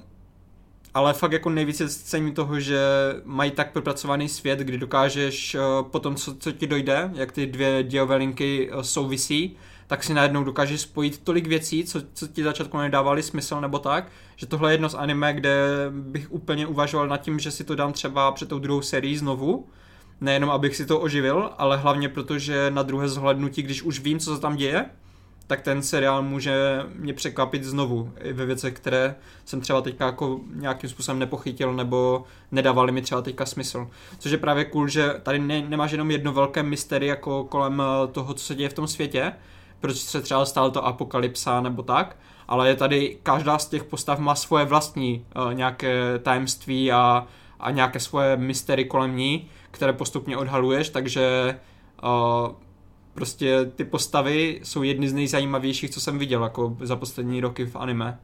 ale 0.94 1.12
fakt 1.12 1.32
jako 1.32 1.50
nejvíce 1.50 1.88
cením 1.88 2.34
toho, 2.34 2.60
že 2.60 2.80
mají 3.24 3.50
tak 3.50 3.72
propracovaný 3.72 4.28
svět, 4.28 4.58
kdy 4.58 4.78
dokážeš 4.78 5.54
uh, 5.54 5.88
potom, 5.88 6.14
co, 6.14 6.34
co 6.34 6.52
ti 6.52 6.66
dojde, 6.66 7.10
jak 7.14 7.32
ty 7.32 7.46
dvě 7.46 7.82
dějové 7.82 8.16
linky 8.16 8.70
uh, 8.70 8.80
souvisí, 8.80 9.56
tak 9.86 10.04
si 10.04 10.14
najednou 10.14 10.44
dokážeš 10.44 10.80
spojit 10.80 11.18
tolik 11.24 11.46
věcí, 11.46 11.84
co, 11.84 12.00
co 12.14 12.28
ti 12.28 12.42
začátku 12.42 12.78
nedávali 12.78 13.22
smysl 13.22 13.60
nebo 13.60 13.78
tak, 13.78 14.08
že 14.36 14.46
tohle 14.46 14.70
je 14.70 14.74
jedno 14.74 14.88
z 14.88 14.94
anime, 14.94 15.32
kde 15.32 15.56
bych 15.90 16.32
úplně 16.32 16.66
uvažoval 16.66 17.08
nad 17.08 17.16
tím, 17.16 17.38
že 17.38 17.50
si 17.50 17.64
to 17.64 17.74
dám 17.74 17.92
třeba 17.92 18.32
před 18.32 18.48
tou 18.48 18.58
druhou 18.58 18.82
sérií 18.82 19.16
znovu, 19.16 19.68
nejenom 20.20 20.50
abych 20.50 20.76
si 20.76 20.86
to 20.86 21.00
oživil, 21.00 21.50
ale 21.58 21.76
hlavně 21.76 22.08
protože 22.08 22.70
na 22.70 22.82
druhé 22.82 23.08
zhlednutí, 23.08 23.62
když 23.62 23.82
už 23.82 24.00
vím, 24.00 24.18
co 24.18 24.34
se 24.34 24.40
tam 24.40 24.56
děje, 24.56 24.84
tak 25.46 25.60
ten 25.60 25.82
seriál 25.82 26.22
může 26.22 26.82
mě 26.94 27.14
překvapit 27.14 27.64
znovu 27.64 28.12
i 28.20 28.32
ve 28.32 28.46
věcech, 28.46 28.74
které 28.74 29.14
jsem 29.44 29.60
třeba 29.60 29.80
teďka 29.80 30.06
jako 30.06 30.40
nějakým 30.54 30.90
způsobem 30.90 31.18
nepochytil 31.18 31.74
nebo 31.74 32.24
nedávali 32.50 32.92
mi 32.92 33.02
třeba 33.02 33.22
teďka 33.22 33.46
smysl. 33.46 33.88
Což 34.18 34.32
je 34.32 34.38
právě 34.38 34.64
cool, 34.64 34.88
že 34.88 35.14
tady 35.22 35.38
ne, 35.38 35.62
nemáš 35.62 35.92
jenom 35.92 36.10
jedno 36.10 36.32
velké 36.32 36.62
mystery 36.62 37.06
jako 37.06 37.44
kolem 37.44 37.82
toho, 38.12 38.34
co 38.34 38.44
se 38.44 38.54
děje 38.54 38.68
v 38.68 38.74
tom 38.74 38.86
světě, 38.86 39.32
proč 39.80 39.96
se 39.96 40.20
třeba 40.20 40.44
stalo 40.44 40.70
to 40.70 40.86
apokalypsa 40.86 41.60
nebo 41.60 41.82
tak, 41.82 42.16
ale 42.48 42.68
je 42.68 42.76
tady, 42.76 43.18
každá 43.22 43.58
z 43.58 43.68
těch 43.68 43.84
postav 43.84 44.18
má 44.18 44.34
svoje 44.34 44.64
vlastní 44.64 45.26
uh, 45.36 45.54
nějaké 45.54 46.18
tajemství 46.18 46.92
a, 46.92 47.26
a 47.60 47.70
nějaké 47.70 48.00
svoje 48.00 48.36
mystery 48.36 48.84
kolem 48.84 49.16
ní, 49.16 49.48
které 49.70 49.92
postupně 49.92 50.36
odhaluješ, 50.36 50.88
takže 50.88 51.58
uh, 52.02 52.54
prostě 53.14 53.64
ty 53.76 53.84
postavy 53.84 54.60
jsou 54.62 54.82
jedny 54.82 55.08
z 55.08 55.12
nejzajímavějších, 55.12 55.90
co 55.90 56.00
jsem 56.00 56.18
viděl 56.18 56.42
jako 56.42 56.76
za 56.80 56.96
poslední 56.96 57.40
roky 57.40 57.66
v 57.66 57.76
anime. 57.76 58.18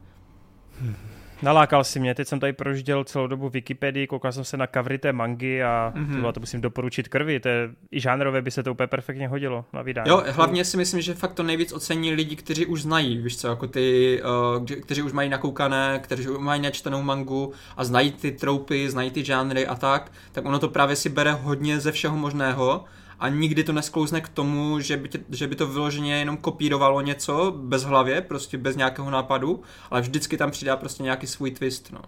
Nalákal 1.41 1.83
si 1.83 1.99
mě, 1.99 2.15
teď 2.15 2.27
jsem 2.27 2.39
tady 2.39 2.53
prožděl 2.53 3.03
celou 3.03 3.27
dobu 3.27 3.49
Wikipedii, 3.49 4.07
koukal 4.07 4.31
jsem 4.31 4.43
se 4.43 4.57
na 4.57 4.67
kavry 4.67 4.97
té 4.97 5.13
mangy 5.13 5.63
a 5.63 5.93
mm-hmm. 5.95 6.31
to 6.31 6.39
musím 6.39 6.61
doporučit 6.61 7.07
krvi, 7.07 7.39
to 7.39 7.49
je, 7.49 7.69
i 7.91 7.99
žánrově 7.99 8.41
by 8.41 8.51
se 8.51 8.63
to 8.63 8.71
úplně 8.71 8.87
perfektně 8.87 9.27
hodilo 9.27 9.65
na 9.73 9.81
vydání. 9.81 10.09
Jo, 10.09 10.23
hlavně 10.27 10.65
si 10.65 10.77
myslím, 10.77 11.01
že 11.01 11.13
fakt 11.13 11.33
to 11.33 11.43
nejvíc 11.43 11.73
ocení 11.73 12.13
lidi, 12.13 12.35
kteří 12.35 12.65
už 12.65 12.81
znají, 12.81 13.17
víš 13.17 13.37
co, 13.37 13.47
jako 13.47 13.67
ty, 13.67 14.21
uh, 14.57 14.65
kteří 14.65 15.01
už 15.01 15.11
mají 15.11 15.29
nakoukané, 15.29 15.99
kteří 16.03 16.29
už 16.29 16.37
mají 16.39 16.61
načtenou 16.61 17.01
mangu 17.01 17.53
a 17.77 17.83
znají 17.83 18.11
ty 18.11 18.31
troupy, 18.31 18.89
znají 18.89 19.11
ty 19.11 19.23
žánry 19.23 19.67
a 19.67 19.75
tak, 19.75 20.11
tak 20.31 20.45
ono 20.45 20.59
to 20.59 20.69
právě 20.69 20.95
si 20.95 21.09
bere 21.09 21.31
hodně 21.31 21.79
ze 21.79 21.91
všeho 21.91 22.17
možného 22.17 22.85
a 23.19 23.29
nikdy 23.29 23.63
to 23.63 23.73
nesklouzne 23.73 24.21
k 24.21 24.29
tomu, 24.29 24.79
že 24.79 24.97
by, 24.97 25.09
tě, 25.09 25.19
že 25.29 25.47
by 25.47 25.55
to 25.55 25.67
vyloženě 25.67 26.19
jenom 26.19 26.37
kopírovalo 26.37 27.01
něco 27.01 27.53
bez 27.57 27.83
hlavě, 27.83 28.21
prostě 28.21 28.57
bez 28.57 28.75
nějakého 28.75 29.11
nápadu, 29.11 29.61
ale 29.91 30.01
vždycky 30.01 30.37
tam 30.37 30.51
přidá 30.51 30.77
prostě 30.77 31.03
nějaký 31.03 31.27
svůj 31.27 31.51
twist, 31.51 31.91
no. 31.91 32.01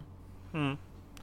Hmm. 0.53 0.77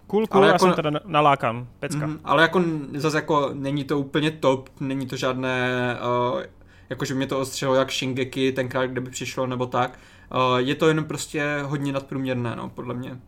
Cool, 0.07 0.27
cool, 0.27 0.39
ale 0.39 0.47
já 0.47 0.53
jako, 0.53 0.67
jsem 0.67 0.75
teda 0.75 0.91
nalákám, 1.05 1.69
pecka. 1.81 2.07
Mm, 2.07 2.21
ale 2.25 2.43
jako 2.43 2.63
zase 2.95 3.17
jako 3.17 3.51
není 3.53 3.85
to 3.85 3.99
úplně 3.99 4.31
top, 4.31 4.71
není 4.81 5.07
to 5.07 5.17
žádné, 5.17 5.97
uh, 6.33 6.43
jakože 6.91 7.15
mě 7.15 7.27
to 7.27 7.41
ostřelo 7.41 7.75
jak 7.75 7.93
Shingeki 7.93 8.53
tenkrát, 8.53 8.87
kde 8.87 9.01
by 9.01 9.11
přišlo, 9.11 9.47
nebo 9.47 9.67
tak. 9.67 9.99
Uh, 10.35 10.57
je 10.57 10.75
to 10.75 10.89
jenom 10.89 11.05
prostě 11.05 11.59
hodně 11.63 11.93
nadprůměrné, 11.93 12.57
no, 12.57 12.69
podle 12.69 12.95
mě. 12.95 13.19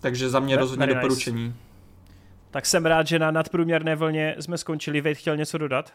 Takže 0.00 0.30
za 0.30 0.40
mě 0.40 0.56
rozhodně 0.56 0.86
Very 0.86 0.94
doporučení. 0.94 1.44
Nice. 1.44 1.69
Tak 2.50 2.66
jsem 2.66 2.86
rád, 2.86 3.06
že 3.06 3.18
na 3.18 3.30
nadprůměrné 3.30 3.96
vlně 3.96 4.36
jsme 4.40 4.58
skončili. 4.58 5.00
Vejt 5.00 5.18
chtěl 5.18 5.36
něco 5.36 5.58
dodat? 5.58 5.92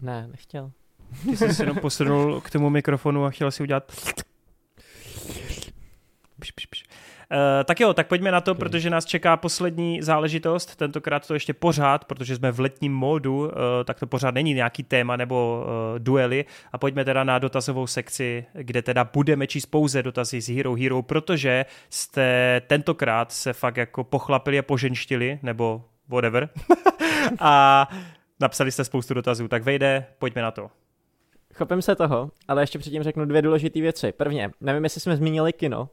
Ne, 0.00 0.28
nechtěl. 0.28 0.70
Ty 1.24 1.36
jsi 1.36 1.54
si 1.54 1.62
jenom 1.62 1.76
posunul 1.76 2.40
k 2.40 2.50
tomu 2.50 2.70
mikrofonu 2.70 3.24
a 3.24 3.30
chtěl 3.30 3.50
si 3.50 3.62
udělat... 3.62 3.92
Pš, 6.40 6.50
pš, 6.50 6.66
pš. 6.66 6.84
Uh, 7.32 7.64
tak 7.64 7.80
jo, 7.80 7.94
tak 7.94 8.06
pojďme 8.06 8.30
na 8.30 8.40
to, 8.40 8.52
okay. 8.52 8.58
protože 8.58 8.90
nás 8.90 9.04
čeká 9.04 9.36
poslední 9.36 10.02
záležitost, 10.02 10.76
tentokrát 10.76 11.26
to 11.26 11.34
ještě 11.34 11.54
pořád, 11.54 12.04
protože 12.04 12.36
jsme 12.36 12.52
v 12.52 12.60
letním 12.60 12.94
módu, 12.94 13.38
uh, 13.38 13.50
tak 13.84 14.00
to 14.00 14.06
pořád 14.06 14.34
není 14.34 14.54
nějaký 14.54 14.82
téma 14.82 15.16
nebo 15.16 15.64
uh, 15.64 15.98
duely 15.98 16.44
a 16.72 16.78
pojďme 16.78 17.04
teda 17.04 17.24
na 17.24 17.38
dotazovou 17.38 17.86
sekci, 17.86 18.44
kde 18.52 18.82
teda 18.82 19.04
budeme 19.04 19.46
číst 19.46 19.66
pouze 19.66 20.02
dotazy 20.02 20.40
z 20.40 20.56
Hero 20.56 20.74
Hero, 20.74 21.02
protože 21.02 21.66
jste 21.90 22.62
tentokrát 22.66 23.32
se 23.32 23.52
fakt 23.52 23.76
jako 23.76 24.04
pochlapili 24.04 24.58
a 24.58 24.62
poženštili, 24.62 25.38
nebo 25.42 25.84
whatever, 26.08 26.48
a 27.40 27.88
napsali 28.40 28.72
jste 28.72 28.84
spoustu 28.84 29.14
dotazů, 29.14 29.48
tak 29.48 29.62
vejde, 29.62 30.06
pojďme 30.18 30.42
na 30.42 30.50
to. 30.50 30.70
Chopím 31.54 31.82
se 31.82 31.96
toho, 31.96 32.30
ale 32.48 32.62
ještě 32.62 32.78
předtím 32.78 33.02
řeknu 33.02 33.24
dvě 33.24 33.42
důležité 33.42 33.80
věci. 33.80 34.12
Prvně, 34.12 34.50
nevím, 34.60 34.84
jestli 34.84 35.00
jsme 35.00 35.16
zmínili 35.16 35.52
kino, 35.52 35.88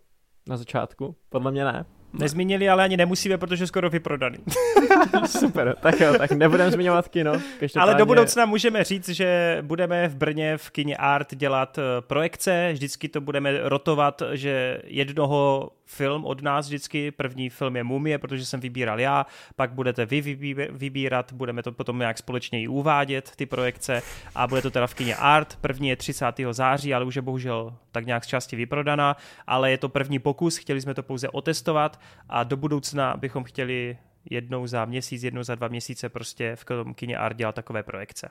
na 0.48 0.58
začátku? 0.58 1.16
Podle 1.30 1.52
mě 1.52 1.66
ne. 1.66 1.86
Nezmínili, 2.14 2.70
ale 2.70 2.84
ani 2.84 2.98
nemusíme, 2.98 3.38
protože 3.38 3.68
skoro 3.68 3.90
vyprodaný. 3.90 4.38
Super, 5.26 5.76
tak 5.82 6.00
jo, 6.00 6.14
tak 6.18 6.32
nebudeme 6.32 6.72
zmiňovat 6.72 7.08
kino. 7.08 7.32
Ale 7.78 7.96
do 7.96 8.06
budoucna 8.06 8.46
můžeme 8.46 8.84
říct, 8.84 9.10
že 9.10 9.58
budeme 9.62 10.08
v 10.08 10.16
Brně 10.16 10.58
v 10.58 10.70
kině 10.70 10.98
Art 10.98 11.36
dělat 11.36 11.78
eh, 11.78 11.82
projekce, 12.02 12.70
vždycky 12.74 13.10
to 13.10 13.22
budeme 13.22 13.70
rotovat, 13.70 14.22
že 14.34 14.82
jednoho 14.84 15.70
film 15.88 16.26
od 16.26 16.42
nás 16.42 16.66
vždycky, 16.66 17.12
první 17.12 17.50
film 17.50 17.76
je 17.76 17.84
Mumie, 17.84 18.18
protože 18.18 18.46
jsem 18.46 18.60
vybíral 18.60 19.00
já, 19.00 19.26
pak 19.56 19.72
budete 19.72 20.06
vy 20.06 20.22
vybírat, 20.72 21.34
budeme 21.34 21.64
to 21.64 21.72
potom 21.72 22.00
nějak 22.00 22.18
společně 22.18 22.62
i 22.62 22.68
uvádět, 22.68 23.32
ty 23.36 23.46
projekce. 23.46 24.02
A 24.36 24.48
bude 24.48 24.62
to 24.62 24.72
teda 24.72 24.88
v 24.88 24.94
kině 24.94 25.16
Art, 25.16 25.58
první 25.62 25.90
je 25.90 25.96
30. 25.96 26.26
září, 26.52 26.94
ale 26.94 27.06
už 27.06 27.16
je 27.16 27.22
bohužel 27.22 27.78
tak 27.92 28.06
nějak 28.06 28.24
z 28.24 28.28
části 28.28 28.56
vyprodaná, 28.56 29.16
ale 29.48 29.72
je 29.72 29.78
to 29.78 29.90
první 29.90 30.20
pokus, 30.20 30.58
chtěli 30.58 30.82
jsme 30.82 30.94
to 30.94 31.04
pouze 31.04 31.30
otestovat. 31.30 32.00
A 32.30 32.44
do 32.44 32.58
budoucna 32.58 33.18
bychom 33.18 33.44
chtěli 33.44 33.98
jednou 34.30 34.68
za 34.68 34.86
měsíc, 34.86 35.24
jednou 35.24 35.44
za 35.44 35.56
dva 35.56 35.68
měsíce 35.68 36.10
prostě 36.10 36.56
v 36.56 36.66
tom 36.66 36.94
kině 36.94 37.18
Art 37.18 37.38
dělat 37.38 37.56
takové 37.56 37.84
projekce. 37.84 38.30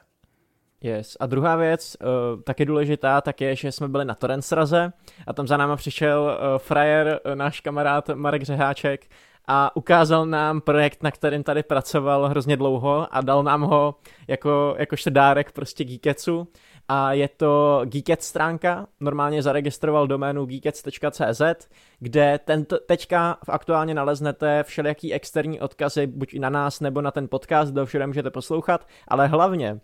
Yes. 0.80 1.16
A 1.20 1.26
druhá 1.26 1.56
věc, 1.56 1.96
uh, 2.00 2.42
taky 2.42 2.64
důležitá, 2.64 3.20
tak 3.20 3.40
je, 3.40 3.56
že 3.56 3.72
jsme 3.72 3.88
byli 3.88 4.04
na 4.04 4.14
Torrensraze 4.14 4.92
a 5.26 5.32
tam 5.32 5.46
za 5.46 5.56
náma 5.56 5.76
přišel 5.76 6.22
uh, 6.22 6.58
frajer, 6.58 7.20
uh, 7.26 7.34
náš 7.34 7.60
kamarád 7.60 8.08
Marek 8.14 8.42
Řeháček 8.42 9.06
a 9.48 9.76
ukázal 9.76 10.26
nám 10.26 10.60
projekt, 10.60 11.02
na 11.02 11.10
kterém 11.10 11.42
tady 11.42 11.62
pracoval 11.62 12.28
hrozně 12.28 12.56
dlouho 12.56 13.14
a 13.14 13.20
dal 13.20 13.42
nám 13.42 13.62
ho 13.62 13.94
jako, 14.28 14.74
jakožto 14.78 15.10
dárek 15.10 15.52
prostě 15.52 15.84
Geeketsu 15.84 16.48
a 16.88 17.12
je 17.12 17.28
to 17.28 17.82
Geeket 17.84 18.22
stránka, 18.22 18.86
normálně 19.00 19.42
zaregistroval 19.42 20.06
doménu 20.06 20.46
geekets.cz, 20.46 21.68
kde 21.98 22.40
tento, 22.44 22.78
teďka 22.78 23.38
aktuálně 23.48 23.94
naleznete 23.94 24.62
všelijaký 24.62 25.14
externí 25.14 25.60
odkazy 25.60 26.06
buď 26.06 26.34
na 26.34 26.50
nás 26.50 26.80
nebo 26.80 27.00
na 27.00 27.10
ten 27.10 27.28
podcast, 27.28 27.72
do 27.72 27.86
všude 27.86 28.06
můžete 28.06 28.30
poslouchat, 28.30 28.86
ale 29.08 29.26
hlavně 29.26 29.80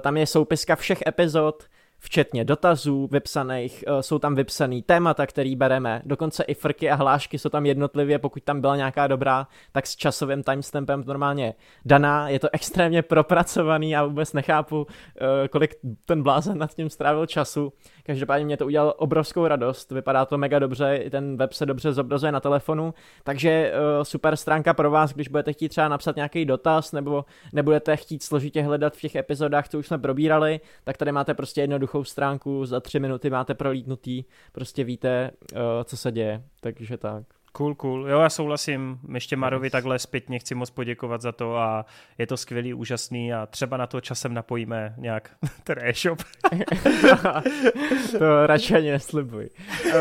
tam 0.00 0.16
je 0.16 0.26
soupiska 0.26 0.76
všech 0.76 1.02
epizod, 1.06 1.64
včetně 1.98 2.44
dotazů 2.44 3.08
vypsaných, 3.12 3.84
eh, 3.86 4.02
jsou 4.02 4.18
tam 4.18 4.34
vypsaný 4.34 4.82
témata, 4.82 5.26
který 5.26 5.56
bereme, 5.56 6.02
dokonce 6.04 6.44
i 6.44 6.54
frky 6.54 6.90
a 6.90 6.94
hlášky 6.94 7.38
jsou 7.38 7.48
tam 7.48 7.66
jednotlivě, 7.66 8.18
pokud 8.18 8.42
tam 8.42 8.60
byla 8.60 8.76
nějaká 8.76 9.06
dobrá, 9.06 9.46
tak 9.72 9.86
s 9.86 9.96
časovým 9.96 10.42
timestampem 10.42 11.02
normálně 11.06 11.54
daná, 11.84 12.28
je 12.28 12.38
to 12.38 12.48
extrémně 12.52 13.02
propracovaný 13.02 13.96
a 13.96 14.04
vůbec 14.04 14.32
nechápu, 14.32 14.86
eh, 15.20 15.48
kolik 15.48 15.74
ten 16.04 16.22
blázen 16.22 16.58
nad 16.58 16.74
tím 16.74 16.90
strávil 16.90 17.26
času, 17.26 17.72
každopádně 18.02 18.44
mě 18.44 18.56
to 18.56 18.66
udělalo 18.66 18.94
obrovskou 18.94 19.46
radost, 19.46 19.90
vypadá 19.90 20.24
to 20.24 20.38
mega 20.38 20.58
dobře, 20.58 20.96
i 20.96 21.10
ten 21.10 21.36
web 21.36 21.52
se 21.52 21.66
dobře 21.66 21.92
zobrazuje 21.92 22.32
na 22.32 22.40
telefonu, 22.40 22.94
takže 23.24 23.50
eh, 23.50 24.04
super 24.04 24.36
stránka 24.36 24.74
pro 24.74 24.90
vás, 24.90 25.12
když 25.12 25.28
budete 25.28 25.52
chtít 25.52 25.68
třeba 25.68 25.88
napsat 25.88 26.16
nějaký 26.16 26.44
dotaz, 26.44 26.92
nebo 26.92 27.24
nebudete 27.52 27.96
chtít 27.96 28.22
složitě 28.22 28.62
hledat 28.62 28.96
v 28.96 29.00
těch 29.00 29.14
epizodách, 29.14 29.68
co 29.68 29.78
už 29.78 29.86
jsme 29.86 29.98
probírali, 29.98 30.60
tak 30.84 30.96
tady 30.96 31.12
máte 31.12 31.34
prostě 31.34 31.60
jednoduchou 31.60 31.85
jednoduchou 31.86 32.04
stránku, 32.04 32.66
za 32.66 32.80
tři 32.80 33.00
minuty 33.00 33.30
máte 33.30 33.54
prolítnutý, 33.54 34.24
prostě 34.52 34.84
víte, 34.84 35.30
uh, 35.52 35.58
co 35.84 35.96
se 35.96 36.12
děje, 36.12 36.42
takže 36.60 36.96
tak. 36.96 37.24
Cool, 37.52 37.74
cool. 37.74 38.08
Jo, 38.08 38.20
já 38.20 38.30
souhlasím. 38.30 38.98
Ještě 39.14 39.36
Marovi 39.36 39.70
takhle 39.70 39.98
zpětně 39.98 40.38
chci 40.38 40.54
moc 40.54 40.70
poděkovat 40.70 41.20
za 41.20 41.32
to 41.32 41.56
a 41.56 41.86
je 42.18 42.26
to 42.26 42.36
skvělý, 42.36 42.74
úžasný 42.74 43.32
a 43.32 43.46
třeba 43.46 43.76
na 43.76 43.86
to 43.86 44.00
časem 44.00 44.34
napojíme 44.34 44.94
nějak 44.98 45.30
ten 45.64 45.78
e-shop. 45.82 46.18
to 48.18 48.46
radši 48.46 48.74
ani 48.74 48.90
neslibuj. 48.90 49.48
Uh, 49.86 49.92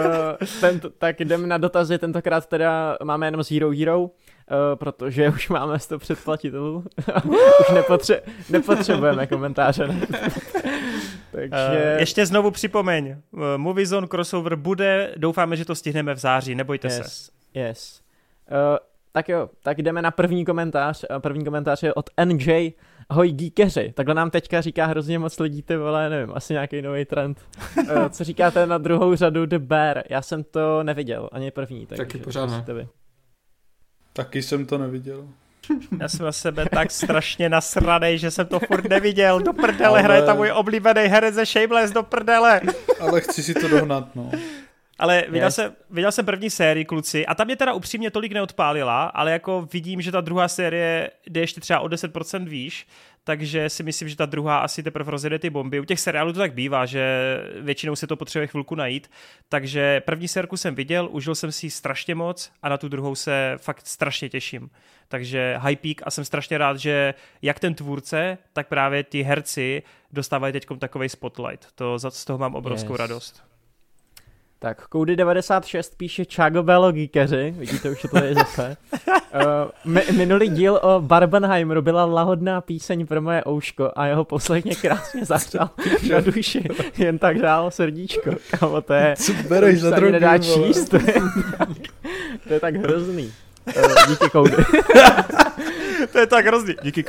tento, 0.61 0.89
tak 0.89 1.19
jdeme 1.19 1.47
na 1.47 1.57
dotazy, 1.57 1.97
tentokrát 1.97 2.45
teda 2.45 2.97
máme 3.03 3.27
jenom 3.27 3.41
Hero 3.51 3.71
Hero, 3.71 4.01
uh, 4.01 4.09
protože 4.75 5.29
už 5.29 5.49
máme 5.49 5.79
100 5.79 5.99
předplatitelů. 5.99 6.83
už 7.59 7.67
nepotře- 7.69 8.21
nepotřebujeme 8.49 9.27
komentáře. 9.27 9.87
Takže... 11.35 11.93
Uh, 11.93 11.99
ještě 11.99 12.25
znovu 12.25 12.51
připomeň, 12.51 13.17
uh, 13.31 13.41
Movie 13.57 13.85
Zone 13.85 14.07
crossover 14.07 14.55
bude, 14.55 15.13
doufáme, 15.17 15.57
že 15.57 15.65
to 15.65 15.75
stihneme 15.75 16.13
v 16.13 16.17
září, 16.17 16.55
nebojte 16.55 16.87
yes, 16.87 16.95
se. 16.95 17.31
Yes. 17.59 18.01
Uh, 18.51 18.77
tak 19.11 19.29
jo, 19.29 19.49
tak 19.63 19.81
jdeme 19.81 20.01
na 20.01 20.11
první 20.11 20.45
komentář. 20.45 21.05
První 21.19 21.45
komentář 21.45 21.83
je 21.83 21.93
od 21.93 22.09
NJ. 22.25 22.71
Ahoj 23.09 23.31
geekeři, 23.31 23.93
takhle 23.95 24.15
nám 24.15 24.29
teďka 24.29 24.61
říká 24.61 24.85
hrozně 24.85 25.19
moc 25.19 25.39
lidí, 25.39 25.61
ty 25.61 25.77
vole, 25.77 26.09
nevím, 26.09 26.33
asi 26.35 26.53
nějaký 26.53 26.81
nový 26.81 27.05
trend. 27.05 27.41
uh, 27.77 27.85
co 28.09 28.23
říkáte 28.23 28.65
na 28.65 28.77
druhou 28.77 29.15
řadu 29.15 29.45
The 29.45 29.57
Bear? 29.57 30.03
Já 30.09 30.21
jsem 30.21 30.43
to 30.43 30.83
neviděl, 30.83 31.29
ani 31.31 31.51
první. 31.51 31.85
Tak 31.85 31.97
Taky 31.97 32.17
pořád 32.17 32.49
ne. 32.67 32.87
Taky 34.13 34.41
jsem 34.41 34.65
to 34.65 34.77
neviděl. 34.77 35.27
Já 35.99 36.09
jsem 36.09 36.25
na 36.25 36.31
sebe 36.31 36.65
tak 36.73 36.91
strašně 36.91 37.49
nasranej, 37.49 38.17
že 38.17 38.31
jsem 38.31 38.47
to 38.47 38.59
furt 38.59 38.89
neviděl. 38.89 39.39
Do 39.39 39.53
prdele, 39.53 39.87
Ale... 39.87 40.01
hraje 40.01 40.21
tam 40.21 40.37
můj 40.37 40.51
oblíbený 40.51 41.01
herec 41.01 41.35
ze 41.35 41.45
Shameless, 41.45 41.91
do 41.91 42.03
prdele. 42.03 42.61
Ale 42.99 43.21
chci 43.21 43.43
si 43.43 43.53
to 43.53 43.67
dohnat, 43.67 44.15
no. 44.15 44.31
Ale 44.99 45.25
viděl, 45.29 45.47
yes. 45.47 45.55
jsem, 45.55 45.73
viděl 45.89 46.11
jsem 46.11 46.25
první 46.25 46.49
sérii, 46.49 46.85
kluci, 46.85 47.25
a 47.25 47.35
tam 47.35 47.47
mě 47.47 47.55
teda 47.55 47.73
upřímně 47.73 48.11
tolik 48.11 48.31
neodpálila, 48.31 49.03
ale 49.03 49.31
jako 49.31 49.67
vidím, 49.73 50.01
že 50.01 50.11
ta 50.11 50.21
druhá 50.21 50.47
série 50.47 51.11
jde 51.27 51.41
ještě 51.41 51.61
třeba 51.61 51.79
o 51.79 51.87
10% 51.87 52.47
výš, 52.47 52.87
takže 53.25 53.69
si 53.69 53.83
myslím, 53.83 54.09
že 54.09 54.15
ta 54.15 54.25
druhá 54.25 54.57
asi 54.57 54.83
teprve 54.83 55.11
rozjede 55.11 55.39
ty 55.39 55.49
bomby. 55.49 55.79
U 55.79 55.85
těch 55.85 55.99
seriálů 55.99 56.33
to 56.33 56.39
tak 56.39 56.53
bývá, 56.53 56.85
že 56.85 57.37
většinou 57.61 57.95
se 57.95 58.07
to 58.07 58.15
potřebuje 58.15 58.47
chvilku 58.47 58.75
najít. 58.75 59.11
Takže 59.49 60.01
první 60.05 60.27
sérku 60.27 60.57
jsem 60.57 60.75
viděl, 60.75 61.09
užil 61.11 61.35
jsem 61.35 61.51
si 61.51 61.65
ji 61.65 61.69
strašně 61.69 62.15
moc 62.15 62.51
a 62.61 62.69
na 62.69 62.77
tu 62.77 62.89
druhou 62.89 63.15
se 63.15 63.53
fakt 63.57 63.87
strašně 63.87 64.29
těším. 64.29 64.69
Takže 65.07 65.55
high 65.57 65.75
peak 65.75 66.01
a 66.03 66.11
jsem 66.11 66.25
strašně 66.25 66.57
rád, 66.57 66.77
že 66.77 67.13
jak 67.41 67.59
ten 67.59 67.75
tvůrce, 67.75 68.37
tak 68.53 68.67
právě 68.67 69.03
ti 69.03 69.23
herci 69.23 69.83
dostávají 70.11 70.53
teď 70.53 70.65
takový 70.79 71.09
spotlight. 71.09 71.67
To, 71.75 71.99
z 71.99 72.25
toho 72.25 72.39
mám 72.39 72.55
obrovskou 72.55 72.93
yes. 72.93 72.99
radost. 72.99 73.54
Tak, 74.65 74.87
Koudy96 74.89 75.83
píše 75.97 76.23
Chago 76.35 76.63
Bello 76.63 76.91
Geekeři, 76.91 77.55
vidíte, 77.57 77.89
už 77.89 78.05
to 78.11 78.23
je 78.23 78.33
zase. 78.33 78.77
Uh, 79.07 79.11
mi, 79.93 80.01
minulý 80.17 80.49
díl 80.49 80.79
o 80.83 81.01
Barbenheimeru 81.01 81.81
byla 81.81 82.05
lahodná 82.05 82.61
píseň 82.61 83.07
pro 83.07 83.21
moje 83.21 83.43
ouško 83.47 83.91
a 83.95 84.05
jeho 84.05 84.23
posledně 84.23 84.75
krásně 84.75 85.25
zahřál 85.25 85.69
na 86.11 86.19
duši. 86.19 86.63
Jen 86.97 87.17
tak 87.17 87.39
žálo 87.39 87.71
srdíčko. 87.71 88.31
Kámo, 88.51 88.81
to 88.81 88.93
je... 88.93 89.15
Co 89.17 89.33
bereš 89.49 89.81
za 89.81 89.99
nedá 89.99 90.37
číst. 90.37 90.95
To 92.47 92.53
je 92.53 92.59
tak 92.59 92.75
hrozný. 92.75 93.31
Uh, 93.67 94.07
díky 94.07 94.29
Cody. 94.29 94.55
to 96.11 96.19
je 96.19 96.27
tak 96.27 96.45
hrozný. 96.45 96.75
Díky. 96.81 97.05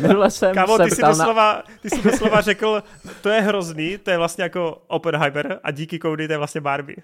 Minule 0.00 0.30
jsem 0.30 0.54
Kámo, 0.54 0.78
ty 0.78 0.90
jsi, 0.90 1.02
doslova, 1.02 1.52
na... 1.52 1.62
ty 1.82 1.90
jsi 1.90 2.02
doslova 2.02 2.40
řekl, 2.40 2.82
to 3.20 3.28
je 3.28 3.40
hrozný, 3.40 3.98
to 3.98 4.10
je 4.10 4.18
vlastně 4.18 4.42
jako 4.44 4.82
Oppenheimer 4.86 5.60
a 5.62 5.70
díky 5.70 5.98
Cody 5.98 6.26
to 6.26 6.32
je 6.32 6.38
vlastně 6.38 6.60
Barbie 6.60 6.96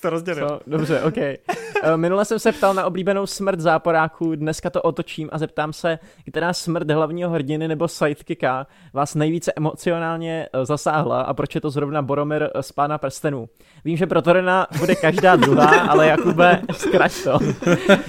to 0.00 0.10
rozdělil. 0.10 0.48
Co? 0.48 0.60
Dobře, 0.66 1.02
OK. 1.02 1.16
Eh, 1.18 1.96
minule 1.96 2.24
jsem 2.24 2.38
se 2.38 2.52
ptal 2.52 2.74
na 2.74 2.84
oblíbenou 2.84 3.26
smrt 3.26 3.60
záporáků, 3.60 4.34
dneska 4.34 4.70
to 4.70 4.82
otočím 4.82 5.28
a 5.32 5.38
zeptám 5.38 5.72
se, 5.72 5.98
která 6.28 6.52
smrt 6.52 6.90
hlavního 6.90 7.30
hrdiny 7.30 7.68
nebo 7.68 7.88
sidekicka 7.88 8.66
vás 8.92 9.14
nejvíce 9.14 9.52
emocionálně 9.56 10.48
eh, 10.52 10.66
zasáhla 10.66 11.22
a 11.22 11.34
proč 11.34 11.54
je 11.54 11.60
to 11.60 11.70
zrovna 11.70 12.02
Boromir 12.02 12.48
z 12.60 12.72
Pána 12.72 12.98
prstenů. 12.98 13.48
Vím, 13.84 13.96
že 13.96 14.06
pro 14.06 14.22
Torena 14.22 14.66
bude 14.78 14.94
každá 14.94 15.36
druhá, 15.36 15.80
ale 15.88 16.06
Jakube, 16.06 16.62
zkrať 16.72 17.24
to. 17.24 17.38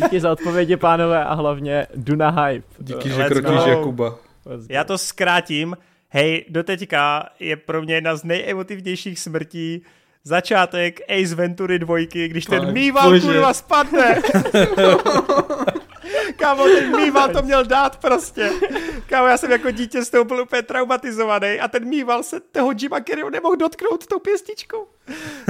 Díky 0.04 0.20
za 0.20 0.32
odpovědi, 0.32 0.78
pánové, 0.78 1.26
a 1.26 1.34
hlavně 1.34 1.88
Duna 1.96 2.30
Hype. 2.30 2.68
Díky, 2.80 3.10
že 3.10 3.24
krotíš 3.24 3.66
Jakuba. 3.68 4.16
Já 4.70 4.84
to 4.84 4.98
zkrátím. 4.98 5.78
Hej, 6.10 6.46
doteďka 6.50 7.30
je 7.40 7.56
pro 7.56 7.82
mě 7.82 7.96
jedna 7.96 8.16
z 8.16 8.24
nejemotivnějších 8.24 9.20
smrtí 9.20 9.84
začátek 10.24 11.00
Ace 11.10 11.36
Ventury 11.36 11.80
dvojky, 11.80 12.28
když 12.28 12.46
Pane, 12.46 12.62
ten 12.62 12.74
mýval 12.74 13.20
kurva 13.22 13.54
spadne. 13.54 14.22
Kámo, 16.36 16.64
ten 16.64 16.96
mýval 16.96 17.30
to 17.30 17.42
měl 17.42 17.66
dát 17.66 17.98
prostě. 17.98 18.52
Kámo, 19.06 19.28
já 19.28 19.38
jsem 19.38 19.52
jako 19.52 19.72
dítě 19.72 20.06
z 20.06 20.10
toho 20.10 20.26
byl 20.26 20.42
úplně 20.42 20.62
traumatizovaný 20.62 21.60
a 21.60 21.68
ten 21.68 21.90
mýval 21.90 22.24
se 22.24 22.40
toho 22.40 22.72
Jima 22.78 23.02
Carreyho 23.02 23.30
nemohl 23.30 23.56
dotknout 23.56 24.08
tou 24.08 24.20
pěstičkou. 24.20 24.88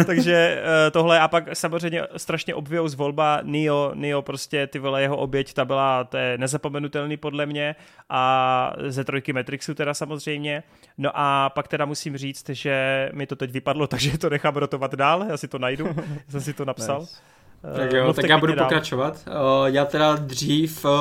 Takže 0.05 0.61
uh, 0.61 0.91
tohle 0.91 1.19
a 1.19 1.27
pak 1.27 1.43
samozřejmě 1.53 2.01
strašně 2.17 2.55
obvious 2.55 2.95
volba 2.95 3.39
Neo, 3.43 3.91
Neo 3.95 4.21
prostě 4.21 4.67
ty 4.67 4.79
vole 4.79 5.01
jeho 5.01 5.17
oběť, 5.17 5.53
ta 5.53 5.65
byla, 5.65 6.03
to 6.03 6.17
je 6.17 6.37
nezapomenutelný 6.37 7.17
podle 7.17 7.45
mě 7.45 7.75
a 8.09 8.73
ze 8.87 9.03
trojky 9.03 9.33
Matrixu 9.33 9.73
teda 9.73 9.93
samozřejmě. 9.93 10.63
No 10.97 11.11
a 11.13 11.49
pak 11.49 11.67
teda 11.67 11.85
musím 11.85 12.17
říct, 12.17 12.49
že 12.49 13.09
mi 13.13 13.27
to 13.27 13.35
teď 13.35 13.51
vypadlo, 13.51 13.87
takže 13.91 14.17
to 14.17 14.29
nechám 14.29 14.55
rotovat 14.55 14.95
dál, 14.95 15.25
já 15.29 15.37
si 15.37 15.47
to 15.47 15.59
najdu, 15.59 15.87
jsem 16.29 16.41
si 16.41 16.53
to 16.53 16.65
napsal. 16.65 16.99
Nice. 16.99 17.40
Tak 17.75 17.93
jo, 17.93 18.13
tak 18.13 18.29
já 18.29 18.37
budu 18.37 18.55
dál. 18.55 18.65
pokračovat. 18.65 19.23
Uh, 19.27 19.65
já 19.65 19.85
teda 19.85 20.15
dřív 20.15 20.85
uh, 20.85 20.91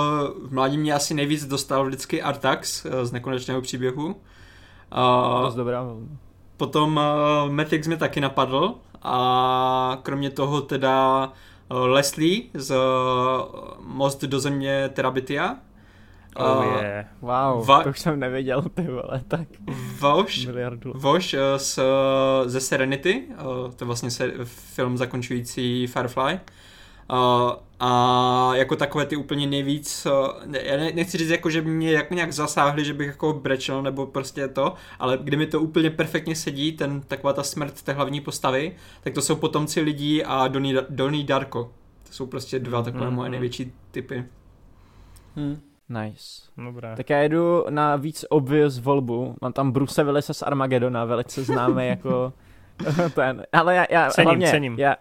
v 0.49 0.53
mládí 0.53 0.79
mě 0.79 0.95
asi 0.95 1.15
nejvíc 1.15 1.47
dostal 1.47 1.87
vždycky 1.87 2.23
Artax 2.23 2.85
uh, 2.85 2.93
z 3.03 3.13
nekonečného 3.13 3.61
příběhu. 3.61 4.07
Uh, 4.07 5.43
Dost 5.43 5.55
dobrá. 5.55 5.85
Potom 6.57 6.97
uh, 7.45 7.53
Matrix 7.53 7.87
mě 7.87 7.97
taky 7.97 8.21
napadl 8.21 8.75
a 9.03 9.99
kromě 10.03 10.31
toho 10.31 10.61
teda 10.61 11.27
uh, 11.71 11.87
Leslie 11.87 12.43
z 12.55 12.71
uh, 12.71 12.79
Most 13.81 14.25
do 14.25 14.41
země 14.41 14.91
Terabitia. 14.93 15.57
Oh 16.37 16.59
uh, 16.59 16.83
yeah. 16.83 17.07
Wow, 17.21 17.67
Va- 17.67 17.83
to 17.83 17.91
už 17.91 18.01
jsem 18.01 18.21
nevěděl, 18.21 18.63
ty 18.63 18.83
vole, 18.83 19.23
tak. 19.29 19.49
Voš, 20.01 20.49
Voš 20.95 21.35
uh, 21.35 21.41
z, 21.57 21.79
ze 22.47 22.61
Serenity, 22.61 23.25
uh, 23.31 23.71
to 23.71 23.85
je 23.85 23.87
vlastně 23.87 24.11
se, 24.11 24.33
film 24.45 24.97
zakončující 24.97 25.87
Firefly. 25.87 26.41
Uh, 27.13 27.53
a 27.81 28.51
jako 28.55 28.77
takové 28.77 29.07
ty 29.07 29.17
úplně 29.17 29.47
nejvíc, 29.47 30.07
uh, 30.07 30.53
já 30.53 30.77
ne, 30.77 30.93
nechci 30.95 31.19
říct 31.19 31.29
jako, 31.29 31.51
že 31.51 31.63
mě 31.63 31.93
jak 31.93 32.11
nějak 32.11 32.33
zasáhly, 32.33 32.85
že 32.85 32.95
bych 32.95 33.07
jako 33.07 33.33
brečel 33.33 33.83
nebo 33.83 34.07
prostě 34.07 34.49
to, 34.49 34.75
ale 34.99 35.19
kdy 35.23 35.37
mi 35.37 35.47
to 35.47 35.61
úplně 35.61 35.91
perfektně 35.91 36.37
sedí, 36.37 36.73
ten, 36.73 37.01
taková 37.01 37.33
ta 37.33 37.43
smrt 37.43 37.83
té 37.83 37.93
hlavní 37.93 38.21
postavy, 38.21 38.77
tak 39.01 39.15
to 39.15 39.23
jsou 39.23 39.37
potomci 39.37 39.81
lidí 39.81 40.25
a 40.25 40.49
Donnie, 40.49 40.87
Donnie 40.89 41.25
Darko. 41.25 41.73
To 42.07 42.13
jsou 42.13 42.27
prostě 42.27 42.59
dva 42.59 42.83
takové 42.83 43.07
mm-hmm. 43.07 43.15
moje 43.15 43.31
největší 43.31 43.73
typy. 43.91 44.25
Hmm. 45.37 45.61
Nice. 45.91 46.43
Dobré. 46.57 46.97
Tak 46.97 47.11
já 47.11 47.19
jedu 47.19 47.65
na 47.71 47.97
víc 47.97 48.25
obvious 48.29 48.79
volbu. 48.79 49.35
Mám 49.41 49.53
tam 49.53 49.73
Bruce 49.73 50.05
Willise 50.05 50.35
z 50.35 50.43
Armagedona, 50.43 51.05
velice 51.05 51.45
známý 51.45 51.87
jako 51.89 52.33
ten. 53.15 53.47
Ale 53.53 53.75
já, 53.75 53.87
já 53.91 54.11
cením, 54.11 54.27
hlavně, 54.27 54.51
cením. 54.51 54.79
Já, 54.79 54.97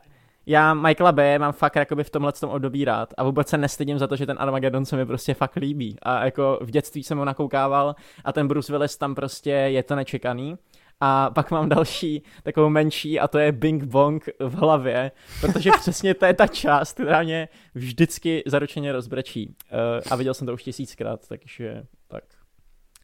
já 0.45 0.73
Michaela 0.73 1.11
B. 1.11 1.39
mám 1.39 1.53
fakt 1.53 1.75
jakoby 1.75 2.03
v 2.03 2.09
tomhle 2.09 2.31
tom 2.31 2.49
období 2.49 2.85
rád 2.85 3.13
a 3.17 3.23
vůbec 3.23 3.47
se 3.47 3.57
nestydím 3.57 3.99
za 3.99 4.07
to, 4.07 4.15
že 4.15 4.25
ten 4.25 4.37
Armageddon 4.39 4.85
se 4.85 4.95
mi 4.95 5.05
prostě 5.05 5.33
fakt 5.33 5.55
líbí 5.55 5.97
a 6.01 6.25
jako 6.25 6.59
v 6.61 6.71
dětství 6.71 7.03
jsem 7.03 7.17
ho 7.17 7.25
nakoukával 7.25 7.95
a 8.25 8.31
ten 8.31 8.47
Bruce 8.47 8.71
Willis 8.71 8.97
tam 8.97 9.15
prostě 9.15 9.49
je 9.49 9.83
to 9.83 9.95
nečekaný 9.95 10.57
a 11.01 11.29
pak 11.29 11.51
mám 11.51 11.69
další 11.69 12.23
takovou 12.43 12.69
menší 12.69 13.19
a 13.19 13.27
to 13.27 13.37
je 13.37 13.51
Bing 13.51 13.83
Bong 13.83 14.29
v 14.39 14.53
hlavě, 14.53 15.11
protože 15.41 15.71
přesně 15.79 16.13
to 16.13 16.25
je 16.25 16.33
ta 16.33 16.47
část, 16.47 16.93
která 16.93 17.23
mě 17.23 17.49
vždycky 17.75 18.43
zaručeně 18.45 18.91
rozbrečí. 18.91 19.47
Uh, 19.47 20.01
a 20.11 20.15
viděl 20.15 20.33
jsem 20.33 20.47
to 20.47 20.53
už 20.53 20.63
tisíckrát, 20.63 21.27
takže 21.27 21.83
tak. 22.07 22.23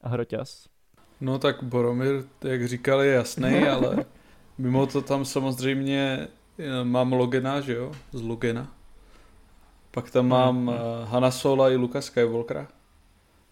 A 0.02 0.10
hroťas. 0.10 0.68
No 1.22 1.40
tak 1.40 1.64
Boromir, 1.64 2.24
jak 2.44 2.68
říkal, 2.68 3.02
je 3.02 3.14
jasný, 3.14 3.60
ale 3.70 4.06
mimo 4.58 4.86
to 4.88 5.02
tam 5.02 5.26
samozřejmě 5.26 6.28
eh, 6.60 6.84
mám 6.84 7.14
Logena, 7.14 7.62
že 7.62 7.74
jo, 7.74 7.92
z 8.12 8.22
Logena. 8.22 8.72
Pak 9.92 10.12
tam 10.12 10.28
mám 10.28 10.62
mm. 10.62 10.68
uh, 10.68 10.76
Hanna 11.04 11.32
Sola 11.32 11.70
i 11.70 11.76
Luka 11.76 12.02
Skywalkera. 12.02 12.68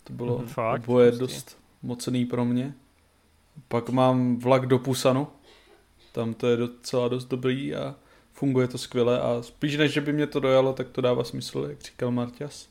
To 0.03 0.13
bylo 0.13 0.37
mm, 0.37 0.47
fakt, 0.47 0.83
oboje 0.83 1.11
prostě. 1.11 1.23
dost 1.23 1.57
mocný 1.81 2.25
pro 2.25 2.45
mě. 2.45 2.73
Pak 3.67 3.89
mám 3.89 4.39
vlak 4.39 4.65
do 4.65 4.79
Pusanu, 4.79 5.27
tam 6.11 6.33
to 6.33 6.47
je 6.47 6.57
docela 6.57 7.07
dost 7.07 7.25
dobrý 7.25 7.75
a 7.75 7.95
funguje 8.33 8.67
to 8.67 8.77
skvěle 8.77 9.21
a 9.21 9.41
spíš 9.41 9.77
než, 9.77 9.91
že 9.91 10.01
by 10.01 10.13
mě 10.13 10.27
to 10.27 10.39
dojalo, 10.39 10.73
tak 10.73 10.89
to 10.89 11.01
dává 11.01 11.23
smysl, 11.23 11.65
jak 11.69 11.81
říkal 11.81 12.11
Marťas. 12.11 12.67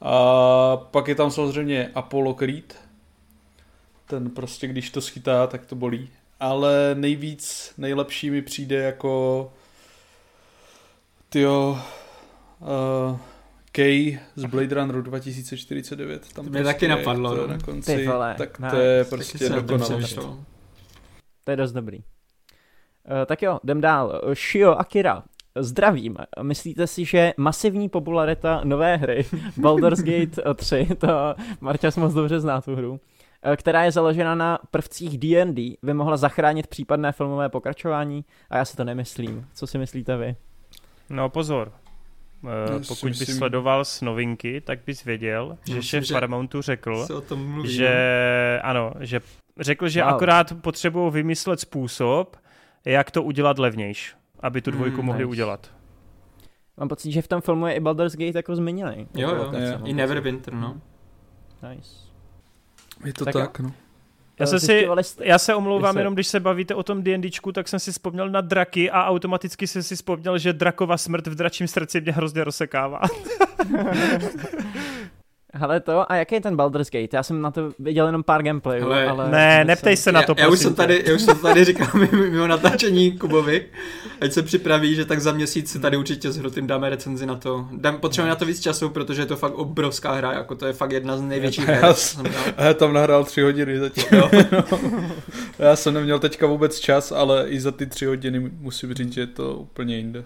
A 0.00 0.76
pak 0.76 1.08
je 1.08 1.14
tam 1.14 1.30
samozřejmě 1.30 1.90
Apollo 1.94 2.34
Creed, 2.34 2.78
ten 4.06 4.30
prostě, 4.30 4.66
když 4.66 4.90
to 4.90 5.00
schytá, 5.00 5.46
tak 5.46 5.66
to 5.66 5.74
bolí. 5.74 6.08
Ale 6.40 6.94
nejvíc, 6.94 7.72
nejlepší 7.78 8.30
mi 8.30 8.42
přijde 8.42 8.76
jako 8.76 9.52
tyjo, 11.28 11.78
uh, 12.60 13.18
Kay 13.76 14.18
z 14.34 14.44
Blade 14.44 14.74
Runneru 14.74 15.02
2049. 15.02 16.32
Tam 16.32 16.44
to 16.44 16.50
mě 16.50 16.64
taky 16.64 16.88
napadlo. 16.88 17.36
To 17.36 17.40
no. 17.40 17.46
na 17.46 17.58
konci, 17.58 17.96
Ty 17.96 18.06
vole, 18.06 18.34
tak 18.38 18.60
to 18.70 18.76
je 18.76 19.04
prostě 19.04 19.48
dokonalost. 19.48 20.18
To 21.44 21.50
je 21.50 21.56
dost 21.56 21.72
dobrý. 21.72 21.98
Uh, 21.98 22.02
tak 23.26 23.42
jo, 23.42 23.58
jdem 23.64 23.80
dál. 23.80 24.22
Shio 24.34 24.70
Akira. 24.70 25.22
Zdravím. 25.58 26.16
Myslíte 26.42 26.86
si, 26.86 27.04
že 27.04 27.34
masivní 27.36 27.88
popularita 27.88 28.60
nové 28.64 28.96
hry 28.96 29.26
Baldur's 29.56 30.02
Gate 30.02 30.54
3, 30.54 30.88
to 30.98 31.34
Marťas 31.60 31.96
moc 31.96 32.14
dobře 32.14 32.40
zná 32.40 32.60
tu 32.60 32.76
hru, 32.76 33.00
eh, 33.42 33.56
která 33.56 33.84
je 33.84 33.92
založena 33.92 34.34
na 34.34 34.58
prvcích 34.70 35.18
D&D, 35.18 35.76
by 35.82 35.94
mohla 35.94 36.16
zachránit 36.16 36.66
případné 36.66 37.12
filmové 37.12 37.48
pokračování? 37.48 38.24
A 38.50 38.56
já 38.56 38.64
si 38.64 38.76
to 38.76 38.84
nemyslím. 38.84 39.46
Co 39.54 39.66
si 39.66 39.78
myslíte 39.78 40.16
vy? 40.16 40.36
No 41.10 41.28
pozor, 41.28 41.72
Uh, 42.42 42.50
pokud 42.88 43.08
bys 43.08 43.20
myslím... 43.20 43.36
sledoval 43.36 43.84
s 43.84 44.00
novinky, 44.00 44.60
tak 44.60 44.78
bys 44.86 45.04
věděl, 45.04 45.58
že 45.64 45.82
šéf 45.82 46.12
Paramountu 46.12 46.62
řekl, 46.62 47.06
že 47.64 48.60
ano, 48.62 48.92
že 49.00 49.20
řekl, 49.60 49.88
že 49.88 50.02
wow. 50.02 50.12
akorát 50.12 50.52
potřebují 50.60 51.12
vymyslet 51.12 51.60
způsob, 51.60 52.36
jak 52.84 53.10
to 53.10 53.22
udělat 53.22 53.58
levnější, 53.58 54.14
aby 54.40 54.62
tu 54.62 54.70
dvojku 54.70 55.00
mm, 55.00 55.06
mohli 55.06 55.22
nice. 55.22 55.30
udělat. 55.30 55.70
Mám 56.76 56.88
pocit, 56.88 57.12
že 57.12 57.22
v 57.22 57.28
tom 57.28 57.40
filmu 57.40 57.66
je 57.66 57.74
i 57.74 57.80
Baldur's 57.80 58.16
Gate 58.16 58.38
jako 58.38 58.56
zmíněný. 58.56 59.08
Jo, 59.14 59.28
jo, 59.28 59.52
jo. 59.52 59.78
i 59.84 59.92
Neverwinter, 59.92 60.54
no. 60.54 60.80
Nice. 61.70 61.90
Je 63.04 63.12
to 63.12 63.24
tak, 63.24 63.34
tak 63.34 63.60
no. 63.60 63.72
Já, 64.40 64.46
se 64.46 64.60
si, 64.60 64.88
já 65.20 65.38
se 65.38 65.54
omlouvám, 65.54 65.94
se... 65.94 66.00
jenom 66.00 66.14
když 66.14 66.26
se 66.26 66.40
bavíte 66.40 66.74
o 66.74 66.82
tom 66.82 67.02
D&Dčku, 67.02 67.52
tak 67.52 67.68
jsem 67.68 67.80
si 67.80 67.92
vzpomněl 67.92 68.30
na 68.30 68.40
draky 68.40 68.90
a 68.90 69.06
automaticky 69.06 69.66
jsem 69.66 69.82
si 69.82 69.96
vzpomněl, 69.96 70.38
že 70.38 70.52
drakova 70.52 70.96
smrt 70.96 71.26
v 71.26 71.34
dračím 71.34 71.68
srdci 71.68 72.00
mě 72.00 72.12
hrozně 72.12 72.44
rozsekává. 72.44 73.00
Hele 75.56 75.80
to, 75.80 76.12
a 76.12 76.16
jaký 76.16 76.34
je 76.34 76.40
ten 76.40 76.56
Baldur's 76.56 76.90
Gate? 76.90 77.16
Já 77.16 77.22
jsem 77.22 77.42
na 77.42 77.50
to 77.50 77.72
viděl 77.78 78.06
jenom 78.06 78.22
pár 78.22 78.42
gameplayů, 78.42 78.82
Hele, 78.82 79.06
ale... 79.06 79.30
Ne, 79.30 79.64
neptej 79.64 79.96
se 79.96 80.12
na 80.12 80.22
to, 80.22 80.34
já, 80.38 80.44
já 80.44 80.50
už 80.50 80.58
jsem 80.58 80.74
tady, 80.74 81.04
já 81.06 81.14
už 81.14 81.22
jsem 81.22 81.38
tady 81.38 81.64
říkal 81.64 81.88
mimo 82.12 82.46
natáčení 82.46 83.18
Kubovi, 83.18 83.66
ať 84.20 84.32
se 84.32 84.42
připraví, 84.42 84.94
že 84.94 85.04
tak 85.04 85.20
za 85.20 85.32
měsíc 85.32 85.70
si 85.70 85.78
tady 85.78 85.96
určitě 85.96 86.32
s 86.32 86.36
Hrotým 86.36 86.66
dáme 86.66 86.90
recenzi 86.90 87.26
na 87.26 87.34
to. 87.34 87.68
Dám, 87.72 87.98
potřebujeme 87.98 88.30
na 88.30 88.36
to 88.36 88.44
víc 88.44 88.60
času, 88.60 88.88
protože 88.88 89.22
je 89.22 89.26
to 89.26 89.36
fakt 89.36 89.54
obrovská 89.54 90.12
hra, 90.12 90.32
jako 90.32 90.54
to 90.54 90.66
je 90.66 90.72
fakt 90.72 90.92
jedna 90.92 91.16
z 91.16 91.20
největších 91.20 91.66
her. 91.66 91.84
Já, 92.56 92.64
já 92.64 92.74
tam 92.74 92.92
nahrál 92.92 93.24
tři 93.24 93.42
hodiny 93.42 93.78
zatím. 93.78 94.04
No. 94.16 94.30
já 95.58 95.76
jsem 95.76 95.94
neměl 95.94 96.18
teďka 96.18 96.46
vůbec 96.46 96.78
čas, 96.78 97.12
ale 97.12 97.48
i 97.48 97.60
za 97.60 97.72
ty 97.72 97.86
tři 97.86 98.06
hodiny 98.06 98.50
musím 98.60 98.94
říct, 98.94 99.12
že 99.12 99.20
je 99.20 99.26
to 99.26 99.54
úplně 99.54 99.96
jinde. 99.96 100.24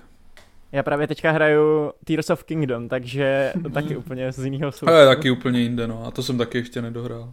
Já 0.73 0.83
právě 0.83 1.07
teďka 1.07 1.31
hraju 1.31 1.93
Tears 2.05 2.31
of 2.31 2.45
Kingdom, 2.45 2.89
takže 2.89 3.53
taky 3.75 3.97
úplně 3.97 4.33
z 4.33 4.45
jiného 4.45 4.73
světa. 4.73 5.01
je 5.01 5.07
taky 5.07 5.31
úplně 5.31 5.61
jinde, 5.61 5.87
no. 5.87 6.07
A 6.07 6.11
to 6.11 6.23
jsem 6.23 6.39
taky 6.39 6.59
ještě 6.59 6.83
nedohrál. 6.83 7.33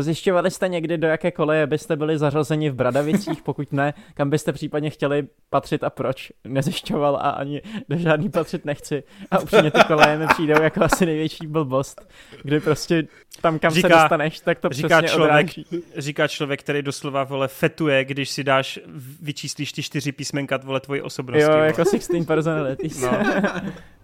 Zjišťovali 0.00 0.50
jste 0.50 0.68
někdy, 0.68 0.98
do 0.98 1.06
jaké 1.06 1.30
koleje 1.30 1.66
byste 1.66 1.96
byli 1.96 2.18
zařazeni 2.18 2.70
v 2.70 2.74
Bradavicích, 2.74 3.42
pokud 3.42 3.72
ne, 3.72 3.94
kam 4.14 4.30
byste 4.30 4.52
případně 4.52 4.90
chtěli 4.90 5.26
patřit 5.50 5.84
a 5.84 5.90
proč? 5.90 6.32
Nezjišťoval 6.44 7.16
a 7.16 7.30
ani 7.30 7.62
do 7.88 7.96
žádný 7.96 8.30
patřit 8.30 8.64
nechci. 8.64 9.02
A 9.30 9.38
upřímně 9.38 9.70
ty 9.70 9.80
koleje 9.86 10.18
mi 10.18 10.26
přijdou 10.26 10.62
jako 10.62 10.84
asi 10.84 11.06
největší 11.06 11.46
blbost, 11.46 12.12
kdy 12.42 12.60
prostě 12.60 13.06
tam, 13.40 13.58
kam 13.58 13.72
říká, 13.72 13.88
se 13.88 13.94
dostaneš, 13.94 14.40
tak 14.40 14.58
to 14.58 14.68
říká 14.68 14.88
přesně 14.88 15.08
člověk, 15.08 15.30
odráží. 15.30 15.66
Říká 15.96 16.28
člověk, 16.28 16.60
který 16.60 16.82
doslova 16.82 17.24
vole 17.24 17.48
fetuje, 17.48 18.04
když 18.04 18.30
si 18.30 18.44
dáš, 18.44 18.78
vyčíslíš 19.22 19.72
ty 19.72 19.82
čtyři 19.82 20.12
písmenka 20.12 20.56
vole 20.56 20.80
tvoji 20.80 21.02
osobnosti. 21.02 21.42
Jo, 21.42 21.50
vole. 21.50 21.66
jako 21.66 21.84
16 21.84 22.26
personalities. 22.26 23.00
No. 23.00 23.18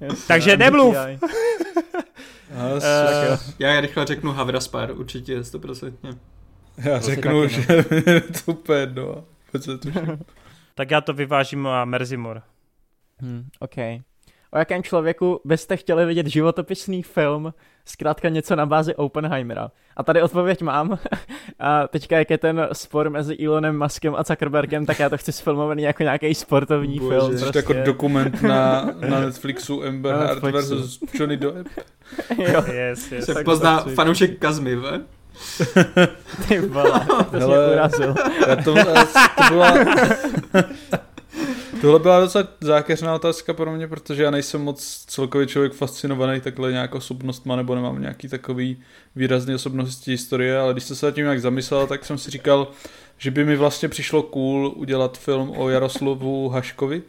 Takže 0.29 0.57
nemluv! 0.57 0.97
Uh, 2.55 3.39
já 3.59 3.81
rychle 3.81 4.07
řeknu 4.07 4.33
Havraspar, 4.33 4.91
určitě, 4.91 5.41
100%. 5.41 6.19
Já 6.77 6.99
to 7.01 7.07
řeknu, 7.07 7.43
taky, 7.43 7.55
že 7.55 8.21
to 8.45 8.53
úplně 8.53 8.79
jedno. 8.79 9.25
tak 10.75 10.91
já 10.91 11.01
to 11.01 11.13
vyvážím 11.13 11.67
a 11.67 11.85
Merzimor. 11.85 12.43
Hmm, 13.19 13.49
OK. 13.59 13.77
O 14.55 14.59
jakém 14.59 14.83
člověku 14.83 15.41
byste 15.45 15.77
chtěli 15.77 16.07
vidět 16.07 16.27
životopisný 16.27 17.03
film, 17.03 17.55
zkrátka 17.85 18.29
něco 18.29 18.57
na 18.57 18.67
bázi 18.67 18.95
Oppenheimera? 18.95 19.71
A 19.97 20.03
tady 20.03 20.23
odpověď 20.23 20.63
mám. 20.63 20.99
A 21.59 21.89
teďka, 21.89 22.19
jak 22.19 22.31
je 22.31 22.39
ten 22.39 22.69
spor 22.73 23.11
mezi 23.11 23.45
Elonem 23.45 23.79
Muskem 23.79 24.15
a 24.15 24.23
Zuckerbergem, 24.23 24.87
tak 24.87 24.99
já 24.99 25.09
to 25.09 25.19
chci 25.19 25.33
sfilmovaný 25.33 25.83
jako 25.83 26.03
nějaký 26.03 26.35
sportovní 26.35 26.99
Bože, 26.99 27.19
film. 27.19 27.39
Prostě. 27.39 27.59
jako 27.59 27.73
dokument 27.73 28.43
na, 28.43 28.91
na 29.09 29.21
Netflixu 29.21 29.85
Amber 29.85 30.15
Heard 30.15 30.43
versus 30.43 31.01
Johnny 31.15 31.37
Depp. 31.37 31.69
jo. 32.39 32.65
Yes, 32.73 33.13
yes. 33.13 33.25
Se 33.25 33.45
pozná 33.45 33.79
fanoušek 33.95 34.39
Kazmy, 34.39 34.77
ve? 34.77 35.01
Ty 36.49 36.61
vole, 36.61 37.07
to 37.31 37.39
Hele, 37.39 37.73
urazil. 37.73 38.15
Já 38.49 38.57
to, 38.57 38.75
to 39.37 39.45
byla... 39.49 39.75
Tohle 41.85 41.99
byla 41.99 42.21
docela 42.21 42.49
zákeřná 42.61 43.15
otázka 43.15 43.55
pro 43.55 43.73
mě, 43.73 43.89
protože 43.89 44.23
já 44.23 44.31
nejsem 44.31 44.61
moc 44.61 45.05
celkově 45.07 45.47
člověk 45.47 45.73
fascinovaný 45.73 46.41
takhle 46.41 46.73
nějak 46.73 46.95
osobnostma, 46.95 47.57
nebo 47.57 47.75
nemám 47.75 48.01
nějaký 48.01 48.29
takový 48.29 48.77
výrazný 49.17 49.55
osobnosti 49.55 50.11
historie, 50.11 50.59
ale 50.59 50.73
když 50.73 50.85
jsem 50.85 50.97
se 50.97 51.13
tím 51.13 51.25
nějak 51.25 51.41
zamyslel, 51.41 51.87
tak 51.87 52.05
jsem 52.05 52.19
si 52.19 52.31
říkal, 52.31 52.69
že 53.19 53.31
by 53.31 53.45
mi 53.45 53.57
vlastně 53.57 53.89
přišlo 53.89 54.23
cool 54.23 54.73
udělat 54.77 55.19
film 55.19 55.53
o 55.57 55.69
Jaroslavu 55.69 56.49
Haškovi, 56.49 57.03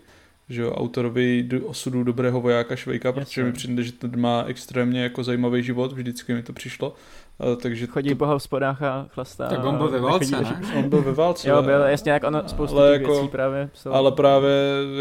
že 0.50 0.62
jo, 0.62 0.72
autorovi 0.72 1.50
osudu 1.66 2.04
dobrého 2.04 2.42
vojáka 2.42 2.76
Švejka, 2.76 3.12
protože 3.12 3.44
mi 3.44 3.52
přijde, 3.52 3.84
že 3.84 3.92
ten 3.92 4.20
má 4.20 4.44
extrémně 4.48 5.04
jako 5.04 5.24
zajímavý 5.24 5.64
život, 5.64 5.94
vždycky 5.94 6.34
mi 6.34 6.44
to 6.44 6.54
přišlo. 6.54 6.95
A, 7.39 7.55
takže 7.55 7.88
Chodí 7.88 8.09
to... 8.09 8.15
po 8.15 8.25
hospodách 8.25 8.81
a 8.81 9.07
chlastá. 9.09 9.47
Tak 9.47 9.65
on 9.65 9.77
byl 9.77 9.89
ve 9.89 9.99
válce, 9.99 10.41
ne? 10.41 10.61
On 10.77 10.89
byl 10.89 11.01
ve 11.01 11.11
válce. 11.11 11.49
Jo, 11.49 11.61
byl, 11.61 11.81
jasně, 11.81 12.11
jak 12.11 12.23
ono 12.23 12.49
spoustu 12.49 12.77
ale 12.77 12.91
jako, 12.91 13.11
věcí 13.11 13.27
právě 13.27 13.69
psal. 13.73 13.95
Ale 13.95 14.11
právě, 14.11 14.51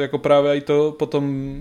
jako 0.00 0.18
právě 0.18 0.56
i 0.56 0.60
to 0.60 0.92
potom, 0.98 1.54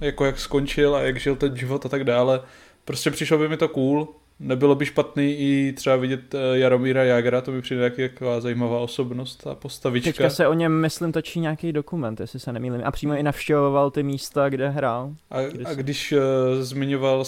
jako 0.00 0.24
jak 0.24 0.38
skončil 0.38 0.96
a 0.96 1.00
jak 1.00 1.20
žil 1.20 1.36
ten 1.36 1.56
život 1.56 1.86
a 1.86 1.88
tak 1.88 2.04
dále, 2.04 2.40
prostě 2.84 3.10
přišlo 3.10 3.38
by 3.38 3.48
mi 3.48 3.56
to 3.56 3.68
cool, 3.68 4.08
Nebylo 4.40 4.74
by 4.74 4.86
špatný 4.86 5.36
i 5.38 5.72
třeba 5.72 5.96
vidět 5.96 6.34
eh, 6.34 6.58
Jaromíra 6.58 7.04
Jagra, 7.04 7.40
to 7.40 7.52
by 7.52 7.62
přijde 7.62 7.90
taky 7.90 8.02
jako 8.02 8.40
zajímavá 8.40 8.78
osobnost 8.78 9.46
a 9.46 9.54
postavička. 9.54 10.10
Teďka 10.10 10.30
se 10.30 10.48
o 10.48 10.54
něm, 10.54 10.80
myslím, 10.80 11.12
točí 11.12 11.40
nějaký 11.40 11.72
dokument, 11.72 12.20
jestli 12.20 12.40
se 12.40 12.52
nemýlím. 12.52 12.80
A 12.84 12.90
přímo 12.90 13.14
i 13.14 13.22
navštěvoval 13.22 13.90
ty 13.90 14.02
místa, 14.02 14.48
kde 14.48 14.68
hrál. 14.68 15.14
A, 15.30 15.38
a 15.64 15.74
když 15.74 16.12
uh, 16.12 16.18
zmiňoval 16.60 17.24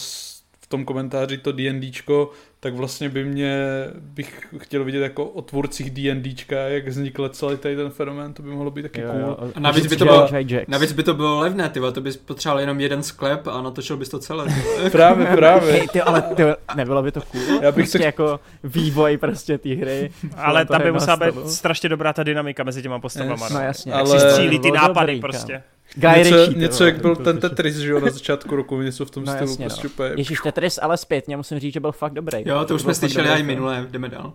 v 0.60 0.66
tom 0.68 0.84
komentáři 0.84 1.38
to 1.38 1.52
D&Dčko, 1.52 2.30
tak 2.62 2.74
vlastně 2.74 3.08
by 3.08 3.24
mě, 3.24 3.66
bych 4.00 4.48
chtěl 4.58 4.84
vidět 4.84 5.00
jako 5.00 5.24
o 5.24 5.42
tvůrcích 5.42 5.90
D&Dčka, 5.90 6.56
jak 6.56 6.89
vznikl 6.89 7.28
celý 7.28 7.56
tady 7.56 7.76
ten 7.76 7.90
fenomén, 7.90 8.32
to 8.32 8.42
by 8.42 8.50
mohlo 8.50 8.70
být 8.70 8.82
taky 8.82 9.00
jo, 9.00 9.10
cool. 9.10 9.20
Jo, 9.20 9.39
a 9.55 9.60
navíc 9.60 9.86
by, 9.86 9.97
to 9.97 10.05
bylo, 10.05 10.28
navíc 10.68 10.92
by 10.92 11.02
to 11.02 11.14
bylo 11.14 11.39
levné, 11.39 11.68
ty 11.68 11.80
to 11.94 12.00
bys 12.00 12.16
potřeboval 12.16 12.60
jenom 12.60 12.80
jeden 12.80 13.02
sklep 13.02 13.47
a 13.47 13.62
natočil 13.62 13.97
bys 13.97 14.08
to 14.08 14.18
celé. 14.18 14.47
právě, 14.92 15.26
právě. 15.26 15.72
Hey, 15.72 15.89
ty, 15.89 16.00
ale 16.00 16.22
ty, 16.22 16.42
nebylo 16.76 17.02
by 17.02 17.12
to 17.12 17.20
cool? 17.20 17.42
Já 17.62 17.72
bych 17.72 17.74
prostě 17.74 17.98
se... 17.98 18.05
jako 18.05 18.40
vývoj 18.64 19.16
prostě 19.16 19.58
té 19.58 19.74
hry. 19.74 20.10
ale 20.36 20.64
tam 20.64 20.82
by 20.82 20.92
musela 20.92 21.16
být 21.16 21.48
strašně 21.48 21.89
dobrá 21.89 22.12
ta 22.12 22.22
dynamika 22.22 22.64
mezi 22.64 22.82
těma 22.82 22.98
postavama. 22.98 23.47
Yes. 23.47 23.52
No, 23.52 23.58
no 23.58 23.64
jasně. 23.64 23.92
Ale... 23.92 24.10
Jak 24.10 24.20
si 24.20 24.30
střílí 24.30 24.58
ty 24.58 24.70
nápady 24.70 25.12
dobrý, 25.12 25.20
prostě. 25.20 25.52
Kam. 25.52 25.80
Guy 25.94 26.19
něco, 26.19 26.36
Ritchie, 26.36 26.59
něco 26.59 26.85
jak 26.85 27.01
byl 27.01 27.17
ten 27.17 27.39
Tetris, 27.39 27.77
že 27.77 27.91
jo, 27.91 28.01
na 28.01 28.10
začátku 28.10 28.57
roku, 28.57 28.83
něco 28.83 29.05
v 29.05 29.10
tom 29.10 29.25
no, 29.25 29.33
stylu. 29.33 29.51
Jasně, 29.51 29.67
prostě 29.67 29.89
no. 29.99 30.05
Ježíš, 30.17 30.39
Tetris, 30.41 30.78
ale 30.83 30.97
zpětně 30.97 31.36
musím 31.36 31.59
říct, 31.59 31.75
že 31.75 31.81
byl 31.81 31.93
fakt 31.93 32.12
dobrý. 32.12 32.43
Jo, 32.47 32.59
to, 32.59 32.65
to 32.65 32.75
už 32.75 32.83
jsme 32.83 32.94
slyšeli 32.94 33.41
i 33.41 33.43
minule, 33.43 33.86
jdeme 33.91 34.09
dál. 34.09 34.33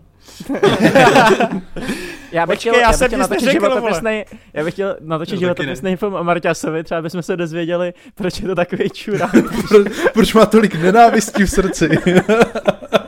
já 2.32 2.46
bych 2.46 2.56
Počkej, 2.56 2.72
chtěl, 2.72 2.76
já, 2.76 2.92
já 2.92 2.98
bych 2.98 3.08
chtěl 3.08 3.20
natočit 3.20 3.52
životopisný, 3.52 4.26
já 4.54 4.64
bych 4.64 4.74
chtěl 4.74 4.98
natočit 5.02 5.40
životopisný 5.40 5.96
film 5.96 6.14
o 6.14 6.24
Marťasovi, 6.24 6.84
třeba 6.84 7.02
bychom 7.02 7.22
se 7.22 7.38
dozvěděli, 7.38 7.94
proč 8.16 8.40
je 8.40 8.48
to 8.48 8.56
takový 8.56 8.90
čurák. 8.90 9.32
proč, 9.68 9.88
proč 10.14 10.34
má 10.34 10.46
tolik 10.46 10.76
nenávistí 10.76 11.44
v 11.44 11.50
srdci. 11.50 11.90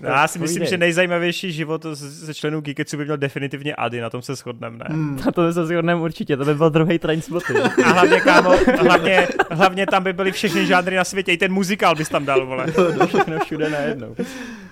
No, 0.00 0.08
já 0.08 0.28
si 0.28 0.38
myslím, 0.38 0.64
že 0.64 0.78
nejzajímavější 0.78 1.52
život 1.52 1.86
ze 1.94 2.34
členů 2.34 2.60
Geeketsu 2.60 2.96
by 2.96 3.04
měl 3.04 3.16
definitivně 3.16 3.74
Ady, 3.74 4.00
na 4.00 4.10
tom 4.10 4.22
se 4.22 4.34
shodneme, 4.34 4.78
ne? 4.78 4.84
Hmm. 4.88 5.20
Na 5.26 5.32
tom 5.32 5.52
se 5.52 5.66
shodneme 5.66 6.00
určitě, 6.00 6.36
to 6.36 6.44
by 6.44 6.54
byl 6.54 6.70
druhý 6.70 6.98
Trainspotting. 6.98 7.58
A 7.84 7.88
hlavně, 7.88 8.20
kámo, 8.20 8.50
hlavně, 8.80 9.28
hlavně 9.50 9.86
tam 9.86 10.02
by 10.04 10.12
byly 10.12 10.32
všechny 10.32 10.66
žánry 10.66 10.96
na 10.96 11.04
světě, 11.04 11.32
i 11.32 11.36
ten 11.36 11.52
muzikál 11.52 11.94
bys 11.94 12.08
tam 12.08 12.24
dal, 12.24 12.46
vole. 12.46 12.72
To 12.72 13.06
všechno 13.06 13.38
všude 13.38 13.70
najednou. 13.70 14.14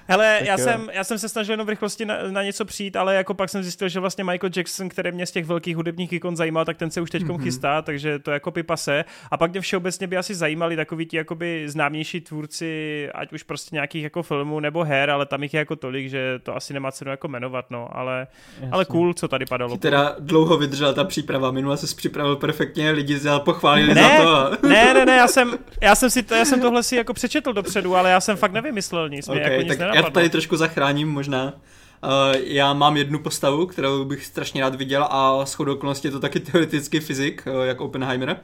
Hele, 0.09 0.41
já 0.45 0.59
jsem, 0.59 0.91
já 0.93 1.05
jsem 1.05 1.19
se 1.19 1.29
snažil 1.29 1.53
jenom 1.53 1.67
v 1.67 1.71
rychlosti 1.71 2.05
na, 2.05 2.15
na, 2.31 2.43
něco 2.43 2.65
přijít, 2.65 2.97
ale 2.97 3.15
jako 3.15 3.35
pak 3.35 3.51
jsem 3.51 3.63
zjistil, 3.63 3.89
že 3.89 4.01
vlastně 4.01 4.25
Michael 4.25 4.51
Jackson, 4.57 4.89
který 4.89 5.13
mě 5.13 5.27
z 5.27 5.31
těch 5.31 5.47
velkých 5.47 5.77
hudebních 5.77 6.13
ikon 6.13 6.37
zajímal, 6.37 6.65
tak 6.65 6.77
ten 6.77 6.91
se 6.91 7.01
už 7.01 7.11
teď 7.11 7.23
mm-hmm. 7.23 7.43
chystá, 7.43 7.83
takže 7.83 8.19
to 8.19 8.31
jako 8.31 8.51
pipase. 8.51 9.05
A 9.31 9.37
pak 9.37 9.53
mě 9.53 9.61
všeobecně 9.61 10.07
by 10.07 10.17
asi 10.17 10.35
zajímali 10.35 10.77
takový 10.77 11.07
ti 11.07 11.17
jakoby 11.17 11.65
známější 11.67 12.21
tvůrci, 12.21 13.09
ať 13.15 13.33
už 13.33 13.43
prostě 13.43 13.77
nějakých 13.77 14.03
jako 14.03 14.23
filmů 14.23 14.61
nebo 14.61 14.85
her, 14.85 15.11
ale 15.11 15.27
tam 15.27 15.43
jich 15.43 15.55
je 15.55 15.59
jako 15.59 15.77
tolik, 15.77 16.09
že 16.09 16.39
to 16.43 16.57
asi 16.57 16.75
nemá 16.75 16.93
cenu 16.93 17.11
jako 17.11 17.29
jmenovat, 17.29 17.65
no, 17.71 17.89
ale, 17.93 18.27
ale 18.71 18.85
cool, 18.85 19.15
co 19.15 19.29
tady 19.29 19.47
padalo. 19.47 19.77
Teda 19.77 20.17
dlouho 20.19 20.57
vydržela 20.57 20.93
ta 20.93 21.05
příprava, 21.05 21.51
minule 21.51 21.77
se 21.77 21.97
připravil 21.97 22.37
perfektně, 22.37 22.91
lidi 22.91 23.21
se 23.21 23.31
pochválili 23.39 23.95
ne, 23.95 24.03
za 24.03 24.25
to. 24.25 24.37
A... 24.37 24.51
ne, 24.69 24.95
ne, 24.95 25.07
ne, 25.07 25.17
já 25.17 25.29
jsem, 25.29 25.59
já 25.81 25.95
jsem 25.95 26.11
si 26.11 26.23
to, 26.23 26.35
já 26.35 26.45
jsem 26.45 26.61
tohle 26.61 26.83
si 26.83 26.97
jako 26.97 27.15
přečetl 27.15 27.53
dopředu, 27.53 27.97
ale 27.97 28.11
já 28.11 28.21
jsem 28.21 28.37
fakt 28.37 28.53
nevymyslel 28.53 29.09
nic, 29.09 29.29
okay, 29.29 29.41
mě 29.41 29.51
jako 29.51 29.63
nic 29.63 29.79
tak 29.79 29.96
já 29.97 30.03
to 30.03 30.11
tady 30.11 30.31
trošku 30.31 30.57
zachráním 30.57 31.09
možná. 31.09 31.45
Uh, 31.45 32.37
já 32.45 32.73
mám 32.73 32.97
jednu 32.97 33.19
postavu, 33.19 33.67
kterou 33.67 34.05
bych 34.05 34.27
strašně 34.27 34.63
rád 34.63 34.75
viděl 34.75 35.07
a 35.11 35.45
shodou 35.45 35.75
okolností 35.75 36.09
je 36.09 36.13
to 36.13 36.21
taky 36.21 36.41
teoretický 36.41 37.01
fyzik, 37.01 37.43
uh, 37.47 37.63
jak 37.63 37.81
Oppenheimer. 37.81 38.41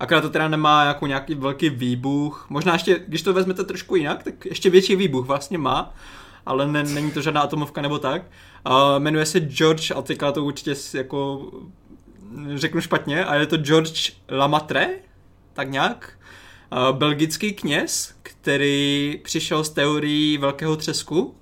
Akorát 0.00 0.20
to 0.20 0.30
teda 0.30 0.48
nemá 0.48 0.84
jako 0.84 1.06
nějaký 1.06 1.34
velký 1.34 1.70
výbuch. 1.70 2.46
Možná 2.48 2.72
ještě, 2.72 3.04
když 3.08 3.22
to 3.22 3.32
vezmete 3.32 3.64
trošku 3.64 3.96
jinak, 3.96 4.22
tak 4.22 4.46
ještě 4.46 4.70
větší 4.70 4.96
výbuch 4.96 5.26
vlastně 5.26 5.58
má, 5.58 5.94
ale 6.46 6.66
ne, 6.68 6.82
není 6.82 7.10
to 7.10 7.22
žádná 7.22 7.40
atomovka 7.40 7.82
nebo 7.82 7.98
tak. 7.98 8.22
Uh, 8.66 8.72
jmenuje 8.98 9.26
se 9.26 9.40
George, 9.40 9.90
a 9.90 10.02
teďka 10.02 10.32
to 10.32 10.44
určitě 10.44 10.74
jako 10.94 11.50
řeknu 12.54 12.80
špatně, 12.80 13.24
a 13.24 13.34
je 13.34 13.46
to 13.46 13.56
George 13.56 14.12
Lamatre, 14.30 14.88
tak 15.52 15.70
nějak. 15.70 16.18
Uh, 16.72 16.96
belgický 16.96 17.52
kněz, 17.52 18.13
který 18.44 19.20
přišel 19.22 19.64
z 19.64 19.70
teorií 19.70 20.38
velkého 20.38 20.76
třesku 20.76 21.34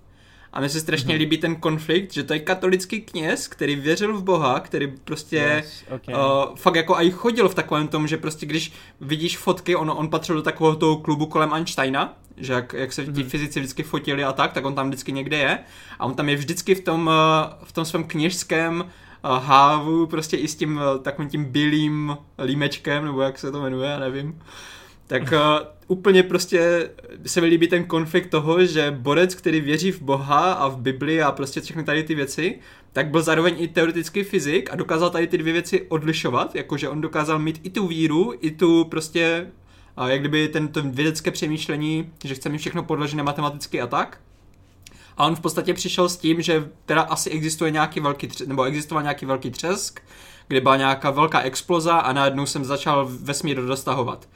a 0.52 0.60
mně 0.60 0.68
se 0.68 0.80
strašně 0.80 1.14
mm-hmm. 1.14 1.18
líbí 1.18 1.38
ten 1.38 1.56
konflikt, 1.56 2.12
že 2.12 2.22
to 2.22 2.32
je 2.32 2.38
katolický 2.38 3.00
kněz, 3.00 3.48
který 3.48 3.76
věřil 3.76 4.16
v 4.16 4.22
Boha, 4.22 4.60
který 4.60 4.92
prostě 5.04 5.36
yes, 5.36 5.84
okay. 5.94 6.14
uh, 6.14 6.56
fakt 6.56 6.74
jako 6.74 6.94
i 6.94 7.10
chodil 7.10 7.48
v 7.48 7.54
takovém 7.54 7.88
tom, 7.88 8.08
že 8.08 8.16
prostě 8.16 8.46
když 8.46 8.72
vidíš 9.00 9.38
fotky, 9.38 9.76
on, 9.76 9.92
on 9.96 10.08
patřil 10.08 10.36
do 10.36 10.42
takového 10.42 10.76
toho 10.76 10.96
klubu 10.96 11.26
kolem 11.26 11.52
Einsteina, 11.52 12.18
že 12.36 12.52
jak, 12.52 12.72
jak 12.72 12.92
se 12.92 13.04
ti 13.04 13.10
mm-hmm. 13.10 13.28
fyzici 13.28 13.60
vždycky 13.60 13.82
fotili 13.82 14.24
a 14.24 14.32
tak, 14.32 14.52
tak 14.52 14.64
on 14.64 14.74
tam 14.74 14.88
vždycky 14.88 15.12
někde 15.12 15.36
je 15.36 15.58
a 15.98 16.06
on 16.06 16.14
tam 16.14 16.28
je 16.28 16.36
vždycky 16.36 16.74
v 16.74 16.80
tom, 16.80 17.06
uh, 17.06 17.12
v 17.64 17.72
tom 17.72 17.84
svém 17.84 18.04
kněžském 18.04 18.80
uh, 18.80 19.44
hávu, 19.44 20.06
prostě 20.06 20.36
i 20.36 20.48
s 20.48 20.54
tím 20.54 20.76
uh, 20.76 21.02
takovým 21.02 21.30
tím 21.30 21.44
bílým 21.44 22.16
límečkem, 22.44 23.04
nebo 23.04 23.22
jak 23.22 23.38
se 23.38 23.52
to 23.52 23.60
jmenuje, 23.62 23.90
já 23.90 23.98
nevím 23.98 24.40
tak 25.12 25.22
uh, 25.22 25.38
úplně 25.88 26.22
prostě 26.22 26.90
se 27.26 27.40
mi 27.40 27.46
líbí 27.46 27.68
ten 27.68 27.84
konflikt 27.84 28.30
toho, 28.30 28.64
že 28.64 28.90
borec, 28.90 29.34
který 29.34 29.60
věří 29.60 29.92
v 29.92 30.02
Boha 30.02 30.52
a 30.52 30.68
v 30.68 30.78
Bibli 30.78 31.22
a 31.22 31.32
prostě 31.32 31.60
všechny 31.60 31.84
tady 31.84 32.02
ty 32.02 32.14
věci, 32.14 32.58
tak 32.92 33.10
byl 33.10 33.22
zároveň 33.22 33.54
i 33.58 33.68
teoretický 33.68 34.22
fyzik 34.22 34.72
a 34.72 34.76
dokázal 34.76 35.10
tady 35.10 35.26
ty 35.26 35.38
dvě 35.38 35.52
věci 35.52 35.86
odlišovat, 35.88 36.54
jakože 36.54 36.88
on 36.88 37.00
dokázal 37.00 37.38
mít 37.38 37.60
i 37.62 37.70
tu 37.70 37.86
víru, 37.86 38.34
i 38.40 38.50
tu 38.50 38.84
prostě, 38.84 39.46
uh, 39.98 40.06
jak 40.06 40.20
kdyby 40.20 40.48
ten, 40.48 40.68
to 40.68 40.82
vědecké 40.82 41.30
přemýšlení, 41.30 42.12
že 42.24 42.34
chce 42.34 42.48
mít 42.48 42.58
všechno 42.58 42.82
podložené 42.82 43.22
matematicky 43.22 43.80
a 43.80 43.86
tak. 43.86 44.20
A 45.16 45.26
on 45.26 45.36
v 45.36 45.40
podstatě 45.40 45.74
přišel 45.74 46.08
s 46.08 46.16
tím, 46.16 46.42
že 46.42 46.68
teda 46.86 47.02
asi 47.02 47.30
existuje 47.30 47.70
nějaký 47.70 48.00
velký, 48.00 48.28
nebo 48.46 48.62
existoval 48.62 49.02
nějaký 49.02 49.26
velký 49.26 49.50
třesk, 49.50 50.00
kde 50.48 50.60
byla 50.60 50.76
nějaká 50.76 51.10
velká 51.10 51.40
exploza 51.40 51.96
a 51.96 52.12
najednou 52.12 52.46
jsem 52.46 52.64
začal 52.64 53.08
vesmír 53.10 53.62
dostahovat. 53.62 54.28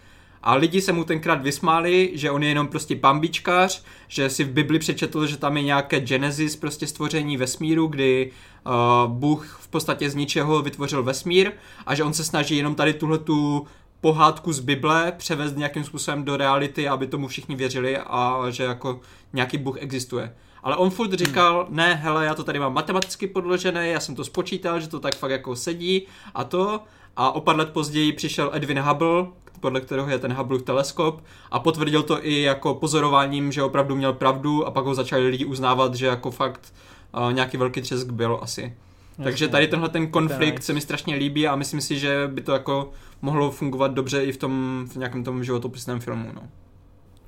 A 0.46 0.54
lidi 0.54 0.80
se 0.80 0.92
mu 0.92 1.04
tenkrát 1.04 1.42
vysmáli, 1.42 2.10
že 2.14 2.30
on 2.30 2.42
je 2.42 2.48
jenom 2.48 2.68
prostě 2.68 2.94
bambičkář, 2.94 3.82
že 4.08 4.30
si 4.30 4.44
v 4.44 4.50
Bibli 4.50 4.78
přečetl, 4.78 5.26
že 5.26 5.36
tam 5.36 5.56
je 5.56 5.62
nějaké 5.62 6.00
Genesis, 6.00 6.56
prostě 6.56 6.86
stvoření 6.86 7.36
vesmíru, 7.36 7.86
kdy 7.86 8.30
uh, 8.66 9.12
Bůh 9.12 9.58
v 9.60 9.68
podstatě 9.68 10.10
z 10.10 10.14
ničeho 10.14 10.62
vytvořil 10.62 11.02
vesmír 11.02 11.52
a 11.86 11.94
že 11.94 12.04
on 12.04 12.12
se 12.12 12.24
snaží 12.24 12.56
jenom 12.56 12.74
tady 12.74 12.92
tuhle 12.92 13.18
tu 13.18 13.66
pohádku 14.00 14.52
z 14.52 14.60
Bible 14.60 15.12
převést 15.16 15.56
nějakým 15.56 15.84
způsobem 15.84 16.24
do 16.24 16.36
reality, 16.36 16.88
aby 16.88 17.06
tomu 17.06 17.28
všichni 17.28 17.56
věřili 17.56 17.98
a 17.98 18.42
že 18.50 18.62
jako 18.62 19.00
nějaký 19.32 19.58
Bůh 19.58 19.82
existuje. 19.82 20.34
Ale 20.62 20.76
on 20.76 20.90
furt 20.90 21.12
říkal, 21.12 21.64
hmm. 21.66 21.76
ne, 21.76 21.94
hele, 21.94 22.24
já 22.24 22.34
to 22.34 22.44
tady 22.44 22.58
mám 22.58 22.74
matematicky 22.74 23.26
podložené, 23.26 23.88
já 23.88 24.00
jsem 24.00 24.14
to 24.14 24.24
spočítal, 24.24 24.80
že 24.80 24.88
to 24.88 25.00
tak 25.00 25.16
fakt 25.16 25.30
jako 25.30 25.56
sedí 25.56 26.06
a 26.34 26.44
to. 26.44 26.80
A 27.16 27.30
o 27.30 27.40
pár 27.40 27.56
let 27.56 27.70
později 27.72 28.12
přišel 28.12 28.50
Edwin 28.52 28.80
Hubble, 28.80 29.26
podle 29.60 29.80
kterého 29.80 30.08
je 30.08 30.18
ten 30.18 30.32
Hubble 30.32 30.58
teleskop 30.58 31.24
a 31.50 31.58
potvrdil 31.58 32.02
to 32.02 32.26
i 32.26 32.42
jako 32.42 32.74
pozorováním, 32.74 33.52
že 33.52 33.62
opravdu 33.62 33.96
měl 33.96 34.12
pravdu 34.12 34.66
a 34.66 34.70
pak 34.70 34.84
ho 34.84 34.94
začali 34.94 35.28
lidi 35.28 35.44
uznávat, 35.44 35.94
že 35.94 36.06
jako 36.06 36.30
fakt 36.30 36.74
uh, 37.16 37.32
nějaký 37.32 37.56
velký 37.56 37.80
třesk 37.80 38.10
byl 38.10 38.38
asi. 38.42 38.62
Jasně. 39.10 39.24
Takže 39.24 39.48
tady 39.48 39.68
tenhle 39.68 39.88
ten 39.88 40.06
konflikt 40.06 40.62
se 40.62 40.72
mi 40.72 40.80
strašně 40.80 41.14
líbí 41.14 41.48
a 41.48 41.56
myslím 41.56 41.80
si, 41.80 41.98
že 41.98 42.30
by 42.32 42.40
to 42.40 42.52
jako 42.52 42.90
mohlo 43.22 43.50
fungovat 43.50 43.94
dobře 43.94 44.24
i 44.24 44.32
v 44.32 44.36
tom 44.36 44.84
v 44.88 44.96
nějakém 44.96 45.24
tom 45.24 45.44
životopisném 45.44 46.00
filmu. 46.00 46.32
No. 46.34 46.42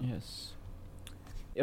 Yes. 0.00 0.54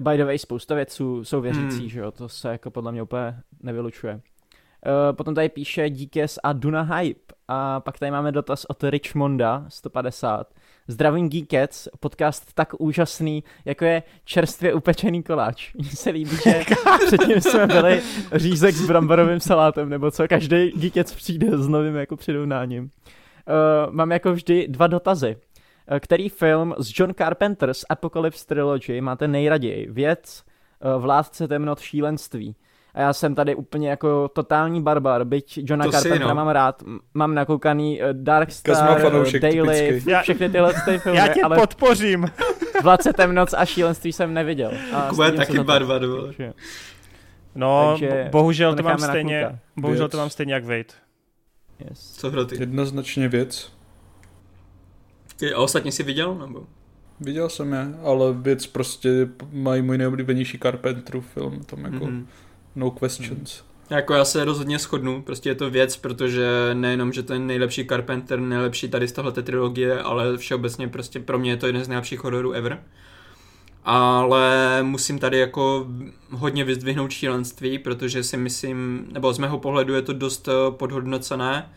By 0.02 0.18
the 0.18 0.26
way, 0.26 0.40
spousta 0.40 0.76
věců 0.76 1.24
jsou 1.24 1.42
věřící, 1.42 1.80
hmm. 1.80 1.90
že 1.90 2.00
jo, 2.00 2.12
to 2.12 2.30
se 2.30 2.50
jako 2.50 2.72
podle 2.72 2.92
mě 2.92 3.04
úplně 3.04 3.36
nevylučuje. 3.64 4.14
Uh, 4.16 5.16
potom 5.16 5.36
tady 5.36 5.50
píše 5.50 5.90
Díkes 5.90 6.40
a 6.44 6.54
Duna 6.54 6.82
Hype. 6.82 7.35
A 7.48 7.80
pak 7.80 8.00
tady 8.00 8.12
máme 8.12 8.32
dotaz 8.32 8.66
od 8.66 8.84
Richmonda 8.84 9.66
150. 9.68 10.54
Zdravím 10.88 11.30
Geekets, 11.30 11.88
podcast 12.00 12.54
tak 12.54 12.74
úžasný, 12.80 13.44
jako 13.66 13.86
je 13.86 14.04
čerstvě 14.24 14.74
upečený 14.74 15.24
koláč. 15.24 15.74
Mně 15.76 15.90
se 15.90 16.10
líbí, 16.10 16.38
že 16.44 16.64
předtím 17.08 17.42
jsme 17.42 17.68
byli 17.68 18.02
řízek 18.32 18.76
s 18.76 18.88
bramborovým 18.88 19.40
salátem, 19.40 19.90
nebo 19.90 20.12
co, 20.12 20.28
každý 20.28 20.72
Geekets 20.72 21.14
přijde 21.14 21.58
s 21.58 21.68
novým 21.68 21.96
jako 21.96 22.16
přirovnáním. 22.18 22.84
Uh, 22.84 23.94
mám 23.94 24.12
jako 24.12 24.34
vždy 24.34 24.68
dva 24.68 24.88
dotazy. 24.88 25.38
Uh, 25.92 26.00
který 26.00 26.30
film 26.30 26.76
z 26.78 27.00
John 27.00 27.14
Carpenter's 27.14 27.86
Apocalypse 27.90 28.46
Trilogy 28.46 29.02
máte 29.02 29.28
nejraději? 29.28 29.88
Věc, 29.92 30.44
uh, 30.96 31.02
Vládce 31.02 31.48
temnot 31.48 31.80
šílenství 31.80 32.56
a 32.96 33.02
já 33.02 33.14
jsem 33.14 33.36
tady 33.36 33.56
úplně 33.56 33.90
jako 33.90 34.28
totální 34.28 34.82
barbar, 34.82 35.26
byť 35.26 35.60
Johna 35.64 35.86
Carpentera 35.86 36.28
no. 36.28 36.36
mám 36.36 36.48
rád, 36.48 36.84
mám 37.14 37.36
nakoukaný 37.36 38.02
uh, 38.02 38.08
Dark 38.12 38.52
Star, 38.52 39.06
uh, 39.06 39.32
Daily, 39.40 40.02
já, 40.08 40.22
všechny 40.22 40.50
tyhle 40.50 40.74
ty 40.86 41.00
filmy. 41.00 41.18
Já 41.18 41.28
tě 41.28 41.42
ale 41.42 41.58
podpořím. 41.58 42.28
Vládce 42.84 43.14
temnoc 43.14 43.54
a 43.54 43.66
šílenství 43.66 44.14
jsem 44.14 44.34
neviděl. 44.34 44.72
Kuba 45.10 45.26
je 45.26 45.32
taky 45.32 45.60
barbar, 45.60 46.02
No, 47.56 47.90
Takže 47.92 48.30
bohužel 48.32 48.76
to, 48.76 48.84
mám 48.84 49.00
stejně, 49.00 49.60
bohužel 49.78 50.04
věc. 50.04 50.12
to 50.12 50.18
mám 50.18 50.30
stejně 50.30 50.54
jak 50.54 50.64
Wade. 50.64 50.86
Yes. 51.90 52.14
Co 52.14 52.32
hroty? 52.32 52.56
Jednoznačně 52.60 53.28
věc. 53.28 53.74
A 55.56 55.60
ostatně 55.60 55.92
jsi 55.92 56.04
viděl, 56.04 56.36
nebo? 56.36 56.64
Viděl 57.20 57.50
jsem 57.50 57.74
je, 57.74 57.88
ale 58.04 58.34
věc 58.34 58.68
prostě 58.68 59.10
mají 59.52 59.82
můj 59.82 59.98
nejoblíbenější 59.98 60.60
Carpenterův 60.60 61.26
film, 61.28 61.64
tam 61.64 61.86
jako 61.86 62.06
mm-hmm. 62.06 62.26
No 62.76 62.92
questions. 62.92 63.64
Jako 63.90 64.14
já 64.14 64.26
se 64.26 64.46
rozhodně 64.46 64.80
shodnu, 64.80 65.22
prostě 65.22 65.50
je 65.50 65.56
to 65.56 65.70
věc, 65.70 65.98
protože 65.98 66.48
nejenom, 66.74 67.14
že 67.14 67.24
ten 67.24 67.48
nejlepší 67.48 67.88
Carpenter, 67.88 68.40
nejlepší 68.40 68.90
tady 68.90 69.08
z 69.08 69.12
tohle 69.12 69.32
trilogie, 69.32 70.02
ale 70.02 70.38
všeobecně 70.38 70.88
prostě 70.88 71.20
pro 71.20 71.40
mě 71.40 71.52
je 71.52 71.58
to 71.58 71.68
jeden 71.68 71.84
z 71.84 71.88
nejlepších 71.88 72.24
hororů 72.24 72.52
ever. 72.52 72.84
Ale 73.84 74.80
musím 74.84 75.20
tady 75.20 75.40
jako 75.40 75.88
hodně 76.32 76.64
vyzdvihnout 76.64 77.12
šílenství, 77.12 77.80
protože 77.80 78.24
si 78.24 78.38
myslím, 78.38 79.08
nebo 79.12 79.34
z 79.34 79.40
mého 79.40 79.60
pohledu 79.60 79.94
je 79.94 80.02
to 80.02 80.14
dost 80.14 80.48
eh, 80.48 80.52
podhodnocené. 80.72 81.70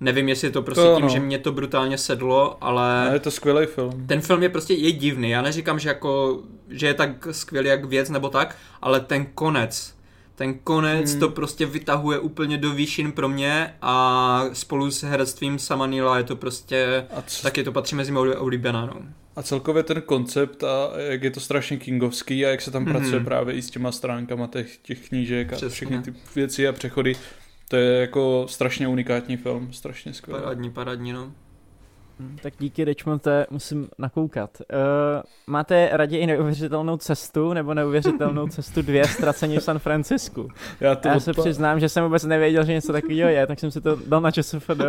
Nevím, 0.00 0.28
jestli 0.28 0.46
je 0.46 0.50
to 0.50 0.62
prostě 0.62 0.82
to, 0.82 0.96
tím, 0.96 1.04
no. 1.04 1.08
že 1.08 1.20
mě 1.20 1.38
to 1.38 1.52
brutálně 1.52 1.98
sedlo, 1.98 2.56
ale... 2.60 3.04
No, 3.06 3.12
je 3.12 3.20
to 3.20 3.30
skvělý 3.30 3.66
film. 3.66 4.06
Ten 4.06 4.20
film 4.20 4.42
je 4.42 4.48
prostě 4.48 4.74
je 4.74 4.92
divný. 4.92 5.30
Já 5.30 5.42
neříkám, 5.42 5.78
že, 5.78 5.88
jako, 5.88 6.42
že 6.68 6.86
je 6.86 6.94
tak 6.94 7.28
skvělý 7.30 7.68
jak 7.68 7.84
věc 7.84 8.10
nebo 8.10 8.28
tak, 8.28 8.56
ale 8.82 9.00
ten 9.00 9.26
konec, 9.34 9.94
ten 10.34 10.54
konec 10.54 11.10
hmm. 11.10 11.20
to 11.20 11.28
prostě 11.28 11.66
vytahuje 11.66 12.18
úplně 12.18 12.58
do 12.58 12.70
výšin 12.70 13.12
pro 13.12 13.28
mě 13.28 13.74
a 13.82 14.44
spolu 14.52 14.90
s 14.90 15.02
herectvím 15.02 15.58
Samanila 15.58 16.18
je 16.18 16.24
to 16.24 16.36
prostě, 16.36 17.06
c- 17.26 17.42
taky 17.42 17.64
to 17.64 17.72
patří 17.72 17.94
mezi 17.96 18.12
mou 18.12 18.32
oblíbená, 18.32 18.86
no. 18.86 18.94
A 19.36 19.42
celkově 19.42 19.82
ten 19.82 20.02
koncept 20.02 20.64
a 20.64 20.90
jak 20.96 21.22
je 21.22 21.30
to 21.30 21.40
strašně 21.40 21.76
kingovský 21.76 22.46
a 22.46 22.48
jak 22.48 22.60
se 22.60 22.70
tam 22.70 22.84
mm-hmm. 22.84 22.90
pracuje 22.92 23.20
právě 23.20 23.54
i 23.54 23.62
s 23.62 23.70
těma 23.70 23.92
stránkama 23.92 24.46
těch, 24.46 24.78
těch 24.78 25.08
knížek 25.08 25.52
a 25.52 25.56
Přesně. 25.56 25.68
všechny 25.74 26.02
ty 26.02 26.14
věci 26.34 26.68
a 26.68 26.72
přechody, 26.72 27.16
to 27.68 27.76
je 27.76 28.00
jako 28.00 28.46
strašně 28.48 28.88
unikátní 28.88 29.36
film, 29.36 29.72
strašně 29.72 30.14
skvělý. 30.14 30.42
Parádní, 30.42 30.70
parádní, 30.70 31.12
no. 31.12 31.32
Hm, 32.20 32.36
tak 32.42 32.54
díky 32.58 32.84
Richmonte 32.84 33.46
musím 33.50 33.88
nakoukat. 33.98 34.50
Uh, 34.60 35.22
máte 35.46 35.88
raději 35.92 36.26
neuvěřitelnou 36.26 36.96
cestu 36.96 37.52
nebo 37.52 37.74
neuvěřitelnou 37.74 38.46
cestu 38.48 38.82
dvě 38.82 39.04
ztracení 39.04 39.58
v 39.58 39.62
San 39.62 39.78
Francisku? 39.78 40.48
Já, 40.80 40.94
to 40.94 41.08
Já 41.08 41.20
se 41.20 41.32
přiznám, 41.32 41.80
že 41.80 41.88
jsem 41.88 42.04
vůbec 42.04 42.24
nevěděl, 42.24 42.64
že 42.64 42.72
něco 42.72 42.92
takového 42.92 43.30
je, 43.30 43.46
tak 43.46 43.60
jsem 43.60 43.70
si 43.70 43.80
to 43.80 43.98
dal 44.06 44.20
na 44.20 44.30
ČSFD 44.30 44.80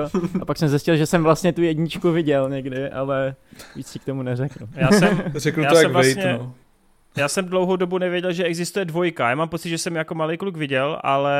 a 0.41 0.45
pak 0.45 0.57
jsem 0.57 0.69
zjistil, 0.69 0.95
že 0.95 1.05
jsem 1.05 1.23
vlastně 1.23 1.53
tu 1.53 1.61
jedničku 1.61 2.11
viděl 2.11 2.49
někdy, 2.49 2.89
ale 2.89 3.35
víc 3.75 3.87
si 3.87 3.99
k 3.99 4.05
tomu 4.05 4.21
neřeknu. 4.21 4.67
Já 4.75 4.91
jsem, 4.91 5.23
Řeknu 5.35 5.63
já 5.63 5.69
to 5.69 5.75
jsem 5.75 5.83
jak 5.83 5.93
vlastně, 5.93 6.23
wait, 6.25 6.41
no. 6.41 6.53
Já 7.17 7.27
jsem 7.27 7.45
dlouhou 7.45 7.75
dobu 7.75 7.97
nevěděl, 7.97 8.33
že 8.33 8.43
existuje 8.43 8.85
dvojka. 8.85 9.29
Já 9.29 9.35
mám 9.35 9.49
pocit, 9.49 9.69
že 9.69 9.77
jsem 9.77 9.95
jako 9.95 10.15
malý 10.15 10.37
kluk 10.37 10.57
viděl, 10.57 10.99
ale 11.03 11.37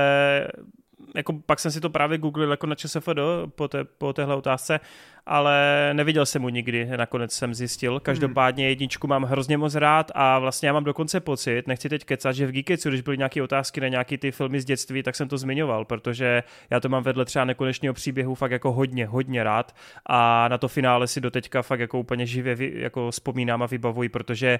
jako 1.15 1.33
pak 1.45 1.59
jsem 1.59 1.71
si 1.71 1.81
to 1.81 1.89
právě 1.89 2.17
googlil 2.17 2.51
jako 2.51 2.67
na 2.67 2.75
ČSFD 2.75 3.19
po, 3.55 3.67
té, 3.67 3.83
po 3.83 4.13
téhle 4.13 4.35
otázce 4.35 4.79
ale 5.25 5.89
neviděl 5.93 6.25
jsem 6.25 6.41
mu 6.41 6.49
nikdy, 6.49 6.89
nakonec 6.95 7.31
jsem 7.31 7.53
zjistil. 7.53 7.99
Každopádně 7.99 8.69
jedničku 8.69 9.07
mám 9.07 9.23
hrozně 9.23 9.57
moc 9.57 9.75
rád 9.75 10.11
a 10.15 10.39
vlastně 10.39 10.67
já 10.67 10.73
mám 10.73 10.83
dokonce 10.83 11.19
pocit, 11.19 11.67
nechci 11.67 11.89
teď 11.89 12.03
kecat, 12.05 12.35
že 12.35 12.47
v 12.47 12.51
Geeketsu, 12.51 12.89
když 12.89 13.01
byly 13.01 13.17
nějaké 13.17 13.43
otázky 13.43 13.81
na 13.81 13.87
nějaký 13.87 14.17
ty 14.17 14.31
filmy 14.31 14.61
z 14.61 14.65
dětství, 14.65 15.03
tak 15.03 15.15
jsem 15.15 15.27
to 15.27 15.37
zmiňoval, 15.37 15.85
protože 15.85 16.43
já 16.69 16.79
to 16.79 16.89
mám 16.89 17.03
vedle 17.03 17.25
třeba 17.25 17.45
nekonečného 17.45 17.93
příběhu 17.93 18.35
fakt 18.35 18.51
jako 18.51 18.71
hodně, 18.71 19.05
hodně 19.05 19.43
rád 19.43 19.75
a 20.05 20.47
na 20.47 20.57
to 20.57 20.67
finále 20.67 21.07
si 21.07 21.21
doteďka 21.21 21.61
fakt 21.61 21.79
jako 21.79 21.99
úplně 21.99 22.25
živě 22.25 22.57
jako 22.79 23.11
vzpomínám 23.11 23.63
a 23.63 23.65
vybavuji, 23.65 24.09
protože 24.09 24.59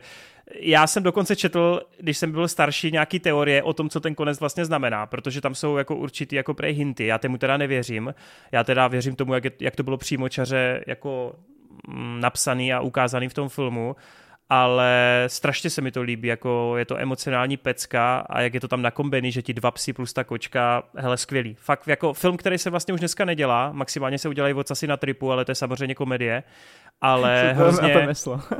já 0.59 0.87
jsem 0.87 1.03
dokonce 1.03 1.35
četl, 1.35 1.81
když 1.99 2.17
jsem 2.17 2.31
byl 2.31 2.47
starší, 2.47 2.91
nějaký 2.91 3.19
teorie 3.19 3.63
o 3.63 3.73
tom, 3.73 3.89
co 3.89 3.99
ten 3.99 4.15
konec 4.15 4.39
vlastně 4.39 4.65
znamená, 4.65 5.05
protože 5.05 5.41
tam 5.41 5.55
jsou 5.55 5.77
jako 5.77 5.95
určitý 5.95 6.35
jako 6.35 6.53
prej 6.53 6.73
hinty. 6.73 7.05
Já 7.05 7.17
tomu 7.17 7.37
teda 7.37 7.57
nevěřím. 7.57 8.13
Já 8.51 8.63
teda 8.63 8.87
věřím 8.87 9.15
tomu, 9.15 9.33
jak, 9.33 9.45
je, 9.45 9.51
jak 9.59 9.75
to 9.75 9.83
bylo 9.83 9.97
přímo 9.97 10.29
čaře 10.29 10.52
dobře 10.53 10.83
jako 10.87 11.35
mm, 11.87 12.19
napsaný 12.21 12.73
a 12.73 12.81
ukázaný 12.81 13.29
v 13.29 13.33
tom 13.33 13.49
filmu, 13.49 13.95
ale 14.49 15.23
strašně 15.27 15.69
se 15.69 15.81
mi 15.81 15.91
to 15.91 16.01
líbí, 16.01 16.27
jako 16.27 16.73
je 16.77 16.85
to 16.85 16.97
emocionální 16.97 17.57
pecka 17.57 18.19
a 18.19 18.41
jak 18.41 18.53
je 18.53 18.59
to 18.59 18.67
tam 18.67 18.81
nakombený, 18.81 19.31
že 19.31 19.41
ti 19.41 19.53
dva 19.53 19.71
psi 19.71 19.93
plus 19.93 20.13
ta 20.13 20.23
kočka, 20.23 20.83
hele, 20.95 21.17
skvělý. 21.17 21.55
Fakt 21.59 21.87
jako 21.87 22.13
film, 22.13 22.37
který 22.37 22.57
se 22.57 22.69
vlastně 22.69 22.93
už 22.93 22.99
dneska 22.99 23.25
nedělá, 23.25 23.71
maximálně 23.71 24.17
se 24.17 24.29
udělají 24.29 24.53
ocasy 24.53 24.87
na 24.87 24.97
tripu, 24.97 25.31
ale 25.31 25.45
to 25.45 25.51
je 25.51 25.55
samozřejmě 25.55 25.95
komedie, 25.95 26.43
ale 27.01 27.53
hrozně, 27.57 28.07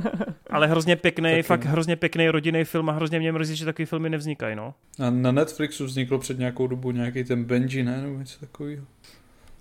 ale 0.49 0.67
hrozně 0.67 0.95
pěkný, 0.95 1.29
Taky. 1.29 1.43
fakt 1.43 1.65
hrozně 1.65 1.95
pěkný 1.95 2.29
rodinný 2.29 2.63
film 2.63 2.89
a 2.89 2.93
hrozně 2.93 3.19
mě 3.19 3.31
mrzí, 3.31 3.55
že 3.55 3.65
takový 3.65 3.85
filmy 3.85 4.09
nevznikají, 4.09 4.55
no. 4.55 4.73
A 4.99 5.09
na 5.09 5.31
Netflixu 5.31 5.85
vznikl 5.85 6.17
před 6.17 6.39
nějakou 6.39 6.67
dobu 6.67 6.91
nějaký 6.91 7.23
ten 7.23 7.43
Benji, 7.43 7.83
ne, 7.83 8.01
nebo 8.01 8.17
něco 8.19 8.39
takového. 8.39 8.85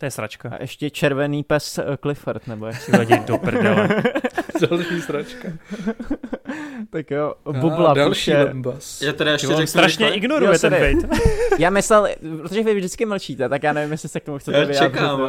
To 0.03 0.07
je 0.07 0.11
sračka. 0.11 0.49
A 0.49 0.63
ještě 0.63 0.91
červený 0.91 1.43
pes 1.43 1.79
eh, 1.79 1.97
Clifford, 2.03 2.47
nebo 2.47 2.67
jak 2.67 2.83
si 2.83 2.97
hodí 2.97 3.15
do 3.27 3.39
prdele. 3.39 4.03
další 4.71 5.01
sračka. 5.01 5.49
tak 6.91 7.11
jo, 7.11 7.35
Bubla 7.45 7.91
A 7.91 7.95
další 7.95 8.31
píše... 8.31 8.43
lembas. 8.43 9.03
Já 9.03 9.13
teda 9.13 9.33
ještě 9.33 9.47
řeknu, 9.47 9.67
strašně 9.67 10.07
rychle. 10.07 10.17
ignoruje 10.17 10.59
ten 10.59 10.73
bait. 10.73 10.99
já 11.59 11.71
myslel, 11.71 12.09
protože 12.43 12.63
vy 12.63 12.75
vždycky 12.75 13.07
mlčíte, 13.07 13.49
tak 13.49 13.63
já 13.63 13.73
nevím, 13.73 13.93
jestli 13.93 14.09
se 14.09 14.21
k 14.21 14.25
tomu 14.25 14.39
chcete 14.39 14.65
vyjádřit. 14.65 14.83
Já 14.83 14.89
čekám 14.91 15.21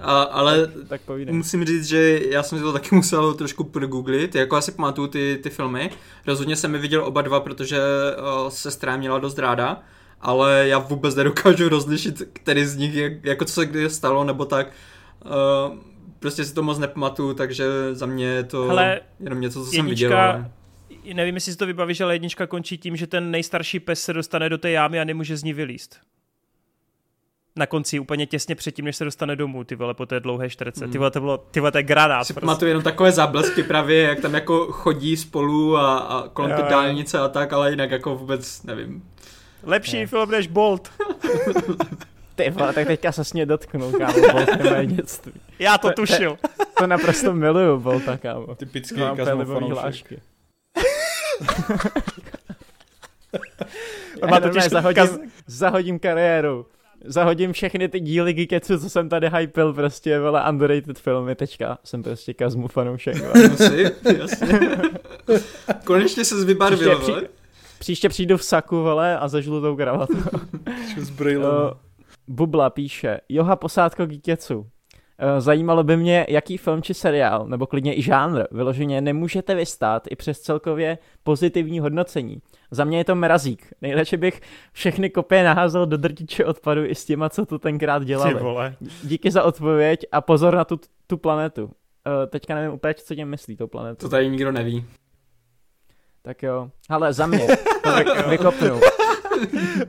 A, 0.00 0.22
ale 0.22 0.66
tak 0.88 1.00
musím 1.30 1.64
říct, 1.64 1.84
že 1.88 2.20
já 2.30 2.42
jsem 2.42 2.58
si 2.58 2.64
to 2.64 2.72
taky 2.72 2.94
musel 2.94 3.34
trošku 3.34 3.64
progooglit, 3.64 4.34
jako 4.34 4.56
asi 4.56 4.72
pamatuju 4.72 5.08
ty, 5.08 5.38
ty 5.42 5.50
filmy. 5.50 5.90
Rozhodně 6.26 6.56
jsem 6.56 6.74
je 6.74 6.80
viděl 6.80 7.04
oba 7.04 7.22
dva, 7.22 7.40
protože 7.40 7.78
uh, 7.78 8.48
sestra 8.48 8.96
měla 8.96 9.18
dost 9.18 9.38
ráda 9.38 9.82
ale 10.24 10.68
já 10.68 10.78
vůbec 10.78 11.14
nedokážu 11.14 11.68
rozlišit, 11.68 12.22
který 12.32 12.64
z 12.64 12.76
nich, 12.76 12.94
je, 12.94 13.20
jako 13.22 13.44
co 13.44 13.52
se 13.52 13.66
kdy 13.66 13.90
stalo, 13.90 14.24
nebo 14.24 14.44
tak. 14.44 14.66
Uh, 15.24 15.78
prostě 16.18 16.44
si 16.44 16.54
to 16.54 16.62
moc 16.62 16.78
nepamatuju, 16.78 17.34
takže 17.34 17.64
za 17.92 18.06
mě 18.06 18.26
je 18.26 18.42
to 18.42 18.62
Hele, 18.62 19.00
jenom 19.20 19.40
něco, 19.40 19.64
co 19.64 19.76
jednička, 19.76 19.76
jsem 19.76 19.86
viděl. 19.86 20.18
Ale... 20.18 20.50
Nevím, 21.14 21.34
jestli 21.34 21.52
si 21.52 21.58
to 21.58 21.66
vybavíš, 21.66 22.00
ale 22.00 22.14
jednička 22.14 22.46
končí 22.46 22.78
tím, 22.78 22.96
že 22.96 23.06
ten 23.06 23.30
nejstarší 23.30 23.80
pes 23.80 24.02
se 24.02 24.12
dostane 24.12 24.48
do 24.48 24.58
té 24.58 24.70
jámy 24.70 25.00
a 25.00 25.04
nemůže 25.04 25.36
z 25.36 25.42
ní 25.42 25.52
vylíst. 25.52 26.00
na 27.56 27.66
konci 27.66 27.98
úplně 27.98 28.26
těsně 28.26 28.54
předtím, 28.54 28.84
než 28.84 28.96
se 28.96 29.04
dostane 29.04 29.36
domů, 29.36 29.64
ty 29.64 29.74
vole, 29.74 29.94
po 29.94 30.06
té 30.06 30.20
dlouhé 30.20 30.50
štrce. 30.50 30.86
Mm. 30.86 30.92
Ty 30.92 30.98
vole, 30.98 31.10
to 31.10 31.20
bylo, 31.20 31.38
ty 31.38 31.60
vole, 31.60 31.72
to 31.72 31.78
je 31.78 31.82
granát. 31.82 32.26
Si 32.26 32.34
prostě. 32.34 32.66
jenom 32.66 32.82
takové 32.82 33.12
záblesky 33.12 33.62
právě, 33.62 34.02
jak 34.02 34.20
tam 34.20 34.34
jako 34.34 34.72
chodí 34.72 35.16
spolu 35.16 35.76
a, 35.76 35.98
a 35.98 36.28
kolem 36.28 36.50
jo, 36.50 36.56
ty 36.56 36.62
dálnice 36.70 37.18
a 37.18 37.28
tak, 37.28 37.52
ale 37.52 37.70
jinak 37.70 37.90
jako 37.90 38.16
vůbec 38.16 38.62
nevím. 38.62 39.02
Lepší 39.66 39.96
je. 39.96 40.06
film 40.06 40.30
než 40.30 40.46
Bolt. 40.46 40.90
Ty 42.34 42.50
vole, 42.50 42.72
tak 42.72 42.86
teďka 42.86 43.12
se 43.12 43.24
s 43.24 43.32
mě 43.32 43.46
dotknul, 43.46 43.92
kámo, 43.92 44.12
Bolt 44.32 44.76
je 44.78 44.86
dětství. 44.86 45.32
Já 45.58 45.78
to 45.78 45.90
tušil. 45.92 46.36
To, 46.56 46.64
to 46.78 46.86
naprosto 46.86 47.34
miluju 47.34 47.80
Bolta, 47.80 48.16
kámo. 48.16 48.54
Typický 48.54 49.00
kazmofanoušek. 49.16 50.12
Má 54.30 54.40
to 54.40 54.48
zahodím, 54.68 54.94
kaz... 54.94 55.18
zahodím 55.46 55.98
kariéru. 55.98 56.66
Zahodím 57.04 57.52
všechny 57.52 57.88
ty 57.88 58.00
díly 58.00 58.32
Geeketsu, 58.32 58.78
co 58.78 58.90
jsem 58.90 59.08
tady 59.08 59.30
hypil, 59.36 59.72
prostě, 59.72 60.20
vole, 60.20 60.44
underrated 60.48 60.98
filmy, 60.98 61.34
teďka 61.34 61.78
jsem 61.84 62.02
prostě 62.02 62.34
Kazmu 62.34 62.68
fanoušek. 62.68 63.16
Jsi, 63.56 63.92
jasně. 64.18 64.60
Konečně 65.84 66.24
se 66.24 66.44
vybarvil, 66.44 66.98
Při, 66.98 67.12
příště 67.84 68.08
přijdu 68.08 68.36
v 68.36 68.44
saku, 68.44 68.82
vole, 68.82 69.18
a 69.18 69.28
za 69.28 69.40
žlutou 69.40 69.76
kravatu. 69.76 70.16
S 70.96 71.10
brýlem. 71.10 71.52
Bubla 72.28 72.70
píše, 72.70 73.20
Joha 73.28 73.56
posádko 73.56 74.06
Geeketsu. 74.06 74.66
Eh, 75.18 75.40
zajímalo 75.40 75.84
by 75.84 75.96
mě, 75.96 76.26
jaký 76.28 76.56
film 76.56 76.82
či 76.82 76.94
seriál, 76.94 77.46
nebo 77.46 77.66
klidně 77.66 77.98
i 77.98 78.02
žánr, 78.02 78.44
vyloženě 78.50 79.00
nemůžete 79.00 79.54
vystát 79.54 80.06
i 80.10 80.16
přes 80.16 80.40
celkově 80.40 80.98
pozitivní 81.22 81.80
hodnocení. 81.80 82.38
Za 82.70 82.84
mě 82.84 82.98
je 82.98 83.04
to 83.04 83.14
mrazík. 83.14 83.72
Nejradši 83.82 84.16
bych 84.16 84.40
všechny 84.72 85.10
kopie 85.10 85.44
naházel 85.44 85.86
do 85.86 85.96
drtiče 85.96 86.44
odpadu 86.44 86.84
i 86.84 86.94
s 86.94 87.04
těma, 87.04 87.28
co 87.28 87.46
to 87.46 87.58
tenkrát 87.58 88.04
dělali. 88.04 88.34
Díky 89.02 89.30
za 89.30 89.42
odpověď 89.42 90.00
a 90.12 90.20
pozor 90.20 90.54
na 90.54 90.64
tu, 90.64 90.80
tu 91.06 91.16
planetu. 91.16 91.64
Uh, 91.64 91.70
teďka 92.28 92.54
nevím 92.54 92.72
úplně, 92.72 92.94
co 92.94 93.14
tím 93.14 93.28
myslí, 93.28 93.56
tou 93.56 93.66
planetu. 93.66 93.96
To 93.96 94.08
tady 94.08 94.28
nikdo 94.28 94.52
neví. 94.52 94.84
Tak 96.24 96.42
jo. 96.42 96.70
Ale 96.88 97.12
za 97.12 97.26
mě. 97.26 97.46
tak 97.82 98.26
vykopnu. 98.28 98.80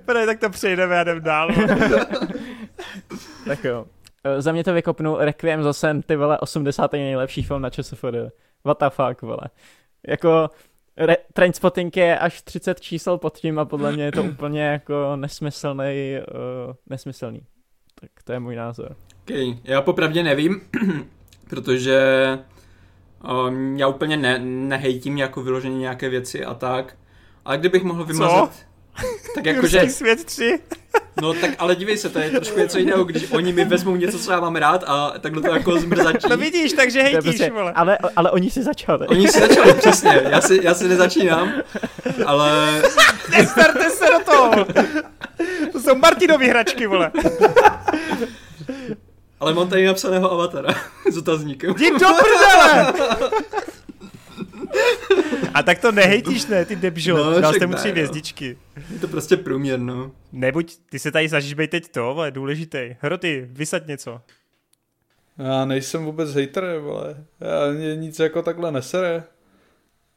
Prej, 0.05 0.25
tak 0.25 0.39
to 0.39 0.49
přejdeme 0.49 0.99
a 0.99 1.01
jdem 1.01 1.21
dál. 1.21 1.49
tak 3.47 3.63
jo. 3.63 3.85
Eh, 4.23 4.41
za 4.41 4.51
mě 4.51 4.63
to 4.63 4.73
vykopnu 4.73 5.17
Requiem 5.17 5.63
za 5.63 5.73
sen, 5.73 6.01
ty 6.01 6.15
vole, 6.15 6.39
80. 6.39 6.93
nejlepší 6.93 7.43
film 7.43 7.61
na 7.61 7.69
ČSFD. 7.69 8.15
What 8.63 8.79
the 8.79 8.89
fuck, 8.89 9.21
vole. 9.21 9.49
Jako, 10.07 10.49
Re- 10.97 11.17
Trainspotting 11.33 11.97
je 11.97 12.19
až 12.19 12.41
30 12.41 12.81
čísel 12.81 13.17
pod 13.17 13.37
tím 13.37 13.59
a 13.59 13.65
podle 13.65 13.91
mě 13.91 14.03
je 14.03 14.11
to 14.11 14.23
úplně 14.23 14.63
jako 14.63 15.15
nesmyslný, 15.15 16.17
uh, 16.67 16.73
nesmyslný. 16.89 17.41
Tak 17.99 18.09
to 18.23 18.33
je 18.33 18.39
můj 18.39 18.55
názor. 18.55 18.95
Okay. 19.23 19.57
Já 19.63 19.81
popravdě 19.81 20.23
nevím, 20.23 20.61
protože 21.49 21.99
um, 23.47 23.77
já 23.77 23.87
úplně 23.87 24.17
ne, 24.17 24.39
nehejtím 24.39 25.17
jako 25.17 25.41
vyloženě 25.41 25.77
nějaké 25.77 26.09
věci 26.09 26.45
a 26.45 26.53
tak. 26.53 26.95
Ale 27.45 27.57
kdybych 27.57 27.83
mohl 27.83 28.03
vymazat... 28.03 28.51
Co? 28.53 28.65
Tak 29.35 29.45
jakože... 29.55 29.89
svět 29.89 30.25
3. 30.25 30.59
No 31.21 31.33
tak 31.33 31.51
ale 31.57 31.75
dívej 31.75 31.97
se, 31.97 32.09
to 32.09 32.19
je 32.19 32.29
trošku 32.29 32.59
něco 32.59 32.77
jiného, 32.77 33.03
když 33.03 33.31
oni 33.31 33.53
mi 33.53 33.65
vezmou 33.65 33.95
něco, 33.95 34.19
co 34.19 34.31
já 34.31 34.39
mám 34.39 34.55
rád 34.55 34.83
a 34.87 35.13
takhle 35.19 35.41
to 35.41 35.47
jako 35.47 35.79
zmrzačí. 35.79 36.27
No 36.29 36.37
vidíš, 36.37 36.73
takže 36.73 37.01
hejtíš, 37.01 37.23
prostě, 37.23 37.51
vole. 37.51 37.73
Ale, 37.73 37.97
ale 38.15 38.31
oni 38.31 38.51
si 38.51 38.63
začali. 38.63 39.07
Oni 39.07 39.27
si 39.27 39.39
začali, 39.39 39.73
přesně. 39.73 40.21
Já 40.29 40.41
si, 40.41 40.59
já 40.63 40.73
si 40.73 40.87
nezačínám, 40.87 41.53
ale... 42.25 42.81
Nestarte 43.31 43.89
se 43.89 44.05
do 44.05 44.25
toho! 44.25 44.65
To 45.71 45.79
jsou 45.79 45.95
Martinovy 45.95 46.47
hračky, 46.47 46.87
vole. 46.87 47.11
Ale 49.39 49.53
mám 49.53 49.69
tady 49.69 49.85
napsaného 49.85 50.31
avatara 50.31 50.75
s 51.15 51.17
otazníkem. 51.17 51.71
Jdi 51.71 51.91
do 51.91 51.97
prdele! 51.97 52.93
A 55.53 55.63
tak 55.63 55.79
to 55.79 55.91
nehejtíš, 55.91 56.45
ne, 56.45 56.65
ty 56.65 56.75
debžo. 56.75 57.17
No, 57.17 57.41
Dal 57.41 57.53
jste 57.53 57.67
mu 57.67 57.73
tři 57.73 57.87
no. 57.87 57.91
hvězdičky. 57.91 58.57
Je 58.93 58.99
to 58.99 59.07
prostě 59.07 59.37
průměr, 59.37 59.79
no. 59.79 60.11
Nebuď, 60.31 60.77
ty 60.89 60.99
se 60.99 61.11
tady 61.11 61.29
snažíš 61.29 61.53
být 61.53 61.71
teď 61.71 61.91
to, 61.91 62.09
ale 62.09 62.31
důležitý. 62.31 62.95
Hroty, 62.99 63.47
vysaď 63.51 63.87
něco. 63.87 64.21
Já 65.37 65.65
nejsem 65.65 66.05
vůbec 66.05 66.35
hater, 66.35 66.77
vole. 66.79 67.25
Já 67.39 67.73
mě 67.73 67.95
nic 67.95 68.19
jako 68.19 68.41
takhle 68.41 68.71
nesere. 68.71 69.23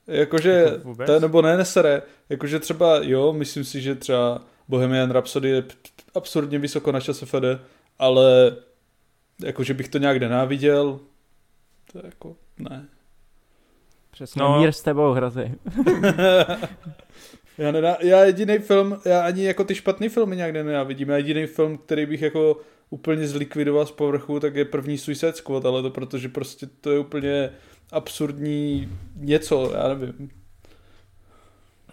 Jakože, 0.07 0.51
jako 0.51 0.97
to, 1.07 1.21
nebo 1.21 1.43
ne 1.43 1.57
nesere, 1.57 2.03
jakože 2.29 2.59
třeba, 2.59 2.99
jo, 3.03 3.33
myslím 3.33 3.65
si, 3.65 3.81
že 3.81 3.95
třeba 3.95 4.43
Bohemian 4.69 5.11
Rhapsody 5.11 5.49
je 5.49 5.65
absurdně 6.15 6.59
vysoko 6.59 6.93
na 6.93 7.01
čase 7.01 7.27
FD, 7.27 7.45
ale 9.41 9.49
jakože 9.49 9.75
bych 9.75 9.89
to 9.89 9.99
nějak 9.99 10.17
nenáviděl, 10.17 11.01
to 11.93 12.01
jako, 12.05 12.37
ne. 12.59 12.89
Přesně, 14.11 14.43
no. 14.43 14.61
mír 14.61 14.73
s 14.73 14.83
tebou 14.83 15.13
hrozí. 15.13 15.41
já, 17.59 17.73
nedá, 17.73 17.97
já 18.01 18.25
jediný 18.25 18.59
film, 18.59 19.01
já 19.05 19.21
ani 19.21 19.45
jako 19.45 19.65
ty 19.65 19.75
špatný 19.75 20.09
filmy 20.09 20.37
nějak 20.37 20.53
nenávidím. 20.53 21.09
Já 21.09 21.17
jediný 21.17 21.47
film, 21.47 21.79
který 21.79 22.07
bych 22.07 22.23
jako 22.23 22.61
úplně 22.91 23.29
zlikvidoval 23.29 23.87
z 23.87 23.93
povrchu, 23.93 24.41
tak 24.41 24.55
je 24.55 24.65
první 24.65 24.99
Suicide 24.99 25.33
Squad, 25.33 25.65
ale 25.65 25.83
to 25.83 25.91
protože 25.91 26.29
prostě 26.29 26.67
to 26.67 26.91
je 26.91 26.99
úplně 26.99 27.51
absurdní 27.93 28.93
něco, 29.17 29.73
já 29.75 29.89
nevím. 29.89 30.31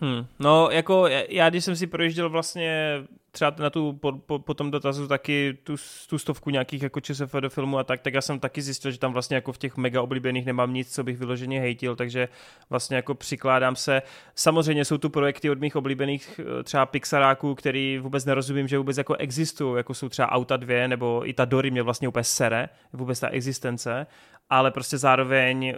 Hmm. 0.01 0.25
No, 0.39 0.69
jako 0.71 1.07
já, 1.29 1.49
když 1.49 1.65
jsem 1.65 1.75
si 1.75 1.87
projížděl 1.87 2.29
vlastně 2.29 3.03
třeba 3.35 3.55
na 3.59 3.69
tu, 3.69 3.93
po, 3.93 4.11
po, 4.11 4.39
po 4.39 4.53
tom 4.53 4.71
dotazu 4.71 5.07
taky 5.07 5.57
tu, 5.63 5.75
tu 6.09 6.17
stovku 6.17 6.49
nějakých 6.49 6.83
jako 6.83 6.99
ČSF 6.99 7.35
do 7.39 7.49
filmu 7.49 7.77
a 7.77 7.83
tak, 7.83 8.01
tak 8.01 8.13
já 8.13 8.21
jsem 8.21 8.39
taky 8.39 8.61
zjistil, 8.61 8.91
že 8.91 8.99
tam 8.99 9.13
vlastně 9.13 9.35
jako 9.35 9.51
v 9.51 9.57
těch 9.57 9.77
mega 9.77 10.01
oblíbených 10.01 10.45
nemám 10.45 10.73
nic, 10.73 10.93
co 10.93 11.03
bych 11.03 11.17
vyloženě 11.17 11.59
hejtil, 11.59 11.95
takže 11.95 12.29
vlastně 12.69 12.95
jako 12.95 13.15
přikládám 13.15 13.75
se. 13.75 14.01
Samozřejmě 14.35 14.85
jsou 14.85 14.97
tu 14.97 15.09
projekty 15.09 15.49
od 15.49 15.59
mých 15.59 15.75
oblíbených 15.75 16.39
eh, 16.39 16.63
třeba 16.63 16.85
Pixaráků, 16.85 17.55
který 17.55 17.99
vůbec 17.99 18.25
nerozumím, 18.25 18.67
že 18.67 18.77
vůbec 18.77 18.97
jako 18.97 19.15
existují, 19.15 19.77
jako 19.77 19.93
jsou 19.93 20.09
třeba 20.09 20.31
Auta 20.31 20.57
2 20.57 20.87
nebo 20.87 21.29
i 21.29 21.33
ta 21.33 21.45
Dory 21.45 21.71
mě 21.71 21.81
vlastně 21.81 22.07
úplně 22.07 22.23
sere, 22.23 22.69
vůbec 22.93 23.19
ta 23.19 23.29
existence, 23.29 24.07
ale 24.49 24.71
prostě 24.71 24.97
zároveň 24.97 25.73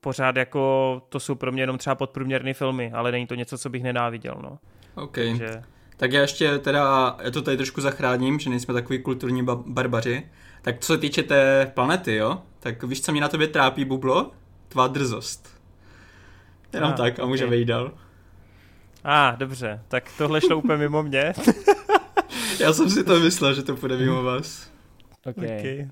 pořád 0.00 0.36
jako 0.36 1.02
to 1.08 1.20
jsou 1.20 1.34
pro 1.34 1.52
mě 1.52 1.62
jenom 1.62 1.78
třeba 1.78 1.94
podprůměrné 1.94 2.54
filmy, 2.54 2.92
ale 2.94 3.12
není 3.12 3.26
to 3.26 3.34
něco, 3.34 3.58
co 3.58 3.70
bych 3.70 3.82
nenáviděl, 3.82 4.34
no. 4.42 4.58
OK. 4.94 5.14
Takže... 5.14 5.62
Tak 5.96 6.12
já 6.12 6.20
ještě 6.20 6.58
teda, 6.58 7.16
já 7.22 7.30
to 7.30 7.42
tady 7.42 7.56
trošku 7.56 7.80
zachráním, 7.80 8.38
že 8.38 8.50
nejsme 8.50 8.74
takový 8.74 8.98
kulturní 8.98 9.44
ba- 9.44 9.62
barbaři. 9.66 10.30
Tak 10.62 10.80
co 10.80 10.92
se 10.92 10.98
týče 10.98 11.22
té 11.22 11.70
planety, 11.74 12.14
jo, 12.14 12.42
tak 12.60 12.82
víš, 12.82 13.00
co 13.00 13.12
mě 13.12 13.20
na 13.20 13.28
tobě 13.28 13.48
trápí, 13.48 13.84
Bublo? 13.84 14.30
Tvá 14.68 14.86
drzost. 14.86 15.60
Jenom 16.72 16.90
ah, 16.90 16.96
tak 16.96 17.18
a 17.18 17.26
můžeme 17.26 17.48
okay. 17.48 17.58
jít 17.58 17.64
dál. 17.64 17.92
A, 19.04 19.28
ah, 19.28 19.36
dobře, 19.36 19.82
tak 19.88 20.10
tohle 20.18 20.40
šlo 20.40 20.56
úplně 20.56 20.76
mimo 20.76 21.02
mě. 21.02 21.32
já 22.60 22.72
jsem 22.72 22.90
si 22.90 23.04
to 23.04 23.20
myslel, 23.20 23.54
že 23.54 23.62
to 23.62 23.76
půjde 23.76 23.96
mimo 23.96 24.22
vás. 24.22 24.70
Okay. 25.24 25.58
okay. 25.58 25.88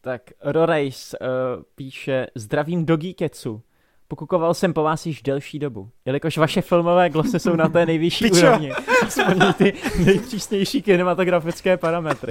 Tak 0.00 0.22
Rorejs 0.42 1.14
uh, 1.20 1.26
píše, 1.74 2.26
zdravím 2.34 2.86
do 2.86 2.96
Geeketsu. 2.96 3.62
Pokukoval 4.10 4.54
jsem 4.54 4.72
po 4.72 4.82
vás 4.82 5.06
již 5.06 5.22
delší 5.22 5.58
dobu, 5.58 5.88
jelikož 6.06 6.38
vaše 6.38 6.62
filmové 6.62 7.10
glosy 7.10 7.40
jsou 7.40 7.56
na 7.56 7.68
té 7.68 7.86
nejvyšší 7.86 8.30
úrovni. 8.30 8.72
Splní 9.08 9.52
ty 9.52 9.72
nejpřísnější 10.04 10.82
kinematografické 10.82 11.76
parametry. 11.76 12.30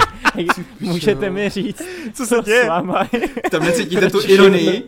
Můžete 0.80 1.30
mi 1.30 1.50
říct, 1.50 1.82
co 2.14 2.26
se 2.26 2.36
děje? 2.46 2.64
S 2.64 2.68
váma 2.68 3.08
Tam 3.52 3.64
necítíte 3.66 4.10
tu 4.10 4.20
ironii? 4.28 4.84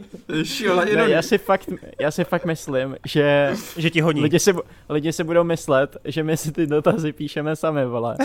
ironii. 0.61 0.95
Ne, 0.95 1.09
já, 1.09 1.21
si 1.21 1.37
fakt, 1.37 1.69
já 2.01 2.11
si 2.11 2.23
fakt 2.23 2.45
myslím, 2.45 2.97
že, 3.05 3.53
že 3.77 3.89
ti 3.89 4.01
honí. 4.01 4.21
Lidi 4.21 4.39
si, 4.39 4.53
lidi 4.89 5.13
si 5.13 5.23
budou 5.23 5.43
myslet, 5.43 5.97
že 6.05 6.23
my 6.23 6.37
si 6.37 6.51
ty 6.51 6.67
dotazy 6.67 7.13
píšeme 7.13 7.55
sami, 7.55 7.85
vole. 7.85 8.17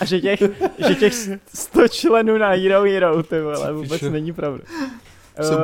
A 0.00 0.04
že 0.04 0.20
těch, 0.20 0.42
že 0.88 0.94
těch 0.94 1.14
100 1.54 1.88
členů 1.88 2.38
na 2.38 2.48
Hero 2.48 2.82
Hero, 2.82 3.22
ty 3.22 3.40
vole, 3.40 3.72
vůbec 3.72 4.02
není 4.02 4.32
pravda. 4.32 4.64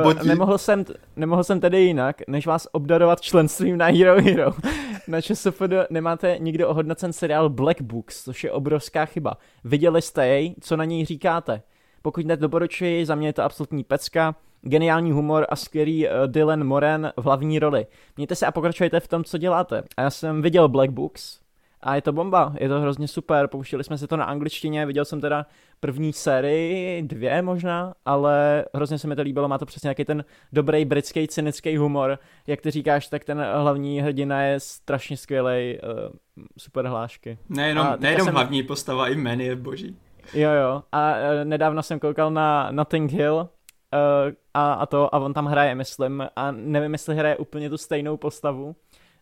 Uh, 0.05 0.23
nemohl, 0.23 0.57
jsem, 0.57 0.85
nemohl 1.15 1.43
jsem 1.43 1.59
tedy 1.59 1.81
jinak, 1.81 2.21
než 2.27 2.47
vás 2.47 2.67
obdarovat 2.71 3.21
členstvím 3.21 3.77
na 3.77 3.85
Hero 3.85 4.21
Hero. 4.21 4.51
na 5.07 5.21
ČSFD 5.21 5.89
nemáte 5.89 6.37
nikdy 6.39 6.65
ohodnocen 6.65 7.13
seriál 7.13 7.49
Black 7.49 7.81
Books, 7.81 8.23
což 8.23 8.43
je 8.43 8.51
obrovská 8.51 9.05
chyba. 9.05 9.37
Viděli 9.63 10.01
jste 10.01 10.27
jej, 10.27 10.55
co 10.61 10.77
na 10.77 10.85
něj 10.85 11.05
říkáte? 11.05 11.61
Pokud 12.01 12.25
nedoporučuji, 12.25 13.05
za 13.05 13.15
mě 13.15 13.27
je 13.27 13.33
to 13.33 13.43
absolutní 13.43 13.83
pecka, 13.83 14.35
geniální 14.61 15.11
humor 15.11 15.45
a 15.49 15.55
skvělý 15.55 16.07
uh, 16.07 16.11
Dylan 16.27 16.63
Moran 16.63 17.11
v 17.17 17.23
hlavní 17.23 17.59
roli. 17.59 17.87
Mějte 18.17 18.35
se 18.35 18.45
a 18.45 18.51
pokračujte 18.51 18.99
v 18.99 19.07
tom, 19.07 19.23
co 19.23 19.37
děláte. 19.37 19.83
A 19.97 20.01
já 20.01 20.09
jsem 20.09 20.41
viděl 20.41 20.67
Black 20.67 20.91
Books, 20.91 21.39
a 21.81 21.95
je 21.95 22.01
to 22.01 22.13
bomba, 22.13 22.53
je 22.59 22.69
to 22.69 22.79
hrozně 22.79 23.07
super, 23.07 23.47
pouštili 23.47 23.83
jsme 23.83 23.97
si 23.97 24.07
to 24.07 24.17
na 24.17 24.25
angličtině, 24.25 24.85
viděl 24.85 25.05
jsem 25.05 25.21
teda 25.21 25.45
první 25.79 26.13
sérii, 26.13 27.01
dvě 27.01 27.41
možná, 27.41 27.93
ale 28.05 28.65
hrozně 28.73 28.97
se 28.99 29.07
mi 29.07 29.15
to 29.15 29.21
líbilo, 29.21 29.47
má 29.47 29.57
to 29.57 29.65
přesně 29.65 29.87
nějaký 29.87 30.05
ten 30.05 30.25
dobrý 30.53 30.85
britský 30.85 31.27
cynický 31.27 31.77
humor, 31.77 32.19
jak 32.47 32.61
ty 32.61 32.71
říkáš, 32.71 33.07
tak 33.07 33.23
ten 33.23 33.45
hlavní 33.53 34.01
hrdina 34.01 34.41
je 34.41 34.59
strašně 34.59 35.17
skvělý, 35.17 35.79
uh, 35.79 36.13
super 36.57 36.87
hlášky. 36.87 37.37
Nejenom, 37.49 37.87
nejenom 37.99 38.25
jsem... 38.25 38.33
hlavní 38.33 38.63
postava, 38.63 39.07
i 39.07 39.15
jmény 39.15 39.45
je 39.45 39.55
boží. 39.55 39.97
Jo, 40.33 40.49
jo. 40.51 40.83
A 40.91 41.11
uh, 41.11 41.17
nedávno 41.43 41.83
jsem 41.83 41.99
koukal 41.99 42.31
na 42.31 42.71
Notting 42.71 43.11
Hill 43.11 43.35
uh, 43.35 44.33
a, 44.53 44.73
a 44.73 44.85
to, 44.85 45.15
a 45.15 45.19
on 45.19 45.33
tam 45.33 45.45
hraje, 45.45 45.75
myslím, 45.75 46.27
a 46.35 46.51
nevím, 46.51 46.93
jestli 46.93 47.15
hraje 47.15 47.37
úplně 47.37 47.69
tu 47.69 47.77
stejnou 47.77 48.17
postavu, 48.17 48.75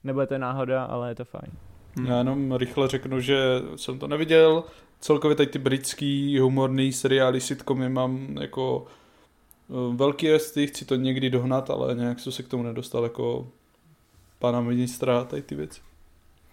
nebo 0.03 0.22
je 0.22 0.27
to 0.27 0.38
náhoda, 0.38 0.84
ale 0.85 1.09
je 1.09 1.16
to 1.16 1.25
fajn. 1.25 1.51
Hmm. 1.95 2.06
Já 2.06 2.17
jenom 2.17 2.53
rychle 2.53 2.88
řeknu, 2.88 3.19
že 3.19 3.61
jsem 3.75 3.99
to 3.99 4.07
neviděl, 4.07 4.64
celkově 4.99 5.35
tady 5.35 5.48
ty 5.48 5.59
britský 5.59 6.40
humorný 6.40 6.93
seriály, 6.93 7.41
sitcomy 7.41 7.90
mám 7.90 8.38
jako 8.41 8.88
uh, 9.67 9.95
velký 9.95 10.32
resty, 10.32 10.67
chci 10.67 10.85
to 10.85 10.95
někdy 10.95 11.30
dohnat, 11.30 11.69
ale 11.69 11.95
nějak 11.95 12.19
jsem 12.19 12.32
se 12.32 12.43
k 12.43 12.48
tomu 12.48 12.64
nedostal 12.64 13.03
jako 13.03 13.48
pana 14.40 14.61
ministra 14.61 15.24
tady 15.24 15.41
ty 15.41 15.56
věci. 15.56 15.82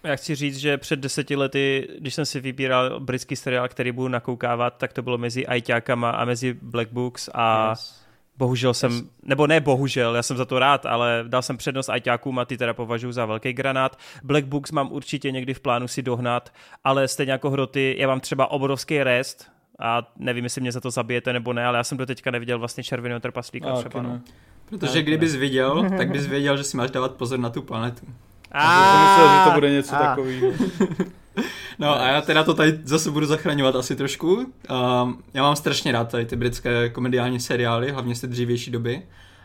Já 0.03 0.15
chci 0.15 0.35
říct, 0.35 0.57
že 0.57 0.77
před 0.77 0.99
deseti 0.99 1.35
lety, 1.35 1.87
když 1.99 2.13
jsem 2.13 2.25
si 2.25 2.39
vybíral 2.39 2.99
britský 2.99 3.35
seriál, 3.35 3.67
který 3.67 3.91
budu 3.91 4.07
nakoukávat, 4.07 4.77
tak 4.77 4.93
to 4.93 5.01
bylo 5.01 5.17
mezi 5.17 5.47
ajťákama 5.47 6.09
a 6.09 6.25
mezi 6.25 6.53
Black 6.61 6.91
Books 6.91 7.29
a 7.33 7.69
yes. 7.69 8.02
Bohužel 8.37 8.73
jsem, 8.73 9.09
nebo 9.23 9.47
ne 9.47 9.59
bohužel, 9.59 10.15
já 10.15 10.23
jsem 10.23 10.37
za 10.37 10.45
to 10.45 10.59
rád, 10.59 10.85
ale 10.85 11.23
dal 11.27 11.41
jsem 11.41 11.57
přednost 11.57 11.89
ajťákům 11.89 12.39
a 12.39 12.45
ty 12.45 12.57
teda 12.57 12.73
považuji 12.73 13.11
za 13.11 13.25
velký 13.25 13.53
granát. 13.53 13.99
Black 14.23 14.45
Books 14.45 14.71
mám 14.71 14.91
určitě 14.91 15.31
někdy 15.31 15.53
v 15.53 15.59
plánu 15.59 15.87
si 15.87 16.01
dohnat, 16.01 16.53
ale 16.83 17.07
stejně 17.07 17.31
jako 17.31 17.49
hroty, 17.49 17.95
já 17.99 18.07
mám 18.07 18.19
třeba 18.19 18.51
obrovský 18.51 19.03
rest, 19.03 19.53
a 19.79 20.11
nevím, 20.17 20.43
jestli 20.43 20.61
mě 20.61 20.71
za 20.71 20.81
to 20.81 20.91
zabijete 20.91 21.33
nebo 21.33 21.53
ne, 21.53 21.65
ale 21.65 21.77
já 21.77 21.83
jsem 21.83 21.97
do 21.97 22.05
teďka 22.05 22.31
neviděl 22.31 22.59
vlastně 22.59 22.83
červeného 22.83 23.19
trpaslíka 23.19 23.73
třeba. 23.73 24.01
No. 24.01 24.21
Protože 24.65 25.01
kdybys 25.01 25.35
viděl, 25.35 25.89
tak 25.97 26.11
bys 26.11 26.27
věděl, 26.27 26.57
že 26.57 26.63
si 26.63 26.77
máš 26.77 26.91
dávat 26.91 27.11
pozor 27.11 27.39
na 27.39 27.49
tu 27.49 27.61
planetu. 27.61 28.05
A 28.51 28.91
jsem 28.91 29.01
myslel, 29.01 29.37
že 29.37 29.49
to 29.49 29.51
bude 29.51 29.71
něco 29.71 29.91
takového. 29.91 30.51
No 31.79 32.01
a 32.01 32.07
já 32.07 32.21
teda 32.21 32.43
to 32.43 32.53
tady 32.53 32.79
zase 32.83 33.11
budu 33.11 33.25
zachraňovat 33.25 33.75
asi 33.75 33.95
trošku. 33.95 34.35
Um, 34.35 35.23
já 35.33 35.43
mám 35.43 35.55
strašně 35.55 35.91
rád 35.91 36.11
tady 36.11 36.25
ty 36.25 36.35
britské 36.35 36.89
komediální 36.89 37.39
seriály, 37.39 37.91
hlavně 37.91 38.15
z 38.15 38.21
té 38.21 38.27
dřívější 38.27 38.71
doby. 38.71 39.01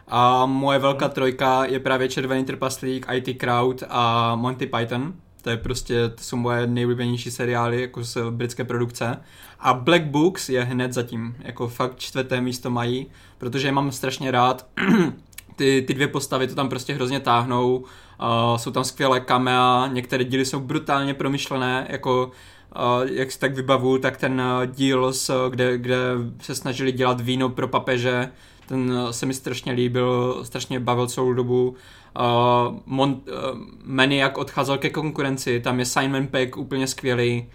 A 0.09 0.47
moje 0.47 0.79
velká 0.79 1.09
trojka 1.09 1.65
je 1.65 1.81
právě 1.81 2.09
Červený 2.09 2.45
trpaslík, 2.45 3.07
IT 3.13 3.41
Crowd 3.41 3.83
a 3.89 4.35
Monty 4.35 4.67
Python. 4.67 5.15
To 5.43 5.51
je 5.51 5.57
prostě, 5.57 6.09
to 6.09 6.23
jsou 6.23 6.37
moje 6.37 6.67
nejlíbenější 6.67 7.31
seriály 7.31 7.81
jako 7.81 8.05
z 8.05 8.17
britské 8.31 8.65
produkce. 8.65 9.17
A 9.61 9.75
Black 9.75 10.05
Books 10.05 10.49
je 10.49 10.65
hned 10.65 10.93
zatím, 10.93 11.37
jako 11.39 11.69
fakt 11.69 11.99
čtvrté 11.99 12.41
místo 12.41 12.71
mají, 12.71 13.07
protože 13.39 13.69
je 13.69 13.73
mám 13.73 13.93
strašně 13.93 14.31
rád. 14.31 14.67
ty, 15.57 15.85
ty 15.87 15.95
dvě 15.95 16.09
postavy 16.09 16.47
to 16.47 16.55
tam 16.55 16.69
prostě 16.69 16.95
hrozně 16.95 17.21
táhnou, 17.21 17.85
uh, 18.21 18.57
jsou 18.57 18.71
tam 18.71 18.85
skvělé 18.85 19.21
kamea, 19.21 19.87
některé 19.93 20.25
díly 20.25 20.45
jsou 20.45 20.61
brutálně 20.61 21.15
promyšlené, 21.15 21.87
jako 21.91 22.31
Uh, 22.77 23.09
jak 23.13 23.33
si 23.33 23.39
tak 23.39 23.55
vybavu, 23.55 23.99
tak 23.99 24.17
ten 24.17 24.41
uh, 24.41 24.67
díl, 24.67 25.13
s, 25.13 25.49
kde, 25.51 25.79
kde 25.79 25.97
se 26.41 26.55
snažili 26.55 26.93
dělat 26.93 27.21
víno 27.21 27.49
pro 27.49 27.69
papeže, 27.69 28.31
ten 28.67 28.91
uh, 28.91 29.11
se 29.11 29.27
mi 29.27 29.35
strašně 29.35 29.73
líbil, 29.73 30.41
strašně 30.43 30.81
bavil 30.81 31.07
celou 31.07 31.33
dobu. 31.33 31.77
Uh, 32.19 32.77
Mon, 32.87 33.11
uh, 33.11 33.59
Maniac 33.85 34.33
odcházel 34.37 34.79
ke 34.79 34.91
konkurenci, 34.91 35.61
tam 35.61 35.79
je 35.79 35.85
Simon 35.85 36.27
Peck 36.27 36.57
úplně 36.57 36.87
skvělý. 36.87 37.47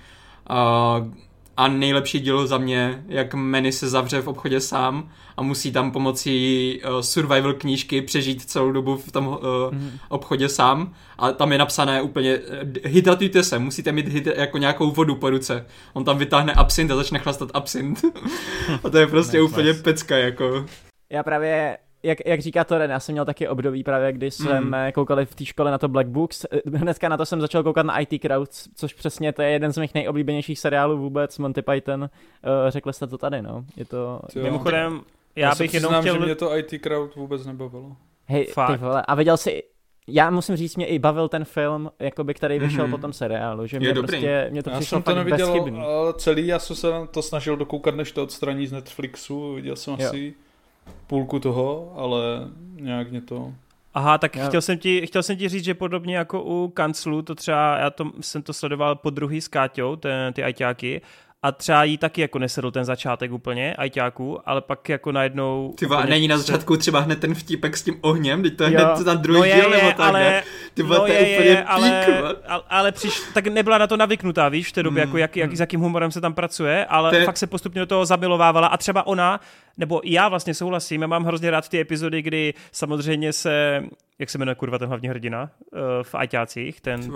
Uh, 0.50 1.08
a 1.58 1.68
nejlepší 1.68 2.20
díl 2.20 2.48
za 2.48 2.58
mě, 2.58 3.04
jak 3.08 3.34
Manny 3.34 3.72
se 3.72 3.90
zavře 3.90 4.22
v 4.22 4.28
obchodě 4.28 4.60
sám 4.60 5.10
a 5.38 5.42
musí 5.42 5.72
tam 5.72 5.92
pomocí 5.92 6.82
uh, 6.86 7.00
survival 7.00 7.54
knížky 7.54 8.02
přežít 8.02 8.42
celou 8.42 8.72
dobu 8.72 8.98
v 8.98 9.12
tom 9.12 9.28
uh, 9.28 9.38
mm. 9.72 9.92
obchodě 10.10 10.50
sám 10.50 10.94
a 11.18 11.32
tam 11.32 11.52
je 11.52 11.58
napsané 11.58 12.02
úplně 12.02 12.38
uh, 12.38 12.44
hydratujte 12.84 13.44
se, 13.44 13.60
musíte 13.60 13.92
mít 13.92 14.08
hydra- 14.08 14.40
jako 14.40 14.58
nějakou 14.58 14.92
vodu 14.92 15.16
po 15.16 15.30
ruce. 15.30 15.66
On 15.94 16.04
tam 16.04 16.18
vytáhne 16.18 16.54
absint 16.54 16.92
a 16.92 16.96
začne 16.96 17.20
chlastat 17.20 17.50
absint. 17.54 18.02
a 18.84 18.90
to 18.90 18.98
je 18.98 19.08
prostě 19.08 19.38
nice, 19.38 19.52
úplně 19.52 19.70
nice. 19.70 19.84
pecka 19.84 20.18
jako. 20.18 20.66
Já 21.10 21.24
právě 21.24 21.78
jak, 22.04 22.18
jak 22.26 22.42
říká 22.42 22.64
to 22.64 22.78
Ren, 22.78 22.92
já 22.92 23.00
jsem 23.00 23.14
měl 23.14 23.26
taky 23.26 23.48
období 23.48 23.84
právě, 23.84 24.12
kdy 24.12 24.32
jsme 24.32 24.62
mm. 24.62 24.76
koukali 24.94 25.26
v 25.26 25.36
té 25.36 25.46
škole 25.46 25.72
na 25.72 25.78
to 25.78 25.88
Black 25.88 26.08
Books. 26.08 26.46
Eh, 26.52 26.78
hnedka 26.78 27.10
na 27.10 27.18
to 27.18 27.26
jsem 27.26 27.42
začal 27.42 27.64
koukat 27.64 27.86
na 27.86 28.00
IT 28.00 28.22
Crowd, 28.22 28.50
což 28.76 28.94
přesně 28.94 29.34
to 29.34 29.42
je 29.42 29.50
jeden 29.50 29.74
z 29.74 29.78
mých 29.78 29.94
nejoblíbenějších 29.94 30.60
seriálů 30.60 30.98
vůbec, 30.98 31.38
Monty 31.38 31.62
Python. 31.62 32.02
Uh, 32.02 32.10
řekli 32.68 32.94
jste 32.94 33.08
to 33.08 33.18
tady, 33.18 33.42
no. 33.42 33.66
Je 33.78 33.86
to... 33.86 34.20
Mimochodem, 34.36 35.02
já, 35.36 35.48
já 35.48 35.56
bych 35.56 35.72
přiznám, 35.72 35.92
jenom 35.92 36.02
chtěl... 36.02 36.14
že 36.14 36.26
mě 36.26 36.36
to 36.36 36.58
IT 36.58 36.82
Crowd 36.82 37.16
vůbec 37.16 37.46
nebavilo. 37.46 37.96
Hej, 38.26 38.46
Fakt. 38.46 38.72
ty 38.72 38.78
vole, 38.78 39.04
a 39.08 39.16
viděl 39.16 39.38
jsi, 39.38 39.64
já 40.08 40.30
musím 40.30 40.56
říct, 40.56 40.76
mě 40.76 40.86
i 40.86 41.00
bavil 41.00 41.28
ten 41.28 41.46
film, 41.46 41.92
jakoby, 42.00 42.34
který 42.34 42.60
vyšel 42.60 42.88
mm-hmm. 42.88 42.92
po 42.92 42.98
tom 42.98 43.14
seriálu, 43.14 43.68
že 43.68 43.80
mě 43.80 43.88
je 43.88 43.94
prostě, 43.94 44.48
mě 44.52 44.64
to 44.64 44.70
já 44.70 44.76
přišlo 44.76 44.96
jsem 44.96 45.04
to 45.04 45.16
neviděl, 45.16 45.48
bezchybný. 45.48 45.84
celý, 46.18 46.48
já 46.48 46.60
jsem 46.60 46.76
se 46.76 46.88
to 47.12 47.22
snažil 47.22 47.58
dokoukat, 47.58 47.96
než 47.96 48.12
to 48.12 48.24
odstraní 48.24 48.68
z 48.68 48.72
Netflixu, 48.72 49.54
viděl 49.54 49.76
jsem 49.76 49.96
jo. 50.00 50.08
asi 50.08 50.34
půlku 51.08 51.40
toho, 51.40 51.94
ale 51.96 52.20
nějak 52.76 53.12
mě 53.12 53.22
to... 53.22 53.54
Aha, 53.94 54.18
tak 54.18 54.36
já... 54.36 54.48
chtěl, 54.48 54.62
jsem 54.62 54.78
ti, 54.78 55.08
chtěl 55.08 55.24
jsem 55.24 55.38
ti 55.38 55.50
říct, 55.50 55.64
že 55.64 55.74
podobně 55.74 56.18
jako 56.18 56.44
u 56.44 56.68
kanclu, 56.68 57.22
to 57.22 57.36
třeba, 57.36 57.78
já 57.78 57.90
to, 57.90 58.12
jsem 58.22 58.42
to 58.42 58.54
sledoval 58.54 58.96
po 58.96 59.10
druhý 59.10 59.42
s 59.42 59.48
Káťou, 59.48 59.96
ten, 59.96 60.34
ty 60.34 60.44
ajťáky, 60.44 61.02
a 61.44 61.52
třeba 61.52 61.84
jí 61.84 61.98
taky 61.98 62.22
jako 62.22 62.40
nesedl 62.40 62.72
ten 62.72 62.86
začátek 62.86 63.32
úplně, 63.32 63.76
ajťáků, 63.76 64.50
ale 64.50 64.62
pak 64.62 64.90
jako 64.90 65.12
najednou... 65.12 65.74
Ty 65.78 65.86
úplně... 65.86 66.06
není 66.06 66.28
na 66.28 66.38
začátku 66.38 66.78
třeba 66.78 67.00
hned 67.00 67.20
ten 67.20 67.36
vtípek 67.36 67.78
s 67.78 67.84
tím 67.84 67.98
ohněm, 68.02 68.44
teď 68.44 68.58
to 68.58 68.64
je 68.64 68.74
jo. 68.74 68.80
hned 68.80 69.06
na 69.06 69.14
druhý 69.14 69.40
no 69.40 69.46
je, 69.46 69.56
díl 69.56 69.70
nebo 69.70 69.88
tak, 69.88 70.00
ale, 70.00 70.44
Ty 70.74 70.84
no 70.84 70.96
to 70.96 71.08
je, 71.08 71.14
je 71.14 71.38
úplně 71.38 71.50
je, 71.50 71.64
ale, 71.64 72.06
ale, 72.48 72.64
ale 72.70 72.92
přiš, 72.92 73.22
tak 73.34 73.48
nebyla 73.48 73.78
na 73.78 73.88
to 73.88 73.98
navyknutá, 73.98 74.50
víš, 74.50 74.70
v 74.70 74.72
té 74.72 74.84
době, 74.84 75.04
mm, 75.04 75.08
jako 75.08 75.18
jak, 75.18 75.38
jak, 75.38 75.50
mm. 75.50 75.56
s 75.56 75.60
jakým 75.60 75.80
humorem 75.80 76.12
se 76.12 76.22
tam 76.22 76.34
pracuje, 76.34 76.86
ale 76.86 77.12
Te... 77.12 77.26
fakt 77.26 77.38
se 77.38 77.48
postupně 77.48 77.82
do 77.82 77.86
toho 77.86 78.06
zamilovávala 78.06 78.68
a 78.68 78.78
třeba 78.78 79.08
ona, 79.08 79.40
nebo 79.78 80.02
já 80.04 80.30
vlastně 80.30 80.54
souhlasím, 80.54 81.02
já 81.02 81.08
mám 81.08 81.24
hrozně 81.24 81.52
rád 81.52 81.70
ty 81.70 81.80
epizody, 81.80 82.22
kdy 82.22 82.54
samozřejmě 82.72 83.34
se, 83.34 83.84
jak 84.20 84.30
se 84.30 84.38
jmenuje 84.38 84.56
kurva 84.56 84.78
ten 84.78 84.88
hlavní 84.88 85.10
hrdina 85.10 85.50
uh, 85.72 85.80
v 86.04 86.16
Ajťácích, 86.16 86.82
ten... 86.82 87.12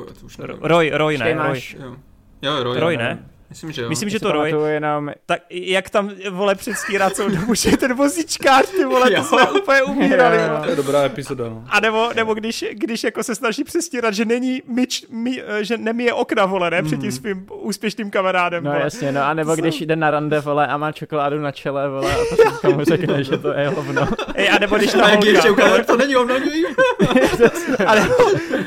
Roy, 0.61 0.91
Roy, 0.93 1.17
ne, 1.17 1.33
Roy. 1.33 1.61
Jo. 1.79 1.95
Jo, 2.41 2.63
Roy, 2.63 2.79
Roy, 2.79 2.97
ne? 2.97 3.19
Myslím, 3.49 3.71
že 3.71 3.81
jo. 3.81 3.89
Myslím, 3.89 4.09
že 4.09 4.19
to 4.19 4.31
Roy. 4.31 4.53
Jenom... 4.67 5.11
Tak 5.25 5.39
jak 5.49 5.89
tam, 5.89 6.11
vole, 6.29 6.55
předstírá 6.55 7.09
celou 7.09 7.29
dobu, 7.29 7.53
že 7.53 7.69
je 7.69 7.77
ten 7.77 7.93
vozíčkář, 7.93 8.69
ty 8.69 8.85
vole, 8.85 9.11
to 9.11 9.23
jsme 9.23 9.51
úplně 9.51 9.83
umírali. 9.83 10.37
To 10.63 10.69
je 10.69 10.75
dobrá 10.75 11.03
epizoda, 11.03 11.49
no. 11.49 11.63
A 11.69 11.79
nebo, 11.79 12.09
nebo 12.15 12.33
když, 12.33 12.65
když 12.71 13.03
jako 13.03 13.23
se 13.23 13.35
snaží 13.35 13.63
přestírat, 13.63 14.13
že 14.13 14.25
není 14.25 14.61
myč, 14.67 15.05
my, 15.09 15.43
že 15.61 15.77
nemíje 15.77 16.13
okna, 16.13 16.45
vole, 16.45 16.69
ne, 16.69 16.83
před 16.83 16.99
tím 16.99 17.09
mhm. 17.09 17.11
svým 17.11 17.47
úspěšným 17.53 18.09
kamarádem, 18.09 18.63
No 18.63 18.71
vole. 18.71 18.83
jasně, 18.83 19.11
no 19.11 19.21
a 19.21 19.33
nebo 19.33 19.55
když 19.55 19.81
jde 19.81 19.95
na 19.95 20.11
rande, 20.11 20.39
vole, 20.39 20.67
a 20.67 20.77
má 20.77 20.91
čokoládu 20.91 21.39
na 21.39 21.51
čele, 21.51 21.89
vole, 21.89 22.15
a 22.15 22.19
potom 22.29 22.75
mu 22.77 22.83
řekne, 22.83 23.23
že 23.23 23.37
to 23.37 23.53
je 23.53 23.69
hovno. 23.69 24.07
Ej, 24.35 24.49
a 24.49 24.59
nebo 24.59 24.77
když 24.77 24.91
ta 24.91 25.07
holka... 25.07 25.83
to 25.83 25.97
není 25.97 26.13
hovno, 26.13 26.35
a 27.85 27.95
nebo, 27.95 28.15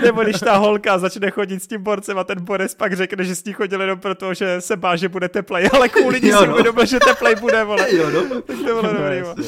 nebo 0.02 0.23
když 0.23 0.41
ta 0.41 0.57
holka 0.57 0.99
začne 0.99 1.31
chodit 1.31 1.62
s 1.62 1.67
tím 1.67 1.83
borcem 1.83 2.18
a 2.18 2.25
ten 2.25 2.44
borec 2.44 2.75
pak 2.75 2.92
řekne, 2.92 3.25
že 3.25 3.36
s 3.36 3.44
ní 3.44 3.52
chodil 3.52 3.81
jenom 3.81 3.99
proto, 3.99 4.34
že 4.34 4.60
se 4.70 4.76
bá, 4.76 4.97
že 4.97 5.08
bude 5.08 5.28
teplej, 5.28 5.70
ale 5.73 5.89
kvůli 5.89 6.20
ní 6.20 6.32
si 6.32 6.49
uvědomil, 6.49 6.86
že 6.86 6.99
teplej 7.00 7.34
bude, 7.36 7.65
vole. 7.65 7.97
Jo, 7.97 8.10
no. 8.10 8.40
Tak 8.40 8.57
to 8.57 8.62
bylo 8.62 8.82
dobrý, 8.82 9.44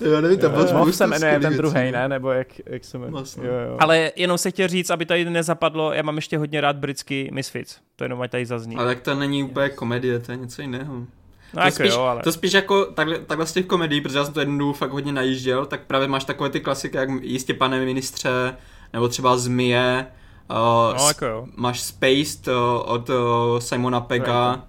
Jo, 0.00 0.20
nevím, 0.20 0.38
tam 0.38 0.52
byl 0.52 0.92
se 0.92 1.06
jmenuje 1.06 1.40
ten 1.40 1.56
druhý, 1.56 1.92
ne? 1.92 2.08
Nebo 2.08 2.30
jak, 2.30 2.48
jak 2.66 2.84
se 2.84 2.98
jmenuje. 2.98 3.12
Vlastně. 3.12 3.46
Jo, 3.46 3.52
jo. 3.52 3.76
Ale 3.80 4.12
jenom 4.16 4.38
se 4.38 4.50
chtěl 4.50 4.68
říct, 4.68 4.90
aby 4.90 5.06
tady 5.06 5.30
nezapadlo, 5.30 5.92
já 5.92 6.02
mám 6.02 6.16
ještě 6.16 6.38
hodně 6.38 6.60
rád 6.60 6.76
britský 6.76 7.28
Misfits. 7.32 7.78
To 7.96 8.04
jenom 8.04 8.20
ať 8.20 8.30
tady 8.30 8.46
zazní. 8.46 8.76
Ale 8.76 8.94
tak 8.94 9.00
to 9.00 9.14
není 9.14 9.42
úplně 9.44 9.68
komedie, 9.68 10.18
to 10.18 10.32
je 10.32 10.38
něco 10.38 10.62
jiného. 10.62 10.94
No, 10.94 11.06
to, 11.54 11.60
jako 11.60 11.70
spíš, 11.70 11.92
jo, 11.92 12.00
ale... 12.00 12.22
to 12.22 12.32
spíš 12.32 12.52
jako 12.52 12.84
takhle, 12.84 13.18
takhle 13.18 13.46
z 13.46 13.52
těch 13.52 13.66
komedií, 13.66 14.00
protože 14.00 14.18
já 14.18 14.24
jsem 14.24 14.34
to 14.34 14.40
jednou 14.40 14.72
fakt 14.72 14.90
hodně 14.90 15.12
najížděl, 15.12 15.66
tak 15.66 15.80
právě 15.86 16.08
máš 16.08 16.24
takové 16.24 16.50
ty 16.50 16.60
klasiky, 16.60 16.96
jak 16.96 17.08
jistě 17.22 17.54
pane 17.54 17.84
ministře, 17.84 18.56
nebo 18.92 19.08
třeba 19.08 19.36
Zmije, 19.36 20.06
uh, 20.50 20.98
no, 20.98 21.08
jako 21.08 21.24
jo. 21.26 21.46
máš 21.56 21.80
Spaced 21.80 22.48
uh, 22.48 22.54
od 22.84 23.08
uh, 23.08 23.16
Simona 23.58 24.00
Pega, 24.00 24.66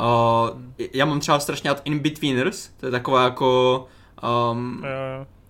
Uh, 0.00 0.60
já 0.92 1.04
mám 1.04 1.20
třeba 1.20 1.40
strašně 1.40 1.70
rád 1.70 1.82
In-Betweeners, 1.84 2.68
to 2.80 2.86
je 2.86 2.92
taková 2.92 3.24
jako 3.24 3.86
um, 4.52 4.82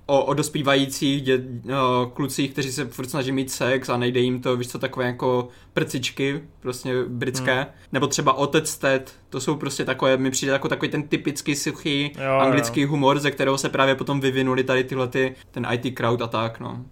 O, 0.06 0.24
o 0.24 0.34
dospívajících 0.34 1.22
dě, 1.22 1.38
uh, 1.64 2.10
klucích, 2.14 2.52
kteří 2.52 2.72
se 2.72 2.84
furt 2.84 3.10
snaží 3.10 3.32
mít 3.32 3.50
sex 3.50 3.88
a 3.88 3.96
nejde 3.96 4.20
jim 4.20 4.40
to, 4.40 4.56
víš 4.56 4.68
co, 4.68 4.78
takové 4.78 5.06
jako 5.06 5.48
prcičky, 5.72 6.42
prostě 6.60 7.04
britské. 7.08 7.54
Hmm. 7.54 7.66
Nebo 7.92 8.06
třeba 8.06 8.32
Otec 8.32 8.78
Ted, 8.78 9.14
to 9.30 9.40
jsou 9.40 9.56
prostě 9.56 9.84
takové, 9.84 10.16
mi 10.16 10.30
přijde 10.30 10.52
jako 10.52 10.68
takový 10.68 10.90
ten 10.90 11.02
typický 11.02 11.56
suchý 11.56 12.12
jo, 12.24 12.32
anglický 12.32 12.80
jo. 12.80 12.88
humor, 12.88 13.18
ze 13.18 13.30
kterého 13.30 13.58
se 13.58 13.68
právě 13.68 13.94
potom 13.94 14.20
vyvinuli 14.20 14.64
tady 14.64 14.84
tyhle 14.84 15.08
ty, 15.08 15.34
ten 15.50 15.66
IT 15.70 15.96
crowd 15.96 16.22
a 16.22 16.26
tak, 16.26 16.60
no. 16.60 16.84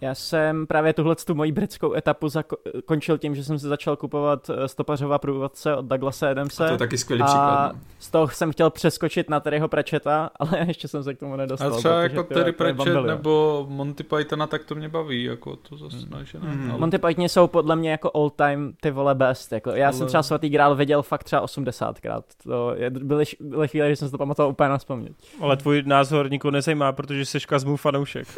Já 0.00 0.14
jsem 0.14 0.66
právě 0.66 0.92
tuhle 0.92 1.16
tu 1.16 1.34
moji 1.34 1.52
britskou 1.52 1.94
etapu 1.94 2.28
zakončil 2.28 3.18
tím, 3.18 3.34
že 3.34 3.44
jsem 3.44 3.58
si 3.58 3.66
začal 3.66 3.96
kupovat 3.96 4.50
eh, 4.50 4.68
stopařová 4.68 5.18
průvodce 5.18 5.76
od 5.76 5.84
Douglasa 5.84 6.30
Adamse. 6.30 6.64
A 6.64 6.66
to 6.66 6.74
je 6.74 6.78
taky 6.78 6.98
skvělý 6.98 7.22
příklad. 7.22 7.72
No. 7.72 7.80
z 7.98 8.10
toho 8.10 8.28
jsem 8.28 8.52
chtěl 8.52 8.70
přeskočit 8.70 9.30
na 9.30 9.40
Terryho 9.40 9.68
Pratchetta, 9.68 10.30
ale 10.36 10.64
ještě 10.68 10.88
jsem 10.88 11.04
se 11.04 11.14
k 11.14 11.18
tomu 11.18 11.36
nedostal. 11.36 11.74
A 11.74 11.76
třeba 11.76 12.02
jako 12.02 12.22
Terry 12.22 12.52
Pratchett 12.52 13.06
nebo 13.06 13.66
Monty 13.68 14.02
Pythona, 14.02 14.46
tak 14.46 14.64
to 14.64 14.74
mě 14.74 14.88
baví, 14.88 15.24
jako 15.24 15.56
to 15.56 15.76
zase 15.76 15.96
hmm. 15.96 16.10
ne, 16.10 16.24
že 16.24 16.38
ne. 16.38 16.50
Hmm. 16.50 16.70
Ale... 16.70 16.80
Monty 16.80 16.98
Python 16.98 17.24
jsou 17.24 17.46
podle 17.46 17.76
mě 17.76 17.90
jako 17.90 18.10
all 18.14 18.30
time 18.30 18.72
ty 18.80 18.90
vole 18.90 19.14
best. 19.14 19.52
Jako. 19.52 19.70
Já 19.70 19.86
ale... 19.86 19.92
jsem 19.92 20.06
třeba 20.06 20.22
svatý 20.22 20.48
grál 20.48 20.76
viděl 20.76 21.02
fakt 21.02 21.24
třeba 21.24 21.44
80krát. 21.44 22.22
To 22.44 22.74
je, 22.76 22.90
byly, 22.90 23.24
byly 23.40 23.68
chvíle, 23.68 23.88
že 23.88 23.96
jsem 23.96 24.08
si 24.08 24.12
to 24.12 24.18
pamatoval 24.18 24.50
úplně 24.50 24.68
na 24.68 24.78
vzpomnět. 24.78 25.12
Ale 25.40 25.56
tvůj 25.56 25.82
názor 25.86 26.30
nikoho 26.30 26.50
nezajímá, 26.52 26.92
protože 26.92 27.24
jsi 27.24 27.40
Kazmů 27.40 27.76
fanoušek. 27.76 28.28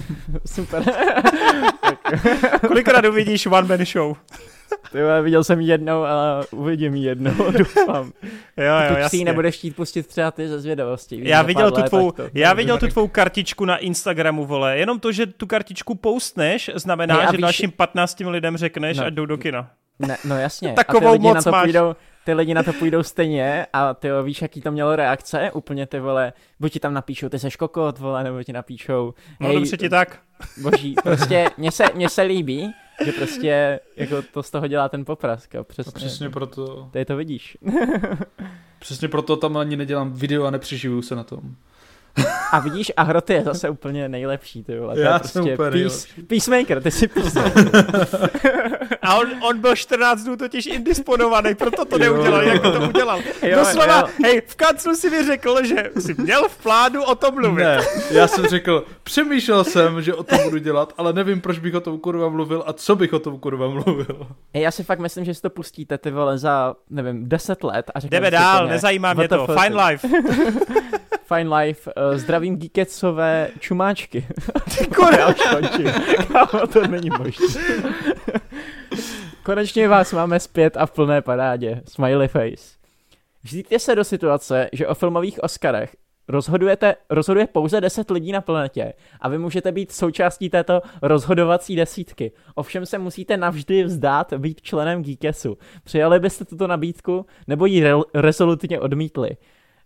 Super. 0.46 0.84
Kolikrát 2.66 3.04
uvidíš 3.04 3.46
one 3.46 3.68
man 3.68 3.84
show? 3.84 4.16
Ty 4.92 4.98
viděl 5.22 5.44
jsem 5.44 5.60
jednou, 5.60 6.02
ale 6.02 6.46
uvidím 6.50 6.94
jednou, 6.94 7.50
doufám. 7.58 8.12
jo, 8.56 8.64
jo, 8.90 8.96
jasně. 8.96 9.18
si 9.18 9.24
nebudeš 9.24 9.56
chtít 9.56 9.76
pustit 9.76 10.06
třeba 10.06 10.30
ty 10.30 10.48
ze 10.48 10.60
zvědavosti. 10.60 11.20
Já 11.22 11.42
viděl, 11.42 11.70
tu 11.70 11.82
tvou, 11.82 12.10
to, 12.10 12.28
já 12.34 12.52
viděl 12.52 12.78
tu 12.78 12.86
tvou 12.86 13.08
kartičku 13.08 13.64
na 13.64 13.76
Instagramu, 13.76 14.44
vole. 14.44 14.78
Jenom 14.78 15.00
to, 15.00 15.12
že 15.12 15.26
tu 15.26 15.46
kartičku 15.46 15.94
postneš, 15.94 16.70
znamená, 16.74 17.14
hey, 17.14 17.26
že 17.26 17.32
víš... 17.32 17.40
dalším 17.40 17.70
15 17.70 18.20
lidem 18.20 18.56
řekneš, 18.56 18.98
no. 18.98 19.04
ať 19.04 19.14
jdou 19.14 19.26
do 19.26 19.38
kina. 19.38 19.70
Ne, 19.98 20.16
no 20.24 20.38
jasně. 20.38 20.72
Takovou 20.72 21.08
a 21.08 21.12
ty 21.12 21.18
moc 21.18 21.34
na 21.34 21.42
to 21.42 21.50
máš. 21.50 21.64
Půjdou, 21.64 21.96
ty 22.24 22.34
lidi 22.34 22.54
na 22.54 22.62
to 22.62 22.72
půjdou 22.72 23.02
stejně 23.02 23.66
a 23.72 23.94
ty 23.94 24.08
víš, 24.22 24.42
jaký 24.42 24.60
to 24.60 24.72
mělo 24.72 24.96
reakce, 24.96 25.50
úplně 25.50 25.86
ty 25.86 26.00
vole, 26.00 26.32
buď 26.60 26.72
ti 26.72 26.80
tam 26.80 26.94
napíšou, 26.94 27.28
ty 27.28 27.38
seš 27.38 27.56
kokot, 27.56 27.98
vole, 27.98 28.24
nebo 28.24 28.42
ti 28.42 28.52
napíšou, 28.52 29.14
no, 29.40 29.46
hej, 29.46 29.54
no 29.54 29.60
dobře 29.60 29.76
ti 29.76 29.88
tak. 29.88 30.18
Boží, 30.62 30.94
prostě 31.02 31.50
mně 31.56 31.72
se, 31.72 31.84
mně 31.94 32.08
se 32.08 32.22
líbí, 32.22 32.72
že 33.04 33.12
prostě 33.12 33.80
jako 33.96 34.22
to 34.22 34.42
z 34.42 34.50
toho 34.50 34.66
dělá 34.66 34.88
ten 34.88 35.04
poprask. 35.04 35.54
A 35.54 35.64
přesně, 35.64 35.90
a 35.90 35.98
přesně 35.98 36.30
proto. 36.30 36.88
Tady 36.92 37.04
to 37.04 37.16
vidíš. 37.16 37.58
přesně 38.78 39.08
proto 39.08 39.36
tam 39.36 39.56
ani 39.56 39.76
nedělám 39.76 40.12
video 40.12 40.44
a 40.44 40.50
nepřiživuju 40.50 41.02
se 41.02 41.16
na 41.16 41.24
tom. 41.24 41.56
A 42.52 42.58
vidíš, 42.58 42.92
a 42.96 43.02
hroty 43.02 43.32
je 43.32 43.42
zase 43.42 43.70
úplně 43.70 44.08
nejlepší, 44.08 44.64
ty 44.64 44.78
vole. 44.78 45.00
Já 45.00 45.18
to 45.18 45.28
jsem 45.28 45.42
prostě 45.44 45.54
úplně 45.54 45.70
peace, 45.70 46.08
Peacemaker, 46.26 46.82
ty 46.82 46.90
jsi 46.90 47.08
peacemaker. 47.08 47.70
a 49.02 49.16
on, 49.16 49.26
on 49.42 49.58
byl 49.60 49.76
14 49.76 50.22
dnů 50.22 50.36
totiž 50.36 50.66
indisponovaný, 50.66 51.54
proto 51.54 51.84
to 51.84 51.98
neudělal, 51.98 52.42
jak 52.42 52.62
to 52.62 52.80
udělal. 52.88 53.20
Jo, 53.42 53.58
Doslova, 53.58 54.00
jo. 54.00 54.06
hej, 54.22 54.42
v 54.46 54.54
kanclu 54.56 54.94
si 54.94 55.10
mi 55.10 55.26
řekl, 55.26 55.64
že 55.64 55.90
jsi 55.98 56.14
měl 56.18 56.48
v 56.48 56.62
plánu 56.62 57.04
o 57.04 57.14
tom 57.14 57.34
mluvit. 57.34 57.64
Ne, 57.64 57.80
já 58.10 58.28
jsem 58.28 58.46
řekl, 58.46 58.84
přemýšlel 59.02 59.64
jsem, 59.64 60.02
že 60.02 60.14
o 60.14 60.22
tom 60.22 60.38
budu 60.44 60.58
dělat, 60.58 60.92
ale 60.98 61.12
nevím, 61.12 61.40
proč 61.40 61.58
bych 61.58 61.74
o 61.74 61.80
tom 61.80 61.98
kurva 61.98 62.28
mluvil 62.28 62.64
a 62.66 62.72
co 62.72 62.96
bych 62.96 63.12
o 63.12 63.18
tom 63.18 63.38
kurva 63.38 63.68
mluvil. 63.68 64.26
Já 64.54 64.70
si 64.70 64.84
fakt 64.84 64.98
myslím, 64.98 65.24
že 65.24 65.34
si 65.34 65.42
to 65.42 65.50
pustíte, 65.50 65.98
ty 65.98 66.10
vole, 66.10 66.38
za, 66.38 66.74
nevím, 66.90 67.28
10 67.28 67.64
let 67.64 67.90
a 67.94 67.98
Jdeme 68.00 68.30
dál, 68.30 68.66
nezajímá 68.68 69.12
mě 69.12 69.28
to, 69.28 69.46
fine 69.46 69.84
life. 69.84 70.08
Fine 71.36 71.56
Life, 71.56 71.92
uh, 71.94 72.18
zdravím 72.18 72.56
geekecové 72.56 73.48
čumáčky. 73.58 74.26
Ty 74.78 74.86
kore, 74.86 75.26
už 75.26 75.34
končím. 75.50 75.92
Kámo, 76.32 76.66
to 76.66 76.86
není 76.86 77.10
možné. 77.18 77.46
Konečně 79.42 79.88
vás 79.88 80.12
máme 80.12 80.40
zpět 80.40 80.76
a 80.76 80.86
v 80.86 80.90
plné 80.90 81.22
parádě. 81.22 81.82
Smiley 81.88 82.28
face. 82.28 82.76
Vždyjte 83.42 83.78
se 83.78 83.94
do 83.94 84.04
situace, 84.04 84.68
že 84.72 84.86
o 84.86 84.94
filmových 84.94 85.42
Oscarech 85.42 85.96
rozhodujete, 86.28 86.94
rozhoduje 87.10 87.46
pouze 87.46 87.80
10 87.80 88.10
lidí 88.10 88.32
na 88.32 88.40
planetě 88.40 88.92
a 89.20 89.28
vy 89.28 89.38
můžete 89.38 89.72
být 89.72 89.92
součástí 89.92 90.50
této 90.50 90.82
rozhodovací 91.02 91.76
desítky. 91.76 92.32
Ovšem 92.54 92.86
se 92.86 92.98
musíte 92.98 93.36
navždy 93.36 93.84
vzdát 93.84 94.32
být 94.32 94.62
členem 94.62 95.02
Geekesu. 95.02 95.58
Přijali 95.84 96.20
byste 96.20 96.44
tuto 96.44 96.66
nabídku 96.66 97.26
nebo 97.46 97.66
ji 97.66 97.82
re- 97.84 98.02
rezolutně 98.14 98.80
odmítli? 98.80 99.36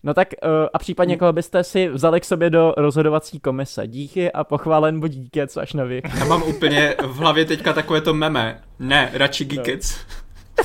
No 0.02 0.14
tak 0.14 0.28
uh, 0.44 0.50
a 0.72 0.78
případně 0.78 1.14
hmm. 1.14 1.18
koho 1.18 1.32
byste 1.32 1.64
si 1.64 1.88
vzali 1.88 2.20
k 2.20 2.24
sobě 2.24 2.50
do 2.50 2.74
rozhodovací 2.76 3.40
komise. 3.40 3.86
Díky 3.86 4.32
a 4.32 4.44
pochválen 4.44 5.00
buď 5.00 5.12
Geekec 5.12 5.56
až 5.56 5.72
na 5.72 5.84
vy. 5.84 6.02
Já 6.18 6.24
mám 6.24 6.42
úplně 6.42 6.94
v 7.02 7.16
hlavě 7.16 7.44
teďka 7.44 7.72
takové 7.72 8.00
to 8.00 8.14
meme. 8.14 8.60
Ne, 8.78 9.10
radši 9.12 9.44
Geekec. 9.44 9.98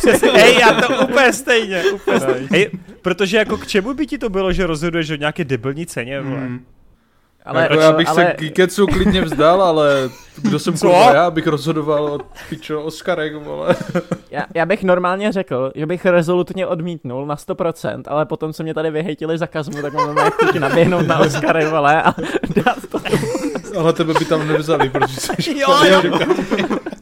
No. 0.05 0.29
Hej, 0.33 0.59
já 0.59 0.81
to 0.81 1.05
úplně 1.05 1.33
stejně. 1.33 1.83
Úplně 1.93 2.19
stejně. 2.19 2.47
Hej, 2.51 2.71
protože 3.01 3.37
jako 3.37 3.57
k 3.57 3.67
čemu 3.67 3.93
by 3.93 4.07
ti 4.07 4.17
to 4.17 4.29
bylo, 4.29 4.53
že 4.53 4.67
rozhoduješ 4.67 5.09
o 5.09 5.15
nějaké 5.15 5.43
debilní 5.43 5.85
ceně? 5.85 6.21
Hmm. 6.21 6.65
Ale, 7.45 7.61
jako 7.61 7.73
já 7.73 7.91
bych 7.91 8.07
ale... 8.07 8.15
se 8.15 8.35
Geekecu 8.37 8.87
klidně 8.87 9.21
vzdal, 9.21 9.63
ale 9.63 10.09
kdo 10.41 10.59
jsem 10.59 10.77
kurva 10.77 11.13
já, 11.13 11.25
abych 11.25 11.47
rozhodoval 11.47 12.05
o 12.05 12.19
pičo 12.49 12.81
Oscarek, 12.81 13.35
vole. 13.35 13.75
Já, 14.31 14.45
já, 14.55 14.65
bych 14.65 14.83
normálně 14.83 15.31
řekl, 15.31 15.71
že 15.75 15.85
bych 15.85 16.05
rezolutně 16.05 16.67
odmítnul 16.67 17.25
na 17.25 17.35
100%, 17.35 18.01
ale 18.07 18.25
potom 18.25 18.53
se 18.53 18.63
mě 18.63 18.73
tady 18.73 18.91
vyhejtili 18.91 19.37
za 19.37 19.47
kazmu, 19.47 19.81
tak 19.81 19.93
mám 19.93 20.15
chuť 20.31 20.55
naběhnout 20.55 21.07
na 21.07 21.19
Oscary, 21.19 21.65
vole, 21.65 22.03
a 22.03 22.13
dát 22.65 22.77
to. 22.91 22.99
Ale 23.77 23.93
tebe 23.93 24.13
by 24.19 24.25
tam 24.25 24.47
nevzali, 24.47 24.89
protože 24.89 25.15
jsi 25.19 25.59
jo, 25.59 25.83
jo. 25.83 26.19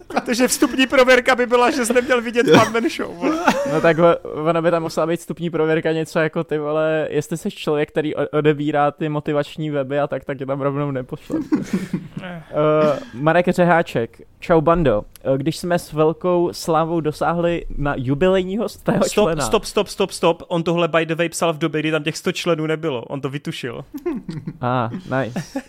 Protože 0.09 0.47
vstupní 0.47 0.87
prověrka 0.87 1.35
by 1.35 1.45
byla, 1.45 1.71
že 1.71 1.85
jsi 1.85 1.93
neměl 1.93 2.21
vidět 2.21 2.49
Batman 2.49 2.89
Show. 2.89 3.15
Vole. 3.15 3.37
No 3.73 3.81
tak 3.81 3.97
ona 4.33 4.61
by 4.61 4.71
tam 4.71 4.83
musela 4.83 5.07
být 5.07 5.19
vstupní 5.19 5.49
prověrka 5.49 5.91
něco 5.91 6.19
jako 6.19 6.43
ty 6.43 6.57
vole, 6.57 7.07
jestli 7.09 7.37
jsi 7.37 7.51
člověk, 7.51 7.89
který 7.89 8.15
odebírá 8.15 8.91
ty 8.91 9.09
motivační 9.09 9.69
weby 9.69 9.99
a 9.99 10.07
tak, 10.07 10.25
tak 10.25 10.39
je 10.39 10.45
tam 10.45 10.61
rovnou 10.61 10.91
nepošle. 10.91 11.39
uh, 11.39 11.45
Marek 13.13 13.47
Řeháček, 13.47 14.21
čau 14.39 14.61
bando. 14.61 15.01
Uh, 15.27 15.37
když 15.37 15.57
jsme 15.57 15.79
s 15.79 15.93
velkou 15.93 16.49
slávou 16.53 17.01
dosáhli 17.01 17.65
na 17.77 17.93
jubilejního 17.97 18.69
stého 18.69 19.03
stop, 19.03 19.11
člena. 19.11 19.45
Stop, 19.45 19.65
stop, 19.65 19.87
stop, 19.87 20.11
stop. 20.11 20.43
On 20.47 20.63
tohle 20.63 20.87
by 20.87 21.05
the 21.05 21.15
way 21.15 21.29
psal 21.29 21.53
v 21.53 21.57
době, 21.57 21.81
kdy 21.81 21.91
tam 21.91 22.03
těch 22.03 22.17
100 22.17 22.31
členů 22.31 22.67
nebylo. 22.67 23.01
On 23.01 23.21
to 23.21 23.29
vytušil. 23.29 23.85
ah, 24.61 24.89
nice. 25.17 25.61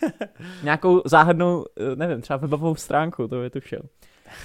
Nějakou 0.62 1.02
záhadnou, 1.04 1.64
eh, 1.92 1.96
nevím, 1.96 2.20
třeba 2.20 2.36
webovou 2.36 2.74
stránku 2.74 3.28
to 3.28 3.40
vytušil. 3.40 3.80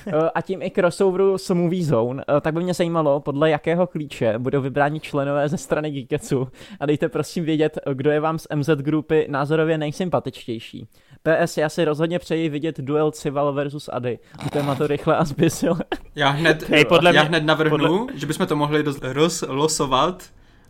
Eh, 0.07 0.30
a 0.35 0.41
tím 0.41 0.61
i 0.61 0.72
crossoveru 0.72 1.38
s 1.38 1.53
Movie 1.53 1.85
Zone, 1.85 2.24
eh, 2.38 2.41
tak 2.41 2.53
by 2.53 2.64
mě 2.64 2.74
zajímalo, 2.74 3.19
podle 3.19 3.49
jakého 3.49 3.88
klíče 3.88 4.40
budou 4.40 4.61
vybráni 4.61 4.99
členové 4.99 5.49
ze 5.49 5.57
strany 5.57 5.91
Geeketsu 5.91 6.48
a 6.80 6.85
dejte 6.85 7.09
prosím 7.09 7.45
vědět, 7.45 7.80
kdo 7.93 8.11
je 8.11 8.19
vám 8.19 8.40
z 8.40 8.48
MZ 8.56 8.69
grupy 8.69 9.27
názorově 9.30 9.77
nejsympatičtější. 9.77 10.88
PS, 11.24 11.57
já 11.57 11.69
si 11.69 11.85
rozhodně 11.85 12.19
přeji 12.19 12.49
vidět 12.49 12.80
duel 12.80 13.11
Cival 13.11 13.53
versus 13.53 13.90
Ady. 13.93 14.19
U 14.45 14.75
to 14.77 14.88
rychle 14.88 15.17
a 15.17 15.24
zbysil. 15.25 15.77
Já 16.15 16.30
hned, 16.30 16.69
Hej, 16.69 16.85
podle 16.85 17.15
já 17.15 17.22
mě, 17.22 17.30
hned 17.30 17.43
navrhnu, 17.43 17.77
podle... 17.77 18.19
že 18.19 18.25
bychom 18.25 18.48
to 18.48 18.56
mohli 18.56 18.83
rozlosovat 19.01 20.24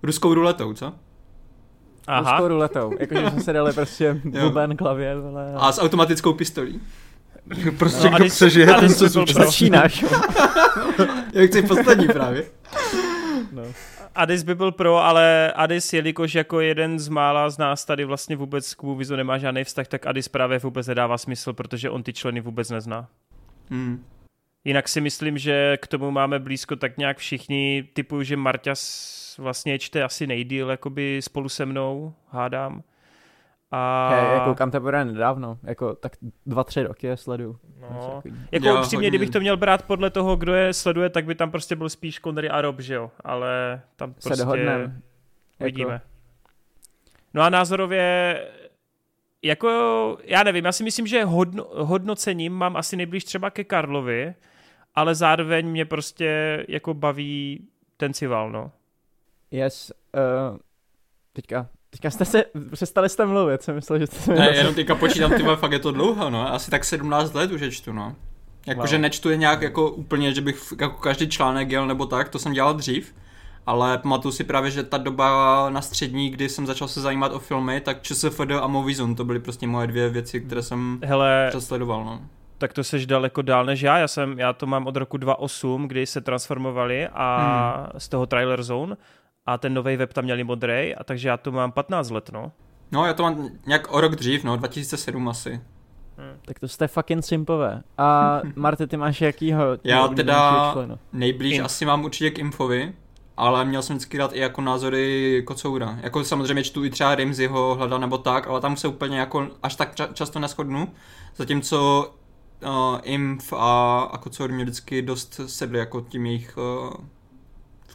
ruskou 0.03 0.33
ruletou, 0.33 0.73
co? 0.73 0.93
Aha. 2.07 2.31
Ruskou 2.31 2.47
ruletou, 2.47 2.91
jakože 2.99 3.31
jsme 3.31 3.41
se 3.41 3.53
dali 3.53 3.73
prostě 3.73 4.21
buben, 4.41 4.77
klavěr. 4.77 5.17
Ale... 5.29 5.53
A 5.55 5.71
s 5.71 5.81
automatickou 5.81 6.33
pistolí. 6.33 6.81
Prostě 7.77 8.09
no, 8.09 8.17
kdo 8.17 8.25
přežije, 8.25 8.65
ten 8.65 8.89
se 8.89 9.09
Začínáš. 9.09 10.05
Jak 11.33 11.49
chci 11.49 11.61
poslední 11.61 12.07
právě. 12.07 12.45
No. 13.51 13.63
Adis 14.15 14.43
by 14.43 14.55
byl 14.55 14.71
pro, 14.71 14.97
ale 14.97 15.53
Adis, 15.53 15.93
jelikož 15.93 16.35
jako 16.35 16.59
jeden 16.59 16.99
z 16.99 17.07
mála 17.07 17.49
z 17.49 17.57
nás 17.57 17.85
tady 17.85 18.05
vlastně 18.05 18.35
vůbec 18.35 18.73
k 18.73 18.83
Movizu 18.83 19.15
nemá 19.15 19.37
žádný 19.37 19.63
vztah, 19.63 19.87
tak 19.87 20.05
Adis 20.05 20.27
právě 20.27 20.59
vůbec 20.59 20.87
nedává 20.87 21.17
smysl, 21.17 21.53
protože 21.53 21.89
on 21.89 22.03
ty 22.03 22.13
členy 22.13 22.41
vůbec 22.41 22.69
nezná. 22.69 23.07
Hmm. 23.69 24.05
Jinak 24.63 24.87
si 24.87 25.01
myslím, 25.01 25.37
že 25.37 25.77
k 25.81 25.87
tomu 25.87 26.11
máme 26.11 26.39
blízko 26.39 26.75
tak 26.75 26.97
nějak 26.97 27.17
všichni, 27.17 27.87
typu, 27.93 28.23
že 28.23 28.37
Marťas 28.37 29.35
vlastně 29.37 29.79
čte 29.79 30.03
asi 30.03 30.27
nejdíl 30.27 30.69
jakoby 30.69 31.19
spolu 31.21 31.49
se 31.49 31.65
mnou, 31.65 32.13
hádám. 32.29 32.83
A... 33.77 34.09
Hey, 34.09 34.37
jako 34.37 34.55
kam 34.55 34.71
teprve 34.71 35.05
nedávno, 35.05 35.57
jako 35.63 35.95
tak 35.95 36.11
dva, 36.45 36.63
tři 36.63 36.83
roky 36.83 37.07
je 37.07 37.17
sleduju. 37.17 37.59
No. 37.81 38.23
Jako 38.51 38.67
jo, 38.67 38.79
upřímně, 38.79 39.07
kdybych 39.09 39.29
to 39.29 39.39
měl 39.39 39.57
brát 39.57 39.83
podle 39.83 40.09
toho, 40.09 40.35
kdo 40.35 40.53
je 40.53 40.73
sleduje, 40.73 41.09
tak 41.09 41.25
by 41.25 41.35
tam 41.35 41.51
prostě 41.51 41.75
byl 41.75 41.89
spíš 41.89 42.19
Connery 42.19 42.49
a 42.49 42.61
Rob, 42.61 42.79
že 42.79 42.95
jo, 42.95 43.11
ale 43.23 43.81
tam 43.95 44.13
prostě 44.13 44.35
Se 44.35 44.43
dohodneme. 44.43 45.01
Vidíme. 45.59 45.93
Jako... 45.93 46.05
No 47.33 47.41
a 47.41 47.49
názorově 47.49 48.39
jako, 49.41 50.17
já 50.23 50.43
nevím, 50.43 50.65
já 50.65 50.71
si 50.71 50.83
myslím, 50.83 51.07
že 51.07 51.23
hodno, 51.23 51.67
hodnocením 51.73 52.53
mám 52.53 52.77
asi 52.77 52.97
nejblíž 52.97 53.23
třeba 53.23 53.49
ke 53.49 53.63
Karlovi, 53.63 54.35
ale 54.95 55.15
zároveň 55.15 55.67
mě 55.67 55.85
prostě 55.85 56.65
jako 56.67 56.93
baví 56.93 57.67
ten 57.97 58.13
Cival, 58.13 58.51
no. 58.51 58.71
Yes, 59.51 59.91
uh, 60.51 60.57
teďka 61.33 61.67
Teďka 61.95 62.09
jste 62.11 62.25
se, 62.25 62.45
přestali 62.71 63.09
jste 63.09 63.25
mluvit, 63.25 63.61
jsem 63.61 63.75
myslel, 63.75 63.99
že 63.99 64.07
jste... 64.07 64.33
Ne, 64.33 64.55
jenom 64.55 64.73
teďka 64.73 64.95
počítám, 64.95 65.31
ty 65.31 65.43
fakt 65.43 65.71
je 65.71 65.79
to 65.79 65.91
dlouho, 65.91 66.29
no, 66.29 66.53
asi 66.53 66.71
tak 66.71 66.85
17 66.85 67.33
let 67.33 67.51
už 67.51 67.61
je 67.61 67.71
čtu, 67.71 67.93
no. 67.93 68.15
Jakože 68.67 68.95
wow. 68.95 69.01
nečtu 69.01 69.29
je 69.29 69.37
nějak 69.37 69.61
jako 69.61 69.91
úplně, 69.91 70.33
že 70.33 70.41
bych 70.41 70.73
jako 70.81 70.97
každý 70.97 71.29
článek 71.29 71.71
jel 71.71 71.87
nebo 71.87 72.05
tak, 72.05 72.29
to 72.29 72.39
jsem 72.39 72.53
dělal 72.53 72.73
dřív, 72.73 73.15
ale 73.65 73.97
pamatuju 73.97 74.31
si 74.31 74.43
právě, 74.43 74.71
že 74.71 74.83
ta 74.83 74.97
doba 74.97 75.69
na 75.69 75.81
střední, 75.81 76.29
kdy 76.29 76.49
jsem 76.49 76.65
začal 76.65 76.87
se 76.87 77.01
zajímat 77.01 77.33
o 77.33 77.39
filmy, 77.39 77.81
tak 77.81 78.01
ČSFD 78.01 78.51
a 78.61 78.67
Moviezone, 78.67 79.15
to 79.15 79.25
byly 79.25 79.39
prostě 79.39 79.67
moje 79.67 79.87
dvě 79.87 80.09
věci, 80.09 80.41
které 80.41 80.61
jsem 80.61 80.99
Hele, 81.03 81.47
přesledoval, 81.49 82.05
no 82.05 82.21
tak 82.57 82.73
to 82.73 82.83
seš 82.83 83.05
daleko 83.05 83.41
dál 83.41 83.65
než 83.65 83.81
já. 83.81 83.97
Já, 83.97 84.07
jsem, 84.07 84.39
já 84.39 84.53
to 84.53 84.65
mám 84.65 84.87
od 84.87 84.95
roku 84.95 85.17
2008, 85.17 85.87
kdy 85.87 86.05
se 86.05 86.21
transformovali 86.21 87.07
a 87.07 87.77
hmm. 87.77 87.99
z 87.99 88.09
toho 88.09 88.25
Trailer 88.25 88.63
Zone 88.63 88.95
a 89.45 89.57
ten 89.57 89.73
nový 89.73 89.97
web 89.97 90.13
tam 90.13 90.23
měli 90.23 90.43
modrý, 90.43 90.95
a 90.95 91.03
takže 91.03 91.27
já 91.27 91.37
to 91.37 91.51
mám 91.51 91.71
15 91.71 92.09
let, 92.09 92.29
no. 92.33 92.51
No, 92.91 93.05
já 93.05 93.13
to 93.13 93.23
mám 93.23 93.49
nějak 93.65 93.93
o 93.93 94.01
rok 94.01 94.15
dřív, 94.15 94.43
no, 94.43 94.57
2007 94.57 95.27
asi. 95.29 95.61
Hmm. 96.17 96.39
Tak 96.45 96.59
to 96.59 96.67
jste 96.67 96.87
fucking 96.87 97.23
simpové. 97.25 97.83
A 97.97 98.41
Marte, 98.55 98.87
ty 98.87 98.97
máš 98.97 99.21
jakýho? 99.21 99.63
Já 99.83 100.07
teda 100.07 100.75
nejblíž 101.13 101.55
Inf. 101.55 101.65
asi 101.65 101.85
mám 101.85 102.03
určitě 102.05 102.31
k 102.31 102.39
Infovi, 102.39 102.93
ale 103.37 103.65
měl 103.65 103.81
jsem 103.81 103.95
vždycky 103.95 104.17
dát 104.17 104.33
i 104.33 104.39
jako 104.39 104.61
názory 104.61 105.43
Kocoura. 105.47 105.99
Jako 106.01 106.23
samozřejmě 106.23 106.63
čtu 106.63 106.85
i 106.85 106.89
třeba 106.89 107.15
Rimziho 107.15 107.75
hlada 107.75 107.97
nebo 107.97 108.17
tak, 108.17 108.47
ale 108.47 108.61
tam 108.61 108.77
se 108.77 108.87
úplně 108.87 109.19
jako 109.19 109.47
až 109.63 109.75
tak 109.75 109.95
ča- 109.95 110.13
často 110.13 110.39
neschodnu. 110.39 110.87
Zatímco 111.35 112.11
uh, 112.65 112.99
Inf 113.03 113.53
a, 113.53 113.99
a 114.11 114.17
Kocour 114.17 114.51
mě 114.51 114.63
vždycky 114.63 115.01
dost 115.01 115.39
sedli 115.45 115.79
jako 115.79 116.01
tím 116.01 116.25
jejich 116.25 116.57
uh, 116.57 116.93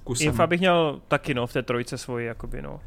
vkusem. 0.01 0.27
Inf 0.27 0.41
bych 0.47 0.61
měl 0.61 1.01
taky 1.09 1.35
no 1.35 1.47
v 1.47 1.53
té 1.53 1.63
trojice 1.63 1.99
svoji 1.99 2.27
jakoby 2.27 2.63
no. 2.63 2.81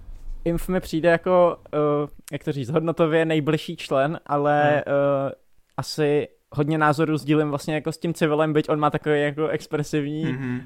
Inf 0.45 0.69
mi 0.69 0.79
přijde 0.79 1.09
jako, 1.09 1.57
uh, 1.73 2.09
jak 2.31 2.43
to 2.43 2.51
říct, 2.51 2.69
hodnotově 2.69 3.25
nejbližší 3.25 3.77
člen, 3.77 4.19
ale 4.25 4.71
hmm. 4.71 4.95
uh, 5.25 5.31
asi 5.77 6.27
hodně 6.55 6.77
názorů 6.77 7.17
sdílím 7.17 7.49
vlastně 7.49 7.75
jako 7.75 7.91
s 7.91 7.97
tím 7.97 8.13
civilem, 8.13 8.53
byť 8.53 8.69
on 8.69 8.79
má 8.79 8.89
takový 8.89 9.21
jako 9.21 9.47
expresivní 9.47 10.25
mm-hmm. 10.25 10.55
uh, 10.55 10.65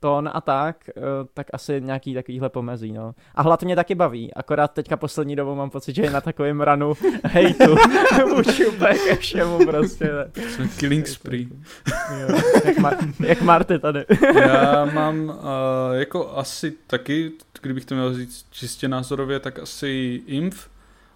tón 0.00 0.30
a 0.32 0.40
tak, 0.40 0.76
uh, 0.96 1.02
tak 1.34 1.46
asi 1.52 1.80
nějaký 1.80 2.14
takovýhle 2.14 2.48
pomezí, 2.48 2.92
no. 2.92 3.14
A 3.34 3.42
hlad 3.42 3.62
mě 3.62 3.76
taky 3.76 3.94
baví, 3.94 4.34
akorát 4.34 4.68
teďka 4.68 4.96
poslední 4.96 5.36
dobou 5.36 5.54
mám 5.54 5.70
pocit, 5.70 5.96
že 5.96 6.02
je 6.02 6.10
na 6.10 6.20
takovém 6.20 6.60
ranu 6.60 6.92
hejtu 7.24 7.76
vůči 8.34 8.66
úplně 8.66 8.94
ke 8.94 9.16
všemu 9.16 9.66
prostě. 9.66 10.04
Ne. 10.04 10.68
Killing 10.78 11.08
spree. 11.08 11.46
jo, 12.20 12.36
jak, 12.64 12.78
Mar- 12.78 13.14
jak 13.26 13.42
Marty 13.42 13.78
tady. 13.78 14.04
Já 14.40 14.84
mám 14.84 15.24
uh, 15.28 15.34
jako 15.92 16.36
asi 16.36 16.74
taky, 16.86 17.32
kdybych 17.62 17.84
to 17.84 17.94
měl 17.94 18.14
říct 18.14 18.46
čistě 18.50 18.88
názorově, 18.88 19.40
tak 19.40 19.58
asi 19.58 20.22
Inf, 20.26 20.68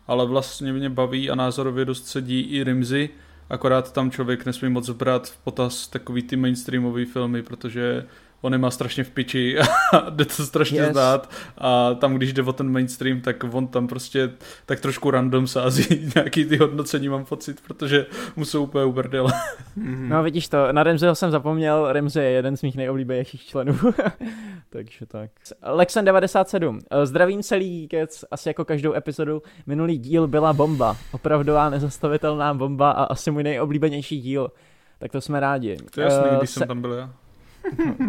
ale 0.07 0.27
vlastně 0.27 0.73
mě 0.73 0.91
baví 0.91 1.31
a 1.31 1.35
názorově 1.35 1.85
dost 1.85 2.07
sedí 2.07 2.41
i 2.41 2.65
Rimzy, 2.65 3.11
akorát 3.51 3.93
tam 3.93 4.11
člověk 4.11 4.47
nesmí 4.47 4.69
moc 4.69 4.91
brát 4.91 5.29
v 5.29 5.37
potaz 5.37 5.89
takový 5.89 6.23
ty 6.23 6.37
mainstreamové 6.37 7.05
filmy, 7.05 7.43
protože 7.43 8.07
on 8.41 8.53
je 8.53 8.59
má 8.59 8.71
strašně 8.71 9.05
v 9.05 9.11
piči 9.11 9.59
a 9.93 10.11
jde 10.11 10.25
to 10.25 10.47
strašně 10.47 10.81
yes. 10.81 10.91
zdát 10.91 11.31
a 11.59 11.95
tam, 11.95 12.15
když 12.15 12.33
jde 12.33 12.43
o 12.43 12.53
ten 12.53 12.73
mainstream, 12.73 13.21
tak 13.21 13.45
on 13.53 13.67
tam 13.67 13.87
prostě 13.87 14.31
tak 14.67 14.81
trošku 14.81 15.11
random 15.11 15.47
sází 15.47 16.11
nějaký 16.15 16.45
ty 16.45 16.57
hodnocení, 16.57 17.09
mám 17.09 17.25
pocit, 17.25 17.61
protože 17.67 18.07
mu 18.37 18.45
jsou 18.45 18.63
úplně 18.63 18.85
ubrdele. 18.85 19.33
Mm-hmm. 19.79 20.09
No 20.09 20.23
vidíš 20.23 20.49
to, 20.49 20.73
na 20.73 20.83
Remziho 20.83 21.15
jsem 21.15 21.31
zapomněl, 21.31 21.93
Remzi 21.93 22.21
je 22.21 22.31
jeden 22.31 22.57
z 22.57 22.63
mých 22.63 22.77
nejoblíbenějších 22.77 23.47
členů, 23.47 23.79
takže 24.71 25.07
tak. 25.07 25.31
Lexen 25.63 26.05
97, 26.05 26.79
zdravím 27.05 27.43
celý 27.43 27.89
kec, 27.89 28.25
asi 28.31 28.49
jako 28.49 28.65
každou 28.65 28.95
epizodu, 28.95 29.43
minulý 29.67 29.99
díl 29.99 30.27
byla 30.29 30.53
bomba, 30.53 30.97
opravdová 31.13 31.71
nezastavitelná 31.71 32.55
bomba 32.55 32.91
a 32.91 33.05
asi 33.05 33.31
můj 33.31 33.43
nejoblíbenější 33.43 34.21
díl. 34.21 34.51
Tak 34.99 35.13
to 35.13 35.21
jsme 35.21 35.41
rádi. 35.41 35.77
To 35.95 36.01
je 36.01 36.05
jasný, 36.05 36.31
uh, 36.31 36.39
když 36.39 36.51
se... 36.51 36.61
jsem 36.61 36.69
tam 36.69 36.81
byl 36.81 36.93
já. 36.93 37.11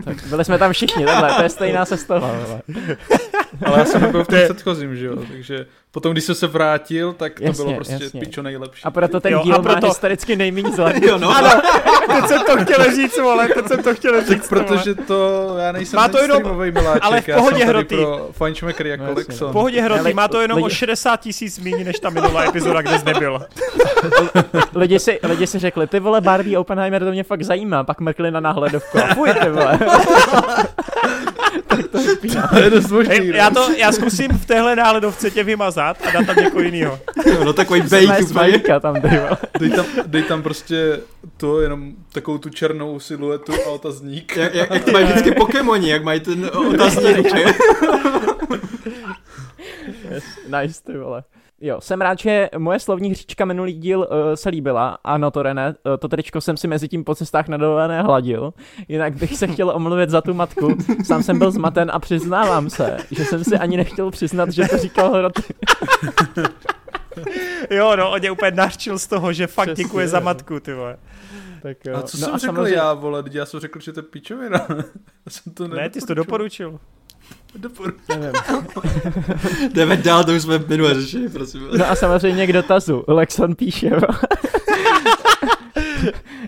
Tak 0.06 0.18
byli 0.30 0.45
jsme 0.45 0.58
tam 0.58 0.74
všichni, 0.74 1.06
takhle, 1.06 1.34
to 1.34 1.44
je 1.44 1.50
stejná 1.50 1.86
sestava. 1.86 2.32
Ale 3.66 3.80
já 3.80 3.85
jsem 3.85 4.01
nebyl 4.01 4.24
v 4.24 4.27
tom 4.27 4.40
předchozím, 4.43 4.95
že 4.95 5.06
jo, 5.06 5.16
takže 5.32 5.66
potom, 5.92 6.11
když 6.11 6.24
jsem 6.24 6.35
se 6.35 6.48
vrátil, 6.48 7.14
tak 7.14 7.34
to 7.34 7.43
jasně, 7.43 7.64
bylo 7.64 7.76
prostě 7.76 7.93
jasně. 8.03 8.19
pičo 8.19 8.42
nejlepší. 8.42 8.84
A 8.84 8.92
proto 8.92 9.19
ten 9.19 9.34
jo, 9.34 9.42
díl 9.43 9.59
proto... 9.59 9.82
má 9.82 9.88
historicky 9.88 10.35
nejméně 10.35 10.72
zle. 10.72 10.93
jo, 11.01 11.17
no. 11.17 11.30
Ano, 11.38 11.50
teď 12.08 12.27
jsem 12.27 12.42
to 12.45 12.58
chtěl 12.58 12.95
říct, 12.95 13.17
vole, 13.17 13.48
teď 13.48 13.67
jsem 13.67 13.84
to 13.84 13.95
chtěl 13.95 14.22
říct. 14.22 14.50
Tak 14.50 14.50
protože 14.50 14.95
to, 14.95 15.53
já 15.58 15.72
nejsem 15.72 15.98
má 15.98 16.08
to 16.08 16.17
jenom, 16.17 16.43
miláček, 16.72 17.03
ale 17.03 17.22
v 17.22 17.26
pohodě 17.26 17.66
hrotý. 17.66 17.95
pro 17.95 18.30
Feinschmecker 18.32 18.88
jako 18.88 19.03
no, 19.03 19.14
Lexon. 19.14 19.50
V 19.50 19.53
pohodě 19.53 19.82
hrotý, 19.82 20.14
má 20.14 20.27
to 20.27 20.42
jenom 20.42 20.58
lidi... 20.58 20.66
o 20.66 20.69
60 20.69 21.19
tisíc 21.22 21.59
méně, 21.59 21.84
než 21.84 22.00
ta 22.00 22.09
minulá 22.09 22.43
epizoda, 22.43 22.82
kde 22.82 23.00
jsi 23.00 23.06
nebyl. 23.06 23.40
lidi, 24.76 25.00
si, 25.00 25.19
lidi 25.24 25.48
si 25.48 25.59
řekli, 25.59 25.88
ty 25.88 26.00
vole, 26.00 26.22
Barbie 26.22 26.58
Oppenheimer, 26.59 27.03
to 27.03 27.11
mě 27.11 27.24
fakt 27.24 27.43
zajímá, 27.43 27.84
pak 27.84 28.00
mrkli 28.01 28.32
na 28.32 28.40
náhledovku 28.40 28.98
a 28.98 29.14
fuj, 29.14 29.34
ty 29.34 29.50
vole. 29.50 29.80
to 31.88 32.00
to 32.50 32.60
je 32.60 32.70
dost 32.70 32.92
možný, 32.92 33.16
Hej, 33.16 33.28
já, 33.36 33.50
to, 33.50 33.72
já 33.78 33.92
zkusím 33.92 34.32
v 34.32 34.46
téhle 34.46 34.76
náhledovce 34.76 35.32
tě 35.32 35.44
vymazat 35.44 35.98
a 36.08 36.12
dát 36.12 36.26
tam 36.26 36.36
někoho 36.36 36.62
jiného. 36.62 37.00
No 37.46 37.54
takový 37.54 37.82
bejk 37.82 38.10
úplně. 38.22 38.60
tam, 38.80 38.96
dej 39.60 39.70
tam, 39.70 39.86
dej 40.06 40.24
tam 40.24 40.44
prostě 40.44 41.00
to, 41.38 41.62
jenom 41.62 41.92
takovou 42.12 42.38
tu 42.38 42.50
černou 42.50 43.00
siluetu 43.00 43.54
a 43.54 43.70
otazník. 43.70 44.38
Jak, 44.38 44.56
jak, 44.56 44.72
jak 44.72 44.84
to 44.84 44.92
mají 44.92 45.06
vždycky 45.06 45.32
Pokémoni, 45.32 45.90
jak 45.90 46.04
mají 46.04 46.20
ten 46.20 46.52
otazník. 46.74 47.34
yes, 50.12 50.24
nice, 50.62 50.82
ty 50.84 50.98
vole. 50.98 51.24
Jo, 51.61 51.82
jsem 51.82 52.02
rád, 52.02 52.19
že 52.19 52.50
moje 52.58 52.80
slovní 52.80 53.10
hříčka 53.10 53.45
minulý 53.45 53.74
díl 53.74 54.00
uh, 54.00 54.06
se 54.36 54.50
líbila. 54.50 54.98
Ano, 55.03 55.32
to 55.32 55.44
René, 55.44 55.68
uh, 55.69 55.98
to 55.98 56.08
tričko 56.08 56.42
jsem 56.42 56.58
si 56.58 56.68
mezi 56.68 56.88
tím 56.88 57.03
po 57.03 57.16
cestách 57.16 57.48
na 57.48 57.58
dovolené 57.58 58.02
hladil. 58.02 58.53
Jinak 58.88 59.16
bych 59.16 59.38
se 59.38 59.48
chtěl 59.48 59.69
omluvit 59.69 60.10
za 60.10 60.22
tu 60.22 60.34
matku. 60.34 60.77
Sám 61.06 61.24
jsem 61.24 61.40
byl 61.40 61.52
zmaten 61.52 61.92
a 61.94 62.00
přiznávám 62.00 62.69
se, 62.69 62.98
že 63.11 63.26
jsem 63.26 63.44
si 63.44 63.58
ani 63.58 63.77
nechtěl 63.77 64.11
přiznat, 64.11 64.50
že 64.50 64.68
to 64.68 64.77
říkal 64.77 65.14
Hroty. 65.14 65.53
jo, 67.69 67.95
no, 67.95 68.11
on 68.11 68.24
je 68.24 68.32
úplně 68.32 68.52
naščil 68.52 69.00
z 69.00 69.08
toho, 69.08 69.34
že 69.34 69.48
fakt 69.48 69.68
Přesně, 69.68 69.84
děkuje 69.84 70.08
za 70.08 70.19
matku, 70.19 70.60
ty 70.60 70.74
vole. 70.74 70.98
Tak 71.61 71.77
jo. 71.86 71.95
A 71.95 72.02
co 72.02 72.18
no 72.18 72.26
jsem 72.26 72.36
a 72.36 72.38
řekl 72.38 72.56
samozřejmě... 72.56 72.77
já, 72.77 72.94
vole, 72.94 73.24
já 73.32 73.45
jsem 73.45 73.60
řekl, 73.60 73.80
že 73.80 73.94
to 73.94 74.00
je 74.00 74.03
pičovina. 74.03 74.68
já 75.26 75.30
jsem 75.30 75.53
to 75.53 75.68
ne, 75.68 75.90
ty 75.90 76.02
jsi 76.02 76.08
to 76.08 76.14
doporučil. 76.14 76.80
Nevím. 78.10 78.32
Jdeme 79.74 79.98
dál, 79.98 80.24
to 80.24 80.32
už 80.32 80.42
jsme 80.42 80.60
minule 80.60 80.94
řešili, 80.94 81.30
prosím. 81.30 81.68
No 81.77 81.90
a 81.90 81.95
samozřejmě 81.95 82.48
k 82.48 82.53
dotazu. 82.53 83.03
Lexon 83.08 83.56
píše. 83.56 83.92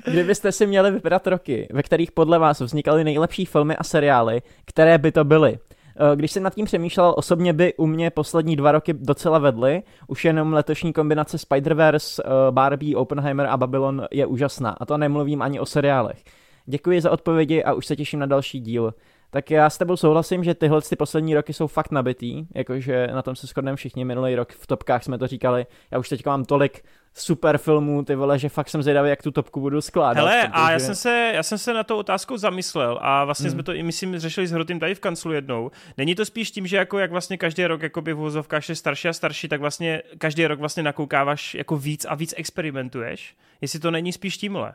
Kdybyste 0.06 0.52
si 0.52 0.68
měli 0.68 0.92
vybrat 0.92 1.28
roky, 1.28 1.68
ve 1.72 1.84
kterých 1.84 2.12
podle 2.12 2.40
vás 2.40 2.60
vznikaly 2.60 3.04
nejlepší 3.04 3.46
filmy 3.46 3.76
a 3.76 3.84
seriály, 3.84 4.42
které 4.66 4.98
by 4.98 5.12
to 5.12 5.24
byly? 5.24 5.60
Eh, 6.00 6.16
když 6.16 6.32
jsem 6.32 6.44
nad 6.44 6.56
tím 6.56 6.66
přemýšlel, 6.66 7.14
osobně 7.18 7.54
by 7.54 7.74
u 7.74 7.86
mě 7.86 8.10
poslední 8.10 8.56
dva 8.56 8.72
roky 8.72 8.94
docela 8.94 9.40
vedly. 9.40 9.84
Už 10.08 10.26
jenom 10.26 10.54
letošní 10.54 10.94
kombinace 10.94 11.38
Spider-Verse, 11.38 12.22
eh, 12.26 12.52
Barbie, 12.52 12.98
Oppenheimer 12.98 13.48
a 13.48 13.58
Babylon 13.58 14.06
je 14.12 14.26
úžasná. 14.26 14.70
A 14.80 14.86
to 14.86 14.98
nemluvím 14.98 15.42
ani 15.42 15.60
o 15.60 15.66
seriálech. 15.66 16.24
Děkuji 16.66 17.02
za 17.02 17.12
odpovědi 17.12 17.64
a 17.64 17.74
už 17.74 17.86
se 17.86 17.96
těším 17.96 18.20
na 18.20 18.26
další 18.26 18.60
díl. 18.60 18.94
Tak 19.32 19.52
já 19.52 19.70
s 19.70 19.78
tebou 19.78 19.98
souhlasím, 19.98 20.44
že 20.44 20.54
tyhle 20.54 20.82
ty 20.82 20.96
poslední 20.96 21.36
roky 21.36 21.54
jsou 21.54 21.68
fakt 21.68 21.92
nabitý, 21.92 22.46
jakože 22.56 23.08
na 23.08 23.22
tom 23.22 23.36
se 23.36 23.48
shodneme 23.48 23.76
všichni, 23.76 24.06
minulý 24.06 24.36
rok 24.36 24.54
v 24.54 24.68
topkách 24.68 25.04
jsme 25.04 25.18
to 25.18 25.28
říkali, 25.28 25.66
já 25.92 26.00
už 26.00 26.10
teď 26.10 26.26
mám 26.26 26.46
tolik 26.46 26.84
super 27.14 27.58
filmů, 27.58 28.04
ty 28.04 28.16
vole, 28.16 28.40
že 28.40 28.50
fakt 28.50 28.70
jsem 28.70 28.84
zvědavý, 28.84 29.10
jak 29.10 29.24
tu 29.24 29.32
topku 29.32 29.60
budu 29.60 29.82
skládat. 29.82 30.22
Hele, 30.22 30.42
protože... 30.42 30.52
a 30.54 30.72
já 30.72 30.80
jsem, 30.80 30.96
se, 30.96 31.32
já 31.36 31.44
jsem 31.44 31.58
se 31.58 31.74
na 31.74 31.84
to 31.84 31.98
otázku 31.98 32.38
zamyslel 32.38 33.00
a 33.02 33.26
vlastně 33.26 33.50
hmm. 33.50 33.54
jsme 33.54 33.64
to 33.64 33.74
i, 33.74 33.84
myslím, 33.84 34.20
řešili 34.20 34.48
s 34.48 34.52
Hrotým 34.52 34.80
tady 34.80 34.96
v 34.96 35.00
kanclu 35.00 35.32
jednou. 35.32 35.72
Není 35.98 36.16
to 36.16 36.26
spíš 36.26 36.52
tím, 36.52 36.68
že 36.68 36.78
jako 36.78 37.00
jak 37.00 37.12
vlastně 37.12 37.38
každý 37.38 37.66
rok 37.66 37.82
jako 37.82 38.02
by 38.02 38.14
v 38.14 38.18
vozovkách 38.18 38.70
je 38.70 38.76
starší 38.76 39.08
a 39.08 39.14
starší, 39.14 39.48
tak 39.48 39.62
vlastně 39.62 40.02
každý 40.18 40.48
rok 40.48 40.60
vlastně 40.60 40.84
nakoukáváš 40.84 41.56
jako 41.56 41.78
víc 41.78 42.06
a 42.10 42.16
víc 42.16 42.34
experimentuješ? 42.38 43.36
Jestli 43.62 43.80
to 43.80 43.92
není 43.92 44.14
spíš 44.14 44.38
tímhle? 44.38 44.74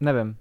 Nevím. 0.00 0.36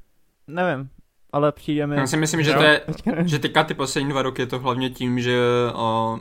Nevím 0.48 0.90
ale 1.32 1.52
přijde 1.52 1.88
mi... 1.88 1.96
Já 1.96 2.08
si 2.08 2.18
myslím, 2.18 2.44
že, 2.44 2.54
to 2.54 2.64
je, 2.64 2.82
že 3.26 3.40
teďka 3.40 3.64
ty 3.64 3.74
poslední 3.74 4.10
dva 4.10 4.22
roky 4.22 4.42
je 4.42 4.46
to 4.46 4.60
hlavně 4.60 4.90
tím, 4.90 5.20
že 5.20 5.40
o, 5.74 6.20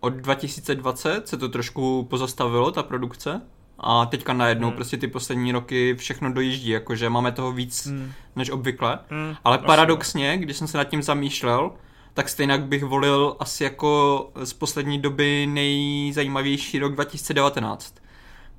od 0.00 0.12
2020 0.12 1.28
se 1.28 1.36
to 1.36 1.48
trošku 1.48 2.06
pozastavilo, 2.10 2.70
ta 2.70 2.82
produkce, 2.82 3.40
a 3.78 4.06
teďka 4.06 4.32
najednou 4.32 4.68
hmm. 4.68 4.76
prostě 4.76 4.96
ty 4.96 5.08
poslední 5.08 5.52
roky 5.52 5.94
všechno 5.94 6.32
dojíždí, 6.32 6.70
jakože 6.70 7.08
máme 7.08 7.32
toho 7.32 7.52
víc 7.52 7.86
hmm. 7.86 8.12
než 8.36 8.50
obvykle. 8.50 8.98
Hmm. 9.10 9.36
Ale 9.44 9.58
paradoxně, 9.58 10.38
když 10.38 10.56
jsem 10.56 10.68
se 10.68 10.78
nad 10.78 10.84
tím 10.84 11.02
zamýšlel, 11.02 11.70
tak 12.14 12.28
stejně 12.28 12.58
bych 12.58 12.84
volil 12.84 13.36
asi 13.40 13.64
jako 13.64 14.30
z 14.44 14.52
poslední 14.52 14.98
doby 14.98 15.46
nejzajímavější 15.50 16.78
rok 16.78 16.92
2019 16.92 17.94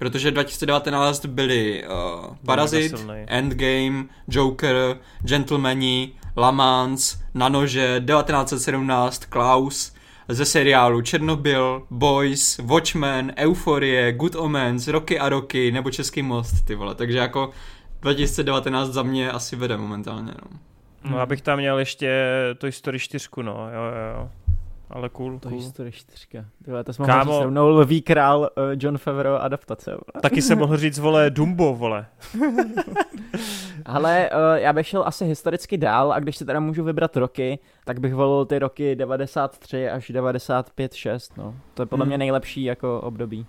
protože 0.03 0.32
2019 0.32 1.25
byly 1.25 1.83
uh, 1.83 2.35
Parazit, 2.45 2.93
Endgame, 3.27 4.06
Joker, 4.27 4.98
Gentlemani, 5.22 6.11
La 6.38 6.51
Mans, 6.51 7.17
Na 7.33 7.49
nože, 7.49 8.03
1917, 8.06 9.25
Klaus, 9.25 9.95
ze 10.27 10.45
seriálu 10.45 11.01
Černobyl, 11.01 11.83
Boys, 11.90 12.57
Watchmen, 12.57 13.33
Euforie, 13.38 14.14
Good 14.14 14.35
Omens, 14.35 14.88
Roky 14.88 15.19
a 15.19 15.30
Roky 15.30 15.72
nebo 15.72 15.91
Český 15.91 16.22
most, 16.22 16.65
ty 16.65 16.75
vole, 16.75 16.95
takže 16.95 17.17
jako 17.17 17.49
2019 18.01 18.90
za 18.90 19.03
mě 19.03 19.32
asi 19.32 19.56
vede 19.56 19.77
momentálně, 19.77 20.32
no. 20.41 20.59
No, 21.11 21.19
abych 21.19 21.41
tam 21.41 21.57
měl 21.57 21.80
ještě 21.80 22.11
Toy 22.57 22.72
Story 22.72 22.99
4, 22.99 23.27
no, 23.41 23.51
jo, 23.51 23.83
jo, 23.83 24.19
jo 24.19 24.30
ale 24.90 25.10
cool. 25.10 25.40
To 25.40 25.50
cool. 25.50 25.62
Story 25.62 25.92
4. 25.92 26.28
Tyhle, 26.66 26.84
to 26.84 26.94
jsme 26.94 27.06
Kámo, 27.06 27.32
mohli 27.32 27.52
no, 27.52 27.70
Lví 27.70 28.02
král 28.02 28.40
uh, 28.40 28.64
John 28.78 28.98
Favreau 28.98 29.36
adaptace. 29.36 29.98
Taky 30.22 30.42
se 30.42 30.56
mohl 30.56 30.78
říct, 30.78 31.00
vole, 31.00 31.30
Dumbo, 31.30 31.76
vole. 31.76 32.06
Ale 33.86 34.30
uh, 34.30 34.58
já 34.58 34.74
bych 34.74 34.88
šel 34.88 35.03
asi 35.06 35.26
historicky 35.26 35.78
dál 35.78 36.14
a 36.14 36.20
když 36.20 36.38
se 36.38 36.45
teda 36.45 36.60
můžu 36.60 36.84
vybrat 36.84 37.18
roky, 37.18 37.60
tak 37.86 38.00
bych 38.00 38.14
volil 38.14 38.45
ty 38.45 38.60
roky 38.60 38.95
93 38.95 39.90
až 39.90 40.10
95, 40.10 40.94
6, 40.94 41.38
no. 41.38 41.56
To 41.74 41.82
je 41.82 41.86
podle 41.86 42.03
hmm. 42.03 42.10
mě 42.10 42.18
nejlepší 42.18 42.64
jako 42.64 43.02
období. 43.02 43.45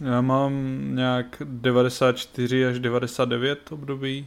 Já 0.00 0.20
mám 0.20 0.54
nějak 0.94 1.42
94 1.44 2.66
až 2.66 2.78
99 2.78 3.72
období. 3.72 4.26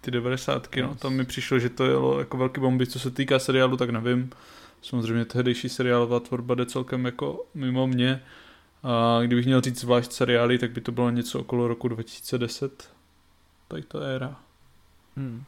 Ty 0.00 0.10
90, 0.10 0.68
no, 0.82 0.94
tam 0.94 1.14
mi 1.14 1.24
přišlo, 1.24 1.58
že 1.58 1.68
to 1.68 1.84
je 1.84 2.18
jako 2.18 2.36
velký 2.36 2.60
bomby, 2.60 2.86
co 2.86 2.98
se 2.98 3.10
týká 3.10 3.38
seriálu, 3.38 3.76
tak 3.76 3.90
nevím. 3.90 4.30
Samozřejmě 4.82 5.24
tehdejší 5.24 5.68
seriálová 5.68 6.20
tvorba 6.20 6.54
jde 6.54 6.66
celkem 6.66 7.04
jako 7.04 7.44
mimo 7.54 7.86
mě. 7.86 8.22
A 8.82 9.20
kdybych 9.24 9.46
měl 9.46 9.60
říct 9.60 9.80
zvlášť 9.80 10.12
seriály, 10.12 10.58
tak 10.58 10.70
by 10.70 10.80
to 10.80 10.92
bylo 10.92 11.10
něco 11.10 11.40
okolo 11.40 11.68
roku 11.68 11.88
2010. 11.88 12.90
Tady 13.68 13.82
ta 13.82 13.98
éra. 14.00 14.36
Hmm. 15.16 15.44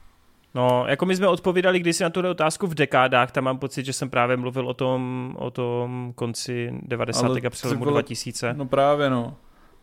No, 0.54 0.84
jako 0.88 1.06
my 1.06 1.16
jsme 1.16 1.28
odpovídali 1.28 1.80
když 1.80 1.96
si 1.96 2.02
na 2.02 2.10
tuhle 2.10 2.30
otázku 2.30 2.66
v 2.66 2.74
dekádách, 2.74 3.32
tam 3.32 3.44
mám 3.44 3.58
pocit, 3.58 3.86
že 3.86 3.92
jsem 3.92 4.10
právě 4.10 4.36
mluvil 4.36 4.68
o 4.68 4.74
tom, 4.74 5.34
o 5.38 5.50
tom 5.50 6.12
konci 6.14 6.74
90. 6.82 7.26
Ale 7.26 7.40
a 7.46 7.50
přelomu 7.50 7.84
2000. 7.84 8.54
No 8.54 8.66
právě 8.66 9.10
no. 9.10 9.36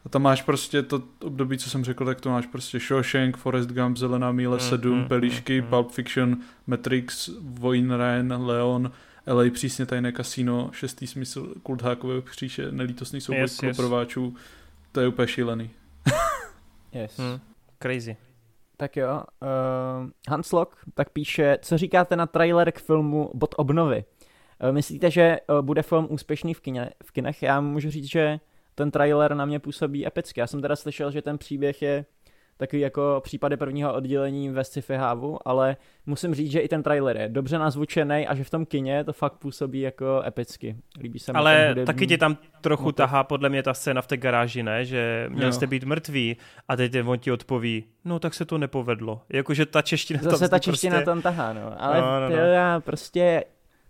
A 0.06 0.10
tam 0.10 0.22
máš 0.22 0.42
prostě 0.42 0.84
to 0.84 1.02
období, 1.24 1.58
co 1.58 1.70
jsem 1.70 1.84
řekl, 1.84 2.06
tak 2.06 2.22
to 2.22 2.30
máš 2.30 2.46
prostě 2.46 2.80
Shawshank, 2.80 3.38
Forest 3.38 3.70
Gump, 3.70 3.98
Zelená 3.98 4.32
míle, 4.32 4.58
mm, 4.58 4.60
7, 4.60 5.00
mm, 5.00 5.08
Pelíšky, 5.08 5.62
mm, 5.62 5.68
Pulp 5.68 5.92
Fiction, 5.92 6.38
Matrix, 6.68 7.30
Vojn 7.42 7.94
Ryan, 7.94 8.46
Leon, 8.46 8.92
LA 9.28 9.44
přísně 9.54 9.86
tajné 9.86 10.12
kasíno, 10.12 10.70
šestý 10.74 11.08
smysl, 11.08 11.54
kult 11.64 11.82
hákové 11.82 12.22
příše, 12.22 12.72
nelítostný 12.72 13.22
souboj 13.22 13.42
yes, 13.42 13.64
yes. 13.64 13.78
prováčů, 13.78 14.36
to 14.92 15.02
je 15.02 15.08
úplně 15.08 15.28
šílený. 15.28 15.70
yes. 16.94 17.18
Hmm, 17.18 17.40
crazy. 17.80 18.18
Tak 18.78 18.98
jo, 18.98 19.24
uh, 19.42 20.10
Hans 20.30 20.52
Lok 20.52 20.78
tak 20.94 21.10
píše, 21.10 21.58
co 21.62 21.78
říkáte 21.78 22.16
na 22.16 22.26
trailer 22.26 22.72
k 22.72 22.80
filmu 22.80 23.32
Bod 23.34 23.56
obnovy? 23.58 24.06
Uh, 24.64 24.72
myslíte, 24.72 25.12
že 25.12 25.38
uh, 25.50 25.62
bude 25.62 25.82
film 25.82 26.08
úspěšný 26.10 26.54
v, 26.54 26.62
kine, 26.62 26.90
v 27.04 27.12
kinech? 27.12 27.44
Já 27.44 27.62
můžu 27.62 27.90
říct, 27.90 28.12
že 28.12 28.40
ten 28.76 28.92
trailer 28.92 29.36
na 29.36 29.46
mě 29.46 29.60
působí 29.60 30.08
epicky. 30.08 30.40
Já 30.40 30.48
jsem 30.48 30.62
teda 30.62 30.76
slyšel, 30.76 31.12
že 31.12 31.22
ten 31.22 31.38
příběh 31.38 31.82
je 31.82 32.06
takový 32.58 32.82
jako 32.82 33.22
případy 33.24 33.58
prvního 33.58 33.94
oddělení 33.94 34.50
ve 34.50 34.64
sci-fi 34.64 34.96
hávu, 34.96 35.48
ale 35.48 35.78
musím 36.06 36.36
říct, 36.36 36.52
že 36.52 36.60
i 36.60 36.68
ten 36.68 36.84
trailer 36.84 37.18
je 37.18 37.30
dobře 37.30 37.58
nazvučený 37.58 38.28
a 38.28 38.36
že 38.36 38.44
v 38.44 38.50
tom 38.50 38.66
kině 38.66 39.04
to 39.04 39.14
fakt 39.14 39.34
působí 39.34 39.80
jako 39.80 40.24
epicky. 40.26 40.76
Líbí 41.00 41.20
se 41.20 41.32
Ale 41.32 41.68
hudební... 41.68 41.86
taky 41.86 42.08
tě 42.08 42.18
tam 42.18 42.38
trochu 42.62 42.84
motiv. 42.84 42.96
tahá 42.96 43.24
podle 43.24 43.50
mě 43.50 43.64
ta 43.64 43.74
scéna 43.74 44.02
v 44.02 44.08
té 44.08 44.18
garáži, 44.18 44.64
ne? 44.64 44.86
Že 44.86 45.28
měl 45.30 45.54
jste 45.54 45.68
být 45.68 45.84
mrtvý 45.84 46.38
a 46.68 46.76
teď 46.76 46.96
on 47.06 47.20
ti 47.20 47.32
odpoví, 47.32 47.84
no 48.06 48.20
tak 48.20 48.34
se 48.34 48.46
to 48.46 48.58
nepovedlo. 48.58 49.22
Jakože 49.30 49.66
ta 49.66 49.82
čeština 49.82 50.20
Zase 50.24 50.40
tam 50.40 50.50
ta 50.50 50.60
čeština 50.60 50.96
prostě... 50.96 51.06
tam 51.06 51.22
tahá, 51.22 51.54
no. 51.54 51.84
Ale 51.84 52.02
no, 52.02 52.20
no, 52.20 52.30
no. 52.30 52.36
já 52.36 52.80
prostě 52.80 53.44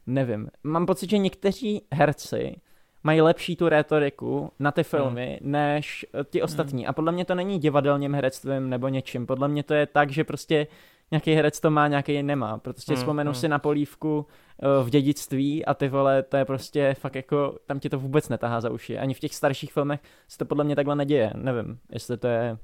nevím. 0.07 0.49
Mám 0.63 0.85
pocit, 0.85 1.09
že 1.09 1.17
někteří 1.17 1.81
herci 1.93 2.55
mají 3.03 3.21
lepší 3.21 3.55
tu 3.55 3.69
retoriku 3.69 4.51
na 4.59 4.71
ty 4.71 4.83
filmy 4.83 5.39
mm. 5.41 5.51
než 5.51 6.05
eh, 6.13 6.23
ti 6.23 6.41
ostatní. 6.41 6.83
Mm. 6.83 6.89
A 6.89 6.93
podle 6.93 7.11
mě 7.11 7.25
to 7.25 7.35
není 7.35 7.59
divadelním 7.59 8.13
herectvím 8.13 8.69
nebo 8.69 8.87
něčím. 8.87 9.27
Podle 9.27 9.47
mě 9.47 9.63
to 9.63 9.73
je 9.73 9.85
tak, 9.85 10.11
že 10.11 10.23
prostě 10.23 10.67
nějaký 11.11 11.33
herec 11.33 11.59
to 11.59 11.71
má, 11.71 11.87
nějaký 11.87 12.23
nemá. 12.23 12.57
Prostě 12.57 12.93
mm. 12.93 12.97
vzpomenu 12.97 13.31
mm. 13.31 13.35
si 13.35 13.47
na 13.47 13.59
polívku 13.59 14.17
uh, 14.17 14.87
v 14.87 14.89
dědictví 14.89 15.65
a 15.65 15.73
ty 15.73 15.87
vole, 15.87 16.23
to 16.23 16.37
je 16.37 16.45
prostě 16.45 16.93
fakt 16.93 17.15
jako, 17.15 17.57
tam 17.65 17.79
ti 17.79 17.89
to 17.89 17.99
vůbec 17.99 18.29
netahá 18.29 18.61
za 18.61 18.69
uši. 18.69 18.97
Ani 18.97 19.13
v 19.13 19.19
těch 19.19 19.35
starších 19.35 19.73
filmech 19.73 19.99
se 20.27 20.37
to 20.37 20.45
podle 20.45 20.63
mě 20.63 20.75
takhle 20.75 20.95
neděje. 20.95 21.31
Nevím, 21.35 21.79
jestli 21.91 22.17
to 22.17 22.27
je 22.27 22.57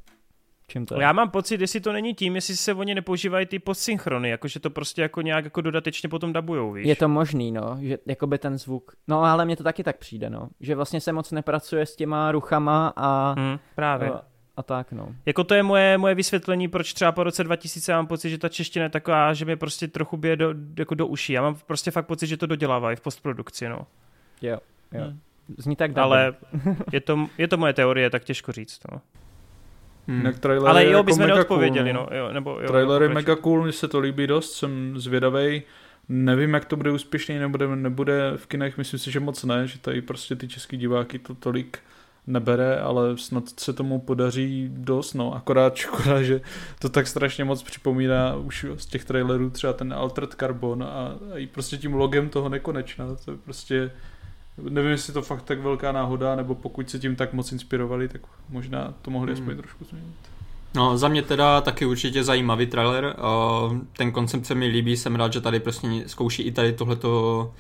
Čím 0.68 0.86
to 0.86 0.96
je? 0.96 1.02
Já 1.02 1.14
mám 1.14 1.30
pocit, 1.30 1.62
jestli 1.62 1.80
to 1.80 1.92
není 1.92 2.14
tím, 2.14 2.36
jestli 2.36 2.58
se 2.58 2.74
oni 2.74 2.96
nepoužívají 2.96 3.46
ty 3.46 3.60
postsynchrony, 3.60 4.30
jakože 4.30 4.60
to 4.60 4.70
prostě 4.70 5.02
jako 5.02 5.22
nějak 5.22 5.44
jako 5.44 5.62
dodatečně 5.62 6.10
potom 6.10 6.34
dabujou, 6.34 6.72
víš? 6.72 6.88
Je 6.88 6.96
to 6.96 7.08
možný, 7.08 7.52
no, 7.52 7.78
že 7.82 7.98
jako 8.06 8.28
by 8.28 8.38
ten 8.38 8.58
zvuk, 8.58 8.92
no 9.08 9.24
ale 9.24 9.46
mně 9.46 9.56
to 9.56 9.64
taky 9.64 9.84
tak 9.84 9.98
přijde, 9.98 10.30
no, 10.30 10.50
že 10.60 10.76
vlastně 10.76 11.02
se 11.02 11.12
moc 11.12 11.32
nepracuje 11.32 11.86
s 11.86 11.96
těma 11.96 12.32
ruchama 12.32 12.94
a... 12.96 13.36
Hmm, 13.38 13.60
právě. 13.76 14.12
A, 14.12 14.22
a 14.58 14.64
tak, 14.64 14.92
no. 14.92 15.16
Jako 15.26 15.44
to 15.44 15.54
je 15.54 15.64
moje, 15.64 15.98
moje 15.98 16.16
vysvětlení, 16.16 16.68
proč 16.68 16.94
třeba 16.94 17.12
po 17.12 17.24
roce 17.24 17.44
2000 17.44 17.94
mám 17.94 18.08
pocit, 18.08 18.30
že 18.30 18.38
ta 18.38 18.50
čeština 18.50 18.84
je 18.84 18.90
taková, 18.90 19.34
že 19.34 19.46
mi 19.46 19.56
prostě 19.56 19.88
trochu 19.88 20.18
bije 20.18 20.36
do, 20.36 20.54
jako 20.78 20.96
do 20.96 21.08
uší. 21.08 21.34
Já 21.34 21.42
mám 21.42 21.56
prostě 21.68 21.92
fakt 21.92 22.06
pocit, 22.06 22.28
že 22.28 22.38
to 22.38 22.46
dodělávají 22.46 22.98
v 22.98 23.02
postprodukci, 23.02 23.70
no. 23.70 23.88
Jo, 24.42 24.58
jo. 24.92 25.04
Hmm. 25.04 25.20
Zní 25.58 25.76
tak 25.76 25.98
Ale 25.98 26.34
je 26.92 27.02
to, 27.02 27.28
je 27.38 27.48
to 27.48 27.58
moje 27.58 27.74
teorie, 27.74 28.10
tak 28.10 28.24
těžko 28.24 28.52
říct, 28.52 28.80
no. 28.92 29.02
Hmm. 30.08 30.34
Ale 30.68 30.86
jo, 30.86 30.92
jako 30.92 31.04
bychom 31.04 31.28
neodpověděli, 31.28 31.94
cool, 31.94 32.08
no. 32.12 32.18
Jo, 32.18 32.34
nebo, 32.34 32.60
jo, 32.62 32.68
trailer 32.68 33.02
je 33.02 33.10
mega 33.10 33.36
cool, 33.36 33.64
mně 33.64 33.72
se 33.72 33.88
to 33.88 34.00
líbí 34.00 34.28
dost, 34.28 34.54
jsem 34.54 35.00
zvědavej. 35.00 35.64
Nevím, 36.10 36.54
jak 36.54 36.66
to 36.66 36.76
bude 36.76 36.92
úspěšný, 36.92 37.40
nebude, 37.40 37.76
nebude 37.76 38.32
v 38.36 38.48
kinech, 38.48 38.78
myslím 38.78 39.00
si, 39.00 39.12
že 39.12 39.20
moc 39.20 39.44
ne, 39.44 39.68
že 39.68 39.80
tady 39.80 40.02
prostě 40.02 40.36
ty 40.36 40.48
český 40.48 40.78
diváky 40.78 41.20
to 41.20 41.36
tolik 41.36 41.80
nebere, 42.28 42.80
ale 42.80 43.18
snad 43.18 43.44
se 43.60 43.74
tomu 43.74 44.00
podaří 44.00 44.70
dost, 44.74 45.14
no, 45.14 45.36
akorát 45.36 45.76
škoda, 45.76 46.22
že 46.22 46.42
to 46.80 46.90
tak 46.90 47.08
strašně 47.08 47.44
moc 47.44 47.64
připomíná 47.64 48.36
už 48.36 48.66
z 48.76 48.86
těch 48.86 49.06
trailerů 49.06 49.50
třeba 49.50 49.74
ten 49.74 49.94
Altered 49.94 50.34
Carbon 50.34 50.84
a, 50.84 50.88
a 51.34 51.38
i 51.38 51.48
prostě 51.48 51.78
tím 51.78 51.94
logem 51.94 52.30
toho 52.30 52.50
nekonečna, 52.50 53.06
to 53.26 53.32
je 53.32 53.38
prostě 53.38 53.92
Nevím, 54.58 54.92
jestli 54.92 55.14
to 55.14 55.22
fakt 55.22 55.42
tak 55.42 55.60
velká 55.60 55.92
náhoda, 55.92 56.36
nebo 56.36 56.56
pokud 56.56 56.90
se 56.90 57.00
tím 57.00 57.16
tak 57.16 57.34
moc 57.34 57.52
inspirovali, 57.52 58.08
tak 58.08 58.22
možná 58.50 58.94
to 59.02 59.12
mohli 59.12 59.34
hmm. 59.34 59.42
aspoň 59.42 59.58
trošku 59.58 59.86
změnit. 59.86 60.16
No, 60.76 60.98
za 60.98 61.08
mě 61.08 61.22
teda 61.22 61.62
taky 61.62 61.86
určitě 61.86 62.24
zajímavý 62.24 62.66
trailer. 62.66 63.16
Ten 63.98 64.12
koncept 64.12 64.46
se 64.46 64.56
mi 64.56 64.68
líbí, 64.68 64.98
jsem 64.98 65.16
rád, 65.16 65.34
že 65.34 65.42
tady 65.42 65.60
prostě 65.60 65.88
zkouší 66.08 66.44
i 66.44 66.52
tady 66.52 66.74
tohleto 66.74 67.54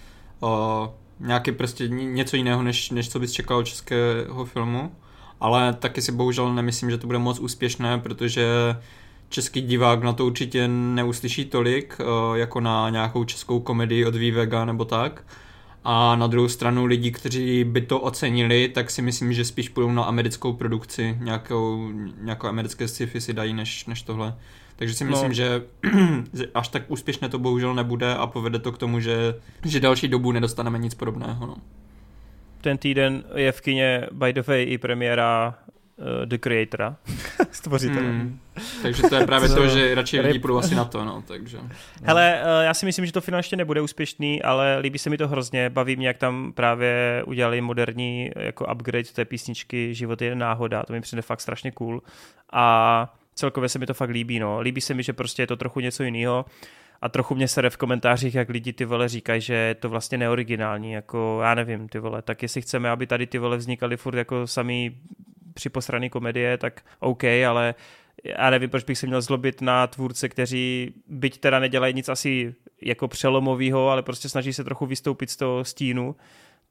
nějaký 1.20 1.52
prostě 1.52 1.88
něco 1.88 2.36
jiného, 2.36 2.64
než, 2.64 2.90
než 2.90 3.10
co 3.10 3.20
bys 3.20 3.32
čekal 3.32 3.64
českého 3.64 4.46
filmu. 4.46 4.92
Ale 5.40 5.74
taky 5.74 6.02
si 6.02 6.12
bohužel 6.12 6.54
nemyslím, 6.54 6.90
že 6.92 6.98
to 6.98 7.08
bude 7.08 7.20
moc 7.20 7.40
úspěšné, 7.40 8.00
protože 8.00 8.48
český 9.30 9.62
divák 9.62 10.04
na 10.04 10.14
to 10.14 10.26
určitě 10.26 10.68
neuslyší 10.68 11.46
tolik, 11.46 11.98
jako 12.34 12.60
na 12.60 12.90
nějakou 12.90 13.24
českou 13.24 13.60
komedii 13.60 14.06
od 14.06 14.16
Vivega 14.16 14.66
nebo 14.66 14.86
tak. 14.86 15.24
A 15.84 16.16
na 16.16 16.28
druhou 16.28 16.48
stranu 16.48 16.86
lidi, 16.86 17.12
kteří 17.12 17.64
by 17.64 17.82
to 17.82 18.00
ocenili, 18.00 18.68
tak 18.68 18.92
si 18.92 19.02
myslím, 19.02 19.34
že 19.34 19.46
spíš 19.46 19.70
půjdou 19.70 19.92
na 19.92 20.04
americkou 20.04 20.54
produkci, 20.54 21.18
nějakou, 21.20 21.90
nějakou 22.22 22.48
americké 22.48 22.88
sci-fi 22.88 23.22
si 23.22 23.34
dají 23.34 23.54
než, 23.54 23.86
než 23.86 24.02
tohle. 24.02 24.36
Takže 24.76 24.94
si 24.94 25.04
no. 25.04 25.10
myslím, 25.10 25.30
no. 25.30 25.34
že 25.34 25.64
až 26.54 26.68
tak 26.68 26.84
úspěšné 26.88 27.30
to 27.30 27.40
bohužel 27.40 27.76
nebude 27.76 28.16
a 28.16 28.28
povede 28.28 28.60
to 28.60 28.72
k 28.72 28.78
tomu, 28.78 29.00
že, 29.00 29.36
že 29.66 29.80
další 29.80 30.08
dobu 30.08 30.32
nedostaneme 30.32 30.80
nic 30.80 30.94
podobného. 30.94 31.48
No. 31.48 31.56
Ten 32.62 32.78
týden 32.78 33.24
je 33.36 33.52
v 33.52 33.62
kině 33.62 34.08
by 34.12 34.34
the 34.34 34.42
way 34.48 34.66
i 34.70 34.78
premiéra 34.78 35.56
uh, 35.98 36.26
The 36.26 36.38
Creatora, 36.38 36.96
stvořitele. 37.52 38.02
Mm. 38.02 38.40
Takže 38.82 39.04
to 39.04 39.16
je 39.16 39.26
právě 39.26 39.50
to, 39.50 39.68
že 39.68 39.96
radši 39.96 40.20
lidi 40.20 40.40
půjdou 40.40 40.58
asi 40.58 40.76
na 40.76 40.86
to, 40.86 41.06
no, 41.06 41.24
takže. 41.28 41.60
Hele, 42.04 42.42
uh, 42.42 42.64
já 42.64 42.74
si 42.74 42.86
myslím, 42.86 43.06
že 43.06 43.12
to 43.12 43.22
finančně 43.22 43.58
nebude 43.58 43.82
úspěšný, 43.82 44.44
ale 44.44 44.80
líbí 44.80 45.00
se 45.00 45.10
mi 45.10 45.18
to 45.18 45.28
hrozně, 45.28 45.70
baví 45.70 45.96
mě, 45.96 46.08
jak 46.08 46.18
tam 46.18 46.54
právě 46.54 47.24
udělali 47.28 47.62
moderní 47.62 48.32
jako 48.36 48.68
upgrade 48.74 49.04
té 49.04 49.26
písničky 49.26 49.96
Život 49.96 50.22
je 50.22 50.36
náhoda, 50.36 50.84
to 50.84 50.94
mi 50.94 51.02
přijde 51.02 51.22
fakt 51.22 51.42
strašně 51.42 51.72
cool 51.72 52.02
a 52.52 53.16
celkově 53.36 53.70
se 53.70 53.80
mi 53.80 53.86
to 53.86 53.94
fakt 53.94 54.10
líbí, 54.10 54.40
no. 54.40 54.60
Líbí 54.60 54.82
se 54.82 54.94
mi, 54.94 55.04
že 55.04 55.14
prostě 55.14 55.44
je 55.44 55.48
to 55.48 55.56
trochu 55.56 55.80
něco 55.80 56.04
jiného 56.04 56.46
a 57.02 57.10
trochu 57.10 57.36
mě 57.36 57.48
sere 57.48 57.70
v 57.70 57.78
komentářích, 57.78 58.36
jak 58.36 58.50
lidi 58.50 58.74
ty 58.74 58.86
vole 58.86 59.10
říkají, 59.10 59.42
že 59.42 59.54
je 59.54 59.76
to 59.76 59.90
vlastně 59.90 60.18
neoriginální, 60.18 60.92
jako 60.92 61.40
já 61.44 61.56
nevím, 61.56 61.90
ty 61.90 62.00
vole, 62.00 62.22
tak 62.22 62.42
jestli 62.42 62.62
chceme, 62.62 62.90
aby 62.90 63.08
tady 63.08 63.28
ty 63.28 63.38
vole 63.38 63.58
vznikaly 63.58 63.98
furt 63.98 64.18
jako 64.18 64.48
samý 64.48 64.98
připosraný 65.54 66.10
komedie, 66.10 66.58
tak 66.58 66.82
OK, 67.00 67.24
ale 67.24 67.76
já 68.24 68.50
nevím, 68.50 68.70
proč 68.70 68.84
bych 68.84 68.98
se 68.98 69.08
měl 69.08 69.22
zlobit 69.22 69.62
na 69.62 69.88
tvůrce, 69.88 70.30
kteří 70.30 70.94
byť 71.08 71.40
teda 71.40 71.60
nedělají 71.60 71.94
nic 71.94 72.10
asi 72.10 72.56
jako 72.82 73.08
přelomového, 73.08 73.90
ale 73.90 74.04
prostě 74.04 74.30
snaží 74.30 74.54
se 74.54 74.64
trochu 74.64 74.86
vystoupit 74.86 75.30
z 75.30 75.36
toho 75.36 75.66
stínu, 75.66 76.16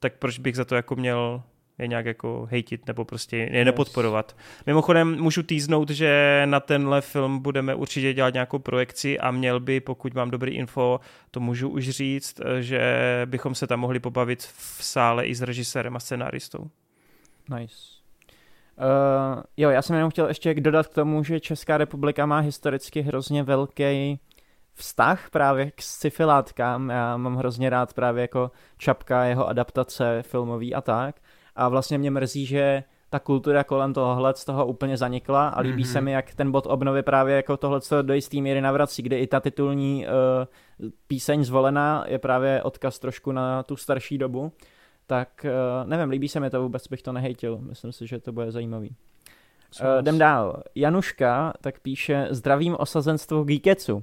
tak 0.01 0.13
proč 0.19 0.39
bych 0.39 0.57
za 0.57 0.65
to 0.65 0.75
jako 0.75 0.97
měl 0.97 1.43
je 1.79 1.89
nějak 1.89 2.07
jako 2.07 2.49
hejtit 2.51 2.87
nebo 2.87 3.05
prostě 3.05 3.37
je 3.37 3.65
nepodporovat. 3.65 4.37
Mimochodem 4.67 5.21
můžu 5.21 5.43
týznout, 5.43 5.91
že 5.91 6.43
na 6.45 6.61
tenhle 6.61 7.01
film 7.01 7.39
budeme 7.39 7.75
určitě 7.75 8.15
dělat 8.15 8.35
nějakou 8.35 8.59
projekci 8.59 9.19
a 9.19 9.31
měl 9.31 9.61
by, 9.61 9.81
pokud 9.81 10.15
mám 10.15 10.31
dobrý 10.31 10.55
info, 10.55 11.01
to 11.31 11.41
můžu 11.41 11.69
už 11.69 11.89
říct, 11.89 12.41
že 12.61 12.83
bychom 13.27 13.55
se 13.55 13.67
tam 13.67 13.81
mohli 13.81 14.01
pobavit 14.01 14.43
v 14.43 14.85
sále 14.85 15.27
i 15.27 15.35
s 15.35 15.43
režisérem 15.43 15.97
a 15.97 16.01
scenáristou. 16.01 16.71
Nice. 17.59 18.02
Uh, 18.79 19.43
jo, 19.57 19.71
já 19.71 19.83
jsem 19.83 19.97
jenom 19.97 20.11
chtěl 20.11 20.29
ještě 20.29 20.55
dodat 20.55 20.87
k 20.87 20.95
tomu, 20.95 21.25
že 21.25 21.41
Česká 21.41 21.79
republika 21.79 22.27
má 22.27 22.39
historicky 22.39 23.01
hrozně 23.01 23.43
velký 23.43 24.21
vztah 24.75 25.31
právě 25.31 25.71
k 25.71 25.83
sci-fi 25.83 26.25
látkám. 26.25 26.91
Já 26.91 27.17
mám 27.17 27.37
hrozně 27.37 27.71
rád 27.71 27.95
právě 27.95 28.23
jako 28.23 28.51
Čapka, 28.79 29.25
jeho 29.25 29.49
adaptace 29.49 30.23
filmový 30.23 30.75
a 30.75 30.81
tak. 30.81 31.17
A 31.57 31.69
vlastně 31.69 31.99
mě 31.99 32.11
mrzí, 32.11 32.47
že 32.47 32.85
ta 33.11 33.19
kultura 33.19 33.65
kolem 33.65 33.95
tohohle 33.95 34.35
z 34.37 34.45
toho 34.45 34.67
úplně 34.67 34.97
zanikla 34.97 35.49
a 35.49 35.61
líbí 35.61 35.85
mm-hmm. 35.85 35.93
se 35.93 36.01
mi, 36.01 36.13
jak 36.13 36.35
ten 36.35 36.53
bod 36.53 36.67
obnovy 36.67 37.03
právě 37.03 37.37
jako 37.37 37.57
tohle 37.57 37.81
do 38.03 38.15
jistý 38.15 38.43
míry 38.43 38.61
navrací, 38.61 39.03
kde 39.03 39.19
i 39.19 39.27
ta 39.27 39.41
titulní 39.41 40.07
uh, 40.07 40.89
píseň 41.07 41.45
zvolená 41.45 42.05
je 42.09 42.19
právě 42.19 42.63
odkaz 42.63 42.99
trošku 42.99 43.33
na 43.33 43.63
tu 43.63 43.77
starší 43.77 44.19
dobu. 44.19 44.53
Tak 45.07 45.47
uh, 45.47 45.89
nevím, 45.89 46.11
líbí 46.11 46.29
se 46.29 46.41
mi 46.41 46.51
to, 46.51 46.63
vůbec 46.63 46.89
bych 46.89 47.03
to 47.03 47.13
nehejtil. 47.13 47.59
Myslím 47.59 47.93
si, 47.93 48.07
že 48.07 48.19
to 48.19 48.33
bude 48.33 48.53
zajímavý. 48.53 48.97
Uh, 49.81 49.87
jdem 50.01 50.19
dál. 50.19 50.63
Januška 50.75 51.53
tak 51.61 51.81
píše 51.81 52.27
Zdravím 52.31 52.77
osazenstvo 52.79 53.45
Geeketsu. 53.45 53.95
Uh, 53.95 54.03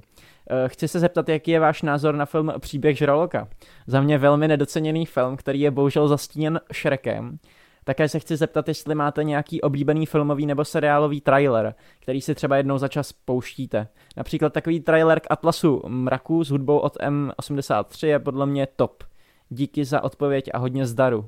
chci 0.66 0.88
se 0.88 1.00
zeptat, 1.00 1.28
jaký 1.28 1.50
je 1.50 1.60
váš 1.60 1.82
názor 1.82 2.14
na 2.14 2.26
film 2.26 2.52
Příběh 2.58 2.98
žraloka. 2.98 3.48
Za 3.86 4.00
mě 4.00 4.18
velmi 4.18 4.48
nedoceněný 4.48 5.06
film, 5.06 5.36
který 5.36 5.60
je 5.60 5.70
bohužel 5.70 6.08
zastíněn 6.08 6.60
Šrekem. 6.72 7.38
Také 7.84 8.08
se 8.08 8.18
chci 8.18 8.36
zeptat, 8.36 8.68
jestli 8.68 8.94
máte 8.94 9.24
nějaký 9.24 9.60
oblíbený 9.60 10.06
filmový 10.06 10.46
nebo 10.46 10.64
seriálový 10.64 11.20
trailer, 11.20 11.74
který 12.00 12.20
si 12.20 12.34
třeba 12.34 12.56
jednou 12.56 12.78
za 12.78 12.88
čas 12.88 13.12
pouštíte. 13.12 13.88
Například 14.16 14.52
takový 14.52 14.80
trailer 14.80 15.20
k 15.20 15.26
Atlasu 15.30 15.82
mraku 15.86 16.44
s 16.44 16.50
hudbou 16.50 16.78
od 16.78 16.96
M83 16.96 18.06
je 18.06 18.18
podle 18.18 18.46
mě 18.46 18.66
top. 18.76 19.04
Díky 19.50 19.84
za 19.84 20.04
odpověď 20.04 20.50
a 20.54 20.58
hodně 20.58 20.86
zdaru. 20.86 21.18
Uh, 21.18 21.26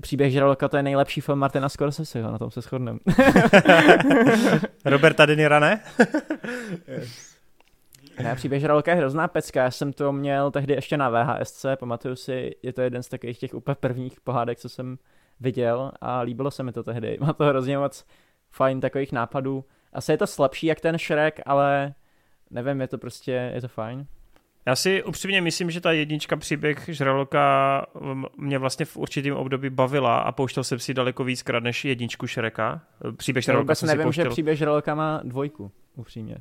příběh 0.00 0.32
Žraloka 0.32 0.68
to 0.68 0.76
je 0.76 0.82
nejlepší 0.82 1.20
film 1.20 1.38
Martina 1.38 1.68
Scorseseho, 1.68 2.32
na 2.32 2.38
tom 2.38 2.50
se 2.50 2.60
shodneme. 2.60 2.98
Roberta 4.84 5.26
De 5.26 5.36
Niro, 5.36 5.60
ne? 5.60 5.82
yes. 6.88 7.32
Ne, 8.22 8.34
příběh 8.34 8.60
žraloka 8.60 8.90
je 8.90 8.96
hrozná 8.96 9.28
pecka, 9.28 9.62
já 9.62 9.70
jsem 9.70 9.92
to 9.92 10.12
měl 10.12 10.50
tehdy 10.50 10.74
ještě 10.74 10.96
na 10.96 11.10
VHSC, 11.10 11.66
pamatuju 11.80 12.16
si, 12.16 12.56
je 12.62 12.72
to 12.72 12.80
jeden 12.80 13.02
z 13.02 13.08
takových 13.08 13.38
těch 13.38 13.54
úplně 13.54 13.74
prvních 13.74 14.20
pohádek, 14.20 14.58
co 14.58 14.68
jsem 14.68 14.98
viděl 15.40 15.92
a 16.00 16.20
líbilo 16.20 16.50
se 16.50 16.62
mi 16.62 16.72
to 16.72 16.82
tehdy. 16.82 17.18
Má 17.20 17.32
to 17.32 17.44
hrozně 17.44 17.78
moc 17.78 18.04
fajn 18.50 18.80
takových 18.80 19.12
nápadů. 19.12 19.64
Asi 19.92 20.12
je 20.12 20.18
to 20.18 20.26
slabší 20.26 20.66
jak 20.66 20.80
ten 20.80 20.98
Shrek, 20.98 21.40
ale 21.46 21.94
nevím, 22.50 22.80
je 22.80 22.88
to 22.88 22.98
prostě, 22.98 23.50
je 23.54 23.60
to 23.60 23.68
fajn. 23.68 24.06
Já 24.66 24.76
si 24.76 25.02
upřímně 25.02 25.40
myslím, 25.40 25.70
že 25.70 25.80
ta 25.80 25.92
jednička 25.92 26.36
příběh 26.36 26.84
Žraloka 26.88 27.86
mě 28.36 28.58
vlastně 28.58 28.86
v 28.86 28.96
určitém 28.96 29.36
období 29.36 29.70
bavila 29.70 30.18
a 30.18 30.32
pouštěl 30.32 30.64
jsem 30.64 30.78
si 30.78 30.94
daleko 30.94 31.24
víckrát 31.24 31.62
než 31.62 31.84
jedničku 31.84 32.26
Šreka. 32.26 32.82
Příběh 33.16 33.44
Žraloka 33.44 33.74
jsem 33.74 33.86
nevím, 33.86 34.00
si 34.00 34.04
pouštěl... 34.04 34.24
že 34.24 34.30
příběh 34.30 34.58
Žraloka 34.58 34.94
má 34.94 35.20
dvojku, 35.24 35.72
upřímně. 35.96 36.36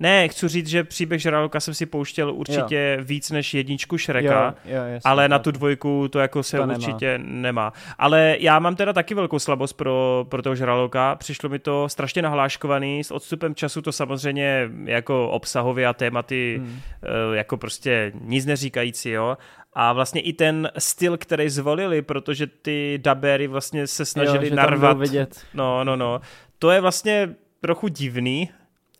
Ne, 0.00 0.28
chci 0.28 0.48
říct, 0.48 0.66
že 0.66 0.84
příběh 0.84 1.22
Žraloka 1.22 1.60
jsem 1.60 1.74
si 1.74 1.86
pouštěl 1.86 2.34
určitě 2.34 2.96
jo. 2.98 3.04
víc 3.04 3.30
než 3.30 3.54
jedničku 3.54 3.98
Šreka, 3.98 4.54
jo, 4.64 4.76
jo, 4.76 4.82
jasný, 4.82 5.10
ale 5.10 5.28
na 5.28 5.38
tu 5.38 5.50
dvojku 5.50 6.08
to 6.08 6.18
jako 6.18 6.42
se 6.42 6.56
to 6.56 6.64
určitě 6.64 7.18
nemá. 7.18 7.40
nemá. 7.40 7.72
Ale 7.98 8.36
já 8.40 8.58
mám 8.58 8.76
teda 8.76 8.92
taky 8.92 9.14
velkou 9.14 9.38
slabost 9.38 9.72
pro, 9.72 10.26
pro 10.28 10.42
toho 10.42 10.54
Žraloka. 10.54 11.16
Přišlo 11.16 11.48
mi 11.48 11.58
to 11.58 11.88
strašně 11.88 12.22
nahláškovaný. 12.22 13.04
S 13.04 13.10
odstupem 13.10 13.54
času 13.54 13.82
to 13.82 13.92
samozřejmě 13.92 14.70
jako 14.84 15.30
obsahově 15.30 15.86
a 15.86 15.92
tématy 15.92 16.56
hmm. 16.58 16.80
Eh, 17.02 17.36
jako 17.36 17.56
prostě 17.56 18.12
nic 18.20 18.46
neříkající, 18.46 19.10
jo. 19.10 19.36
A 19.72 19.92
vlastně 19.92 20.20
i 20.20 20.32
ten 20.32 20.70
styl, 20.78 21.16
který 21.16 21.48
zvolili, 21.48 22.02
protože 22.02 22.46
ty 22.46 22.98
dabery 23.02 23.46
vlastně 23.46 23.86
se 23.86 24.04
snažili 24.04 24.48
jo, 24.48 24.54
narvat. 24.54 24.98
Vidět. 24.98 25.40
No, 25.54 25.84
no, 25.84 25.96
no. 25.96 26.20
To 26.58 26.70
je 26.70 26.80
vlastně 26.80 27.34
trochu 27.60 27.88
divný, 27.88 28.50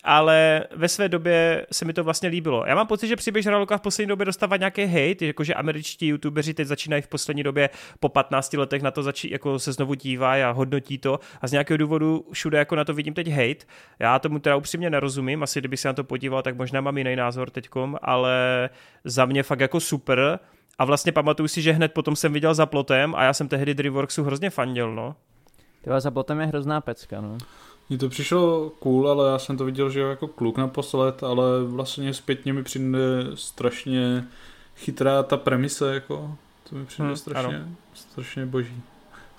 ale 0.04 0.64
ve 0.76 0.88
své 0.88 1.08
době 1.08 1.66
se 1.72 1.84
mi 1.84 1.92
to 1.92 2.04
vlastně 2.04 2.28
líbilo. 2.28 2.64
Já 2.66 2.74
mám 2.74 2.86
pocit, 2.86 3.08
že 3.08 3.16
příběh 3.16 3.42
Žraloka 3.42 3.78
v 3.78 3.80
poslední 3.80 4.08
době 4.08 4.26
dostává 4.26 4.56
nějaký 4.56 4.84
hate, 4.84 5.26
jakože 5.26 5.54
američtí 5.54 6.06
youtubeři 6.06 6.54
teď 6.54 6.66
začínají 6.66 7.02
v 7.02 7.08
poslední 7.08 7.42
době 7.42 7.70
po 8.00 8.08
15 8.08 8.52
letech 8.52 8.82
na 8.82 8.90
to 8.90 9.02
začí, 9.02 9.30
jako 9.30 9.58
se 9.58 9.72
znovu 9.72 9.94
dívají 9.94 10.42
a 10.42 10.50
hodnotí 10.50 10.98
to 10.98 11.20
a 11.40 11.46
z 11.46 11.52
nějakého 11.52 11.78
důvodu 11.78 12.26
všude 12.32 12.58
jako 12.58 12.76
na 12.76 12.84
to 12.84 12.94
vidím 12.94 13.14
teď 13.14 13.28
hate. 13.28 13.64
Já 13.98 14.18
tomu 14.18 14.38
teda 14.38 14.56
upřímně 14.56 14.90
nerozumím, 14.90 15.42
asi 15.42 15.58
kdyby 15.60 15.76
se 15.76 15.88
na 15.88 15.92
to 15.94 16.04
podíval, 16.04 16.42
tak 16.42 16.56
možná 16.56 16.80
mám 16.80 16.98
jiný 16.98 17.16
názor 17.16 17.50
teďkom, 17.50 17.98
ale 18.02 18.70
za 19.04 19.24
mě 19.24 19.42
fakt 19.42 19.60
jako 19.60 19.80
super. 19.80 20.38
A 20.78 20.84
vlastně 20.84 21.12
pamatuju 21.12 21.48
si, 21.48 21.62
že 21.62 21.72
hned 21.72 21.92
potom 21.92 22.16
jsem 22.16 22.32
viděl 22.32 22.54
za 22.54 22.66
plotem 22.66 23.14
a 23.14 23.24
já 23.24 23.32
jsem 23.32 23.48
tehdy 23.48 23.74
Dreamworksu 23.74 24.24
hrozně 24.24 24.50
fandil, 24.50 24.94
no. 24.94 25.16
Tyhle 25.82 26.00
za 26.00 26.10
plotem 26.10 26.40
je 26.40 26.46
hrozná 26.46 26.80
pecka, 26.80 27.20
no. 27.20 27.38
Mně 27.88 27.98
to 27.98 28.08
přišlo 28.08 28.70
cool, 28.78 29.10
ale 29.10 29.30
já 29.30 29.38
jsem 29.38 29.56
to 29.56 29.64
viděl, 29.64 29.90
že 29.90 30.00
jako 30.00 30.28
kluk 30.28 30.58
naposled, 30.58 31.22
ale 31.22 31.64
vlastně 31.64 32.14
zpětně 32.14 32.52
mi 32.52 32.62
přijde 32.62 32.98
strašně 33.34 34.24
chytrá 34.76 35.22
ta 35.22 35.36
premise, 35.36 35.94
jako 35.94 36.36
to 36.70 36.76
mi 36.76 36.86
přijde 36.86 37.06
hmm, 37.06 37.16
strašně, 37.16 37.68
strašně 37.94 38.46
boží. 38.46 38.82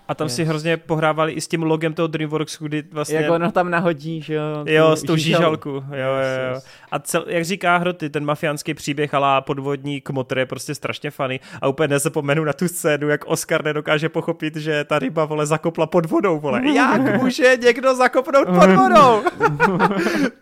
A 0.08 0.16
tam 0.16 0.26
yes. 0.26 0.36
si 0.36 0.44
hrozně 0.44 0.78
pohrávali 0.78 1.32
i 1.32 1.42
s 1.42 1.48
tím 1.48 1.64
logem 1.64 1.94
toho 1.94 2.08
DreamWorksu, 2.08 2.66
kdy 2.66 2.84
vlastně... 2.92 3.18
Jak 3.18 3.32
ono 3.32 3.52
tam 3.52 3.72
nahodí, 3.72 4.22
že 4.22 4.34
jo? 4.34 4.44
Jo, 4.66 4.96
s 4.96 5.04
tou 5.04 5.16
žížalku. 5.16 5.70
Jo, 5.70 5.84
jo, 5.92 6.54
jo. 6.54 6.62
A 6.92 7.00
cel, 7.00 7.26
jak 7.28 7.46
říká 7.46 7.78
Hroty, 7.78 8.10
ten 8.10 8.26
mafiánský 8.26 8.74
příběh 8.74 9.14
alá 9.14 9.42
podvodník 9.42 10.10
Motr 10.10 10.38
je 10.38 10.46
prostě 10.46 10.76
strašně 10.76 11.12
funny 11.12 11.40
a 11.62 11.68
úplně 11.68 11.88
nezapomenu 11.88 12.44
na 12.44 12.54
tu 12.54 12.68
scénu, 12.68 13.10
jak 13.10 13.26
Oscar 13.26 13.64
nedokáže 13.64 14.10
pochopit, 14.10 14.56
že 14.56 14.84
ta 14.84 15.00
ryba, 15.00 15.26
vole, 15.26 15.46
zakopla 15.46 15.88
pod 15.88 16.06
vodou, 16.06 16.40
vole. 16.40 16.62
Jak 16.76 17.22
může 17.22 17.58
někdo 17.62 17.96
zakopnout 17.96 18.48
pod 18.48 18.70
vodou? 18.76 19.24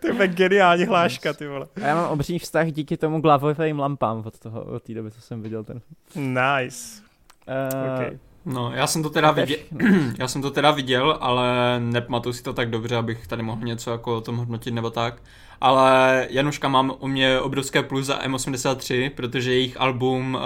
to 0.00 0.22
je 0.22 0.28
geniální 0.28 0.84
hláška, 0.84 1.32
ty 1.32 1.46
vole. 1.46 1.66
A 1.82 1.86
já 1.86 1.94
mám 1.94 2.10
obří 2.10 2.38
vztah 2.38 2.66
díky 2.66 2.96
tomu 2.96 3.20
glavovým 3.20 3.78
lampám 3.78 4.22
od 4.26 4.38
toho, 4.38 4.64
od 4.64 4.82
té 4.82 4.94
doby, 4.94 5.10
co 5.10 5.20
jsem 5.20 5.42
viděl 5.42 5.64
ten. 5.64 5.80
Nice. 6.16 7.02
Uh, 7.48 7.94
okay. 7.94 8.18
No, 8.44 8.72
já 8.74 8.86
jsem 8.86 9.02
to 9.02 9.10
teda 9.10 9.30
viděl, 9.30 9.56
já 10.18 10.28
jsem 10.28 10.42
to 10.42 10.50
teda 10.50 10.70
viděl, 10.70 11.18
ale 11.20 11.46
nepamatuji 11.80 12.32
si 12.32 12.42
to 12.42 12.52
tak 12.52 12.70
dobře, 12.70 12.96
abych 12.96 13.26
tady 13.26 13.42
mohl 13.42 13.64
něco 13.66 13.90
jako 13.90 14.16
o 14.16 14.20
tom 14.20 14.36
hodnotit 14.36 14.74
nebo 14.74 14.90
tak. 14.90 15.22
Ale 15.60 16.26
Januška 16.30 16.68
mám 16.68 16.92
u 16.98 17.08
mě 17.08 17.40
obrovské 17.40 17.82
plus 17.82 18.06
za 18.06 18.18
M83, 18.22 19.10
protože 19.10 19.52
jejich 19.52 19.80
album 19.80 20.38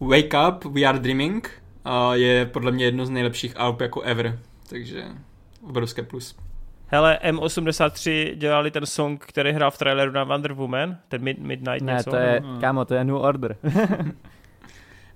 uh, 0.00 0.08
Wake 0.10 0.34
Up, 0.48 0.64
We 0.64 0.82
Are 0.82 0.98
Dreaming 0.98 1.50
uh, 1.86 2.12
je 2.12 2.46
podle 2.46 2.72
mě 2.72 2.84
jedno 2.84 3.06
z 3.06 3.10
nejlepších 3.10 3.56
alb 3.56 3.80
jako 3.80 4.00
ever, 4.00 4.38
takže 4.68 5.04
obrovské 5.68 6.02
plus. 6.02 6.36
Hele, 6.86 7.18
M83 7.30 8.34
dělali 8.36 8.70
ten 8.70 8.86
song, 8.86 9.24
který 9.26 9.52
hrál 9.52 9.70
v 9.70 9.78
traileru 9.78 10.12
na 10.12 10.24
Wonder 10.24 10.52
Woman, 10.52 10.96
ten 11.08 11.22
Mid- 11.22 11.40
Midnight 11.40 11.82
Ne, 11.84 11.92
něco. 11.92 12.10
to 12.10 12.16
je, 12.16 12.42
kámo, 12.60 12.84
to 12.84 12.94
je 12.94 13.04
New 13.04 13.16
Order. 13.16 13.56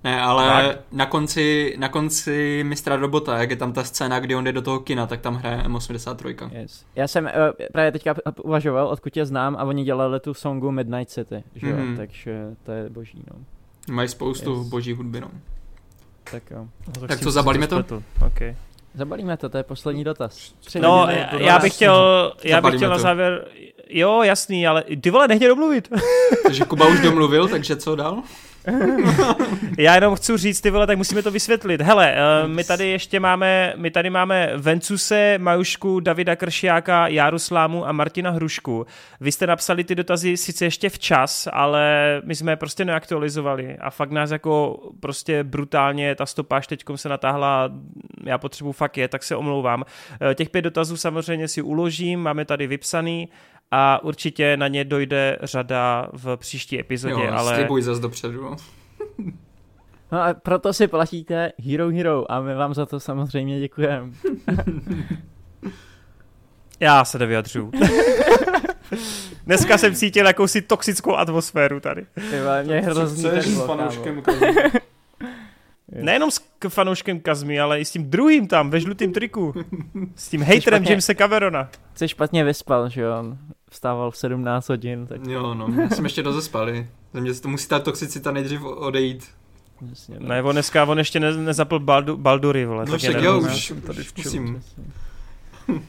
Ne, 0.03 0.21
ale 0.21 0.67
tak. 0.67 0.79
na 0.91 1.05
konci, 1.05 1.75
na 1.77 1.89
konci 1.89 2.63
Mistra 2.67 2.95
Robota, 2.95 3.37
jak 3.37 3.49
je 3.49 3.55
tam 3.55 3.73
ta 3.73 3.83
scéna, 3.83 4.19
kdy 4.19 4.35
on 4.35 4.43
jde 4.43 4.51
do 4.51 4.61
toho 4.61 4.79
kina, 4.79 5.07
tak 5.07 5.21
tam 5.21 5.35
hraje 5.35 5.57
M83. 5.57 6.49
Yes. 6.51 6.85
Já 6.95 7.07
jsem 7.07 7.25
uh, 7.25 7.31
právě 7.71 7.91
teďka 7.91 8.15
uvažoval, 8.43 8.87
odkud 8.87 9.17
je 9.17 9.25
znám 9.25 9.55
a 9.55 9.63
oni 9.63 9.83
dělali 9.83 10.19
tu 10.19 10.33
songu 10.33 10.71
Midnight 10.71 11.09
City, 11.09 11.43
že 11.55 11.67
mm-hmm. 11.67 11.97
takže 11.97 12.55
to 12.63 12.71
je 12.71 12.89
boží, 12.89 13.23
no. 13.33 13.39
Mají 13.93 14.09
spoustu 14.09 14.57
yes. 14.57 14.67
boží 14.67 14.93
hudby, 14.93 15.21
no. 15.21 15.31
Tak 16.31 16.43
jo. 16.51 16.67
No, 16.87 16.93
tak, 16.99 17.09
tak 17.09 17.19
co, 17.19 17.31
zabalíme 17.31 17.67
to? 17.67 17.83
to? 17.83 18.03
Okay. 18.27 18.55
Zabalíme 18.93 19.37
to, 19.37 19.49
to 19.49 19.57
je 19.57 19.63
poslední 19.63 20.03
dotaz. 20.03 20.53
Tři 20.59 20.79
no, 20.79 21.07
já, 21.09 21.35
já 21.35 21.59
bych 21.59 21.73
chtěl, 21.73 22.33
já 22.43 22.61
bych 22.61 22.75
chtěl 22.75 22.89
na 22.89 22.97
závěr, 22.97 23.47
jo, 23.89 24.21
jasný, 24.23 24.67
ale 24.67 24.83
ty 25.01 25.09
vole, 25.09 25.27
nechně 25.27 25.47
domluvit. 25.47 25.89
takže 26.43 26.65
Kuba 26.65 26.87
už 26.87 26.99
domluvil, 26.99 27.47
takže 27.47 27.75
co 27.75 27.95
dál? 27.95 28.23
Já 29.77 29.95
jenom 29.95 30.15
chci 30.15 30.37
říct, 30.37 30.61
ty 30.61 30.69
vole, 30.69 30.87
tak 30.87 30.97
musíme 30.97 31.23
to 31.23 31.31
vysvětlit. 31.31 31.81
Hele, 31.81 32.15
uh, 32.43 32.49
my 32.49 32.63
tady 32.63 32.87
ještě 32.87 33.19
máme, 33.19 33.73
my 33.77 33.91
tady 33.91 34.09
máme 34.09 34.51
Vencuse, 34.57 35.37
Majušku, 35.37 35.99
Davida 35.99 36.35
Kršiáka, 36.35 37.07
Jaroslámu 37.07 37.87
a 37.87 37.91
Martina 37.91 38.31
Hrušku. 38.31 38.85
Vy 39.21 39.31
jste 39.31 39.47
napsali 39.47 39.83
ty 39.83 39.95
dotazy 39.95 40.37
sice 40.37 40.65
ještě 40.65 40.89
včas, 40.89 41.47
ale 41.53 42.21
my 42.25 42.35
jsme 42.35 42.51
je 42.51 42.55
prostě 42.55 42.85
neaktualizovali 42.85 43.77
a 43.77 43.89
fakt 43.89 44.11
nás 44.11 44.31
jako 44.31 44.79
prostě 44.99 45.43
brutálně 45.43 46.15
ta 46.15 46.25
stopáž 46.25 46.67
teďkom 46.67 46.97
se 46.97 47.09
natáhla, 47.09 47.69
já 48.23 48.37
potřebuji 48.37 48.71
fakt 48.71 48.97
je, 48.97 49.07
tak 49.07 49.23
se 49.23 49.35
omlouvám. 49.35 49.81
Uh, 49.81 50.33
těch 50.33 50.49
pět 50.49 50.61
dotazů 50.61 50.97
samozřejmě 50.97 51.47
si 51.47 51.61
uložím, 51.61 52.19
máme 52.19 52.45
tady 52.45 52.67
vypsaný 52.67 53.29
a 53.75 54.03
určitě 54.03 54.57
na 54.57 54.67
ně 54.67 54.85
dojde 54.85 55.37
řada 55.43 56.07
v 56.13 56.37
příští 56.37 56.79
epizodě. 56.79 57.23
Jo, 57.23 57.31
ale... 57.33 57.55
slibuj 57.55 57.81
zase 57.81 58.01
dopředu. 58.01 58.55
No 60.11 60.21
a 60.21 60.33
proto 60.33 60.73
si 60.73 60.87
platíte 60.87 61.51
Hero 61.57 61.89
Hero 61.89 62.31
a 62.31 62.41
my 62.41 62.55
vám 62.55 62.73
za 62.73 62.85
to 62.85 62.99
samozřejmě 62.99 63.59
děkujeme. 63.59 64.11
Já 66.79 67.05
se 67.05 67.19
nevyjadřuju. 67.19 67.71
Dneska 69.45 69.77
jsem 69.77 69.95
cítil 69.95 70.25
jakousi 70.25 70.61
toxickou 70.61 71.15
atmosféru 71.15 71.79
tady. 71.79 72.05
Ty 72.29 72.39
vole, 72.39 72.63
mě 72.63 72.81
hrozně 72.81 73.41
s 73.41 73.65
fanouškem 73.65 74.23
Nejenom 76.01 76.31
s 76.31 76.41
fanouškem 76.69 77.19
Kazmy, 77.19 77.59
ale 77.59 77.79
i 77.79 77.85
s 77.85 77.91
tím 77.91 78.09
druhým 78.09 78.47
tam, 78.47 78.69
ve 78.69 78.79
žlutým 78.79 79.13
triku. 79.13 79.53
S 80.15 80.29
tím 80.29 80.41
haterem 80.41 80.83
Jamesa 80.83 81.13
Caverona. 81.13 81.69
Jsi 81.95 82.07
špatně 82.07 82.43
vyspal, 82.43 82.89
že 82.89 83.01
jo? 83.01 83.37
Vstával 83.73 84.11
v 84.11 84.17
17 84.17 84.69
hodin. 84.69 85.07
Tak... 85.07 85.21
Jo, 85.27 85.53
no, 85.53 85.67
já 85.81 85.89
jsem 85.89 86.03
ještě 86.03 86.23
dozespali. 86.23 86.87
Za 87.13 87.19
mě 87.19 87.33
to 87.33 87.47
musí 87.47 87.67
ta 87.67 87.79
toxicita 87.79 88.31
nejdřív 88.31 88.63
odejít. 88.63 89.27
Ne, 90.19 90.43
on 90.43 90.51
dneska, 90.51 90.85
on 90.85 90.97
ještě 90.97 91.19
ne, 91.19 91.37
nezapl 91.37 91.79
Baldu, 91.79 92.17
Baldury, 92.17 92.65
vole. 92.65 92.85
No 92.89 92.97
však 92.97 93.21
jo, 93.21 93.39
už 93.39 93.73
tady 93.85 94.03
musím. 94.17 94.63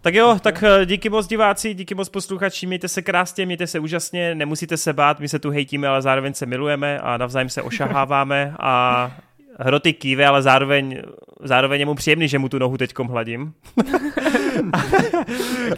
Tak 0.00 0.14
jo, 0.14 0.38
tak 0.40 0.62
eh, 0.62 0.86
díky 0.86 1.08
moc 1.08 1.26
diváci, 1.26 1.74
díky 1.74 1.94
moc 1.94 2.08
posluchači, 2.08 2.66
mějte 2.66 2.88
se 2.88 3.02
krásně, 3.02 3.46
mějte 3.46 3.66
se 3.66 3.78
úžasně, 3.78 4.34
nemusíte 4.34 4.76
se 4.76 4.92
bát, 4.92 5.20
my 5.20 5.28
se 5.28 5.38
tu 5.38 5.50
hejtíme, 5.50 5.88
ale 5.88 6.02
zároveň 6.02 6.34
se 6.34 6.46
milujeme 6.46 6.98
a 6.98 7.16
navzájem 7.16 7.48
se 7.48 7.62
ošaháváme 7.62 8.54
a 8.60 9.12
hroty 9.58 9.92
kýve, 9.92 10.26
ale 10.26 10.42
zároveň, 10.42 11.02
zároveň 11.42 11.80
je 11.80 11.86
mu 11.86 11.94
příjemný, 11.94 12.28
že 12.28 12.38
mu 12.38 12.48
tu 12.48 12.58
nohu 12.58 12.76
teďkom 12.76 13.08
hladím. 13.08 13.54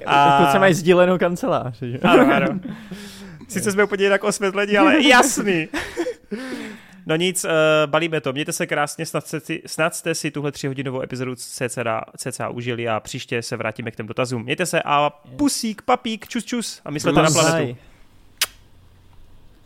a... 0.07 0.39
Pokud 0.39 0.53
se 0.53 0.59
mají 0.59 0.75
sdílenou 0.75 1.19
kancelář. 1.19 1.79
Že? 1.83 1.99
Ano, 1.99 2.35
ano. 2.35 2.61
Sice 3.49 3.73
jsme 3.73 3.85
úplně 3.85 4.05
jinak 4.05 4.25
osvětlení, 4.25 4.79
ale 4.79 5.03
jasný. 5.09 5.69
No 7.07 7.17
nic, 7.17 7.45
uh, 7.45 7.51
balíme 7.87 8.21
to. 8.21 8.33
Mějte 8.33 8.53
se 8.53 8.67
krásně, 8.67 9.07
snad, 9.07 9.27
se, 9.27 9.41
snad 9.67 9.95
jste 9.95 10.15
si 10.15 10.31
tuhle 10.31 10.53
třihodinovou 10.53 11.03
epizodu 11.03 11.35
CCA, 11.37 12.05
CCA 12.17 12.49
užili 12.49 12.89
a 12.89 13.01
příště 13.01 13.43
se 13.43 13.57
vrátíme 13.57 13.91
k 13.91 13.97
těm 13.97 14.07
dotazům. 14.07 14.43
Mějte 14.43 14.67
se 14.67 14.83
a 14.85 15.11
pusík, 15.37 15.83
papík, 15.83 16.29
čus 16.29 16.45
čus 16.45 16.81
a 16.85 16.91
myslete 16.91 17.23
na 17.23 17.31
planetu. 17.31 17.77